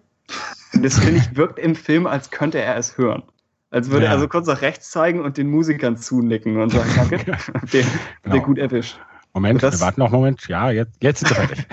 Und 0.74 0.84
das 0.84 0.98
finde 0.98 1.18
ich 1.20 1.36
wirkt 1.36 1.58
im 1.58 1.74
Film, 1.74 2.06
als 2.06 2.30
könnte 2.30 2.60
er 2.60 2.76
es 2.76 2.98
hören. 2.98 3.22
Als 3.70 3.90
würde 3.90 4.04
ja. 4.04 4.12
er 4.12 4.18
so 4.18 4.28
kurz 4.28 4.46
nach 4.46 4.60
rechts 4.60 4.90
zeigen 4.90 5.20
und 5.20 5.38
den 5.38 5.48
Musikern 5.48 5.96
zunicken 5.96 6.60
und 6.60 6.70
sagen, 6.70 6.90
danke, 6.94 7.24
der, 7.72 7.84
genau. 8.22 8.34
der 8.34 8.40
gut 8.40 8.58
erwischt. 8.58 8.98
Moment, 9.32 9.62
das, 9.62 9.80
wir 9.80 9.86
warten 9.86 10.00
noch 10.00 10.08
einen 10.08 10.16
Moment. 10.16 10.46
Ja, 10.46 10.70
jetzt, 10.70 10.92
jetzt 11.02 11.20
sind 11.20 11.30
wir 11.30 11.36
fertig. 11.36 11.66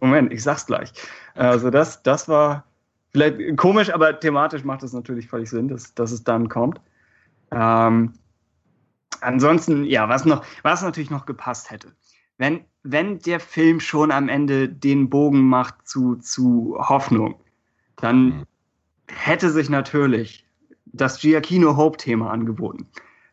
Moment, 0.00 0.32
ich 0.32 0.42
sag's 0.42 0.66
gleich. 0.66 0.92
Also 1.36 1.70
das, 1.70 2.02
das 2.02 2.28
war 2.28 2.64
vielleicht 3.12 3.56
komisch, 3.56 3.94
aber 3.94 4.18
thematisch 4.18 4.64
macht 4.64 4.82
es 4.82 4.92
natürlich 4.92 5.28
völlig 5.28 5.48
Sinn, 5.48 5.68
dass, 5.68 5.94
dass 5.94 6.10
es 6.10 6.24
dann 6.24 6.48
kommt. 6.48 6.80
Ähm, 7.52 8.14
ansonsten, 9.20 9.84
ja, 9.84 10.08
was 10.08 10.24
noch, 10.24 10.44
was 10.62 10.82
natürlich 10.82 11.10
noch 11.10 11.26
gepasst 11.26 11.70
hätte. 11.70 11.92
Wenn, 12.38 12.64
wenn 12.82 13.18
der 13.20 13.40
Film 13.40 13.80
schon 13.80 14.10
am 14.10 14.28
Ende 14.28 14.68
den 14.68 15.10
Bogen 15.10 15.42
macht 15.42 15.86
zu, 15.86 16.16
zu 16.16 16.76
Hoffnung, 16.78 17.36
dann 17.96 18.24
mhm. 18.24 18.44
hätte 19.06 19.50
sich 19.50 19.68
natürlich 19.68 20.46
das 20.86 21.20
Giacchino 21.20 21.76
Hope-Thema 21.76 22.30
angeboten. 22.30 22.86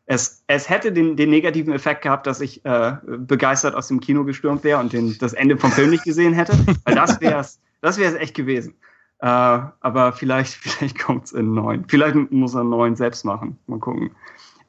Es, 0.05 0.43
es 0.47 0.69
hätte 0.69 0.91
den, 0.91 1.15
den 1.15 1.29
negativen 1.29 1.73
Effekt 1.73 2.01
gehabt, 2.01 2.25
dass 2.25 2.41
ich 2.41 2.65
äh, 2.65 2.97
begeistert 3.05 3.75
aus 3.75 3.87
dem 3.87 3.99
Kino 3.99 4.23
gestürmt 4.23 4.63
wäre 4.63 4.79
und 4.79 4.91
den, 4.91 5.17
das 5.19 5.33
Ende 5.33 5.57
vom 5.57 5.71
Film 5.71 5.91
nicht 5.91 6.03
gesehen 6.03 6.33
hätte, 6.33 6.53
weil 6.83 6.95
das 6.95 7.21
wäre 7.21 7.39
es 7.39 7.59
das 7.81 7.97
wär's 7.97 8.15
echt 8.15 8.35
gewesen. 8.35 8.75
Äh, 9.19 9.25
aber 9.25 10.13
vielleicht, 10.13 10.53
vielleicht 10.55 10.99
kommt 10.99 11.25
es 11.25 11.31
in 11.31 11.53
neun. 11.53 11.85
Vielleicht 11.87 12.31
muss 12.31 12.55
er 12.55 12.63
neun 12.63 12.95
selbst 12.95 13.25
machen. 13.25 13.57
Mal 13.67 13.79
gucken. 13.79 14.11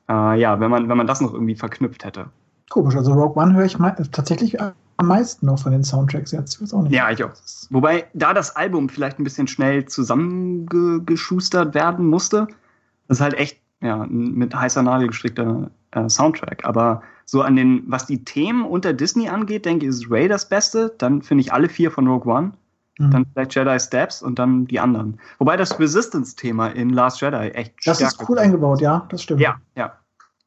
Äh, 0.08 0.40
ja, 0.40 0.58
wenn 0.60 0.70
man, 0.70 0.88
wenn 0.88 0.96
man 0.96 1.06
das 1.06 1.20
noch 1.20 1.32
irgendwie 1.32 1.54
verknüpft 1.54 2.04
hätte. 2.04 2.26
Komisch, 2.68 2.96
also 2.96 3.12
Rogue 3.12 3.42
One 3.42 3.54
höre 3.54 3.64
ich 3.64 3.78
mal, 3.78 3.90
tatsächlich 4.12 4.60
am 4.60 5.06
meisten 5.06 5.46
noch 5.46 5.58
von 5.58 5.72
den 5.72 5.82
Soundtracks 5.82 6.30
jetzt. 6.30 6.54
Ich 6.54 6.62
weiß 6.62 6.74
auch 6.74 6.82
nicht. 6.82 6.92
Ja, 6.92 7.10
ich 7.10 7.22
auch. 7.24 7.32
Wobei 7.70 8.06
da 8.12 8.32
das 8.32 8.54
Album 8.54 8.88
vielleicht 8.88 9.18
ein 9.18 9.24
bisschen 9.24 9.48
schnell 9.48 9.86
zusammengeschustert 9.86 11.74
werden 11.74 12.06
musste. 12.06 12.46
Das 13.08 13.18
ist 13.18 13.22
halt 13.22 13.34
echt 13.34 13.58
ja, 13.80 14.06
mit 14.08 14.54
heißer 14.54 14.82
Nadel 14.82 15.08
gestrickter 15.08 15.70
äh, 15.92 16.08
Soundtrack. 16.08 16.64
Aber 16.64 17.02
so 17.24 17.42
an 17.42 17.56
den, 17.56 17.82
was 17.86 18.06
die 18.06 18.24
Themen 18.24 18.64
unter 18.64 18.92
Disney 18.92 19.28
angeht, 19.28 19.64
denke 19.64 19.86
ich, 19.86 19.90
ist 19.90 20.10
Ray 20.10 20.28
das 20.28 20.48
Beste. 20.48 20.94
Dann 20.98 21.22
finde 21.22 21.42
ich 21.42 21.52
alle 21.52 21.68
vier 21.68 21.90
von 21.90 22.06
Rogue 22.06 22.32
One. 22.32 22.52
Mhm. 23.00 23.10
Dann 23.10 23.26
vielleicht 23.32 23.54
Jedi 23.54 23.80
Steps 23.80 24.22
und 24.22 24.38
dann 24.38 24.66
die 24.66 24.78
anderen. 24.78 25.18
Wobei 25.38 25.56
das 25.56 25.78
Resistance-Thema 25.78 26.68
in 26.68 26.90
Last 26.90 27.20
Jedi 27.20 27.48
echt 27.50 27.74
Das 27.86 28.00
ist 28.00 28.28
cool 28.28 28.38
eingebaut, 28.38 28.80
ja, 28.80 29.06
das 29.08 29.22
stimmt. 29.22 29.40
Ja, 29.40 29.56
ja. 29.74 29.92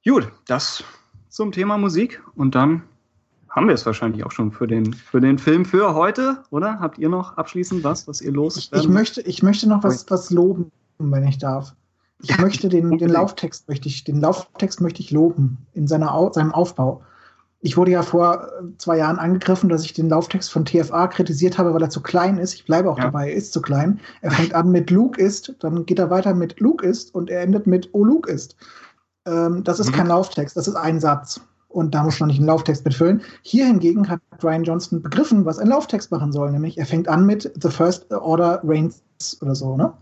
Gut, 0.06 0.32
das 0.48 0.84
zum 1.30 1.52
Thema 1.52 1.78
Musik. 1.78 2.22
Und 2.36 2.56
dann 2.56 2.84
haben 3.50 3.68
wir 3.68 3.74
es 3.74 3.86
wahrscheinlich 3.86 4.24
auch 4.24 4.32
schon 4.32 4.52
für 4.52 4.68
den, 4.68 4.94
für 4.94 5.20
den 5.20 5.38
Film 5.38 5.66
für 5.66 5.96
heute, 5.96 6.44
oder? 6.52 6.80
Habt 6.80 6.98
ihr 6.98 7.10
noch 7.10 7.38
abschließend 7.38 7.84
was, 7.84 8.08
was 8.08 8.22
ihr 8.22 8.32
los? 8.32 8.70
Ich 8.72 8.88
möchte, 8.88 9.22
ich 9.22 9.44
möchte 9.44 9.68
noch 9.68 9.84
was, 9.84 10.10
was 10.10 10.30
loben, 10.30 10.72
wenn 11.00 11.28
ich 11.28 11.38
darf. 11.38 11.74
Ich 12.22 12.38
möchte 12.38 12.70
den, 12.70 12.98
den 12.98 13.10
Lauftext 13.10 13.68
möchte 13.68 13.90
ich, 13.90 14.04
den 14.04 14.22
Lauftext 14.22 14.80
möchte 14.80 15.02
ich 15.02 15.12
loben 15.12 15.58
in 15.74 15.88
seiner, 15.88 16.32
seinem 16.34 16.54
Aufbau. 16.54 17.04
Ich 17.65 17.77
wurde 17.77 17.91
ja 17.91 18.02
vor 18.02 18.49
zwei 18.77 18.98
Jahren 18.98 19.18
angegriffen, 19.18 19.69
dass 19.69 19.85
ich 19.85 19.94
den 19.94 20.10
Lauftext 20.10 20.52
von 20.52 20.65
TFA 20.65 21.07
kritisiert 21.07 21.57
habe, 21.57 21.73
weil 21.73 21.81
er 21.81 21.90
zu 21.90 22.02
klein 22.02 22.38
ist. 22.38 22.53
Ich 22.53 22.65
bleibe 22.65 22.91
auch 22.91 22.98
ja. 22.98 23.06
dabei, 23.06 23.30
er 23.30 23.38
ist 23.38 23.53
zu 23.53 23.61
klein. 23.61 24.02
Er 24.22 24.31
fängt 24.31 24.53
an 24.53 24.69
mit 24.69 24.91
Luke 24.91 25.19
ist, 25.19 25.56
dann 25.60 25.85
geht 25.85 25.98
er 25.98 26.10
weiter 26.10 26.34
mit 26.34 26.60
Luke 26.60 26.85
ist 26.85 27.15
und 27.15 27.30
er 27.30 27.41
endet 27.41 27.65
mit 27.65 27.90
Oh 27.94 28.03
Luke 28.03 28.30
ist. 28.30 28.57
Ähm, 29.26 29.64
das 29.64 29.80
ist 29.80 29.91
mhm. 29.91 29.95
kein 29.95 30.07
Lauftext, 30.07 30.57
das 30.57 30.68
ist 30.68 30.76
ein 30.76 30.99
Satz. 30.99 31.40
Und 31.69 31.95
da 31.95 32.03
muss 32.03 32.19
man 32.19 32.27
nicht 32.27 32.40
einen 32.40 32.48
Lauftext 32.48 32.84
mitfüllen. 32.84 33.22
Hier 33.44 33.65
hingegen 33.65 34.10
hat 34.10 34.19
Brian 34.40 34.65
Johnston 34.65 35.02
begriffen, 35.02 35.45
was 35.45 35.57
ein 35.57 35.69
Lauftext 35.69 36.11
machen 36.11 36.34
soll. 36.34 36.52
Nämlich, 36.52 36.77
er 36.77 36.85
fängt 36.85 37.07
an 37.07 37.26
mit 37.26 37.49
The 37.61 37.69
First 37.69 38.11
Order 38.11 38.60
Reigns 38.65 39.02
oder 39.41 39.56
so, 39.56 39.77
ne? 39.77 39.94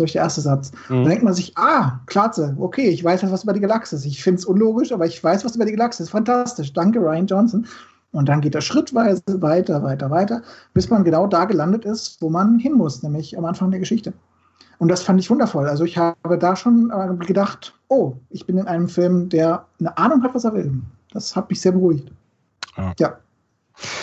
Durch 0.00 0.12
der 0.12 0.22
erste 0.22 0.40
Satz. 0.40 0.72
Mhm. 0.88 0.94
Dann 0.94 1.04
denkt 1.04 1.24
man 1.24 1.34
sich, 1.34 1.56
ah, 1.56 2.00
Klatze, 2.06 2.56
okay, 2.58 2.88
ich 2.88 3.04
weiß 3.04 3.30
was 3.30 3.44
über 3.44 3.52
die 3.52 3.60
Galaxis. 3.60 4.04
Ich 4.04 4.22
finde 4.22 4.40
es 4.40 4.44
unlogisch, 4.44 4.92
aber 4.92 5.06
ich 5.06 5.22
weiß 5.22 5.44
was 5.44 5.56
über 5.56 5.64
die 5.64 5.72
Galaxis. 5.72 6.10
Fantastisch. 6.10 6.72
Danke, 6.72 6.98
Ryan 6.98 7.26
Johnson. 7.26 7.66
Und 8.12 8.28
dann 8.28 8.40
geht 8.40 8.54
er 8.54 8.60
schrittweise 8.60 9.22
weiter, 9.40 9.82
weiter, 9.82 10.10
weiter, 10.10 10.42
bis 10.74 10.90
man 10.90 11.04
genau 11.04 11.26
da 11.26 11.44
gelandet 11.44 11.84
ist, 11.84 12.20
wo 12.20 12.28
man 12.28 12.58
hin 12.58 12.72
muss, 12.72 13.02
nämlich 13.02 13.38
am 13.38 13.44
Anfang 13.44 13.70
der 13.70 13.78
Geschichte. 13.78 14.12
Und 14.78 14.88
das 14.88 15.02
fand 15.02 15.20
ich 15.20 15.30
wundervoll. 15.30 15.68
Also 15.68 15.84
ich 15.84 15.96
habe 15.96 16.38
da 16.38 16.56
schon 16.56 16.90
äh, 16.90 17.24
gedacht, 17.24 17.74
oh, 17.88 18.14
ich 18.30 18.46
bin 18.46 18.58
in 18.58 18.66
einem 18.66 18.88
Film, 18.88 19.28
der 19.28 19.66
eine 19.78 19.96
Ahnung 19.96 20.22
hat, 20.22 20.34
was 20.34 20.44
er 20.44 20.54
will. 20.54 20.72
Das 21.12 21.36
hat 21.36 21.50
mich 21.50 21.60
sehr 21.60 21.72
beruhigt. 21.72 22.10
ja. 22.76 22.94
ja. 22.98 23.16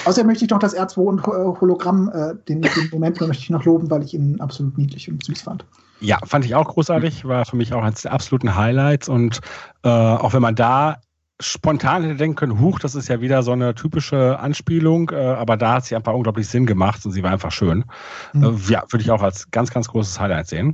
Außerdem 0.06 0.28
möchte 0.28 0.46
ich 0.46 0.52
noch 0.52 0.60
das 0.60 0.76
R2 0.76 0.98
und 0.98 1.26
Hologramm, 1.26 2.10
äh, 2.14 2.36
den, 2.48 2.62
den 2.62 2.90
Moment 2.92 3.20
möchte 3.22 3.44
ich 3.44 3.50
noch 3.50 3.66
loben, 3.66 3.90
weil 3.90 4.04
ich 4.04 4.14
ihn 4.14 4.40
absolut 4.40 4.78
niedlich 4.78 5.10
und 5.10 5.24
süß 5.24 5.42
fand. 5.42 5.66
Ja, 6.00 6.20
fand 6.26 6.46
ich 6.46 6.54
auch 6.54 6.68
großartig, 6.68 7.26
war 7.26 7.46
für 7.46 7.56
mich 7.56 7.74
auch 7.74 7.84
eines 7.84 8.04
der 8.04 8.14
absoluten 8.14 8.56
Highlights 8.56 9.10
und 9.10 9.40
äh, 9.84 9.90
auch 9.90 10.34
wenn 10.34 10.42
man 10.42 10.56
da 10.56 10.98
spontan 11.40 12.04
hätte 12.04 12.16
denken 12.16 12.36
können, 12.36 12.60
huch, 12.60 12.80
das 12.80 12.96
ist 12.96 13.10
ja 13.10 13.22
wieder 13.22 13.44
so 13.44 13.52
eine 13.52 13.76
typische 13.76 14.40
Anspielung, 14.40 15.12
äh, 15.12 15.16
aber 15.16 15.56
da 15.56 15.74
hat 15.74 15.86
sie 15.86 15.96
einfach 15.96 16.14
unglaublich 16.14 16.48
Sinn 16.48 16.66
gemacht 16.66 17.06
und 17.06 17.12
sie 17.12 17.22
war 17.22 17.32
einfach 17.32 17.52
schön. 17.52 17.86
Mhm. 18.34 18.44
Äh, 18.44 18.72
ja, 18.72 18.84
würde 18.90 19.04
ich 19.04 19.12
auch 19.12 19.22
als 19.22 19.50
ganz, 19.52 19.70
ganz 19.72 19.88
großes 19.88 20.20
Highlight 20.20 20.48
sehen. 20.48 20.74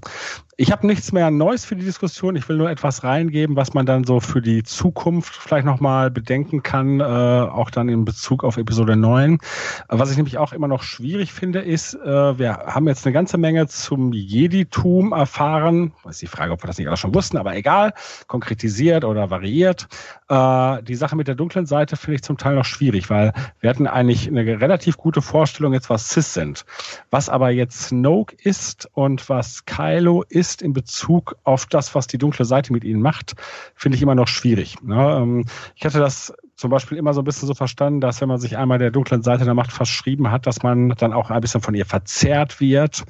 Ich 0.55 0.71
habe 0.71 0.85
nichts 0.85 1.11
mehr 1.11 1.31
Neues 1.31 1.65
für 1.65 1.75
die 1.75 1.83
Diskussion. 1.83 2.35
Ich 2.35 2.47
will 2.47 2.57
nur 2.57 2.69
etwas 2.69 3.03
reingeben, 3.03 3.55
was 3.55 3.73
man 3.73 3.87
dann 3.87 4.03
so 4.03 4.19
für 4.19 4.39
die 4.39 4.61
Zukunft 4.61 5.35
vielleicht 5.35 5.65
nochmal 5.65 6.11
bedenken 6.11 6.61
kann, 6.61 6.99
äh, 6.99 7.03
auch 7.03 7.71
dann 7.71 7.89
in 7.89 8.05
Bezug 8.05 8.43
auf 8.43 8.57
Episode 8.57 8.95
9. 8.95 9.39
Was 9.87 10.11
ich 10.11 10.17
nämlich 10.17 10.37
auch 10.37 10.53
immer 10.53 10.67
noch 10.67 10.83
schwierig 10.83 11.33
finde, 11.33 11.61
ist, 11.61 11.95
äh, 11.95 12.37
wir 12.37 12.57
haben 12.67 12.87
jetzt 12.87 13.03
eine 13.03 13.13
ganze 13.13 13.39
Menge 13.39 13.65
zum 13.65 14.13
Jeditum 14.13 15.11
erfahren. 15.11 15.93
Das 16.03 16.17
ist 16.17 16.21
die 16.21 16.27
Frage, 16.27 16.51
ob 16.51 16.61
wir 16.61 16.67
das 16.67 16.77
nicht 16.77 16.87
alle 16.87 16.97
schon 16.97 17.15
wussten, 17.15 17.37
aber 17.37 17.55
egal. 17.55 17.93
Konkretisiert 18.27 19.05
oder 19.05 19.31
variiert. 19.31 19.87
Äh, 20.29 20.83
die 20.83 20.95
Sache 20.95 21.15
mit 21.15 21.27
der 21.27 21.35
dunklen 21.35 21.65
Seite 21.65 21.97
finde 21.97 22.15
ich 22.15 22.21
zum 22.21 22.37
Teil 22.37 22.53
noch 22.53 22.65
schwierig, 22.65 23.09
weil 23.09 23.33
wir 23.59 23.71
hatten 23.71 23.87
eigentlich 23.87 24.27
eine 24.27 24.45
relativ 24.45 24.97
gute 24.97 25.23
Vorstellung 25.23 25.73
jetzt, 25.73 25.89
was 25.89 26.09
Cis 26.09 26.35
sind. 26.35 26.63
Was 27.09 27.27
aber 27.27 27.49
jetzt 27.49 27.87
Snoke 27.87 28.35
ist 28.43 28.87
und 28.93 29.29
was 29.29 29.65
Kylo 29.65 30.21
ist, 30.29 30.42
ist 30.43 30.61
in 30.61 30.73
Bezug 30.73 31.37
auf 31.45 31.65
das, 31.67 31.95
was 31.95 32.07
die 32.07 32.17
dunkle 32.17 32.43
Seite 32.43 32.73
mit 32.73 32.83
ihnen 32.83 33.01
macht, 33.01 33.35
finde 33.75 33.95
ich 33.95 34.01
immer 34.01 34.13
noch 34.13 34.27
schwierig. 34.27 34.81
Ne? 34.83 35.19
Ähm, 35.21 35.45
ich 35.75 35.85
hatte 35.85 35.99
das 35.99 36.33
zum 36.57 36.69
Beispiel 36.69 36.97
immer 36.97 37.13
so 37.13 37.21
ein 37.21 37.23
bisschen 37.23 37.47
so 37.47 37.53
verstanden, 37.53 38.01
dass 38.01 38.19
wenn 38.19 38.27
man 38.27 38.41
sich 38.41 38.57
einmal 38.57 38.77
der 38.77 38.91
dunklen 38.91 39.23
Seite 39.23 39.45
der 39.45 39.53
Macht 39.53 39.71
verschrieben 39.71 40.31
hat, 40.31 40.45
dass 40.45 40.61
man 40.61 40.89
dann 40.89 41.13
auch 41.13 41.29
ein 41.29 41.39
bisschen 41.39 41.61
von 41.61 41.75
ihr 41.75 41.85
verzerrt 41.85 42.59
wird 42.59 43.05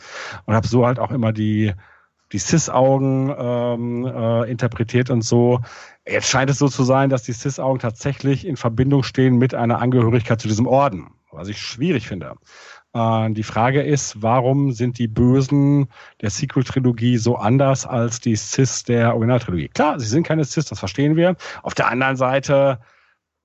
und 0.45 0.53
habe 0.53 0.67
so 0.67 0.85
halt 0.85 0.99
auch 0.99 1.09
immer 1.09 1.33
die 1.33 1.73
die 2.33 2.39
Cis-Augen 2.39 3.33
ähm, 3.37 4.05
äh, 4.05 4.49
interpretiert 4.49 5.11
und 5.11 5.21
so. 5.21 5.59
Jetzt 6.05 6.29
scheint 6.29 6.49
es 6.49 6.57
so 6.57 6.67
zu 6.67 6.83
sein, 6.83 7.09
dass 7.09 7.23
die 7.23 7.33
Cis-Augen 7.33 7.79
tatsächlich 7.79 8.45
in 8.45 8.57
Verbindung 8.57 9.03
stehen 9.03 9.37
mit 9.37 9.53
einer 9.53 9.79
Angehörigkeit 9.79 10.41
zu 10.41 10.47
diesem 10.47 10.67
Orden, 10.67 11.11
was 11.31 11.47
ich 11.47 11.59
schwierig 11.59 12.07
finde. 12.07 12.33
Äh, 12.93 13.31
die 13.31 13.43
Frage 13.43 13.81
ist, 13.81 14.21
warum 14.21 14.71
sind 14.71 14.99
die 14.99 15.07
Bösen 15.07 15.87
der 16.21 16.29
Sequel-Trilogie 16.29 17.17
so 17.17 17.35
anders 17.35 17.85
als 17.85 18.19
die 18.19 18.35
Cis 18.35 18.83
der 18.83 19.13
Originaltrilogie? 19.13 19.69
Klar, 19.69 19.99
sie 19.99 20.07
sind 20.07 20.25
keine 20.25 20.45
Cis, 20.45 20.65
das 20.65 20.79
verstehen 20.79 21.15
wir. 21.15 21.35
Auf 21.63 21.73
der 21.73 21.89
anderen 21.89 22.15
Seite 22.15 22.79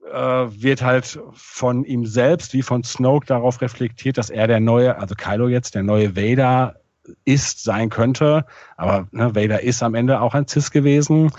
äh, 0.07 0.17
wird 0.17 0.83
halt 0.83 1.19
von 1.33 1.85
ihm 1.85 2.07
selbst 2.07 2.53
wie 2.53 2.63
von 2.63 2.85
Snoke 2.85 3.27
darauf 3.27 3.61
reflektiert, 3.61 4.19
dass 4.19 4.31
er 4.31 4.47
der 4.47 4.61
neue, 4.61 4.99
also 4.99 5.15
Kylo 5.15 5.49
jetzt 5.49 5.75
der 5.75 5.83
neue 5.83 6.17
Vader 6.17 6.77
ist, 7.25 7.65
sein 7.65 7.89
könnte. 7.89 8.45
Aber 8.77 9.09
ne, 9.13 9.35
Vader 9.35 9.63
ist 9.63 9.83
am 9.83 9.95
Ende 9.95 10.21
auch 10.21 10.35
ein 10.35 10.47
Cis 10.47 10.71
gewesen. 10.71 11.33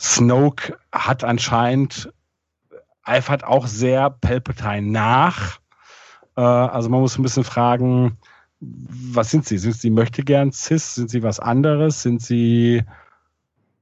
Snoke 0.00 0.76
hat 0.90 1.22
anscheinend 1.22 2.12
eifert 3.04 3.44
auch 3.44 3.66
sehr 3.66 4.10
Palpatine 4.10 4.90
nach 4.90 5.61
also 6.40 6.88
man 6.88 7.00
muss 7.00 7.18
ein 7.18 7.22
bisschen 7.22 7.44
fragen, 7.44 8.18
was 8.60 9.30
sind 9.30 9.44
sie? 9.44 9.58
Sind 9.58 9.74
sie 9.74 9.90
möchte 9.90 10.22
gern 10.22 10.52
cis? 10.52 10.94
Sind 10.94 11.10
sie 11.10 11.22
was 11.22 11.40
anderes? 11.40 12.02
Sind 12.02 12.22
sie, 12.22 12.82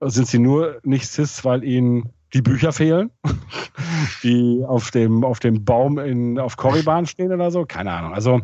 sind 0.00 0.26
sie 0.26 0.38
nur 0.38 0.80
nicht 0.82 1.06
cis, 1.06 1.44
weil 1.44 1.64
ihnen 1.64 2.10
die 2.32 2.42
Bücher 2.42 2.72
fehlen, 2.72 3.10
die 4.22 4.64
auf 4.66 4.90
dem, 4.90 5.24
auf 5.24 5.40
dem 5.40 5.64
Baum 5.64 5.98
in, 5.98 6.38
auf 6.38 6.56
Korriban 6.56 7.06
stehen 7.06 7.32
oder 7.32 7.50
so? 7.50 7.66
Keine 7.66 7.92
Ahnung. 7.92 8.14
Also, 8.14 8.40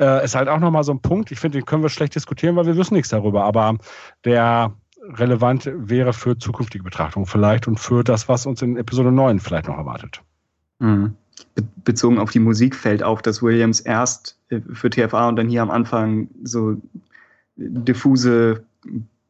äh, 0.00 0.24
ist 0.24 0.34
halt 0.34 0.48
auch 0.48 0.58
nochmal 0.58 0.84
so 0.84 0.92
ein 0.92 1.00
Punkt. 1.00 1.30
Ich 1.30 1.38
finde, 1.38 1.58
den 1.58 1.66
können 1.66 1.82
wir 1.82 1.90
schlecht 1.90 2.14
diskutieren, 2.14 2.56
weil 2.56 2.66
wir 2.66 2.76
wissen 2.76 2.94
nichts 2.94 3.10
darüber. 3.10 3.44
Aber 3.44 3.76
der 4.24 4.74
relevant 5.00 5.70
wäre 5.72 6.12
für 6.12 6.36
zukünftige 6.36 6.82
Betrachtungen 6.82 7.26
vielleicht 7.26 7.68
und 7.68 7.78
für 7.78 8.02
das, 8.02 8.28
was 8.28 8.44
uns 8.46 8.60
in 8.62 8.76
Episode 8.76 9.12
9 9.12 9.38
vielleicht 9.38 9.68
noch 9.68 9.76
erwartet. 9.76 10.22
Mhm 10.80 11.16
bezogen 11.84 12.18
auf 12.18 12.30
die 12.30 12.38
Musik 12.38 12.74
fällt 12.74 13.02
auf, 13.02 13.22
dass 13.22 13.42
Williams 13.42 13.80
erst 13.80 14.38
äh, 14.48 14.60
für 14.72 14.90
TFA 14.90 15.28
und 15.28 15.36
dann 15.36 15.48
hier 15.48 15.62
am 15.62 15.70
Anfang 15.70 16.28
so 16.42 16.76
diffuse, 17.56 18.64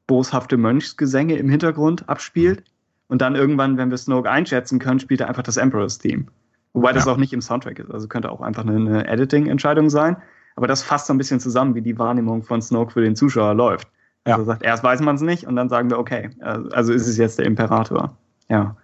boshafte 0.06 0.56
Mönchsgesänge 0.56 1.36
im 1.36 1.48
Hintergrund 1.48 2.08
abspielt. 2.08 2.64
Und 3.08 3.22
dann 3.22 3.36
irgendwann, 3.36 3.76
wenn 3.76 3.90
wir 3.90 3.96
Snoke 3.96 4.28
einschätzen 4.28 4.80
können, 4.80 4.98
spielt 4.98 5.20
er 5.20 5.28
einfach 5.28 5.44
das 5.44 5.56
Emperor's 5.56 5.98
Theme. 5.98 6.26
Wobei 6.72 6.88
ja. 6.88 6.94
das 6.94 7.06
auch 7.06 7.16
nicht 7.16 7.32
im 7.32 7.40
Soundtrack 7.40 7.78
ist. 7.78 7.90
Also 7.90 8.08
könnte 8.08 8.30
auch 8.30 8.40
einfach 8.40 8.66
eine, 8.66 9.06
Editing-Entscheidung 9.06 9.88
sein. 9.88 10.16
Aber 10.56 10.66
das 10.66 10.82
fasst 10.82 11.06
so 11.06 11.14
ein 11.14 11.18
bisschen 11.18 11.38
zusammen, 11.38 11.74
wie 11.74 11.82
die 11.82 11.98
Wahrnehmung 11.98 12.42
von 12.42 12.60
Snoke 12.60 12.92
für 12.92 13.00
den 13.00 13.14
Zuschauer 13.14 13.54
läuft. 13.54 13.88
Ja. 14.26 14.34
Also 14.34 14.44
sagt, 14.44 14.64
erst 14.64 14.82
weiß 14.82 15.00
man 15.02 15.14
es 15.14 15.22
nicht 15.22 15.46
und 15.46 15.54
dann 15.54 15.68
sagen 15.68 15.88
wir, 15.88 15.98
okay, 15.98 16.30
äh, 16.40 16.58
also 16.72 16.92
ist 16.92 17.06
es 17.06 17.16
jetzt 17.16 17.38
der 17.38 17.46
Imperator. 17.46 18.16
Ja. 18.48 18.76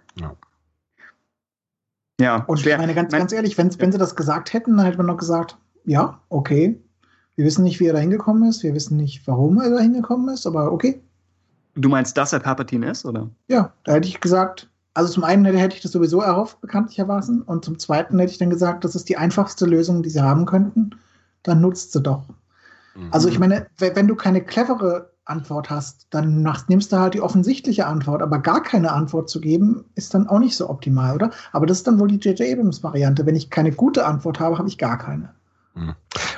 Ja. 2.19 2.43
Und 2.45 2.59
schwer. 2.59 2.75
ich 2.75 2.79
meine, 2.79 2.93
ganz, 2.93 3.11
ganz 3.11 3.31
ehrlich, 3.31 3.57
wenn, 3.57 3.77
wenn 3.79 3.91
sie 3.91 3.97
das 3.97 4.15
gesagt 4.15 4.53
hätten, 4.53 4.77
dann 4.77 4.85
hätte 4.85 4.97
man 4.97 5.07
noch 5.07 5.17
gesagt, 5.17 5.57
ja, 5.85 6.19
okay. 6.29 6.79
Wir 7.35 7.45
wissen 7.45 7.63
nicht, 7.63 7.79
wie 7.79 7.87
er 7.87 7.93
da 7.93 7.99
hingekommen 7.99 8.47
ist. 8.47 8.61
Wir 8.63 8.73
wissen 8.75 8.97
nicht, 8.97 9.25
warum 9.27 9.59
er 9.59 9.71
da 9.71 9.79
hingekommen 9.79 10.33
ist, 10.33 10.45
aber 10.45 10.71
okay. 10.71 11.01
Du 11.75 11.89
meinst, 11.89 12.15
dass 12.17 12.33
er 12.33 12.39
Palpatine 12.39 12.91
ist, 12.91 13.05
oder? 13.05 13.29
Ja, 13.47 13.73
da 13.83 13.93
hätte 13.93 14.07
ich 14.07 14.21
gesagt, 14.21 14.69
also 14.93 15.11
zum 15.11 15.23
einen 15.23 15.43
hätte 15.45 15.75
ich 15.75 15.81
das 15.81 15.91
sowieso 15.91 16.21
erhofft, 16.21 16.61
bekanntlicherweise. 16.61 17.41
Und 17.45 17.65
zum 17.65 17.79
zweiten 17.79 18.19
hätte 18.19 18.31
ich 18.31 18.37
dann 18.37 18.51
gesagt, 18.51 18.83
das 18.83 18.95
ist 18.95 19.09
die 19.09 19.17
einfachste 19.17 19.65
Lösung, 19.65 20.03
die 20.03 20.09
sie 20.09 20.21
haben 20.21 20.45
könnten. 20.45 20.91
Dann 21.41 21.61
nutzt 21.61 21.93
sie 21.93 22.01
doch. 22.01 22.27
Mhm. 22.95 23.07
Also 23.11 23.27
ich 23.27 23.39
meine, 23.39 23.67
wenn 23.79 24.07
du 24.07 24.15
keine 24.15 24.43
clevere 24.43 25.12
Antwort 25.25 25.69
hast, 25.69 26.07
dann 26.09 26.47
nimmst 26.67 26.91
du 26.91 26.97
halt 26.97 27.13
die 27.13 27.21
offensichtliche 27.21 27.85
Antwort, 27.87 28.21
aber 28.21 28.39
gar 28.39 28.61
keine 28.61 28.91
Antwort 28.91 29.29
zu 29.29 29.39
geben, 29.39 29.85
ist 29.95 30.13
dann 30.13 30.27
auch 30.27 30.39
nicht 30.39 30.55
so 30.55 30.69
optimal, 30.69 31.15
oder? 31.15 31.31
Aber 31.51 31.65
das 31.65 31.77
ist 31.77 31.87
dann 31.87 31.99
wohl 31.99 32.09
die 32.09 32.17
J.J. 32.17 32.51
Abrams-Variante. 32.51 33.25
Wenn 33.25 33.35
ich 33.35 33.49
keine 33.49 33.71
gute 33.71 34.05
Antwort 34.05 34.39
habe, 34.39 34.57
habe 34.57 34.67
ich 34.67 34.77
gar 34.77 34.97
keine. 34.97 35.33
Hm. 35.75 35.93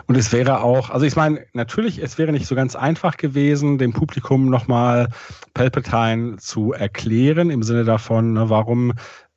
Und 0.08 0.16
es 0.16 0.32
wäre 0.32 0.62
auch, 0.62 0.92
also 0.92 1.06
ich 1.06 1.16
meine, 1.16 1.46
natürlich, 1.54 2.02
es 2.02 2.18
wäre 2.18 2.32
nicht 2.32 2.48
so 2.48 2.56
ganz 2.56 2.76
einfach 2.76 3.18
gewesen, 3.18 3.78
dem 3.78 3.92
Publikum 3.92 4.50
nochmal 4.50 5.10
Palpatine 5.54 6.38
zu 6.38 6.74
erklären, 6.74 7.50
im 7.50 7.64
Sinne 7.64 7.86
davon, 7.86 8.34
ne, 8.34 8.50
warum 8.50 8.94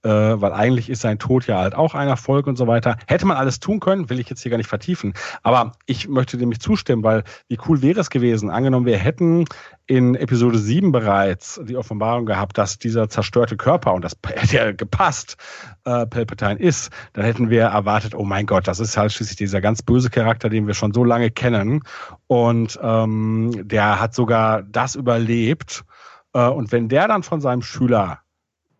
äh, 0.08 0.40
weil 0.40 0.54
eigentlich 0.54 0.88
ist 0.88 1.02
sein 1.02 1.18
Tod 1.18 1.46
ja 1.46 1.58
halt 1.58 1.74
auch 1.74 1.94
ein 1.94 2.08
Erfolg 2.08 2.46
und 2.46 2.56
so 2.56 2.66
weiter. 2.66 2.96
Hätte 3.06 3.26
man 3.26 3.36
alles 3.36 3.60
tun 3.60 3.78
können, 3.78 4.08
will 4.08 4.18
ich 4.18 4.30
jetzt 4.30 4.42
hier 4.42 4.50
gar 4.50 4.56
nicht 4.56 4.68
vertiefen. 4.68 5.12
Aber 5.42 5.72
ich 5.84 6.08
möchte 6.08 6.38
nämlich 6.38 6.60
zustimmen, 6.60 7.04
weil 7.04 7.24
wie 7.48 7.58
cool 7.68 7.82
wäre 7.82 8.00
es 8.00 8.08
gewesen, 8.08 8.48
angenommen, 8.48 8.86
wir 8.86 8.96
hätten 8.96 9.44
in 9.86 10.14
Episode 10.14 10.58
7 10.58 10.92
bereits 10.92 11.60
die 11.62 11.76
Offenbarung 11.76 12.24
gehabt, 12.24 12.56
dass 12.56 12.78
dieser 12.78 13.10
zerstörte 13.10 13.58
Körper, 13.58 13.92
und 13.92 14.02
das 14.02 14.16
hätte 14.26 14.56
ja 14.56 14.72
gepasst, 14.72 15.36
äh, 15.84 16.06
Palpatine 16.06 16.58
ist, 16.58 16.90
dann 17.12 17.24
hätten 17.26 17.50
wir 17.50 17.64
erwartet, 17.64 18.14
oh 18.14 18.24
mein 18.24 18.46
Gott, 18.46 18.66
das 18.66 18.80
ist 18.80 18.96
halt 18.96 19.12
schließlich 19.12 19.36
dieser 19.36 19.60
ganz 19.60 19.82
böse 19.82 20.08
Charakter, 20.08 20.48
den 20.48 20.66
wir 20.66 20.74
schon 20.74 20.94
so 20.94 21.04
lange 21.04 21.30
kennen. 21.30 21.82
Und 22.26 22.78
ähm, 22.82 23.52
der 23.62 24.00
hat 24.00 24.14
sogar 24.14 24.62
das 24.62 24.94
überlebt. 24.94 25.84
Äh, 26.32 26.48
und 26.48 26.72
wenn 26.72 26.88
der 26.88 27.08
dann 27.08 27.22
von 27.22 27.42
seinem 27.42 27.62
Schüler 27.62 28.20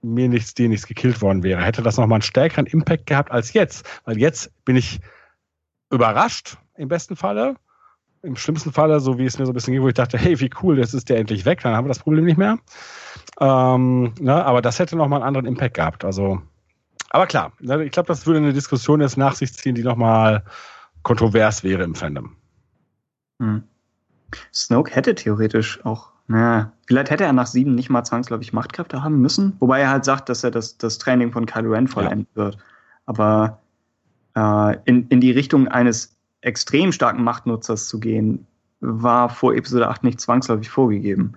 mir 0.02 0.28
nichts, 0.28 0.54
dir 0.54 0.68
nichts 0.68 0.86
gekillt 0.86 1.20
worden 1.20 1.42
wäre, 1.42 1.62
hätte 1.62 1.82
das 1.82 1.96
nochmal 1.96 2.16
einen 2.16 2.22
stärkeren 2.22 2.66
Impact 2.66 3.06
gehabt 3.06 3.30
als 3.30 3.52
jetzt. 3.52 3.86
Weil 4.04 4.18
jetzt 4.18 4.52
bin 4.64 4.76
ich 4.76 5.00
überrascht, 5.90 6.58
im 6.76 6.88
besten 6.88 7.16
Falle. 7.16 7.56
Im 8.22 8.36
schlimmsten 8.36 8.72
Falle, 8.72 8.98
so 8.98 9.18
wie 9.18 9.26
es 9.26 9.38
mir 9.38 9.46
so 9.46 9.52
ein 9.52 9.54
bisschen 9.54 9.72
ging, 9.74 9.82
wo 9.82 9.88
ich 9.88 9.94
dachte, 9.94 10.18
hey, 10.18 10.40
wie 10.40 10.50
cool, 10.62 10.78
jetzt 10.78 10.92
ist 10.92 11.08
der 11.08 11.18
endlich 11.18 11.44
weg, 11.44 11.60
dann 11.62 11.74
haben 11.74 11.84
wir 11.84 11.88
das 11.88 12.00
Problem 12.00 12.24
nicht 12.24 12.36
mehr. 12.36 12.58
Ähm, 13.40 14.12
ne, 14.18 14.44
aber 14.44 14.60
das 14.60 14.78
hätte 14.80 14.96
nochmal 14.96 15.20
einen 15.20 15.28
anderen 15.28 15.46
Impact 15.46 15.74
gehabt. 15.74 16.04
Also, 16.04 16.42
aber 17.10 17.26
klar, 17.26 17.52
ne, 17.60 17.84
ich 17.84 17.92
glaube, 17.92 18.08
das 18.08 18.26
würde 18.26 18.40
eine 18.40 18.52
Diskussion 18.52 19.00
jetzt 19.00 19.16
nach 19.16 19.34
sich 19.34 19.52
ziehen, 19.54 19.76
die 19.76 19.84
nochmal 19.84 20.44
kontrovers 21.02 21.62
wäre 21.62 21.84
im 21.84 21.94
Fandom. 21.94 22.36
Hm. 23.40 23.62
Snoke 24.52 24.94
hätte 24.94 25.14
theoretisch 25.14 25.84
auch 25.84 26.12
na, 26.28 26.72
vielleicht 26.86 27.10
hätte 27.10 27.24
er 27.24 27.32
nach 27.32 27.46
sieben 27.46 27.74
nicht 27.74 27.88
mal 27.88 28.04
zwangsläufig 28.04 28.52
Machtkräfte 28.52 29.02
haben 29.02 29.20
müssen, 29.20 29.56
wobei 29.60 29.80
er 29.80 29.90
halt 29.90 30.04
sagt, 30.04 30.28
dass 30.28 30.44
er 30.44 30.50
das, 30.50 30.76
das 30.76 30.98
Training 30.98 31.32
von 31.32 31.46
Kylo 31.46 31.70
Ren 31.70 31.88
vollenden 31.88 32.28
ja. 32.34 32.44
wird. 32.44 32.58
Aber 33.06 33.58
äh, 34.36 34.76
in, 34.84 35.08
in 35.08 35.22
die 35.22 35.30
Richtung 35.30 35.68
eines 35.68 36.14
extrem 36.42 36.92
starken 36.92 37.24
Machtnutzers 37.24 37.88
zu 37.88 37.98
gehen, 37.98 38.46
war 38.80 39.30
vor 39.30 39.54
Episode 39.54 39.88
8 39.88 40.04
nicht 40.04 40.20
zwangsläufig 40.20 40.68
vorgegeben. 40.68 41.32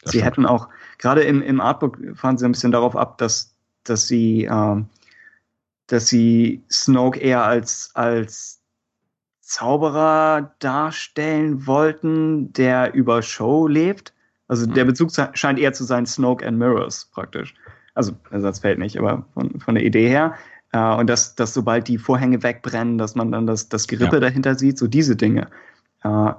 Das 0.00 0.12
sie 0.12 0.18
stimmt. 0.18 0.24
hätten 0.30 0.46
auch, 0.46 0.68
gerade 0.98 1.22
im, 1.24 1.42
im 1.42 1.60
Artbook 1.60 1.98
fahren 2.14 2.38
sie 2.38 2.44
ein 2.44 2.52
bisschen 2.52 2.72
darauf 2.72 2.94
ab, 2.94 3.18
dass, 3.18 3.52
dass 3.82 4.06
sie, 4.06 4.44
äh, 4.44 4.82
dass 5.88 6.06
sie 6.06 6.62
Snoke 6.70 7.18
eher 7.18 7.42
als, 7.44 7.90
als 7.94 8.62
Zauberer 9.40 10.54
darstellen 10.60 11.66
wollten, 11.66 12.52
der 12.52 12.94
über 12.94 13.22
Show 13.22 13.66
lebt 13.66 14.12
also 14.48 14.66
der 14.66 14.84
mhm. 14.84 14.88
Bezug 14.88 15.10
scheint 15.32 15.58
eher 15.58 15.72
zu 15.72 15.84
sein 15.84 16.06
Snoke 16.06 16.46
and 16.46 16.58
Mirrors 16.58 17.10
praktisch. 17.12 17.54
Also 17.94 18.12
der 18.30 18.40
Satz 18.40 18.60
fällt 18.60 18.78
nicht, 18.78 18.98
aber 18.98 19.24
von, 19.34 19.58
von 19.60 19.74
der 19.74 19.84
Idee 19.84 20.08
her. 20.08 20.34
Äh, 20.72 20.94
und 20.94 21.08
dass, 21.08 21.34
dass 21.34 21.54
sobald 21.54 21.88
die 21.88 21.98
Vorhänge 21.98 22.42
wegbrennen, 22.42 22.98
dass 22.98 23.14
man 23.14 23.32
dann 23.32 23.46
das, 23.46 23.68
das 23.68 23.86
Gerippe 23.86 24.16
ja. 24.16 24.20
dahinter 24.20 24.54
sieht, 24.54 24.78
so 24.78 24.86
diese 24.86 25.16
Dinge. 25.16 25.48
Äh, 26.02 26.32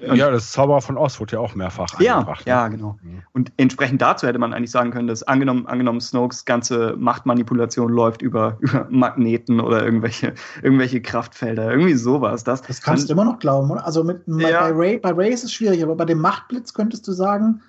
ja, 0.00 0.30
das 0.30 0.52
Zauberer 0.52 0.80
von 0.80 0.96
Oz 0.96 1.20
wurde 1.20 1.34
ja 1.34 1.38
auch 1.40 1.54
mehrfach 1.54 2.00
ja, 2.00 2.14
eingebracht. 2.14 2.46
Ja, 2.46 2.54
ne? 2.56 2.60
ja, 2.62 2.68
genau. 2.68 2.98
Mhm. 3.02 3.22
Und 3.32 3.52
entsprechend 3.56 4.02
dazu 4.02 4.26
hätte 4.26 4.38
man 4.38 4.52
eigentlich 4.52 4.70
sagen 4.70 4.90
können, 4.90 5.08
dass 5.08 5.22
angenommen, 5.22 5.66
angenommen 5.66 6.00
Snokes 6.00 6.44
ganze 6.44 6.94
Machtmanipulation 6.98 7.90
läuft 7.90 8.22
über, 8.22 8.56
über 8.60 8.86
Magneten 8.90 9.60
oder 9.60 9.84
irgendwelche, 9.84 10.34
irgendwelche 10.62 11.00
Kraftfelder, 11.00 11.70
irgendwie 11.70 11.94
sowas. 11.94 12.44
Das, 12.44 12.62
das 12.62 12.82
kannst 12.82 13.08
du 13.08 13.12
immer 13.12 13.24
noch 13.24 13.38
glauben, 13.38 13.70
oder? 13.70 13.86
Also 13.86 14.04
mit, 14.04 14.22
ja. 14.26 14.60
bei, 14.60 14.72
Ray, 14.72 14.98
bei 14.98 15.10
Ray 15.10 15.32
ist 15.32 15.44
es 15.44 15.52
schwierig, 15.52 15.82
aber 15.82 15.96
bei 15.96 16.04
dem 16.04 16.20
Machtblitz 16.20 16.74
könntest 16.74 17.06
du 17.08 17.12
sagen, 17.12 17.60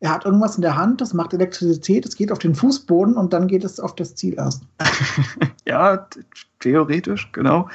er 0.00 0.10
hat 0.10 0.26
irgendwas 0.26 0.56
in 0.56 0.62
der 0.62 0.76
Hand, 0.76 1.00
das 1.00 1.14
macht 1.14 1.32
Elektrizität, 1.32 2.04
es 2.04 2.16
geht 2.16 2.30
auf 2.30 2.38
den 2.38 2.54
Fußboden 2.54 3.16
und 3.16 3.32
dann 3.32 3.48
geht 3.48 3.64
es 3.64 3.80
auf 3.80 3.94
das 3.94 4.14
Ziel 4.14 4.34
erst. 4.34 4.62
ja, 5.66 6.06
theoretisch, 6.60 7.30
genau. 7.32 7.68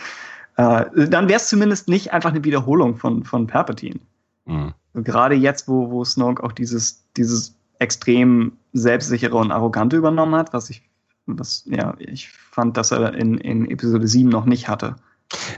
Äh, 0.62 1.08
dann 1.10 1.28
wäre 1.28 1.38
es 1.38 1.50
zumindest 1.50 1.88
nicht 1.88 2.14
einfach 2.14 2.32
eine 2.32 2.44
Wiederholung 2.44 2.96
von, 2.96 3.24
von 3.24 3.48
Palpatine. 3.48 4.00
Mhm. 4.46 4.74
Gerade 4.94 5.36
jetzt, 5.36 5.68
wo, 5.68 5.90
wo 5.90 6.04
Snoke 6.04 6.44
auch 6.44 6.52
dieses, 6.52 7.04
dieses 7.18 7.56
extrem 7.80 8.54
selbstsichere 8.74 9.36
und 9.36 9.52
arrogante 9.52 9.98
übernommen 9.98 10.36
hat, 10.36 10.54
was 10.54 10.70
ich, 10.70 10.84
was, 11.26 11.64
ja, 11.66 11.96
ich 11.98 12.30
fand, 12.30 12.78
dass 12.78 12.92
er 12.92 13.14
in, 13.14 13.38
in 13.38 13.70
Episode 13.70 14.08
7 14.08 14.30
noch 14.30 14.46
nicht 14.46 14.68
hatte. 14.68 14.96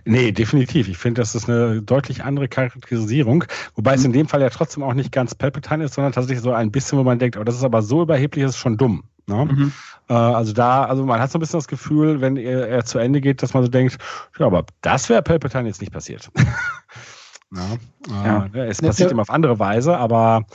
Nee, 0.05 0.31
definitiv. 0.31 0.87
Ich 0.87 0.97
finde, 0.97 1.21
das 1.21 1.35
ist 1.35 1.49
eine 1.49 1.81
deutlich 1.81 2.23
andere 2.23 2.47
Charakterisierung, 2.47 3.45
wobei 3.75 3.91
mhm. 3.91 3.97
es 3.97 4.05
in 4.05 4.13
dem 4.13 4.27
Fall 4.27 4.41
ja 4.41 4.49
trotzdem 4.49 4.83
auch 4.83 4.93
nicht 4.93 5.11
ganz 5.11 5.35
Palpatine 5.35 5.85
ist, 5.85 5.95
sondern 5.95 6.13
tatsächlich 6.13 6.43
so 6.43 6.53
ein 6.53 6.71
bisschen, 6.71 6.97
wo 6.97 7.03
man 7.03 7.19
denkt, 7.19 7.37
oh, 7.37 7.43
das 7.43 7.55
ist 7.55 7.63
aber 7.63 7.81
so 7.81 8.01
überheblich, 8.01 8.43
das 8.43 8.55
ist 8.55 8.61
schon 8.61 8.77
dumm. 8.77 9.03
Ne? 9.27 9.45
Mhm. 9.45 9.71
Äh, 10.09 10.13
also 10.13 10.53
da, 10.53 10.85
also 10.85 11.05
man 11.05 11.19
hat 11.19 11.31
so 11.31 11.37
ein 11.37 11.41
bisschen 11.41 11.59
das 11.59 11.67
Gefühl, 11.67 12.21
wenn 12.21 12.37
er, 12.37 12.67
er 12.67 12.85
zu 12.85 12.99
Ende 12.99 13.21
geht, 13.21 13.41
dass 13.41 13.53
man 13.53 13.63
so 13.63 13.69
denkt, 13.69 13.97
ja, 14.37 14.45
aber 14.45 14.65
das 14.81 15.09
wäre 15.09 15.21
Palpatine 15.21 15.67
jetzt 15.67 15.81
nicht 15.81 15.93
passiert. 15.93 16.29
ja, 17.51 18.43
äh, 18.51 18.57
ja. 18.57 18.65
Es 18.65 18.81
passiert 18.81 19.11
ja. 19.11 19.15
ihm 19.15 19.19
auf 19.19 19.29
andere 19.29 19.59
Weise, 19.59 19.97
aber 19.97 20.45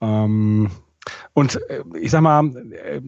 ähm, 0.00 0.70
und 1.34 1.60
äh, 1.70 1.82
ich 2.00 2.10
sag 2.10 2.22
mal, 2.22 2.44
äh, 2.72 3.00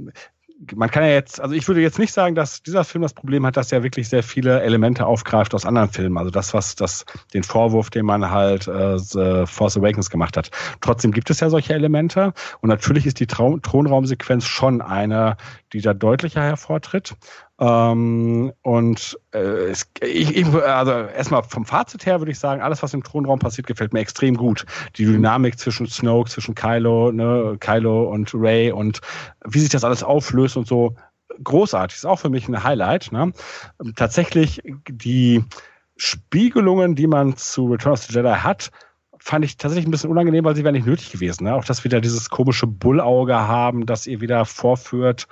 man 0.75 0.91
kann 0.91 1.05
ja 1.05 1.11
jetzt, 1.11 1.41
also 1.41 1.55
ich 1.55 1.69
würde 1.69 1.81
jetzt 1.81 1.99
nicht 1.99 2.13
sagen, 2.13 2.35
dass 2.35 2.63
dieser 2.63 2.83
Film 2.85 3.03
das 3.03 3.15
Problem 3.15 3.47
hat, 3.47 3.57
dass 3.57 3.71
er 3.71 3.85
wirklich 3.85 4.09
sehr 4.09 4.25
viele 4.25 4.61
Elemente 4.61 5.07
aufgreift 5.07 5.55
aus 5.55 5.65
anderen 5.65 5.89
Filmen. 5.89 6.19
Also 6.19 6.31
das, 6.31 6.53
was 6.53 6.75
das, 6.75 7.05
den 7.33 7.45
Vorwurf, 7.45 7.91
den 7.91 8.05
man 8.05 8.31
halt 8.31 8.67
äh, 8.67 8.99
The 8.99 9.45
Force 9.47 9.77
Awakens 9.77 10.11
gemacht 10.11 10.37
hat. 10.37 10.51
Trotzdem 10.81 11.13
gibt 11.13 11.31
es 11.31 11.41
ja 11.41 11.49
solche 11.49 11.75
Elemente 11.75 12.33
und 12.61 12.69
natürlich 12.69 13.07
ist 13.07 13.21
die 13.21 13.27
Traum 13.27 13.63
Thronraumsequenz 13.63 14.47
schon 14.47 14.83
eine, 14.83 15.37
die 15.73 15.81
da 15.81 15.95
deutlicher 15.95 16.43
hervortritt. 16.43 17.15
Ähm, 17.61 18.53
und 18.63 19.19
äh, 19.33 19.39
es, 19.39 19.91
ich, 20.01 20.47
also 20.47 20.93
erstmal 20.93 21.43
vom 21.43 21.65
Fazit 21.65 22.07
her 22.07 22.21
würde 22.21 22.33
ich 22.33 22.39
sagen, 22.39 22.63
alles, 22.63 22.83
was 22.83 22.95
im 22.95 23.03
Thronraum 23.03 23.39
passiert, 23.39 23.67
gefällt 23.67 23.93
mir 23.93 24.01
extrem 24.01 24.37
gut. 24.37 24.65
Die 24.97 25.05
Dynamik 25.05 25.59
zwischen 25.59 25.87
Snoke, 25.87 26.31
zwischen 26.31 26.55
Kylo, 26.55 27.13
ne, 27.13 27.57
Kylo 27.61 28.05
und 28.11 28.31
Ray 28.35 28.73
und 28.73 29.01
wie 29.45 29.61
sich 29.61 29.71
das 29.71 29.85
alles 29.85 30.03
auflöst 30.03 30.57
und 30.57 30.67
so, 30.67 30.95
großartig. 31.43 31.97
Ist 31.97 32.07
auch 32.07 32.19
für 32.19 32.31
mich 32.31 32.49
ein 32.49 32.63
Highlight. 32.63 33.13
Ne? 33.13 33.33
Tatsächlich 33.97 34.63
die 34.89 35.45
Spiegelungen, 35.97 36.95
die 36.95 37.07
man 37.07 37.37
zu 37.37 37.67
Return 37.67 37.93
of 37.93 38.03
the 38.03 38.15
Jedi 38.15 38.35
hat, 38.35 38.71
fand 39.29 39.45
ich 39.45 39.59
tatsächlich 39.59 39.87
ein 39.87 39.91
bisschen 39.91 40.09
unangenehm, 40.09 40.45
weil 40.45 40.57
sie 40.57 40.65
wäre 40.65 40.73
nicht 40.73 40.87
nötig 40.87 41.13
gewesen. 41.13 41.45
Ne? 41.45 41.55
Auch 41.55 41.65
dass 41.65 41.85
wir 41.85 41.91
da 41.91 42.01
dieses 42.01 42.31
komische 42.31 42.67
Bullauge 42.67 43.37
haben, 43.37 43.85
das 43.85 44.07
ihr 44.07 44.23
wieder 44.23 44.47
vorführt, 44.47 45.29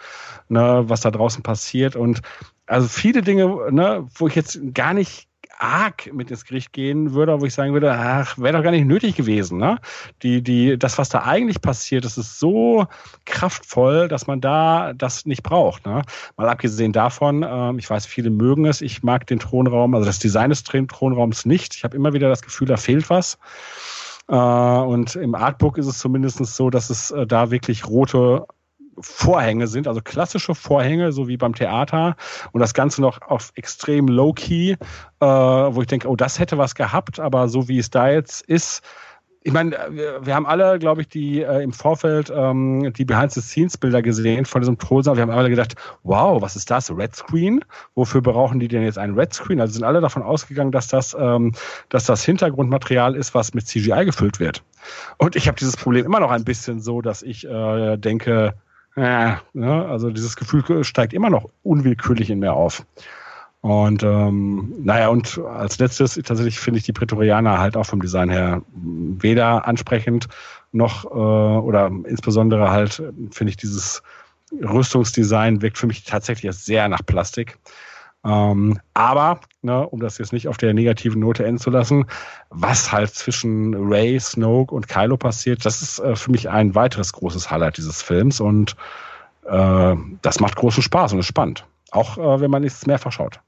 ne, 0.50 0.84
was 0.86 1.00
da 1.00 1.10
draußen 1.10 1.42
passiert. 1.42 1.96
Und 1.96 2.20
also 2.66 2.88
viele 2.88 3.22
Dinge, 3.22 3.72
ne, 3.72 4.06
wo 4.16 4.28
ich 4.28 4.34
jetzt 4.34 4.60
gar 4.74 4.92
nicht 4.92 5.28
arg 5.58 6.12
mit 6.12 6.30
ins 6.30 6.44
Gericht 6.44 6.72
gehen 6.72 7.14
würde, 7.14 7.40
wo 7.40 7.46
ich 7.46 7.54
sagen 7.54 7.72
würde, 7.72 7.92
ach, 7.92 8.38
wäre 8.38 8.56
doch 8.56 8.62
gar 8.62 8.70
nicht 8.70 8.86
nötig 8.86 9.16
gewesen. 9.16 9.58
Ne? 9.58 9.78
Die, 10.22 10.42
die, 10.42 10.78
das, 10.78 10.98
was 10.98 11.08
da 11.08 11.22
eigentlich 11.22 11.60
passiert, 11.60 12.04
das 12.04 12.18
ist 12.18 12.38
so 12.38 12.86
kraftvoll, 13.24 14.08
dass 14.08 14.26
man 14.26 14.40
da 14.40 14.92
das 14.92 15.26
nicht 15.26 15.42
braucht. 15.42 15.86
Ne? 15.86 16.02
Mal 16.36 16.48
abgesehen 16.48 16.92
davon, 16.92 17.44
ähm, 17.48 17.78
ich 17.78 17.88
weiß, 17.88 18.06
viele 18.06 18.30
mögen 18.30 18.66
es, 18.66 18.80
ich 18.80 19.02
mag 19.02 19.26
den 19.26 19.38
Thronraum, 19.38 19.94
also 19.94 20.06
das 20.06 20.18
Design 20.18 20.50
des 20.50 20.62
Thronraums 20.62 21.46
nicht. 21.46 21.74
Ich 21.74 21.84
habe 21.84 21.96
immer 21.96 22.12
wieder 22.12 22.28
das 22.28 22.42
Gefühl, 22.42 22.68
da 22.68 22.76
fehlt 22.76 23.10
was. 23.10 23.38
Äh, 24.28 24.34
und 24.34 25.16
im 25.16 25.34
Artbook 25.34 25.78
ist 25.78 25.86
es 25.86 25.98
zumindest 25.98 26.44
so, 26.44 26.70
dass 26.70 26.90
es 26.90 27.10
äh, 27.10 27.26
da 27.26 27.50
wirklich 27.50 27.86
rote 27.86 28.46
Vorhänge 29.00 29.66
sind, 29.66 29.88
also 29.88 30.00
klassische 30.02 30.54
Vorhänge, 30.54 31.12
so 31.12 31.28
wie 31.28 31.36
beim 31.36 31.54
Theater. 31.54 32.16
Und 32.52 32.60
das 32.60 32.74
Ganze 32.74 33.00
noch 33.00 33.22
auf 33.22 33.52
extrem 33.54 34.08
low-key, 34.08 34.72
äh, 34.72 34.76
wo 35.26 35.80
ich 35.80 35.86
denke, 35.86 36.08
oh, 36.08 36.16
das 36.16 36.38
hätte 36.38 36.58
was 36.58 36.74
gehabt, 36.74 37.20
aber 37.20 37.48
so 37.48 37.68
wie 37.68 37.78
es 37.78 37.90
da 37.90 38.10
jetzt 38.10 38.42
ist, 38.42 38.82
ich 39.46 39.52
meine, 39.52 39.78
wir, 39.90 40.26
wir 40.26 40.34
haben 40.34 40.44
alle, 40.44 40.76
glaube 40.80 41.02
ich, 41.02 41.08
die 41.08 41.40
äh, 41.40 41.62
im 41.62 41.72
Vorfeld 41.72 42.32
ähm, 42.34 42.92
die 42.92 43.04
Behind-the-Scenes-Bilder 43.04 44.02
gesehen 44.02 44.44
von 44.44 44.60
diesem 44.60 44.76
Thronsaal. 44.76 45.14
Wir 45.14 45.22
haben 45.22 45.30
alle 45.30 45.50
gedacht, 45.50 45.76
wow, 46.02 46.42
was 46.42 46.56
ist 46.56 46.68
das? 46.68 46.90
Red 46.90 47.14
Screen? 47.14 47.64
Wofür 47.94 48.22
brauchen 48.22 48.58
die 48.58 48.66
denn 48.66 48.82
jetzt 48.82 48.98
einen 48.98 49.16
Red 49.16 49.32
Screen? 49.32 49.60
Also 49.60 49.74
sind 49.74 49.84
alle 49.84 50.00
davon 50.00 50.24
ausgegangen, 50.24 50.72
dass 50.72 50.88
das, 50.88 51.16
ähm, 51.16 51.52
dass 51.90 52.06
das 52.06 52.24
Hintergrundmaterial 52.24 53.14
ist, 53.14 53.36
was 53.36 53.54
mit 53.54 53.68
CGI 53.68 54.04
gefüllt 54.04 54.40
wird. 54.40 54.64
Und 55.18 55.36
ich 55.36 55.46
habe 55.46 55.56
dieses 55.56 55.76
Problem 55.76 56.06
immer 56.06 56.18
noch 56.18 56.32
ein 56.32 56.42
bisschen 56.42 56.80
so, 56.80 57.00
dass 57.00 57.22
ich 57.22 57.46
äh, 57.46 57.96
denke, 57.98 58.54
ja, 58.96 59.42
ne? 59.52 59.86
Also 59.86 60.10
dieses 60.10 60.36
Gefühl 60.36 60.84
steigt 60.84 61.12
immer 61.12 61.30
noch 61.30 61.50
unwillkürlich 61.62 62.30
in 62.30 62.38
mir 62.38 62.54
auf. 62.54 62.84
Und 63.60 64.02
ähm, 64.04 64.74
naja, 64.78 65.08
und 65.08 65.38
als 65.38 65.78
letztes 65.78 66.14
tatsächlich 66.14 66.60
finde 66.60 66.78
ich 66.78 66.84
die 66.84 66.92
Prätorianer 66.92 67.58
halt 67.58 67.76
auch 67.76 67.86
vom 67.86 68.00
Design 68.00 68.30
her 68.30 68.62
weder 68.72 69.66
ansprechend 69.66 70.28
noch 70.72 71.04
äh, 71.04 71.08
oder 71.08 71.90
insbesondere 72.04 72.70
halt 72.70 73.02
finde 73.30 73.50
ich 73.50 73.56
dieses 73.56 74.02
Rüstungsdesign 74.52 75.62
wirkt 75.62 75.78
für 75.78 75.88
mich 75.88 76.04
tatsächlich 76.04 76.52
sehr 76.52 76.88
nach 76.88 77.04
Plastik. 77.04 77.58
Ähm, 78.26 78.80
aber, 78.92 79.40
ne, 79.62 79.88
um 79.88 80.00
das 80.00 80.18
jetzt 80.18 80.32
nicht 80.32 80.48
auf 80.48 80.56
der 80.56 80.74
negativen 80.74 81.20
Note 81.20 81.44
enden 81.44 81.60
zu 81.60 81.70
lassen, 81.70 82.06
was 82.50 82.90
halt 82.90 83.14
zwischen 83.14 83.74
Ray, 83.74 84.18
Snoke 84.18 84.74
und 84.74 84.88
Kylo 84.88 85.16
passiert, 85.16 85.64
das 85.64 85.80
ist 85.80 86.00
äh, 86.00 86.16
für 86.16 86.32
mich 86.32 86.50
ein 86.50 86.74
weiteres 86.74 87.12
großes 87.12 87.48
Highlight 87.50 87.76
dieses 87.76 88.02
Films 88.02 88.40
und 88.40 88.74
äh, 89.44 89.94
das 90.22 90.40
macht 90.40 90.56
großen 90.56 90.82
Spaß 90.82 91.12
und 91.12 91.20
ist 91.20 91.26
spannend. 91.26 91.64
Auch 91.92 92.18
äh, 92.18 92.40
wenn 92.40 92.50
man 92.50 92.64
es 92.64 92.84
mehrfach 92.86 93.12
schaut. 93.12 93.40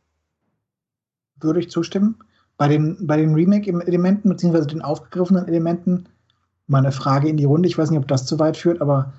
Würde 1.40 1.58
ich 1.58 1.70
zustimmen. 1.70 2.16
Bei 2.57 2.68
den, 2.68 3.05
bei 3.05 3.16
den 3.16 3.34
Remake-Elementen, 3.34 4.28
beziehungsweise 4.28 4.68
den 4.68 4.82
aufgegriffenen 4.82 5.48
Elementen, 5.48 6.08
meine 6.68 6.92
Frage 6.92 7.28
in 7.28 7.36
die 7.36 7.44
Runde, 7.44 7.68
ich 7.68 7.78
weiß 7.78 7.90
nicht, 7.90 7.98
ob 7.98 8.07
das 8.07 8.26
zu 8.26 8.39
weit 8.39 8.57
führt, 8.57 8.81
aber 8.81 9.12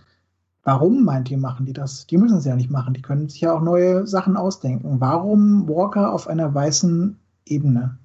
warum 0.69 1.03
meint 1.03 1.31
ihr, 1.31 1.39
machen 1.39 1.65
die 1.65 1.73
das? 1.73 2.05
Die 2.05 2.17
müssen 2.17 2.37
es 2.37 2.45
ja 2.45 2.55
nicht 2.55 2.69
machen, 2.69 2.93
die 2.93 3.01
können 3.01 3.27
sich 3.27 3.41
ja 3.41 3.53
auch 3.53 3.61
neue 3.61 4.05
Sachen 4.05 4.37
ausdenken. 4.37 4.99
Warum 4.99 5.67
Walker 5.67 6.13
auf 6.13 6.27
einer 6.27 6.53
weißen 6.53 7.17
Ebene? 7.45 7.97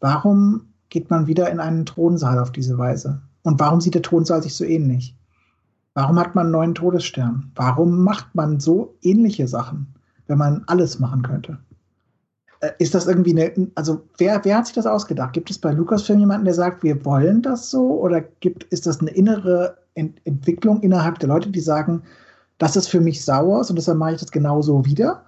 Warum 0.00 0.62
geht 0.88 1.10
man 1.10 1.28
wieder 1.28 1.48
in 1.48 1.60
einen 1.60 1.86
Thronsaal 1.86 2.40
auf 2.40 2.50
diese 2.50 2.76
Weise? 2.76 3.22
Und 3.44 3.60
warum 3.60 3.80
sieht 3.80 3.94
der 3.94 4.02
Thronsaal 4.02 4.42
sich 4.42 4.56
so 4.56 4.64
ähnlich? 4.64 5.16
Warum 5.94 6.18
hat 6.18 6.34
man 6.34 6.46
einen 6.46 6.52
neuen 6.52 6.74
Todesstern? 6.74 7.52
Warum 7.54 8.02
macht 8.02 8.34
man 8.34 8.58
so 8.58 8.96
ähnliche 9.02 9.46
Sachen, 9.46 9.86
wenn 10.26 10.38
man 10.38 10.64
alles 10.66 10.98
machen 10.98 11.22
könnte? 11.22 11.56
Äh, 12.58 12.72
ist 12.80 12.96
das 12.96 13.06
irgendwie 13.06 13.40
eine, 13.40 13.70
also 13.76 14.02
wer, 14.18 14.44
wer 14.44 14.56
hat 14.56 14.66
sich 14.66 14.74
das 14.74 14.86
ausgedacht? 14.86 15.34
Gibt 15.34 15.52
es 15.52 15.58
bei 15.58 15.70
Lucasfilm 15.70 16.18
jemanden, 16.18 16.46
der 16.46 16.54
sagt, 16.54 16.82
wir 16.82 17.04
wollen 17.04 17.42
das 17.42 17.70
so? 17.70 18.00
Oder 18.00 18.22
gibt, 18.22 18.64
ist 18.64 18.86
das 18.86 18.98
eine 18.98 19.10
innere 19.10 19.76
Ent 19.94 20.20
Entwicklung 20.24 20.80
innerhalb 20.80 21.18
der 21.18 21.28
Leute, 21.28 21.50
die 21.50 21.60
sagen, 21.60 22.02
das 22.58 22.76
ist 22.76 22.88
für 22.88 23.00
mich 23.00 23.24
sauer 23.24 23.66
und 23.68 23.76
deshalb 23.76 23.98
mache 23.98 24.14
ich 24.14 24.20
das 24.20 24.30
genauso 24.30 24.84
wieder? 24.84 25.24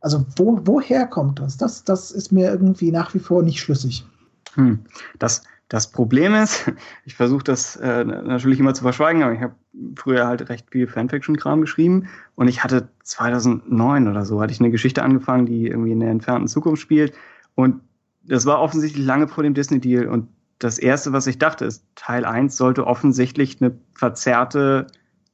Also 0.00 0.24
wo, 0.36 0.60
woher 0.64 1.06
kommt 1.06 1.40
das? 1.40 1.56
das? 1.56 1.84
Das 1.84 2.10
ist 2.10 2.30
mir 2.30 2.50
irgendwie 2.50 2.92
nach 2.92 3.14
wie 3.14 3.18
vor 3.18 3.42
nicht 3.42 3.60
schlüssig. 3.60 4.06
Hm. 4.54 4.80
Das, 5.18 5.42
das 5.68 5.90
Problem 5.90 6.34
ist, 6.34 6.70
ich 7.04 7.16
versuche 7.16 7.42
das 7.42 7.76
äh, 7.76 8.04
natürlich 8.04 8.60
immer 8.60 8.74
zu 8.74 8.82
verschweigen, 8.82 9.22
aber 9.22 9.32
ich 9.32 9.42
habe 9.42 9.54
früher 9.96 10.26
halt 10.26 10.48
recht 10.48 10.70
viel 10.70 10.86
Fanfiction-Kram 10.86 11.60
geschrieben 11.60 12.08
und 12.36 12.48
ich 12.48 12.62
hatte 12.62 12.88
2009 13.02 14.08
oder 14.08 14.24
so, 14.24 14.40
hatte 14.40 14.52
ich 14.52 14.60
eine 14.60 14.70
Geschichte 14.70 15.02
angefangen, 15.02 15.46
die 15.46 15.66
irgendwie 15.66 15.92
in 15.92 16.00
der 16.00 16.10
entfernten 16.10 16.48
Zukunft 16.48 16.80
spielt 16.80 17.12
und 17.54 17.80
das 18.22 18.46
war 18.46 18.60
offensichtlich 18.60 19.04
lange 19.04 19.26
vor 19.26 19.42
dem 19.42 19.54
Disney-Deal 19.54 20.06
und 20.06 20.28
das 20.58 20.78
erste, 20.78 21.12
was 21.12 21.26
ich 21.26 21.38
dachte, 21.38 21.64
ist, 21.64 21.84
Teil 21.94 22.24
1 22.24 22.56
sollte 22.56 22.86
offensichtlich 22.86 23.60
eine 23.60 23.78
verzerrte, 23.94 24.86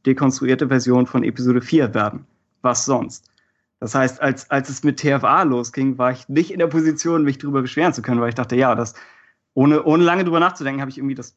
dekonstruierte 0.07 0.69
Version 0.69 1.07
von 1.07 1.25
Episode 1.25 1.63
4 1.63 1.95
werden. 1.95 2.27
Was 2.63 2.85
sonst? 2.85 3.31
Das 3.81 3.95
heißt, 3.95 4.23
als, 4.23 4.51
als 4.51 4.69
es 4.69 4.83
mit 4.83 4.99
TFA 4.99 5.43
losging, 5.43 5.99
war 5.99 6.11
ich 6.11 6.29
nicht 6.29 6.51
in 6.51 6.59
der 6.59 6.67
Position, 6.69 7.25
mich 7.25 7.39
darüber 7.39 7.63
beschweren 7.63 7.93
zu 7.93 8.03
können, 8.03 8.21
weil 8.21 8.31
ich 8.31 8.35
dachte, 8.35 8.57
ja, 8.57 8.75
das, 8.75 8.95
ohne, 9.55 9.83
ohne 9.85 10.05
lange 10.05 10.25
drüber 10.25 10.41
nachzudenken, 10.41 10.81
habe 10.81 10.91
ich 10.91 10.99
irgendwie 10.99 11.15
das 11.15 11.37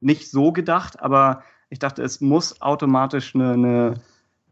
nicht 0.00 0.30
so 0.30 0.52
gedacht, 0.52 1.00
aber 1.00 1.42
ich 1.70 1.78
dachte, 1.78 2.02
es 2.02 2.20
muss 2.20 2.60
automatisch 2.60 3.34
eine, 3.34 3.52
eine, 3.52 3.94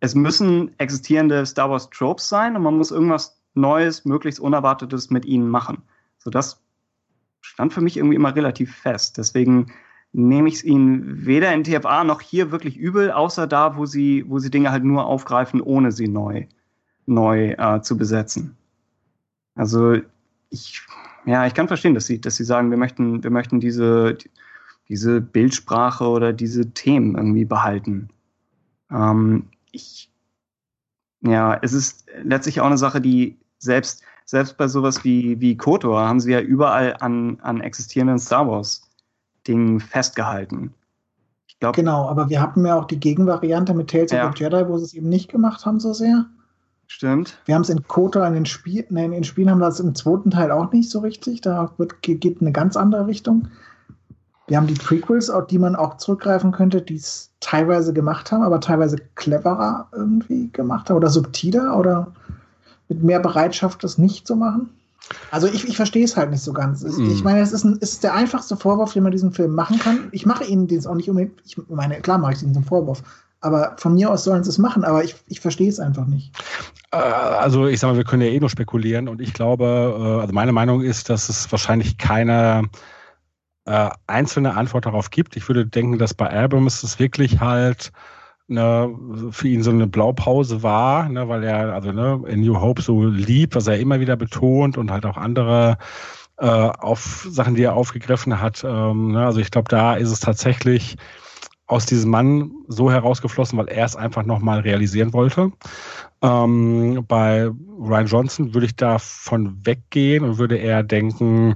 es 0.00 0.14
müssen 0.14 0.78
existierende 0.78 1.44
Star 1.44 1.70
Wars 1.70 1.90
Tropes 1.90 2.28
sein 2.28 2.56
und 2.56 2.62
man 2.62 2.76
muss 2.76 2.90
irgendwas 2.90 3.40
Neues, 3.54 4.04
möglichst 4.04 4.40
Unerwartetes 4.40 5.10
mit 5.10 5.24
ihnen 5.24 5.48
machen. 5.48 5.82
So 6.18 6.30
das 6.30 6.62
stand 7.40 7.72
für 7.72 7.80
mich 7.80 7.96
irgendwie 7.96 8.16
immer 8.16 8.34
relativ 8.34 8.74
fest. 8.74 9.18
Deswegen 9.18 9.72
nehme 10.12 10.48
ich 10.48 10.54
es 10.54 10.64
ihnen 10.64 11.24
weder 11.24 11.52
in 11.52 11.64
TFA 11.64 12.04
noch 12.04 12.20
hier 12.20 12.50
wirklich 12.50 12.76
übel, 12.76 13.10
außer 13.10 13.46
da, 13.46 13.76
wo 13.76 13.86
sie, 13.86 14.24
wo 14.28 14.38
sie 14.38 14.50
Dinge 14.50 14.72
halt 14.72 14.84
nur 14.84 15.06
aufgreifen, 15.06 15.60
ohne 15.60 15.92
sie 15.92 16.08
neu, 16.08 16.46
neu 17.06 17.52
äh, 17.52 17.80
zu 17.82 17.96
besetzen. 17.96 18.56
Also 19.54 19.98
ich 20.50 20.82
ja, 21.26 21.46
ich 21.46 21.54
kann 21.54 21.68
verstehen, 21.68 21.94
dass 21.94 22.06
sie, 22.06 22.20
dass 22.20 22.36
sie 22.36 22.44
sagen, 22.44 22.70
wir 22.70 22.78
möchten, 22.78 23.22
wir 23.22 23.30
möchten 23.30 23.60
diese, 23.60 24.16
diese 24.88 25.20
Bildsprache 25.20 26.06
oder 26.06 26.32
diese 26.32 26.70
Themen 26.70 27.16
irgendwie 27.16 27.44
behalten. 27.44 28.08
Ähm, 28.90 29.44
ich, 29.70 30.10
ja, 31.20 31.58
es 31.62 31.72
ist 31.72 32.06
letztlich 32.22 32.60
auch 32.60 32.66
eine 32.66 32.78
Sache, 32.78 33.00
die 33.00 33.38
selbst, 33.58 34.02
selbst 34.30 34.56
bei 34.56 34.68
sowas 34.68 35.02
wie, 35.02 35.40
wie 35.40 35.56
KOTOR 35.56 36.06
haben 36.06 36.20
sie 36.20 36.30
ja 36.30 36.40
überall 36.40 36.96
an, 37.00 37.40
an 37.42 37.60
existierenden 37.60 38.20
Star 38.20 38.46
Wars 38.46 38.82
Dingen 39.48 39.80
festgehalten. 39.80 40.72
Ich 41.48 41.58
glaub, 41.58 41.74
genau, 41.74 42.08
aber 42.08 42.28
wir 42.28 42.40
hatten 42.40 42.64
ja 42.64 42.78
auch 42.78 42.84
die 42.84 43.00
Gegenvariante 43.00 43.74
mit 43.74 43.90
Tales 43.90 44.12
ja. 44.12 44.28
of 44.28 44.36
the 44.36 44.44
Jedi, 44.44 44.68
wo 44.68 44.78
sie 44.78 44.84
es 44.84 44.94
eben 44.94 45.08
nicht 45.08 45.32
gemacht 45.32 45.66
haben 45.66 45.80
so 45.80 45.92
sehr. 45.92 46.26
Stimmt. 46.86 47.40
Wir 47.44 47.56
haben 47.56 47.62
es 47.62 47.70
in 47.70 47.82
Kota 47.88 48.24
in 48.28 48.34
den 48.34 48.46
Spielen, 48.46 48.86
nee, 48.90 49.04
in 49.04 49.10
den 49.10 49.24
Spielen 49.24 49.50
haben 49.50 49.58
wir 49.58 49.66
es 49.66 49.80
im 49.80 49.96
zweiten 49.96 50.30
Teil 50.30 50.52
auch 50.52 50.70
nicht 50.70 50.90
so 50.90 51.00
richtig. 51.00 51.40
Da 51.40 51.72
wird, 51.76 52.00
geht 52.00 52.40
eine 52.40 52.52
ganz 52.52 52.76
andere 52.76 53.08
Richtung. 53.08 53.48
Wir 54.46 54.58
haben 54.58 54.68
die 54.68 54.74
Prequels, 54.74 55.28
auf 55.28 55.48
die 55.48 55.58
man 55.58 55.74
auch 55.74 55.96
zurückgreifen 55.96 56.52
könnte, 56.52 56.82
die 56.82 56.96
es 56.96 57.32
teilweise 57.40 57.92
gemacht 57.92 58.30
haben, 58.30 58.44
aber 58.44 58.60
teilweise 58.60 58.98
cleverer 59.16 59.88
irgendwie 59.92 60.52
gemacht 60.52 60.88
haben 60.88 60.98
oder 60.98 61.10
subtiler 61.10 61.76
oder 61.76 62.12
mit 62.90 63.02
mehr 63.02 63.20
Bereitschaft, 63.20 63.82
das 63.82 63.96
nicht 63.96 64.26
zu 64.26 64.36
machen. 64.36 64.68
Also 65.30 65.46
ich, 65.46 65.66
ich 65.66 65.76
verstehe 65.76 66.04
es 66.04 66.16
halt 66.16 66.30
nicht 66.30 66.42
so 66.42 66.52
ganz. 66.52 66.82
Mm. 66.82 67.10
Ich 67.10 67.24
meine, 67.24 67.40
es 67.40 67.52
ist, 67.52 67.64
ein, 67.64 67.78
es 67.80 67.92
ist 67.92 68.04
der 68.04 68.14
einfachste 68.14 68.56
Vorwurf, 68.56 68.92
den 68.92 69.02
man 69.02 69.12
diesem 69.12 69.32
Film 69.32 69.54
machen 69.54 69.78
kann. 69.78 70.08
Ich 70.12 70.26
mache 70.26 70.44
Ihnen 70.44 70.68
den 70.68 70.84
auch 70.86 70.94
nicht 70.94 71.08
unbedingt, 71.08 71.40
ich 71.44 71.56
meine, 71.68 72.00
klar 72.00 72.18
mache 72.18 72.34
ich 72.34 72.38
diesen 72.40 72.64
Vorwurf, 72.64 73.02
aber 73.40 73.74
von 73.78 73.94
mir 73.94 74.10
aus 74.10 74.24
sollen 74.24 74.44
sie 74.44 74.50
es 74.50 74.58
machen, 74.58 74.84
aber 74.84 75.02
ich, 75.02 75.16
ich 75.26 75.40
verstehe 75.40 75.68
es 75.68 75.80
einfach 75.80 76.06
nicht. 76.06 76.32
Äh, 76.92 76.96
also 76.96 77.66
ich 77.66 77.80
sage 77.80 77.94
mal, 77.94 77.96
wir 77.96 78.04
können 78.04 78.22
ja 78.22 78.28
eh 78.28 78.40
nur 78.40 78.50
spekulieren 78.50 79.08
und 79.08 79.20
ich 79.20 79.32
glaube, 79.32 79.96
äh, 79.98 80.20
also 80.20 80.32
meine 80.32 80.52
Meinung 80.52 80.82
ist, 80.82 81.08
dass 81.08 81.28
es 81.28 81.50
wahrscheinlich 81.50 81.98
keine 81.98 82.68
äh, 83.64 83.90
einzelne 84.06 84.56
Antwort 84.56 84.86
darauf 84.86 85.10
gibt. 85.10 85.36
Ich 85.36 85.48
würde 85.48 85.66
denken, 85.66 85.98
dass 85.98 86.14
bei 86.14 86.30
Abrams 86.30 86.82
es 86.82 86.98
wirklich 86.98 87.40
halt 87.40 87.92
ne, 88.50 88.94
für 89.30 89.48
ihn 89.48 89.62
so 89.62 89.70
eine 89.70 89.86
Blaupause 89.86 90.62
war, 90.62 91.08
ne, 91.08 91.28
weil 91.28 91.44
er 91.44 91.72
also 91.72 91.92
ne, 91.92 92.22
in 92.26 92.40
New 92.40 92.60
Hope 92.60 92.82
so 92.82 93.04
liebt, 93.04 93.54
was 93.54 93.66
er 93.66 93.78
immer 93.78 94.00
wieder 94.00 94.16
betont 94.16 94.76
und 94.76 94.90
halt 94.90 95.06
auch 95.06 95.16
andere 95.16 95.78
äh, 96.38 96.46
auf 96.46 97.26
Sachen, 97.30 97.54
die 97.54 97.62
er 97.62 97.74
aufgegriffen 97.74 98.40
hat. 98.40 98.64
Ähm, 98.64 99.12
ne, 99.12 99.24
also 99.24 99.40
ich 99.40 99.50
glaube, 99.50 99.68
da 99.68 99.94
ist 99.94 100.10
es 100.10 100.20
tatsächlich 100.20 100.96
aus 101.66 101.86
diesem 101.86 102.10
Mann 102.10 102.50
so 102.66 102.90
herausgeflossen, 102.90 103.56
weil 103.56 103.68
er 103.68 103.84
es 103.84 103.94
einfach 103.94 104.24
nochmal 104.24 104.60
realisieren 104.60 105.12
wollte. 105.12 105.52
Ähm, 106.20 107.04
bei 107.06 107.48
Ryan 107.78 108.06
Johnson 108.06 108.54
würde 108.54 108.66
ich 108.66 108.74
davon 108.74 109.64
weggehen 109.64 110.24
und 110.24 110.38
würde 110.38 110.56
eher 110.56 110.82
denken, 110.82 111.54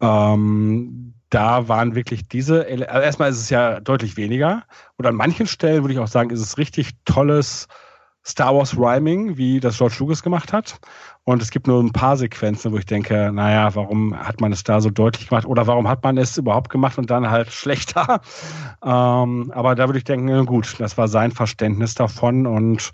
ähm, 0.00 1.14
da 1.32 1.66
waren 1.66 1.94
wirklich 1.94 2.28
diese, 2.28 2.66
also 2.66 2.84
erstmal 3.02 3.30
ist 3.30 3.38
es 3.38 3.48
ja 3.48 3.80
deutlich 3.80 4.16
weniger. 4.18 4.64
Und 4.96 5.06
an 5.06 5.14
manchen 5.14 5.46
Stellen 5.46 5.82
würde 5.82 5.94
ich 5.94 5.98
auch 5.98 6.08
sagen, 6.08 6.30
ist 6.30 6.40
es 6.40 6.58
richtig 6.58 6.90
tolles 7.06 7.68
Star 8.24 8.54
Wars 8.54 8.76
Rhyming, 8.76 9.38
wie 9.38 9.58
das 9.58 9.78
George 9.78 9.96
Lucas 9.98 10.22
gemacht 10.22 10.52
hat. 10.52 10.78
Und 11.24 11.40
es 11.40 11.50
gibt 11.50 11.66
nur 11.66 11.82
ein 11.82 11.92
paar 11.92 12.18
Sequenzen, 12.18 12.72
wo 12.72 12.76
ich 12.76 12.84
denke, 12.84 13.32
naja, 13.32 13.74
warum 13.74 14.14
hat 14.16 14.40
man 14.42 14.52
es 14.52 14.62
da 14.62 14.80
so 14.80 14.90
deutlich 14.90 15.28
gemacht 15.28 15.46
oder 15.46 15.66
warum 15.66 15.88
hat 15.88 16.04
man 16.04 16.18
es 16.18 16.36
überhaupt 16.36 16.68
gemacht 16.68 16.98
und 16.98 17.10
dann 17.10 17.30
halt 17.30 17.50
schlechter? 17.52 18.20
Ähm, 18.84 19.52
aber 19.54 19.74
da 19.74 19.88
würde 19.88 19.98
ich 19.98 20.04
denken, 20.04 20.44
gut, 20.44 20.76
das 20.78 20.98
war 20.98 21.08
sein 21.08 21.32
Verständnis 21.32 21.94
davon 21.94 22.46
und 22.46 22.92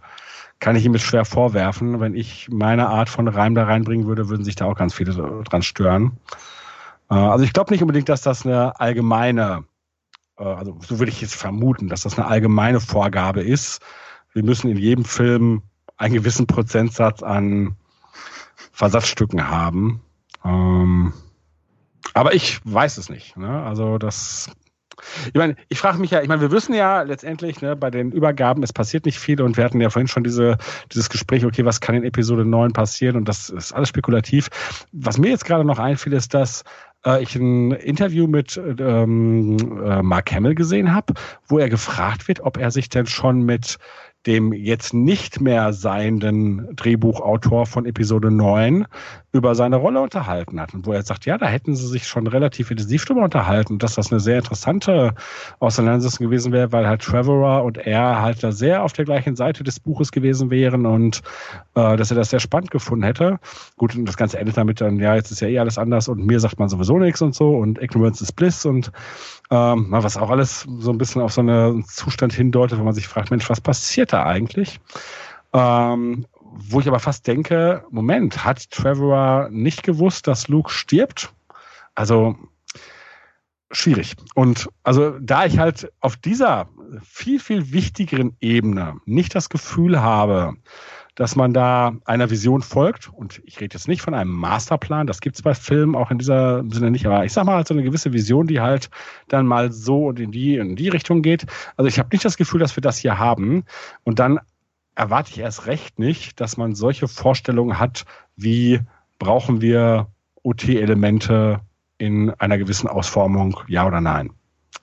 kann 0.60 0.76
ich 0.76 0.84
ihm 0.84 0.94
jetzt 0.94 1.06
schwer 1.06 1.24
vorwerfen. 1.24 1.98
Wenn 1.98 2.14
ich 2.14 2.48
meine 2.50 2.88
Art 2.88 3.08
von 3.08 3.26
Reim 3.26 3.56
da 3.56 3.64
reinbringen 3.64 4.06
würde, 4.06 4.28
würden 4.28 4.44
sich 4.44 4.54
da 4.54 4.66
auch 4.66 4.76
ganz 4.76 4.94
viele 4.94 5.42
dran 5.44 5.62
stören. 5.62 6.18
Äh, 7.10 7.14
also 7.14 7.44
ich 7.44 7.52
glaube 7.52 7.72
nicht 7.72 7.82
unbedingt, 7.82 8.08
dass 8.08 8.22
das 8.22 8.44
eine 8.44 8.78
allgemeine, 8.80 9.64
äh, 10.38 10.44
also 10.44 10.78
so 10.80 10.98
würde 10.98 11.10
ich 11.10 11.20
jetzt 11.20 11.34
vermuten, 11.34 11.88
dass 11.88 12.02
das 12.02 12.18
eine 12.18 12.26
allgemeine 12.26 12.80
Vorgabe 12.80 13.42
ist. 13.42 13.80
Wir 14.32 14.44
müssen 14.44 14.70
in 14.70 14.76
jedem 14.76 15.04
Film 15.04 15.62
einen 15.96 16.14
gewissen 16.14 16.46
Prozentsatz 16.46 17.22
an 17.22 17.76
Versatzstücken 18.72 19.48
haben. 19.48 20.00
Ähm, 20.44 21.12
aber 22.14 22.34
ich 22.34 22.60
weiß 22.64 22.98
es 22.98 23.08
nicht. 23.08 23.36
Ne? 23.36 23.62
Also 23.62 23.98
das. 23.98 24.50
Ich 25.28 25.34
meine, 25.34 25.54
ich 25.68 25.78
frage 25.78 25.98
mich 25.98 26.10
ja, 26.10 26.22
ich 26.22 26.28
meine, 26.28 26.40
wir 26.40 26.50
wissen 26.50 26.74
ja 26.74 27.02
letztendlich 27.02 27.60
ne, 27.60 27.76
bei 27.76 27.88
den 27.88 28.10
Übergaben, 28.10 28.64
es 28.64 28.72
passiert 28.72 29.06
nicht 29.06 29.20
viel 29.20 29.40
und 29.40 29.56
wir 29.56 29.62
hatten 29.62 29.80
ja 29.80 29.90
vorhin 29.90 30.08
schon 30.08 30.24
diese, 30.24 30.58
dieses 30.92 31.08
Gespräch, 31.08 31.44
okay, 31.44 31.64
was 31.64 31.80
kann 31.80 31.94
in 31.94 32.02
Episode 32.02 32.44
9 32.44 32.72
passieren 32.72 33.14
und 33.14 33.28
das 33.28 33.48
ist 33.48 33.72
alles 33.72 33.90
spekulativ. 33.90 34.48
Was 34.90 35.16
mir 35.16 35.30
jetzt 35.30 35.44
gerade 35.44 35.64
noch 35.64 35.78
einfiel, 35.78 36.14
ist, 36.14 36.34
dass 36.34 36.64
äh, 37.06 37.22
ich 37.22 37.34
ein 37.36 37.72
Interview 37.72 38.26
mit 38.26 38.60
ähm, 38.78 39.56
äh, 39.84 40.02
Mark 40.02 40.32
Hamill 40.32 40.54
gesehen 40.54 40.94
habe, 40.94 41.14
wo 41.46 41.58
er 41.58 41.68
gefragt 41.68 42.28
wird, 42.28 42.40
ob 42.40 42.56
er 42.56 42.70
sich 42.70 42.88
denn 42.88 43.06
schon 43.06 43.42
mit 43.42 43.78
dem 44.26 44.52
jetzt 44.52 44.94
nicht 44.94 45.40
mehr 45.40 45.72
seienden 45.72 46.74
Drehbuchautor 46.74 47.66
von 47.66 47.86
Episode 47.86 48.30
9 48.30 48.86
über 49.32 49.54
seine 49.54 49.76
Rolle 49.76 50.00
unterhalten 50.00 50.60
hat. 50.60 50.74
Und 50.74 50.86
wo 50.86 50.92
er 50.92 51.02
sagt, 51.02 51.26
ja, 51.26 51.38
da 51.38 51.46
hätten 51.46 51.76
sie 51.76 51.86
sich 51.86 52.06
schon 52.06 52.26
relativ 52.26 52.70
intensiv 52.70 53.04
drüber 53.04 53.22
unterhalten, 53.22 53.78
dass 53.78 53.94
das 53.94 54.10
eine 54.10 54.20
sehr 54.20 54.38
interessante 54.38 55.14
Auseinandersetzung 55.60 56.26
gewesen 56.26 56.52
wäre, 56.52 56.72
weil 56.72 56.86
halt 56.86 57.02
Trevorrow 57.02 57.64
und 57.64 57.78
er 57.78 58.20
halt 58.20 58.42
da 58.42 58.52
sehr 58.52 58.82
auf 58.82 58.92
der 58.92 59.04
gleichen 59.04 59.36
Seite 59.36 59.64
des 59.64 59.80
Buches 59.80 60.12
gewesen 60.12 60.50
wären 60.50 60.86
und 60.86 61.22
äh, 61.74 61.96
dass 61.96 62.10
er 62.10 62.16
das 62.16 62.30
sehr 62.30 62.40
spannend 62.40 62.70
gefunden 62.70 63.04
hätte. 63.04 63.38
Gut, 63.76 63.94
und 63.94 64.06
das 64.06 64.16
Ganze 64.16 64.38
endet 64.38 64.56
damit 64.56 64.80
dann, 64.80 64.98
ja, 64.98 65.14
jetzt 65.14 65.30
ist 65.30 65.40
ja 65.40 65.48
eh 65.48 65.58
alles 65.58 65.78
anders 65.78 66.08
und 66.08 66.24
mir 66.26 66.40
sagt 66.40 66.58
man 66.58 66.68
sowieso 66.68 66.98
nichts 66.98 67.22
und 67.22 67.34
so 67.34 67.56
und 67.56 67.80
Ignorance 67.80 68.22
is 68.24 68.32
Bliss 68.32 68.64
und 68.64 68.90
ähm, 69.50 69.86
was 69.90 70.16
auch 70.16 70.30
alles 70.30 70.66
so 70.78 70.90
ein 70.90 70.98
bisschen 70.98 71.22
auf 71.22 71.32
so 71.32 71.40
einen 71.40 71.84
Zustand 71.84 72.32
hindeutet, 72.32 72.78
wo 72.78 72.84
man 72.84 72.94
sich 72.94 73.08
fragt, 73.08 73.30
Mensch, 73.30 73.48
was 73.48 73.60
passiert 73.60 74.07
da 74.12 74.24
eigentlich? 74.24 74.80
Ähm, 75.52 76.26
wo 76.40 76.80
ich 76.80 76.88
aber 76.88 76.98
fast 76.98 77.26
denke, 77.26 77.84
Moment, 77.90 78.44
hat 78.44 78.70
Trevor 78.70 79.48
nicht 79.50 79.82
gewusst, 79.82 80.26
dass 80.26 80.48
Luke 80.48 80.70
stirbt? 80.70 81.32
Also 81.94 82.36
schwierig. 83.70 84.14
Und 84.34 84.68
also 84.82 85.18
da 85.20 85.44
ich 85.44 85.58
halt 85.58 85.92
auf 86.00 86.16
dieser 86.16 86.68
viel, 87.02 87.38
viel 87.38 87.72
wichtigeren 87.72 88.36
Ebene 88.40 88.96
nicht 89.04 89.34
das 89.34 89.48
Gefühl 89.48 90.00
habe, 90.00 90.54
dass 91.18 91.34
man 91.34 91.52
da 91.52 91.96
einer 92.04 92.30
Vision 92.30 92.62
folgt. 92.62 93.12
Und 93.12 93.42
ich 93.44 93.60
rede 93.60 93.74
jetzt 93.74 93.88
nicht 93.88 94.02
von 94.02 94.14
einem 94.14 94.30
Masterplan, 94.30 95.08
das 95.08 95.20
gibt 95.20 95.34
es 95.34 95.42
bei 95.42 95.52
Filmen 95.52 95.96
auch 95.96 96.12
in 96.12 96.18
dieser 96.18 96.62
Sinne 96.70 96.92
nicht, 96.92 97.06
aber 97.06 97.24
ich 97.24 97.32
sag 97.32 97.44
mal 97.44 97.56
halt 97.56 97.66
so 97.66 97.74
eine 97.74 97.82
gewisse 97.82 98.12
Vision, 98.12 98.46
die 98.46 98.60
halt 98.60 98.88
dann 99.26 99.44
mal 99.44 99.72
so 99.72 100.06
und 100.06 100.20
in 100.20 100.30
die, 100.30 100.54
in 100.54 100.76
die 100.76 100.88
Richtung 100.88 101.22
geht. 101.22 101.44
Also 101.76 101.88
ich 101.88 101.98
habe 101.98 102.10
nicht 102.12 102.24
das 102.24 102.36
Gefühl, 102.36 102.60
dass 102.60 102.76
wir 102.76 102.82
das 102.82 102.98
hier 102.98 103.18
haben. 103.18 103.64
Und 104.04 104.20
dann 104.20 104.38
erwarte 104.94 105.32
ich 105.32 105.40
erst 105.40 105.66
recht 105.66 105.98
nicht, 105.98 106.40
dass 106.40 106.56
man 106.56 106.76
solche 106.76 107.08
Vorstellungen 107.08 107.80
hat, 107.80 108.04
wie 108.36 108.80
brauchen 109.18 109.60
wir 109.60 110.06
OT-Elemente 110.44 111.62
in 111.98 112.30
einer 112.30 112.58
gewissen 112.58 112.86
Ausformung, 112.86 113.58
ja 113.66 113.84
oder 113.88 114.00
nein. 114.00 114.30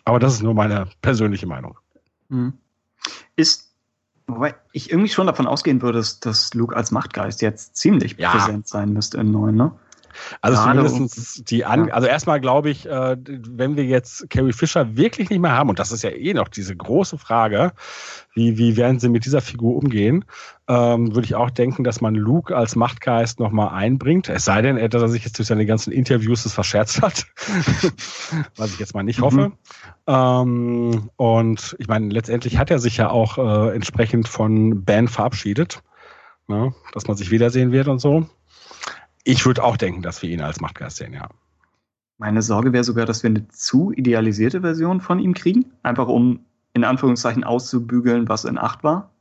Aber 0.03 0.19
das 0.19 0.33
ist 0.33 0.43
nur 0.43 0.53
meine 0.53 0.89
persönliche 1.01 1.47
Meinung. 1.47 1.77
Mhm. 2.27 2.55
Ist 3.38 3.65
Wobei 4.27 4.55
ich 4.71 4.89
irgendwie 4.89 5.09
schon 5.09 5.27
davon 5.27 5.45
ausgehen 5.45 5.81
würde, 5.81 5.99
dass, 5.99 6.19
dass 6.19 6.53
Luke 6.53 6.75
als 6.75 6.91
Machtgeist 6.91 7.41
jetzt 7.41 7.75
ziemlich 7.75 8.17
ja. 8.17 8.31
präsent 8.31 8.67
sein 8.67 8.91
müsste 8.91 9.19
im 9.19 9.31
neuen, 9.31 9.55
ne? 9.55 9.71
Also 10.42 10.61
Gerade 10.61 10.85
zumindest 10.85 11.50
die 11.50 11.66
An 11.66 11.88
ja. 11.88 11.94
also 11.94 12.08
erstmal 12.08 12.40
glaube 12.40 12.69
ich, 12.69 12.88
äh, 12.88 13.18
wenn 13.26 13.76
wir 13.76 13.85
jetzt 13.85 14.30
Carrie 14.30 14.53
Fisher 14.53 14.95
wirklich 14.95 15.30
nicht 15.30 15.40
mehr 15.40 15.52
haben, 15.52 15.69
und 15.69 15.80
das 15.80 15.92
ist 15.92 16.03
ja 16.03 16.11
eh 16.11 16.34
noch 16.34 16.48
diese 16.48 16.76
große 16.76 17.18
Frage, 17.18 17.74
wie, 18.34 18.58
wie 18.58 18.77
werden 18.77 19.00
sie 19.00 19.10
mit 19.10 19.26
dieser 19.26 19.42
Figur 19.42 19.76
umgehen, 19.76 20.26
ähm, 20.68 21.16
würde 21.16 21.26
ich 21.26 21.35
auch 21.35 21.50
denken, 21.50 21.84
dass 21.84 22.02
man 22.02 22.16
Luke 22.16 22.56
als 22.56 22.76
Machtgeist 22.76 23.40
nochmal 23.40 23.69
einbringt. 23.69 24.30
Es 24.30 24.45
sei 24.45 24.61
denn, 24.61 24.77
dass 24.90 25.02
er 25.02 25.10
sich 25.10 25.24
jetzt 25.24 25.38
durch 25.38 25.48
seine 25.48 25.66
ganzen 25.66 25.92
Interviews 25.92 26.44
das 26.44 26.53
verscherzt 26.53 27.02
hat, 27.02 27.26
was 28.58 28.74
ich 28.74 28.80
jetzt 28.80 28.94
mal 28.94 29.03
nicht 29.03 29.22
hoffe. 29.22 29.50
Mhm. 29.50 29.53
Ähm, 30.08 31.10
und 31.16 31.76
ich 31.80 31.88
meine, 31.88 32.10
letztendlich 32.10 32.58
hat 32.58 32.72
er 32.72 32.80
sich 32.80 32.98
ja 32.98 33.10
auch 33.10 33.38
äh, 33.38 33.76
entsprechend 33.76 34.27
von 34.27 34.84
Ben 34.84 35.08
verabschiedet, 35.08 35.82
ne? 36.48 36.74
dass 36.94 37.08
man 37.08 37.16
sich 37.16 37.32
wiedersehen 37.32 37.72
wird 37.72 37.88
und 37.88 38.00
so. 38.00 38.27
Ich 39.25 39.45
würde 39.45 39.63
auch 39.63 39.75
denken, 39.75 40.03
dass 40.03 40.21
wir 40.21 40.29
ihn 40.29 40.41
als 40.41 40.61
Machtgeist 40.61 40.97
sehen, 40.97 41.13
ja. 41.13 41.27
Meine 42.17 42.41
Sorge 42.41 42.71
wäre 42.71 42.83
sogar, 42.83 43.05
dass 43.05 43.23
wir 43.23 43.29
eine 43.29 43.47
zu 43.49 43.91
idealisierte 43.91 44.61
Version 44.61 45.01
von 45.01 45.19
ihm 45.19 45.33
kriegen, 45.33 45.65
einfach 45.83 46.07
um 46.07 46.45
in 46.73 46.83
Anführungszeichen 46.83 47.43
auszubügeln, 47.43 48.29
was 48.29 48.45
in 48.45 48.57
acht 48.57 48.83
war. 48.83 49.11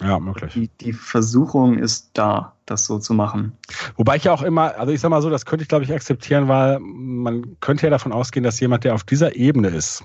Ja, 0.00 0.18
möglich. 0.18 0.54
Die, 0.54 0.68
die 0.80 0.94
Versuchung 0.94 1.78
ist 1.78 2.12
da, 2.14 2.56
das 2.64 2.86
so 2.86 2.98
zu 2.98 3.12
machen. 3.12 3.52
Wobei 3.96 4.16
ich 4.16 4.24
ja 4.24 4.32
auch 4.32 4.42
immer, 4.42 4.78
also 4.78 4.92
ich 4.92 5.00
sag 5.00 5.10
mal 5.10 5.20
so, 5.20 5.28
das 5.28 5.44
könnte 5.44 5.62
ich 5.62 5.68
glaube 5.68 5.84
ich 5.84 5.92
akzeptieren, 5.92 6.48
weil 6.48 6.78
man 6.80 7.60
könnte 7.60 7.86
ja 7.86 7.90
davon 7.90 8.12
ausgehen, 8.12 8.42
dass 8.42 8.58
jemand, 8.60 8.84
der 8.84 8.94
auf 8.94 9.04
dieser 9.04 9.36
Ebene 9.36 9.68
ist, 9.68 10.04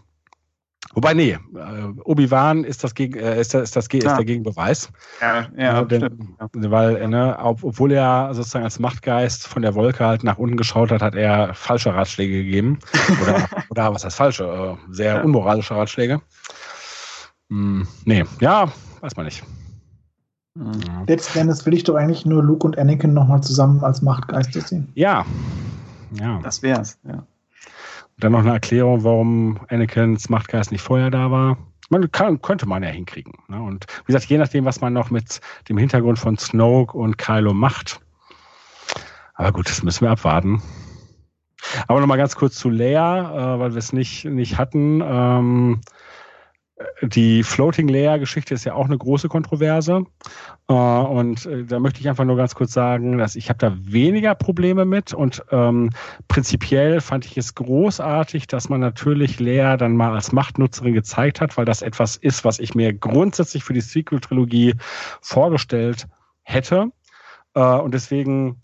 Wobei, 0.95 1.13
nee, 1.13 1.31
äh, 1.31 1.37
Obi-Wan 2.05 2.63
ist 2.63 2.83
das, 2.83 2.95
gegen, 2.95 3.19
äh, 3.19 3.39
ist, 3.39 3.53
das, 3.53 3.63
ist, 3.63 3.75
das, 3.75 3.87
ist 3.87 4.03
der 4.03 4.23
Gegenbeweis. 4.23 4.89
Ja, 5.19 5.45
ja. 5.57 5.81
Äh, 5.81 5.87
denn, 5.87 6.35
ja. 6.39 6.71
Weil, 6.71 6.95
äh, 6.95 7.07
ne, 7.07 7.37
obwohl 7.41 7.91
er 7.91 8.33
sozusagen 8.33 8.63
als 8.63 8.79
Machtgeist 8.79 9.45
von 9.45 9.61
der 9.61 9.75
Wolke 9.75 10.05
halt 10.05 10.23
nach 10.23 10.37
unten 10.37 10.55
geschaut 10.55 10.91
hat, 10.91 11.01
hat 11.01 11.15
er 11.15 11.53
falsche 11.53 11.93
Ratschläge 11.93 12.43
gegeben. 12.43 12.79
Oder, 13.21 13.47
oder 13.69 13.93
was 13.93 14.05
heißt 14.05 14.15
falsche? 14.15 14.45
Äh, 14.45 14.93
sehr 14.93 15.15
ja. 15.15 15.21
unmoralische 15.21 15.75
Ratschläge. 15.75 16.21
Hm, 17.49 17.85
nee, 18.05 18.23
ja, 18.39 18.71
weiß 19.01 19.15
man 19.17 19.25
nicht. 19.25 19.43
Mhm. 20.55 21.05
Letzten 21.07 21.39
Endes 21.39 21.65
will 21.65 21.73
ich 21.73 21.83
doch 21.83 21.95
eigentlich 21.95 22.25
nur 22.25 22.41
Luke 22.41 22.65
und 22.65 22.77
Anakin 22.77 23.13
nochmal 23.13 23.41
zusammen 23.41 23.83
als 23.83 24.01
Machtgeister 24.01 24.61
sehen. 24.61 24.87
Ja. 24.95 25.25
Ja. 26.13 26.39
Das 26.41 26.63
wär's, 26.63 26.97
ja. 27.03 27.25
Dann 28.17 28.31
noch 28.31 28.39
eine 28.39 28.53
Erklärung, 28.53 29.03
warum 29.03 29.59
Anakins 29.67 30.29
Machtgeist 30.29 30.71
nicht 30.71 30.81
vorher 30.81 31.11
da 31.11 31.31
war. 31.31 31.57
Man 31.89 32.11
kann, 32.11 32.41
könnte 32.41 32.65
man 32.65 32.81
ja 32.81 32.89
hinkriegen. 32.89 33.33
Ne? 33.47 33.61
Und 33.61 33.85
wie 34.05 34.13
gesagt, 34.13 34.25
je 34.25 34.37
nachdem, 34.37 34.65
was 34.65 34.81
man 34.81 34.93
noch 34.93 35.11
mit 35.11 35.41
dem 35.69 35.77
Hintergrund 35.77 36.17
von 36.17 36.37
Snoke 36.37 36.97
und 36.97 37.17
Kylo 37.17 37.53
macht. 37.53 37.99
Aber 39.35 39.51
gut, 39.51 39.69
das 39.69 39.83
müssen 39.83 40.01
wir 40.01 40.11
abwarten. 40.11 40.61
Aber 41.87 41.99
nochmal 41.99 42.17
ganz 42.17 42.35
kurz 42.35 42.55
zu 42.55 42.69
Leia, 42.69 43.55
äh, 43.55 43.59
weil 43.59 43.71
wir 43.71 43.79
es 43.79 43.93
nicht, 43.93 44.25
nicht 44.25 44.57
hatten. 44.57 45.01
Ähm, 45.03 45.81
die 47.01 47.43
Floating 47.43 47.87
Layer 47.87 48.19
Geschichte 48.19 48.53
ist 48.53 48.65
ja 48.65 48.73
auch 48.73 48.85
eine 48.85 48.97
große 48.97 49.29
Kontroverse. 49.29 50.03
Äh, 50.67 50.73
und 50.73 51.45
äh, 51.45 51.63
da 51.63 51.79
möchte 51.79 52.01
ich 52.01 52.09
einfach 52.09 52.25
nur 52.25 52.35
ganz 52.35 52.53
kurz 52.55 52.73
sagen, 52.73 53.17
dass 53.17 53.35
ich 53.35 53.49
habe 53.49 53.59
da 53.59 53.73
weniger 53.79 54.35
Probleme 54.35 54.83
mit 54.83 55.13
und 55.13 55.43
ähm, 55.51 55.91
prinzipiell 56.27 56.99
fand 56.99 57.25
ich 57.25 57.37
es 57.37 57.55
großartig, 57.55 58.47
dass 58.47 58.67
man 58.67 58.81
natürlich 58.81 59.39
Leia 59.39 59.77
dann 59.77 59.95
mal 59.95 60.13
als 60.13 60.33
Machtnutzerin 60.33 60.93
gezeigt 60.93 61.39
hat, 61.39 61.55
weil 61.57 61.65
das 61.65 61.81
etwas 61.81 62.17
ist, 62.17 62.43
was 62.43 62.59
ich 62.59 62.75
mir 62.75 62.93
grundsätzlich 62.93 63.63
für 63.63 63.73
die 63.73 63.81
Sequel-Trilogie 63.81 64.75
vorgestellt 65.21 66.07
hätte. 66.43 66.91
Äh, 67.53 67.61
und 67.61 67.93
deswegen 67.93 68.61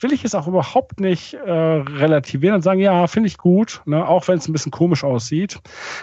will 0.00 0.12
ich 0.12 0.24
es 0.24 0.34
auch 0.34 0.48
überhaupt 0.48 1.00
nicht 1.00 1.34
äh, 1.34 1.50
relativieren 1.50 2.56
und 2.56 2.62
sagen, 2.62 2.80
ja, 2.80 3.06
finde 3.06 3.28
ich 3.28 3.38
gut, 3.38 3.82
ne, 3.86 4.06
auch 4.06 4.26
wenn 4.28 4.38
es 4.38 4.48
ein 4.48 4.52
bisschen 4.52 4.72
komisch 4.72 5.04
aussieht. 5.04 5.60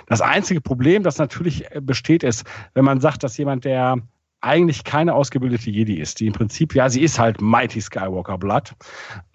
Das 0.07 0.21
einzige 0.21 0.61
Problem, 0.61 1.03
das 1.03 1.17
natürlich 1.17 1.69
äh, 1.71 1.81
besteht, 1.81 2.23
ist, 2.23 2.45
wenn 2.73 2.85
man 2.85 3.01
sagt, 3.01 3.23
dass 3.23 3.37
jemand, 3.37 3.65
der 3.65 3.97
eigentlich 4.39 4.83
keine 4.83 5.13
ausgebildete 5.13 5.69
Jedi 5.69 5.99
ist, 5.99 6.19
die 6.19 6.27
im 6.27 6.33
Prinzip, 6.33 6.75
ja, 6.75 6.89
sie 6.89 7.01
ist 7.01 7.19
halt 7.19 7.41
Mighty 7.41 7.81
Skywalker 7.81 8.37
Blood, 8.37 8.73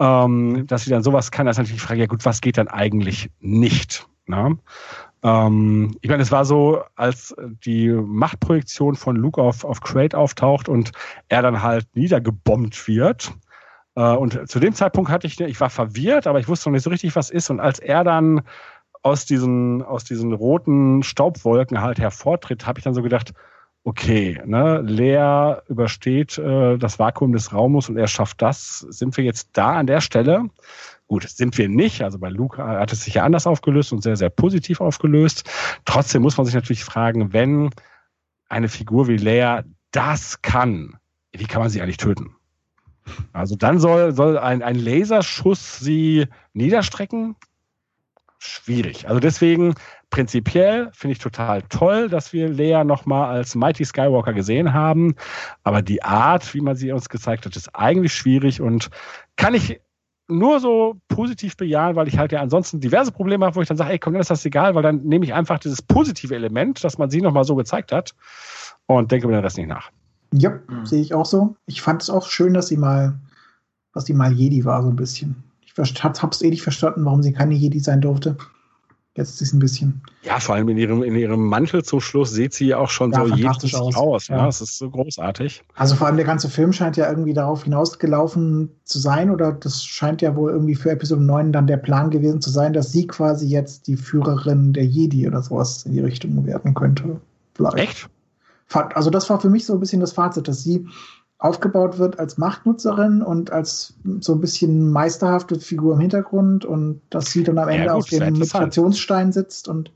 ähm, 0.00 0.66
dass 0.66 0.84
sie 0.84 0.90
dann 0.90 1.02
sowas 1.02 1.30
kann, 1.30 1.46
das 1.46 1.54
ist 1.54 1.58
natürlich 1.58 1.80
die 1.80 1.86
Frage, 1.86 2.00
ja 2.00 2.06
gut, 2.06 2.24
was 2.24 2.40
geht 2.40 2.58
dann 2.58 2.68
eigentlich 2.68 3.30
nicht? 3.40 4.06
Ne? 4.26 4.58
Ähm, 5.22 5.96
ich 6.00 6.10
meine, 6.10 6.22
es 6.22 6.30
war 6.30 6.44
so, 6.44 6.82
als 6.94 7.34
die 7.64 7.88
Machtprojektion 7.88 8.94
von 8.96 9.16
Luke 9.16 9.40
auf, 9.40 9.64
auf 9.64 9.80
Crate 9.80 10.16
auftaucht 10.16 10.68
und 10.68 10.92
er 11.28 11.42
dann 11.42 11.62
halt 11.62 11.86
niedergebombt 11.94 12.86
wird, 12.86 13.32
und 14.02 14.48
zu 14.48 14.60
dem 14.60 14.74
Zeitpunkt 14.74 15.10
hatte 15.10 15.26
ich, 15.26 15.40
ich 15.40 15.60
war 15.60 15.70
verwirrt, 15.70 16.26
aber 16.26 16.40
ich 16.40 16.48
wusste 16.48 16.68
noch 16.68 16.74
nicht 16.74 16.84
so 16.84 16.90
richtig, 16.90 17.16
was 17.16 17.30
ist. 17.30 17.50
Und 17.50 17.60
als 17.60 17.78
er 17.78 18.04
dann 18.04 18.42
aus 19.02 19.26
diesen, 19.26 19.82
aus 19.82 20.04
diesen 20.04 20.32
roten 20.32 21.02
Staubwolken 21.02 21.80
halt 21.80 21.98
hervortritt, 21.98 22.66
habe 22.66 22.78
ich 22.78 22.84
dann 22.84 22.94
so 22.94 23.02
gedacht, 23.02 23.32
okay, 23.84 24.40
ne, 24.44 24.82
Lea 24.82 25.56
übersteht 25.68 26.36
äh, 26.38 26.76
das 26.78 26.98
Vakuum 26.98 27.32
des 27.32 27.52
Raumes 27.52 27.88
und 27.88 27.96
er 27.96 28.06
schafft 28.06 28.42
das. 28.42 28.80
Sind 28.90 29.16
wir 29.16 29.24
jetzt 29.24 29.50
da 29.54 29.76
an 29.76 29.86
der 29.86 30.00
Stelle? 30.00 30.50
Gut, 31.06 31.26
sind 31.26 31.56
wir 31.56 31.68
nicht. 31.70 32.02
Also 32.02 32.18
bei 32.18 32.28
Luke 32.28 32.62
hat 32.62 32.92
es 32.92 33.04
sich 33.04 33.14
ja 33.14 33.24
anders 33.24 33.46
aufgelöst 33.46 33.92
und 33.92 34.02
sehr, 34.02 34.16
sehr 34.16 34.28
positiv 34.28 34.82
aufgelöst. 34.82 35.48
Trotzdem 35.86 36.22
muss 36.22 36.36
man 36.36 36.44
sich 36.44 36.54
natürlich 36.54 36.84
fragen, 36.84 37.32
wenn 37.32 37.70
eine 38.48 38.68
Figur 38.68 39.08
wie 39.08 39.16
Lea 39.16 39.60
das 39.90 40.42
kann, 40.42 40.98
wie 41.32 41.46
kann 41.46 41.62
man 41.62 41.70
sie 41.70 41.80
eigentlich 41.80 41.96
töten? 41.96 42.37
Also 43.32 43.56
dann 43.56 43.78
soll, 43.78 44.12
soll 44.12 44.38
ein, 44.38 44.62
ein 44.62 44.76
Laserschuss 44.76 45.78
sie 45.78 46.26
niederstrecken? 46.52 47.36
Schwierig. 48.38 49.08
Also 49.08 49.18
deswegen 49.18 49.74
prinzipiell 50.10 50.90
finde 50.92 51.12
ich 51.12 51.18
total 51.18 51.62
toll, 51.62 52.08
dass 52.08 52.32
wir 52.32 52.48
Lea 52.48 52.84
nochmal 52.84 53.30
als 53.30 53.54
Mighty 53.54 53.84
Skywalker 53.84 54.32
gesehen 54.32 54.72
haben. 54.72 55.16
Aber 55.64 55.82
die 55.82 56.02
Art, 56.02 56.54
wie 56.54 56.60
man 56.60 56.76
sie 56.76 56.92
uns 56.92 57.08
gezeigt 57.08 57.46
hat, 57.46 57.56
ist 57.56 57.74
eigentlich 57.74 58.14
schwierig 58.14 58.60
und 58.60 58.90
kann 59.36 59.54
ich 59.54 59.80
nur 60.28 60.60
so 60.60 61.00
positiv 61.08 61.56
bejahen, 61.56 61.96
weil 61.96 62.06
ich 62.06 62.18
halt 62.18 62.32
ja 62.32 62.40
ansonsten 62.40 62.80
diverse 62.80 63.10
Probleme 63.10 63.46
habe, 63.46 63.56
wo 63.56 63.62
ich 63.62 63.68
dann 63.68 63.78
sage, 63.78 63.92
ey, 63.92 63.98
komm, 63.98 64.12
dann 64.12 64.20
ist 64.20 64.30
das 64.30 64.44
egal, 64.44 64.74
weil 64.74 64.82
dann 64.82 65.02
nehme 65.02 65.24
ich 65.24 65.34
einfach 65.34 65.58
dieses 65.58 65.82
positive 65.82 66.34
Element, 66.34 66.84
dass 66.84 66.98
man 66.98 67.10
sie 67.10 67.22
nochmal 67.22 67.44
so 67.44 67.56
gezeigt 67.56 67.92
hat 67.92 68.14
und 68.86 69.10
denke 69.10 69.26
mir 69.26 69.34
den 69.34 69.42
Rest 69.42 69.56
nicht 69.56 69.68
nach. 69.68 69.90
Ja, 70.32 70.58
mhm. 70.68 70.86
sehe 70.86 71.00
ich 71.00 71.14
auch 71.14 71.26
so. 71.26 71.56
Ich 71.66 71.82
fand 71.82 72.02
es 72.02 72.10
auch 72.10 72.28
schön, 72.28 72.54
dass 72.54 72.68
sie 72.68 72.76
mal, 72.76 73.18
dass 73.94 74.06
sie 74.06 74.14
mal 74.14 74.32
Jedi 74.32 74.64
war, 74.64 74.82
so 74.82 74.88
ein 74.88 74.96
bisschen. 74.96 75.42
Ich 75.64 75.76
habe 75.78 76.30
es 76.30 76.42
eh 76.42 76.50
nicht 76.50 76.62
verstanden, 76.62 77.04
warum 77.04 77.22
sie 77.22 77.32
keine 77.32 77.54
Jedi 77.54 77.78
sein 77.78 78.00
durfte. 78.00 78.36
Jetzt 79.18 79.34
ist 79.34 79.48
es 79.48 79.52
ein 79.52 79.58
bisschen. 79.58 80.00
Ja, 80.22 80.38
vor 80.38 80.54
allem 80.54 80.68
in 80.68 80.78
ihrem, 80.78 81.02
in 81.02 81.16
ihrem 81.16 81.48
Mantel 81.48 81.82
zum 81.82 82.00
Schluss 82.00 82.30
sieht 82.30 82.54
sie 82.54 82.72
auch 82.72 82.88
schon 82.88 83.10
ja, 83.10 83.24
so 83.24 83.30
fantastisch 83.30 83.74
aus. 83.74 83.96
aus. 83.96 84.28
Ja. 84.28 84.36
ja, 84.36 84.48
es 84.48 84.60
ist 84.60 84.78
so 84.78 84.88
großartig. 84.88 85.64
Also 85.74 85.96
vor 85.96 86.06
allem 86.06 86.16
der 86.16 86.24
ganze 86.24 86.48
Film 86.48 86.72
scheint 86.72 86.96
ja 86.96 87.08
irgendwie 87.08 87.32
darauf 87.32 87.64
hinausgelaufen 87.64 88.70
zu 88.84 89.00
sein, 89.00 89.30
oder 89.30 89.50
das 89.52 89.84
scheint 89.84 90.22
ja 90.22 90.36
wohl 90.36 90.52
irgendwie 90.52 90.76
für 90.76 90.92
Episode 90.92 91.22
9 91.22 91.52
dann 91.52 91.66
der 91.66 91.78
Plan 91.78 92.10
gewesen 92.10 92.40
zu 92.40 92.50
sein, 92.50 92.72
dass 92.72 92.92
sie 92.92 93.08
quasi 93.08 93.48
jetzt 93.48 93.88
die 93.88 93.96
Führerin 93.96 94.72
der 94.72 94.86
Jedi 94.86 95.26
oder 95.26 95.42
sowas 95.42 95.84
in 95.84 95.94
die 95.94 96.00
Richtung 96.00 96.46
werden 96.46 96.74
könnte. 96.74 97.20
Vielleicht. 97.54 97.78
Echt? 97.78 98.10
Also 98.72 99.10
das 99.10 99.30
war 99.30 99.40
für 99.40 99.50
mich 99.50 99.66
so 99.66 99.74
ein 99.74 99.80
bisschen 99.80 100.00
das 100.00 100.12
Fazit, 100.12 100.48
dass 100.48 100.62
sie 100.62 100.86
aufgebaut 101.38 101.98
wird 101.98 102.18
als 102.18 102.36
Machtnutzerin 102.36 103.22
und 103.22 103.52
als 103.52 103.94
so 104.20 104.32
ein 104.32 104.40
bisschen 104.40 104.90
meisterhafte 104.90 105.60
Figur 105.60 105.94
im 105.94 106.00
Hintergrund 106.00 106.64
und 106.64 107.00
dass 107.10 107.30
sie 107.30 107.44
dann 107.44 107.58
am 107.58 107.68
Ende 107.68 107.86
ja, 107.86 107.92
gut, 107.94 108.02
auf 108.02 108.08
dem 108.08 108.32
Meditationsstein 108.32 109.30
sitzt 109.32 109.68
und 109.68 109.92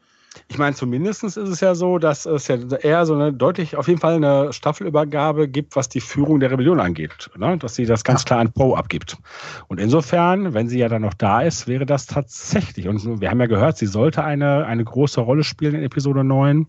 Ich 0.48 0.56
meine, 0.56 0.76
zumindest 0.76 1.24
ist 1.24 1.36
es 1.36 1.60
ja 1.60 1.74
so, 1.74 1.98
dass 1.98 2.26
es 2.26 2.46
ja 2.46 2.56
eher 2.56 3.06
so 3.06 3.14
eine 3.14 3.32
deutlich, 3.32 3.76
auf 3.76 3.88
jeden 3.88 3.98
Fall 3.98 4.14
eine 4.14 4.52
Staffelübergabe 4.52 5.48
gibt, 5.48 5.74
was 5.74 5.88
die 5.88 6.00
Führung 6.00 6.38
der 6.38 6.52
Rebellion 6.52 6.78
angeht. 6.78 7.28
Ne? 7.36 7.58
Dass 7.58 7.74
sie 7.74 7.86
das 7.86 8.04
ganz 8.04 8.24
klar 8.24 8.38
an 8.38 8.52
Poe 8.52 8.76
abgibt. 8.76 9.18
Und 9.66 9.80
insofern, 9.80 10.54
wenn 10.54 10.68
sie 10.68 10.78
ja 10.78 10.88
dann 10.88 11.02
noch 11.02 11.14
da 11.14 11.42
ist, 11.42 11.66
wäre 11.66 11.86
das 11.86 12.06
tatsächlich. 12.06 12.86
Und 12.86 13.20
wir 13.20 13.30
haben 13.30 13.40
ja 13.40 13.46
gehört, 13.46 13.76
sie 13.76 13.86
sollte 13.86 14.22
eine, 14.22 14.64
eine 14.64 14.84
große 14.84 15.20
Rolle 15.20 15.42
spielen 15.42 15.74
in 15.74 15.82
Episode 15.82 16.22
9. 16.22 16.68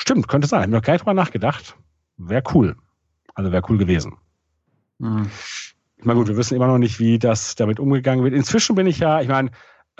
Stimmt, 0.00 0.28
könnte 0.28 0.48
sein. 0.48 0.62
Hab 0.62 0.70
noch 0.70 0.82
gar 0.82 0.94
nicht 0.94 1.02
drüber 1.02 1.14
nachgedacht. 1.14 1.76
Wäre 2.16 2.42
cool. 2.54 2.76
Also 3.34 3.52
wäre 3.52 3.62
cool 3.68 3.76
gewesen. 3.76 4.16
Mhm. 4.98 5.30
Ich 5.98 6.04
meine, 6.06 6.18
gut, 6.18 6.28
wir 6.28 6.38
wissen 6.38 6.54
immer 6.54 6.68
noch 6.68 6.78
nicht, 6.78 6.98
wie 7.00 7.18
das 7.18 7.54
damit 7.54 7.78
umgegangen 7.78 8.24
wird. 8.24 8.32
Inzwischen 8.32 8.74
bin 8.76 8.86
ich 8.86 8.98
ja, 8.98 9.20
ich 9.20 9.28
meine, 9.28 9.50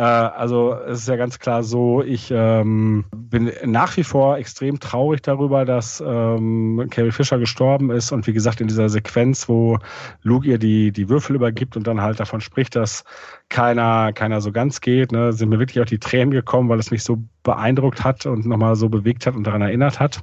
äh, 0.01 0.03
also 0.03 0.73
es 0.87 1.01
ist 1.01 1.09
ja 1.09 1.17
ganz 1.17 1.39
klar 1.39 1.63
so, 1.63 2.03
ich 2.03 2.33
ähm, 2.35 3.05
bin 3.15 3.53
nach 3.67 3.99
wie 3.99 4.03
vor 4.03 4.39
extrem 4.39 4.81
traurig 4.81 5.21
darüber, 5.21 5.67
dass 5.67 6.03
ähm, 6.05 6.87
Carrie 6.91 7.11
Fisher 7.11 7.39
gestorben 7.39 7.91
ist 7.91 8.11
und 8.11 8.27
wie 8.27 8.33
gesagt 8.33 8.63
in 8.63 8.69
dieser 8.69 8.89
Sequenz, 8.89 9.47
wo 9.47 9.79
Luke 10.23 10.49
ihr 10.49 10.57
die, 10.57 10.91
die 10.91 11.11
Würfel 11.11 11.37
übergibt 11.37 11.77
und 11.77 11.87
dann 11.87 12.01
halt 12.01 12.19
davon 12.19 12.41
spricht, 12.41 12.77
dass 12.77 13.05
keiner, 13.51 14.15
keiner 14.15 14.41
so 14.41 14.53
ganz 14.53 14.81
geht, 14.81 15.13
ne, 15.13 15.35
sind 15.35 15.51
mir 15.51 15.59
wirklich 15.59 15.83
auch 15.83 15.87
die 15.87 15.99
Tränen 15.99 16.31
gekommen, 16.31 16.71
weil 16.71 16.79
es 16.79 16.91
mich 16.91 17.03
so 17.03 17.19
beeindruckt 17.43 18.03
hat 18.03 18.25
und 18.25 18.47
nochmal 18.47 18.77
so 18.77 18.89
bewegt 18.89 19.27
hat 19.27 19.35
und 19.35 19.45
daran 19.45 19.61
erinnert 19.61 20.01
hat. 20.01 20.23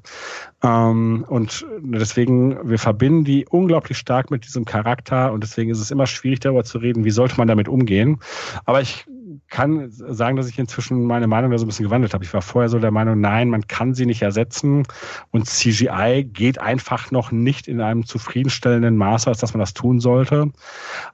Ähm, 0.63 1.23
und 1.27 1.67
deswegen, 1.81 2.67
wir 2.67 2.79
verbinden 2.79 3.25
die 3.25 3.45
unglaublich 3.47 3.99
stark 3.99 4.31
mit 4.31 4.43
diesem 4.45 4.65
Charakter 4.65 5.31
und 5.33 5.43
deswegen 5.43 5.69
ist 5.69 5.81
es 5.81 5.91
immer 5.91 6.07
schwierig 6.07 6.39
darüber 6.39 6.63
zu 6.63 6.79
reden, 6.79 7.03
wie 7.03 7.11
sollte 7.11 7.37
man 7.37 7.47
damit 7.47 7.67
umgehen. 7.67 8.17
Aber 8.65 8.81
ich 8.81 9.05
kann 9.49 9.89
sagen, 9.89 10.37
dass 10.37 10.47
ich 10.49 10.59
inzwischen 10.59 11.05
meine 11.05 11.27
Meinung 11.27 11.51
da 11.51 11.57
so 11.57 11.65
ein 11.65 11.67
bisschen 11.67 11.85
gewandelt 11.85 12.13
habe. 12.13 12.23
Ich 12.23 12.33
war 12.33 12.41
vorher 12.41 12.69
so 12.69 12.79
der 12.79 12.91
Meinung, 12.91 13.19
nein, 13.19 13.49
man 13.49 13.67
kann 13.67 13.93
sie 13.93 14.05
nicht 14.05 14.21
ersetzen 14.21 14.83
und 15.31 15.47
CGI 15.47 16.23
geht 16.31 16.59
einfach 16.59 17.11
noch 17.11 17.31
nicht 17.31 17.67
in 17.67 17.81
einem 17.81 18.05
zufriedenstellenden 18.05 18.97
Maße, 18.97 19.29
als 19.29 19.39
dass 19.39 19.53
man 19.53 19.59
das 19.59 19.73
tun 19.73 19.99
sollte. 19.99 20.51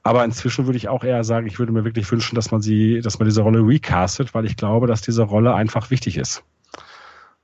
Aber 0.04 0.24
inzwischen 0.26 0.66
würde 0.66 0.78
ich 0.78 0.90
auch 0.90 1.04
eher 1.04 1.24
sagen, 1.24 1.48
ich 1.48 1.60
würde 1.60 1.72
mir 1.72 1.86
wirklich 1.86 2.12
wünschen, 2.12 2.36
dass 2.36 2.52
man 2.52 2.62
sie, 2.62 3.02
dass 3.02 3.20
man 3.20 3.28
diese 3.28 3.42
Rolle 3.42 3.60
recastet, 3.60 4.34
weil 4.34 4.46
ich 4.46 4.58
glaube, 4.58 4.88
dass 4.88 5.02
diese 5.02 5.24
Rolle 5.24 5.54
einfach 5.54 5.92
wichtig 5.92 6.18
ist. 6.18 6.44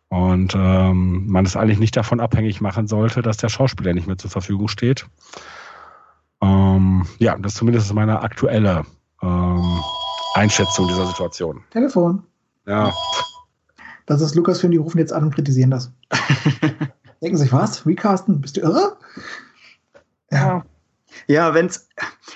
Und 0.10 0.56
ähm, 0.56 1.28
man 1.28 1.46
es 1.46 1.56
eigentlich 1.56 1.80
nicht 1.80 1.96
davon 1.96 2.20
abhängig 2.20 2.62
machen 2.62 2.88
sollte, 2.88 3.22
dass 3.22 3.38
der 3.38 3.50
Schauspieler 3.50 3.94
nicht 3.94 4.08
mehr 4.08 4.18
zur 4.18 4.32
Verfügung 4.32 4.68
steht. 4.68 5.06
Ähm, 6.42 7.06
ja, 7.20 7.38
das 7.38 7.54
ist 7.54 7.58
zumindest 7.60 7.94
meine 7.94 8.22
aktuelle 8.22 8.86
ähm, 9.22 9.80
Einschätzung 10.40 10.88
dieser 10.88 11.06
Situation. 11.06 11.64
Telefon. 11.70 12.24
Ja. 12.66 12.94
Das 14.06 14.22
ist 14.22 14.36
Lukas-Film, 14.36 14.72
die 14.72 14.78
rufen 14.78 14.98
jetzt 14.98 15.12
an 15.12 15.26
und 15.26 15.36
kritisieren 15.36 15.70
das. 15.70 15.92
Denken 17.22 17.38
sich, 17.38 17.52
was? 17.52 17.86
Recasten? 17.86 18.40
Bist 18.40 18.56
du 18.58 18.62
irre? 18.62 18.98
Ja. 20.32 20.64
Ja, 21.28 21.54
wenn 21.54 21.66
es 21.66 21.90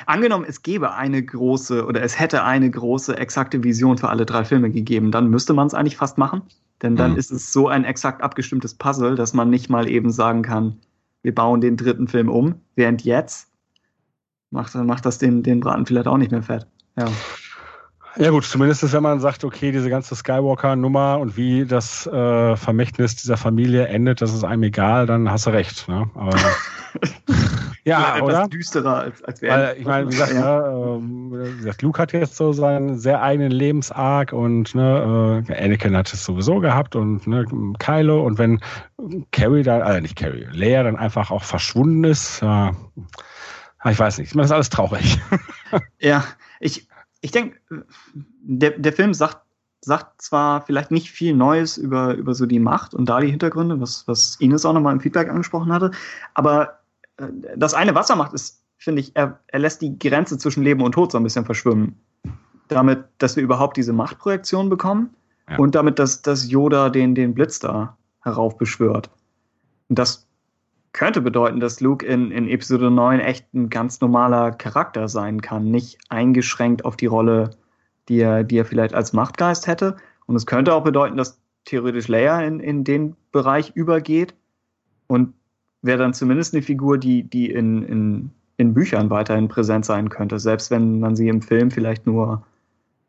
angenommen, 0.06 0.46
es 0.48 0.62
gäbe 0.62 0.94
eine 0.94 1.24
große 1.24 1.86
oder 1.86 2.02
es 2.02 2.20
hätte 2.20 2.44
eine 2.44 2.70
große 2.70 3.18
exakte 3.18 3.64
Vision 3.64 3.98
für 3.98 4.10
alle 4.10 4.26
drei 4.26 4.44
Filme 4.44 4.70
gegeben, 4.70 5.12
dann 5.12 5.30
müsste 5.30 5.54
man 5.54 5.68
es 5.68 5.74
eigentlich 5.74 5.96
fast 5.96 6.18
machen. 6.18 6.42
Denn 6.82 6.96
dann 6.96 7.12
mhm. 7.12 7.18
ist 7.18 7.32
es 7.32 7.54
so 7.54 7.70
ein 7.70 7.86
exakt 7.86 8.22
abgestimmtes 8.22 8.74
Puzzle, 8.74 9.16
dass 9.16 9.34
man 9.34 9.50
nicht 9.50 9.70
mal 9.70 9.88
eben 9.88 10.12
sagen 10.12 10.42
kann, 10.42 10.80
wir 11.22 11.34
bauen 11.34 11.62
den 11.62 11.78
dritten 11.78 12.10
Film 12.10 12.30
um, 12.30 12.56
während 12.76 13.04
jetzt 13.06 13.48
macht, 14.50 14.76
macht 14.76 15.06
das 15.06 15.20
den, 15.20 15.42
den 15.44 15.62
Braten 15.62 15.86
vielleicht 15.86 16.08
auch 16.08 16.18
nicht 16.18 16.32
mehr 16.32 16.44
fett. 16.44 16.68
Ja. 16.98 17.06
Ja 18.18 18.30
gut, 18.30 18.46
zumindest 18.46 18.94
wenn 18.94 19.04
man 19.04 19.20
sagt, 19.20 19.44
okay, 19.44 19.72
diese 19.72 19.90
ganze 19.90 20.16
Skywalker-Nummer 20.16 21.18
und 21.18 21.36
wie 21.36 21.66
das 21.66 22.06
äh, 22.06 22.56
Vermächtnis 22.56 23.16
dieser 23.16 23.38
Familie 23.38 23.88
endet, 23.88 24.22
das 24.22 24.34
ist 24.34 24.44
einem 24.44 24.64
egal, 24.64 25.08
dann 25.08 25.32
hast 25.32 25.48
du 25.48 25.50
recht. 25.50 25.88
Ne? 25.88 26.08
Aber, 26.14 26.38
ja, 27.84 28.22
oder? 28.22 28.36
Etwas 28.36 28.50
düsterer 28.50 28.96
als, 29.00 29.24
als 29.24 29.42
wäre. 29.42 29.70
Weil, 29.70 29.78
ich 29.80 29.86
meine, 29.86 30.06
wie 30.06 30.12
gesagt, 30.12 30.34
ja. 30.34 30.60
ne, 30.62 31.44
äh, 31.44 31.58
gesagt, 31.58 31.82
Luke 31.82 32.00
hat 32.00 32.14
jetzt 32.14 32.36
so 32.36 32.54
seinen 32.54 33.00
sehr 33.00 33.24
eigenen 33.24 33.52
Lebensarg 33.52 34.32
und 34.32 34.76
ne, 34.76 35.44
äh, 35.50 35.66
Anakin 35.66 35.98
hat 35.98 36.14
es 36.14 36.24
sowieso 36.24 36.60
gehabt 36.60 36.96
und 36.96 37.26
ne, 37.26 37.46
Kylo 37.80 38.24
und 38.24 38.38
wenn 38.38 38.60
Carrie 39.32 39.64
dann, 39.64 39.82
also 39.82 40.00
nicht 40.00 40.16
Carrie, 40.16 40.46
Leia 40.52 40.84
dann 40.84 40.98
einfach 40.98 41.32
auch 41.32 41.44
verschwunden 41.44 42.04
ist, 42.04 42.44
äh, 42.44 42.72
ich 43.90 44.00
weiß 44.00 44.20
nicht, 44.20 44.36
das 44.36 44.46
ist 44.46 44.52
alles 44.52 44.70
traurig. 44.70 45.20
ja, 46.00 46.24
ich 46.60 46.88
ich 47.24 47.32
denke, 47.32 47.58
der, 48.44 48.72
der 48.72 48.94
Film 48.94 49.14
sagt, 49.14 49.38
sagt 49.80 50.22
zwar 50.22 50.62
vielleicht 50.62 50.92
nicht 50.92 51.10
viel 51.10 51.34
Neues 51.34 51.78
über, 51.78 52.16
über 52.16 52.34
so 52.34 52.46
die 52.46 52.60
Macht 52.60 52.94
und 52.94 53.08
da 53.08 53.22
die 53.22 53.32
Hintergründe, 53.32 53.80
was, 53.80 54.08
was 54.08 54.36
Ines 54.40 54.66
auch 54.66 54.74
nochmal 54.74 54.94
im 54.94 55.00
Feedback 55.00 55.30
angesprochen 55.30 55.72
hatte, 55.72 55.92
aber 56.34 56.80
äh, 57.18 57.28
das 57.56 57.74
eine, 57.74 57.96
was 57.96 58.10
er 58.10 58.18
macht, 58.18 58.34
ist, 58.34 58.62
finde 58.78 59.00
ich, 59.00 59.16
er, 59.16 59.40
er 59.48 59.60
lässt 59.60 59.82
die 59.82 59.98
Grenze 59.98 60.38
zwischen 60.38 60.64
Leben 60.64 60.82
und 60.82 60.92
Tod 60.92 61.14
so 61.14 61.18
ein 61.18 61.24
bisschen 61.24 61.46
verschwimmen. 61.46 61.98
Damit, 62.68 63.06
dass 63.20 63.38
wir 63.38 63.44
überhaupt 63.44 63.78
diese 63.78 63.94
Machtprojektion 63.94 64.70
bekommen 64.70 65.12
ja. 65.50 65.58
und 65.58 65.76
damit, 65.76 66.00
dass, 66.00 66.22
dass 66.22 66.50
Yoda 66.50 66.90
den, 66.90 67.16
den 67.16 67.34
Blitz 67.34 67.60
da 67.60 67.98
heraufbeschwört. 68.22 69.10
Und 69.88 69.98
das 69.98 70.28
könnte 70.94 71.22
bedeuten, 71.22 71.60
dass 71.60 71.82
Luke 71.82 72.06
in, 72.06 72.32
in 72.32 72.48
Episode 72.48 72.90
9 72.92 73.20
echt 73.20 73.52
ein 73.54 73.70
ganz 73.70 74.00
normaler 74.00 74.52
Charakter 74.52 75.08
sein 75.08 75.42
kann, 75.42 75.72
nicht 75.72 75.98
eingeschränkt 76.10 76.86
auf 76.86 76.96
die 76.96 77.08
Rolle, 77.08 77.50
die 78.08 78.20
er, 78.20 78.44
die 78.44 78.58
er 78.58 78.66
vielleicht 78.66 78.94
als 78.94 79.12
Machtgeist 79.12 79.68
hätte. 79.68 79.98
Und 80.28 80.36
es 80.36 80.46
könnte 80.46 80.74
auch 80.74 80.84
bedeuten, 80.84 81.18
dass 81.18 81.42
theoretisch 81.66 82.08
Leia 82.08 82.42
in, 82.42 82.60
in 82.60 82.84
den 82.84 83.16
Bereich 83.32 83.72
übergeht 83.76 84.36
und 85.08 85.34
wäre 85.82 85.98
dann 85.98 86.14
zumindest 86.14 86.54
eine 86.54 86.62
Figur, 86.62 86.98
die, 86.98 87.24
die 87.24 87.50
in, 87.50 87.84
in, 87.84 88.32
in 88.58 88.74
Büchern 88.74 89.10
weiterhin 89.10 89.48
präsent 89.48 89.86
sein 89.86 90.10
könnte, 90.10 90.40
selbst 90.40 90.70
wenn 90.72 91.00
man 91.00 91.16
sie 91.16 91.28
im 91.28 91.42
Film 91.42 91.72
vielleicht 91.72 92.06
nur 92.06 92.46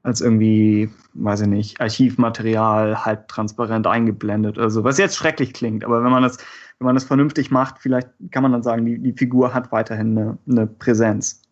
als 0.04 0.20
irgendwie, 0.20 0.90
weiß 1.14 1.40
ich 1.40 1.48
nicht, 1.48 1.80
Archivmaterial 1.80 3.04
halb 3.04 3.26
transparent 3.26 3.88
eingeblendet. 3.88 4.58
Also 4.58 4.84
was 4.84 4.98
jetzt 4.98 5.16
schrecklich 5.16 5.52
klingt, 5.52 5.84
aber 5.84 6.04
wenn 6.04 6.12
man 6.12 6.22
das 6.22 6.38
wenn 6.78 6.86
man 6.86 6.94
das 6.94 7.04
vernünftig 7.04 7.50
macht, 7.50 7.78
vielleicht 7.78 8.08
kann 8.30 8.42
man 8.42 8.52
dann 8.52 8.62
sagen, 8.62 8.84
die, 8.84 8.98
die 8.98 9.12
Figur 9.12 9.54
hat 9.54 9.72
weiterhin 9.72 10.18
eine, 10.18 10.38
eine 10.48 10.66
Präsenz. 10.66 11.42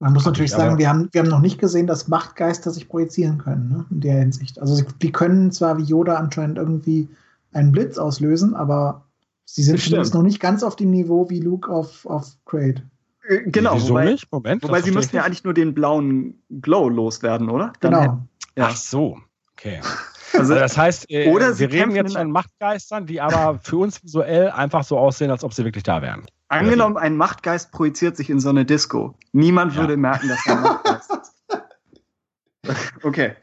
Man 0.00 0.12
muss 0.12 0.26
natürlich 0.26 0.52
Aber 0.54 0.64
sagen, 0.64 0.78
wir 0.78 0.88
haben, 0.88 1.08
wir 1.12 1.20
haben 1.20 1.28
noch 1.28 1.40
nicht 1.40 1.58
gesehen, 1.58 1.86
dass 1.86 2.08
Machtgeister 2.08 2.70
sich 2.70 2.88
projizieren 2.88 3.38
können, 3.38 3.68
ne, 3.68 3.86
in 3.90 4.00
der 4.00 4.18
Hinsicht. 4.18 4.60
Also 4.60 4.84
die 5.00 5.12
können 5.12 5.52
zwar 5.52 5.78
wie 5.78 5.84
Yoda 5.84 6.16
anscheinend 6.16 6.58
irgendwie 6.58 7.08
einen 7.52 7.72
Blitz 7.72 7.96
auslösen, 7.96 8.54
aber 8.54 9.06
sie 9.44 9.62
sind 9.62 9.80
zumindest 9.80 10.14
noch 10.14 10.22
nicht 10.22 10.40
ganz 10.40 10.62
auf 10.62 10.76
dem 10.76 10.90
Niveau 10.90 11.30
wie 11.30 11.40
Luke 11.40 11.70
auf, 11.70 12.04
auf 12.06 12.32
Crate. 12.44 12.82
Äh, 13.26 13.42
genau, 13.46 13.76
Wieso 13.76 13.90
wobei, 13.90 14.04
nicht? 14.06 14.30
Moment, 14.30 14.62
wobei 14.62 14.82
sie 14.82 14.90
müssen 14.90 15.16
ja 15.16 15.22
eigentlich 15.22 15.44
nur 15.44 15.54
den 15.54 15.74
blauen 15.74 16.42
Glow 16.60 16.88
loswerden, 16.88 17.50
oder? 17.50 17.72
Dann 17.80 17.92
genau. 17.92 18.02
Hätten, 18.02 18.28
ja. 18.56 18.68
Ach 18.70 18.76
so, 18.76 19.18
okay. 19.52 19.80
Also, 20.36 20.52
das 20.56 20.76
heißt, 20.76 21.08
äh, 21.10 21.30
oder 21.30 21.56
wir 21.60 21.70
reden 21.70 21.94
jetzt 21.94 22.16
von 22.16 22.32
Machtgeistern, 22.32 23.06
die 23.06 23.20
aber 23.20 23.60
für 23.62 23.76
uns 23.76 24.02
visuell 24.02 24.50
einfach 24.50 24.82
so 24.82 24.98
aussehen, 24.98 25.30
als 25.30 25.44
ob 25.44 25.54
sie 25.54 25.64
wirklich 25.64 25.84
da 25.84 26.02
wären. 26.02 26.26
Angenommen, 26.48 26.96
ein 26.96 27.16
Machtgeist 27.16 27.70
projiziert 27.70 28.16
sich 28.16 28.30
in 28.30 28.40
so 28.40 28.48
eine 28.48 28.64
Disco. 28.64 29.14
Niemand 29.30 29.74
ja. 29.74 29.82
würde 29.82 29.96
merken, 29.96 30.26
dass 30.26 30.44
er 30.44 30.56
ein 30.56 30.62
Machtgeist 30.62 31.10
ist. 31.12 33.04
okay. 33.04 33.34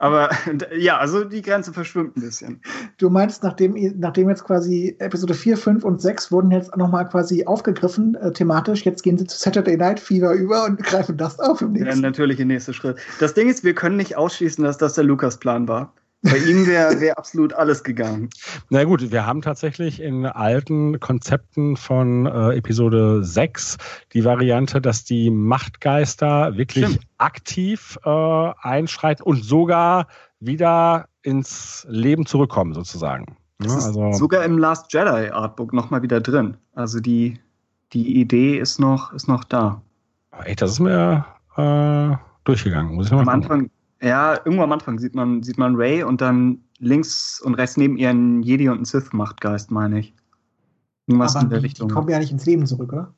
Aber 0.00 0.30
ja, 0.76 0.96
also 0.96 1.24
die 1.24 1.42
Grenze 1.42 1.74
verschwimmt 1.74 2.16
ein 2.16 2.22
bisschen. 2.22 2.60
Du 2.96 3.10
meinst, 3.10 3.44
nachdem, 3.44 3.74
nachdem 3.98 4.30
jetzt 4.30 4.44
quasi 4.44 4.96
Episode 4.98 5.34
4, 5.34 5.58
5 5.58 5.84
und 5.84 6.00
6 6.00 6.32
wurden 6.32 6.50
jetzt 6.50 6.74
nochmal 6.74 7.06
quasi 7.06 7.44
aufgegriffen, 7.44 8.14
äh, 8.14 8.32
thematisch, 8.32 8.84
jetzt 8.86 9.02
gehen 9.02 9.18
sie 9.18 9.26
zu 9.26 9.36
Saturday 9.36 9.76
Night 9.76 10.00
Fever 10.00 10.32
über 10.32 10.64
und 10.64 10.78
greifen 10.82 11.18
das 11.18 11.38
auf 11.38 11.60
im 11.60 11.72
nächsten. 11.72 11.88
Ja, 11.88 11.96
natürlich 11.96 12.38
der 12.38 12.46
nächste 12.46 12.72
Schritt. 12.72 12.98
Das 13.20 13.34
Ding 13.34 13.50
ist, 13.50 13.62
wir 13.62 13.74
können 13.74 13.98
nicht 13.98 14.16
ausschließen, 14.16 14.64
dass 14.64 14.78
das 14.78 14.94
der 14.94 15.04
Lukas-Plan 15.04 15.68
war. 15.68 15.92
Bei 16.22 16.36
ihm 16.36 16.66
wäre 16.66 17.00
wär 17.00 17.18
absolut 17.18 17.54
alles 17.54 17.82
gegangen. 17.82 18.28
Na 18.68 18.84
gut, 18.84 19.10
wir 19.10 19.24
haben 19.24 19.40
tatsächlich 19.40 20.00
in 20.00 20.26
alten 20.26 21.00
Konzepten 21.00 21.78
von 21.78 22.26
äh, 22.26 22.56
Episode 22.56 23.24
6 23.24 23.78
die 24.12 24.24
Variante, 24.24 24.82
dass 24.82 25.04
die 25.04 25.30
Machtgeister 25.30 26.58
wirklich 26.58 26.84
Stimmt. 26.84 27.06
aktiv 27.16 27.98
äh, 28.04 28.50
einschreiten 28.60 29.22
und 29.24 29.42
sogar 29.44 30.08
wieder 30.40 31.06
ins 31.22 31.86
Leben 31.88 32.26
zurückkommen, 32.26 32.74
sozusagen. 32.74 33.36
Ja, 33.62 33.74
also 33.74 34.12
sogar 34.12 34.44
im 34.44 34.58
Last 34.58 34.92
Jedi 34.92 35.30
Artbook 35.30 35.72
nochmal 35.72 36.02
wieder 36.02 36.20
drin. 36.20 36.56
Also 36.74 37.00
die, 37.00 37.38
die 37.92 38.20
Idee 38.20 38.58
ist 38.58 38.78
noch, 38.78 39.12
ist 39.12 39.28
noch 39.28 39.44
da. 39.44 39.80
Echt, 40.44 40.62
das 40.62 40.72
ist 40.72 40.80
mir 40.80 41.24
äh, 41.56 42.16
durchgegangen. 42.44 42.94
Muss 42.94 43.06
ich 43.06 43.12
mal 43.12 43.20
Am 43.20 43.28
Anfang, 43.28 43.70
ja, 44.02 44.34
irgendwo 44.34 44.62
am 44.62 44.72
Anfang 44.72 44.98
sieht 44.98 45.14
man, 45.14 45.42
sieht 45.42 45.58
man 45.58 45.76
Ray 45.76 46.02
und 46.02 46.20
dann 46.20 46.58
links 46.78 47.40
und 47.40 47.54
rechts 47.54 47.76
neben 47.76 47.96
ihr 47.96 48.10
ein 48.10 48.42
Jedi 48.42 48.68
und 48.68 48.80
ein 48.80 48.84
Sith-Machtgeist, 48.84 49.70
meine 49.70 50.00
ich. 50.00 50.14
Irgendwas 51.06 51.36
Aber 51.36 51.44
in 51.44 51.50
der 51.50 51.58
die, 51.58 51.66
Richtung. 51.66 51.88
Die 51.88 51.94
kommen 51.94 52.08
ja 52.08 52.18
nicht 52.18 52.32
ins 52.32 52.46
Leben 52.46 52.66
zurück, 52.66 52.92
oder? 52.92 53.14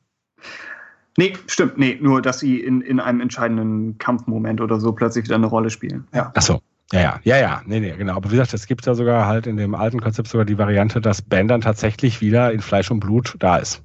Nee, 1.17 1.37
stimmt, 1.47 1.77
nee, 1.77 1.97
nur 2.01 2.21
dass 2.21 2.39
sie 2.39 2.59
in, 2.59 2.81
in 2.81 2.99
einem 2.99 3.21
entscheidenden 3.21 3.97
Kampfmoment 3.99 4.59
oder 4.61 4.79
so 4.79 4.91
plötzlich 4.93 5.25
wieder 5.25 5.35
eine 5.35 5.45
Rolle 5.45 5.69
spielen. 5.69 6.07
Ja. 6.13 6.31
Ach 6.35 6.41
so, 6.41 6.59
Ja, 6.91 6.99
ja, 7.01 7.19
ja, 7.23 7.37
ja, 7.37 7.61
nee, 7.65 7.79
nee, 7.79 7.95
genau. 7.95 8.15
Aber 8.15 8.29
wie 8.29 8.35
gesagt, 8.35 8.53
es 8.53 8.65
gibt 8.65 8.85
ja 8.85 8.95
sogar 8.95 9.27
halt 9.27 9.47
in 9.47 9.57
dem 9.57 9.75
alten 9.75 10.01
Konzept 10.01 10.27
sogar 10.27 10.45
die 10.45 10.57
Variante, 10.57 10.99
dass 11.01 11.21
Ben 11.21 11.47
dann 11.47 11.61
tatsächlich 11.61 12.19
wieder 12.19 12.51
in 12.51 12.61
Fleisch 12.61 12.89
und 12.89 12.99
Blut 12.99 13.35
da 13.39 13.57
ist. 13.57 13.83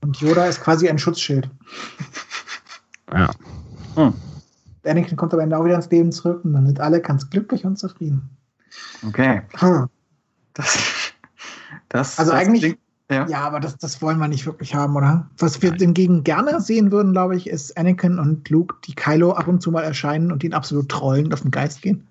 Und 0.00 0.20
Yoda 0.20 0.46
ist 0.46 0.60
quasi 0.60 0.88
ein 0.88 0.98
Schutzschild. 0.98 1.50
Ja. 3.12 3.30
Hm. 3.94 4.14
Anakin 4.86 5.16
kommt 5.16 5.34
am 5.34 5.40
Ende 5.40 5.58
auch 5.58 5.64
wieder 5.64 5.76
ins 5.76 5.90
Leben 5.90 6.12
zurück 6.12 6.44
und 6.44 6.52
dann 6.52 6.66
sind 6.66 6.80
alle 6.80 7.00
ganz 7.00 7.28
glücklich 7.30 7.64
und 7.64 7.78
zufrieden. 7.78 8.28
Okay. 9.06 9.42
Hm. 9.58 9.86
Das, 10.54 11.12
das, 11.88 12.18
also 12.18 12.32
das 12.32 12.40
eigentlich, 12.40 12.62
klingt, 12.62 12.78
ja. 13.10 13.26
ja, 13.28 13.40
aber 13.40 13.60
das, 13.60 13.76
das 13.78 14.02
wollen 14.02 14.18
wir 14.18 14.28
nicht 14.28 14.46
wirklich 14.46 14.74
haben, 14.74 14.96
oder? 14.96 15.28
Was 15.38 15.62
wir 15.62 15.72
hingegen 15.72 16.24
gerne 16.24 16.60
sehen 16.60 16.90
würden, 16.90 17.12
glaube 17.12 17.36
ich, 17.36 17.48
ist 17.48 17.76
Anakin 17.76 18.18
und 18.18 18.48
Luke, 18.50 18.76
die 18.84 18.94
Kylo 18.94 19.32
ab 19.32 19.46
und 19.46 19.62
zu 19.62 19.70
mal 19.70 19.84
erscheinen 19.84 20.32
und 20.32 20.42
ihn 20.42 20.54
absolut 20.54 20.88
trollen, 20.88 21.32
auf 21.32 21.42
den 21.42 21.50
Geist 21.50 21.82
gehen. 21.82 22.06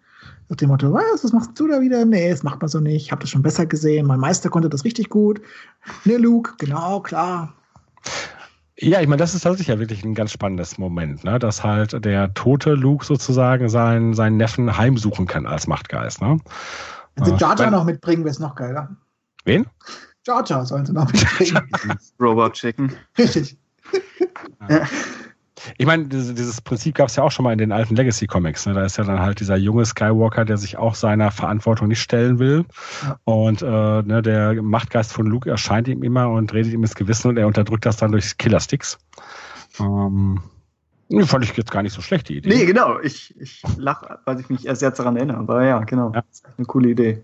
Nach 0.48 0.56
dem 0.56 0.70
Motto, 0.70 0.94
was, 0.94 1.24
was 1.24 1.34
machst 1.34 1.60
du 1.60 1.68
da 1.68 1.82
wieder? 1.82 2.06
Nee, 2.06 2.30
das 2.30 2.44
macht 2.44 2.62
man 2.62 2.70
so 2.70 2.80
nicht. 2.80 3.06
Ich 3.06 3.12
habe 3.12 3.22
das 3.22 3.32
schon 3.32 3.42
besser 3.42 3.66
gesehen. 3.66 4.06
Mein 4.06 4.20
Meister 4.20 4.50
konnte 4.50 4.70
das 4.70 4.86
richtig 4.86 5.10
gut. 5.10 5.42
Ne, 6.06 6.18
Luke, 6.18 6.54
genau, 6.60 7.00
klar. 7.00 7.54
Ja, 8.78 9.00
ich 9.00 9.08
meine, 9.08 9.20
das 9.20 9.34
ist 9.34 9.44
tatsächlich 9.44 9.68
ja 9.68 9.80
wirklich 9.80 10.04
ein 10.04 10.16
ganz 10.16 10.32
spannendes 10.32 10.78
Moment, 10.78 11.24
ne? 11.24 11.40
dass 11.40 11.64
halt 11.64 12.04
der 12.04 12.34
tote 12.34 12.74
Luke 12.74 13.06
sozusagen 13.06 13.70
seinen, 13.70 14.14
seinen 14.14 14.36
Neffen 14.36 14.78
heimsuchen 14.78 15.28
kann 15.28 15.46
als 15.46 15.66
Machtgeist. 15.68 16.22
Ne? 16.22 16.40
Wenn 17.16 17.26
sie 17.26 17.32
äh, 17.32 17.38
Jar 17.38 17.58
Jar 17.58 17.72
noch 17.72 17.86
mitbringen, 17.86 18.24
wäre 18.24 18.32
es 18.32 18.40
noch 18.40 18.56
geiler. 18.56 18.96
Wen? 19.46 19.66
Jar 20.26 20.44
Jar 20.46 20.66
sollen 20.66 20.86
sie 20.86 20.92
noch 20.92 21.12
mitbringen. 21.12 21.70
Robot 22.20 22.54
Chicken. 22.54 22.92
Richtig. 23.18 23.58
Ja. 24.70 24.86
Ich 25.78 25.86
meine, 25.86 26.06
dieses 26.06 26.62
Prinzip 26.62 26.96
gab 26.96 27.10
es 27.10 27.16
ja 27.16 27.24
auch 27.24 27.32
schon 27.32 27.44
mal 27.44 27.52
in 27.52 27.58
den 27.58 27.72
alten 27.72 27.96
Legacy-Comics. 27.96 28.66
Ne? 28.66 28.74
Da 28.74 28.86
ist 28.86 28.98
ja 28.98 29.04
dann 29.04 29.20
halt 29.20 29.40
dieser 29.40 29.56
junge 29.56 29.86
Skywalker, 29.86 30.46
der 30.46 30.58
sich 30.58 30.78
auch 30.78 30.96
seiner 30.96 31.32
Verantwortung 31.32 31.88
nicht 31.88 32.02
stellen 32.02 32.40
will. 32.40 32.66
Und 33.24 33.62
äh, 33.62 33.66
ne, 33.66 34.22
der 34.22 34.62
Machtgeist 34.62 35.14
von 35.14 35.26
Luke 35.26 35.50
erscheint 35.50 35.88
ihm 35.88 36.04
immer 36.04 36.30
und 36.30 36.54
redet 36.54 36.74
ihm 36.74 36.82
ins 36.82 36.96
Gewissen 36.96 37.30
und 37.30 37.38
er 37.38 37.48
unterdrückt 37.48 37.86
das 37.86 37.98
dann 37.98 38.12
durch 38.12 38.38
Killersticks. 38.38 38.98
Ähm, 39.80 40.42
fand 41.26 41.44
ich 41.44 41.56
jetzt 41.56 41.72
gar 41.72 41.84
nicht 41.84 41.94
so 41.94 42.02
schlecht, 42.02 42.30
die 42.30 42.38
Idee. 42.38 42.50
Nee, 42.50 42.66
genau. 42.66 43.00
Ich, 43.00 43.36
ich 43.40 43.62
lache, 43.78 44.20
weil 44.26 44.40
ich 44.40 44.50
mich 44.50 44.66
erst 44.66 44.82
jetzt 44.82 45.00
daran 45.00 45.18
erinnere. 45.18 45.38
Aber 45.38 45.64
ja, 45.64 45.80
genau. 45.80 46.12
Ja. 46.14 46.24
Eine 46.58 46.66
coole 46.66 46.90
Idee. 46.90 47.24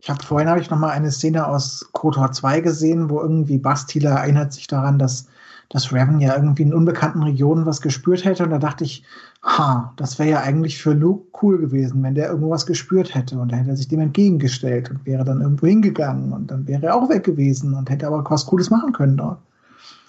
Ich 0.00 0.10
habe 0.10 0.22
vorhin 0.24 0.48
habe 0.48 0.60
ich 0.60 0.68
noch 0.68 0.78
mal 0.78 0.90
eine 0.90 1.12
Szene 1.12 1.46
aus 1.46 1.88
KOTOR 1.92 2.32
2 2.32 2.60
gesehen, 2.60 3.08
wo 3.08 3.20
irgendwie 3.20 3.58
Bastila 3.58 4.16
erinnert 4.16 4.52
sich 4.52 4.66
daran, 4.66 4.98
dass 4.98 5.28
dass 5.72 5.90
Revan 5.90 6.20
ja 6.20 6.36
irgendwie 6.36 6.64
in 6.64 6.74
unbekannten 6.74 7.22
Regionen 7.22 7.64
was 7.64 7.80
gespürt 7.80 8.26
hätte. 8.26 8.44
Und 8.44 8.50
da 8.50 8.58
dachte 8.58 8.84
ich, 8.84 9.04
ha, 9.42 9.94
das 9.96 10.18
wäre 10.18 10.28
ja 10.28 10.40
eigentlich 10.40 10.76
für 10.76 10.92
Luke 10.92 11.26
cool 11.42 11.58
gewesen, 11.58 12.02
wenn 12.02 12.14
der 12.14 12.28
irgendwo 12.28 12.50
was 12.50 12.66
gespürt 12.66 13.14
hätte. 13.14 13.38
Und 13.38 13.50
da 13.50 13.56
hätte 13.56 13.70
er 13.70 13.76
sich 13.76 13.88
dem 13.88 14.00
entgegengestellt 14.00 14.90
und 14.90 15.06
wäre 15.06 15.24
dann 15.24 15.40
irgendwo 15.40 15.66
hingegangen. 15.66 16.34
Und 16.34 16.50
dann 16.50 16.68
wäre 16.68 16.84
er 16.84 16.94
auch 16.94 17.08
weg 17.08 17.24
gewesen 17.24 17.72
und 17.72 17.88
hätte 17.88 18.06
aber 18.06 18.22
was 18.28 18.44
Cooles 18.44 18.68
machen 18.68 18.92
können 18.92 19.16
dort. 19.16 19.38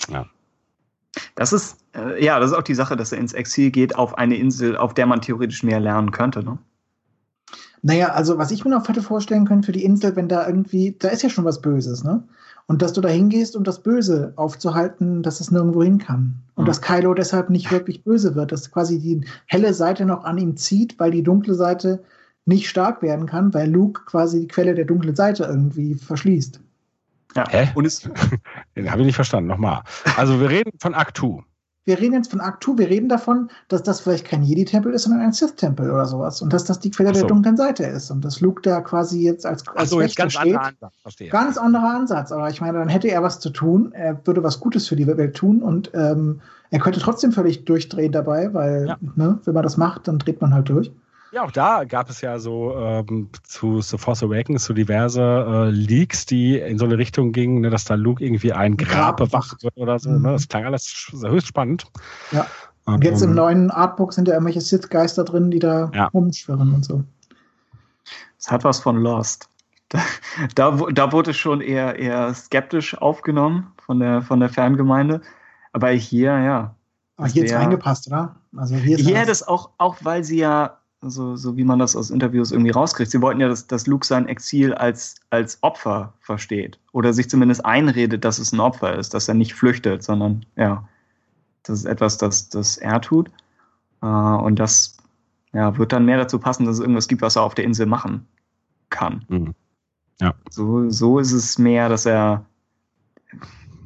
Ja. 0.09 0.25
Das 1.35 1.53
ist, 1.53 1.77
äh, 1.95 2.21
ja, 2.23 2.41
das 2.41 2.51
ist 2.51 2.57
auch 2.57 2.63
die 2.63 2.75
Sache, 2.75 2.97
dass 2.97 3.13
er 3.13 3.19
ins 3.19 3.31
Exil 3.31 3.71
geht 3.71 3.95
auf 3.95 4.17
eine 4.17 4.35
Insel, 4.35 4.75
auf 4.75 4.93
der 4.93 5.05
man 5.05 5.21
theoretisch 5.21 5.63
mehr 5.63 5.79
lernen 5.79 6.11
könnte, 6.11 6.43
ne? 6.43 6.57
Naja, 7.85 8.09
also 8.09 8.37
was 8.37 8.51
ich 8.51 8.65
mir 8.65 8.71
noch 8.71 8.87
hätte 8.87 9.01
vorstellen 9.01 9.45
können 9.45 9.63
für 9.63 9.73
die 9.73 9.83
Insel, 9.83 10.15
wenn 10.15 10.27
da 10.27 10.45
irgendwie, 10.45 10.95
da 10.97 11.09
ist 11.09 11.21
ja 11.21 11.29
schon 11.29 11.45
was 11.45 11.61
Böses, 11.61 12.03
ne? 12.03 12.23
Und 12.67 12.81
dass 12.81 12.93
du 12.93 13.01
da 13.01 13.09
hingehst, 13.09 13.55
um 13.55 13.63
das 13.63 13.83
Böse 13.83 14.33
aufzuhalten, 14.35 15.21
dass 15.21 15.39
es 15.39 15.51
nirgendwo 15.51 15.83
hin 15.83 15.97
kann. 15.97 16.35
Und 16.55 16.63
mhm. 16.63 16.67
dass 16.67 16.81
Kylo 16.81 17.13
deshalb 17.13 17.49
nicht 17.49 17.71
wirklich 17.71 18.03
böse 18.03 18.35
wird, 18.35 18.51
dass 18.51 18.71
quasi 18.71 18.99
die 18.99 19.25
helle 19.47 19.73
Seite 19.73 20.05
noch 20.05 20.23
an 20.23 20.37
ihm 20.37 20.55
zieht, 20.55 20.99
weil 20.99 21.11
die 21.11 21.23
dunkle 21.23 21.55
Seite 21.55 22.03
nicht 22.45 22.69
stark 22.69 23.01
werden 23.01 23.25
kann, 23.25 23.53
weil 23.53 23.69
Luke 23.69 24.03
quasi 24.05 24.41
die 24.41 24.47
Quelle 24.47 24.75
der 24.75 24.85
dunklen 24.85 25.15
Seite 25.15 25.43
irgendwie 25.43 25.95
verschließt. 25.95 26.59
Ja, 27.35 27.49
Hä? 27.49 27.69
Und 27.75 27.85
es 27.85 28.01
Den 28.75 28.91
habe 28.91 29.01
ich 29.01 29.07
nicht 29.07 29.15
verstanden. 29.15 29.49
Nochmal. 29.49 29.81
Also 30.17 30.39
wir 30.39 30.49
reden 30.49 30.71
von 30.79 30.93
Aktu 30.93 31.41
wir 31.85 31.99
reden 31.99 32.13
jetzt 32.13 32.31
von 32.31 32.39
Aktu, 32.39 32.77
wir 32.77 32.89
reden 32.89 33.09
davon, 33.09 33.49
dass 33.67 33.83
das 33.83 33.99
vielleicht 33.99 34.25
kein 34.25 34.43
Jedi-Tempel 34.43 34.93
ist, 34.93 35.03
sondern 35.03 35.21
ein 35.21 35.33
Sith-Tempel 35.33 35.91
oder 35.91 36.05
sowas. 36.05 36.41
Und 36.41 36.53
dass 36.53 36.63
das 36.63 36.79
die 36.79 36.91
Quelle 36.91 37.09
so. 37.13 37.21
der 37.21 37.27
dunklen 37.27 37.57
Seite 37.57 37.83
ist. 37.83 38.09
Und 38.09 38.23
dass 38.23 38.39
Luke 38.39 38.61
da 38.61 38.79
quasi 38.81 39.21
jetzt 39.21 39.45
als, 39.45 39.67
als 39.67 39.89
so, 39.89 39.99
jetzt 39.99 40.15
ganz 40.15 40.33
steht. 40.33 40.55
Anderer 40.55 40.67
Ansatz. 40.67 41.29
Ganz 41.29 41.57
anderer 41.57 41.89
Ansatz. 41.89 42.31
Aber 42.31 42.49
ich 42.49 42.61
meine, 42.61 42.79
dann 42.79 42.87
hätte 42.87 43.09
er 43.09 43.21
was 43.21 43.39
zu 43.39 43.49
tun. 43.49 43.91
Er 43.93 44.25
würde 44.25 44.43
was 44.43 44.61
Gutes 44.61 44.87
für 44.87 44.95
die 44.95 45.05
Welt 45.07 45.35
tun 45.35 45.61
und 45.61 45.91
ähm, 45.93 46.39
er 46.69 46.79
könnte 46.79 46.99
trotzdem 46.99 47.31
völlig 47.31 47.65
durchdrehen 47.65 48.11
dabei, 48.11 48.53
weil, 48.53 48.87
ja. 48.87 48.97
ne, 49.15 49.39
wenn 49.43 49.53
man 49.53 49.63
das 49.63 49.77
macht, 49.77 50.07
dann 50.07 50.19
dreht 50.19 50.41
man 50.41 50.53
halt 50.53 50.69
durch. 50.69 50.91
Ja, 51.33 51.43
auch 51.43 51.51
da 51.51 51.83
gab 51.83 52.11
es 52.11 52.21
ja 52.21 52.37
so 52.37 52.77
ähm, 52.77 53.29
zu 53.41 53.81
The 53.81 53.97
Force 53.97 54.21
Awakens 54.21 54.65
so 54.65 54.73
diverse 54.75 55.21
äh, 55.21 55.69
Leaks, 55.71 56.27
die 56.27 56.59
in 56.59 56.77
so 56.77 56.85
eine 56.85 56.99
Richtung 56.99 57.31
gingen, 57.31 57.61
ne, 57.61 57.71
dass 57.71 57.85
da 57.85 57.95
Luke 57.95 58.23
irgendwie 58.23 58.53
ein 58.53 58.77
Grab 58.77 59.17
bewacht 59.17 59.63
wird 59.63 59.75
oder 59.75 59.97
so. 59.97 60.11
Ne? 60.11 60.17
Mhm. 60.17 60.21
Ne? 60.25 60.31
Das 60.33 60.47
klang 60.47 60.65
alles 60.65 61.11
höchst 61.11 61.47
spannend. 61.47 61.85
Ja. 62.31 62.45
Und 62.85 63.03
jetzt 63.03 63.23
im 63.23 63.29
ähm, 63.29 63.35
neuen 63.35 63.71
Artbook 63.71 64.13
sind 64.13 64.27
ja 64.27 64.35
irgendwelche 64.35 64.61
Sith-Geister 64.61 65.23
drin, 65.23 65.49
die 65.49 65.57
da 65.57 65.89
ja. 65.95 66.05
rumschwirren 66.07 66.71
und 66.71 66.85
so. 66.85 67.03
Es 68.37 68.51
hat 68.51 68.63
was 68.63 68.79
von 68.79 68.97
Lost. 68.97 69.49
Da, 69.89 70.01
da, 70.53 70.71
da, 70.91 71.11
wurde 71.11 71.33
schon 71.33 71.61
eher, 71.61 71.97
eher 71.97 72.31
skeptisch 72.35 72.95
aufgenommen 72.95 73.71
von 73.83 73.99
der, 73.99 74.21
von 74.21 74.39
der 74.39 74.49
Fangemeinde. 74.49 75.21
Aber 75.71 75.89
hier, 75.89 76.37
ja. 76.37 76.75
Aber 77.17 77.27
hier 77.27 77.45
ist 77.45 77.53
reingepasst, 77.53 78.07
oder? 78.07 78.35
Also 78.55 78.75
hier 78.75 78.99
ist 78.99 79.09
ja, 79.09 79.25
das 79.25 79.47
auch, 79.47 79.71
auch 79.79 79.97
weil 80.01 80.23
sie 80.23 80.37
ja 80.37 80.77
so, 81.09 81.35
so 81.35 81.57
wie 81.57 81.63
man 81.63 81.79
das 81.79 81.95
aus 81.95 82.09
Interviews 82.09 82.51
irgendwie 82.51 82.71
rauskriegt. 82.71 83.11
Sie 83.11 83.21
wollten 83.21 83.41
ja, 83.41 83.47
dass, 83.47 83.67
dass 83.67 83.87
Luke 83.87 84.05
sein 84.05 84.27
Exil 84.27 84.73
als, 84.73 85.15
als 85.29 85.61
Opfer 85.61 86.13
versteht. 86.19 86.79
Oder 86.91 87.13
sich 87.13 87.29
zumindest 87.29 87.65
einredet, 87.65 88.25
dass 88.25 88.39
es 88.39 88.51
ein 88.51 88.59
Opfer 88.59 88.97
ist, 88.97 89.13
dass 89.13 89.27
er 89.27 89.33
nicht 89.33 89.53
flüchtet, 89.53 90.03
sondern 90.03 90.45
ja, 90.55 90.87
das 91.63 91.79
ist 91.79 91.85
etwas, 91.85 92.17
das, 92.17 92.49
das 92.49 92.77
er 92.77 93.01
tut. 93.01 93.29
Äh, 94.01 94.05
und 94.05 94.59
das 94.59 94.97
ja, 95.53 95.77
wird 95.77 95.93
dann 95.93 96.05
mehr 96.05 96.17
dazu 96.17 96.39
passen, 96.39 96.65
dass 96.65 96.75
es 96.75 96.81
irgendwas 96.81 97.07
gibt, 97.07 97.21
was 97.21 97.35
er 97.35 97.43
auf 97.43 97.55
der 97.55 97.65
Insel 97.65 97.85
machen 97.85 98.27
kann. 98.89 99.25
Mhm. 99.27 99.53
Ja. 100.19 100.33
So, 100.49 100.89
so 100.89 101.19
ist 101.19 101.31
es 101.31 101.57
mehr, 101.57 101.89
dass 101.89 102.05
er 102.05 102.45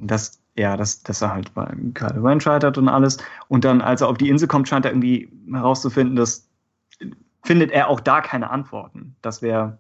dass, 0.02 0.42
ja, 0.56 0.78
dass, 0.78 1.04
dass 1.04 1.22
er 1.22 1.34
halt 1.34 1.54
bei 1.54 1.66
Kylo 1.94 2.22
Ren 2.22 2.40
scheitert 2.40 2.78
und 2.78 2.90
alles. 2.90 3.18
Und 3.48 3.66
dann, 3.66 3.82
als 3.82 4.02
er 4.02 4.10
auf 4.10 4.18
die 4.18 4.30
Insel 4.30 4.48
kommt, 4.48 4.68
scheint 4.68 4.86
er 4.86 4.92
irgendwie 4.92 5.30
herauszufinden, 5.52 6.16
dass 6.16 6.47
findet 7.48 7.72
er 7.72 7.88
auch 7.88 8.02
da 8.02 8.20
keine 8.22 8.50
Antworten. 8.50 9.16
Das 9.22 9.42
wäre 9.42 9.78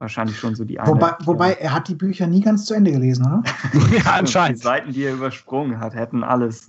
wahrscheinlich 0.00 0.36
schon 0.36 0.56
so 0.56 0.64
die 0.64 0.80
eine. 0.80 0.88
Wobei, 0.88 1.12
wobei, 1.24 1.52
er 1.52 1.72
hat 1.72 1.88
die 1.88 1.94
Bücher 1.94 2.26
nie 2.26 2.40
ganz 2.40 2.66
zu 2.66 2.74
Ende 2.74 2.90
gelesen, 2.90 3.24
oder? 3.24 3.42
ja, 3.96 4.12
anscheinend. 4.18 4.58
Die 4.58 4.62
Seiten, 4.62 4.92
die 4.92 5.04
er 5.04 5.14
übersprungen 5.14 5.78
hat, 5.78 5.94
hätten 5.94 6.24
alles, 6.24 6.66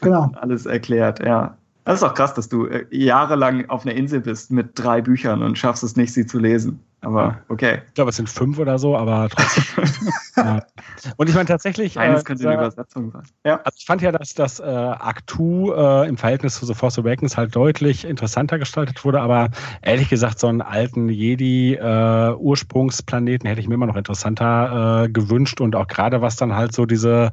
genau. 0.00 0.32
alles 0.40 0.64
erklärt, 0.66 1.20
ja. 1.24 1.56
Das 1.88 2.00
ist 2.00 2.02
auch 2.02 2.12
krass, 2.12 2.34
dass 2.34 2.50
du 2.50 2.66
äh, 2.66 2.84
jahrelang 2.90 3.70
auf 3.70 3.86
einer 3.86 3.94
Insel 3.94 4.20
bist 4.20 4.50
mit 4.50 4.72
drei 4.74 5.00
Büchern 5.00 5.42
und 5.42 5.56
schaffst 5.56 5.82
es 5.82 5.96
nicht, 5.96 6.12
sie 6.12 6.26
zu 6.26 6.38
lesen. 6.38 6.84
Aber 7.00 7.38
okay. 7.48 7.80
Ich 7.86 7.94
glaube, 7.94 8.10
es 8.10 8.16
sind 8.16 8.28
fünf 8.28 8.58
oder 8.58 8.78
so, 8.78 8.94
aber 8.94 9.30
trotzdem. 9.30 9.64
ja. 10.36 10.66
Und 11.16 11.30
ich 11.30 11.34
meine 11.34 11.46
tatsächlich. 11.46 11.98
Eines 11.98 12.20
äh, 12.20 12.24
könnte 12.24 12.46
eine 12.46 12.58
Übersetzung 12.58 13.10
sein. 13.10 13.22
Ja. 13.46 13.62
Also 13.64 13.76
ich 13.78 13.86
fand 13.86 14.02
ja, 14.02 14.12
dass 14.12 14.34
das 14.34 14.60
äh, 14.60 14.64
Actu 14.64 15.72
äh, 15.72 16.06
im 16.06 16.18
Verhältnis 16.18 16.56
zu 16.56 16.66
The 16.66 16.74
Force 16.74 16.98
Awakens 16.98 17.38
halt 17.38 17.56
deutlich 17.56 18.04
interessanter 18.04 18.58
gestaltet 18.58 19.02
wurde, 19.06 19.22
aber 19.22 19.48
ehrlich 19.80 20.10
gesagt, 20.10 20.40
so 20.40 20.48
einen 20.48 20.60
alten 20.60 21.08
Jedi-Ursprungsplaneten 21.08 23.46
äh, 23.46 23.50
hätte 23.50 23.62
ich 23.62 23.68
mir 23.68 23.76
immer 23.76 23.86
noch 23.86 23.96
interessanter 23.96 25.04
äh, 25.04 25.08
gewünscht 25.08 25.62
und 25.62 25.74
auch 25.74 25.86
gerade 25.86 26.20
was 26.20 26.36
dann 26.36 26.54
halt 26.54 26.74
so 26.74 26.84
diese, 26.84 27.32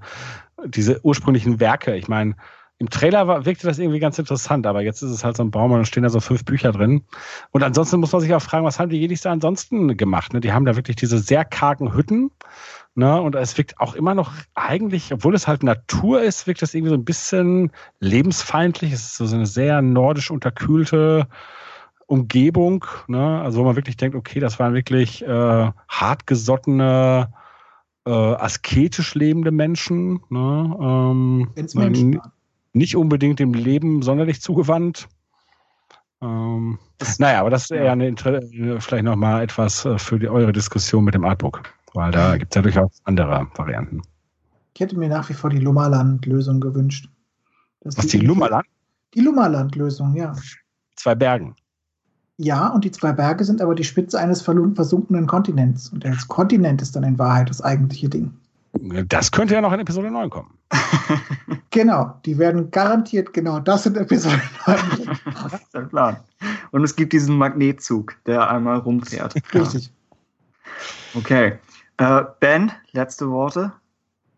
diese 0.63 1.01
ursprünglichen 1.03 1.59
Werke, 1.59 1.97
ich 1.97 2.07
meine, 2.07 2.35
im 2.77 2.89
Trailer 2.89 3.27
war, 3.27 3.45
wirkte 3.45 3.67
das 3.67 3.79
irgendwie 3.79 3.99
ganz 3.99 4.19
interessant, 4.19 4.67
aber 4.67 4.81
jetzt 4.81 5.01
ist 5.01 5.11
es 5.11 5.23
halt 5.23 5.37
so 5.37 5.43
ein 5.43 5.51
Baum 5.51 5.71
und 5.71 5.77
dann 5.77 5.85
stehen 5.85 6.03
da 6.03 6.09
so 6.09 6.19
fünf 6.19 6.43
Bücher 6.43 6.73
drin. 6.73 7.05
Und 7.51 7.63
ansonsten 7.63 7.99
muss 8.01 8.11
man 8.11 8.21
sich 8.21 8.33
auch 8.33 8.41
fragen, 8.41 8.65
was 8.65 8.79
haben 8.79 8.89
die 8.89 8.99
Jedis 8.99 9.21
da 9.21 9.31
ansonsten 9.31 9.95
gemacht? 9.95 10.33
Ne? 10.33 10.41
Die 10.41 10.51
haben 10.51 10.65
da 10.65 10.75
wirklich 10.75 10.97
diese 10.97 11.19
sehr 11.19 11.45
kargen 11.45 11.93
Hütten. 11.93 12.31
Ne? 12.93 13.21
Und 13.21 13.35
es 13.35 13.57
wirkt 13.57 13.79
auch 13.79 13.95
immer 13.95 14.13
noch 14.13 14.33
eigentlich, 14.55 15.13
obwohl 15.13 15.35
es 15.35 15.47
halt 15.47 15.63
Natur 15.63 16.21
ist, 16.21 16.47
wirkt 16.47 16.61
das 16.61 16.73
irgendwie 16.73 16.89
so 16.89 16.95
ein 16.95 17.05
bisschen 17.05 17.71
lebensfeindlich. 17.99 18.91
Es 18.91 19.05
ist 19.05 19.17
so 19.17 19.35
eine 19.35 19.45
sehr 19.45 19.81
nordisch 19.81 20.29
unterkühlte 20.29 21.27
Umgebung. 22.07 22.85
Ne? 23.07 23.41
Also 23.41 23.59
wo 23.59 23.63
man 23.63 23.77
wirklich 23.77 23.95
denkt, 23.95 24.17
okay, 24.17 24.41
das 24.41 24.59
waren 24.59 24.73
wirklich 24.73 25.25
äh, 25.25 25.71
hartgesottene, 25.87 27.31
äh, 28.05 28.11
asketisch 28.11 29.15
lebende 29.15 29.51
Menschen. 29.51 30.19
Ne? 30.29 30.77
Ähm, 30.81 31.47
Menschen 31.73 32.19
nicht 32.75 32.95
unbedingt 32.95 33.39
dem 33.39 33.53
Leben 33.53 34.01
sonderlich 34.01 34.41
zugewandt. 34.41 35.07
Ähm, 36.21 36.77
naja, 37.17 37.39
aber 37.39 37.49
das 37.49 37.63
ist 37.63 37.71
eher 37.71 37.91
eine, 37.91 38.15
vielleicht 38.17 39.03
nochmal 39.03 39.43
etwas 39.43 39.85
äh, 39.85 39.97
für 39.97 40.19
die, 40.19 40.27
eure 40.27 40.51
Diskussion 40.51 41.03
mit 41.03 41.13
dem 41.13 41.25
Artbook, 41.25 41.63
weil 41.93 42.11
da 42.11 42.37
gibt 42.37 42.53
es 42.53 42.55
ja 42.55 42.61
durchaus 42.61 43.01
andere 43.05 43.47
Varianten. 43.55 44.01
Ich 44.73 44.81
hätte 44.81 44.97
mir 44.97 45.07
nach 45.07 45.29
wie 45.29 45.33
vor 45.33 45.49
die 45.49 45.59
Lummerland-Lösung 45.59 46.59
gewünscht. 46.59 47.09
Was, 47.83 47.95
die, 47.95 48.19
die 48.19 48.25
Lummerland? 48.25 48.65
Die 49.13 49.21
Lummerland-Lösung, 49.21 50.15
ja. 50.15 50.35
Zwei 50.95 51.15
Bergen. 51.15 51.55
Ja, 52.37 52.67
und 52.67 52.83
die 52.83 52.91
zwei 52.91 53.13
Berge 53.13 53.45
sind 53.45 53.61
aber 53.61 53.75
die 53.75 53.85
Spitze 53.85 54.19
eines 54.19 54.41
versunkenen 54.41 55.27
Kontinents. 55.27 55.89
Und 55.89 56.03
der 56.03 56.17
Kontinent 56.27 56.81
ist 56.81 56.95
dann 56.95 57.03
in 57.03 57.17
Wahrheit 57.17 57.49
das 57.49 57.61
eigentliche 57.61 58.09
Ding. 58.09 58.33
Das 59.07 59.31
könnte 59.31 59.53
ja 59.53 59.61
noch 59.61 59.71
in 59.71 59.79
Episode 59.79 60.11
9 60.11 60.29
kommen. 60.29 60.57
genau, 61.71 62.19
die 62.25 62.37
werden 62.37 62.71
garantiert 62.71 63.33
genau 63.33 63.59
das 63.59 63.85
in 63.85 63.95
Episode 63.95 64.41
9. 64.67 65.19
das 65.33 65.53
ist 65.53 65.73
der 65.73 65.81
Plan. 65.81 66.17
Und 66.71 66.83
es 66.83 66.95
gibt 66.95 67.13
diesen 67.13 67.37
Magnetzug, 67.37 68.15
der 68.25 68.49
einmal 68.49 68.79
rumfährt. 68.79 69.35
Richtig. 69.53 69.91
Okay. 71.13 71.59
Äh, 71.97 72.23
ben, 72.39 72.71
letzte 72.91 73.29
Worte? 73.29 73.71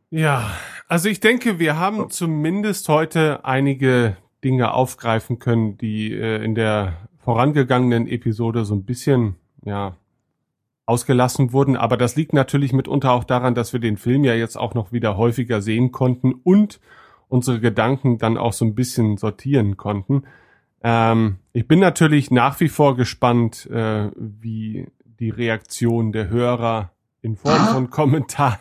Ja, 0.09 0.51
also 0.87 1.09
ich 1.09 1.19
denke, 1.19 1.59
wir 1.59 1.77
haben 1.77 2.01
oh. 2.01 2.05
zumindest 2.05 2.87
heute 2.87 3.43
einige 3.43 4.17
Dinge 4.43 4.73
aufgreifen 4.73 5.39
können, 5.39 5.77
die 5.77 6.13
äh, 6.13 6.43
in 6.43 6.55
der 6.55 7.09
vorangegangenen 7.17 8.07
Episode 8.07 8.63
so 8.63 8.75
ein 8.75 8.85
bisschen, 8.85 9.35
ja, 9.65 9.97
ausgelassen 10.87 11.53
wurden. 11.53 11.75
Aber 11.75 11.97
das 11.97 12.15
liegt 12.15 12.33
natürlich 12.33 12.73
mitunter 12.73 13.11
auch 13.11 13.23
daran, 13.23 13.53
dass 13.53 13.73
wir 13.73 13.79
den 13.79 13.97
Film 13.97 14.23
ja 14.23 14.33
jetzt 14.33 14.57
auch 14.57 14.73
noch 14.73 14.91
wieder 14.91 15.17
häufiger 15.17 15.61
sehen 15.61 15.91
konnten 15.91 16.33
und 16.33 16.79
unsere 17.27 17.59
Gedanken 17.59 18.17
dann 18.17 18.37
auch 18.37 18.53
so 18.53 18.65
ein 18.65 18.73
bisschen 18.73 19.17
sortieren 19.17 19.77
konnten. 19.77 20.23
Ähm, 20.81 21.37
ich 21.53 21.67
bin 21.67 21.79
natürlich 21.79 22.31
nach 22.31 22.59
wie 22.59 22.69
vor 22.69 22.95
gespannt, 22.95 23.67
äh, 23.69 24.09
wie 24.15 24.87
die 25.19 25.29
Reaktion 25.29 26.11
der 26.11 26.29
Hörer 26.29 26.91
in 27.21 27.35
Form 27.35 27.67
von 27.67 27.89
Kommentaren 27.89 28.59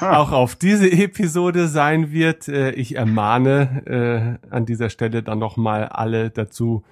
auch 0.00 0.32
auf 0.32 0.56
diese 0.56 0.90
Episode 0.90 1.68
sein 1.68 2.12
wird. 2.12 2.48
Äh, 2.48 2.72
ich 2.72 2.96
ermahne 2.96 4.38
äh, 4.48 4.48
an 4.50 4.66
dieser 4.66 4.90
Stelle 4.90 5.22
dann 5.22 5.38
nochmal 5.38 5.86
alle 5.86 6.30
dazu, 6.30 6.84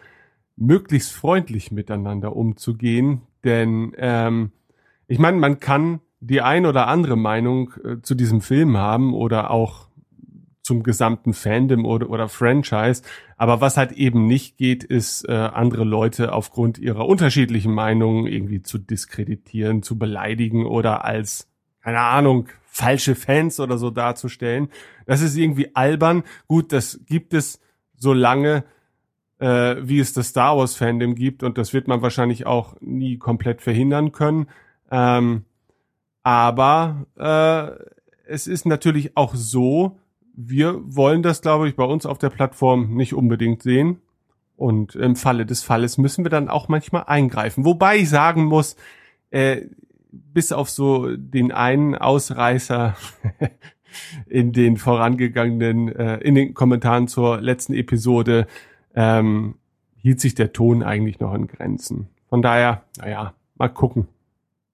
möglichst 0.57 1.13
freundlich 1.13 1.71
miteinander 1.71 2.37
umzugehen. 2.37 3.23
Denn 3.45 3.93
ähm, 3.97 4.53
ich 5.07 5.19
meine, 5.19 5.39
man 5.39 5.61
kann 5.61 6.01
die 6.21 6.41
ein 6.41 6.67
oder 6.67 6.89
andere 6.89 7.17
Meinung 7.17 7.73
äh, 7.85 8.03
zu 8.03 8.15
diesem 8.15 8.41
Film 8.41 8.77
haben 8.77 9.15
oder 9.15 9.51
auch 9.51 9.89
zum 10.63 10.83
gesamten 10.83 11.33
Fandom 11.33 11.87
oder, 11.87 12.11
oder 12.11 12.29
Franchise. 12.29 13.03
Aber 13.39 13.63
was 13.63 13.79
halt 13.79 13.93
eben 13.93 14.27
nicht 14.27 14.59
geht, 14.59 14.85
ist 14.85 15.27
äh, 15.27 15.33
andere 15.33 15.85
Leute 15.85 16.33
aufgrund 16.33 16.79
ihrer 16.79 17.07
unterschiedlichen 17.07 17.73
Meinungen 17.73 18.27
irgendwie 18.27 18.63
zu 18.63 18.77
diskreditieren, 18.77 19.83
zu 19.83 19.99
beleidigen 19.99 20.67
oder 20.67 21.07
als, 21.07 21.49
keine 21.81 22.01
Ahnung, 22.01 22.49
falsche 22.67 23.15
Fans 23.15 23.61
oder 23.61 23.79
so 23.79 23.89
darzustellen. 23.89 24.69
Das 25.07 25.23
ist 25.23 25.37
irgendwie 25.37 25.75
albern. 25.75 26.23
Gut, 26.49 26.73
das 26.73 27.01
gibt 27.07 27.33
es 27.33 27.61
so 27.97 28.13
lange, 28.13 28.65
äh, 29.39 29.77
wie 29.81 30.01
es 30.01 30.13
das 30.13 30.29
Star 30.29 30.57
Wars 30.57 30.77
Fandom 30.77 31.15
gibt 31.15 31.43
und 31.43 31.59
das 31.59 31.73
wird 31.73 31.89
man 31.89 32.03
wahrscheinlich 32.03 32.47
auch 32.47 32.77
nie 32.81 33.19
komplett 33.19 33.63
verhindern 33.63 34.13
können. 34.13 34.49
Ähm, 34.91 35.45
aber 36.23 37.07
äh, 37.17 37.85
es 38.27 38.47
ist 38.47 38.67
natürlich 38.67 39.17
auch 39.17 39.35
so, 39.35 39.99
wir 40.35 40.81
wollen 40.85 41.23
das, 41.23 41.41
glaube 41.41 41.69
ich, 41.69 41.77
bei 41.77 41.85
uns 41.85 42.07
auf 42.07 42.19
der 42.19 42.31
Plattform 42.31 42.95
nicht 42.95 43.15
unbedingt 43.15 43.63
sehen. 43.63 44.01
Und 44.57 44.97
im 44.97 45.15
Falle 45.15 45.47
des 45.47 45.63
Falles 45.63 45.99
müssen 45.99 46.25
wir 46.25 46.31
dann 46.31 46.49
auch 46.49 46.69
manchmal 46.69 47.05
eingreifen. 47.07 47.65
Wobei 47.65 47.99
ich 47.99 48.09
sagen 48.09 48.45
muss, 48.45 48.77
äh, 49.31 49.63
bis 50.11 50.53
auf 50.53 50.69
so 50.69 51.17
den 51.17 51.53
einen 51.53 51.95
Ausreißer 51.95 52.97
in 54.27 54.53
den 54.53 54.77
vorangegangenen, 54.77 55.95
äh, 55.95 56.19
in 56.19 56.35
den 56.35 56.55
Kommentaren 56.55 57.09
zur 57.09 57.41
letzten 57.41 57.75
Episode, 57.75 58.47
ähm, 58.99 59.55
hielt 59.95 60.21
sich 60.21 60.35
der 60.35 60.53
Ton 60.53 60.83
eigentlich 60.83 61.21
noch 61.21 61.33
in 61.33 61.47
Grenzen. 61.47 62.09
Von 62.29 62.43
daher, 62.43 62.83
naja, 62.99 63.33
mal 63.57 63.69
gucken. 63.69 64.09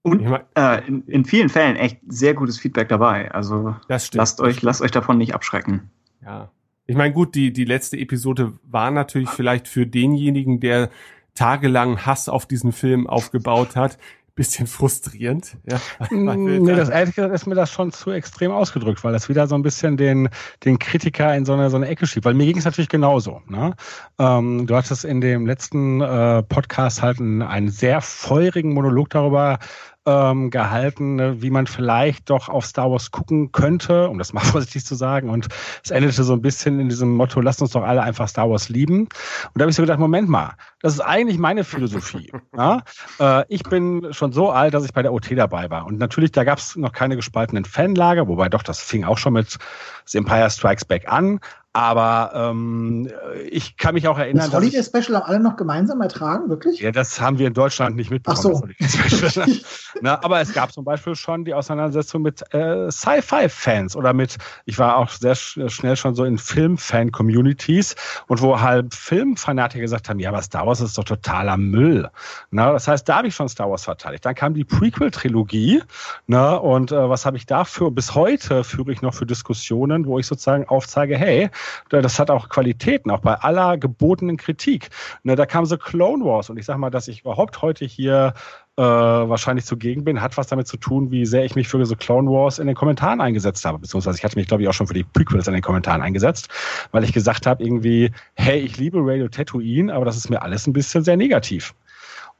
Und 0.01 0.23
äh, 0.57 0.87
in, 0.87 1.07
in, 1.07 1.25
vielen 1.27 1.51
Fällen 1.51 1.77
echt 1.77 1.99
sehr 2.09 2.33
gutes 2.33 2.59
Feedback 2.59 2.89
dabei. 2.89 3.31
Also 3.33 3.77
lasst 3.87 4.41
euch, 4.41 4.63
lasst 4.63 4.81
euch 4.81 4.91
davon 4.91 5.19
nicht 5.19 5.35
abschrecken. 5.35 5.91
Ja. 6.25 6.51
Ich 6.87 6.97
meine, 6.97 7.13
gut, 7.13 7.35
die, 7.35 7.53
die 7.53 7.65
letzte 7.65 7.99
Episode 7.99 8.55
war 8.65 8.91
natürlich 8.91 9.29
vielleicht 9.31 9.69
für 9.69 9.87
denjenigen, 9.87 10.59
der 10.59 10.91
tagelang 11.35 12.07
Hass 12.07 12.29
auf 12.29 12.47
diesen 12.47 12.73
Film 12.73 13.07
aufgebaut 13.07 13.77
hat, 13.77 13.99
bisschen 14.35 14.67
frustrierend. 14.67 15.57
Ja, 15.65 15.81
nee, 16.11 16.75
das 16.75 16.89
ehrlich 16.89 17.15
gesagt 17.15 17.35
ist 17.35 17.47
mir 17.47 17.55
das 17.55 17.71
schon 17.71 17.93
zu 17.93 18.11
extrem 18.11 18.51
ausgedrückt, 18.51 19.05
weil 19.05 19.13
das 19.13 19.29
wieder 19.29 19.47
so 19.47 19.55
ein 19.55 19.63
bisschen 19.63 19.97
den, 19.97 20.29
den 20.65 20.79
Kritiker 20.79 21.35
in 21.37 21.45
so 21.45 21.53
eine, 21.53 21.71
so 21.71 21.77
eine 21.77 21.87
Ecke 21.87 22.07
schiebt. 22.07 22.25
Weil 22.27 22.35
mir 22.35 22.47
ging 22.47 22.59
es 22.59 22.65
natürlich 22.65 22.89
genauso. 22.89 23.43
Ne? 23.47 23.75
Ähm, 24.19 24.67
du 24.67 24.77
hattest 24.77 25.05
in 25.05 25.21
dem 25.21 25.47
letzten 25.47 26.01
äh, 26.01 26.43
Podcast 26.43 27.03
halt 27.03 27.21
einen, 27.21 27.43
einen 27.43 27.69
sehr 27.69 28.01
feurigen 28.01 28.73
Monolog 28.73 29.11
darüber 29.11 29.59
ähm, 30.07 30.51
gehalten, 30.51 31.17
ne, 31.17 31.43
wie 31.43 31.51
man 31.51 31.67
vielleicht 31.67 32.31
doch 32.31 32.49
auf 32.49 32.67
Star 32.67 32.91
Wars 32.91 33.11
gucken 33.11 33.53
könnte, 33.53 34.09
um 34.09 34.19
das 34.19 34.33
mal 34.35 34.41
vorsichtig 34.41 34.85
zu 34.85 34.95
sagen. 34.95 35.31
Und 35.31 35.49
es 35.83 35.91
endete 35.91 36.23
so 36.25 36.33
ein 36.33 36.43
bisschen 36.43 36.81
in 36.81 36.89
diesem 36.89 37.15
Motto, 37.17 37.41
lasst 37.41 37.63
uns 37.63 37.73
doch 37.73 37.83
alle 37.83 38.03
einfach 38.03 38.29
Star 38.29 38.51
Wars 38.51 38.69
lieben. 38.69 39.01
Und 39.01 39.11
da 39.55 39.63
habe 39.63 39.71
ich 39.71 39.77
so 39.77 39.83
gedacht, 39.83 39.99
Moment 39.99 40.29
mal, 40.29 40.53
das 40.81 40.95
ist 40.95 41.01
eigentlich 41.01 41.39
meine 41.39 41.65
Philosophie. 41.65 42.31
äh, 43.19 43.45
ich 43.49 43.63
bin 43.65 44.13
schon 44.13 44.33
so 44.33 44.51
alt, 44.51 44.75
dass 44.75 44.85
ich 44.85 44.93
bei 44.93 45.03
der 45.03 45.13
OT 45.13 45.31
dabei 45.37 45.71
war. 45.71 45.87
Und 45.87 45.99
natürlich, 45.99 46.33
da 46.33 46.45
gab 46.45 46.59
es 46.59 46.77
noch 46.77 46.93
keine 46.93 47.17
gespaltenen 47.17 47.65
Fanlager, 47.65 48.29
wobei 48.29 48.49
doch, 48.49 48.63
das 48.63 48.81
fing 48.81 49.05
auch 49.05 49.19
schon 49.19 49.33
mit 49.33 49.59
The 50.07 50.19
Empire 50.19 50.51
Strikes 50.51 50.85
Back 50.85 51.11
an. 51.11 51.41
Aber 51.77 52.31
ähm, 52.35 53.11
ich 53.51 53.77
kann 53.77 53.95
mich 53.95 54.07
auch 54.07 54.17
erinnern. 54.17 54.49
Das 54.49 54.55
Holiday 54.55 54.81
Special 54.85 55.17
haben 55.17 55.27
alle 55.27 55.41
noch 55.41 55.57
gemeinsam 55.57 56.01
ertragen, 56.01 56.49
wirklich? 56.49 56.79
Ja, 56.79 56.93
das 56.93 57.21
haben 57.21 57.41
wir 57.41 57.49
in 57.49 57.53
Deutschland 57.53 57.97
nicht 57.97 58.13
mitbekommen. 58.13 58.75
Ach 58.81 58.89
so. 59.29 59.43
Na, 60.01 60.23
aber 60.23 60.41
es 60.41 60.53
gab 60.53 60.73
zum 60.73 60.85
Beispiel 60.85 61.17
schon 61.17 61.45
die 61.45 61.53
Auseinandersetzung 61.53 62.23
mit 62.23 62.45
äh, 62.55 62.93
Sci-Fi-Fans 62.93 63.97
oder 63.97 64.13
mit, 64.13 64.37
ich 64.67 64.79
war 64.79 64.99
auch 64.99 65.11
sehr 65.11 65.35
schnell 65.35 65.97
schon 65.97 66.15
so 66.15 66.25
in 66.25 66.39
Film-Fan-Communities 66.39 67.97
und 68.29 68.41
wo 68.41 68.61
halt 68.61 68.95
Filmfanatiker 68.95 69.81
gesagt 69.81 70.09
haben, 70.09 70.21
ja, 70.21 70.29
aber 70.29 70.43
Star 70.43 70.69
Wars 70.69 70.81
ist 70.81 70.97
doch 70.97 71.03
totaler 71.03 71.57
Müll. 71.57 72.09
Na, 72.53 72.73
das 72.73 72.87
heißt, 72.87 73.09
da 73.09 73.17
habe 73.17 73.27
ich 73.27 73.35
schon 73.35 73.49
Star 73.49 73.69
Wars 73.69 73.83
verteidigt. 73.83 74.25
Dann 74.25 74.37
kam 74.37 74.55
die 74.55 74.65
Prequel-Trilogie. 74.65 75.83
Na, 76.29 76.55
und 76.55 76.93
äh, 76.93 77.09
was 77.09 77.27
habe 77.27 77.37
ich 77.37 77.47
dafür? 77.47 77.91
Bis 77.91 78.15
heute 78.15 78.63
führe 78.63 78.93
ich 78.93 79.03
noch 79.03 79.15
für 79.15 79.27
Diskussionen, 79.27 80.07
wo 80.07 80.21
ich 80.21 80.27
sozusagen 80.29 80.69
aufzeige, 80.69 81.19
hey, 81.19 81.51
das 81.89 82.19
hat 82.19 82.31
auch 82.31 82.49
Qualitäten, 82.49 83.11
auch 83.11 83.21
bei 83.21 83.35
aller 83.35 83.79
gebotenen 83.79 84.37
Kritik. 84.37 84.91
Ne, 85.23 85.37
da 85.37 85.47
kam 85.47 85.65
so 85.67 85.77
Clone 85.77 86.25
Wars 86.25 86.51
und 86.51 86.59
ich 86.59 86.67
sag 86.67 86.79
mal, 86.79 86.91
dass 86.91 87.09
ich 87.09 87.21
überhaupt 87.21 87.63
heute 87.63 87.85
hier 87.85 88.35
äh, 88.77 88.83
wahrscheinlich 88.83 89.65
zugegen 89.65 90.05
bin, 90.05 90.21
hat 90.21 90.37
was 90.37 90.49
damit 90.49 90.67
zu 90.67 90.77
tun, 90.77 91.11
wie 91.11 91.27
sehr 91.27 91.45
ich 91.45 91.55
mich 91.55 91.69
für 91.69 91.85
so 91.87 91.95
Clone 91.95 92.29
Wars 92.31 92.59
in 92.59 92.67
den 92.67 92.75
Kommentaren 92.75 93.21
eingesetzt 93.21 93.65
habe. 93.65 93.79
Beziehungsweise 93.79 94.19
ich 94.19 94.25
hatte 94.25 94.37
mich, 94.37 94.49
glaube 94.49 94.63
ich, 94.63 94.69
auch 94.69 94.73
schon 94.73 94.87
für 94.89 94.95
die 94.95 95.05
Prequels 95.05 95.47
in 95.47 95.55
den 95.55 95.63
Kommentaren 95.63 96.03
eingesetzt, 96.03 96.49
weil 96.91 97.05
ich 97.05 97.13
gesagt 97.13 97.47
habe, 97.47 97.63
irgendwie, 97.63 98.11
hey, 98.35 98.59
ich 98.59 98.77
liebe 98.77 98.99
Radio 99.01 99.29
Tatooine, 99.29 99.95
aber 99.95 100.05
das 100.05 100.17
ist 100.17 100.29
mir 100.29 100.43
alles 100.43 100.67
ein 100.67 100.73
bisschen 100.73 101.05
sehr 101.05 101.17
negativ. 101.17 101.75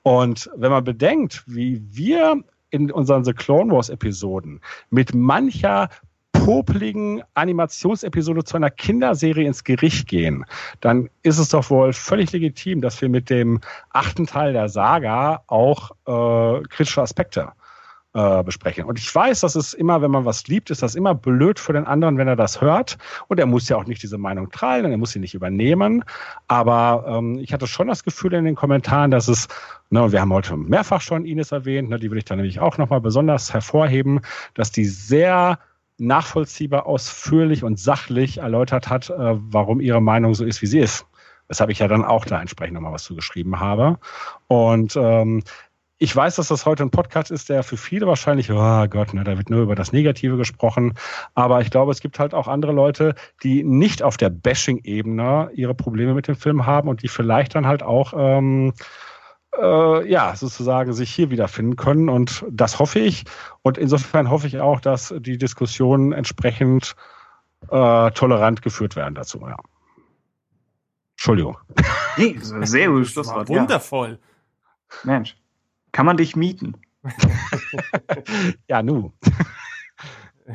Und 0.03 0.51
wenn 0.57 0.71
man 0.71 0.85
bedenkt, 0.85 1.45
wie 1.47 1.83
wir 1.91 2.43
in 2.71 2.91
unseren 2.91 3.25
The 3.25 3.33
Clone 3.33 3.73
Wars 3.73 3.89
Episoden 3.89 4.61
mit 4.91 5.15
mancher 5.15 5.89
popligen 6.45 7.23
Animationsepisode 7.33 8.45
zu 8.45 8.57
einer 8.57 8.71
Kinderserie 8.71 9.47
ins 9.47 9.65
Gericht 9.65 10.07
gehen, 10.07 10.45
dann 10.81 11.09
ist 11.23 11.39
es 11.39 11.49
doch 11.49 11.71
wohl 11.71 11.95
völlig 11.95 12.33
legitim, 12.33 12.83
dass 12.83 13.01
wir 13.01 13.09
mit 13.09 13.31
dem 13.31 13.61
achten 13.91 14.27
Teil 14.27 14.53
der 14.53 14.69
Saga 14.69 15.43
auch 15.47 15.93
äh, 16.07 16.63
kritische 16.69 17.01
Aspekte 17.01 17.53
äh, 18.13 18.43
besprechen. 18.43 18.85
Und 18.85 18.99
ich 18.99 19.13
weiß, 19.13 19.41
dass 19.41 19.55
es 19.55 19.73
immer, 19.73 20.03
wenn 20.03 20.11
man 20.11 20.27
was 20.27 20.47
liebt, 20.47 20.69
ist 20.69 20.83
das 20.83 20.95
immer 20.95 21.15
blöd 21.15 21.59
für 21.59 21.73
den 21.73 21.87
anderen, 21.87 22.19
wenn 22.19 22.29
er 22.29 22.37
das 22.37 22.61
hört. 22.61 22.99
Und 23.29 23.41
er 23.41 23.47
muss 23.47 23.71
ja 23.71 23.79
auch 23.79 23.87
nicht 23.87 24.03
diese 24.03 24.19
Meinung 24.19 24.51
teilen, 24.51 24.91
er 24.91 24.99
muss 24.99 25.13
sie 25.13 25.21
nicht 25.21 25.33
übernehmen. 25.33 26.05
Aber 26.47 27.07
ähm, 27.09 27.39
ich 27.39 27.55
hatte 27.55 27.67
schon 27.67 27.89
das 27.89 28.05
Gefühl 28.05 28.35
in 28.35 28.45
den 28.45 28.55
Kommentaren, 28.55 29.11
dass 29.11 29.29
es, 29.29 29.49
ne, 29.89 30.13
wir 30.13 30.21
haben 30.21 30.33
heute 30.33 30.59
mehrfach 30.59 31.01
schon 31.01 31.25
Ines 31.25 31.53
erwähnt, 31.53 31.89
ne, 31.89 31.99
die 31.99 32.11
will 32.11 32.19
ich 32.19 32.27
dann 32.27 32.37
nämlich 32.37 32.61
auch 32.61 32.77
nochmal 32.77 33.01
besonders 33.01 33.55
hervorheben, 33.55 34.21
dass 34.53 34.71
die 34.71 34.85
sehr 34.85 35.59
nachvollziehbar, 35.99 36.87
ausführlich 36.87 37.65
und 37.65 37.79
sachlich 37.79 38.39
erläutert 38.39 38.89
hat, 38.89 39.11
äh, 39.11 39.15
warum 39.19 39.81
ihre 39.81 40.01
Meinung 40.01 40.35
so 40.35 40.45
ist, 40.45 40.63
wie 40.63 40.67
sie 40.67 40.81
ist. 40.81 41.07
Weshalb 41.49 41.71
ich 41.71 41.79
ja 41.79 41.89
dann 41.89 42.05
auch 42.05 42.25
da 42.25 42.41
entsprechend 42.41 42.75
nochmal 42.75 42.93
was 42.93 43.05
zugeschrieben 43.05 43.61
habe. 43.61 43.99
Und 44.49 44.97
ähm, 44.97 45.43
ich 45.99 46.15
weiß, 46.15 46.37
dass 46.37 46.49
das 46.49 46.67
heute 46.67 46.83
ein 46.83 46.91
Podcast 46.91 47.31
ist, 47.31 47.49
der 47.49 47.63
für 47.63 47.77
viele 47.77 48.07
wahrscheinlich, 48.07 48.51
oh 48.51 48.87
Gott, 48.89 49.15
ne, 49.15 49.23
da 49.23 49.37
wird 49.37 49.49
nur 49.49 49.63
über 49.63 49.75
das 49.75 49.93
Negative 49.93 50.37
gesprochen. 50.37 50.95
Aber 51.35 51.61
ich 51.61 51.71
glaube, 51.71 51.93
es 51.93 52.01
gibt 52.01 52.19
halt 52.19 52.35
auch 52.35 52.49
andere 52.49 52.73
Leute, 52.73 53.15
die 53.43 53.63
nicht 53.63 54.03
auf 54.03 54.17
der 54.17 54.31
Bashing-Ebene 54.31 55.51
ihre 55.55 55.75
Probleme 55.75 56.15
mit 56.15 56.27
dem 56.27 56.37
Film 56.37 56.67
haben 56.67 56.89
und 56.89 57.03
die 57.03 57.09
vielleicht 57.09 57.55
dann 57.55 57.67
halt 57.67 57.83
auch 57.83 58.13
ähm, 58.17 58.73
äh, 59.61 60.09
ja, 60.11 60.35
sozusagen 60.37 60.93
sich 60.93 61.11
hier 61.15 61.31
wiederfinden 61.31 61.77
können. 61.77 62.09
Und 62.09 62.45
das 62.51 62.79
hoffe 62.79 62.99
ich. 62.99 63.25
Und 63.63 63.79
insofern 63.79 64.31
hoffe 64.31 64.47
ich 64.47 64.61
auch, 64.61 64.81
dass 64.81 65.15
die 65.19 65.39
Diskussionen 65.39 66.13
entsprechend 66.13 66.95
äh, 67.71 68.11
tolerant 68.13 68.63
geführt 68.63 68.97
werden 68.97 69.15
dazu. 69.15 69.41
Ja. 69.47 69.57
Entschuldigung. 71.13 71.57
Nee, 72.17 72.39
sehr 72.41 72.87
gutes 72.91 73.13
Das 73.15 73.27
war 73.27 73.35
Schlusswort. 73.35 73.49
Ja. 73.51 73.61
wundervoll. 73.63 74.19
Mensch, 75.03 75.37
kann 75.91 76.07
man 76.07 76.17
dich 76.17 76.37
mieten? 76.37 76.77
Ja, 78.69 78.83
nu. 78.85 79.13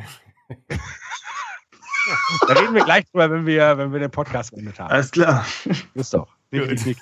da 2.48 2.54
reden 2.54 2.74
wir 2.74 2.84
gleich 2.84 3.04
drüber, 3.10 3.30
wenn 3.30 3.44
wir, 3.46 3.76
wenn 3.76 3.92
wir 3.92 4.00
den 4.00 4.10
Podcast 4.10 4.52
beendet 4.52 4.80
haben. 4.80 4.90
Alles 4.90 5.10
klar. 5.10 5.44
Ist 5.94 6.14
doch. 6.14 6.28
Nick, 6.50 6.62
Gut. 6.62 6.70
nick, 6.70 6.86
nick. 6.86 6.98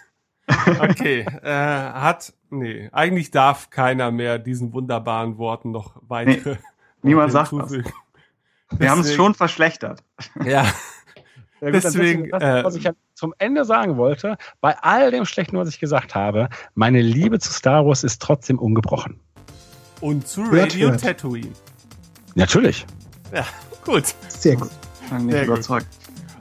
Okay, 0.81 1.27
äh, 1.43 1.51
hat, 1.51 2.33
nee, 2.51 2.89
eigentlich 2.93 3.31
darf 3.31 3.70
keiner 3.70 4.10
mehr 4.10 4.39
diesen 4.39 4.73
wunderbaren 4.73 5.39
Worten 5.39 5.70
noch 5.70 5.97
weitere 6.02 6.57
Niemand 7.02 7.33
Worte 7.33 7.51
sagt 7.51 7.52
was. 7.52 7.70
hinzufügen. 7.70 7.93
Wir 8.78 8.91
haben 8.91 9.01
es 9.01 9.15
schon 9.15 9.35
verschlechtert. 9.35 10.02
Ja, 10.44 10.67
Ja, 11.60 11.70
gut, 11.70 11.83
Deswegen, 11.85 12.31
das, 12.31 12.43
äh, 12.43 12.65
was 12.65 12.77
ich 12.77 12.85
ja 12.85 12.93
zum 13.15 13.35
Ende 13.39 13.65
sagen 13.65 13.97
wollte, 13.97 14.36
bei 14.60 14.77
all 14.78 15.10
dem 15.10 15.25
Schlechten, 15.25 15.57
was 15.59 15.68
ich 15.68 15.81
gesagt 15.81 16.15
habe, 16.15 16.49
meine 16.75 17.01
Liebe 17.02 17.41
zu 17.41 17.52
Star 17.52 17.85
Wars 17.85 18.05
ist 18.05 18.23
trotzdem 18.23 18.59
ungebrochen. 18.60 19.18
und 20.01 20.27
zu 20.28 20.44
Hört, 20.51 20.75
Radio 20.75 20.91
hört. 20.91 21.02
Tatooine. 21.02 21.51
Natürlich. 22.36 22.86
Ja, 23.35 23.44
gut. 23.85 24.05
Sehr 24.28 24.55
gut. 24.57 24.70
Sehr 25.09 25.18
gut. 25.18 25.47
überzeugt. 25.47 25.89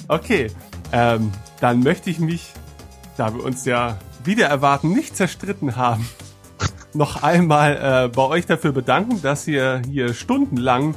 Okay, 0.07 0.51
ähm, 0.91 1.31
dann 1.59 1.79
möchte 1.81 2.09
ich 2.11 2.19
mich, 2.19 2.53
da 3.17 3.33
wir 3.33 3.43
uns 3.43 3.65
ja 3.65 3.97
wieder 4.23 4.47
erwarten 4.47 4.93
nicht 4.93 5.17
zerstritten 5.17 5.75
haben, 5.75 6.07
noch 6.93 7.23
einmal 7.23 8.05
äh, 8.05 8.07
bei 8.09 8.23
euch 8.23 8.45
dafür 8.45 8.71
bedanken, 8.71 9.21
dass 9.21 9.47
ihr 9.47 9.81
hier 9.87 10.13
stundenlang 10.13 10.95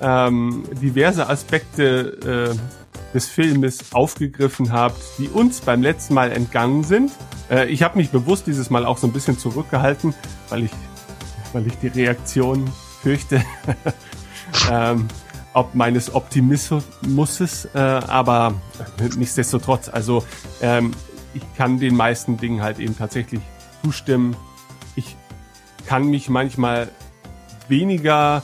ähm, 0.00 0.64
diverse 0.80 1.28
Aspekte 1.28 2.54
äh, 2.54 3.14
des 3.14 3.28
Filmes 3.28 3.92
aufgegriffen 3.92 4.72
habt, 4.72 5.00
die 5.18 5.28
uns 5.28 5.60
beim 5.60 5.82
letzten 5.82 6.14
Mal 6.14 6.32
entgangen 6.32 6.84
sind. 6.84 7.12
Äh, 7.50 7.66
ich 7.68 7.82
habe 7.82 7.96
mich 7.98 8.10
bewusst 8.10 8.46
dieses 8.46 8.70
Mal 8.70 8.84
auch 8.84 8.98
so 8.98 9.06
ein 9.06 9.12
bisschen 9.12 9.38
zurückgehalten, 9.38 10.14
weil 10.48 10.64
ich, 10.64 10.72
weil 11.52 11.66
ich 11.66 11.78
die 11.78 11.88
Reaktion 11.88 12.70
fürchte. 13.02 13.42
ähm, 14.70 15.08
ob 15.54 15.74
meines 15.74 16.14
Optimismus, 16.14 17.68
äh, 17.74 17.78
aber 17.78 18.54
nichtsdestotrotz, 19.16 19.88
also 19.88 20.22
ähm, 20.60 20.92
ich 21.36 21.42
kann 21.56 21.78
den 21.78 21.94
meisten 21.94 22.36
Dingen 22.36 22.62
halt 22.62 22.78
eben 22.78 22.96
tatsächlich 22.96 23.40
zustimmen. 23.82 24.36
Ich 24.94 25.16
kann 25.86 26.06
mich 26.06 26.28
manchmal 26.28 26.88
weniger 27.68 28.42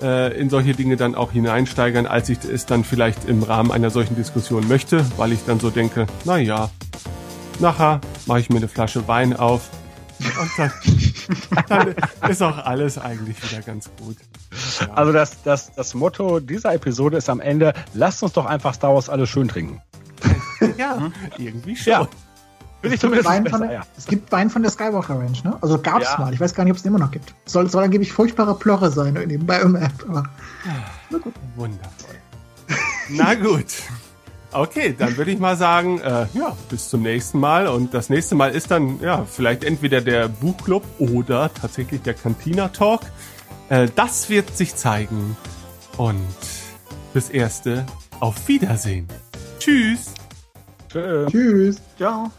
äh, 0.00 0.38
in 0.38 0.50
solche 0.50 0.74
Dinge 0.74 0.96
dann 0.96 1.14
auch 1.14 1.32
hineinsteigern, 1.32 2.06
als 2.06 2.28
ich 2.28 2.38
es 2.44 2.66
dann 2.66 2.84
vielleicht 2.84 3.26
im 3.26 3.42
Rahmen 3.42 3.70
einer 3.70 3.90
solchen 3.90 4.16
Diskussion 4.16 4.66
möchte, 4.68 5.04
weil 5.16 5.32
ich 5.32 5.44
dann 5.46 5.60
so 5.60 5.70
denke, 5.70 6.06
na 6.24 6.38
ja, 6.38 6.70
nachher 7.60 8.00
mache 8.26 8.40
ich 8.40 8.50
mir 8.50 8.56
eine 8.56 8.68
Flasche 8.68 9.06
Wein 9.06 9.36
auf 9.36 9.70
und 10.40 10.50
dann, 10.56 10.72
dann 11.68 12.30
ist 12.30 12.42
auch 12.42 12.58
alles 12.58 12.98
eigentlich 12.98 13.36
wieder 13.50 13.62
ganz 13.62 13.90
gut. 13.98 14.16
Ja. 14.80 14.92
Also 14.94 15.12
das, 15.12 15.42
das, 15.42 15.72
das 15.74 15.94
Motto 15.94 16.40
dieser 16.40 16.74
Episode 16.74 17.16
ist 17.16 17.28
am 17.28 17.40
Ende, 17.40 17.72
lasst 17.94 18.22
uns 18.22 18.32
doch 18.32 18.46
einfach 18.46 18.74
Star 18.74 18.94
Wars 18.94 19.08
alles 19.08 19.28
schön 19.28 19.48
trinken. 19.48 19.80
Ja, 20.78 21.10
irgendwie 21.38 21.74
schon. 21.74 21.90
Ja. 21.92 22.08
Will 22.82 22.92
ich 22.92 23.00
zumindest 23.00 23.28
Wein 23.28 23.44
besser, 23.44 23.58
von 23.58 23.66
der, 23.68 23.76
ja. 23.76 23.82
Es 23.96 24.06
gibt 24.06 24.30
Wein 24.32 24.50
von 24.50 24.62
der 24.62 24.70
Skywalker 24.70 25.18
Ranch, 25.18 25.44
ne? 25.44 25.56
Also 25.60 25.78
gab's 25.78 26.08
Ja. 26.12 26.18
mal. 26.18 26.34
Ich 26.34 26.40
weiß 26.40 26.54
gar 26.54 26.64
nicht, 26.64 26.72
ob 26.72 26.76
es 26.76 26.82
den 26.82 26.90
immer 26.90 26.98
noch 26.98 27.12
gibt. 27.12 27.34
Soll, 27.44 27.70
soll 27.70 27.84
angeblich 27.84 28.12
furchtbarer 28.12 28.54
Plörre 28.54 28.90
sein 28.90 29.14
nebenbei 29.14 29.60
im 29.60 29.76
App, 29.76 29.92
aber 30.08 30.24
Wundervoll. 31.56 32.16
Na 33.08 33.34
gut. 33.34 33.66
Okay, 34.54 34.94
dann 34.96 35.16
würde 35.16 35.30
ich 35.30 35.38
mal 35.38 35.56
sagen, 35.56 36.00
äh, 36.00 36.26
ja, 36.34 36.54
bis 36.68 36.90
zum 36.90 37.02
nächsten 37.02 37.40
Mal. 37.40 37.68
Und 37.68 37.94
das 37.94 38.10
nächste 38.10 38.34
Mal 38.34 38.50
ist 38.50 38.70
dann, 38.70 39.00
ja, 39.00 39.24
vielleicht 39.24 39.64
entweder 39.64 40.00
der 40.02 40.28
Buchclub 40.28 40.84
oder 40.98 41.52
tatsächlich 41.54 42.02
der 42.02 42.14
Cantina 42.14 42.68
Talk. 42.68 43.00
Äh, 43.70 43.88
das 43.94 44.28
wird 44.28 44.54
sich 44.54 44.74
zeigen. 44.76 45.36
Und 45.96 46.20
fürs 47.12 47.30
Erste 47.30 47.86
auf 48.20 48.46
Wiedersehen. 48.46 49.08
Tschüss. 49.58 50.12
Tschö. 50.90 51.26
tschüss. 51.30 51.76
Ciao. 51.96 52.30